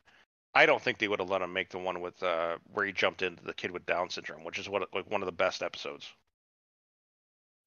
I 0.55 0.65
don't 0.65 0.81
think 0.81 0.97
they 0.97 1.07
would 1.09 1.19
have 1.19 1.29
let 1.29 1.41
him 1.41 1.51
make 1.53 1.69
the 1.69 1.79
one 1.79 1.99
with 2.01 2.21
uh 2.23 2.57
where 2.73 2.85
he 2.85 2.91
jumped 2.93 3.21
into 3.21 3.43
the 3.43 3.53
kid 3.53 3.71
with 3.71 3.85
Down 3.85 4.09
syndrome, 4.09 4.43
which 4.43 4.57
is 4.59 4.69
what 4.69 4.87
like 4.93 5.09
one 5.11 5.21
of 5.21 5.25
the 5.25 5.31
best 5.33 5.61
episodes. 5.61 6.09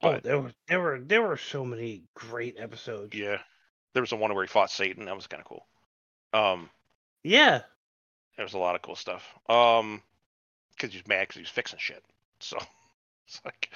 oh, 0.03 0.13
But- 0.13 0.23
there 0.25 0.41
were 0.41 0.53
there 0.69 0.81
were 0.81 1.01
there 1.01 1.23
were 1.23 1.37
so 1.37 1.65
many 1.65 2.05
great 2.15 2.57
episodes. 2.59 3.15
Yeah, 3.15 3.39
there 3.95 4.03
was 4.03 4.11
the 4.11 4.17
one 4.17 4.35
where 4.35 4.45
he 4.45 4.49
fought 4.49 4.71
Satan. 4.71 5.05
That 5.05 5.15
was 5.17 5.27
kind 5.27 5.41
of 5.41 5.47
cool. 5.47 5.67
Um, 6.33 6.71
Yeah, 7.25 7.61
There 8.37 8.45
was 8.45 8.55
a 8.55 8.59
lot 8.59 8.75
of 8.75 8.83
cool 8.83 8.97
stuff. 8.97 9.25
Um, 9.49 10.03
because 10.73 10.93
he 10.93 10.99
was 10.99 11.09
mad 11.09 11.23
because 11.23 11.37
he 11.37 11.43
was 11.43 11.49
fixing 11.51 11.79
shit. 11.81 12.05
So 12.41 12.57
it's 13.27 13.41
like, 13.45 13.71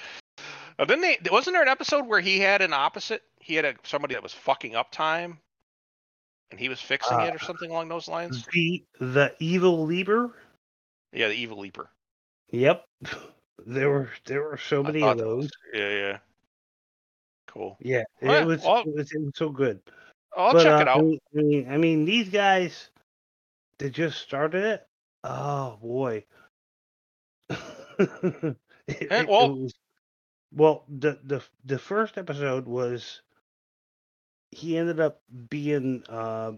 uh, 0.79 0.85
didn't 0.85 1.01
they? 1.01 1.17
Wasn't 1.29 1.53
there 1.53 1.61
an 1.63 1.67
episode 1.67 2.07
where 2.07 2.21
he 2.21 2.39
had 2.39 2.61
an 2.61 2.73
opposite? 2.73 3.21
He 3.39 3.55
had 3.55 3.65
a 3.65 3.75
somebody 3.83 4.13
that 4.15 4.23
was 4.23 4.33
fucking 4.33 4.75
up 4.75 4.91
time, 4.91 5.39
and 6.53 6.59
he 6.59 6.69
was 6.69 6.79
fixing 6.79 7.17
Uh, 7.17 7.23
it 7.23 7.35
or 7.35 7.39
something 7.39 7.71
along 7.71 7.87
those 7.89 8.07
lines. 8.07 8.45
the 8.53 8.85
the 8.99 9.33
evil 9.39 9.85
leaper. 9.85 10.31
Yeah, 11.11 11.29
the 11.29 11.33
evil 11.33 11.57
leaper. 11.57 11.89
Yep, 12.51 12.85
there 13.65 13.89
were 13.89 14.09
there 14.25 14.43
were 14.43 14.57
so 14.57 14.83
many 14.83 15.01
of 15.01 15.17
those. 15.17 15.49
Yeah, 15.73 15.89
yeah. 15.89 16.17
Cool. 17.47 17.75
Yeah, 17.81 18.03
it 18.21 18.45
was 18.45 18.61
well- 18.63 18.83
it 18.85 18.95
was 18.95 19.11
it 19.11 19.19
was 19.19 19.33
so 19.35 19.49
good. 19.49 19.81
I'll 20.37 20.53
but, 20.53 20.63
check 20.63 20.73
uh, 20.73 20.81
it 20.81 20.87
out. 20.87 20.99
I 20.99 21.41
mean, 21.41 21.71
I 21.71 21.77
mean, 21.77 22.05
these 22.05 22.29
guys, 22.29 22.89
they 23.79 23.89
just 23.89 24.19
started 24.21 24.63
it. 24.63 24.87
Oh 25.23 25.77
boy. 25.81 26.23
It- 28.85 29.11
it 29.11 29.27
well- 29.27 29.55
was- 29.55 29.73
well, 30.51 30.85
the 30.87 31.17
the 31.23 31.41
the 31.65 31.79
first 31.79 32.19
episode 32.19 32.67
was 32.67 33.21
he 34.53 34.77
ended 34.77 34.99
up 34.99 35.21
being 35.49 36.03
uh, 36.09 36.53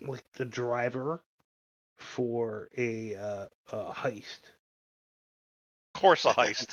like 0.00 0.24
the 0.34 0.44
driver 0.44 1.22
for 1.96 2.68
a 2.76 3.14
uh, 3.14 3.46
a 3.72 3.92
heist. 3.92 4.40
Of 5.94 6.00
course, 6.00 6.24
a 6.24 6.28
heist. 6.34 6.72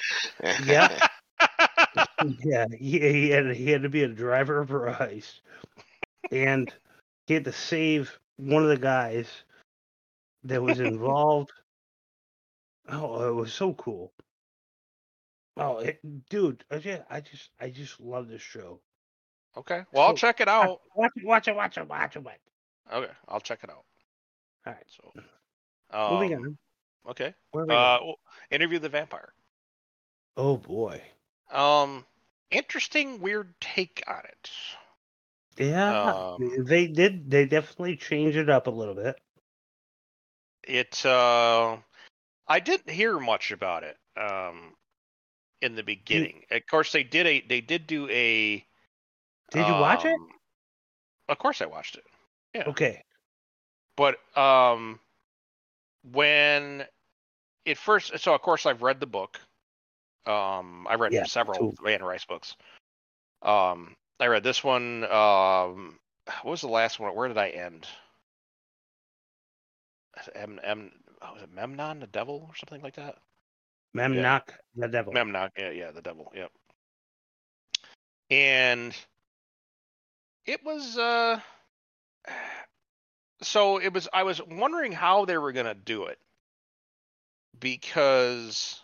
Yeah. 0.66 1.08
yeah, 2.44 2.66
he, 2.72 3.00
he 3.00 3.30
had 3.30 3.56
he 3.56 3.70
had 3.70 3.84
to 3.84 3.90
be 3.90 4.04
a 4.04 4.08
driver 4.08 4.66
for 4.66 4.88
a 4.88 4.96
heist, 4.96 5.40
and 6.32 6.74
he 7.28 7.34
had 7.34 7.46
to 7.46 7.54
save 7.54 8.20
one 8.38 8.64
of 8.64 8.70
the 8.70 8.78
guys 8.78 9.28
that 10.44 10.62
was 10.62 10.80
involved. 10.80 11.52
oh, 12.90 13.30
it 13.30 13.34
was 13.34 13.54
so 13.54 13.74
cool. 13.74 14.12
Oh, 15.58 15.80
it, 15.80 16.00
dude, 16.30 16.64
I 16.72 16.78
just, 16.78 17.02
I 17.10 17.20
just, 17.20 17.50
I 17.60 17.70
just 17.70 18.00
love 18.00 18.30
this 18.30 18.42
show. 18.42 18.80
Okay. 19.58 19.84
Well, 19.92 20.04
I'll 20.08 20.12
So- 20.12 20.18
check 20.18 20.42
it 20.42 20.48
out. 20.48 20.82
Watch 20.96 21.12
it, 21.16 21.26
watch 21.26 21.48
it, 21.48 21.56
watch 21.56 21.78
it, 21.78 21.88
watch 21.88 22.16
it. 22.16 22.20
Watch 22.24 22.36
it. 22.36 22.94
Okay, 22.96 23.14
I'll 23.28 23.40
check 23.42 23.60
it 23.64 23.70
out. 23.70 23.86
All 24.66 24.74
right, 24.74 24.84
So, 24.88 25.12
moving 26.12 26.34
um, 26.36 26.44
on. 26.44 26.58
Okay. 27.12 27.34
Where 27.52 27.64
are 27.64 27.68
we 27.68 27.74
Uh, 27.76 27.98
going? 27.98 28.08
well, 28.08 28.20
interview 28.52 28.80
the 28.80 28.90
vampire. 28.90 29.34
oh 30.38 30.58
boy. 30.58 31.02
Um, 31.52 32.06
interesting, 32.52 33.20
weird 33.22 33.60
take 33.60 34.04
on 34.08 34.24
it. 34.26 34.52
Yeah, 35.58 36.14
Um, 36.14 36.66
they 36.66 36.88
did. 36.88 37.30
They 37.30 37.46
definitely 37.46 37.98
changed 37.98 38.38
it 38.38 38.50
up 38.50 38.68
a 38.68 38.72
little 38.72 38.94
bit. 38.96 39.20
It. 40.64 41.06
Uh, 41.06 41.78
I 42.48 42.60
didn't 42.60 42.90
hear 42.90 43.20
much 43.20 43.52
about 43.52 43.84
it. 43.84 43.98
Um, 44.16 44.76
in 45.62 45.76
the 45.76 45.84
beginning. 45.84 46.46
Of 46.52 46.66
course, 46.68 46.92
they 46.92 47.04
did 47.04 47.26
a. 47.28 47.42
They 47.42 47.62
did 47.62 47.88
do 47.88 48.08
a. 48.10 48.66
Did 49.52 49.68
you 49.68 49.74
watch 49.74 50.06
it? 50.06 50.14
um, 50.14 50.30
Of 51.28 51.38
course, 51.38 51.62
I 51.62 51.66
watched 51.66 51.96
it. 51.96 52.04
yeah. 52.54 52.66
Okay. 52.68 53.04
But 53.96 54.18
um, 54.38 55.00
when 56.12 56.86
it 57.66 57.78
first, 57.78 58.18
so 58.20 58.34
of 58.34 58.42
course 58.42 58.66
I've 58.66 58.82
read 58.82 59.00
the 59.00 59.06
book. 59.08 59.40
Um, 60.26 60.86
I 60.88 60.96
read 60.96 61.12
Yeah, 61.14 61.26
several 61.26 61.74
too. 61.74 61.88
Anne 61.88 62.04
Rice 62.04 62.26
books. 62.26 62.56
Um, 63.42 63.96
I 64.20 64.28
read 64.28 64.44
this 64.44 64.64
one. 64.64 65.04
Um, 65.06 66.00
what 66.44 66.52
was 66.52 66.62
the 66.62 66.68
last 66.68 67.00
one? 67.00 67.16
Where 67.16 67.28
did 67.28 67.38
I 67.38 67.50
end? 67.50 67.88
M 70.36 70.60
M 70.64 70.92
oh, 71.22 71.34
was 71.34 71.44
it 71.44 71.54
Memnon 71.54 72.00
the 72.00 72.08
devil 72.08 72.46
or 72.48 72.56
something 72.56 72.82
like 72.82 72.96
that? 72.96 73.18
Memnoch 73.96 74.50
the 74.76 74.88
devil. 74.88 75.14
Memnon, 75.14 75.50
yeah, 75.58 75.72
yeah, 75.72 75.92
the 75.92 76.02
devil, 76.02 76.32
yep. 76.36 76.52
And 78.30 78.96
it 80.50 80.66
was 80.66 80.98
uh 80.98 81.40
so 83.42 83.78
it 83.78 83.94
was 83.94 84.10
I 84.12 84.24
was 84.24 84.42
wondering 84.42 84.92
how 84.92 85.26
they 85.26 85.38
were 85.38 85.52
gonna 85.52 85.76
do 85.76 86.06
it 86.06 86.18
because 87.60 88.82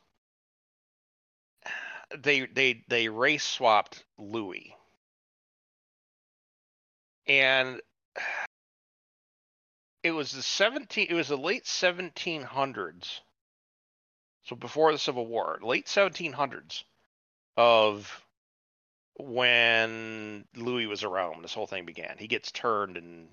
they 2.15 2.45
they 2.45 2.83
they 2.87 3.09
race 3.09 3.43
swapped 3.43 4.05
Louis. 4.19 4.75
And 7.27 7.81
it 10.03 10.11
was 10.11 10.31
the 10.31 10.43
17 10.43 11.07
it 11.09 11.15
was 11.15 11.29
the 11.29 11.37
late 11.37 11.63
1700s 11.63 13.21
so 14.43 14.55
before 14.55 14.91
the 14.91 14.99
Civil 14.99 15.25
War, 15.25 15.57
late 15.63 15.87
1700s, 15.87 16.83
of 17.57 18.24
when 19.17 20.45
Louis 20.55 20.87
was 20.87 21.03
around, 21.03 21.43
this 21.43 21.53
whole 21.53 21.67
thing 21.67 21.85
began. 21.85 22.15
He 22.17 22.27
gets 22.27 22.51
turned 22.51 22.97
in 22.97 23.27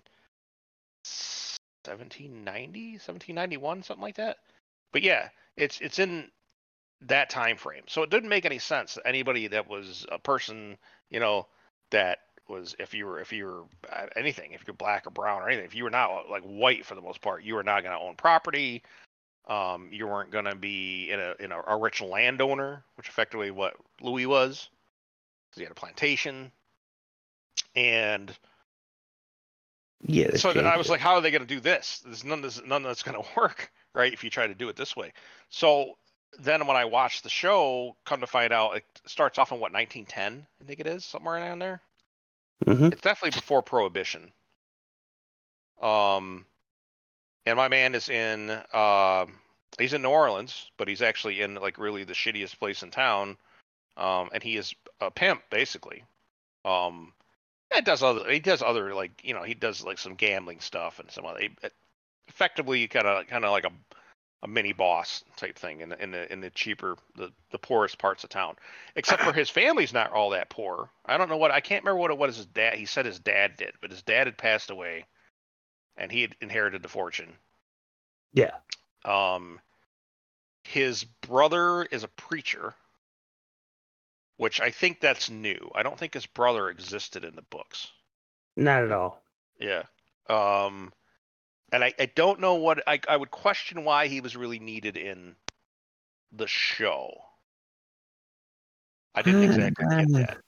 1790, 1.85 2.93
1791, 2.93 3.83
something 3.83 4.03
like 4.03 4.17
that. 4.17 4.39
But 4.93 5.03
yeah, 5.03 5.29
it's 5.57 5.81
it's 5.81 5.99
in 5.99 6.31
that 7.03 7.31
time 7.31 7.57
frame. 7.57 7.85
So 7.89 8.03
it 8.03 8.11
didn't 8.11 8.29
make 8.29 8.45
any 8.45 8.59
sense. 8.59 8.95
that 8.95 9.07
Anybody 9.07 9.49
that 9.49 9.69
was 9.69 10.07
a 10.13 10.19
person, 10.19 10.77
you 11.11 11.21
know, 11.21 11.47
that 11.91 12.19
was 12.49 12.77
if 12.79 12.95
you 12.95 13.07
were 13.07 13.21
if 13.21 13.33
you 13.33 13.47
were 13.47 13.63
uh, 13.91 14.07
anything, 14.17 14.53
if 14.53 14.65
you're 14.67 14.75
black 14.75 15.07
or 15.07 15.11
brown 15.11 15.43
or 15.43 15.49
anything, 15.49 15.65
if 15.67 15.75
you 15.75 15.85
were 15.85 15.91
not 15.91 16.31
like 16.31 16.43
white 16.43 16.87
for 16.87 16.95
the 16.95 17.01
most 17.01 17.21
part, 17.21 17.43
you 17.43 17.55
were 17.55 17.65
not 17.65 17.83
going 17.83 17.95
to 17.95 18.05
own 18.05 18.15
property 18.17 18.83
um, 19.49 19.89
you 19.91 20.07
weren't 20.07 20.31
going 20.31 20.45
to 20.45 20.55
be 20.55 21.11
in 21.11 21.21
a 21.21 21.35
in 21.41 21.53
a, 21.53 21.61
a 21.67 21.77
rich 21.77 22.01
landowner, 22.01 22.85
which 22.97 23.09
effectively 23.09 23.51
what 23.51 23.75
Louis 24.01 24.27
was, 24.27 24.69
he 25.57 25.63
had 25.63 25.73
a 25.73 25.75
plantation. 25.75 26.53
And 27.75 28.33
Yeah. 30.07 30.37
so 30.37 30.51
I 30.51 30.77
was 30.77 30.89
it. 30.89 30.91
like, 30.91 31.01
how 31.01 31.15
are 31.15 31.21
they 31.21 31.31
going 31.31 31.43
to 31.43 31.55
do 31.55 31.61
this? 31.61 32.01
There's 32.05 32.25
none 32.25 32.43
that's 32.43 32.63
none 32.65 32.83
that's 32.83 33.03
going 33.03 33.23
to 33.23 33.29
work, 33.37 33.73
right? 33.95 34.13
If 34.13 34.25
you 34.25 34.31
try 34.31 34.47
to 34.47 34.55
do 34.55 34.69
it 34.69 34.77
this 34.77 34.97
way. 34.97 35.13
So 35.51 35.97
then 36.39 36.67
when 36.67 36.77
I 36.77 36.85
watched 36.85 37.23
the 37.23 37.29
show, 37.29 37.97
come 38.05 38.21
to 38.21 38.27
find 38.27 38.53
out, 38.53 38.77
it 38.77 38.85
starts 39.07 39.39
off 39.39 39.53
in 39.53 39.61
what 39.61 39.73
1910, 39.73 40.47
I 40.61 40.65
think 40.65 40.81
it 40.81 40.87
is 40.87 41.05
somewhere 41.05 41.37
around 41.37 41.59
there. 41.59 41.81
Mhm. 42.65 42.93
It's 42.93 43.03
definitely 43.03 43.39
before 43.39 43.63
Prohibition. 43.63 44.33
Um, 45.81 46.47
and 47.45 47.57
my 47.57 47.69
man 47.69 47.95
is 47.95 48.09
in 48.09 48.51
uh, 48.73 49.27
he's 49.79 49.93
in 49.93 50.03
New 50.03 50.11
Orleans, 50.11 50.71
but 50.77 50.89
he's 50.89 51.03
actually 51.03 51.41
in 51.43 51.57
like 51.57 51.77
really 51.77 52.05
the 52.05 52.13
shittiest 52.13 52.59
place 52.59 52.83
in 52.83 52.91
town. 52.91 53.37
Um, 53.97 54.31
and 54.33 54.43
he 54.43 54.57
is 54.57 54.75
a 55.01 55.11
pimp 55.11 55.43
basically. 55.51 56.05
Um, 56.65 57.13
it 57.71 57.85
does 57.85 58.03
other 58.03 58.31
he 58.31 58.41
does 58.41 58.63
other 58.63 58.95
like 58.95 59.23
you 59.25 59.35
know 59.35 59.43
he 59.43 59.55
does 59.55 59.85
like 59.85 59.99
some 59.99 60.15
gambling 60.15 60.61
stuff 60.61 60.99
and 60.99 61.11
some 61.11 61.27
other 61.27 61.41
it- 61.41 61.73
effectively 62.29 62.87
kind 62.89 63.07
of 63.07 63.27
kind 63.27 63.45
of 63.45 63.51
like 63.51 63.65
a 63.65 63.73
a 64.45 64.49
mini 64.49 64.73
boss 64.73 65.23
type 65.37 65.57
thing 65.57 65.81
in 65.81 65.89
the 65.89 66.03
in 66.03 66.11
the 66.11 66.31
in 66.33 66.41
the 66.41 66.51
cheaper 66.51 66.97
the 67.17 67.31
the 67.51 67.59
poorest 67.59 67.99
parts 67.99 68.25
of 68.25 68.31
town. 68.31 68.57
Except 68.97 69.23
for 69.23 69.33
his 69.33 69.49
family's 69.49 69.93
not 69.93 70.13
all 70.13 70.31
that 70.31 70.51
poor. 70.51 70.91
I 71.07 71.17
don't 71.17 71.29
know 71.29 71.37
what 71.37 71.53
I 71.53 71.61
can't 71.61 71.85
remember 71.85 72.01
what 72.01 72.11
it 72.11 72.19
was 72.19 72.37
his 72.37 72.47
dad 72.47 72.75
he 72.75 72.87
said 72.87 73.07
his 73.07 73.21
dad 73.21 73.57
did, 73.57 73.73
but 73.81 73.91
his 73.91 74.03
dad 74.03 74.27
had 74.27 74.37
passed 74.37 74.71
away 74.71 75.05
and 75.97 76.11
he 76.11 76.23
had 76.23 76.35
inherited 76.41 76.83
the 76.83 76.89
fortune. 76.89 77.33
Yeah. 78.33 78.57
Um, 79.05 79.61
his 80.65 81.05
brother 81.05 81.83
is 81.85 82.03
a 82.03 82.09
preacher, 82.09 82.75
which 84.43 84.61
I 84.61 84.73
think 84.73 84.99
that's 84.99 85.31
new. 85.31 85.71
I 85.73 85.85
don't 85.85 85.97
think 85.97 86.15
his 86.15 86.27
brother 86.27 86.69
existed 86.69 87.25
in 87.25 87.37
the 87.37 87.43
books. 87.43 87.93
Not 88.57 88.83
at 88.83 88.91
all. 88.91 89.23
Yeah. 89.61 89.85
Um, 90.29 90.93
and 91.73 91.85
I, 91.85 91.95
I 91.97 92.07
don't 92.17 92.41
know 92.41 92.55
what 92.55 92.83
I, 92.89 92.99
I 93.09 93.17
would 93.17 93.31
question 93.31 93.85
why 93.85 94.09
he 94.09 94.21
was 94.21 94.37
really 94.37 94.59
needed 94.59 94.97
in 94.97 95.37
the 96.33 96.49
show. 96.49 97.13
I 99.15 99.23
didn't 99.23 99.45
exactly 99.45 99.87
get 99.89 100.13
that. 100.15 100.39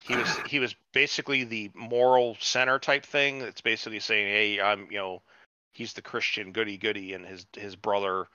He 0.00 0.16
was 0.16 0.36
he 0.48 0.58
was 0.58 0.74
basically 0.92 1.44
the 1.44 1.70
moral 1.76 2.36
center 2.40 2.80
type 2.80 3.06
thing. 3.06 3.42
It's 3.42 3.60
basically 3.60 4.00
saying, 4.00 4.26
hey, 4.26 4.60
I'm 4.60 4.88
you 4.90 4.98
know, 4.98 5.22
he's 5.70 5.92
the 5.92 6.02
Christian 6.02 6.50
goody 6.50 6.76
goody, 6.76 7.14
and 7.14 7.24
his 7.24 7.46
his 7.52 7.76
brother, 7.76 8.26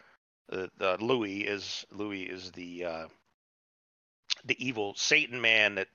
uh, 0.50 0.68
uh, 0.80 0.96
Louis 1.02 1.42
is 1.42 1.86
Louis 1.92 2.24
is 2.24 2.54
the 2.54 2.86
uh, 2.86 3.08
the 4.48 4.66
evil 4.66 4.94
Satan 4.96 5.40
man 5.42 5.76
that 5.76 5.88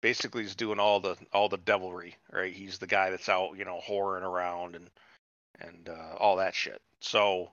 basically 0.00 0.44
is 0.44 0.54
doing 0.56 0.78
all 0.80 1.00
the 1.00 1.16
all 1.32 1.48
the 1.48 1.58
devilry. 1.58 2.16
Right? 2.32 2.52
He's 2.52 2.78
the 2.78 2.86
guy 2.86 3.10
that's 3.10 3.28
out 3.28 3.56
you 3.56 3.64
know 3.64 3.80
whoring 3.88 4.22
around 4.22 4.76
and 4.76 4.90
and 5.60 5.88
uh, 5.88 6.16
all 6.18 6.36
that 6.36 6.54
shit. 6.54 6.80
So. 7.00 7.52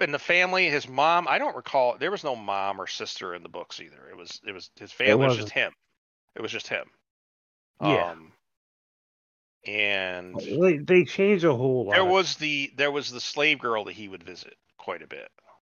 In 0.00 0.12
the 0.12 0.18
family, 0.18 0.70
his 0.70 0.88
mom, 0.88 1.28
I 1.28 1.36
don't 1.36 1.54
recall. 1.54 1.98
There 1.98 2.10
was 2.10 2.24
no 2.24 2.34
mom 2.34 2.80
or 2.80 2.86
sister 2.86 3.34
in 3.34 3.42
the 3.42 3.50
books 3.50 3.80
either. 3.80 4.08
It 4.08 4.16
was 4.16 4.40
it 4.46 4.52
was 4.52 4.70
his 4.78 4.90
family 4.90 5.26
was 5.26 5.36
just 5.36 5.52
him. 5.52 5.74
It 6.34 6.40
was 6.40 6.50
just 6.50 6.68
him. 6.68 6.86
Yeah. 7.82 8.12
Um, 8.12 8.32
and 9.66 10.36
They, 10.36 10.78
they 10.78 11.04
changed 11.04 11.44
a 11.44 11.54
whole 11.54 11.84
lot. 11.84 11.94
there 11.94 12.04
was 12.04 12.36
the 12.36 12.72
there 12.76 12.90
was 12.90 13.10
the 13.10 13.20
slave 13.20 13.58
girl 13.58 13.84
that 13.84 13.92
he 13.92 14.08
would 14.08 14.22
visit 14.22 14.56
quite 14.78 15.02
a 15.02 15.06
bit 15.06 15.28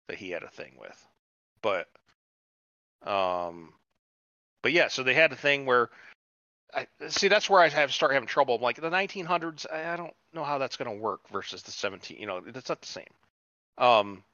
that 0.09 0.17
he 0.17 0.31
had 0.31 0.43
a 0.43 0.49
thing 0.49 0.73
with. 0.79 1.07
But 1.61 1.89
um 3.05 3.73
but 4.63 4.73
yeah, 4.73 4.89
so 4.89 5.03
they 5.03 5.15
had 5.15 5.33
a 5.33 5.37
thing 5.37 5.67
where 5.67 5.91
I 6.75 6.87
see 7.09 7.29
that's 7.29 7.49
where 7.51 7.61
I 7.61 7.69
have 7.69 7.93
start 7.93 8.13
having 8.13 8.27
trouble. 8.27 8.57
I'm 8.57 8.63
like 8.63 8.81
the 8.81 8.91
1900s, 8.91 9.67
I, 9.73 9.93
I 9.93 9.97
don't 9.97 10.15
know 10.33 10.45
how 10.45 10.59
that's 10.59 10.77
going 10.77 10.91
to 10.91 11.03
work 11.03 11.29
versus 11.31 11.63
the 11.63 11.71
17, 11.71 12.17
you 12.19 12.27
know, 12.27 12.41
that's 12.41 12.69
not 12.69 12.81
the 12.81 12.87
same. 12.87 13.05
Um 13.79 14.25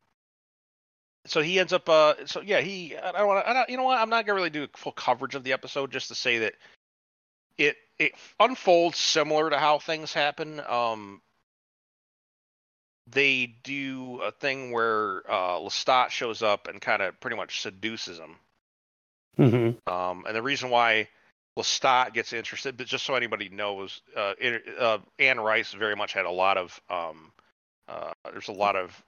so 1.26 1.42
he 1.42 1.58
ends 1.58 1.72
up 1.72 1.88
uh 1.88 2.14
so 2.26 2.40
yeah, 2.40 2.60
he 2.60 2.96
I 2.96 3.12
don't 3.12 3.26
want 3.26 3.44
to 3.44 3.50
I 3.50 3.52
don't, 3.52 3.68
you 3.68 3.76
know 3.76 3.84
what? 3.84 3.98
I'm 3.98 4.10
not 4.10 4.24
going 4.24 4.36
to 4.36 4.40
really 4.40 4.50
do 4.50 4.68
full 4.76 4.92
coverage 4.92 5.34
of 5.34 5.44
the 5.44 5.52
episode 5.52 5.90
just 5.92 6.08
to 6.08 6.14
say 6.14 6.38
that 6.38 6.54
it 7.58 7.76
it 7.98 8.12
unfolds 8.40 8.98
similar 8.98 9.50
to 9.50 9.58
how 9.58 9.78
things 9.78 10.12
happen. 10.12 10.60
Um, 10.60 11.20
they 13.06 13.54
do 13.62 14.20
a 14.22 14.32
thing 14.32 14.72
where 14.72 15.22
uh, 15.30 15.58
Lestat 15.58 16.10
shows 16.10 16.42
up 16.42 16.68
and 16.68 16.80
kind 16.80 17.02
of 17.02 17.20
pretty 17.20 17.36
much 17.36 17.60
seduces 17.60 18.18
him. 18.18 18.36
Mhm. 19.38 19.76
Um, 19.88 20.24
and 20.26 20.34
the 20.34 20.42
reason 20.42 20.70
why 20.70 21.08
Lestat 21.56 22.12
gets 22.12 22.32
interested, 22.32 22.76
but 22.76 22.86
just 22.86 23.04
so 23.04 23.14
anybody 23.14 23.48
knows, 23.48 24.02
uh, 24.16 24.34
it, 24.38 24.62
uh, 24.78 24.98
Anne 25.18 25.40
Rice 25.40 25.72
very 25.72 25.96
much 25.96 26.12
had 26.12 26.26
a 26.26 26.30
lot 26.30 26.56
of 26.56 26.80
um, 26.88 27.32
uh, 27.88 28.12
there's 28.24 28.48
a 28.48 28.52
lot 28.52 28.76
of 28.76 29.02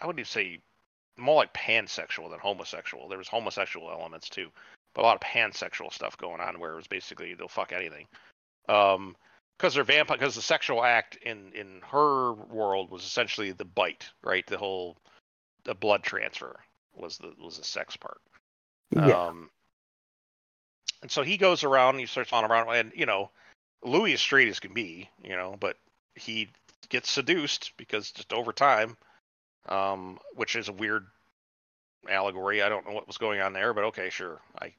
I 0.00 0.06
wouldn't 0.06 0.20
even 0.20 0.26
say 0.26 0.60
more 1.16 1.36
like 1.36 1.52
pansexual 1.52 2.30
than 2.30 2.40
homosexual. 2.40 3.08
There 3.08 3.18
was 3.18 3.28
homosexual 3.28 3.90
elements 3.90 4.28
too, 4.28 4.50
but 4.94 5.02
a 5.02 5.06
lot 5.06 5.16
of 5.16 5.20
pansexual 5.20 5.92
stuff 5.92 6.16
going 6.16 6.40
on 6.40 6.58
where 6.58 6.72
it 6.72 6.76
was 6.76 6.86
basically 6.86 7.34
they'll 7.34 7.48
fuck 7.48 7.72
anything. 7.72 8.06
Um, 8.68 9.16
because 9.58 9.74
they're 9.74 9.84
vampire. 9.84 10.16
Because 10.16 10.34
the 10.34 10.42
sexual 10.42 10.82
act 10.82 11.16
in 11.16 11.52
in 11.52 11.82
her 11.82 12.32
world 12.32 12.90
was 12.90 13.04
essentially 13.04 13.52
the 13.52 13.64
bite, 13.64 14.08
right? 14.22 14.46
The 14.46 14.56
whole 14.56 14.96
the 15.64 15.74
blood 15.74 16.02
transfer. 16.02 16.60
was 16.94 17.18
the 17.18 17.34
was 17.38 17.58
the 17.58 17.64
sex 17.64 17.96
part. 17.96 18.20
Yeah. 18.90 19.26
Um, 19.26 19.50
and 21.02 21.10
so 21.10 21.22
he 21.22 21.36
goes 21.36 21.64
around 21.64 21.98
he 21.98 22.06
starts 22.06 22.32
on 22.32 22.44
around, 22.44 22.74
and 22.74 22.92
you 22.94 23.06
know, 23.06 23.30
Louis 23.82 24.12
is 24.12 24.20
straight 24.20 24.48
as 24.48 24.60
can 24.60 24.74
be, 24.74 25.08
you 25.22 25.36
know, 25.36 25.56
but 25.58 25.76
he 26.14 26.48
gets 26.88 27.10
seduced 27.10 27.72
because 27.76 28.10
just 28.10 28.32
over 28.32 28.52
time, 28.52 28.96
um, 29.68 30.18
which 30.34 30.56
is 30.56 30.68
a 30.68 30.72
weird 30.72 31.06
allegory. 32.08 32.62
I 32.62 32.68
don't 32.68 32.86
know 32.86 32.92
what 32.92 33.06
was 33.06 33.18
going 33.18 33.40
on 33.40 33.52
there, 33.52 33.72
but 33.72 33.84
okay, 33.84 34.10
sure. 34.10 34.40
I 34.60 34.72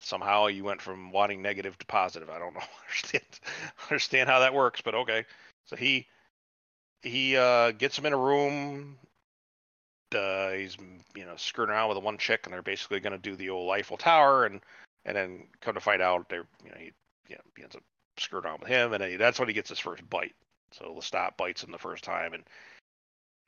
somehow 0.00 0.46
you 0.46 0.62
went 0.62 0.82
from 0.82 1.10
wanting 1.10 1.42
negative 1.42 1.76
to 1.78 1.86
positive. 1.86 2.30
I 2.30 2.38
don't 2.38 2.54
know 2.54 2.60
understand 2.88 3.24
understand 3.90 4.28
how 4.28 4.40
that 4.40 4.54
works, 4.54 4.80
but 4.80 4.94
okay. 4.94 5.24
So 5.66 5.76
he 5.76 6.06
he 7.02 7.36
uh, 7.36 7.72
gets 7.72 7.98
him 7.98 8.06
in 8.06 8.12
a 8.12 8.18
room. 8.18 8.98
Uh, 10.16 10.52
he's 10.52 10.76
you 11.14 11.24
know 11.24 11.36
screwing 11.36 11.70
around 11.70 11.88
with 11.88 11.96
the 11.96 12.04
one 12.04 12.18
chick, 12.18 12.42
and 12.44 12.52
they're 12.52 12.62
basically 12.62 13.00
going 13.00 13.12
to 13.12 13.18
do 13.18 13.36
the 13.36 13.50
old 13.50 13.70
Eiffel 13.70 13.96
Tower, 13.96 14.46
and 14.46 14.60
and 15.04 15.16
then 15.16 15.44
come 15.60 15.74
to 15.74 15.80
find 15.80 16.02
out 16.02 16.28
they're 16.28 16.46
you 16.64 16.70
know 16.70 16.76
he 16.78 16.92
you 17.28 17.36
know, 17.36 17.42
he 17.56 17.62
ends 17.62 17.76
up 17.76 17.82
screwing 18.18 18.44
around 18.44 18.60
with 18.60 18.68
him, 18.68 18.92
and 18.92 19.02
he, 19.02 19.16
that's 19.16 19.38
when 19.38 19.48
he 19.48 19.54
gets 19.54 19.68
his 19.68 19.78
first 19.78 20.08
bite. 20.08 20.34
So 20.72 20.94
Lestat 20.96 21.36
bites 21.36 21.62
him 21.62 21.70
the 21.70 21.78
first 21.78 22.04
time, 22.04 22.34
and 22.34 22.42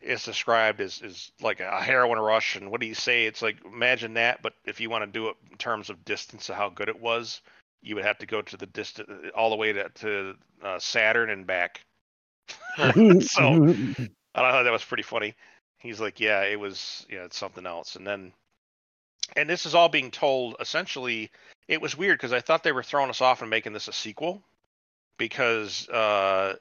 it's 0.00 0.24
described 0.24 0.80
as, 0.80 1.02
as 1.02 1.30
like 1.40 1.60
a 1.60 1.80
heroin 1.80 2.18
rush. 2.18 2.56
And 2.56 2.70
what 2.70 2.80
do 2.80 2.86
you 2.86 2.94
say? 2.94 3.26
It's 3.26 3.42
like 3.42 3.56
imagine 3.64 4.14
that, 4.14 4.42
but 4.42 4.54
if 4.64 4.80
you 4.80 4.90
want 4.90 5.04
to 5.04 5.18
do 5.18 5.28
it 5.28 5.36
in 5.50 5.56
terms 5.58 5.90
of 5.90 6.04
distance 6.04 6.48
of 6.48 6.56
how 6.56 6.68
good 6.68 6.88
it 6.88 7.00
was, 7.00 7.40
you 7.82 7.94
would 7.94 8.04
have 8.04 8.18
to 8.18 8.26
go 8.26 8.42
to 8.42 8.56
the 8.56 8.66
distance 8.66 9.08
all 9.34 9.50
the 9.50 9.56
way 9.56 9.72
to, 9.72 9.88
to 9.88 10.34
uh, 10.62 10.78
Saturn 10.78 11.30
and 11.30 11.46
back. 11.46 11.80
so 12.76 12.84
I 14.34 14.42
don't 14.42 14.52
know. 14.52 14.64
That 14.64 14.72
was 14.72 14.84
pretty 14.84 15.02
funny. 15.02 15.34
He's 15.78 16.00
like, 16.00 16.20
yeah, 16.20 16.42
it 16.42 16.58
was, 16.58 17.06
yeah, 17.08 17.24
it's 17.24 17.36
something 17.38 17.66
else. 17.66 17.96
And 17.96 18.06
then, 18.06 18.32
and 19.36 19.48
this 19.48 19.66
is 19.66 19.74
all 19.74 19.88
being 19.88 20.10
told 20.10 20.56
essentially. 20.60 21.30
It 21.68 21.80
was 21.80 21.96
weird 21.96 22.18
because 22.18 22.32
I 22.32 22.40
thought 22.40 22.62
they 22.62 22.72
were 22.72 22.82
throwing 22.82 23.10
us 23.10 23.20
off 23.20 23.42
and 23.42 23.50
making 23.50 23.74
this 23.74 23.88
a 23.88 23.92
sequel 23.92 24.42
because 25.18 25.88
uh, 25.88 26.54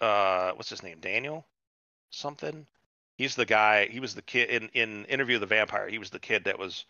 uh, 0.00 0.52
what's 0.52 0.70
his 0.70 0.82
name, 0.82 0.98
Daniel, 1.00 1.44
something. 2.10 2.66
He's 3.18 3.34
the 3.36 3.44
guy. 3.46 3.86
He 3.86 4.00
was 4.00 4.14
the 4.14 4.22
kid 4.22 4.50
in 4.50 4.68
in 4.70 5.04
Interview 5.04 5.38
the 5.38 5.46
Vampire. 5.46 5.86
He 5.88 5.98
was 5.98 6.10
the 6.10 6.18
kid 6.18 6.44
that 6.44 6.58
was 6.58 6.84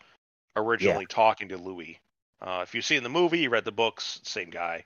originally 0.55 1.05
talking 1.05 1.49
to 1.49 1.57
Louis. 1.57 1.99
Uh, 2.41 2.61
if 2.63 2.73
you've 2.73 2.85
seen 2.85 3.03
the 3.03 3.09
movie, 3.09 3.39
you 3.39 3.49
read 3.49 3.65
the 3.65 3.71
books, 3.71 4.21
same 4.23 4.49
guy. 4.49 4.85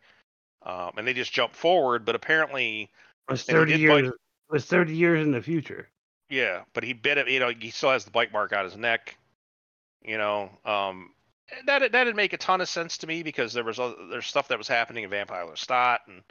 Um, 0.64 0.92
and 0.98 1.08
they 1.08 1.14
just 1.14 1.32
jump 1.32 1.54
forward, 1.56 2.04
but 2.06 2.16
apparently, 2.16 2.90
It 3.30 3.32
was 3.32 3.44
thirty 3.44 3.76
years. 3.78 4.02
bite- 4.02 4.06
It 4.06 4.14
was 4.50 4.66
thirty 4.66 4.96
years 4.96 5.24
in 5.26 5.32
the 5.32 5.42
future. 5.42 5.88
Yeah. 6.30 6.62
But 6.74 6.84
he 6.84 6.94
bit 6.94 7.18
it. 7.18 7.30
You 7.30 7.40
know, 7.40 7.52
he 7.58 7.72
still 7.72 7.92
has 7.92 8.06
the 8.06 8.12
bite 8.12 8.32
mark 8.32 8.54
on 8.54 8.66
his 8.66 8.78
neck. 8.78 9.18
You 10.02 10.18
know, 10.18 10.50
um, 10.66 11.12
that 11.66 11.92
that 11.92 12.04
didn't 12.04 12.16
make 12.16 12.34
a 12.34 12.38
ton 12.38 12.62
of 12.62 12.70
sense 12.70 12.98
to 13.00 13.08
me 13.08 13.24
because 13.24 13.54
there 13.54 13.64
was 13.64 13.80
other, 13.80 13.96
there's 14.10 14.28
stuff 14.28 14.48
that 14.50 14.58
was 14.58 14.68
happening 14.68 15.04
in 15.04 15.10
Vampire 15.10 15.46
Lestat, 15.46 16.00
and 16.08 16.24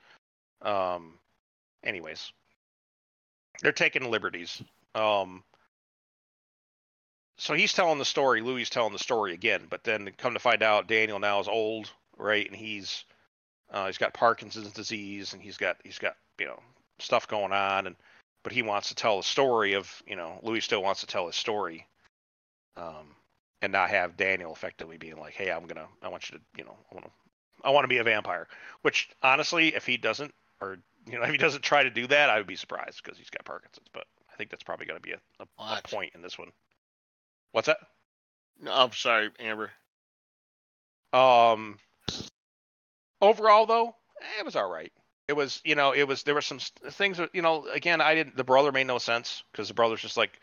um, 0.62 1.18
anyways, 1.84 2.32
they're 3.62 3.72
taking 3.72 4.10
liberties. 4.10 4.62
Um, 4.94 5.42
so 7.36 7.54
he's 7.54 7.72
telling 7.72 7.98
the 7.98 8.04
story. 8.04 8.40
Louis 8.40 8.62
is 8.62 8.70
telling 8.70 8.92
the 8.92 8.98
story 8.98 9.32
again, 9.32 9.66
but 9.70 9.84
then 9.84 10.10
come 10.18 10.34
to 10.34 10.40
find 10.40 10.62
out, 10.62 10.88
Daniel 10.88 11.20
now 11.20 11.38
is 11.40 11.48
old, 11.48 11.90
right? 12.16 12.46
And 12.46 12.56
he's 12.56 13.04
uh, 13.70 13.86
he's 13.86 13.98
got 13.98 14.14
Parkinson's 14.14 14.72
disease, 14.72 15.32
and 15.32 15.42
he's 15.42 15.56
got 15.56 15.76
he's 15.84 15.98
got 15.98 16.16
you 16.38 16.46
know 16.46 16.60
stuff 16.98 17.28
going 17.28 17.52
on, 17.52 17.86
and 17.86 17.96
but 18.42 18.52
he 18.52 18.62
wants 18.62 18.88
to 18.88 18.94
tell 18.94 19.18
the 19.18 19.22
story 19.22 19.74
of 19.74 20.02
you 20.06 20.16
know 20.16 20.38
Louis 20.42 20.60
still 20.60 20.82
wants 20.82 21.00
to 21.00 21.06
tell 21.06 21.26
his 21.26 21.36
story, 21.36 21.86
um, 22.76 23.14
and 23.62 23.72
not 23.72 23.90
have 23.90 24.16
Daniel 24.16 24.52
effectively 24.52 24.98
being 24.98 25.18
like, 25.18 25.34
hey, 25.34 25.50
I'm 25.50 25.66
gonna 25.66 25.86
I 26.02 26.08
want 26.08 26.30
you 26.30 26.38
to 26.38 26.44
you 26.56 26.64
know 26.64 26.76
I 26.90 26.94
want 26.94 27.06
to 27.06 27.12
I 27.64 27.70
want 27.70 27.84
to 27.84 27.88
be 27.88 27.98
a 27.98 28.04
vampire. 28.04 28.48
Which 28.82 29.10
honestly, 29.22 29.74
if 29.74 29.86
he 29.86 29.96
doesn't 29.96 30.32
or 30.60 30.78
you 31.06 31.18
know 31.18 31.22
if 31.24 31.30
he 31.30 31.38
doesn't 31.38 31.62
try 31.62 31.82
to 31.82 31.90
do 31.90 32.06
that, 32.08 32.30
I 32.30 32.38
would 32.38 32.46
be 32.46 32.56
surprised 32.56 33.02
because 33.02 33.18
he's 33.18 33.30
got 33.30 33.44
Parkinson's. 33.44 33.88
But 33.92 34.04
I 34.32 34.36
think 34.36 34.50
that's 34.50 34.62
probably 34.62 34.86
going 34.86 35.00
to 35.00 35.06
be 35.06 35.12
a, 35.12 35.20
a, 35.40 35.46
a 35.58 35.82
point 35.82 36.12
in 36.14 36.22
this 36.22 36.38
one. 36.38 36.50
What's 37.52 37.66
that? 37.66 37.78
No, 38.60 38.72
I'm 38.72 38.92
sorry, 38.92 39.30
Amber. 39.38 39.70
Um, 41.12 41.78
overall 43.20 43.66
though, 43.66 43.94
it 44.38 44.44
was 44.44 44.56
all 44.56 44.70
right. 44.70 44.92
It 45.28 45.36
was, 45.36 45.60
you 45.64 45.74
know, 45.74 45.92
it 45.92 46.04
was 46.04 46.22
there 46.22 46.34
were 46.34 46.40
some 46.40 46.58
things 46.58 47.20
you 47.34 47.42
know, 47.42 47.66
again, 47.66 48.00
I 48.00 48.14
didn't. 48.14 48.36
The 48.36 48.44
brother 48.44 48.72
made 48.72 48.86
no 48.86 48.96
sense 48.98 49.44
because 49.52 49.68
the 49.68 49.74
brother's 49.74 50.00
just 50.00 50.16
like, 50.16 50.40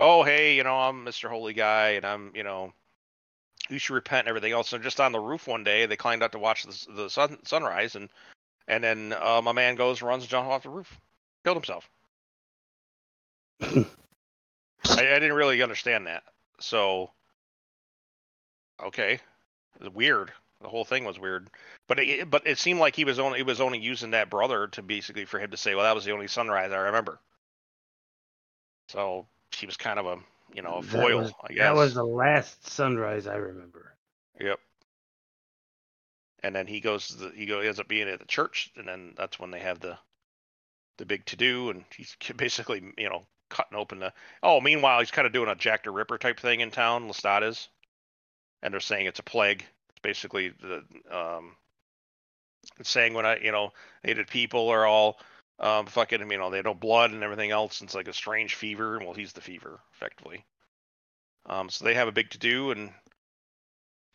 oh 0.00 0.22
hey, 0.22 0.56
you 0.56 0.64
know, 0.64 0.74
I'm 0.74 1.04
Mr. 1.04 1.28
Holy 1.28 1.52
Guy, 1.52 1.90
and 1.90 2.06
I'm, 2.06 2.32
you 2.34 2.42
know, 2.42 2.72
you 3.68 3.78
should 3.78 3.94
repent 3.94 4.20
and 4.20 4.28
everything 4.28 4.52
else. 4.52 4.72
And 4.72 4.82
just 4.82 5.00
on 5.00 5.12
the 5.12 5.20
roof 5.20 5.46
one 5.46 5.64
day, 5.64 5.84
they 5.84 5.96
climbed 5.96 6.22
out 6.22 6.32
to 6.32 6.38
watch 6.38 6.64
the, 6.64 6.92
the 6.94 7.10
sun 7.10 7.38
sunrise, 7.44 7.94
and 7.94 8.08
and 8.66 8.82
then 8.82 9.12
um, 9.20 9.46
a 9.48 9.54
man 9.54 9.74
goes, 9.74 10.00
runs, 10.00 10.22
and 10.22 10.30
jumps 10.30 10.50
off 10.50 10.62
the 10.62 10.70
roof, 10.70 10.98
killed 11.44 11.58
himself. 11.58 11.90
I, 13.60 13.86
I 14.86 15.18
didn't 15.18 15.34
really 15.34 15.62
understand 15.62 16.06
that. 16.06 16.22
So, 16.58 17.10
okay, 18.82 19.20
weird. 19.92 20.32
The 20.62 20.68
whole 20.68 20.84
thing 20.84 21.04
was 21.04 21.18
weird, 21.18 21.50
but 21.88 21.98
it, 21.98 22.30
but 22.30 22.46
it 22.46 22.56
seemed 22.56 22.78
like 22.78 22.94
he 22.94 23.04
was 23.04 23.18
only 23.18 23.38
he 23.38 23.42
was 23.42 23.60
only 23.60 23.78
using 23.78 24.12
that 24.12 24.30
brother 24.30 24.68
to 24.68 24.82
basically 24.82 25.24
for 25.24 25.40
him 25.40 25.50
to 25.50 25.56
say, 25.56 25.74
well, 25.74 25.84
that 25.84 25.94
was 25.94 26.04
the 26.04 26.12
only 26.12 26.28
sunrise 26.28 26.70
I 26.70 26.76
remember. 26.78 27.18
So 28.88 29.26
she 29.50 29.66
was 29.66 29.76
kind 29.76 29.98
of 29.98 30.06
a 30.06 30.18
you 30.54 30.62
know 30.62 30.74
a 30.74 30.82
foil, 30.82 31.18
was- 31.18 31.32
I 31.42 31.52
guess. 31.52 31.58
That 31.58 31.74
was 31.74 31.94
the 31.94 32.04
last 32.04 32.68
sunrise 32.68 33.26
I 33.26 33.36
remember. 33.36 33.94
Yep. 34.40 34.60
And 36.44 36.54
then 36.54 36.66
he 36.66 36.80
goes. 36.80 37.08
The, 37.08 37.30
he 37.34 37.46
go 37.46 37.60
ends 37.60 37.80
up 37.80 37.88
being 37.88 38.08
at 38.08 38.20
the 38.20 38.26
church, 38.26 38.70
and 38.76 38.86
then 38.86 39.14
that's 39.16 39.38
when 39.40 39.50
they 39.50 39.60
have 39.60 39.80
the 39.80 39.98
the 40.98 41.06
big 41.06 41.24
to 41.26 41.36
do, 41.36 41.70
and 41.70 41.84
he's 41.96 42.16
basically 42.36 42.82
you 42.96 43.08
know 43.08 43.26
cutting 43.50 43.76
open 43.76 43.98
the. 43.98 44.12
Oh, 44.42 44.60
meanwhile 44.60 45.00
he's 45.00 45.10
kind 45.10 45.26
of 45.26 45.32
doing 45.32 45.48
a 45.48 45.54
Jack 45.54 45.84
the 45.84 45.90
Ripper 45.90 46.18
type 46.18 46.38
thing 46.38 46.60
in 46.60 46.70
town. 46.70 47.08
Lestat 47.08 47.42
is, 47.42 47.68
and 48.62 48.72
they're 48.72 48.80
saying 48.80 49.06
it's 49.06 49.20
a 49.20 49.24
plague. 49.24 49.64
Basically 50.02 50.50
the 50.60 50.84
um. 51.10 51.56
Saying 52.82 53.14
when 53.14 53.26
I 53.26 53.38
you 53.38 53.50
know 53.52 53.72
hated 54.02 54.28
people 54.28 54.68
are 54.68 54.86
all 54.86 55.18
um 55.58 55.86
fucking 55.86 56.30
you 56.30 56.38
know 56.38 56.50
they 56.50 56.62
no 56.62 56.74
blood 56.74 57.10
and 57.10 57.22
everything 57.22 57.50
else. 57.50 57.80
And 57.80 57.88
it's 57.88 57.94
like 57.94 58.08
a 58.08 58.12
strange 58.12 58.54
fever, 58.54 58.96
and 58.96 59.04
well 59.04 59.14
he's 59.14 59.32
the 59.32 59.40
fever 59.40 59.80
effectively. 59.94 60.44
Um, 61.46 61.70
so 61.70 61.84
they 61.84 61.94
have 61.94 62.08
a 62.08 62.12
big 62.12 62.30
to 62.30 62.38
do, 62.38 62.70
and 62.70 62.92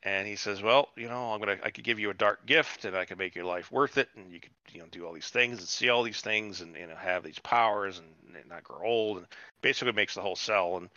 and 0.04 0.28
he 0.28 0.36
says, 0.36 0.62
"Well, 0.62 0.90
you 0.96 1.10
know, 1.10 1.34
I'm 1.34 1.40
gonna, 1.40 1.58
I 1.64 1.72
could 1.72 1.84
give 1.84 2.00
you 2.00 2.10
a 2.10 2.14
dark 2.14 2.46
gift, 2.46 2.86
and 2.86 2.96
I 2.96 3.06
could 3.06 3.18
make 3.18 3.36
your 3.36 3.46
life 3.46 3.72
worth 3.72 3.98
it, 3.98 4.10
and 4.16 4.32
you 4.32 4.40
could, 4.40 4.52
you 4.72 4.80
know, 4.80 4.88
do 4.92 5.06
all 5.06 5.14
these 5.14 5.30
things 5.30 5.60
and 5.60 5.68
see 5.68 5.90
all 5.90 6.04
these 6.04 6.22
things, 6.22 6.62
and 6.62 6.76
you 6.76 6.88
know, 6.88 6.96
have 6.96 7.24
these 7.24 7.40
powers, 7.40 7.98
and, 7.98 8.08
and 8.36 8.48
not 8.50 8.64
grow 8.64 8.86
old, 8.86 9.18
and 9.18 9.28
basically 9.62 9.92
makes 9.92 10.16
the 10.16 10.22
whole 10.22 10.36
cell 10.36 10.78
and 10.78 10.90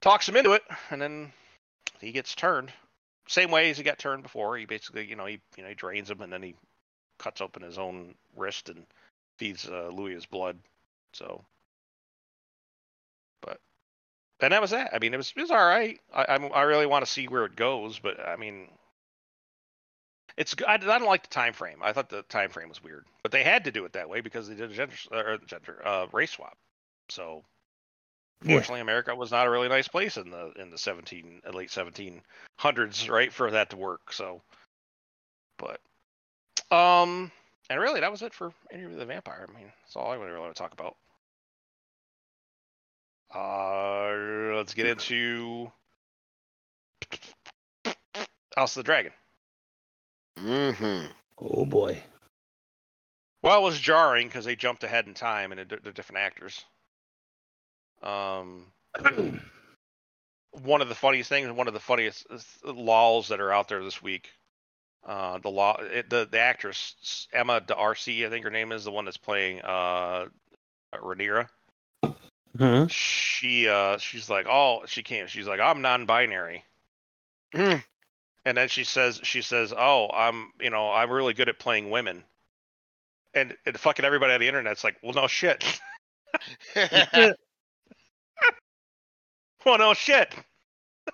talks 0.00 0.28
him 0.28 0.36
into 0.36 0.52
it, 0.52 0.62
and 0.90 1.00
then 1.00 1.32
he 2.00 2.12
gets 2.12 2.34
turned, 2.34 2.72
same 3.30 3.52
way 3.52 3.70
as 3.70 3.78
he 3.78 3.84
got 3.84 3.98
turned 3.98 4.24
before. 4.24 4.56
He 4.56 4.66
basically, 4.66 5.06
you 5.06 5.14
know, 5.14 5.26
he, 5.26 5.40
you 5.56 5.62
know, 5.62 5.68
he 5.68 5.74
drains 5.74 6.10
him, 6.10 6.20
and 6.20 6.32
then 6.32 6.42
he 6.42 6.56
cuts 7.18 7.40
open 7.40 7.62
his 7.62 7.78
own 7.78 8.14
wrist 8.36 8.68
and 8.68 8.84
feeds 9.38 9.68
uh, 9.68 9.90
Louis 9.92 10.14
his 10.14 10.26
blood. 10.26 10.58
So, 11.12 11.44
but 13.40 13.60
and 14.40 14.52
that 14.52 14.60
was 14.60 14.70
that. 14.70 14.90
I 14.92 14.98
mean, 14.98 15.14
it 15.14 15.16
was 15.16 15.32
it 15.36 15.40
was 15.40 15.50
all 15.52 15.64
right. 15.64 16.00
I 16.12 16.26
I'm, 16.28 16.52
I 16.52 16.62
really 16.62 16.86
want 16.86 17.04
to 17.04 17.10
see 17.10 17.28
where 17.28 17.44
it 17.44 17.54
goes, 17.54 18.00
but 18.00 18.18
I 18.18 18.34
mean, 18.36 18.68
it's 20.36 20.56
I 20.66 20.76
don't 20.76 21.04
like 21.04 21.22
the 21.22 21.28
time 21.28 21.52
frame. 21.52 21.78
I 21.82 21.92
thought 21.92 22.08
the 22.08 22.22
time 22.22 22.50
frame 22.50 22.68
was 22.68 22.82
weird, 22.82 23.06
but 23.22 23.30
they 23.30 23.44
had 23.44 23.64
to 23.64 23.72
do 23.72 23.84
it 23.84 23.92
that 23.92 24.08
way 24.08 24.22
because 24.22 24.48
they 24.48 24.56
did 24.56 24.72
a 24.72 24.74
gender 24.74 24.96
or 25.12 25.38
gender 25.46 25.86
uh, 25.86 26.06
race 26.12 26.32
swap. 26.32 26.56
So, 27.10 27.44
Yeah. 28.42 28.54
fortunately, 28.54 28.80
America 28.80 29.14
was 29.14 29.30
not 29.30 29.46
a 29.46 29.50
really 29.50 29.68
nice 29.68 29.88
place 29.88 30.16
in 30.16 30.30
the 30.30 30.52
in 30.56 30.70
the 30.70 30.78
17 30.78 31.42
uh, 31.46 31.50
late 31.50 31.68
1700s, 31.68 33.10
right, 33.10 33.32
for 33.32 33.50
that 33.50 33.70
to 33.70 33.76
work. 33.76 34.12
So, 34.12 34.40
but 35.58 35.80
um, 36.74 37.30
and 37.68 37.80
really 37.80 38.00
that 38.00 38.10
was 38.10 38.22
it 38.22 38.32
for 38.32 38.52
Interview 38.70 38.90
with 38.90 38.98
the 38.98 39.06
Vampire. 39.06 39.46
I 39.48 39.56
mean, 39.56 39.70
that's 39.82 39.96
all 39.96 40.10
I 40.10 40.16
really 40.16 40.38
want 40.38 40.54
to 40.54 40.58
talk 40.58 40.72
about. 40.72 40.96
Uh, 43.32 44.56
let's 44.56 44.74
get 44.74 44.86
into 44.86 45.70
House 48.56 48.76
of 48.76 48.80
the 48.80 48.82
Dragon. 48.82 49.12
Mm-hmm. 50.38 51.12
Oh 51.38 51.64
boy. 51.66 52.02
Well, 53.42 53.58
it 53.58 53.62
was 53.62 53.78
jarring 53.78 54.26
because 54.26 54.44
they 54.44 54.56
jumped 54.56 54.84
ahead 54.84 55.06
in 55.06 55.14
time 55.14 55.52
and 55.52 55.68
they're 55.68 55.92
different 55.92 56.18
actors. 56.18 56.64
Um, 58.02 58.66
one 60.62 60.80
of 60.82 60.88
the 60.88 60.94
funniest 60.94 61.28
things, 61.28 61.50
one 61.50 61.68
of 61.68 61.74
the 61.74 61.80
funniest 61.80 62.26
uh, 62.30 62.72
lols 62.72 63.28
that 63.28 63.40
are 63.40 63.52
out 63.52 63.68
there 63.68 63.82
this 63.82 64.02
week. 64.02 64.30
Uh, 65.06 65.38
the 65.38 65.48
law, 65.48 65.80
it, 65.80 66.10
the 66.10 66.28
the 66.30 66.38
actress 66.38 67.26
Emma 67.32 67.60
D'Arcy, 67.60 68.26
I 68.26 68.28
think 68.28 68.44
her 68.44 68.50
name 68.50 68.70
is 68.72 68.84
the 68.84 68.90
one 68.90 69.06
that's 69.06 69.16
playing 69.16 69.62
uh 69.62 70.26
Rhaenyra. 70.94 71.48
Huh? 72.58 72.88
she 72.88 73.68
uh 73.68 73.96
she's 73.98 74.28
like 74.28 74.46
oh 74.48 74.82
she 74.86 75.04
can't 75.04 75.30
she's 75.30 75.46
like 75.46 75.60
i'm 75.60 75.82
non-binary 75.82 76.64
Hmm. 77.54 77.76
and 78.44 78.56
then 78.56 78.68
she 78.68 78.82
says 78.82 79.20
she 79.22 79.40
says 79.40 79.72
oh 79.76 80.10
i'm 80.12 80.50
you 80.60 80.68
know 80.68 80.90
i'm 80.90 81.10
really 81.10 81.32
good 81.32 81.48
at 81.48 81.60
playing 81.60 81.90
women 81.90 82.24
and, 83.34 83.56
and 83.64 83.78
fucking 83.78 84.04
everybody 84.04 84.34
on 84.34 84.40
the 84.40 84.48
internet's 84.48 84.82
like 84.82 84.96
well 85.00 85.12
no 85.12 85.28
shit 85.28 85.64
well 89.64 89.78
no 89.78 89.94
shit 89.94 90.34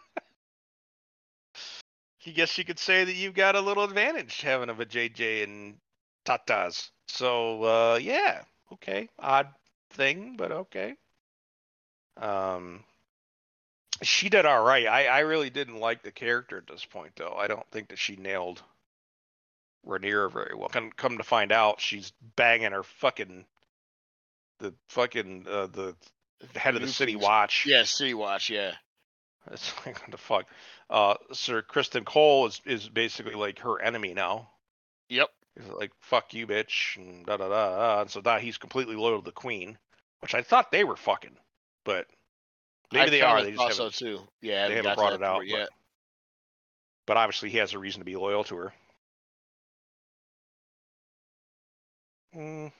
you 2.24 2.32
guess 2.32 2.56
you 2.59 2.64
could 2.64 2.78
say 2.78 3.05
that 3.05 3.14
you've 3.14 3.35
got 3.35 3.56
a 3.56 3.60
little 3.60 3.85
advantage 3.85 4.40
having 4.40 4.68
of 4.68 4.81
a 4.81 4.86
jj 4.86 5.44
and 5.44 5.77
tatas 6.24 6.90
so 7.09 7.62
uh 7.62 7.98
yeah 8.01 8.43
okay 8.73 9.09
odd 9.18 9.48
thing 9.90 10.35
but 10.36 10.52
okay 10.52 10.94
um 12.20 12.82
she 14.02 14.28
did 14.28 14.47
all 14.47 14.62
right. 14.62 14.86
I, 14.86 15.06
I 15.06 15.18
really 15.20 15.51
didn't 15.51 15.81
like 15.81 16.02
the 16.02 16.10
character 16.10 16.59
at 16.59 16.66
this 16.66 16.85
point, 16.85 17.12
though. 17.16 17.35
I 17.36 17.47
don't 17.47 17.68
think 17.70 17.89
that 17.89 17.98
she 17.98 18.16
nailed 18.16 18.62
Rhaenyra 19.86 20.32
very 20.32 20.55
well. 20.55 20.68
Come, 20.68 20.90
come 20.97 21.18
to 21.18 21.24
find 21.24 21.52
out, 21.52 21.81
she's 21.81 22.12
banging 22.36 22.73
her 22.73 22.82
fucking 22.82 23.44
the 24.59 24.74
fucking 24.89 25.47
uh, 25.48 25.66
the 25.66 25.94
head 26.54 26.74
of 26.74 26.82
the 26.82 26.88
city 26.88 27.16
watch. 27.16 27.66
yeah, 27.66 27.84
City 27.84 28.14
Watch. 28.14 28.50
Yeah. 28.50 28.72
It's 29.52 29.72
like 29.86 30.00
what 30.00 30.10
the 30.10 30.16
fuck. 30.18 30.46
Uh, 30.90 31.14
Sir 31.32 31.62
Criston 31.62 32.04
Cole 32.04 32.46
is 32.46 32.60
is 32.66 32.88
basically 32.88 33.34
like 33.34 33.60
her 33.60 33.80
enemy 33.80 34.12
now. 34.12 34.50
Yep. 35.08 35.28
He's 35.54 35.68
like 35.72 35.92
fuck 36.00 36.34
you, 36.34 36.48
bitch, 36.48 36.96
and 36.96 37.24
da 37.24 37.36
da 37.36 37.48
da. 37.48 37.76
da. 37.76 38.00
And 38.00 38.10
so 38.10 38.20
now 38.24 38.38
he's 38.38 38.58
completely 38.58 38.96
loyal 38.96 39.20
to 39.20 39.24
the 39.24 39.30
queen, 39.30 39.78
which 40.18 40.34
I 40.34 40.42
thought 40.42 40.72
they 40.72 40.82
were 40.82 40.96
fucking, 40.96 41.36
but 41.84 42.08
maybe 42.92 43.06
I 43.06 43.10
they 43.10 43.22
are. 43.22 43.42
They 43.42 43.52
just 43.52 43.58
thought 43.58 43.72
haven't 43.76 43.94
so 43.94 44.04
too. 44.06 44.20
Yeah, 44.42 44.66
they 44.66 44.74
haven't 44.74 44.90
haven't 44.90 44.96
brought 44.96 45.12
it 45.12 45.22
out 45.22 45.36
point 45.36 45.50
but, 45.52 45.58
yet. 45.58 45.68
but 47.06 47.16
obviously 47.16 47.50
he 47.50 47.58
has 47.58 47.73
a 47.73 47.78
reason 47.78 48.00
to 48.00 48.05
be 48.05 48.16
loyal 48.16 48.42
to 48.44 48.56
her. 48.56 48.73
Mm, 52.36 52.73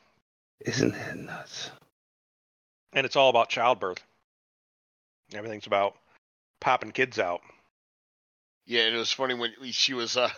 Isn't 0.61 0.93
that 0.93 1.17
nuts? 1.17 1.71
And 2.93 3.05
it's 3.07 3.17
all 3.17 3.31
about 3.31 3.49
childbirth. 3.49 4.03
Everything's 5.35 5.67
about 5.67 5.97
popping 6.61 6.93
kids 6.93 7.19
out. 7.19 7.41
Yeah, 8.69 8.83
and 8.83 8.97
it 8.97 8.99
was 8.99 9.13
funny 9.13 9.35
when 9.35 9.53
she 9.71 9.95
was 9.95 10.17
uh 10.17 10.29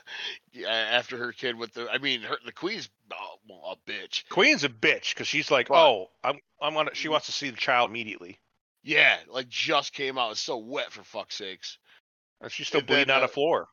after 0.66 1.16
her 1.16 1.32
kid 1.32 1.56
with 1.56 1.72
the. 1.72 1.88
I 1.90 1.96
mean, 1.98 2.20
her 2.22 2.36
the 2.44 2.52
queen's 2.52 2.88
oh, 3.12 3.72
a 3.72 3.90
bitch. 3.90 4.28
Queen's 4.28 4.64
a 4.64 4.68
bitch 4.68 5.14
because 5.14 5.26
she's 5.26 5.50
like, 5.50 5.68
But- 5.68 5.82
oh, 5.82 6.10
I'm, 6.22 6.38
I'm 6.60 6.74
gonna. 6.74 6.94
She 6.94 7.08
wants 7.08 7.26
to 7.26 7.32
see 7.32 7.48
the 7.50 7.56
child 7.56 7.88
immediately, 7.90 8.38
Yeah, 8.82 9.16
like 9.28 9.48
just 9.48 9.94
came 9.94 10.18
out. 10.18 10.32
It's 10.32 10.40
so 10.40 10.58
wet 10.58 10.92
for 10.92 11.02
fuck's 11.04 11.36
sakes. 11.36 11.78
and 12.42 12.52
she's 12.52 12.66
still 12.66 12.80
And 12.80 12.88
then, 12.88 12.96
bleeding 12.96 13.10
on 13.12 13.22
uh, 13.22 13.26
the 13.26 13.32
floor. 13.32 13.68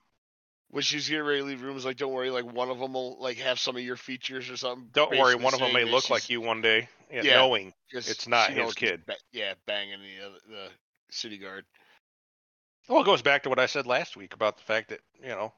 When 0.75 0.81
she's 0.81 1.07
getting 1.07 1.23
ready 1.23 1.39
to 1.39 1.45
leave 1.45 1.61
rooms, 1.61 1.85
like, 1.85 1.95
don't 1.95 2.11
worry, 2.11 2.29
like 2.29 2.43
one 2.43 2.69
of 2.69 2.79
them 2.79 2.91
will 2.91 3.17
like 3.21 3.37
have 3.37 3.61
some 3.61 3.77
of 3.77 3.81
your 3.81 3.95
features 3.95 4.49
or 4.49 4.57
something. 4.57 4.89
Don't 4.91 5.17
worry, 5.17 5.33
one 5.33 5.53
of 5.53 5.61
them 5.61 5.71
may 5.71 5.85
look 5.85 6.09
like 6.09 6.29
you 6.29 6.41
one 6.41 6.59
day, 6.59 6.89
yeah, 7.09 7.21
Yeah. 7.21 7.35
knowing 7.35 7.73
'cause 7.93 8.09
it's 8.09 8.27
not 8.27 8.49
she 8.49 8.55
his 8.55 8.73
kid. 8.73 9.05
Ba- 9.05 9.15
yeah, 9.31 9.53
banging 9.65 10.01
the 10.01 10.25
other, 10.25 10.37
the 10.49 10.69
city 11.11 11.37
guard. 11.37 11.65
Well, 12.89 12.99
it 12.99 13.05
goes 13.05 13.21
back 13.21 13.43
to 13.43 13.49
what 13.49 13.57
I 13.57 13.67
said 13.67 13.87
last 13.87 14.17
week 14.17 14.33
about 14.33 14.57
the 14.57 14.63
fact 14.63 14.89
that 14.89 14.99
you 15.21 15.29
know, 15.29 15.53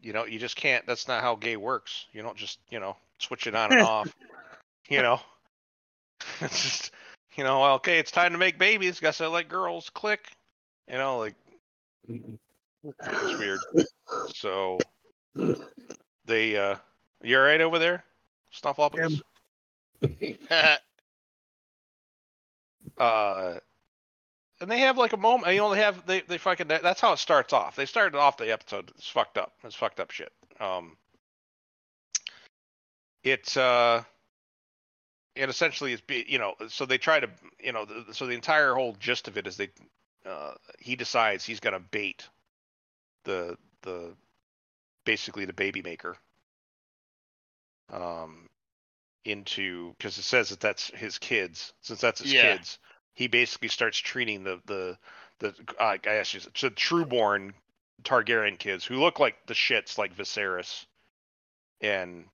you 0.00 0.12
know, 0.12 0.24
you 0.26 0.38
just 0.38 0.54
can't. 0.54 0.86
That's 0.86 1.08
not 1.08 1.22
how 1.22 1.34
gay 1.34 1.56
works. 1.56 2.06
You 2.12 2.22
don't 2.22 2.36
just 2.38 2.60
you 2.70 2.78
know 2.78 2.96
switch 3.18 3.48
it 3.48 3.56
on 3.56 3.72
and 3.72 3.82
off. 3.84 4.14
You 4.88 5.02
know, 5.02 5.20
it's 6.40 6.62
just 6.62 6.92
you 7.34 7.42
know, 7.42 7.64
okay, 7.72 7.98
it's 7.98 8.12
time 8.12 8.30
to 8.30 8.38
make 8.38 8.60
babies. 8.60 9.00
Guess 9.00 9.20
I 9.20 9.26
like 9.26 9.48
girls. 9.48 9.90
Click. 9.90 10.24
You 10.86 10.98
know, 10.98 11.18
like 11.18 11.34
it's 12.84 13.38
weird. 13.38 13.60
So 14.34 14.78
they, 16.24 16.56
uh, 16.56 16.74
you 17.22 17.38
all 17.38 17.44
right 17.44 17.60
over 17.60 17.78
there, 17.78 18.02
Snuffleupagus? 18.52 19.20
uh 22.98 23.54
and 24.60 24.70
they 24.70 24.80
have 24.80 24.98
like 24.98 25.12
a 25.12 25.16
moment 25.16 25.52
you 25.52 25.60
know 25.60 25.74
they 25.74 25.80
have 25.80 26.06
they, 26.06 26.20
they 26.20 26.38
fucking 26.38 26.68
that's 26.68 27.00
how 27.00 27.12
it 27.12 27.18
starts 27.18 27.52
off 27.52 27.76
they 27.76 27.86
started 27.86 28.16
off 28.16 28.36
the 28.36 28.50
episode 28.52 28.90
it's 28.96 29.08
fucked 29.08 29.38
up 29.38 29.52
it's 29.64 29.74
fucked 29.74 30.00
up 30.00 30.10
shit 30.10 30.32
um 30.60 30.96
it's 33.24 33.56
uh 33.56 34.02
and 35.36 35.50
essentially 35.50 35.92
it's 35.92 36.02
be 36.02 36.24
you 36.28 36.38
know 36.38 36.54
so 36.68 36.86
they 36.86 36.98
try 36.98 37.20
to 37.20 37.28
you 37.62 37.72
know 37.72 37.84
the, 37.84 38.14
so 38.14 38.26
the 38.26 38.34
entire 38.34 38.74
whole 38.74 38.94
gist 38.98 39.28
of 39.28 39.36
it 39.36 39.46
is 39.46 39.56
they 39.56 39.68
uh 40.26 40.52
he 40.78 40.96
decides 40.96 41.44
he's 41.44 41.60
gonna 41.60 41.80
bait 41.80 42.28
the 43.24 43.56
the 43.82 44.14
basically 45.04 45.44
the 45.44 45.52
baby 45.52 45.82
maker 45.82 46.16
um 47.92 48.48
into 49.24 49.94
because 49.98 50.16
it 50.18 50.22
says 50.22 50.50
that 50.50 50.60
that's 50.60 50.90
his 50.94 51.18
kids 51.18 51.72
since 51.80 52.00
that's 52.00 52.20
his 52.20 52.32
Yeah. 52.32 52.56
kids 52.56 52.78
he 53.14 53.26
basically 53.26 53.68
starts 53.68 53.98
treating 53.98 54.44
the 54.44 54.60
the 54.66 54.96
the 55.40 55.54
uh, 55.78 55.84
I 55.84 55.96
guess 55.98 56.34
it's 56.34 56.60
the 56.60 56.70
trueborn 56.70 57.52
Targaryen 58.02 58.58
kids 58.58 58.84
who 58.84 58.96
look 58.96 59.18
like 59.18 59.46
the 59.46 59.54
shits 59.54 59.98
like 59.98 60.16
Viserys 60.16 60.86
and 61.80 62.24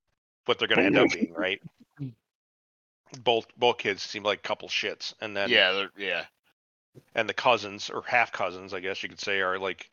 what 0.45 0.59
they're 0.59 0.67
gonna 0.67 0.83
end 0.83 0.97
up 0.97 1.11
being 1.11 1.33
right 1.33 1.61
both 3.23 3.47
both 3.57 3.77
kids 3.77 4.01
seem 4.01 4.23
like 4.23 4.43
couple 4.43 4.69
shits 4.69 5.13
and 5.21 5.35
then 5.35 5.49
yeah, 5.49 5.87
yeah. 5.97 6.25
and 7.15 7.27
the 7.27 7.33
cousins 7.33 7.89
or 7.89 8.01
half 8.05 8.31
cousins 8.31 8.73
i 8.73 8.79
guess 8.79 9.01
you 9.03 9.09
could 9.09 9.19
say 9.19 9.39
are 9.39 9.57
like 9.59 9.89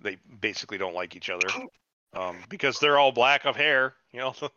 they 0.00 0.16
basically 0.40 0.78
don't 0.78 0.94
like 0.94 1.16
each 1.16 1.30
other. 1.30 1.48
Um, 2.14 2.38
because 2.48 2.78
they're 2.78 2.98
all 2.98 3.12
black 3.12 3.44
of 3.44 3.56
hair 3.56 3.94
you 4.12 4.20
know 4.20 4.34
you 4.40 4.48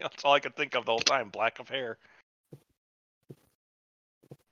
know, 0.00 0.08
that's 0.08 0.24
all 0.24 0.34
i 0.34 0.38
could 0.38 0.54
think 0.54 0.76
of 0.76 0.84
the 0.84 0.92
whole 0.92 1.00
time 1.00 1.28
black 1.28 1.58
of 1.58 1.68
hair. 1.68 1.98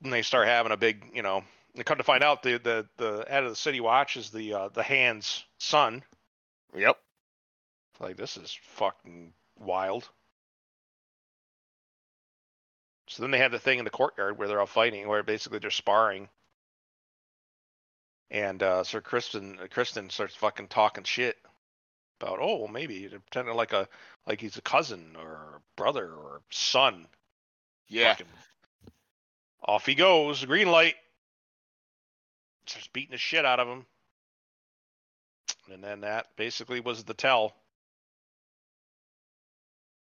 And 0.02 0.12
they 0.12 0.23
start 0.23 0.49
having 0.49 0.73
a 0.73 0.76
big 0.76 1.05
you 1.15 1.23
know 1.23 1.44
they 1.75 1.84
come 1.84 1.99
to 1.99 2.05
find 2.05 2.23
out 2.23 2.42
the 2.42 2.59
the 2.59 2.86
the 2.97 3.25
head 3.28 3.44
of 3.44 3.51
the 3.51 3.57
city 3.57 3.81
watch 3.81 4.17
is 4.17 4.31
the 4.31 4.55
uh, 4.55 4.68
the 4.68 4.83
hand's 4.83 5.44
son. 5.59 6.02
Yep. 6.76 6.99
like 8.01 8.17
this 8.17 8.36
is 8.36 8.59
fucking 8.62 9.33
wild. 9.59 10.09
So 13.09 13.23
then 13.23 13.31
they 13.31 13.39
have 13.39 13.52
the 13.52 13.59
thing 13.59 13.78
in 13.78 13.84
the 13.84 13.91
courtyard 13.91 14.39
where 14.39 14.49
they're 14.49 14.60
all 14.60 14.67
fighting 14.67 15.07
where 15.07 15.23
basically 15.23 15.59
they're 15.59 15.70
sparring 15.70 16.28
and 18.33 18.62
uh, 18.62 18.83
Sir 18.83 19.01
Criston 19.01 19.59
Criston 19.69 20.11
starts 20.11 20.35
fucking 20.35 20.69
talking 20.69 21.05
shit 21.05 21.36
about 22.20 22.39
oh 22.41 22.57
well 22.57 22.69
maybe 22.69 23.07
pretending 23.09 23.55
like 23.55 23.73
a 23.73 23.86
like 24.27 24.41
he's 24.41 24.57
a 24.57 24.62
cousin 24.62 25.15
or 25.17 25.61
brother 25.77 26.11
or 26.12 26.41
son. 26.51 27.07
Yeah. 27.89 28.15
Fucking 28.15 28.27
off 29.65 29.86
he 29.86 29.94
goes, 29.94 30.44
green 30.44 30.69
light. 30.69 30.94
Starts 32.67 32.89
beating 32.89 33.12
the 33.12 33.19
shit 33.19 33.44
out 33.44 33.61
of 33.61 33.69
him. 33.69 33.86
And 35.73 35.85
then 35.85 36.01
that 36.01 36.27
basically 36.36 36.81
was 36.81 37.05
the 37.05 37.15
tell. 37.15 37.55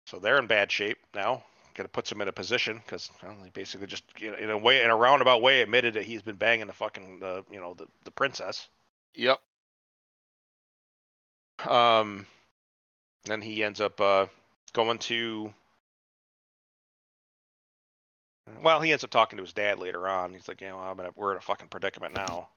So 0.06 0.18
they're 0.18 0.38
in 0.38 0.46
bad 0.46 0.70
shape 0.70 0.98
now. 1.14 1.44
Got 1.76 1.82
to 1.82 1.88
put 1.90 2.06
them 2.06 2.22
in 2.22 2.28
a 2.28 2.32
position 2.32 2.80
because 2.82 3.10
well, 3.22 3.36
they 3.42 3.50
basically 3.50 3.86
just 3.86 4.04
you 4.18 4.30
know, 4.30 4.38
in 4.38 4.48
a 4.48 4.56
way, 4.56 4.82
in 4.82 4.88
a 4.88 4.96
roundabout 4.96 5.42
way, 5.42 5.60
admitted 5.60 5.92
that 5.94 6.04
he's 6.04 6.22
been 6.22 6.36
banging 6.36 6.66
the 6.66 6.72
fucking 6.72 7.20
the 7.20 7.44
you 7.50 7.60
know 7.60 7.74
the 7.74 7.86
the 8.04 8.10
princess. 8.10 8.66
Yep. 9.14 9.38
Um, 11.68 12.26
then 13.24 13.42
he 13.42 13.62
ends 13.62 13.82
up 13.82 14.00
uh, 14.00 14.26
going 14.72 14.98
to. 15.00 15.52
Well, 18.62 18.80
he 18.80 18.92
ends 18.92 19.04
up 19.04 19.10
talking 19.10 19.36
to 19.36 19.42
his 19.42 19.52
dad 19.52 19.78
later 19.78 20.08
on. 20.08 20.32
He's 20.32 20.48
like, 20.48 20.62
you 20.62 20.68
know, 20.68 20.78
I'm 20.78 20.98
in 21.00 21.06
a, 21.06 21.10
we're 21.14 21.32
in 21.32 21.38
a 21.38 21.42
fucking 21.42 21.68
predicament 21.68 22.14
now. 22.14 22.48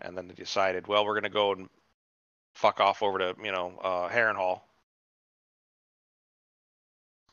And 0.00 0.18
then 0.18 0.26
they 0.26 0.34
decided, 0.34 0.88
well, 0.88 1.04
we're 1.04 1.14
gonna 1.14 1.28
go 1.28 1.52
and 1.52 1.68
fuck 2.56 2.80
off 2.80 3.00
over 3.00 3.18
to 3.18 3.36
you 3.44 3.52
know 3.52 3.78
uh, 3.80 4.08
Harrenhal. 4.08 4.62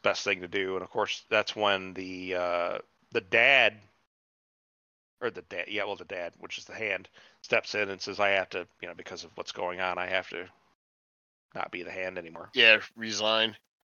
Best 0.05 0.23
thing 0.23 0.41
to 0.41 0.47
do, 0.47 0.75
and 0.75 0.83
of 0.83 0.91
course 0.91 1.23
that's 1.31 1.55
when 1.55 1.95
the 1.95 2.35
uh, 2.35 2.77
the 3.11 3.21
dad 3.21 3.73
or 5.19 5.31
the 5.31 5.41
dad, 5.41 5.65
yeah, 5.67 5.83
well, 5.83 5.95
the 5.95 6.05
dad, 6.05 6.33
which 6.37 6.59
is 6.59 6.65
the 6.65 6.75
hand, 6.75 7.09
steps 7.41 7.73
in 7.73 7.89
and 7.89 7.99
says, 7.99 8.19
"I 8.19 8.29
have 8.29 8.49
to, 8.51 8.67
you 8.83 8.87
know, 8.87 8.93
because 8.93 9.23
of 9.23 9.31
what's 9.33 9.51
going 9.51 9.81
on, 9.81 9.97
I 9.97 10.05
have 10.05 10.29
to 10.29 10.45
not 11.55 11.71
be 11.71 11.81
the 11.81 11.89
hand 11.89 12.19
anymore." 12.19 12.51
Yeah. 12.53 12.81
Resign. 12.95 13.57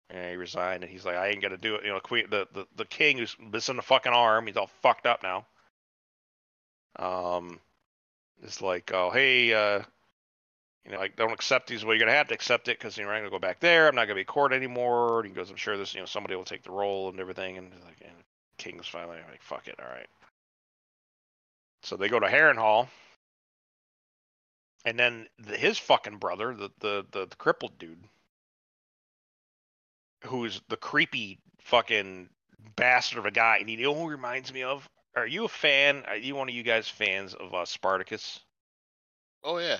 And 0.08 0.30
he 0.30 0.36
resigned, 0.36 0.84
and 0.84 0.92
he's 0.92 1.04
like, 1.04 1.16
"I 1.16 1.30
ain't 1.30 1.42
gonna 1.42 1.56
do 1.56 1.74
it." 1.74 1.84
You 1.84 1.90
know, 1.90 1.98
queen, 1.98 2.26
the 2.30 2.46
the, 2.52 2.68
the 2.76 2.84
king 2.84 3.18
who's 3.18 3.34
missing 3.40 3.76
a 3.78 3.82
fucking 3.82 4.12
arm, 4.12 4.46
he's 4.46 4.56
all 4.56 4.70
fucked 4.82 5.06
up 5.06 5.24
now. 5.24 5.44
Um, 7.00 7.58
it's 8.44 8.62
like, 8.62 8.92
oh 8.94 9.10
hey, 9.10 9.52
uh, 9.52 9.82
you 10.86 10.92
know, 10.92 10.98
like 10.98 11.16
don't 11.16 11.32
accept 11.32 11.68
these. 11.68 11.84
Well, 11.84 11.94
you're 11.94 12.06
gonna 12.06 12.16
have 12.16 12.28
to 12.28 12.34
accept 12.34 12.68
it 12.68 12.78
because 12.78 12.96
you're 12.96 13.08
not 13.08 13.18
gonna 13.18 13.30
go 13.30 13.40
back 13.40 13.58
there. 13.58 13.88
I'm 13.88 13.96
not 13.96 14.04
gonna 14.04 14.14
be 14.14 14.24
court 14.24 14.52
anymore. 14.52 15.20
And 15.20 15.28
he 15.28 15.34
goes, 15.34 15.50
I'm 15.50 15.56
sure 15.56 15.76
this, 15.76 15.94
you 15.94 16.00
know, 16.00 16.06
somebody 16.06 16.36
will 16.36 16.44
take 16.44 16.62
the 16.62 16.70
role 16.70 17.08
and 17.08 17.18
everything. 17.18 17.58
And 17.58 17.70
like, 17.84 18.00
and 18.02 18.14
King's 18.56 18.86
finally 18.86 19.18
like, 19.28 19.42
fuck 19.42 19.66
it, 19.66 19.74
all 19.80 19.90
right. 19.90 20.06
So 21.82 21.96
they 21.96 22.08
go 22.08 22.20
to 22.20 22.26
Harrenhal, 22.26 22.88
and 24.84 24.98
then 24.98 25.26
the, 25.38 25.56
his 25.56 25.78
fucking 25.78 26.18
brother, 26.18 26.54
the, 26.54 26.70
the 26.78 27.06
the 27.10 27.26
the 27.26 27.36
crippled 27.36 27.78
dude, 27.78 28.04
who's 30.24 30.60
the 30.68 30.76
creepy 30.76 31.40
fucking 31.62 32.28
bastard 32.76 33.18
of 33.18 33.26
a 33.26 33.30
guy, 33.32 33.58
and 33.58 33.68
you 33.68 33.76
know 33.76 33.94
who 33.94 34.08
reminds 34.08 34.52
me 34.52 34.62
of? 34.62 34.88
Are 35.16 35.26
you 35.26 35.44
a 35.44 35.48
fan? 35.48 36.04
Are 36.06 36.16
you 36.16 36.36
one 36.36 36.48
of 36.48 36.54
you 36.54 36.62
guys 36.62 36.88
fans 36.88 37.34
of 37.34 37.54
uh, 37.54 37.64
Spartacus? 37.64 38.40
Oh 39.42 39.58
yeah, 39.58 39.78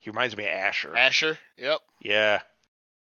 He 0.00 0.10
reminds 0.10 0.36
me 0.36 0.44
of 0.44 0.50
Ashur. 0.50 0.96
Ashur. 0.96 1.38
Yep. 1.56 1.80
Yeah. 2.00 2.40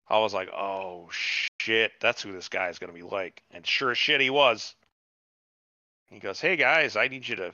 I 0.10 0.20
was 0.20 0.34
like, 0.34 0.50
oh 0.50 1.10
shit, 1.12 1.92
that's 2.00 2.22
who 2.22 2.32
this 2.32 2.50
guy 2.50 2.70
is 2.70 2.80
gonna 2.80 2.94
be 2.94 3.04
like. 3.04 3.44
And 3.52 3.66
sure 3.66 3.92
as 3.92 3.98
shit 3.98 4.22
he 4.22 4.30
was. 4.30 4.76
He 6.10 6.20
goes, 6.20 6.40
Hey 6.40 6.56
guys, 6.56 6.96
I 6.96 7.10
need 7.10 7.28
you 7.28 7.36
to 7.38 7.52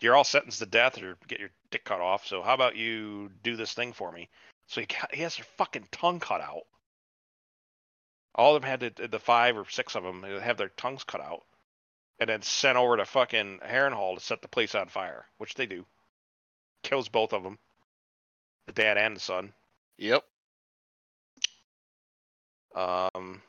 you're 0.00 0.14
all 0.14 0.24
sentenced 0.24 0.60
to 0.60 0.66
death 0.66 1.02
or 1.02 1.16
get 1.26 1.40
your 1.40 1.50
dick 1.70 1.84
cut 1.84 2.00
off, 2.00 2.26
so 2.26 2.42
how 2.42 2.54
about 2.54 2.76
you 2.76 3.30
do 3.42 3.56
this 3.56 3.72
thing 3.72 3.92
for 3.92 4.12
me? 4.12 4.28
So 4.66 4.80
he 4.80 4.86
he 5.12 5.22
has 5.22 5.36
their 5.36 5.46
fucking 5.56 5.88
tongue 5.90 6.20
cut 6.20 6.40
out. 6.40 6.64
All 8.34 8.54
of 8.54 8.62
them 8.62 8.70
had 8.70 8.96
to, 8.96 9.08
the 9.08 9.18
five 9.18 9.56
or 9.56 9.68
six 9.68 9.96
of 9.96 10.04
them 10.04 10.24
uh, 10.24 10.40
have 10.40 10.56
their 10.56 10.68
tongues 10.68 11.04
cut 11.04 11.20
out, 11.20 11.42
and 12.20 12.28
then 12.28 12.42
sent 12.42 12.78
over 12.78 12.96
to 12.96 13.04
fucking 13.04 13.60
Harrenhal 13.64 14.14
to 14.14 14.20
set 14.20 14.42
the 14.42 14.48
place 14.48 14.74
on 14.74 14.88
fire, 14.88 15.26
which 15.38 15.54
they 15.54 15.66
do. 15.66 15.84
Kills 16.84 17.08
both 17.08 17.32
of 17.32 17.42
them, 17.42 17.58
the 18.68 18.72
dad 18.72 18.96
and 18.96 19.16
the 19.16 19.20
son. 19.20 19.52
Yep. 19.96 20.22
Um, 22.74 23.42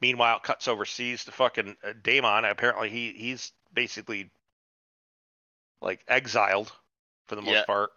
meanwhile, 0.00 0.38
cuts 0.38 0.68
overseas 0.68 1.24
to 1.24 1.32
fucking 1.32 1.76
uh, 1.84 1.92
Daemon. 2.02 2.46
Apparently, 2.46 2.88
he 2.88 3.12
he's 3.12 3.52
basically 3.74 4.30
like 5.82 6.02
exiled 6.08 6.72
for 7.26 7.36
the 7.36 7.42
most 7.42 7.52
Yeah. 7.52 7.64
part. 7.64 7.90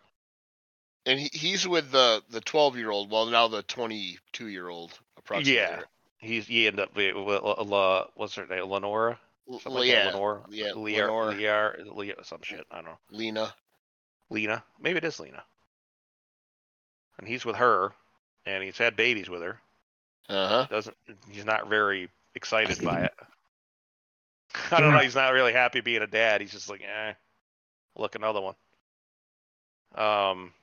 And 1.06 1.19
he, 1.19 1.30
he's 1.32 1.67
with 1.67 1.91
the 1.91 2.22
the 2.30 2.41
12 2.41 2.77
year 2.77 2.91
old. 2.91 3.09
Well, 3.09 3.27
now 3.27 3.48
the 3.48 3.64
22 3.64 4.48
year 4.48 4.67
old 4.67 4.91
approximately. 5.17 5.56
Yeah. 5.56 5.82
He's 6.17 6.45
he 6.45 6.67
ended 6.67 6.82
up 6.82 6.95
with, 6.95 7.16
with 7.16 7.41
uh, 7.41 7.64
La, 7.64 8.06
what's 8.16 8.35
her 8.35 8.45
name, 8.45 8.66
Lenora? 8.66 9.17
Something 9.48 9.74
well, 9.74 9.82
like 9.82 9.91
that, 9.91 10.06
yeah. 10.06 10.11
Lenore, 10.11 10.45
yeah, 10.50 10.72
Lear, 10.74 11.06
Lenore. 11.06 11.32
Lear, 11.33 11.77
Lear, 11.93 12.16
some 12.24 12.41
shit. 12.43 12.66
I 12.72 12.75
don't 12.75 12.85
know. 12.85 12.98
Lena. 13.09 13.53
Lena, 14.31 14.63
maybe 14.81 14.97
it 14.97 15.03
is 15.03 15.19
Lena. 15.19 15.43
And 17.19 17.27
he's 17.27 17.45
with 17.45 17.57
her, 17.57 17.91
and 18.45 18.63
he's 18.63 18.77
had 18.77 18.95
babies 18.95 19.29
with 19.29 19.41
her. 19.41 19.59
Uh 20.29 20.47
huh. 20.47 20.67
Doesn't 20.69 20.95
he's 21.29 21.45
not 21.45 21.69
very 21.69 22.09
excited 22.33 22.83
by 22.83 23.01
it. 23.01 23.13
I 24.71 24.79
don't 24.79 24.93
know. 24.93 24.99
He's 24.99 25.15
not 25.15 25.33
really 25.33 25.53
happy 25.53 25.81
being 25.81 26.01
a 26.01 26.07
dad. 26.07 26.41
He's 26.41 26.51
just 26.51 26.69
like, 26.69 26.81
eh, 26.81 27.13
look 27.95 28.15
another 28.15 28.41
one. 28.41 28.55
Um, 29.95 30.53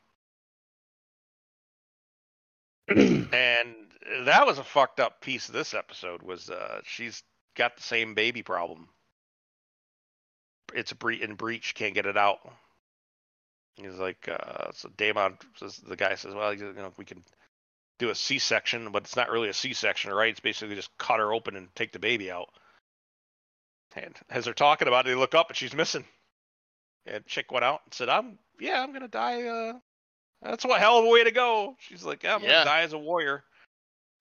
and 2.88 3.74
that 4.24 4.46
was 4.46 4.58
a 4.58 4.64
fucked 4.64 4.98
up 4.98 5.20
piece 5.20 5.48
of 5.48 5.54
this 5.54 5.74
episode. 5.74 6.22
Was 6.22 6.48
uh, 6.48 6.80
she's 6.84 7.22
got 7.54 7.76
the 7.76 7.82
same 7.82 8.14
baby 8.14 8.42
problem. 8.42 8.88
It's 10.74 10.92
a 10.92 10.96
bre- 10.96 11.12
in 11.12 11.34
breach, 11.34 11.74
can't 11.74 11.94
get 11.94 12.06
it 12.06 12.16
out. 12.16 12.40
He's 13.78 13.94
like, 13.94 14.28
uh, 14.28 14.72
so 14.74 14.88
Daemon 14.96 15.38
says 15.56 15.76
the 15.78 15.96
guy 15.96 16.14
says, 16.16 16.34
well, 16.34 16.52
you 16.52 16.72
know, 16.72 16.92
we 16.96 17.04
can 17.04 17.22
do 17.98 18.10
a 18.10 18.14
C-section, 18.14 18.90
but 18.92 19.04
it's 19.04 19.16
not 19.16 19.30
really 19.30 19.48
a 19.48 19.54
C-section, 19.54 20.12
right? 20.12 20.30
It's 20.30 20.40
basically 20.40 20.74
just 20.74 20.96
cut 20.98 21.20
her 21.20 21.32
open 21.32 21.56
and 21.56 21.74
take 21.74 21.92
the 21.92 21.98
baby 21.98 22.30
out. 22.30 22.48
And 23.96 24.14
as 24.30 24.44
they're 24.44 24.54
talking 24.54 24.88
about 24.88 25.06
it, 25.06 25.10
they 25.10 25.14
look 25.14 25.34
up 25.34 25.48
and 25.48 25.56
she's 25.56 25.74
missing. 25.74 26.04
And 27.06 27.24
chick 27.26 27.50
went 27.52 27.64
out 27.64 27.80
and 27.86 27.94
said, 27.94 28.08
"I'm 28.08 28.38
yeah, 28.60 28.82
I'm 28.82 28.92
gonna 28.92 29.08
die. 29.08 29.44
Uh, 29.44 29.72
that's 30.42 30.64
what 30.64 30.78
hell 30.80 30.98
of 30.98 31.06
a 31.06 31.08
way 31.08 31.24
to 31.24 31.30
go." 31.30 31.74
She's 31.80 32.04
like, 32.04 32.22
yeah, 32.22 32.34
"I'm 32.34 32.42
Yeah. 32.42 32.48
gonna 32.50 32.64
die 32.66 32.80
as 32.82 32.92
a 32.92 32.98
warrior." 32.98 33.44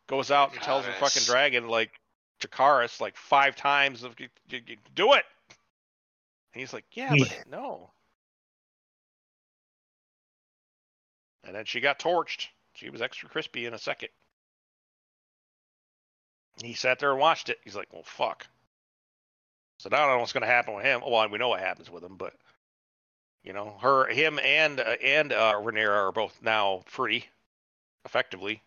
Goes 0.07 0.31
out 0.31 0.53
and 0.53 0.61
tells 0.61 0.85
her 0.85 0.93
fucking 0.93 1.23
dragon 1.23 1.67
like 1.67 1.99
Chikaris 2.39 3.01
like 3.01 3.17
five 3.17 3.55
times 3.57 4.03
of 4.03 4.17
"You- 4.19 4.29
you- 4.49 4.63
you 4.65 4.77
do 4.95 5.13
it. 5.13 5.25
And 6.53 6.61
he's 6.61 6.71
like, 6.71 6.85
"Yeah, 6.91 7.13
Yeah. 7.13 7.25
but 7.27 7.47
no." 7.49 7.91
And 11.47 11.55
then 11.55 11.65
she 11.65 11.79
got 11.79 11.97
torched. 11.97 12.47
She 12.73 12.89
was 12.89 13.01
extra 13.01 13.29
crispy 13.29 13.65
in 13.65 13.73
a 13.73 13.79
second. 13.79 14.09
He 16.61 16.73
sat 16.73 16.99
there 16.99 17.11
and 17.11 17.19
watched 17.19 17.49
it. 17.49 17.59
He's 17.63 17.75
like, 17.75 17.91
"Well, 17.91 18.03
fuck." 18.03 18.45
So 19.79 19.89
now 19.89 19.97
I 19.97 19.99
don't 20.01 20.15
know 20.15 20.19
what's 20.19 20.33
going 20.33 20.41
to 20.41 20.47
happen 20.47 20.75
with 20.75 20.83
him. 20.83 21.01
Well, 21.05 21.29
we 21.29 21.37
know 21.37 21.49
what 21.49 21.61
happens 21.61 21.89
with 21.89 22.03
him, 22.03 22.17
but 22.17 22.33
you 23.43 23.53
know, 23.53 23.77
her, 23.81 24.07
him, 24.07 24.39
and 24.39 24.79
uh, 24.79 24.95
and 25.03 25.31
uh, 25.31 25.53
Rhaenyra 25.53 26.07
are 26.07 26.11
both 26.11 26.37
now 26.41 26.83
free, 26.85 27.25
effectively. 28.05 28.61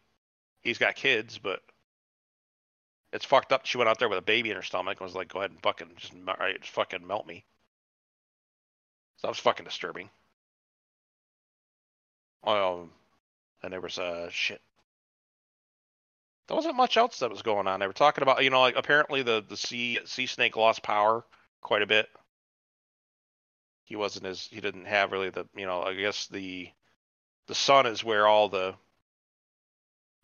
He's 0.63 0.79
got 0.79 0.95
kids, 0.95 1.37
but 1.39 1.61
it's 3.13 3.25
fucked 3.25 3.53
up. 3.53 3.67
She 3.67 3.77
went 3.77 3.91
out 3.91 3.99
there 3.99 4.09
with 4.09 4.19
a 4.19 4.23
baby 4.23 4.51
in 4.51 4.57
her 4.57 4.63
stomach 4.63 4.99
and 5.01 5.07
was 5.07 5.15
like, 5.15 5.29
"Go 5.29 5.41
ahead 5.41 5.51
and 5.51 5.61
fucking 5.61 5.91
just, 5.97 6.15
just 6.15 6.73
fucking 6.73 7.07
melt 7.07 7.27
me." 7.27 7.45
So 9.17 9.27
that 9.27 9.33
was 9.33 9.39
fucking 9.39 9.67
disturbing. 9.67 10.09
Um, 12.45 12.91
and 13.63 13.73
there 13.73 13.81
was 13.81 13.99
uh 13.99 14.29
shit. 14.31 14.61
There 16.49 16.57
wasn't 16.57 16.77
much 16.77 16.97
else 16.97 17.21
that 17.21 17.31
was 17.31 17.43
going 17.43 17.69
on. 17.69 17.79
They 17.79 17.87
were 17.87 17.93
talking 17.93 18.23
about, 18.23 18.43
you 18.43 18.51
know, 18.51 18.61
like 18.61 18.77
apparently 18.77 19.23
the 19.23 19.45
the 19.47 19.57
sea 19.57 19.99
sea 20.05 20.27
snake 20.27 20.57
lost 20.57 20.83
power 20.83 21.25
quite 21.61 21.83
a 21.83 21.87
bit. 21.87 22.09
He 23.85 23.97
wasn't 23.97 24.27
as 24.27 24.47
he 24.51 24.61
didn't 24.61 24.87
have 24.87 25.13
really 25.13 25.31
the 25.31 25.47
you 25.55 25.67
know 25.67 25.83
I 25.83 25.95
guess 25.95 26.27
the 26.29 26.69
the 27.47 27.55
sun 27.55 27.87
is 27.87 28.05
where 28.05 28.27
all 28.27 28.49
the 28.49 28.75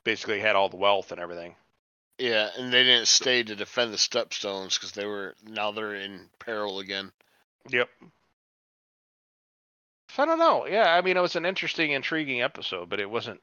basically 0.05 0.41
had 0.41 0.57
all 0.57 0.69
the 0.69 0.77
wealth 0.77 1.13
and 1.13 1.21
everything. 1.21 1.57
Yeah, 2.19 2.49
and 2.57 2.73
they 2.73 2.85
didn't 2.85 3.09
stay 3.09 3.43
to 3.43 3.57
defend 3.57 3.93
the 3.93 3.99
stepstones 3.99 4.75
because 4.75 4.93
they 4.93 5.05
were 5.05 5.35
now 5.45 5.73
they're 5.73 5.95
in 5.95 6.29
peril 6.39 6.79
again. 6.79 7.13
Yep. 7.69 7.89
So 10.17 10.23
I 10.23 10.27
don't 10.27 10.39
know. 10.39 10.67
Yeah, 10.67 10.95
I 10.95 11.03
mean 11.03 11.19
it 11.19 11.21
was 11.21 11.37
an 11.37 11.45
interesting, 11.45 11.91
intriguing 11.91 12.41
episode, 12.41 12.89
but 12.89 13.01
it 13.01 13.11
wasn't. 13.11 13.43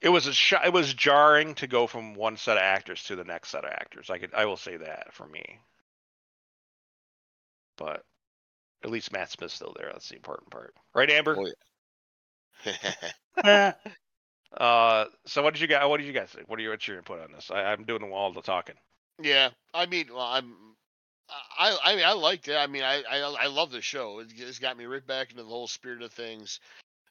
It 0.00 0.10
was 0.10 0.28
a 0.28 0.32
sh- 0.32 0.52
it 0.64 0.72
was 0.72 0.94
jarring 0.94 1.56
to 1.56 1.66
go 1.66 1.88
from 1.88 2.14
one 2.14 2.36
set 2.36 2.56
of 2.56 2.62
actors 2.62 3.02
to 3.04 3.16
the 3.16 3.24
next 3.24 3.48
set 3.48 3.64
of 3.64 3.72
actors. 3.72 4.10
I 4.10 4.18
could 4.18 4.32
I 4.32 4.44
will 4.44 4.56
say 4.56 4.76
that 4.76 5.12
for 5.12 5.26
me. 5.26 5.58
But 7.76 8.04
at 8.84 8.90
least 8.90 9.10
Matt 9.12 9.32
Smith's 9.32 9.54
still 9.54 9.74
there. 9.76 9.90
That's 9.92 10.08
the 10.08 10.14
important 10.14 10.50
part, 10.50 10.76
right, 10.94 11.10
Amber? 11.10 11.36
Oh, 11.36 12.72
Ah, 13.42 13.74
Uh, 14.56 15.06
so 15.26 15.42
what 15.42 15.54
did 15.54 15.60
you 15.60 15.66
guys? 15.66 15.88
What 15.88 15.96
did 15.96 16.06
you 16.06 16.12
guys 16.12 16.30
think? 16.30 16.48
What 16.48 16.60
are 16.60 16.62
your 16.62 16.70
what's 16.70 16.86
your 16.86 16.98
input 16.98 17.20
on 17.20 17.32
this? 17.32 17.50
I, 17.50 17.64
I'm 17.72 17.82
doing 17.82 18.04
all 18.12 18.32
the 18.32 18.42
talking. 18.42 18.76
yeah, 19.20 19.50
I 19.74 19.86
mean, 19.86 20.06
well, 20.14 20.20
I'm. 20.20 20.73
I 21.30 21.76
I 21.84 21.96
mean 21.96 22.04
I 22.04 22.12
liked 22.12 22.48
it. 22.48 22.56
I 22.56 22.66
mean 22.66 22.82
I 22.82 23.02
I 23.10 23.18
I 23.18 23.46
love 23.46 23.70
the 23.70 23.80
show. 23.80 24.20
It, 24.20 24.28
it's 24.36 24.58
got 24.58 24.76
me 24.76 24.84
right 24.84 25.06
back 25.06 25.30
into 25.30 25.42
the 25.42 25.48
whole 25.48 25.66
spirit 25.66 26.02
of 26.02 26.12
things. 26.12 26.60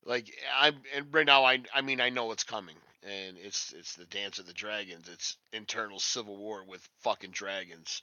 Like 0.06 0.32
I'm 0.58 0.76
and 0.96 1.06
right 1.12 1.26
now 1.26 1.44
I 1.44 1.60
I 1.74 1.82
mean 1.82 2.02
I 2.02 2.10
know 2.10 2.32
it's 2.32 2.44
coming 2.44 2.76
and 3.04 3.38
it's 3.38 3.74
it's 3.78 3.96
the 3.96 4.06
dance 4.06 4.40
of 4.40 4.48
the 4.48 4.54
dragons. 4.54 5.10
It's 5.12 5.38
internal 5.52 6.00
civil 6.00 6.38
war 6.38 6.64
with 6.68 6.88
fucking 7.02 7.32
dragons. 7.32 8.02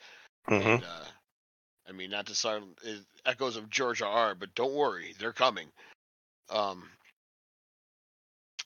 Mm-hmm. 0.48 0.68
And, 0.68 0.82
uh, 0.84 1.04
I 1.88 1.92
mean, 1.92 2.10
not 2.10 2.26
to 2.26 2.34
sound 2.34 2.76
it 2.82 3.00
echoes 3.26 3.56
of 3.56 3.70
Georgia. 3.70 4.06
R. 4.06 4.34
But 4.34 4.54
don't 4.54 4.74
worry, 4.74 5.14
they're 5.18 5.32
coming. 5.32 5.68
Um, 6.50 6.84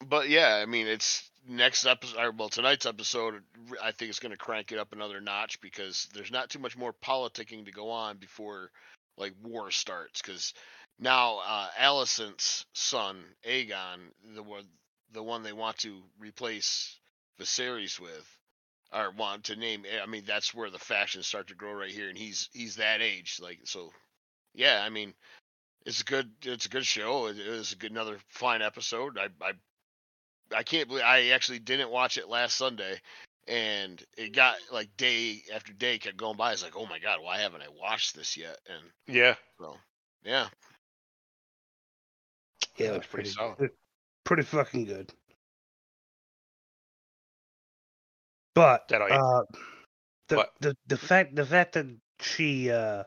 but 0.08 0.28
yeah, 0.28 0.60
I 0.62 0.66
mean, 0.66 0.86
it's 0.86 1.28
next 1.46 1.86
episode. 1.86 2.38
Well, 2.38 2.48
tonight's 2.48 2.86
episode, 2.86 3.42
I 3.82 3.92
think 3.92 4.10
is 4.10 4.18
going 4.18 4.32
to 4.32 4.38
crank 4.38 4.72
it 4.72 4.78
up 4.78 4.92
another 4.92 5.20
notch 5.20 5.60
because 5.60 6.08
there's 6.14 6.30
not 6.30 6.50
too 6.50 6.58
much 6.58 6.76
more 6.76 6.92
politicking 6.92 7.64
to 7.66 7.72
go 7.72 7.90
on 7.90 8.18
before 8.18 8.70
like 9.16 9.34
war 9.42 9.70
starts. 9.70 10.20
Because 10.20 10.54
now 10.98 11.40
uh, 11.46 11.68
Alicent's 11.78 12.66
son 12.72 13.22
Aegon, 13.46 13.98
the 14.34 14.42
one, 14.42 14.66
the 15.12 15.22
one 15.22 15.42
they 15.42 15.52
want 15.52 15.78
to 15.78 16.02
replace 16.18 16.98
Viserys 17.40 18.00
with, 18.00 18.38
or 18.94 19.10
want 19.10 19.44
to 19.44 19.56
name 19.56 19.84
I 20.02 20.06
mean 20.06 20.24
that's 20.26 20.54
where 20.54 20.70
the 20.70 20.78
factions 20.78 21.26
start 21.26 21.48
to 21.48 21.54
grow 21.54 21.72
right 21.72 21.90
here 21.90 22.08
and 22.08 22.16
he's 22.16 22.48
he's 22.52 22.76
that 22.76 23.02
age 23.02 23.40
like 23.42 23.58
so 23.64 23.90
yeah 24.54 24.82
I 24.84 24.90
mean 24.90 25.14
it's 25.84 26.00
a 26.00 26.04
good 26.04 26.30
it's 26.42 26.66
a 26.66 26.70
good 26.70 26.86
show 26.86 27.26
it, 27.26 27.38
it 27.38 27.50
was 27.50 27.72
a 27.72 27.76
good 27.76 27.90
another 27.90 28.18
fine 28.28 28.62
episode 28.62 29.18
I 29.18 29.28
I 29.44 29.52
I 30.54 30.62
can't 30.62 30.88
believe 30.88 31.04
I 31.04 31.28
actually 31.28 31.58
didn't 31.60 31.90
watch 31.90 32.18
it 32.18 32.28
last 32.28 32.56
Sunday 32.56 33.00
and 33.46 34.02
it 34.16 34.34
got 34.34 34.56
like 34.72 34.96
day 34.96 35.42
after 35.54 35.72
day 35.72 35.98
kept 35.98 36.16
going 36.16 36.36
by 36.36 36.52
it's 36.52 36.62
like 36.62 36.76
oh 36.76 36.86
my 36.86 36.98
god 36.98 37.18
why 37.22 37.38
haven't 37.38 37.62
I 37.62 37.68
watched 37.78 38.16
this 38.16 38.36
yet 38.36 38.58
and 38.68 38.82
Yeah. 39.06 39.34
so 39.58 39.76
yeah 40.24 40.48
yeah, 42.76 42.86
That's 42.86 42.96
it 42.96 42.98
was 42.98 43.06
pretty 43.06 43.28
pretty 43.28 43.30
solid. 43.30 43.58
good. 43.58 43.70
Pretty 44.24 44.42
fucking 44.42 44.84
good. 44.86 45.12
But 48.54 48.88
That 48.88 49.02
uh, 49.02 49.42
the, 50.28 50.36
What? 50.36 50.52
the 50.60 50.76
the 50.86 50.96
fact 50.96 51.34
the 51.36 51.44
fact 51.44 51.74
that 51.74 51.86
she 52.20 52.70
uh, 52.70 53.04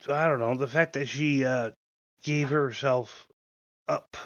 so 0.00 0.14
I 0.14 0.26
don't 0.26 0.38
know 0.38 0.54
the 0.56 0.68
fact 0.68 0.94
that 0.94 1.08
she 1.08 1.44
uh, 1.44 1.70
gave 2.22 2.50
herself 2.50 3.26
up. 3.88 4.16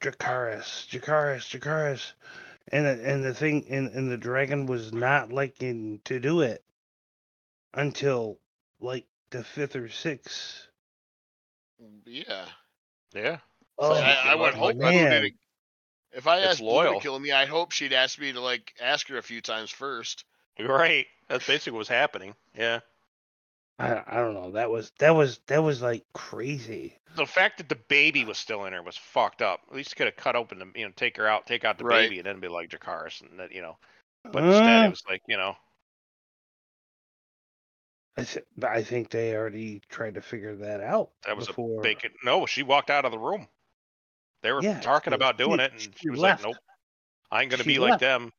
Dracarys, 0.00 0.86
Dracarys, 0.88 1.48
Dracarys, 1.48 2.12
and 2.68 2.84
the- 2.86 3.08
and 3.10 3.24
the 3.24 3.34
thing 3.34 3.66
and, 3.68 3.88
and 3.90 4.10
the 4.10 4.18
dragon 4.18 4.66
was 4.66 4.92
not 4.92 5.32
liking 5.32 6.00
to 6.04 6.20
do 6.20 6.40
it 6.42 6.62
until 7.72 8.38
like 8.80 9.06
the 9.30 9.42
fifth 9.42 9.76
or 9.76 9.88
sixth. 9.88 10.68
Yeah. 12.04 12.46
Yeah. 13.14 13.38
Oh, 13.78 13.94
I, 13.94 14.32
I 14.32 14.34
would 14.34 14.54
hope 14.54 14.70
I 14.70 14.90
man. 14.90 15.22
would 15.22 15.32
If 16.12 16.26
I 16.26 16.40
asked 16.40 16.60
Blue 16.60 16.84
to 16.84 17.00
kill 17.00 17.18
me, 17.18 17.32
I'd 17.32 17.48
hope 17.48 17.72
she'd 17.72 17.92
ask 17.92 18.18
me 18.18 18.32
to 18.32 18.40
like 18.40 18.74
ask 18.80 19.08
her 19.08 19.18
a 19.18 19.22
few 19.22 19.40
times 19.40 19.70
first. 19.70 20.24
Right. 20.58 21.06
That's 21.28 21.46
basically 21.46 21.76
what's 21.78 21.88
happening. 21.88 22.34
Yeah. 22.56 22.80
I, 23.78 24.02
I 24.06 24.16
don't 24.16 24.34
know. 24.34 24.52
That 24.52 24.70
was 24.70 24.92
that 24.98 25.14
was 25.14 25.40
that 25.48 25.62
was 25.62 25.82
like 25.82 26.04
crazy. 26.12 26.96
The 27.16 27.26
fact 27.26 27.58
that 27.58 27.68
the 27.68 27.78
baby 27.88 28.24
was 28.24 28.38
still 28.38 28.64
in 28.64 28.72
her 28.72 28.82
was 28.82 28.96
fucked 28.96 29.42
up. 29.42 29.60
At 29.68 29.76
least 29.76 29.96
could 29.96 30.06
have 30.06 30.16
cut 30.16 30.36
open 30.36 30.58
the, 30.58 30.66
you 30.74 30.86
know, 30.86 30.92
take 30.96 31.16
her 31.16 31.26
out, 31.28 31.46
take 31.46 31.64
out 31.64 31.78
the 31.78 31.84
Right. 31.84 32.08
baby, 32.08 32.18
and 32.18 32.26
then 32.26 32.40
be 32.40 32.48
like 32.48 32.70
Jakaris, 32.70 33.20
and 33.22 33.38
that, 33.38 33.52
you 33.52 33.62
know. 33.62 33.76
But 34.32 34.44
instead, 34.44 34.82
Uh, 34.82 34.86
it 34.86 34.90
was 34.90 35.02
like, 35.08 35.22
you 35.28 35.36
know, 35.36 35.56
I, 38.16 38.22
th- 38.24 38.44
but 38.56 38.70
I 38.70 38.82
think 38.82 39.10
they 39.10 39.34
already 39.36 39.80
tried 39.88 40.14
to 40.14 40.22
figure 40.22 40.54
that 40.56 40.80
out. 40.80 41.10
that 41.26 41.36
was 41.36 41.46
before. 41.48 41.80
a 41.80 41.82
bacon. 41.82 42.12
No, 42.24 42.46
she 42.46 42.62
walked 42.62 42.90
out 42.90 43.04
of 43.04 43.12
the 43.12 43.18
room. 43.18 43.48
They 44.42 44.52
were 44.52 44.62
Yeah, 44.62 44.80
talking 44.80 45.12
about 45.12 45.38
doing 45.38 45.58
she- 45.58 45.64
it, 45.64 45.72
and 45.72 45.80
she 45.80 45.90
she 45.96 46.10
was 46.10 46.20
left. 46.20 46.42
like, 46.42 46.52
"Nope, 46.52 46.62
I 47.30 47.42
ain't 47.42 47.50
gonna 47.50 47.62
She 47.62 47.70
be 47.70 47.78
like 47.78 47.98
them." 47.98 48.32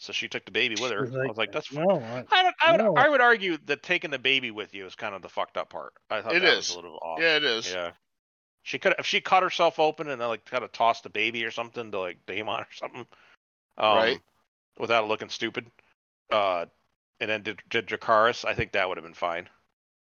So 0.00 0.14
she 0.14 0.28
took 0.28 0.46
the 0.46 0.50
baby 0.50 0.76
with 0.80 0.90
her. 0.92 1.02
was 1.02 1.14
I 1.14 1.26
was 1.26 1.36
like, 1.36 1.52
"That's." 1.52 1.66
fu- 1.66 1.76
no. 1.76 2.00
I, 2.00 2.24
I 2.32 2.42
would, 2.42 2.54
I 2.62 2.72
would, 2.72 2.80
no. 2.80 2.94
I 2.96 3.08
would 3.10 3.20
argue 3.20 3.58
that 3.66 3.82
taking 3.82 4.10
the 4.10 4.18
baby 4.18 4.50
with 4.50 4.74
you 4.74 4.86
is 4.86 4.94
kind 4.94 5.14
of 5.14 5.20
the 5.20 5.28
fucked 5.28 5.58
up 5.58 5.68
part. 5.68 5.92
I 6.08 6.22
thought 6.22 6.34
It 6.34 6.40
that 6.40 6.56
was 6.56 6.70
a 6.70 6.76
little 6.76 6.98
off. 7.02 7.18
Yeah, 7.20 7.36
it 7.36 7.44
is. 7.44 7.70
Yeah. 7.70 7.90
She 8.62 8.78
could 8.78 8.94
if 8.98 9.04
she 9.04 9.20
cut 9.20 9.42
herself 9.42 9.78
open 9.78 10.08
and 10.08 10.18
then 10.18 10.28
like 10.28 10.46
kind 10.46 10.64
of 10.64 10.72
tossed 10.72 11.02
the 11.02 11.10
baby 11.10 11.44
or 11.44 11.50
something 11.50 11.90
to 11.90 11.98
like 11.98 12.24
Daemon 12.26 12.60
or 12.62 12.66
something. 12.72 13.06
Um, 13.76 13.96
Right. 13.96 14.20
Without 14.78 15.06
looking 15.06 15.28
stupid. 15.28 15.66
Uh, 16.32 16.64
and 17.20 17.28
then 17.28 17.42
did, 17.42 17.60
did 17.68 17.86
Dracarys, 17.86 18.46
I 18.46 18.54
think 18.54 18.72
that 18.72 18.88
would 18.88 18.96
have 18.96 19.04
been 19.04 19.12
fine. 19.12 19.48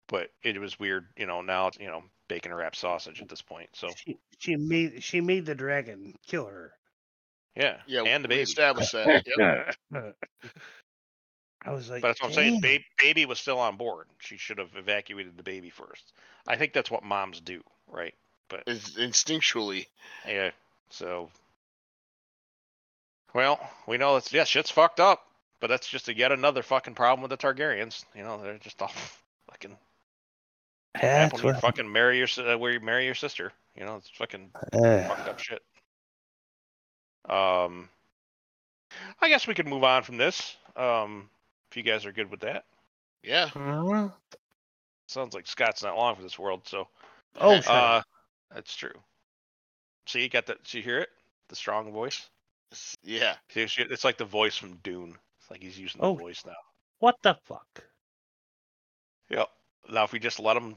But 0.06 0.30
it 0.44 0.60
was 0.60 0.78
weird, 0.78 1.06
you 1.16 1.26
know. 1.26 1.40
Now 1.42 1.66
it's 1.68 1.78
you 1.78 1.86
know 1.86 2.04
bacon 2.28 2.54
wrapped 2.54 2.76
sausage 2.76 3.20
at 3.20 3.28
this 3.28 3.42
point. 3.42 3.70
So 3.72 3.88
she, 3.96 4.18
she 4.38 4.54
made 4.56 5.02
she 5.02 5.20
made 5.20 5.46
the 5.46 5.54
dragon 5.56 6.14
kill 6.26 6.46
her. 6.46 6.72
Yeah, 7.56 7.78
Yeah, 7.86 8.02
and 8.02 8.24
the 8.24 8.28
we 8.28 8.34
baby. 8.36 8.42
established 8.42 8.92
that. 8.92 9.24
Yep. 9.92 10.14
I 11.62 11.72
was 11.72 11.90
like, 11.90 12.00
But 12.00 12.08
that's 12.08 12.22
what 12.22 12.28
I'm 12.28 12.34
saying. 12.34 12.52
"Damn." 12.54 12.60
Baby, 12.62 12.84
baby 12.98 13.26
was 13.26 13.38
still 13.38 13.58
on 13.58 13.76
board. 13.76 14.06
She 14.18 14.38
should 14.38 14.58
have 14.58 14.70
evacuated 14.76 15.36
the 15.36 15.42
baby 15.42 15.68
first. 15.68 16.12
I 16.48 16.56
think 16.56 16.72
that's 16.72 16.90
what 16.90 17.02
moms 17.04 17.40
do, 17.40 17.62
right? 17.86 18.14
It's 18.66 18.92
instinctually. 18.96 19.86
Yeah. 20.26 20.50
So, 20.88 21.30
well, 23.34 23.60
we 23.86 23.98
know 23.98 24.16
it's 24.16 24.32
yeah, 24.32 24.44
shit's 24.44 24.70
fucked 24.70 25.00
up, 25.00 25.26
but 25.60 25.66
that's 25.68 25.86
just 25.88 26.08
a 26.08 26.16
yet 26.16 26.32
another 26.32 26.62
fucking 26.62 26.94
problem 26.94 27.20
with 27.22 27.30
the 27.30 27.36
Targaryens. 27.46 28.04
You 28.14 28.22
know, 28.22 28.42
they're 28.42 28.58
just 28.58 28.80
all 28.80 28.92
fucking. 29.50 29.76
That's 30.94 31.04
happen 31.04 31.36
when 31.38 31.46
you 31.46 31.52
what, 31.52 31.60
fucking 31.60 31.92
marry 31.92 32.18
your 32.18 32.28
uh, 32.38 32.56
where 32.58 32.72
you 32.72 32.80
marry 32.80 33.04
your 33.04 33.14
sister. 33.14 33.52
You 33.76 33.84
know, 33.84 33.96
it's 33.96 34.10
fucking 34.10 34.50
uh, 34.72 35.02
fucked 35.08 35.28
up 35.28 35.38
shit. 35.38 35.62
Um, 37.28 37.88
I 39.20 39.28
guess 39.28 39.46
we 39.46 39.54
could 39.54 39.68
move 39.68 39.84
on 39.84 40.02
from 40.02 40.16
this. 40.16 40.56
Um, 40.76 41.28
if 41.70 41.76
you 41.76 41.82
guys 41.82 42.06
are 42.06 42.12
good 42.12 42.30
with 42.30 42.40
that. 42.40 42.64
Yeah. 43.22 43.48
uh, 43.54 44.08
Sounds 45.08 45.34
like 45.34 45.46
Scott's 45.46 45.82
not 45.82 45.96
long 45.96 46.16
for 46.16 46.22
this 46.22 46.38
world, 46.38 46.62
so. 46.66 46.88
oh, 47.40 47.60
shut 47.60 47.68
Uh, 47.68 48.02
that's 48.54 48.74
true. 48.74 48.94
See, 50.06 50.22
you 50.22 50.28
got 50.28 50.46
that? 50.46 50.66
See, 50.66 50.78
you 50.78 50.84
hear 50.84 50.98
it? 51.00 51.08
The 51.48 51.56
strong 51.56 51.92
voice. 51.92 52.28
Yeah. 53.04 53.34
See, 53.50 53.62
it's 53.62 53.76
it's 53.78 54.04
like 54.04 54.16
the 54.18 54.24
voice 54.24 54.56
from 54.56 54.76
Dune. 54.82 55.16
It's 55.40 55.50
like 55.50 55.62
he's 55.62 55.78
using 55.78 56.00
the 56.00 56.06
Oh. 56.06 56.14
voice 56.14 56.44
now. 56.46 56.54
what 57.00 57.16
the 57.22 57.34
fuck? 57.44 57.84
Yep. 59.30 59.48
Now, 59.90 60.04
if 60.04 60.12
we 60.12 60.18
just 60.18 60.38
let 60.40 60.56
him 60.56 60.76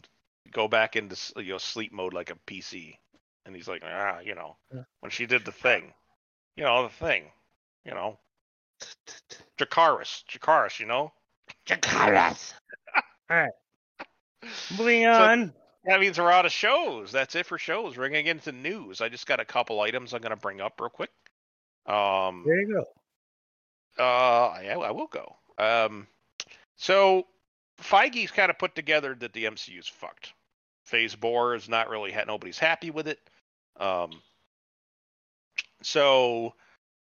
go 0.51 0.67
back 0.67 0.95
into 0.95 1.15
you 1.37 1.53
know 1.53 1.57
sleep 1.57 1.91
mode 1.91 2.13
like 2.13 2.29
a 2.31 2.35
PC, 2.47 2.97
and 3.45 3.55
he's 3.55 3.67
like, 3.67 3.83
ah, 3.85 4.19
you 4.19 4.35
know, 4.35 4.57
Yeah. 4.73 4.83
when 5.01 5.11
she 5.11 5.25
did 5.25 5.45
the 5.45 5.51
thing, 5.51 5.93
you 6.55 6.63
know, 6.63 6.83
the 6.83 6.89
thing, 6.89 7.23
you 7.85 7.91
know, 7.91 8.17
Jakaris, 9.57 10.23
Jakaris, 10.31 10.79
you 10.79 10.85
know. 10.85 11.11
Jakaras. 11.67 12.53
All 13.29 13.37
right, 13.37 13.51
moving 14.77 15.03
So- 15.03 15.49
That 15.85 15.99
means 15.99 16.17
we're 16.17 16.31
out 16.31 16.45
of 16.45 16.51
shows. 16.51 17.11
That's 17.11 17.35
it 17.35 17.45
for 17.45 17.57
shows. 17.57 17.97
We're 17.97 18.07
gonna 18.09 18.23
get 18.23 18.37
into 18.37 18.51
news. 18.51 19.01
I 19.01 19.09
just 19.09 19.27
got 19.27 19.39
a 19.39 19.45
couple 19.45 19.81
items 19.81 20.13
I'm 20.13 20.21
gonna 20.21 20.35
bring 20.37 20.61
up 20.61 20.79
real 20.79 20.89
quick. 20.89 21.11
Um, 21.85 22.43
there 22.45 22.61
you 22.61 22.73
go. 23.97 24.03
Uh, 24.03 24.59
yeah, 24.63 24.77
I 24.77 24.91
will 24.91 25.07
go. 25.07 25.35
Um, 25.57 26.07
so 26.77 27.27
Feige's 27.81 28.31
kind 28.31 28.49
of 28.49 28.57
put 28.57 28.75
together 28.75 29.13
that 29.19 29.33
the 29.33 29.43
MCU's 29.45 29.87
fucked. 29.87 30.33
Phase 30.85 31.13
Four 31.13 31.55
is 31.55 31.67
not 31.67 31.89
really 31.89 32.11
ha- 32.11 32.23
nobody's 32.27 32.59
happy 32.59 32.89
with 32.91 33.07
it. 33.07 33.19
Um, 33.77 34.11
so 35.85 36.53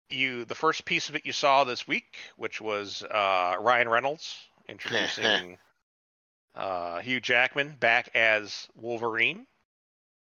you 0.09 0.45
the 0.45 0.55
first 0.55 0.85
piece 0.85 1.09
of 1.09 1.15
it 1.15 1.25
you 1.25 1.33
saw 1.33 1.63
this 1.63 1.87
week, 1.87 2.17
which 2.37 2.59
was 2.61 3.03
uh, 3.03 3.55
Ryan 3.59 3.89
Reynolds 3.89 4.35
introducing 4.67 5.57
uh, 6.55 6.99
Hugh 6.99 7.19
Jackman 7.19 7.75
back 7.79 8.09
as 8.15 8.67
Wolverine. 8.75 9.45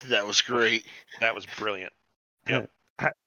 That 0.09 0.27
was 0.27 0.41
great. 0.43 0.87
That 1.21 1.35
was 1.35 1.47
brilliant. 1.47 1.93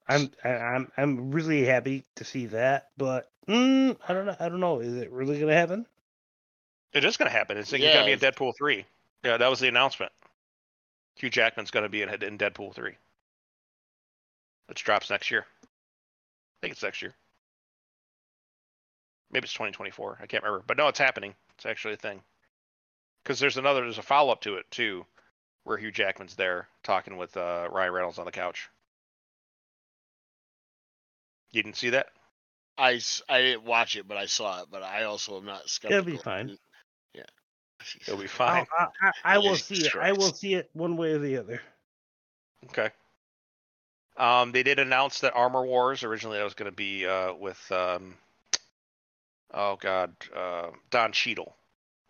I'm 0.08 0.32
I- 0.44 0.50
I'm 0.50 0.92
I'm 0.98 1.32
really 1.32 1.66
happy 1.66 2.06
to 2.16 2.24
see 2.24 2.46
that, 2.48 2.90
but 2.98 3.30
mm, 3.48 3.98
I 4.08 4.14
don't 4.14 4.26
know. 4.26 4.36
I 4.40 4.50
don't 4.50 4.60
know. 4.60 4.80
Is 4.80 4.96
it 4.96 5.12
really 5.12 5.40
gonna 5.40 5.54
happen? 5.54 5.86
It 6.94 7.04
is 7.04 7.18
going 7.18 7.30
to 7.30 7.38
happen. 7.38 7.58
It's, 7.58 7.70
he's 7.70 7.82
Yeah, 7.82 7.94
going 7.94 8.06
to 8.06 8.18
be 8.18 8.26
in 8.26 8.34
Deadpool 8.34 8.54
three. 8.58 8.86
Yeah, 9.24 9.38
that 9.38 9.50
was 9.50 9.60
the 9.60 9.68
announcement. 9.68 10.12
Hugh 11.16 11.30
Jackman's 11.30 11.70
going 11.70 11.84
to 11.84 11.90
be 11.90 12.02
in, 12.02 12.10
in 12.24 12.38
Deadpool 12.38 12.74
three. 12.74 12.96
Which 14.68 14.84
drops 14.84 15.10
next 15.10 15.32
year. 15.32 15.46
I 15.64 16.58
think 16.62 16.74
it's 16.74 16.84
next 16.84 17.02
year. 17.02 17.14
Maybe 19.32 19.46
it's 19.46 19.54
2024. 19.54 20.20
I 20.22 20.26
can't 20.26 20.44
remember, 20.44 20.64
but 20.66 20.78
no, 20.78 20.88
it's 20.88 21.00
happening. 21.00 21.36
It's 21.56 21.66
actually 21.66 21.96
a 21.96 21.98
thing. 21.98 22.22
Because 23.24 23.40
there's 23.40 23.58
another, 23.58 23.82
there's 23.82 23.98
a 23.98 24.04
follow 24.04 24.32
up 24.32 24.42
to 24.42 24.56
it 24.56 24.66
too, 24.72 25.06
where 25.64 25.78
Hugh 25.78 25.92
Jackman's 25.92 26.36
there 26.36 26.68
talking 26.84 27.18
with 27.18 27.36
uh, 27.36 27.68
Ryan 27.72 27.94
Reynolds 27.94 28.20
on 28.20 28.26
the 28.26 28.32
couch. 28.32 28.70
You 31.52 31.64
didn't 31.64 31.78
see 31.78 31.92
that? 31.92 32.08
I, 32.78 33.00
I 33.28 33.42
didn't 33.42 33.64
watch 33.64 33.96
it, 33.96 34.08
but 34.08 34.18
I 34.18 34.28
saw 34.28 34.62
it. 34.62 34.68
But 34.72 34.84
I 34.84 35.04
also 35.04 35.38
am 35.38 35.46
not 35.46 35.70
skeptical. 35.70 36.08
It'll 36.08 36.18
be 36.18 36.24
fine. 36.24 36.58
Yeah. 37.14 37.24
It'll 38.08 38.20
be 38.20 38.28
fine. 38.28 38.66
I, 38.78 38.88
I, 39.02 39.12
I 39.24 39.38
will 39.40 39.56
see 39.56 39.86
it. 39.86 39.96
I 39.96 40.12
will 40.12 40.34
see 40.34 40.54
it 40.54 40.70
one 40.74 40.96
way 40.96 41.12
or 41.12 41.20
the 41.20 41.38
other. 41.38 41.62
Okay. 42.66 42.92
Um, 44.18 44.52
they 44.52 44.64
did 44.64 44.80
announce 44.80 45.20
that 45.20 45.34
Armor 45.36 45.66
Wars 45.66 46.04
originally 46.04 46.38
that 46.38 46.44
was 46.44 46.56
going 46.56 46.72
to 46.72 46.76
be 46.76 47.06
uh, 47.06 47.34
with 47.34 47.72
um, 47.72 48.16
oh 49.54 49.78
god, 49.80 50.14
uh, 50.36 50.70
Don 50.90 51.12
Cheadle. 51.12 51.56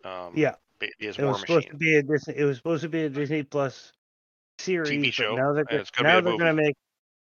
Um, 0.04 0.32
Yeah. 0.34 0.54
his 0.98 1.18
It 1.18 1.22
War 1.22 1.32
was 1.32 1.40
supposed 1.40 1.68
to 1.68 1.76
be 1.76 1.96
a 1.96 2.02
Disney. 2.02 2.36
It 2.36 2.44
was 2.44 2.56
supposed 2.56 2.82
to 2.82 2.88
be 2.88 3.04
a 3.04 3.10
Disney 3.10 3.42
Plus 3.42 3.92
series. 4.58 5.04
but 5.04 5.14
show, 5.14 5.36
Now 5.36 5.52
they're 5.52 5.64
gonna, 5.64 5.80
it's 5.80 5.90
gonna 5.90 6.08
be 6.08 6.14
now 6.14 6.20
they're 6.20 6.38
gonna 6.38 6.54
make. 6.54 6.76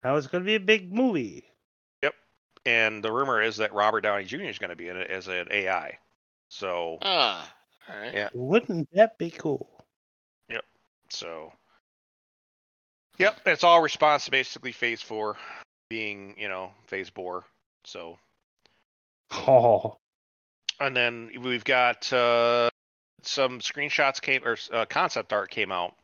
Now 0.02 0.16
it's 0.16 0.26
gonna 0.26 0.44
be 0.44 0.56
a 0.56 0.60
big 0.60 0.92
movie. 0.92 1.44
Yep, 2.02 2.14
and 2.66 3.02
the 3.02 3.12
rumor 3.12 3.40
is 3.40 3.56
that 3.58 3.72
Robert 3.72 4.02
Downey 4.02 4.24
Jr. 4.24 4.42
is 4.42 4.58
going 4.58 4.70
to 4.70 4.76
be 4.76 4.88
in 4.88 4.96
it 4.96 5.10
as 5.10 5.28
an 5.28 5.48
AI. 5.50 5.98
So 6.48 6.98
Ah. 7.02 7.50
All 7.88 7.96
right. 7.96 8.14
Yeah. 8.14 8.28
Wouldn't 8.34 8.88
that 8.92 9.18
be 9.18 9.30
cool? 9.30 9.84
Yep. 10.48 10.64
So. 11.10 11.52
Yep, 13.18 13.40
it's 13.46 13.64
all 13.64 13.80
response 13.80 14.24
to 14.24 14.30
basically 14.30 14.72
Phase 14.72 15.02
Four 15.02 15.36
being 15.88 16.34
you 16.38 16.48
know 16.48 16.72
Phase 16.86 17.08
Four. 17.08 17.44
So 17.84 18.18
Oh, 19.32 19.96
And 20.80 20.96
then 20.96 21.30
we've 21.42 21.64
got 21.64 22.12
uh, 22.12 22.68
some 23.22 23.58
screenshots 23.60 24.20
came 24.20 24.42
or 24.44 24.56
uh, 24.72 24.84
concept 24.86 25.32
art 25.32 25.50
came 25.50 25.72
out 25.72 25.94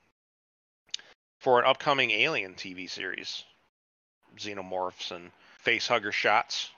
for 1.41 1.59
an 1.61 1.67
upcoming 1.67 2.11
Alien 2.11 2.55
TV 2.55 2.89
series, 2.91 3.45
xenomorphs 4.37 5.11
and 5.11 5.31
face 5.61 5.87
hugger 5.89 6.13
shots. 6.13 6.71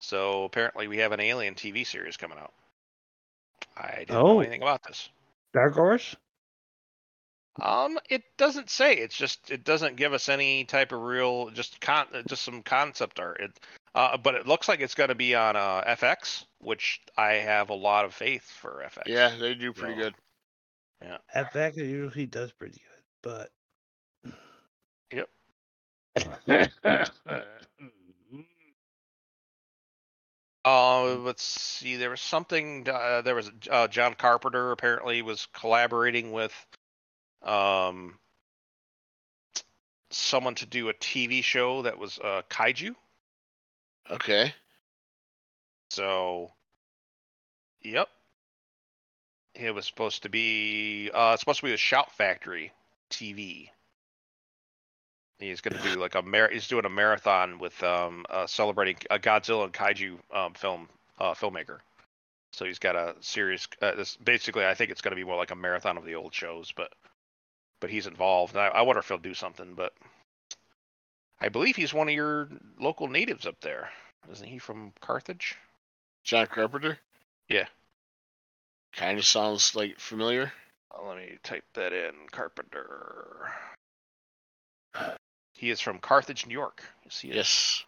So 0.00 0.44
apparently 0.44 0.88
we 0.88 0.98
have 0.98 1.12
an 1.12 1.20
Alien 1.20 1.54
TV 1.54 1.86
series 1.86 2.16
coming 2.16 2.38
out. 2.38 2.52
I 3.76 3.96
didn't 4.00 4.10
know 4.10 4.26
Oh. 4.28 4.40
anything 4.40 4.62
about 4.62 4.82
this. 4.82 5.08
Dark 5.52 5.74
Horse. 5.74 6.14
Um, 7.60 7.98
it 8.10 8.22
doesn't 8.36 8.68
say. 8.70 8.94
It's 8.94 9.16
just 9.16 9.50
it 9.50 9.64
doesn't 9.64 9.96
give 9.96 10.12
us 10.12 10.28
any 10.28 10.64
type 10.64 10.92
of 10.92 11.00
real 11.00 11.50
just 11.50 11.80
con 11.80 12.06
just 12.28 12.42
some 12.42 12.62
concept 12.62 13.18
art. 13.20 13.40
It, 13.40 13.60
uh, 13.94 14.16
but 14.18 14.34
it 14.34 14.46
looks 14.46 14.68
like 14.68 14.80
it's 14.80 14.94
going 14.94 15.08
to 15.08 15.14
be 15.14 15.34
on 15.34 15.56
uh, 15.56 15.82
FX, 15.88 16.44
which 16.60 17.00
I 17.16 17.32
have 17.34 17.70
a 17.70 17.74
lot 17.74 18.04
of 18.04 18.12
faith 18.14 18.42
for 18.44 18.84
FX. 18.86 19.02
Yeah, 19.06 19.34
they 19.40 19.54
do 19.54 19.72
pretty 19.72 19.94
So- 19.94 20.00
good. 20.02 20.14
Yeah, 21.02 21.18
FX 21.34 21.76
usually 21.76 22.26
does 22.26 22.52
pretty 22.52 22.80
good, 22.80 23.02
but. 23.22 23.50
Yep. 25.12 25.28
Uh, 30.64 31.14
let's 31.18 31.44
see. 31.44 31.94
There 31.94 32.10
was 32.10 32.20
something. 32.20 32.88
Uh, 32.88 33.22
there 33.22 33.36
was 33.36 33.52
uh, 33.70 33.86
John 33.86 34.14
Carpenter 34.14 34.72
apparently 34.72 35.22
was 35.22 35.46
collaborating 35.52 36.32
with 36.32 36.52
um 37.42 38.18
someone 40.10 40.54
to 40.56 40.66
do 40.66 40.88
a 40.88 40.94
TV 40.94 41.42
show 41.42 41.82
that 41.82 41.98
was 41.98 42.18
uh, 42.18 42.42
kaiju. 42.48 42.94
Okay. 44.10 44.54
So, 45.90 46.50
yep. 47.82 48.08
It 49.54 49.74
was 49.74 49.86
supposed 49.86 50.22
to 50.24 50.28
be. 50.28 51.10
Uh, 51.12 51.32
it's 51.32 51.40
supposed 51.40 51.60
to 51.60 51.66
be 51.66 51.72
a 51.72 51.78
Shout 51.78 52.12
Factory 52.12 52.72
TV. 53.10 53.70
He's 55.38 55.60
gonna 55.60 55.82
do 55.82 56.00
like 56.00 56.14
a 56.14 56.22
mar- 56.22 56.50
He's 56.50 56.68
doing 56.68 56.84
a 56.84 56.90
marathon 56.90 57.58
with 57.58 57.82
um 57.82 58.24
uh, 58.28 58.46
celebrating 58.46 58.96
a 59.10 59.18
Godzilla 59.18 59.64
and 59.64 59.72
kaiju 59.72 60.18
um 60.32 60.54
film 60.54 60.88
uh 61.18 61.34
filmmaker. 61.34 61.78
So 62.52 62.64
he's 62.64 62.78
got 62.78 62.96
a 62.96 63.14
serious. 63.20 63.66
Uh, 63.80 63.94
this 63.94 64.16
basically, 64.16 64.66
I 64.66 64.74
think 64.74 64.90
it's 64.90 65.00
gonna 65.00 65.16
be 65.16 65.24
more 65.24 65.36
like 65.36 65.50
a 65.50 65.56
marathon 65.56 65.96
of 65.96 66.04
the 66.04 66.14
old 66.14 66.34
shows, 66.34 66.72
but 66.76 66.92
but 67.80 67.90
he's 67.90 68.06
involved. 68.06 68.56
I, 68.56 68.68
I 68.68 68.82
wonder 68.82 69.00
if 69.00 69.08
he'll 69.08 69.18
do 69.18 69.34
something. 69.34 69.74
But 69.74 69.92
I 71.40 71.48
believe 71.48 71.76
he's 71.76 71.94
one 71.94 72.08
of 72.08 72.14
your 72.14 72.48
local 72.78 73.08
natives 73.08 73.46
up 73.46 73.60
there. 73.60 73.90
Isn't 74.30 74.48
he 74.48 74.58
from 74.58 74.92
Carthage? 75.00 75.56
John 76.24 76.46
Carpenter. 76.46 76.98
Yeah. 77.48 77.66
Kind 78.92 79.18
of 79.18 79.24
sounds 79.24 79.76
like 79.76 80.00
familiar. 80.00 80.52
Uh, 80.90 81.06
let 81.06 81.18
me 81.18 81.38
type 81.42 81.64
that 81.74 81.92
in. 81.92 82.12
Carpenter. 82.32 83.52
He 85.54 85.70
is 85.70 85.80
from 85.80 85.98
Carthage, 85.98 86.46
New 86.46 86.52
York. 86.52 86.82
Yes, 87.04 87.20
he 87.20 87.28
is. 87.30 87.36
Yes. 87.36 87.84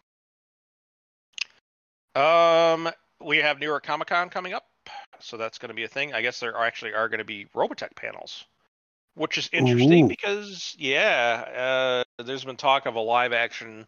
Um, 2.15 2.91
we 3.21 3.39
have 3.39 3.59
New 3.59 3.67
York 3.67 3.85
Comic 3.85 4.09
Con 4.09 4.29
coming 4.31 4.53
up, 4.53 4.67
so 5.21 5.37
that's 5.37 5.59
going 5.59 5.69
to 5.69 5.75
be 5.75 5.85
a 5.85 5.89
thing. 5.89 6.13
I 6.15 6.23
guess 6.23 6.41
there 6.41 6.57
are 6.57 6.65
actually 6.65 6.95
are 6.95 7.09
going 7.09 7.19
to 7.19 7.25
be 7.25 7.47
Robotech 7.55 7.95
panels, 7.95 8.45
which 9.19 9.37
is 9.39 9.51
interesting 9.53 10.05
Ooh. 10.05 10.09
because 10.09 10.75
yeah, 10.79 12.05
uh, 12.19 12.23
there's 12.23 12.45
been 12.45 12.57
talk 12.57 12.87
of 12.87 12.95
a 12.95 13.01
live 13.01 13.33
action 13.33 13.87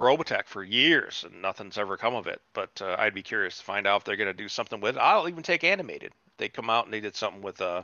Robotech 0.00 0.46
for 0.46 0.62
years, 0.62 1.24
and 1.26 1.42
nothing's 1.42 1.78
ever 1.78 1.96
come 1.96 2.14
of 2.14 2.26
it. 2.26 2.40
But 2.54 2.80
uh, 2.80 2.96
I'd 2.98 3.14
be 3.14 3.22
curious 3.22 3.58
to 3.58 3.64
find 3.64 3.86
out 3.86 4.00
if 4.00 4.04
they're 4.04 4.16
going 4.16 4.28
to 4.28 4.42
do 4.42 4.48
something 4.48 4.80
with 4.80 4.96
it. 4.96 5.00
I'll 5.00 5.28
even 5.28 5.42
take 5.42 5.64
animated. 5.64 6.12
They 6.36 6.48
come 6.48 6.70
out 6.70 6.84
and 6.84 6.94
they 6.94 7.00
did 7.00 7.16
something 7.16 7.42
with 7.42 7.60
uh, 7.60 7.82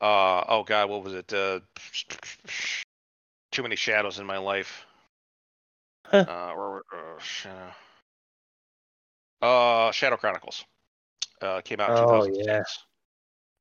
uh, 0.00 0.44
oh 0.48 0.64
god, 0.64 0.88
what 0.88 1.04
was 1.04 1.14
it? 1.14 1.32
Uh, 1.32 1.60
too 3.50 3.62
many 3.62 3.76
shadows 3.76 4.18
in 4.18 4.26
my 4.26 4.38
life. 4.38 4.86
Huh. 6.06 6.24
Uh, 6.28 6.52
or 6.56 6.82
uh, 6.92 7.20
shadow. 7.20 7.72
Uh, 9.42 9.90
Shadow 9.90 10.16
Chronicles. 10.16 10.64
Uh, 11.40 11.60
came 11.62 11.80
out 11.80 11.90
in 11.90 11.96
Oh, 11.96 12.24
2006, 12.24 12.46
yeah. 12.46 12.62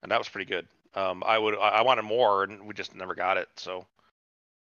and 0.03 0.11
that 0.11 0.19
was 0.19 0.29
pretty 0.29 0.45
good. 0.45 0.67
Um, 0.93 1.23
I 1.25 1.37
would, 1.37 1.57
I 1.57 1.83
wanted 1.83 2.03
more, 2.03 2.43
and 2.43 2.67
we 2.67 2.73
just 2.73 2.95
never 2.95 3.15
got 3.15 3.37
it. 3.37 3.47
So, 3.55 3.85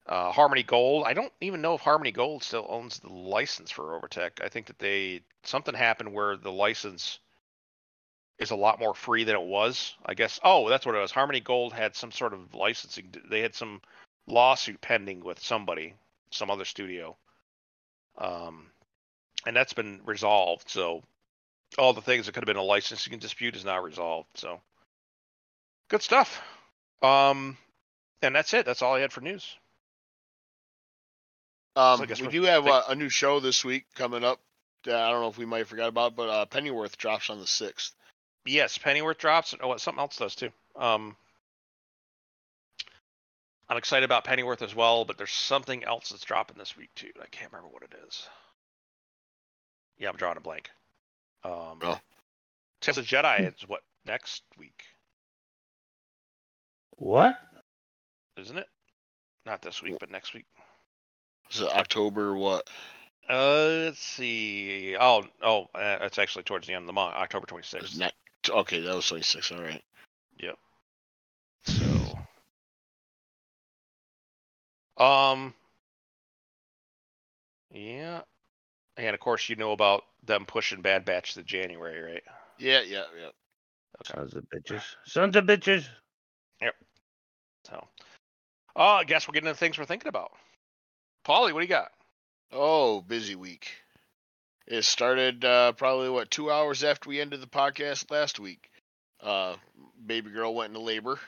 uh, 0.07 0.33
Harmony 0.33 0.63
Gold. 0.63 1.05
I 1.07 1.15
don't 1.15 1.33
even 1.41 1.63
know 1.63 1.75
if 1.75 1.81
Harmony 1.81 2.13
Gold 2.13 2.43
still 2.43 2.67
owns 2.69 2.99
the 2.99 3.13
license 3.13 3.71
for 3.71 3.85
Robotech. 3.85 4.45
I 4.45 4.49
think 4.49 4.67
that 4.67 4.79
they 4.79 5.23
something 5.45 5.75
happened 5.75 6.13
where 6.13 6.37
the 6.37 6.53
license 6.53 7.21
is 8.39 8.51
a 8.51 8.57
lot 8.57 8.81
more 8.81 8.95
free 8.95 9.25
than 9.25 9.37
it 9.37 9.43
was. 9.43 9.95
I 10.05 10.15
guess. 10.15 10.41
Oh, 10.45 10.69
that's 10.69 10.85
what 10.85 10.95
it 10.95 11.01
was. 11.01 11.11
Harmony 11.13 11.41
Gold 11.41 11.73
had 11.73 11.95
some 11.95 12.13
sort 12.13 12.35
of 12.35 12.55
licensing. 12.55 13.15
They 13.31 13.41
had 13.41 13.55
some 13.55 13.81
lawsuit 14.27 14.81
pending 14.81 15.23
with 15.23 15.41
somebody, 15.41 15.95
some 16.31 16.51
other 16.51 16.65
studio. 16.65 17.17
Um, 18.19 18.67
and 19.47 19.57
that's 19.57 19.73
been 19.73 20.01
resolved. 20.05 20.69
So 20.69 21.03
all 21.79 21.93
the 21.93 22.03
things 22.03 22.27
that 22.27 22.33
could 22.33 22.43
have 22.43 22.47
been 22.47 22.57
a 22.57 22.63
licensing 22.63 23.19
dispute 23.19 23.57
is 23.57 23.65
now 23.65 23.81
resolved. 23.81 24.29
So 24.35 24.61
good 25.91 26.03
stuff. 26.03 26.43
Um, 27.03 27.59
and 28.23 28.35
that's 28.35 28.55
it. 28.55 28.65
That's 28.65 28.81
all 28.81 28.95
I 28.95 29.01
had 29.01 29.13
for 29.13 29.21
news. 29.21 29.57
Um, 31.77 32.05
guess 32.07 32.21
we 32.21 32.29
do 32.29 32.43
have 32.43 32.67
uh, 32.67 32.83
a 32.89 32.95
new 32.95 33.09
show 33.09 33.41
this 33.41 33.65
week 33.65 33.85
coming 33.95 34.25
up. 34.25 34.41
That 34.85 34.97
I 34.97 35.11
don't 35.11 35.21
know 35.21 35.29
if 35.29 35.39
we 35.39 35.45
might 35.45 35.59
have 35.59 35.69
forgot 35.69 35.89
about, 35.89 36.17
but 36.17 36.29
uh, 36.29 36.47
Pennyworth 36.47 36.97
drops 36.97 37.29
on 37.29 37.39
the 37.39 37.47
sixth. 37.47 37.95
Yes, 38.47 38.79
Pennyworth 38.79 39.19
drops. 39.19 39.55
Oh, 39.61 39.77
something 39.77 40.01
else 40.01 40.17
does 40.17 40.35
too. 40.35 40.51
Um, 40.75 41.17
I'm 43.69 43.77
excited 43.77 44.05
about 44.05 44.25
Pennyworth 44.25 44.63
as 44.63 44.75
well, 44.75 45.05
but 45.05 45.19
there's 45.19 45.31
something 45.31 45.85
else 45.85 46.09
that's 46.09 46.25
dropping 46.25 46.57
this 46.59 46.77
week 46.77 46.91
too. 46.95 47.11
I 47.23 47.27
can't 47.31 47.53
remember 47.53 47.73
what 47.73 47.83
it 47.83 47.95
is. 48.09 48.27
Yeah, 49.99 50.09
I'm 50.09 50.17
drawing 50.17 50.39
a 50.39 50.41
blank. 50.41 50.71
Um, 51.45 51.79
Oh. 51.83 52.01
Tales 52.81 52.99
of 52.99 53.05
Jedi 53.05 53.47
is 53.47 53.69
what 53.69 53.83
next 54.07 54.43
week, 54.59 54.85
What? 57.01 57.35
isn't 58.37 58.59
it? 58.59 58.67
Not 59.47 59.63
this 59.63 59.83
week, 59.83 59.97
but 59.99 60.11
next 60.11 60.35
week. 60.35 60.45
Is 61.51 61.61
it 61.61 61.69
October 61.69 62.35
what? 62.37 62.69
Uh, 63.29 63.85
let's 63.87 63.99
see. 63.99 64.97
Oh, 65.01 65.25
oh, 65.43 65.63
uh, 65.75 65.99
it's 66.03 66.19
actually 66.19 66.45
towards 66.45 66.67
the 66.67 66.75
end 66.75 66.83
of 66.83 66.87
the 66.87 66.93
month, 66.93 67.15
October 67.15 67.47
26th. 67.47 67.75
It's 67.83 67.97
not- 67.99 68.13
okay, 68.49 68.81
that 68.81 68.95
was 68.95 69.09
twenty 69.09 69.23
six. 69.23 69.51
All 69.51 69.63
right. 69.63 69.83
Yep. 70.39 70.59
So, 71.65 72.19
um, 75.03 75.55
yeah, 77.71 78.23
and 78.97 79.15
of 79.15 79.21
course 79.21 79.49
you 79.49 79.57
know 79.57 79.73
about 79.73 80.05
them 80.25 80.45
pushing 80.47 80.83
Bad 80.83 81.05
Batch 81.07 81.35
to 81.35 81.43
January, 81.43 82.01
right? 82.01 82.23
Yeah, 82.59 82.83
yeah, 82.83 83.05
yeah. 83.19 83.31
Sons 84.05 84.35
of 84.35 84.45
bitches. 84.55 84.83
Sons 85.07 85.37
of 85.37 85.45
bitches. 85.45 85.87
Oh, 88.77 88.83
I 88.83 89.05
guess 89.05 89.27
we're 89.27 89.33
getting 89.33 89.49
into 89.49 89.59
things 89.59 89.79
we're 89.79 89.85
thinking 89.85 90.09
about. 90.09 90.33
Paulie, 91.27 91.53
what 91.53 91.61
do 91.61 91.65
you 91.65 91.69
got? 91.69 91.93
Oh, 92.53 93.01
busy 93.01 93.35
week. 93.35 93.71
It 94.67 94.85
started 94.85 95.45
uh, 95.45 95.73
probably 95.73 96.09
what 96.11 96.31
two 96.31 96.51
hours 96.51 96.85
after 96.85 97.09
we 97.09 97.21
ended 97.21 97.41
the 97.41 97.47
podcast 97.47 98.11
last 98.11 98.39
week. 98.39 98.71
Uh, 99.21 99.57
baby 100.07 100.31
girl 100.31 100.55
went 100.55 100.71
into 100.71 100.81
labor. 100.81 101.19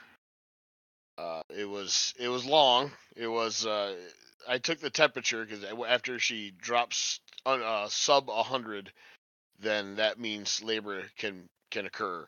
Uh, 1.17 1.41
it 1.49 1.65
was 1.65 2.13
it 2.17 2.29
was 2.29 2.45
long. 2.45 2.91
It 3.15 3.27
was 3.27 3.65
uh, 3.65 3.95
I 4.47 4.57
took 4.57 4.79
the 4.79 4.89
temperature 4.89 5.45
because 5.45 5.63
after 5.87 6.19
she 6.19 6.51
drops 6.51 7.19
uh, 7.45 7.87
sub 7.89 8.29
hundred, 8.29 8.91
then 9.59 9.95
that 9.95 10.19
means 10.19 10.63
labor 10.63 11.03
can 11.17 11.47
can 11.69 11.85
occur. 11.85 12.27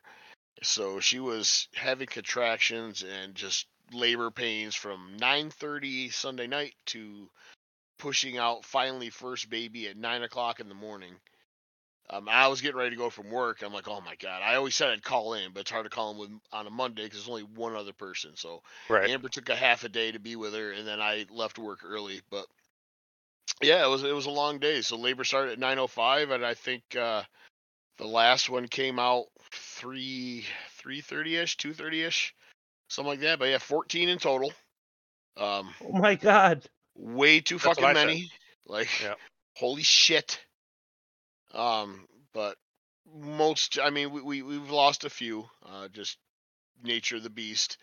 So 0.64 1.00
she 1.00 1.20
was 1.20 1.68
having 1.74 2.08
contractions 2.08 3.04
and 3.04 3.36
just 3.36 3.68
labor 3.94 4.32
pains 4.32 4.76
from 4.76 5.18
9.30 5.20 6.12
sunday 6.12 6.48
night 6.48 6.74
to 6.88 7.30
pushing 7.98 8.38
out 8.38 8.66
finally 8.66 9.10
first 9.10 9.50
baby 9.50 9.88
at 9.88 9.98
9 9.98 10.24
o'clock 10.24 10.60
in 10.60 10.70
the 10.70 10.76
morning. 10.76 11.14
Um, 12.08 12.30
i 12.30 12.48
was 12.48 12.62
getting 12.62 12.78
ready 12.78 12.92
to 12.92 12.96
go 12.96 13.10
from 13.10 13.32
work. 13.32 13.64
I'm 13.64 13.74
like 13.74 13.88
oh 13.88 14.02
my 14.02 14.16
god. 14.16 14.42
I 14.44 14.56
always 14.56 14.76
said 14.76 14.90
i'd 14.90 15.04
call 15.04 15.34
in 15.34 15.52
but 15.54 15.62
it's 15.62 15.72
hard 15.72 15.86
to 15.86 15.90
call 15.90 16.12
in 16.12 16.18
with, 16.18 16.30
on 16.52 16.68
a 16.68 16.70
monday 16.70 17.04
because 17.04 17.20
there's 17.20 17.30
only 17.30 17.44
one 17.44 17.76
other 17.76 17.94
person. 17.94 18.32
So 18.36 18.62
right. 18.90 19.10
amber 19.10 19.30
took 19.30 19.50
a 19.50 19.56
half 19.56 19.84
a 19.84 19.90
day 19.90 20.12
to 20.12 20.20
be 20.20 20.36
with 20.36 20.54
her 20.54 20.72
and 20.72 20.88
then 20.88 21.02
i 21.02 21.26
left 21.32 21.58
work 21.58 21.80
early. 21.84 22.22
But 22.30 22.46
yeah 23.62 23.84
it 23.86 23.90
was 23.90 24.04
it 24.04 24.14
was 24.14 24.28
a 24.28 24.32
long 24.32 24.60
day. 24.60 24.82
So 24.82 24.98
labor 24.98 25.24
started 25.24 25.54
at 25.54 25.78
9.05 25.78 26.32
and 26.32 26.46
i 26.46 26.54
think 26.54 26.84
uh, 26.96 27.24
the 27.98 28.08
last 28.08 28.50
one 28.50 28.68
came 28.68 29.00
out 29.00 29.26
3 29.52 30.46
3.30ish 30.84 31.56
2.30ish 31.56 32.32
something 32.88 33.10
like 33.10 33.20
that. 33.22 33.40
But 33.40 33.50
yeah, 33.50 33.58
14 33.58 34.10
in 34.10 34.18
total. 34.20 34.52
Um, 35.38 35.74
Oh 35.84 35.94
my 35.94 36.16
god. 36.16 36.64
way 36.96 37.42
too 37.42 37.56
That's 37.56 37.66
fucking 37.66 37.86
I 37.86 37.94
said. 37.94 38.06
many. 38.08 38.32
Like, 38.68 38.90
Yep. 39.02 39.18
holy 39.56 39.84
shit. 39.84 40.40
Um, 41.54 42.08
but 42.34 42.58
most, 43.14 43.80
I 43.82 43.90
mean, 43.90 44.12
we, 44.12 44.22
we 44.22 44.42
we've 44.42 44.70
lost 44.70 45.06
a 45.06 45.10
few. 45.10 45.46
Uh, 45.66 45.88
just 45.90 46.18
nature 46.84 47.18
of 47.18 47.24
the 47.24 47.30
beast. 47.30 47.78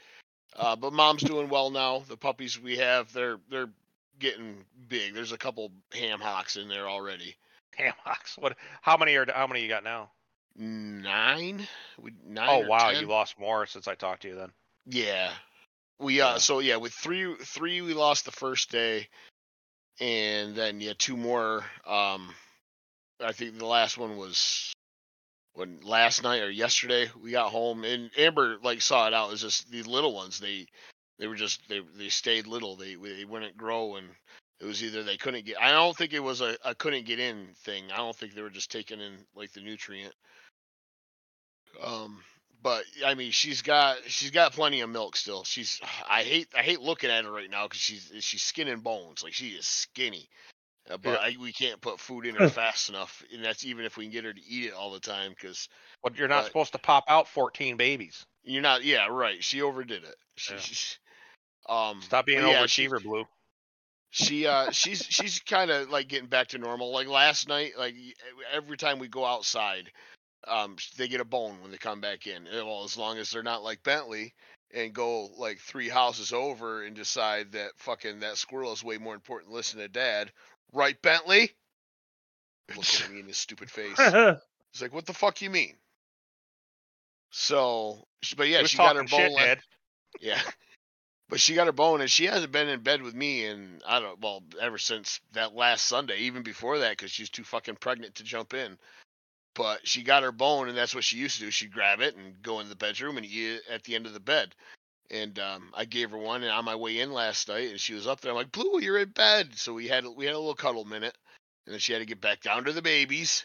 Uh, 0.54 0.76
but 0.76 0.92
mom's 0.92 1.22
doing 1.22 1.48
well 1.48 1.70
now. 1.70 2.02
The 2.08 2.16
puppies 2.16 2.60
we 2.60 2.76
have, 2.76 3.12
they're 3.12 3.38
they're 3.50 3.70
getting 4.18 4.64
big. 4.88 5.14
There's 5.14 5.32
a 5.32 5.38
couple 5.38 5.72
ham 5.92 6.20
hocks 6.20 6.56
in 6.56 6.68
there 6.68 6.88
already. 6.88 7.36
Ham 7.76 7.94
hocks. 8.04 8.36
What? 8.36 8.56
How 8.82 8.96
many 8.98 9.16
are? 9.16 9.26
How 9.32 9.46
many 9.46 9.62
you 9.62 9.68
got 9.68 9.84
now? 9.84 10.10
Nine? 10.56 11.66
We 11.98 12.12
nine? 12.26 12.64
Oh 12.64 12.68
wow, 12.68 12.90
10? 12.90 13.00
you 13.00 13.08
lost 13.08 13.38
more 13.38 13.64
since 13.64 13.88
I 13.88 13.94
talked 13.94 14.22
to 14.22 14.28
you 14.28 14.34
then. 14.34 14.52
Yeah. 14.86 15.32
We 15.98 16.20
uh 16.20 16.32
Yeah. 16.32 16.38
so 16.38 16.58
yeah 16.58 16.76
with 16.76 16.92
three 16.92 17.34
three 17.36 17.80
we 17.80 17.94
lost 17.94 18.24
the 18.24 18.32
first 18.32 18.70
day, 18.70 19.08
and 20.00 20.54
then 20.54 20.80
yeah 20.80 20.94
two 20.98 21.16
more. 21.16 21.64
Um, 21.86 22.34
I 23.20 23.32
think 23.32 23.58
the 23.58 23.66
last 23.66 23.98
one 23.98 24.16
was 24.16 24.72
when 25.54 25.80
last 25.82 26.22
night 26.22 26.42
or 26.42 26.50
yesterday 26.50 27.10
we 27.22 27.30
got 27.30 27.50
home 27.50 27.84
and 27.84 28.10
Amber 28.16 28.58
like 28.62 28.82
saw 28.82 29.06
it 29.06 29.14
out. 29.14 29.28
It 29.28 29.32
was 29.32 29.42
just 29.42 29.70
these 29.70 29.86
little 29.86 30.14
ones. 30.14 30.40
They 30.40 30.66
they 31.18 31.26
were 31.28 31.36
just 31.36 31.68
they 31.68 31.80
they 31.96 32.08
stayed 32.08 32.46
little. 32.46 32.76
They 32.76 32.94
they 32.96 33.24
wouldn't 33.24 33.56
grow 33.56 33.96
and 33.96 34.08
it 34.60 34.66
was 34.66 34.82
either 34.82 35.02
they 35.02 35.16
couldn't 35.16 35.44
get. 35.44 35.60
I 35.60 35.72
don't 35.72 35.96
think 35.96 36.12
it 36.12 36.22
was 36.22 36.40
a, 36.40 36.56
a 36.64 36.74
couldn't 36.74 37.04
get 37.04 37.18
in 37.18 37.48
thing. 37.64 37.84
I 37.92 37.96
don't 37.96 38.14
think 38.14 38.34
they 38.34 38.42
were 38.42 38.50
just 38.50 38.70
taking 38.70 39.00
in 39.00 39.12
like 39.34 39.52
the 39.52 39.60
nutrient. 39.60 40.14
Um, 41.82 42.22
but 42.62 42.84
I 43.04 43.14
mean, 43.14 43.30
she's 43.32 43.62
got 43.62 43.98
she's 44.06 44.30
got 44.30 44.52
plenty 44.52 44.80
of 44.80 44.90
milk 44.90 45.16
still. 45.16 45.44
She's 45.44 45.80
I 46.08 46.22
hate 46.22 46.48
I 46.56 46.62
hate 46.62 46.80
looking 46.80 47.10
at 47.10 47.24
her 47.24 47.30
right 47.32 47.50
now 47.50 47.64
because 47.66 47.80
she's 47.80 48.10
she's 48.20 48.42
skin 48.42 48.68
and 48.68 48.82
bones. 48.82 49.22
Like 49.22 49.32
she 49.34 49.48
is 49.50 49.66
skinny. 49.66 50.28
Uh, 50.90 50.96
but 50.96 51.20
I, 51.20 51.36
we 51.40 51.52
can't 51.52 51.80
put 51.80 52.00
food 52.00 52.26
in 52.26 52.34
her 52.34 52.48
fast 52.50 52.88
enough, 52.88 53.22
and 53.32 53.44
that's 53.44 53.64
even 53.64 53.84
if 53.84 53.96
we 53.96 54.04
can 54.04 54.12
get 54.12 54.24
her 54.24 54.32
to 54.32 54.44
eat 54.44 54.66
it 54.66 54.72
all 54.72 54.92
the 54.92 54.98
time. 54.98 55.30
Because 55.30 55.68
But 56.02 56.16
you're 56.18 56.26
not 56.26 56.40
But- 56.42 56.46
supposed 56.48 56.72
to 56.72 56.78
pop 56.78 57.04
out 57.08 57.28
14 57.28 57.76
babies. 57.76 58.24
you're 58.42 58.62
not. 58.62 58.82
Yeah, 58.82 59.06
right. 59.08 59.42
She 59.44 59.62
overdid 59.62 60.02
it. 60.02 60.16
She, 60.36 60.54
Yeah. 60.54 60.60
she- 60.60 60.96
um, 61.68 62.02
Stop 62.02 62.26
being 62.26 62.40
an 62.40 62.48
yeah, 62.48 62.66
she- 62.66 62.88
overachiever, 62.88 63.00
Blue. 63.02 63.24
she 64.10 64.46
uh 64.48 64.70
she's 64.72 65.04
she's 65.08 65.38
kind 65.40 65.70
of 65.70 65.88
like 65.88 66.08
getting 66.08 66.28
back 66.28 66.48
to 66.48 66.58
normal 66.58 66.92
like 66.92 67.06
last 67.06 67.48
night 67.48 67.72
like 67.78 67.94
every 68.52 68.76
time 68.76 68.98
we 68.98 69.06
go 69.08 69.24
outside 69.24 69.88
um 70.48 70.76
they 70.96 71.08
get 71.08 71.20
a 71.20 71.24
bone 71.24 71.56
when 71.60 71.70
they 71.70 71.78
come 71.78 72.00
back 72.00 72.26
in 72.26 72.46
Eh, 72.46 72.62
well 72.62 72.84
as 72.84 72.96
long 72.96 73.18
as 73.18 73.30
they're 73.30 73.42
not 73.42 73.62
like 73.62 73.82
bentley 73.82 74.34
and 74.74 74.92
go 74.92 75.28
like 75.38 75.58
three 75.58 75.88
houses 75.88 76.32
over 76.32 76.84
and 76.84 76.96
decide 76.96 77.52
that 77.52 77.70
fucking 77.76 78.20
that 78.20 78.36
squirrel 78.36 78.72
is 78.72 78.84
way 78.84 78.98
more 78.98 79.14
important 79.14 79.48
than 79.50 79.56
listen 79.56 79.78
to 79.78 79.88
dad 79.88 80.32
right 80.72 81.00
bentley 81.02 81.50
look 82.76 82.86
at 83.02 83.10
me 83.12 83.20
in 83.20 83.26
his 83.26 83.36
stupid 83.36 83.70
face 83.70 83.98
it's 83.98 84.82
like 84.82 84.94
what 84.94 85.06
the 85.06 85.12
fuck 85.12 85.42
you 85.42 85.50
mean 85.50 85.74
so 87.30 88.06
but 88.36 88.48
yeah 88.48 88.62
she 88.64 88.78
got 88.78 88.96
her 88.96 89.04
bone 89.04 89.36
shit, 89.36 89.38
Ed. 89.38 89.60
yeah. 90.20 90.40
But 91.28 91.40
she 91.40 91.54
got 91.54 91.66
her 91.66 91.72
bone, 91.72 92.02
and 92.02 92.10
she 92.10 92.26
hasn't 92.26 92.52
been 92.52 92.68
in 92.68 92.80
bed 92.80 93.02
with 93.02 93.14
me, 93.14 93.46
and 93.46 93.82
I 93.86 94.00
don't 94.00 94.20
well 94.20 94.42
ever 94.60 94.78
since 94.78 95.20
that 95.32 95.54
last 95.54 95.86
Sunday, 95.86 96.18
even 96.18 96.42
before 96.42 96.78
that, 96.80 96.90
because 96.90 97.10
she's 97.10 97.30
too 97.30 97.44
fucking 97.44 97.76
pregnant 97.76 98.16
to 98.16 98.24
jump 98.24 98.52
in. 98.54 98.76
But 99.54 99.86
she 99.86 100.02
got 100.02 100.22
her 100.22 100.32
bone, 100.32 100.68
and 100.68 100.76
that's 100.76 100.94
what 100.94 101.04
she 101.04 101.18
used 101.18 101.38
to 101.38 101.44
do. 101.44 101.50
She'd 101.50 101.72
grab 101.72 102.00
it 102.00 102.16
and 102.16 102.42
go 102.42 102.60
in 102.60 102.68
the 102.68 102.76
bedroom 102.76 103.16
and 103.16 103.26
eat 103.26 103.56
it 103.56 103.62
at 103.70 103.84
the 103.84 103.94
end 103.94 104.06
of 104.06 104.14
the 104.14 104.20
bed. 104.20 104.54
And 105.10 105.38
um, 105.38 105.70
I 105.76 105.84
gave 105.84 106.10
her 106.10 106.16
one, 106.16 106.42
and 106.42 106.50
on 106.50 106.64
my 106.64 106.74
way 106.74 107.00
in 107.00 107.12
last 107.12 107.48
night, 107.48 107.70
and 107.70 107.78
she 107.78 107.92
was 107.92 108.06
up 108.06 108.20
there. 108.20 108.32
I'm 108.32 108.36
like, 108.36 108.50
Blue, 108.50 108.80
you're 108.80 108.98
in 108.98 109.10
bed. 109.10 109.50
So 109.56 109.74
we 109.74 109.88
had 109.88 110.06
we 110.16 110.24
had 110.24 110.34
a 110.34 110.38
little 110.38 110.54
cuddle 110.54 110.86
minute, 110.86 111.16
and 111.66 111.74
then 111.74 111.80
she 111.80 111.92
had 111.92 111.98
to 111.98 112.06
get 112.06 112.20
back 112.20 112.40
down 112.40 112.64
to 112.64 112.72
the 112.72 112.80
babies. 112.80 113.44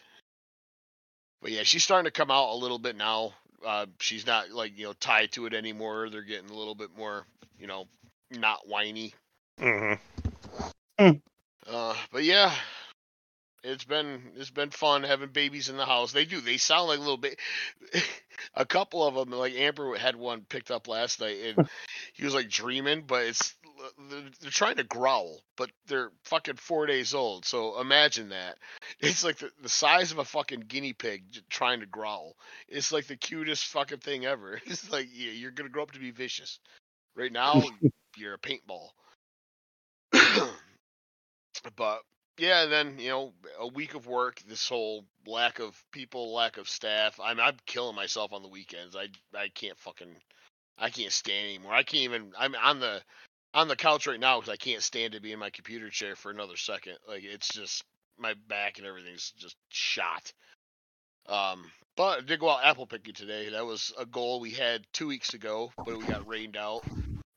But 1.41 1.51
yeah, 1.51 1.63
she's 1.63 1.83
starting 1.83 2.05
to 2.05 2.11
come 2.11 2.31
out 2.31 2.53
a 2.53 2.55
little 2.55 2.79
bit 2.79 2.95
now. 2.95 3.33
Uh, 3.65 3.87
she's 3.99 4.25
not 4.25 4.51
like 4.51 4.77
you 4.77 4.85
know 4.85 4.93
tied 4.93 5.33
to 5.33 5.45
it 5.45 5.53
anymore. 5.53 6.09
They're 6.09 6.21
getting 6.21 6.49
a 6.49 6.57
little 6.57 6.75
bit 6.75 6.95
more, 6.97 7.25
you 7.59 7.67
know, 7.67 7.85
not 8.31 8.67
whiny. 8.67 9.13
Mm-hmm. 9.59 11.11
Uh, 11.69 11.95
but 12.11 12.23
yeah, 12.23 12.53
it's 13.63 13.83
been 13.83 14.21
it's 14.35 14.49
been 14.49 14.69
fun 14.69 15.03
having 15.03 15.29
babies 15.29 15.69
in 15.69 15.77
the 15.77 15.85
house. 15.85 16.11
They 16.11 16.25
do. 16.25 16.41
They 16.41 16.57
sound 16.57 16.89
like 16.89 16.99
little 16.99 17.17
bit. 17.17 17.39
a 18.55 18.65
couple 18.65 19.05
of 19.05 19.15
them, 19.15 19.31
like 19.31 19.53
Amber 19.53 19.97
had 19.97 20.15
one 20.15 20.41
picked 20.47 20.71
up 20.71 20.87
last 20.87 21.19
night, 21.19 21.37
and 21.43 21.69
he 22.13 22.23
was 22.23 22.33
like 22.33 22.49
dreaming, 22.49 23.03
but 23.05 23.25
it's 23.25 23.55
they're, 24.09 24.21
they're 24.41 24.51
trying 24.51 24.77
to 24.77 24.83
growl, 24.83 25.41
but 25.55 25.69
they're 25.87 26.11
fucking 26.23 26.55
four 26.55 26.85
days 26.85 27.13
old. 27.13 27.45
So 27.45 27.79
imagine 27.79 28.29
that. 28.29 28.57
It's 28.99 29.23
like 29.23 29.37
the, 29.37 29.51
the 29.61 29.69
size 29.69 30.11
of 30.11 30.17
a 30.17 30.25
fucking 30.25 30.61
guinea 30.61 30.93
pig 30.93 31.23
trying 31.49 31.81
to 31.81 31.85
growl. 31.85 32.35
It's 32.67 32.91
like 32.91 33.05
the 33.05 33.15
cutest 33.15 33.65
fucking 33.65 33.99
thing 33.99 34.25
ever. 34.25 34.59
It's 34.65 34.89
like 34.91 35.07
yeah, 35.11 35.31
you're 35.31 35.51
gonna 35.51 35.69
grow 35.69 35.83
up 35.83 35.91
to 35.91 35.99
be 35.99 36.11
vicious. 36.11 36.59
Right 37.15 37.31
now, 37.31 37.63
you're 38.15 38.35
a 38.35 38.39
paintball. 38.39 38.89
but 41.75 42.01
yeah, 42.38 42.64
and 42.64 42.72
then 42.72 42.99
you 42.99 43.09
know, 43.09 43.33
a 43.59 43.67
week 43.67 43.95
of 43.95 44.07
work, 44.07 44.41
this 44.48 44.67
whole 44.67 45.06
lack 45.25 45.59
of 45.59 45.82
people, 45.91 46.33
lack 46.33 46.57
of 46.57 46.69
staff. 46.69 47.19
I'm 47.24 47.40
I'm 47.40 47.57
killing 47.66 47.95
myself 47.95 48.33
on 48.33 48.41
the 48.41 48.49
weekends. 48.49 48.95
I 48.95 49.07
I 49.35 49.49
can't 49.49 49.77
fucking 49.77 50.16
I 50.77 50.90
can't 50.90 51.11
stand 51.11 51.45
anymore. 51.45 51.74
I 51.74 51.83
can't 51.83 52.03
even. 52.03 52.32
I'm 52.38 52.56
on 52.56 52.80
the 52.80 53.01
on 53.53 53.67
the 53.67 53.75
couch 53.75 54.07
right 54.07 54.19
now 54.19 54.40
because 54.40 54.53
I 54.53 54.57
can't 54.57 54.83
stand 54.83 55.14
to 55.14 55.22
be 55.22 55.32
in 55.32 55.40
my 55.40 55.49
computer 55.49 55.90
chair 55.90 56.16
for 56.16 56.32
another 56.32 56.57
second. 56.57 56.98
Like 57.07 57.24
it's 57.24 57.48
just 57.49 57.83
my 58.17 58.35
back 58.48 58.77
and 58.77 58.88
everything's 58.88 59.32
just 59.38 59.56
shot. 59.69 60.32
Um, 61.27 61.66
but 61.95 62.19
I 62.19 62.22
did 62.22 62.40
go 62.40 62.49
out 62.49 62.64
apple 62.64 62.85
picking 62.85 63.14
today. 63.14 63.49
That 63.49 63.66
was 63.66 63.93
a 63.98 64.06
goal 64.06 64.40
we 64.40 64.51
had 64.51 64.85
two 64.93 65.07
weeks 65.07 65.33
ago, 65.33 65.72
but 65.77 65.98
we 65.98 66.06
got 66.06 66.27
rained 66.27 66.56
out. 66.56 66.83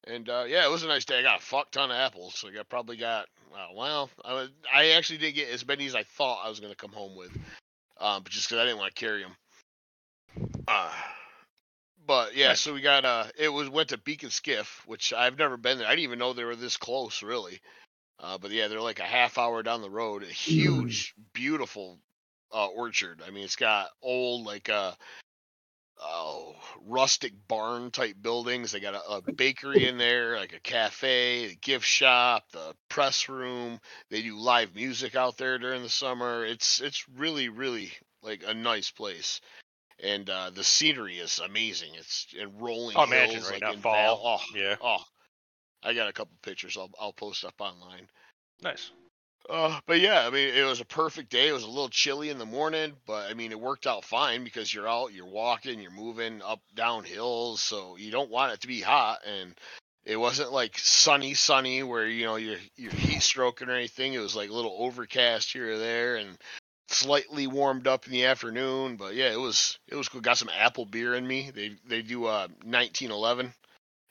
And 0.07 0.29
uh, 0.29 0.45
yeah, 0.47 0.65
it 0.65 0.70
was 0.70 0.83
a 0.83 0.89
nice 0.89 1.05
day. 1.05 1.19
I 1.19 1.23
got 1.23 1.41
a 1.41 1.43
fuck 1.43 1.70
ton 1.70 1.91
of 1.91 1.97
apples. 1.97 2.35
So 2.35 2.49
I 2.49 2.62
probably 2.69 2.97
got 2.97 3.27
uh, 3.55 3.67
well, 3.75 4.11
I, 4.25 4.33
was, 4.33 4.51
I 4.73 4.91
actually 4.91 5.19
didn't 5.19 5.37
get 5.37 5.51
as 5.51 5.67
many 5.67 5.87
as 5.87 5.95
I 5.95 6.05
thought 6.05 6.43
I 6.45 6.49
was 6.49 6.61
gonna 6.61 6.75
come 6.75 6.93
home 6.93 7.17
with, 7.17 7.33
um, 7.99 8.23
but 8.23 8.33
just 8.33 8.49
because 8.49 8.62
I 8.62 8.65
didn't 8.65 8.79
want 8.79 8.95
to 8.95 9.01
carry 9.01 9.23
them. 9.23 9.37
Uh, 10.69 10.93
but 12.07 12.37
yeah, 12.37 12.55
so 12.55 12.73
we 12.75 12.81
got 12.81 13.05
uh, 13.05 13.25
it 13.39 13.49
was 13.49 13.69
went 13.69 13.91
to 13.91 13.99
Beak 13.99 14.23
and 14.23 14.33
Skiff, 14.33 14.83
which 14.87 15.12
I've 15.12 15.39
never 15.39 15.57
been 15.57 15.79
there. 15.79 15.87
I 15.87 15.91
didn't 15.91 16.05
even 16.05 16.19
know 16.19 16.33
they 16.33 16.45
were 16.45 16.57
this 16.57 16.77
close, 16.77 17.23
really. 17.23 17.61
Uh, 18.19 18.39
but 18.39 18.51
yeah, 18.51 18.69
they're 18.69 18.81
like 18.81 19.01
a 19.01 19.05
half 19.05 19.39
hour 19.39 19.62
down 19.62 19.81
the 19.81 19.91
road. 19.91 20.23
A 20.23 20.27
huge, 20.27 21.15
beautiful 21.33 21.99
uh, 22.53 22.67
orchard. 22.67 23.23
I 23.27 23.31
mean, 23.31 23.45
it's 23.45 23.57
got 23.57 23.89
old 24.03 24.45
like 24.45 24.69
uh 24.69 24.93
oh 26.03 26.55
rustic 26.87 27.33
barn 27.49 27.91
type 27.91 28.17
buildings. 28.20 28.73
They 28.73 28.81
got 28.81 28.95
a, 28.95 29.03
a 29.11 29.23
bakery 29.37 29.87
in 29.87 29.99
there, 29.99 30.37
like 30.37 30.53
a 30.53 30.61
cafe, 30.61 31.45
a 31.47 31.55
gift 31.55 31.85
shop, 31.87 32.45
the 32.53 32.75
press 32.89 33.29
room. 33.29 33.81
They 34.11 34.23
do 34.23 34.37
live 34.39 34.75
music 34.75 35.15
out 35.15 35.37
there 35.37 35.59
during 35.59 35.83
the 35.83 35.89
summer. 35.89 36.45
It's 36.45 36.81
it's 36.81 37.05
really 37.17 37.49
really 37.49 37.93
like 38.23 38.43
a 38.47 38.55
nice 38.55 38.91
place. 38.91 39.41
And 40.03 40.29
uh, 40.31 40.51
the 40.51 40.65
scenery 40.65 41.19
is 41.19 41.41
amazing. 41.41 41.91
It's 41.95 42.27
in 42.39 42.59
rolling 42.59 42.97
Oh, 42.99 43.05
imagine 43.05 43.35
hills, 43.35 43.51
right 43.51 43.62
like 43.62 43.77
now, 43.77 43.81
fall. 43.83 43.93
Val- 43.93 44.20
oh, 44.25 44.59
Yeah. 44.59 44.77
oh, 44.81 45.05
I 45.83 45.93
got 45.95 46.09
a 46.09 46.12
couple 46.12 46.33
pictures. 46.43 46.77
I'll 46.77 46.91
I'll 47.01 47.12
post 47.12 47.45
up 47.45 47.55
online. 47.61 48.09
Nice. 48.62 48.91
Uh, 49.49 49.81
but 49.86 50.01
yeah, 50.01 50.27
I 50.27 50.31
mean, 50.31 50.55
it 50.55 50.65
was 50.65 50.81
a 50.81 50.85
perfect 50.85 51.31
day. 51.31 51.49
It 51.49 51.52
was 51.52 51.65
a 51.65 51.69
little 51.69 51.89
chilly 51.89 52.31
in 52.31 52.39
the 52.39 52.47
morning, 52.47 52.93
but 53.07 53.31
I 53.31 53.35
mean, 53.35 53.51
it 53.52 53.60
worked 53.60 53.86
out 53.86 54.05
fine 54.05 54.44
because 54.44 54.73
you're 54.73 54.89
out, 54.89 55.12
you're 55.12 55.27
walking, 55.27 55.81
you're 55.81 55.91
moving 55.91 56.43
up 56.43 56.60
down 56.75 57.05
hills, 57.05 57.60
so 57.60 57.97
you 57.97 58.10
don't 58.10 58.31
want 58.31 58.52
it 58.52 58.60
to 58.60 58.69
be 58.69 58.81
hot. 58.81 59.20
And 59.27 59.55
it 60.05 60.17
wasn't 60.17 60.52
like 60.52 60.78
sunny, 60.78 61.35
sunny 61.35 61.83
where 61.83 62.07
you 62.07 62.27
know 62.27 62.36
you're 62.36 62.59
you're 62.77 62.93
heat 62.93 63.23
stroking 63.23 63.69
or 63.69 63.75
anything. 63.75 64.12
It 64.15 64.19
was 64.19 64.36
like 64.36 64.51
a 64.51 64.55
little 64.55 64.77
overcast 64.78 65.52
here 65.52 65.73
or 65.73 65.78
there, 65.78 66.17
and 66.17 66.39
slightly 66.89 67.47
warmed 67.47 67.86
up 67.86 68.07
in 68.07 68.12
the 68.12 68.27
afternoon. 68.27 68.97
But 68.97 69.15
yeah, 69.15 69.33
it 69.33 69.41
was 69.41 69.78
it 69.89 69.97
was 69.97 70.09
cool. 70.09 70.20
Got 70.20 70.39
some 70.39 70.51
apple 70.51 70.86
beer 70.86 71.15
in 71.15 71.27
me. 71.27 71.51
They 71.51 71.77
they 71.86 72.02
do 72.02 72.27
uh 72.27 72.49
1911 72.65 73.52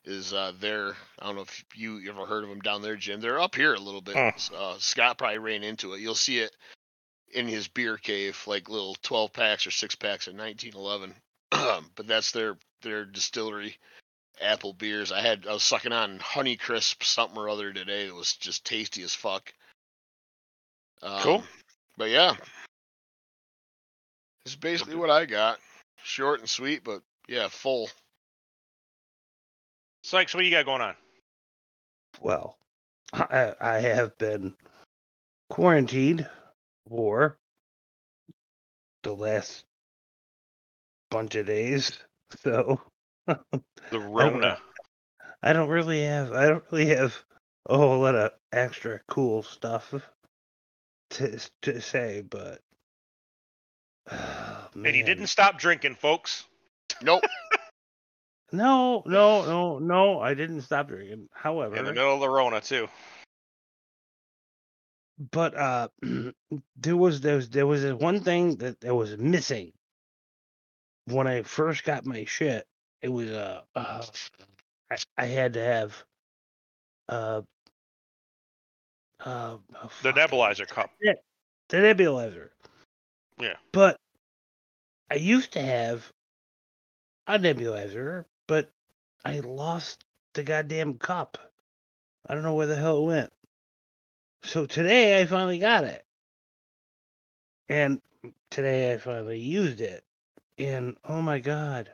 is 0.06 0.34
uh 0.34 0.54
their 0.60 0.96
I 1.20 1.26
don't 1.26 1.36
know 1.36 1.42
if 1.42 1.66
you 1.76 2.02
ever 2.10 2.26
heard 2.26 2.44
of 2.44 2.50
them 2.50 2.62
down 2.62 2.82
there, 2.82 2.96
Jim. 2.96 3.20
They're 3.22 3.40
up 3.40 3.56
here 3.56 3.74
a 3.74 3.80
little 3.80 4.02
bit. 4.02 4.16
Uh, 4.56 4.76
Scott 4.80 5.18
probably 5.18 5.40
ran 5.40 5.64
into 5.64 5.94
it. 5.94 6.00
You'll 6.00 6.16
see 6.16 6.40
it 6.40 6.56
in 7.34 7.48
his 7.48 7.68
beer 7.68 7.98
cave, 7.98 8.42
like 8.48 8.70
little 8.70 8.96
12 9.04 9.34
packs 9.34 9.68
or 9.68 9.72
six 9.72 9.96
packs 9.96 10.28
of 10.28 10.36
1911. 10.36 11.14
but 11.96 12.08
that's 12.08 12.32
their 12.32 12.58
their 12.82 13.06
distillery 13.06 13.78
apple 14.42 14.74
beers. 14.74 15.12
I 15.12 15.22
had 15.22 15.46
I 15.48 15.54
was 15.54 15.64
sucking 15.64 15.92
on 15.92 16.20
Honey 16.20 16.56
Crisp 16.56 17.04
something 17.04 17.38
or 17.38 17.50
other 17.50 17.74
today 17.74 18.08
that 18.08 18.16
was 18.16 18.34
just 18.34 18.66
tasty 18.66 19.04
as 19.04 19.14
fuck. 19.14 19.54
Cool. 21.02 21.36
Um, 21.36 21.44
But 21.98 22.10
yeah, 22.10 22.36
it's 24.46 24.56
basically 24.56 24.96
what 24.96 25.10
I 25.10 25.26
got. 25.26 25.60
Short 26.04 26.40
and 26.40 26.50
sweet, 26.50 26.84
but 26.84 27.02
yeah, 27.28 27.50
full. 27.50 27.90
Sykes, 30.04 30.34
what 30.34 30.42
do 30.42 30.46
you 30.46 30.52
got 30.52 30.66
going 30.66 30.82
on? 30.82 30.96
Well, 32.22 32.58
I, 33.14 33.54
I 33.60 33.80
have 33.80 34.18
been 34.18 34.56
quarantined 35.50 36.28
for 36.88 37.38
the 39.04 39.14
last 39.14 39.64
bunch 41.10 41.36
of 41.36 41.46
days, 41.46 41.98
so 42.44 42.82
The 43.26 44.00
Rona. 44.00 44.60
I 45.42 45.54
don't 45.54 45.70
really 45.70 46.04
have 46.04 46.34
I 46.34 46.48
don't 46.48 46.64
really 46.70 46.88
have 46.88 47.16
a 47.68 47.78
whole 47.78 48.00
lot 48.00 48.16
of 48.16 48.32
extra 48.52 49.00
cool 49.08 49.44
stuff 49.44 49.94
to 51.12 51.40
to 51.62 51.82
say, 51.82 52.22
but 52.22 52.60
And 54.76 54.96
he 54.96 55.04
didn't 55.04 55.28
stop 55.28 55.58
drinking, 55.58 55.96
folks. 55.96 56.46
Nope. 57.02 57.24
No, 58.52 59.04
no, 59.06 59.46
no, 59.46 59.80
no. 59.80 60.20
I 60.20 60.34
didn't 60.34 60.62
stop 60.62 60.88
drinking. 60.88 61.30
However, 61.34 61.76
In 61.76 61.86
the 61.86 61.94
middle 61.94 62.14
of 62.14 62.20
the 62.20 62.30
Rona 62.30 62.62
too. 62.62 62.88
but 65.32 65.56
uh, 65.56 65.88
there 66.78 66.98
was 66.98 67.22
there 67.22 67.36
was 67.36 67.50
there 67.50 67.68
was 67.68 67.82
this 67.82 67.94
one 67.94 68.22
thing 68.22 68.56
that 68.58 68.80
that 68.82 68.96
was 68.96 69.18
missing 69.18 69.72
when 71.06 71.28
I 71.28 71.44
first 71.44 71.84
got 71.84 72.06
my 72.06 72.26
shit. 72.26 72.66
It 73.02 73.10
was 73.10 73.30
uh, 73.30 73.62
uh 73.76 74.06
I, 74.92 74.98
I 75.18 75.26
had 75.26 75.54
to 75.54 75.64
have 75.64 76.04
uh 77.08 77.42
uh 79.26 79.58
oh, 79.84 79.90
The 80.02 80.14
nebulizer 80.14 80.68
cup. 80.68 80.92
Yeah, 81.02 81.14
the 81.70 81.78
nebulizer. 81.78 82.50
Yeah. 83.40 83.56
But 83.72 83.98
I 85.12 85.16
used 85.16 85.54
to 85.54 85.62
have 85.62 86.12
a 87.28 87.38
nebulizer, 87.38 88.26
but 88.50 88.72
I 89.24 89.42
lost 89.42 90.04
the 90.34 90.42
goddamn 90.42 90.96
cup. 90.96 91.38
I 92.28 92.34
don't 92.34 92.42
know 92.42 92.56
where 92.56 92.66
the 92.66 92.76
hell 92.76 92.98
it 92.98 93.06
went. 93.06 93.34
So 94.44 94.66
today 94.66 95.22
I 95.22 95.26
finally 95.28 95.60
got 95.60 95.84
it. 95.84 96.04
And 97.70 98.02
today 98.50 98.92
I 98.92 98.98
finally 98.98 99.38
used 99.40 99.82
it. 99.82 100.04
And 100.58 100.98
oh 101.08 101.22
my 101.22 101.38
god. 101.38 101.92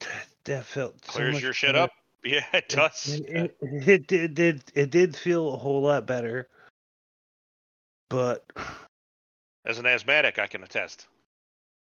That, 0.00 0.26
that 0.44 0.64
felt 0.66 1.02
so 1.06 1.12
Clears 1.12 1.40
your 1.40 1.54
shit 1.54 1.72
better. 1.72 1.84
up. 1.84 1.90
Yeah, 2.26 2.44
it 2.54 2.70
does. 2.70 3.20
It, 3.28 3.28
it, 3.28 3.56
it 3.60 4.06
did 4.06 4.34
did 4.34 4.62
it 4.74 4.90
did 4.90 5.14
feel 5.14 5.52
a 5.52 5.58
whole 5.58 5.82
lot 5.82 6.06
better. 6.06 6.48
But 8.08 8.50
As 9.66 9.78
an 9.78 9.84
asthmatic, 9.84 10.38
I 10.38 10.46
can 10.46 10.62
attest. 10.62 11.06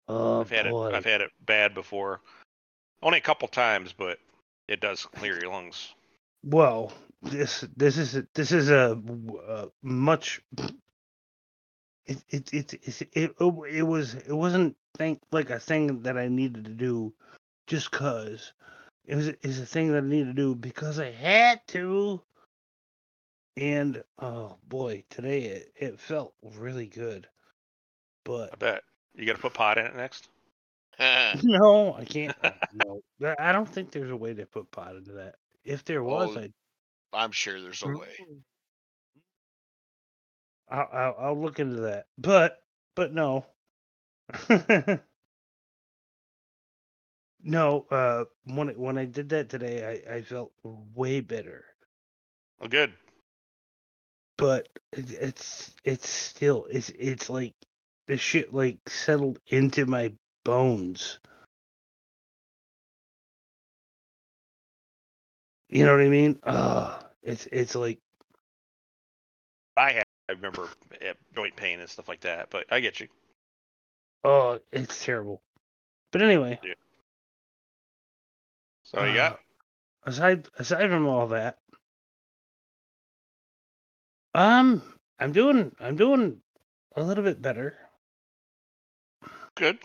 oh 0.07 0.41
I've 0.43 0.51
had 0.51 0.71
boy. 0.71 0.87
it. 0.91 0.95
I've 0.95 1.05
had 1.05 1.23
it 1.23 1.31
bad 1.45 1.75
before. 1.75 2.21
Only 3.03 3.19
a 3.19 3.23
couple 3.23 3.49
times, 3.49 3.95
but 3.97 4.19
it 4.67 4.81
does 4.81 5.07
clear 5.07 5.39
your 5.41 5.51
lungs. 5.51 5.95
Well, 6.45 6.93
this 7.23 7.65
this 7.77 7.97
is 7.99 8.23
this 8.35 8.53
is 8.53 8.71
a 8.71 9.01
much. 9.83 10.41
It 12.07 12.23
it 12.31 12.53
it 12.53 12.75
it 12.75 13.09
it, 13.13 13.35
it 13.41 13.83
was 13.83 14.15
it 14.15 14.33
wasn't 14.33 14.77
think 14.97 15.21
like 15.31 15.51
a 15.51 15.61
thing 15.61 16.03
that 16.03 16.19
I 16.19 16.29
needed 16.29 16.65
to 16.65 16.73
do, 16.73 17.13
just 17.67 17.91
cause. 17.91 18.53
It 19.05 19.15
was 19.15 19.29
is 19.29 19.61
a 19.61 19.67
thing 19.67 19.93
that 19.93 20.05
I 20.05 20.07
needed 20.07 20.37
to 20.37 20.43
do 20.43 20.55
because 20.55 20.99
I 20.99 21.11
had 21.13 21.67
to. 21.69 22.21
And 23.57 24.03
oh 24.19 24.57
boy, 24.69 25.05
today 25.11 25.43
it, 25.43 25.73
it 25.77 26.01
felt 26.01 26.33
really 26.57 26.87
good, 26.87 27.27
but 28.25 28.53
I 28.53 28.57
bet. 28.57 28.83
You 29.15 29.27
got 29.27 29.37
to 29.37 29.43
put 29.43 29.55
pot 29.55 29.79
in 29.79 29.87
it 29.87 29.97
next. 29.97 30.29
no, 31.43 31.95
I 31.95 32.05
can't. 32.05 32.37
no, 32.75 33.01
I 33.39 33.53
don't 33.53 33.69
think 33.69 33.93
there's 33.93 34.11
a 34.11 34.17
way 34.17 34.35
to 34.35 34.47
put 34.47 34.71
pot 34.71 34.97
into 34.97 35.13
that. 35.13 35.37
If 35.65 35.85
there 35.85 36.03
was, 36.03 36.37
Oh, 36.37 36.41
I'd 36.41 36.53
I'm 37.13 37.33
sure 37.33 37.61
there's 37.61 37.83
a 37.83 37.89
way. 37.89 38.17
I'll, 40.71 40.89
I'll 40.93 41.17
I'll 41.19 41.41
look 41.41 41.61
into 41.61 41.81
that. 41.83 42.07
But 42.19 42.59
but 42.95 43.13
no. 43.15 43.47
no, 47.43 47.87
uh 47.91 48.25
when 48.45 48.69
when 48.69 48.99
I 48.99 49.05
did 49.07 49.31
that 49.31 49.49
today 49.49 50.03
I, 50.07 50.17
I 50.17 50.23
felt 50.23 50.53
way 50.65 51.21
better. 51.21 51.65
Well, 52.61 52.69
good. 52.69 52.93
But 54.37 54.69
it, 54.93 55.11
it's 55.13 55.75
it's 55.85 56.09
still 56.09 56.67
it's 56.71 56.91
it's 56.91 57.31
like 57.31 57.55
the 58.07 58.17
shit 58.19 58.53
like 58.53 58.79
settled 58.89 59.39
into 59.47 59.87
my 59.87 60.13
bones. 60.49 61.19
You 65.69 65.85
know 65.85 65.93
what 65.93 66.01
I 66.01 66.09
mean? 66.09 66.39
Uh 66.43 66.99
it's 67.23 67.47
it's 67.53 67.75
like 67.75 67.99
I 69.77 69.93
had. 69.93 70.05
I 70.31 70.33
remember 70.33 70.69
eh, 71.03 71.13
joint 71.35 71.55
pain 71.55 71.81
and 71.81 71.89
stuff 71.89 72.09
like 72.09 72.21
that. 72.21 72.49
But 72.49 72.65
I 72.71 72.81
get 72.81 72.99
you. 72.99 73.09
oh 74.25 74.59
it's 74.73 75.05
terrible. 75.05 75.43
But 76.13 76.23
anyway, 76.23 76.59
So 78.85 79.05
you 79.05 79.15
got. 79.15 79.33
Uh, 79.33 79.37
aside 80.07 80.49
aside 80.59 80.89
from 80.89 81.07
all 81.07 81.27
that, 81.29 81.59
um, 84.35 84.83
I'm 85.19 85.33
doing 85.33 85.77
I'm 85.79 85.97
doing 85.97 86.41
a 86.97 87.03
little 87.03 87.25
bit 87.25 87.43
better. 87.43 87.77
Good. 89.55 89.79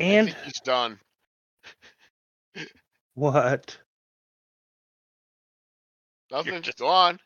And 0.00 0.28
think 0.28 0.38
he's 0.44 0.60
done. 0.64 0.98
what? 3.14 3.76
Nothing. 6.30 6.62
just- 6.62 6.78
Go 6.78 6.86
on. 6.88 7.18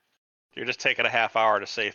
You're 0.54 0.66
just 0.66 0.80
taking 0.80 1.06
a 1.06 1.08
half 1.10 1.36
hour 1.36 1.60
to 1.60 1.66
save 1.66 1.94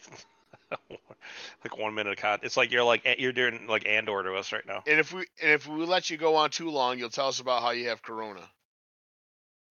like 0.71 1.77
one 1.77 1.93
minute 1.93 2.11
of 2.13 2.17
content. 2.17 2.43
It's 2.45 2.55
like 2.55 2.71
you're 2.71 2.83
like 2.83 3.01
eh, 3.05 3.15
you're 3.17 3.33
doing 3.33 3.67
like 3.67 3.85
Andor 3.85 4.23
to 4.23 4.33
us 4.35 4.53
right 4.53 4.65
now. 4.65 4.83
And 4.87 4.99
if 5.01 5.11
we 5.11 5.25
and 5.41 5.51
if 5.51 5.67
we 5.67 5.85
let 5.85 6.09
you 6.09 6.15
go 6.17 6.35
on 6.37 6.49
too 6.49 6.69
long, 6.69 6.97
you'll 6.97 7.09
tell 7.09 7.27
us 7.27 7.39
about 7.41 7.61
how 7.61 7.71
you 7.71 7.89
have 7.89 8.01
corona. 8.01 8.41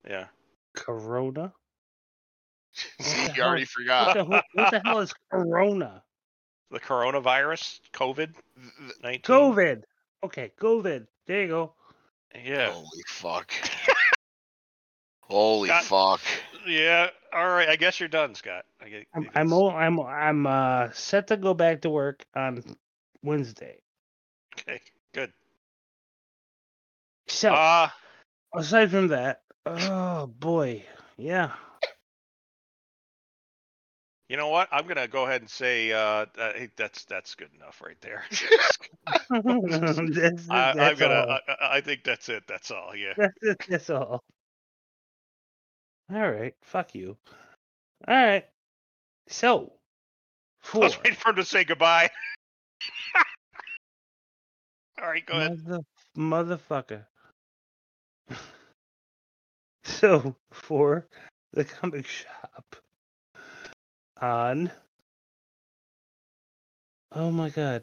Yeah. 0.09 0.27
Corona? 0.75 1.53
See, 3.01 3.27
the 3.29 3.33
you 3.37 3.43
already 3.43 3.63
What 3.63 3.69
forgot. 3.71 4.15
the, 4.15 4.25
what 4.25 4.45
the 4.71 4.83
hell 4.85 4.99
is 4.99 5.15
Corona? 5.31 6.03
The 6.71 6.81
coronavirus, 6.81 7.81
COVID 7.95 8.17
Th- 8.17 8.35
th- 8.79 8.93
nineteen. 9.03 9.23
COVID. 9.37 9.83
Okay, 10.25 10.53
go 10.59 10.83
then. 10.83 11.07
There 11.27 11.43
you 11.43 11.49
go. 11.49 11.75
Yeah. 12.45 12.71
Holy 12.73 13.03
fuck. 13.09 13.53
Holy 15.23 15.69
God. 15.69 15.85
fuck. 15.85 16.21
Yeah. 16.67 17.09
All 17.33 17.49
right. 17.49 17.69
I 17.69 17.77
guess 17.77 17.99
you're 18.01 18.09
done, 18.09 18.35
Scott. 18.35 18.65
I 18.81 18.89
get, 18.89 19.07
I'm 19.15 19.23
you 19.25 19.31
I'm 19.35 19.49
guys- 19.49 19.59
o- 19.59 19.71
I'm 19.71 20.01
I'm 20.01 20.47
uh 20.47 20.91
set 20.93 21.29
to 21.29 21.37
go 21.37 21.55
back 21.55 21.83
to 21.83 21.91
work 21.91 22.25
on 22.37 22.63
Wednesday. 23.23 23.79
Okay. 24.61 24.81
Good. 25.15 25.33
So 27.29 27.53
Uh 27.53 27.89
aside 28.55 28.91
from 28.91 29.09
that, 29.09 29.43
oh 29.67 30.27
boy, 30.27 30.85
yeah. 31.17 31.53
You 34.33 34.39
know 34.39 34.49
what? 34.49 34.67
I'm 34.73 34.87
gonna 34.87 35.07
go 35.07 35.27
ahead 35.27 35.43
and 35.43 35.51
say 35.51 35.93
uh, 35.93 35.99
uh, 35.99 36.25
hey, 36.55 36.71
that's 36.75 37.05
that's 37.05 37.35
good 37.35 37.51
enough 37.55 37.83
right 37.85 38.01
there. 38.01 38.25
that's, 39.29 40.49
I, 40.49 40.71
I'm 40.71 40.77
that's 40.79 40.99
gonna. 40.99 41.15
I, 41.15 41.39
I- 41.49 41.77
I 41.77 41.81
think 41.83 42.03
that's 42.03 42.31
it. 42.31 42.45
That's 42.49 42.71
all. 42.71 42.97
Yeah. 42.97 43.13
That's, 43.15 43.35
it, 43.43 43.63
that's 43.69 43.91
all. 43.91 44.25
All 46.11 46.31
right, 46.31 46.55
fuck 46.63 46.95
you. 46.95 47.19
All 48.09 48.15
right. 48.15 48.47
So, 49.29 49.75
I 50.65 50.67
four. 50.67 50.83
was 50.85 50.97
waiting 50.97 51.15
for 51.15 51.29
him 51.29 51.37
to 51.37 51.45
say 51.45 51.65
goodbye. 51.65 52.09
all 55.03 55.09
right. 55.09 55.27
Go 55.27 55.35
ahead. 55.35 55.61
Mother, 56.17 56.59
motherfucker. 56.67 57.05
so, 59.85 60.35
for 60.53 61.07
the 61.53 61.65
comic 61.65 62.07
shop 62.07 62.77
on. 64.23 64.71
Oh 67.13 67.31
my 67.31 67.51
god. 67.51 67.83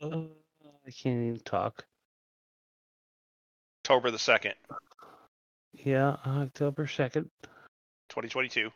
Uh, 0.00 0.22
I 0.86 0.90
can't 0.90 1.22
even 1.22 1.40
talk. 1.44 1.84
October 3.84 4.10
the 4.10 4.18
second, 4.18 4.54
Yeah, 5.74 6.16
October 6.26 6.86
2nd. 6.86 7.28
2022. 8.08 8.70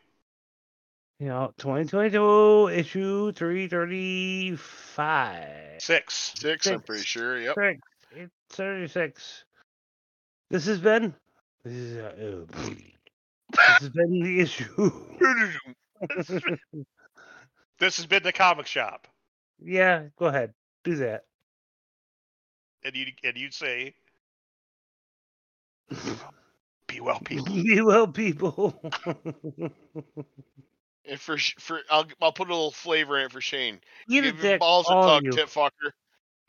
Yeah, 1.19 1.47
2022, 1.57 2.69
issue 2.69 3.31
335. 3.31 5.45
Six. 5.79 6.33
Six, 6.37 6.67
I'm 6.67 6.81
pretty 6.81 7.01
sure. 7.03 7.41
Yep. 7.41 7.55
Six. 7.55 7.79
It's 8.11 8.31
36. 8.51 9.45
This 10.51 10.67
has 10.67 10.79
been. 10.79 11.15
This 11.63 11.73
is. 11.73 11.97
Uh, 11.97 12.13
oh, 12.21 12.45
this 12.45 12.69
has 13.79 13.89
been 13.89 14.21
the 14.21 14.39
issue. 14.39 14.91
This 17.79 17.97
has 17.97 18.05
been 18.05 18.23
the 18.23 18.33
comic 18.33 18.67
shop, 18.67 19.07
yeah, 19.59 20.07
go 20.17 20.25
ahead. 20.25 20.53
Do 20.83 20.95
that. 20.97 21.23
and 22.83 22.95
you 22.95 23.07
and 23.23 23.37
you'd 23.37 23.53
say, 23.53 23.95
"Be 26.87 26.99
well, 26.99 27.19
people." 27.19 27.53
Be 27.63 27.81
well, 27.81 28.07
people. 28.07 28.79
And 31.05 31.19
for 31.19 31.37
for 31.59 31.81
I'll 31.89 32.05
I'll 32.21 32.31
put 32.33 32.49
a 32.49 32.53
little 32.53 32.71
flavor 32.71 33.17
in 33.19 33.25
it 33.25 33.31
for 33.31 33.41
Shane. 33.41 33.81
Eat 34.09 34.21
Give 34.21 34.23
your 34.25 34.33
dick, 34.33 34.59
balls 34.59 34.89
a 34.89 34.93
all 34.93 35.03
of 35.03 35.23
tug, 35.23 35.23
you. 35.23 35.31
tit 35.31 35.47
fucker. 35.47 35.91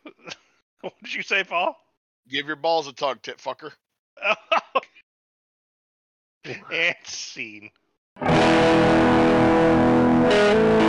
what 0.81 0.95
did 1.03 1.15
you 1.15 1.23
say, 1.23 1.45
Paul? 1.45 1.77
Give 2.29 2.47
your 2.47 2.57
balls 2.57 2.87
a 2.89 2.93
tug, 2.93 3.23
tit 3.23 3.39
fucker. 3.39 3.73
and 6.71 6.97
scene. 7.05 7.71
Música 10.21 10.80